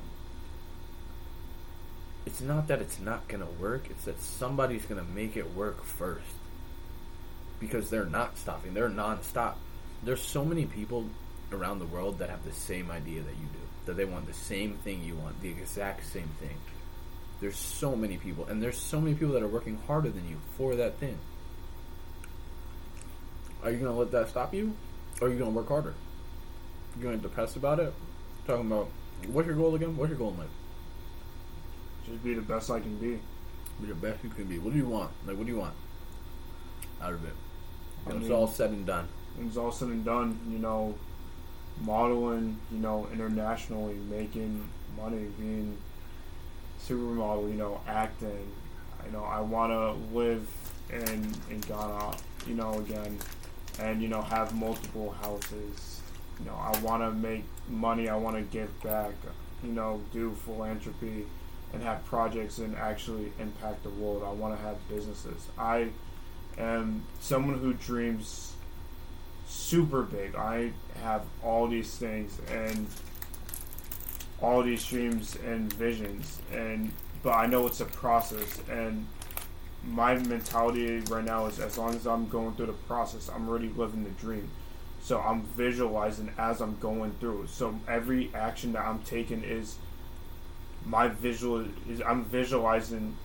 It's 2.26 2.42
not 2.42 2.68
that 2.68 2.82
it's 2.82 3.00
not 3.00 3.28
gonna 3.28 3.48
work; 3.60 3.90
it's 3.90 4.06
that 4.06 4.22
somebody's 4.22 4.86
gonna 4.86 5.04
make 5.04 5.38
it 5.38 5.56
work 5.56 5.84
first. 5.84 6.26
Because 7.60 7.90
they're 7.90 8.06
not 8.06 8.38
stopping; 8.38 8.74
they're 8.74 8.90
non-stop. 8.90 9.58
There's 10.04 10.22
so 10.22 10.46
many 10.46 10.66
people 10.66 11.10
around 11.52 11.80
the 11.80 11.86
world 11.86 12.20
that 12.20 12.30
have 12.30 12.44
the 12.46 12.52
same 12.52 12.92
idea 12.92 13.22
that 13.22 13.32
you 13.32 13.48
do, 13.52 13.67
that 13.88 13.98
they 13.98 14.06
want 14.06 14.28
the 14.28 14.34
same 14.34 14.76
thing 14.84 15.02
you 15.04 15.16
want, 15.16 15.42
the 15.42 15.50
exact 15.50 16.06
same 16.06 16.30
thing. 16.40 16.56
There's 17.42 17.58
so 17.58 17.96
many 17.96 18.18
people, 18.18 18.46
and 18.46 18.62
there's 18.62 18.78
so 18.78 19.02
many 19.02 19.16
people 19.16 19.34
that 19.34 19.44
are 19.44 19.48
working 19.48 19.80
harder 19.88 20.10
than 20.10 20.28
you 20.30 20.38
for 20.58 20.76
that 20.76 20.98
thing. 21.00 21.18
Are 23.64 23.72
you 23.72 23.78
gonna 23.78 23.94
let 23.98 24.12
that 24.12 24.30
stop 24.30 24.54
you, 24.54 24.74
or 25.20 25.28
are 25.28 25.32
you 25.32 25.38
gonna 25.40 25.52
work 25.52 25.68
harder? 25.68 25.94
You 26.98 27.04
gonna 27.04 27.18
depress 27.18 27.56
about 27.56 27.80
it? 27.80 27.94
Talking 28.46 28.68
about 28.68 28.90
what's 29.28 29.48
your 29.48 29.56
goal 29.56 29.76
again? 29.76 29.98
What's 29.98 30.10
your 30.10 30.18
goal 30.18 30.32
in 30.32 30.38
life? 30.40 30.48
Just 32.06 32.24
be 32.24 32.34
the 32.34 32.42
best 32.42 32.70
I 32.72 32.80
can 32.80 32.98
be. 32.98 33.20
Be 33.82 33.88
the 33.88 33.96
best 33.96 34.24
you 34.24 34.30
can 34.30 34.46
be. 34.46 34.60
What 34.60 34.74
do 34.74 34.80
you 34.80 34.88
want? 34.88 35.12
Like, 35.26 35.38
what 35.38 35.46
do 35.46 35.52
you 35.52 35.60
want 35.60 35.74
out 37.02 37.14
of 37.14 37.24
it? 37.26 37.34
I 38.06 38.10
When 38.10 38.18
it's 38.18 38.26
mean- 38.30 38.38
all 38.38 38.48
said 38.48 38.72
and 38.72 38.86
done. 38.86 39.08
when 39.36 39.48
it's 39.48 39.58
all 39.58 39.72
said 39.72 39.90
and 39.90 40.04
done, 40.06 40.40
you 40.50 40.58
know, 40.60 40.96
modeling, 41.82 42.60
you 42.72 42.80
know, 42.80 43.08
internationally, 43.14 43.96
making 44.10 44.68
money, 44.98 45.28
being 45.38 45.78
supermodel, 46.82 47.50
you 47.50 47.58
know, 47.58 47.82
acting. 47.88 48.52
You 49.06 49.12
know, 49.12 49.24
I 49.24 49.40
want 49.42 49.72
to 49.72 50.16
live 50.18 50.48
in 50.90 51.34
in 51.50 51.62
Ghana, 51.62 52.16
you 52.48 52.56
know, 52.56 52.80
again, 52.80 53.18
and 53.80 54.02
you 54.02 54.08
know, 54.08 54.22
have 54.22 54.54
multiple 54.56 55.12
houses. 55.22 56.02
You 56.40 56.46
know, 56.46 56.56
I 56.56 56.78
want 56.80 57.04
to 57.04 57.12
make 57.12 57.44
money. 57.70 58.10
I 58.10 58.16
want 58.16 58.36
to 58.38 58.44
give 58.44 58.82
back. 58.84 59.14
You 59.64 59.72
know, 59.72 60.02
do 60.14 60.32
philanthropy 60.46 61.26
and 61.74 61.84
have 61.84 62.06
projects 62.06 62.60
and 62.60 62.76
actually 62.78 63.32
impact 63.40 63.84
the 63.84 63.90
world. 63.90 64.24
I 64.26 64.32
want 64.32 64.58
to 64.58 64.62
have 64.64 64.78
businesses. 64.88 65.48
I 65.58 65.90
am 66.58 67.04
someone 67.20 67.58
who 67.60 67.74
dreams 67.74 68.54
super 69.48 70.04
big. 70.04 70.36
I 70.36 70.72
have 71.02 71.24
all 71.44 71.68
these 71.68 71.96
things 71.96 72.40
and 72.52 72.88
all 74.42 74.62
these 74.62 74.86
dreams 74.86 75.36
and 75.46 75.72
visions 75.74 76.42
and 76.54 76.92
but 77.24 77.32
I 77.32 77.48
know 77.48 77.66
it's 77.66 77.82
a 77.82 77.86
process 77.86 78.62
and 78.70 79.08
my 79.86 80.16
mentality 80.16 81.00
right 81.10 81.24
now 81.24 81.46
is 81.48 81.60
as 81.60 81.78
long 81.78 81.96
as 81.96 82.06
I'm 82.06 82.28
going 82.28 82.54
through 82.56 82.68
the 82.68 82.74
process, 82.74 83.30
I'm 83.34 83.48
already 83.48 83.70
living 83.70 84.04
the 84.04 84.10
dream. 84.12 84.50
So 85.02 85.20
I'm 85.20 85.44
visualizing 85.44 86.32
as 86.38 86.62
I'm 86.62 86.78
going 86.80 87.12
through. 87.20 87.48
So 87.48 87.80
every 87.88 88.30
action 88.36 88.74
that 88.74 88.86
I'm 88.86 89.00
taking 89.00 89.44
is 89.44 89.78
my 90.86 91.08
visual 91.08 91.66
is 91.90 92.02
I'm 92.02 92.26
visualizing 92.26 93.16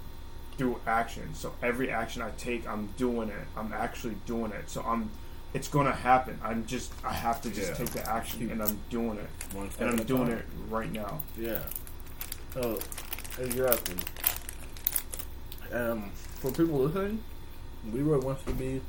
through 0.56 0.80
action. 0.86 1.34
So 1.34 1.52
every 1.62 1.90
action 1.90 2.22
I 2.22 2.30
take, 2.38 2.68
I'm 2.68 2.88
doing 2.96 3.28
it. 3.28 3.46
I'm 3.56 3.72
actually 3.72 4.16
doing 4.26 4.52
it. 4.52 4.68
So 4.70 4.82
I'm 4.82 5.10
it's 5.54 5.68
gonna 5.68 5.92
happen. 5.92 6.38
I'm 6.42 6.66
just 6.66 6.92
I 7.04 7.12
have 7.12 7.40
to 7.42 7.50
just 7.50 7.70
Yeah. 7.70 7.74
take 7.76 7.90
the 7.90 8.08
action 8.08 8.50
and 8.50 8.62
I'm 8.62 8.78
doing 8.90 9.18
it. 9.18 9.28
One 9.54 9.68
And 9.78 9.90
I'm 10.00 10.06
doing 10.06 10.26
time. 10.28 10.38
it 10.38 10.44
right 10.70 10.90
now. 10.92 11.20
Yeah. 11.38 11.60
So, 12.54 12.78
as 13.38 13.54
you're 13.54 13.68
asking, 13.68 13.98
um, 15.72 16.10
for 16.40 16.50
people 16.50 16.78
listening, 16.80 17.22
Leroy 17.92 18.20
wants 18.20 18.42
to 18.44 18.52
be 18.52 18.80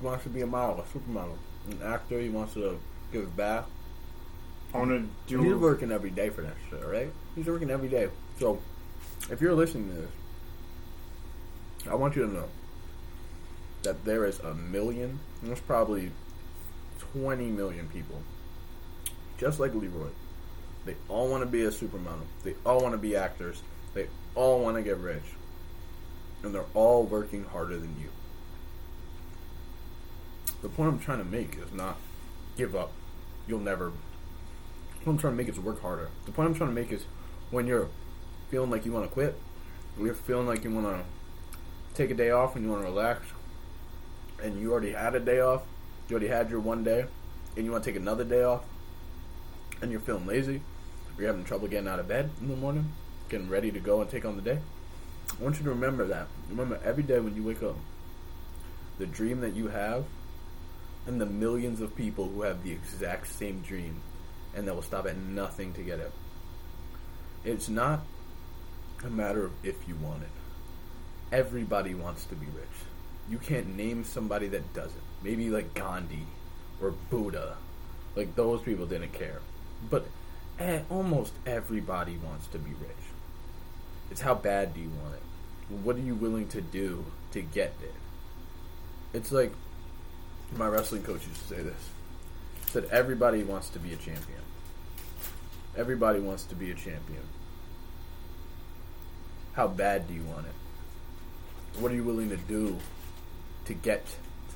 wants 0.00 0.24
to 0.24 0.30
be 0.30 0.40
a 0.40 0.46
model, 0.46 0.80
a 0.82 0.98
supermodel, 0.98 1.36
an 1.70 1.80
actor. 1.84 2.18
He 2.20 2.30
wants 2.30 2.54
to 2.54 2.78
give 3.12 3.36
back. 3.36 3.64
I 4.72 4.78
wanna 4.78 4.94
And 4.94 5.10
he's 5.28 5.54
working 5.54 5.90
every 5.92 6.10
day 6.10 6.30
for 6.30 6.42
that 6.42 6.54
shit, 6.70 6.82
right? 6.86 7.12
He's 7.34 7.46
working 7.46 7.70
every 7.70 7.88
day. 7.88 8.08
So, 8.38 8.60
if 9.30 9.40
you're 9.40 9.54
listening 9.54 9.88
to 9.88 9.94
this, 10.02 10.10
I 11.90 11.94
want 11.96 12.14
you 12.16 12.26
to 12.26 12.32
know 12.32 12.48
that 13.82 14.04
there 14.04 14.24
is 14.26 14.38
a 14.40 14.54
million, 14.54 15.18
there's 15.42 15.60
probably 15.60 16.12
20 17.12 17.46
million 17.46 17.88
people, 17.88 18.22
just 19.38 19.58
like 19.58 19.74
Leroy. 19.74 20.08
They 20.84 20.96
all 21.08 21.28
want 21.28 21.42
to 21.42 21.46
be 21.46 21.62
a 21.64 21.70
supermodel. 21.70 22.26
They 22.44 22.54
all 22.64 22.80
want 22.80 22.94
to 22.94 22.98
be 22.98 23.16
actors. 23.16 23.62
They 23.94 24.08
all 24.34 24.60
want 24.60 24.76
to 24.76 24.82
get 24.82 24.96
rich. 24.98 25.22
And 26.42 26.54
they're 26.54 26.64
all 26.74 27.04
working 27.04 27.44
harder 27.44 27.78
than 27.78 27.96
you. 28.00 28.08
The 30.62 30.68
point 30.68 30.90
I'm 30.90 30.98
trying 30.98 31.18
to 31.18 31.24
make 31.24 31.56
is 31.56 31.72
not 31.72 31.96
give 32.56 32.74
up. 32.74 32.92
You'll 33.46 33.60
never 33.60 33.92
what 35.04 35.12
I'm 35.12 35.18
trying 35.18 35.32
to 35.32 35.36
make 35.38 35.48
is 35.48 35.58
work 35.58 35.80
harder. 35.80 36.10
The 36.26 36.32
point 36.32 36.48
I'm 36.48 36.54
trying 36.54 36.70
to 36.70 36.74
make 36.74 36.92
is 36.92 37.06
when 37.50 37.66
you're 37.66 37.88
feeling 38.50 38.70
like 38.70 38.84
you 38.84 38.92
want 38.92 39.06
to 39.06 39.10
quit, 39.10 39.34
when 39.96 40.04
you're 40.04 40.14
feeling 40.14 40.46
like 40.46 40.62
you 40.62 40.70
want 40.70 40.86
to 40.86 41.04
take 41.94 42.10
a 42.10 42.14
day 42.14 42.30
off 42.30 42.54
and 42.54 42.64
you 42.64 42.70
want 42.70 42.82
to 42.82 42.88
relax, 42.88 43.24
and 44.42 44.60
you 44.60 44.72
already 44.72 44.92
had 44.92 45.14
a 45.14 45.20
day 45.20 45.40
off, 45.40 45.62
you 46.08 46.14
already 46.14 46.28
had 46.28 46.50
your 46.50 46.60
one 46.60 46.84
day, 46.84 47.06
and 47.56 47.64
you 47.64 47.72
want 47.72 47.84
to 47.84 47.90
take 47.90 48.00
another 48.00 48.24
day 48.24 48.42
off, 48.42 48.62
and 49.82 49.90
you're 49.90 50.00
feeling 50.00 50.26
lazy, 50.26 50.60
you're 51.18 51.26
having 51.26 51.44
trouble 51.44 51.68
getting 51.68 51.88
out 51.88 51.98
of 51.98 52.08
bed 52.08 52.30
in 52.40 52.48
the 52.48 52.56
morning, 52.56 52.92
getting 53.28 53.48
ready 53.48 53.70
to 53.70 53.80
go 53.80 54.00
and 54.00 54.10
take 54.10 54.24
on 54.24 54.36
the 54.36 54.42
day, 54.42 54.58
I 55.38 55.42
want 55.42 55.58
you 55.58 55.64
to 55.64 55.70
remember 55.70 56.06
that. 56.06 56.26
Remember 56.48 56.80
every 56.84 57.02
day 57.02 57.20
when 57.20 57.36
you 57.36 57.42
wake 57.42 57.62
up, 57.62 57.76
the 58.98 59.06
dream 59.06 59.40
that 59.40 59.54
you 59.54 59.68
have, 59.68 60.04
and 61.06 61.20
the 61.20 61.26
millions 61.26 61.80
of 61.80 61.96
people 61.96 62.28
who 62.28 62.42
have 62.42 62.62
the 62.62 62.72
exact 62.72 63.26
same 63.26 63.60
dream 63.60 64.00
and 64.54 64.66
that 64.66 64.74
will 64.74 64.82
stop 64.82 65.06
at 65.06 65.16
nothing 65.16 65.72
to 65.74 65.82
get 65.82 65.98
it. 65.98 66.12
It's 67.44 67.68
not 67.68 68.00
a 69.04 69.08
matter 69.08 69.46
of 69.46 69.52
if 69.62 69.76
you 69.88 69.94
want 69.96 70.22
it. 70.22 70.28
Everybody 71.32 71.94
wants 71.94 72.24
to 72.26 72.34
be 72.34 72.46
rich. 72.46 72.66
You 73.30 73.38
can't 73.38 73.76
name 73.76 74.04
somebody 74.04 74.48
that 74.48 74.74
doesn't. 74.74 75.00
Maybe 75.22 75.50
like 75.50 75.72
Gandhi 75.72 76.26
or 76.82 76.90
Buddha. 76.90 77.56
Like 78.16 78.34
those 78.34 78.60
people 78.60 78.86
didn't 78.86 79.12
care. 79.12 79.40
But 79.88 80.06
eh, 80.58 80.80
almost 80.90 81.32
everybody 81.46 82.16
wants 82.16 82.48
to 82.48 82.58
be 82.58 82.70
rich. 82.70 82.90
It's 84.10 84.20
how 84.20 84.34
bad 84.34 84.74
do 84.74 84.80
you 84.80 84.90
want 85.00 85.14
it? 85.14 85.22
What 85.84 85.94
are 85.94 86.00
you 86.00 86.16
willing 86.16 86.48
to 86.48 86.60
do 86.60 87.04
to 87.30 87.40
get 87.40 87.80
there? 87.80 87.90
It's 89.12 89.30
like 89.30 89.52
my 90.56 90.66
wrestling 90.66 91.04
coach 91.04 91.24
used 91.26 91.48
to 91.48 91.54
say 91.54 91.62
this. 91.62 91.88
He 92.64 92.70
said 92.70 92.88
everybody 92.90 93.44
wants 93.44 93.68
to 93.70 93.78
be 93.78 93.92
a 93.92 93.96
champion. 93.96 94.40
Everybody 95.76 96.18
wants 96.18 96.42
to 96.44 96.56
be 96.56 96.72
a 96.72 96.74
champion. 96.74 97.22
How 99.52 99.68
bad 99.68 100.08
do 100.08 100.14
you 100.14 100.24
want 100.24 100.46
it? 100.46 101.80
What 101.80 101.92
are 101.92 101.94
you 101.94 102.02
willing 102.02 102.30
to 102.30 102.36
do 102.36 102.76
to 103.70 103.74
get 103.74 104.04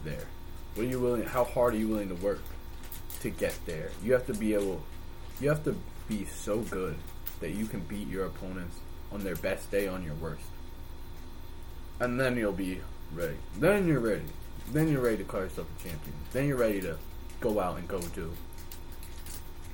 there? 0.05 0.27
What 0.75 0.87
are 0.87 0.89
you 0.89 1.01
willing? 1.01 1.25
How 1.25 1.45
hard 1.45 1.75
are 1.75 1.79
you 1.79 1.89
willing 1.89 2.09
to 2.09 2.15
work 2.17 2.41
to 3.25 3.31
get 3.31 3.59
there. 3.65 3.91
You 4.03 4.13
have 4.13 4.27
to 4.27 4.35
be 4.35 4.53
able, 4.53 4.83
you 5.41 5.49
have 5.49 5.65
to 5.65 5.75
be 6.09 6.27
so 6.27 6.59
good 6.59 6.95
that 7.41 7.53
you 7.53 7.65
can 7.65 7.81
beat 7.81 8.07
your 8.07 8.27
opponents 8.27 8.77
on 9.11 9.25
their 9.25 9.35
best 9.37 9.71
day 9.71 9.89
on 9.89 10.05
your 10.05 10.15
worst. 10.15 10.45
And 12.01 12.21
then 12.21 12.37
you'll 12.37 12.53
be 12.53 12.81
ready. 13.15 13.37
Then 13.59 13.89
you're 13.89 14.01
ready. 14.01 14.27
Then 14.73 14.89
you're 14.89 15.01
ready 15.01 15.17
to 15.19 15.25
call 15.25 15.41
yourself 15.41 15.67
a 15.79 15.83
champion. 15.83 16.15
Then 16.33 16.49
you're 16.49 16.59
ready 16.59 16.83
to 16.83 16.99
go 17.41 17.59
out 17.61 17.79
and 17.79 17.89
go 17.89 18.01
do. 18.15 18.31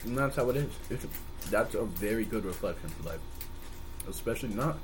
And 0.04 0.16
that's 0.16 0.36
how 0.36 0.48
it 0.50 0.56
is. 0.56 0.70
It's 0.88 1.06
that's 1.50 1.74
a 1.74 1.84
very 1.84 2.24
good 2.24 2.44
reflection 2.44 2.88
for 2.90 3.08
life. 3.08 3.20
Especially 4.08 4.50
not. 4.50 4.78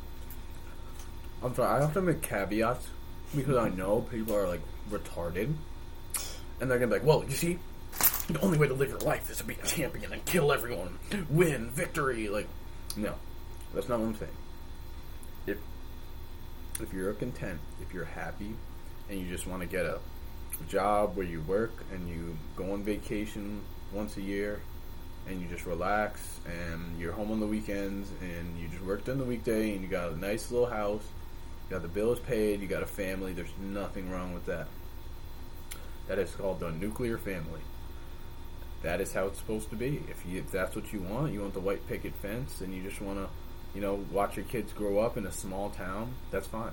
I'm 1.40 1.54
sorry, 1.54 1.68
I 1.68 1.82
have 1.82 1.94
to 1.94 2.02
make 2.02 2.22
caveats 2.22 2.88
because 3.35 3.57
I 3.57 3.69
know 3.70 4.03
people 4.03 4.35
are 4.36 4.47
like 4.47 4.62
retarded. 4.90 5.53
And 6.61 6.70
they're 6.70 6.78
gonna 6.78 6.86
be 6.86 6.98
like, 6.98 7.05
well, 7.05 7.24
you 7.24 7.36
see, 7.36 7.59
the 8.28 8.40
only 8.40 8.59
way 8.59 8.66
to 8.69 8.74
live 8.74 8.89
your 8.89 8.98
life 9.01 9.31
is 9.31 9.39
to 9.39 9.44
be 9.44 9.55
a 9.55 9.66
champion 9.66 10.12
and 10.12 10.24
kill 10.24 10.53
everyone, 10.53 10.98
win, 11.28 11.70
victory. 11.70 12.28
Like, 12.28 12.48
no, 12.97 13.15
that's 13.74 13.89
not 13.89 14.01
what 14.01 14.07
I'm 14.07 14.16
saying. 14.16 14.32
If 15.47 15.59
if 16.81 16.93
you're 16.93 17.12
content, 17.15 17.61
if 17.82 17.93
you're 17.93 18.05
happy, 18.05 18.55
and 19.09 19.20
you 19.20 19.28
just 19.28 19.47
want 19.47 19.62
to 19.62 19.69
get 19.69 19.85
a 19.85 19.98
job 20.69 21.16
where 21.16 21.27
you 21.27 21.40
work 21.43 21.73
and 21.93 22.09
you 22.09 22.36
go 22.57 22.73
on 22.73 22.82
vacation 22.82 23.61
once 23.93 24.16
a 24.16 24.23
year, 24.23 24.61
and 25.28 25.40
you 25.40 25.47
just 25.48 25.66
relax, 25.66 26.40
and 26.47 26.98
you're 26.98 27.12
home 27.12 27.31
on 27.31 27.40
the 27.40 27.47
weekends, 27.47 28.11
and 28.20 28.59
you 28.59 28.69
just 28.69 28.82
work 28.82 29.05
during 29.05 29.20
the 29.20 29.27
weekday, 29.27 29.73
and 29.73 29.82
you 29.82 29.89
got 29.89 30.12
a 30.12 30.19
nice 30.19 30.51
little 30.51 30.69
house, 30.69 31.03
you 31.68 31.76
got 31.76 31.82
the 31.82 31.88
bills 31.88 32.20
paid, 32.20 32.60
you 32.60 32.66
got 32.66 32.82
a 32.82 32.86
family. 32.86 33.32
There's 33.32 33.52
nothing 33.60 34.10
wrong 34.10 34.32
with 34.32 34.47
that. 34.47 34.66
That 36.09 36.18
is 36.18 36.30
called 36.34 36.60
the 36.60 36.70
nuclear 36.70 37.18
family 37.18 37.60
that 38.86 39.01
is 39.01 39.12
how 39.12 39.26
it's 39.26 39.38
supposed 39.38 39.68
to 39.70 39.76
be. 39.76 40.02
If 40.09 40.24
you 40.26 40.38
if 40.38 40.51
that's 40.51 40.76
what 40.76 40.93
you 40.93 41.01
want, 41.01 41.32
you 41.32 41.40
want 41.40 41.55
the 41.55 41.60
white 41.60 41.86
picket 41.88 42.14
fence, 42.14 42.60
and 42.60 42.72
you 42.72 42.82
just 42.82 43.01
want 43.01 43.18
to, 43.18 43.28
you 43.74 43.80
know, 43.80 44.05
watch 44.12 44.36
your 44.36 44.44
kids 44.44 44.72
grow 44.72 45.01
up 45.01 45.16
in 45.16 45.26
a 45.26 45.32
small 45.32 45.70
town. 45.70 46.14
That's 46.30 46.47
fine, 46.47 46.72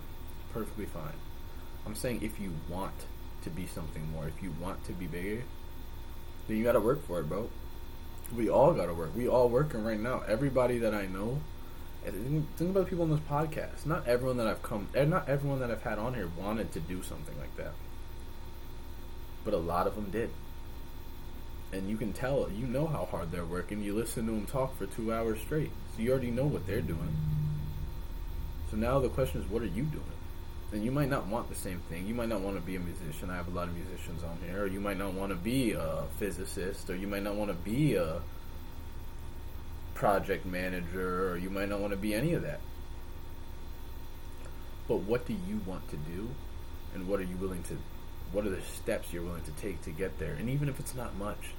perfectly 0.54 0.86
fine. 0.86 1.16
I'm 1.86 1.96
saying 1.96 2.22
if 2.22 2.40
you 2.40 2.54
want 2.70 2.94
to 3.44 3.50
be 3.50 3.66
something 3.66 4.12
more, 4.12 4.28
if 4.28 4.42
you 4.44 4.54
want 4.62 4.86
to 4.86 4.94
be 4.94 5.08
bigger, 5.08 5.44
then 6.48 6.58
you 6.58 6.64
got 6.64 6.74
to 6.74 6.80
work 6.80 7.06
for 7.06 7.20
it, 7.20 7.28
bro. 7.28 7.50
We 8.36 8.50
all 8.50 8.74
got 8.74 8.86
to 8.86 8.94
work. 8.94 9.16
We 9.16 9.28
all 9.28 9.50
working 9.50 9.84
right 9.84 10.00
now. 10.00 10.24
Everybody 10.28 10.78
that 10.80 10.94
I 10.94 11.08
know. 11.08 11.42
Think 12.04 12.72
about 12.72 12.86
the 12.86 12.90
people 12.90 13.04
on 13.04 13.12
this 13.12 13.20
podcast. 13.22 13.86
Not 13.86 14.08
everyone 14.08 14.38
that 14.38 14.48
I've 14.48 14.62
come, 14.62 14.90
and 14.94 15.10
not 15.10 15.30
everyone 15.30 15.60
that 15.60 15.72
I've 15.72 15.84
had 15.84 16.00
on 16.00 16.14
here 16.14 16.30
wanted 16.38 16.72
to 16.74 16.80
do 16.80 17.02
something 17.04 17.38
like 17.40 17.56
that, 17.58 17.74
but 19.46 19.54
a 19.54 19.58
lot 19.58 19.88
of 19.88 19.96
them 19.96 20.10
did 20.12 20.30
and 21.74 21.90
you 21.90 21.98
can 21.98 22.14
tell, 22.14 22.50
you 22.56 22.68
know 22.68 22.86
how 22.86 23.06
hard 23.06 23.32
they're 23.32 23.46
working. 23.46 23.82
You 23.82 23.96
listen 23.96 24.28
to 24.28 24.32
them 24.32 24.46
talk 24.46 24.78
for 24.78 24.86
two 24.86 25.12
hours 25.12 25.40
straight, 25.42 25.72
so 25.96 26.04
you 26.04 26.12
already 26.12 26.32
know 26.32 26.46
what 26.46 26.68
they're 26.68 26.82
doing. 26.82 27.16
So 28.70 28.78
now 28.78 29.00
the 29.00 29.10
question 29.10 29.42
is, 29.42 29.50
what 29.50 29.62
are 29.64 29.68
you 29.68 29.84
doing? 29.84 30.04
And 30.72 30.84
you 30.84 30.92
might 30.92 31.10
not 31.10 31.28
want 31.28 31.50
the 31.50 31.56
same 31.56 31.80
thing. 31.90 32.08
You 32.08 32.16
might 32.16 32.30
not 32.30 32.42
want 32.42 32.56
to 32.56 32.62
be 32.62 32.76
a 32.76 32.80
musician. 32.80 33.30
I 33.30 33.36
have 33.36 33.48
a 33.48 33.52
lot 33.52 33.68
of 33.68 33.76
musicians 33.76 34.24
on 34.24 34.40
here. 34.48 34.64
Or 34.64 34.68
you 34.68 34.80
might 34.80 34.98
not 34.98 35.14
want 35.14 35.32
to 35.32 35.36
be 35.36 35.74
a 35.74 36.04
physicist, 36.18 36.90
or 36.90 36.96
you 36.96 37.08
might 37.08 37.22
not 37.22 37.36
want 37.36 37.52
to 37.52 37.56
be 37.56 37.96
a 37.96 38.22
project 40.04 40.46
manager, 40.46 41.30
or 41.30 41.38
you 41.38 41.50
might 41.50 41.70
not 41.70 41.80
want 41.80 41.92
to 41.92 41.98
be 41.98 42.14
any 42.14 42.34
of 42.34 42.42
that. 42.42 42.60
But 44.86 44.98
what 44.98 45.26
do 45.26 45.34
you 45.48 45.62
want 45.66 45.90
to 45.92 45.96
do, 45.96 46.30
and 46.94 47.08
what 47.08 47.22
are 47.22 47.24
you 47.24 47.38
willing 47.38 47.64
to? 47.64 47.78
What 48.34 48.46
are 48.46 48.50
the 48.50 48.62
steps 48.62 49.14
you're 49.14 49.24
willing 49.24 49.44
to 49.44 49.52
take 49.52 49.82
to 49.84 49.92
get 49.92 50.20
there? 50.20 50.34
And 50.34 50.50
even 50.50 50.68
if 50.68 50.78
it's 50.78 50.94
not 50.94 51.16
much, 51.16 51.52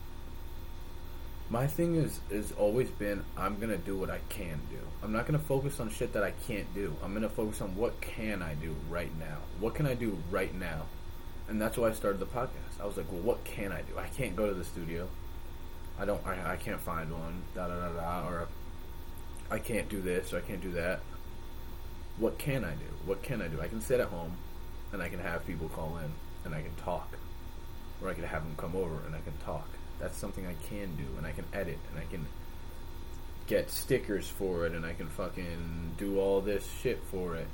my 1.49 1.66
thing 1.66 1.95
is 1.95 2.21
is 2.29 2.53
always 2.53 2.91
been 2.91 3.25
I'm 3.35 3.59
gonna 3.59 3.79
do 3.79 3.97
what 3.97 4.11
I 4.11 4.19
can 4.29 4.61
do. 4.71 4.81
I'm 5.03 5.12
not 5.12 5.25
gonna 5.25 5.39
focus 5.39 5.81
on 5.81 5.89
shit 5.89 6.12
that 6.12 6.23
I 6.23 6.33
can't 6.47 6.73
do. 6.75 6.95
I'm 7.03 7.15
gonna 7.15 7.31
focus 7.31 7.62
on 7.62 7.75
what 7.77 7.99
can 8.03 8.43
I 8.43 8.53
do 8.53 8.77
right 8.91 9.19
now. 9.19 9.39
What 9.59 9.75
can 9.75 9.87
I 9.87 9.95
do 9.95 10.19
right 10.31 10.55
now? 10.55 10.83
And 11.48 11.59
that's 11.59 11.79
why 11.79 11.89
I 11.89 11.93
started 11.93 12.21
the 12.21 12.27
podcast. 12.27 12.79
I 12.79 12.85
was 12.85 12.98
like, 12.98 13.11
well, 13.11 13.23
what 13.23 13.43
can 13.45 13.73
I 13.73 13.81
do? 13.81 13.98
I 13.98 14.09
can't 14.09 14.37
go 14.37 14.47
to 14.47 14.55
the 14.55 14.64
studio. 14.64 15.09
I 15.98 16.05
don't. 16.05 16.24
I, 16.27 16.53
I 16.53 16.56
can't 16.56 16.81
find 16.81 17.13
one. 17.13 17.43
Da 17.55 17.69
da 17.69 17.74
da 17.74 17.89
da. 17.93 18.29
Or 18.29 18.48
I 19.51 19.59
can't 19.59 19.89
do 19.89 20.01
this. 20.01 20.32
Or 20.32 20.39
I 20.39 20.40
can't 20.40 20.63
do 20.63 20.73
that. 20.73 21.01
What 22.19 22.39
can 22.39 22.64
I 22.64 22.73
do? 22.73 22.87
What 23.06 23.23
can 23.23 23.43
I 23.43 23.48
do? 23.48 23.61
I 23.61 23.69
can 23.69 23.81
sit 23.81 24.01
at 24.01 24.09
home, 24.09 24.37
and 24.93 25.03
I 25.03 25.09
can 25.09 25.19
have 25.19 25.47
people 25.47 25.69
call 25.69 25.98
in, 25.98 26.13
and 26.45 26.55
I 26.55 26.63
can 26.63 26.74
talk, 26.77 27.16
or 28.01 28.09
I 28.09 28.14
can 28.14 28.24
have 28.24 28.45
them 28.45 28.55
come 28.56 28.77
over, 28.77 29.01
and 29.06 29.16
I 29.16 29.21
can 29.21 29.37
talk 29.45 29.69
that's 30.01 30.19
something 30.19 30.47
I 30.47 30.55
can 30.69 30.97
do, 30.97 31.06
and 31.16 31.27
I 31.27 31.32
can 31.32 31.45
edit, 31.53 31.79
and 31.90 31.98
I 31.98 32.05
can 32.11 32.27
get 33.47 33.71
stickers 33.71 34.29
for 34.29 34.66
it, 34.66 34.73
and 34.73 34.85
I 34.85 34.93
can 34.93 35.09
fucking 35.09 35.95
do 35.97 36.19
all 36.19 36.40
this 36.40 36.69
shit 36.82 37.03
for 37.11 37.37
it. 37.37 37.47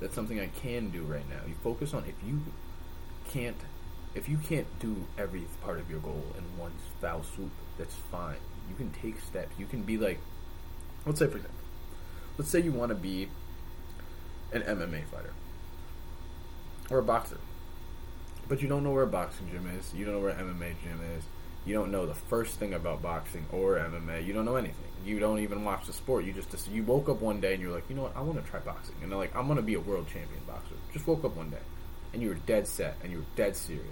That's 0.00 0.14
something 0.14 0.40
I 0.40 0.48
can 0.48 0.90
do 0.90 1.02
right 1.02 1.28
now. 1.28 1.40
You 1.46 1.54
focus 1.62 1.94
on 1.94 2.04
if 2.06 2.14
you 2.26 2.40
can't, 3.30 3.56
if 4.14 4.28
you 4.28 4.38
can't 4.38 4.66
do 4.80 5.06
every 5.16 5.46
part 5.62 5.78
of 5.78 5.88
your 5.90 6.00
goal 6.00 6.24
in 6.36 6.44
one 6.58 6.72
foul 7.00 7.22
swoop, 7.22 7.50
that's 7.78 7.94
fine. 7.94 8.36
You 8.68 8.76
can 8.76 8.90
take 8.92 9.20
steps. 9.20 9.54
You 9.58 9.66
can 9.66 9.82
be 9.82 9.98
like, 9.98 10.18
let's 11.06 11.18
say 11.18 11.26
for 11.26 11.36
example, 11.36 11.60
let's 12.38 12.50
say 12.50 12.60
you 12.60 12.72
want 12.72 12.90
to 12.90 12.94
be 12.94 13.28
an 14.52 14.62
MMA 14.62 15.04
fighter 15.06 15.32
or 16.90 16.98
a 16.98 17.02
boxer, 17.02 17.38
but 18.48 18.62
you 18.62 18.68
don't 18.68 18.84
know 18.84 18.92
where 18.92 19.02
a 19.02 19.08
boxing 19.08 19.50
gym 19.50 19.70
is. 19.78 19.92
You 19.94 20.04
don't 20.04 20.14
know 20.14 20.20
where 20.20 20.30
an 20.30 20.46
MMA 20.46 20.74
gym 20.82 21.00
is 21.16 21.24
you 21.66 21.74
don't 21.74 21.90
know 21.90 22.04
the 22.06 22.14
first 22.14 22.58
thing 22.58 22.74
about 22.74 23.00
boxing 23.00 23.46
or 23.50 23.76
MMA. 23.76 24.26
You 24.26 24.34
don't 24.34 24.44
know 24.44 24.56
anything. 24.56 24.76
You 25.04 25.18
don't 25.18 25.38
even 25.38 25.64
watch 25.64 25.86
the 25.86 25.92
sport. 25.92 26.24
You 26.24 26.32
just 26.32 26.68
you 26.68 26.82
woke 26.82 27.08
up 27.08 27.20
one 27.20 27.40
day 27.40 27.54
and 27.54 27.62
you're 27.62 27.72
like, 27.72 27.88
you 27.88 27.96
know 27.96 28.02
what? 28.02 28.16
I 28.16 28.20
want 28.20 28.42
to 28.42 28.50
try 28.50 28.60
boxing. 28.60 28.94
And 29.02 29.10
they're 29.10 29.18
like, 29.18 29.34
I'm 29.34 29.46
going 29.46 29.56
to 29.56 29.62
be 29.62 29.74
a 29.74 29.80
world 29.80 30.06
champion 30.06 30.42
boxer. 30.46 30.74
Just 30.92 31.06
woke 31.06 31.24
up 31.24 31.36
one 31.36 31.50
day 31.50 31.62
and 32.12 32.22
you 32.22 32.28
were 32.28 32.34
dead 32.34 32.66
set 32.66 32.96
and 33.02 33.10
you 33.10 33.18
were 33.18 33.24
dead 33.34 33.56
serious. 33.56 33.84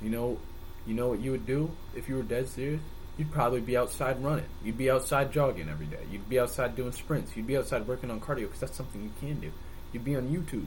You 0.00 0.10
know, 0.10 0.38
you 0.86 0.94
know 0.94 1.08
what 1.08 1.20
you 1.20 1.30
would 1.32 1.46
do 1.46 1.70
if 1.94 2.08
you 2.08 2.16
were 2.16 2.22
dead 2.22 2.48
serious? 2.48 2.80
You'd 3.18 3.30
probably 3.30 3.60
be 3.60 3.76
outside 3.76 4.22
running. 4.24 4.46
You'd 4.64 4.78
be 4.78 4.90
outside 4.90 5.32
jogging 5.32 5.68
every 5.68 5.86
day. 5.86 6.00
You'd 6.10 6.28
be 6.28 6.40
outside 6.40 6.74
doing 6.74 6.92
sprints. 6.92 7.36
You'd 7.36 7.46
be 7.46 7.56
outside 7.56 7.86
working 7.86 8.10
on 8.10 8.20
cardio 8.20 8.42
because 8.42 8.60
that's 8.60 8.76
something 8.76 9.02
you 9.02 9.12
can 9.20 9.40
do. 9.40 9.52
You'd 9.92 10.04
be 10.04 10.16
on 10.16 10.28
YouTube 10.28 10.66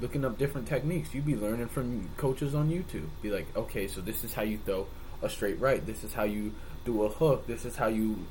looking 0.00 0.24
up 0.24 0.36
different 0.38 0.66
techniques. 0.66 1.14
You'd 1.14 1.26
be 1.26 1.36
learning 1.36 1.68
from 1.68 2.10
coaches 2.16 2.54
on 2.54 2.68
YouTube. 2.68 3.08
Be 3.22 3.30
like, 3.30 3.46
okay, 3.56 3.86
so 3.86 4.00
this 4.00 4.24
is 4.24 4.34
how 4.34 4.42
you 4.42 4.58
throw 4.58 4.86
a 5.22 5.30
straight 5.30 5.60
right. 5.60 5.84
This 5.84 6.02
is 6.04 6.12
how 6.12 6.24
you 6.24 6.52
do 6.84 7.04
a 7.04 7.08
hook. 7.08 7.46
This 7.46 7.64
is 7.64 7.76
how 7.76 7.86
you 7.86 8.26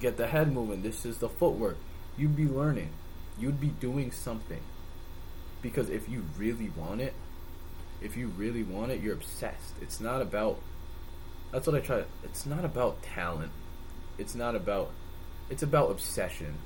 get 0.00 0.16
the 0.16 0.26
head 0.26 0.52
moving. 0.52 0.82
This 0.82 1.04
is 1.04 1.18
the 1.18 1.28
footwork. 1.28 1.76
You'd 2.16 2.36
be 2.36 2.46
learning. 2.46 2.90
You'd 3.38 3.60
be 3.60 3.68
doing 3.68 4.12
something. 4.12 4.62
Because 5.60 5.90
if 5.90 6.08
you 6.08 6.24
really 6.36 6.70
want 6.76 7.00
it, 7.00 7.14
if 8.00 8.16
you 8.16 8.28
really 8.28 8.62
want 8.62 8.92
it, 8.92 9.02
you're 9.02 9.14
obsessed. 9.14 9.74
It's 9.82 10.00
not 10.00 10.22
about. 10.22 10.60
That's 11.52 11.66
what 11.66 11.76
I 11.76 11.80
try. 11.80 12.04
It's 12.24 12.46
not 12.46 12.64
about 12.64 13.02
talent. 13.02 13.52
It's 14.18 14.34
not 14.34 14.54
about. 14.54 14.90
It's 15.50 15.62
about 15.62 15.90
obsession. 15.90 16.56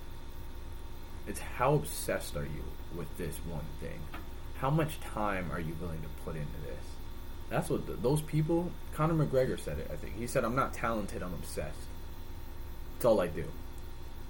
It's 1.27 1.39
how 1.39 1.75
obsessed 1.75 2.36
are 2.36 2.44
you 2.44 2.65
with 2.97 3.17
this 3.17 3.36
one 3.49 3.67
thing? 3.81 4.01
How 4.59 4.70
much 4.70 5.01
time 5.01 5.51
are 5.52 5.61
you 5.61 5.77
willing 5.81 6.02
to 6.02 6.09
put 6.25 6.35
into 6.35 6.61
this? 6.67 6.85
That's 7.49 7.70
what 7.70 7.86
the, 7.86 7.93
those 7.93 8.23
people. 8.23 8.73
Conor 8.94 9.15
McGregor 9.27 9.59
said 9.59 9.78
it. 9.78 9.89
I 9.93 9.97
think 9.97 10.17
he 10.19 10.27
said, 10.27 10.44
"I'm 10.44 10.57
not 10.57 10.75
talented. 10.75 11.23
I'm 11.23 11.35
obsessed. 11.35 11.78
It's 12.97 13.05
all 13.05 13.20
I 13.20 13.28
do. 13.28 13.44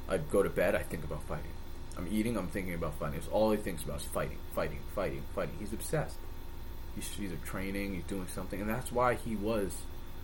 I 0.09 0.19
go 0.19 0.43
to 0.43 0.51
bed. 0.51 0.75
I 0.75 0.83
think 0.83 1.05
about 1.05 1.23
fighting. 1.23 1.53
I'm 1.97 2.09
eating. 2.11 2.37
I'm 2.37 2.49
thinking 2.49 2.75
about 2.75 2.99
fighting. 2.99 3.19
It's 3.19 3.29
all 3.29 3.53
he 3.53 3.57
thinks 3.57 3.85
about 3.85 4.01
is 4.01 4.07
fighting, 4.07 4.39
fighting, 4.55 4.81
fighting, 4.95 5.23
fighting. 5.35 5.55
He's 5.59 5.73
obsessed. 5.73 6.17
He's 6.95 7.09
either 7.21 7.37
training. 7.37 7.95
He's 7.95 8.05
doing 8.05 8.27
something, 8.29 8.61
and 8.61 8.69
that's 8.69 8.93
why 8.93 9.15
he 9.15 9.37
was. 9.37 9.83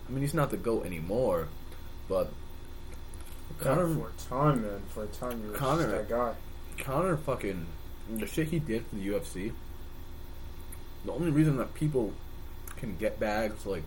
I 0.09 0.11
mean, 0.11 0.21
he's 0.21 0.33
not 0.33 0.49
the 0.49 0.57
goat 0.57 0.85
anymore, 0.85 1.47
but 2.07 2.31
Conor 3.59 3.93
for 3.93 4.07
a 4.07 4.29
time, 4.29 4.61
man. 4.63 4.81
For 4.89 5.03
a 5.03 5.07
time, 5.07 5.43
you 5.45 5.51
Conor, 5.53 5.87
that 5.87 6.09
guy. 6.09 6.33
Conor 6.79 7.17
fucking 7.17 7.67
the 8.09 8.25
shit 8.25 8.47
he 8.47 8.59
did 8.59 8.85
for 8.87 8.95
the 8.95 9.07
UFC. 9.07 9.51
The 11.05 11.11
only 11.11 11.29
reason 11.31 11.57
that 11.57 11.73
people 11.75 12.13
can 12.77 12.97
get 12.97 13.19
bags 13.19 13.65
like 13.65 13.83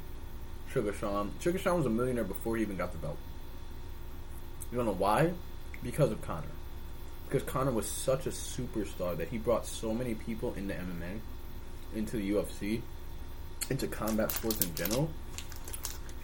Suga 0.72 0.94
Sean. 0.94 1.32
Suga 1.40 1.58
Sean 1.58 1.78
was 1.78 1.86
a 1.86 1.90
millionaire 1.90 2.24
before 2.24 2.56
he 2.56 2.62
even 2.62 2.76
got 2.76 2.92
the 2.92 2.98
belt. 2.98 3.18
You 4.70 4.76
don't 4.76 4.86
know 4.86 4.92
why? 4.92 5.32
Because 5.82 6.12
of 6.12 6.22
Conor. 6.22 6.44
Because 7.28 7.42
Conor 7.42 7.72
was 7.72 7.86
such 7.86 8.26
a 8.26 8.30
superstar 8.30 9.16
that 9.16 9.28
he 9.28 9.38
brought 9.38 9.66
so 9.66 9.92
many 9.92 10.14
people 10.14 10.54
into 10.54 10.74
MMA, 10.74 11.18
into 11.94 12.16
the 12.16 12.30
UFC, 12.30 12.82
into 13.70 13.86
combat 13.86 14.30
sports 14.30 14.60
in 14.64 14.74
general. 14.74 15.10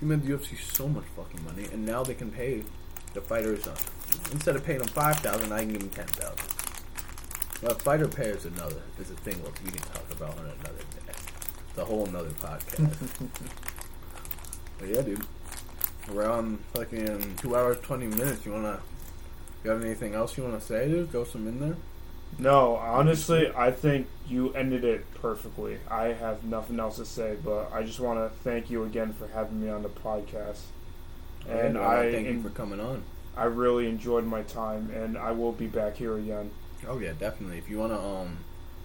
He 0.01 0.07
made 0.07 0.23
the 0.23 0.33
UFC 0.33 0.59
so 0.59 0.89
much 0.89 1.05
fucking 1.17 1.45
money, 1.45 1.67
and 1.73 1.85
now 1.85 2.03
they 2.03 2.15
can 2.15 2.31
pay 2.31 2.63
the 3.15 3.21
fighters 3.21 3.67
uh, 3.67 3.77
instead 4.33 4.55
of 4.55 4.65
paying 4.65 4.79
them 4.79 4.89
five 4.89 5.17
thousand, 5.17 5.53
I 5.53 5.61
can 5.61 5.73
give 5.73 5.81
them 5.81 5.91
ten 5.91 6.07
thousand. 6.07 6.47
Well, 7.63 7.75
fighter 7.75 8.07
pay 8.07 8.29
is 8.29 8.45
another 8.45 8.83
is 9.01 9.11
a 9.11 9.15
thing 9.15 9.43
what 9.43 9.61
we 9.65 9.71
can 9.71 9.83
talk 9.83 10.09
about 10.13 10.39
on 10.39 10.45
another 10.45 10.79
day. 10.79 11.13
The 11.75 11.85
whole 11.85 12.07
another 12.07 12.31
podcast. 12.31 13.19
but 14.79 14.89
yeah, 14.89 15.03
dude. 15.03 15.27
We're 16.13 16.31
on 16.31 16.59
fucking 16.75 17.37
two 17.37 17.55
hours 17.55 17.79
twenty 17.81 18.07
minutes. 18.07 18.47
You 18.47 18.53
wanna? 18.53 18.81
You 19.65 19.71
have 19.71 19.85
anything 19.85 20.15
else 20.15 20.37
you 20.37 20.45
wanna 20.45 20.61
say? 20.61 20.89
Dude, 20.89 21.11
throw 21.11 21.25
some 21.25 21.47
in 21.47 21.61
there. 21.61 21.77
No, 22.39 22.77
honestly, 22.77 23.51
I 23.57 23.71
think 23.71 24.07
you 24.29 24.53
ended 24.53 24.85
it 24.85 25.13
perfectly. 25.15 25.79
I 25.91 26.09
have 26.09 26.45
nothing 26.45 26.79
else 26.79 26.97
to 26.97 27.05
say, 27.05 27.37
but 27.43 27.73
I 27.73 27.83
just 27.83 27.99
want 28.01 28.19
to 28.19 28.37
thank 28.43 28.71
you 28.71 28.85
again 28.85 29.13
for 29.13 29.29
having 29.29 29.61
me 29.63 29.69
on 29.71 29.83
the 29.83 29.89
podcast. 29.89 30.61
And 31.49 31.75
Yeah, 31.75 31.89
I, 31.89 32.13
thank 32.13 32.29
you 32.29 32.43
for 32.43 32.51
coming 32.51 32.81
on. 32.81 33.03
I 33.37 33.45
really 33.45 33.89
enjoyed 33.89 34.25
my 34.25 34.43
time, 34.43 34.91
and 34.91 35.17
I 35.17 35.33
will 35.33 35.53
be 35.53 35.67
back 35.67 35.97
here 35.97 36.17
again. 36.17 36.51
Oh 36.87 36.99
yeah, 36.99 37.13
definitely. 37.19 37.59
If 37.59 37.69
you 37.69 37.79
wanna 37.79 37.99
um 37.99 38.39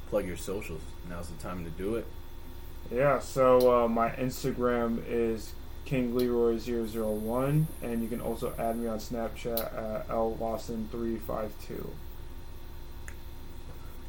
plug 0.09 0.25
your 0.27 0.37
socials, 0.37 0.81
now's 1.09 1.29
the 1.29 1.41
time 1.41 1.63
to 1.63 1.71
do 1.71 1.95
it. 1.95 2.05
Yeah, 2.91 3.19
so 3.19 3.83
uh, 3.83 3.87
my 3.87 4.09
Instagram 4.11 5.03
is 5.07 5.53
King 5.85 6.13
KingLeroy001, 6.13 7.65
and 7.81 8.03
you 8.03 8.07
can 8.07 8.21
also 8.21 8.53
add 8.57 8.77
me 8.77 8.87
on 8.87 8.99
Snapchat 8.99 9.75
at 9.75 10.07
LLawson352. 10.07 11.87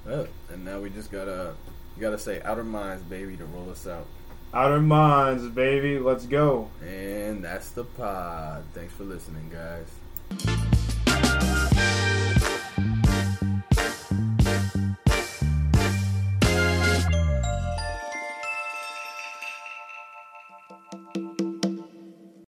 Oh, 0.08 0.26
and 0.50 0.64
now 0.64 0.80
we 0.80 0.90
just 0.90 1.10
gotta 1.10 1.54
gotta 1.98 2.18
say 2.18 2.42
outer 2.42 2.64
minds, 2.64 3.02
baby, 3.04 3.36
to 3.36 3.44
roll 3.46 3.70
us 3.70 3.86
out. 3.86 4.06
Outer 4.52 4.80
minds, 4.80 5.48
baby, 5.48 5.98
let's 5.98 6.26
go. 6.26 6.68
And 6.82 7.42
that's 7.42 7.70
the 7.70 7.84
pod. 7.84 8.64
Thanks 8.74 8.92
for 8.94 9.04
listening, 9.04 9.50
guys. 9.50 9.88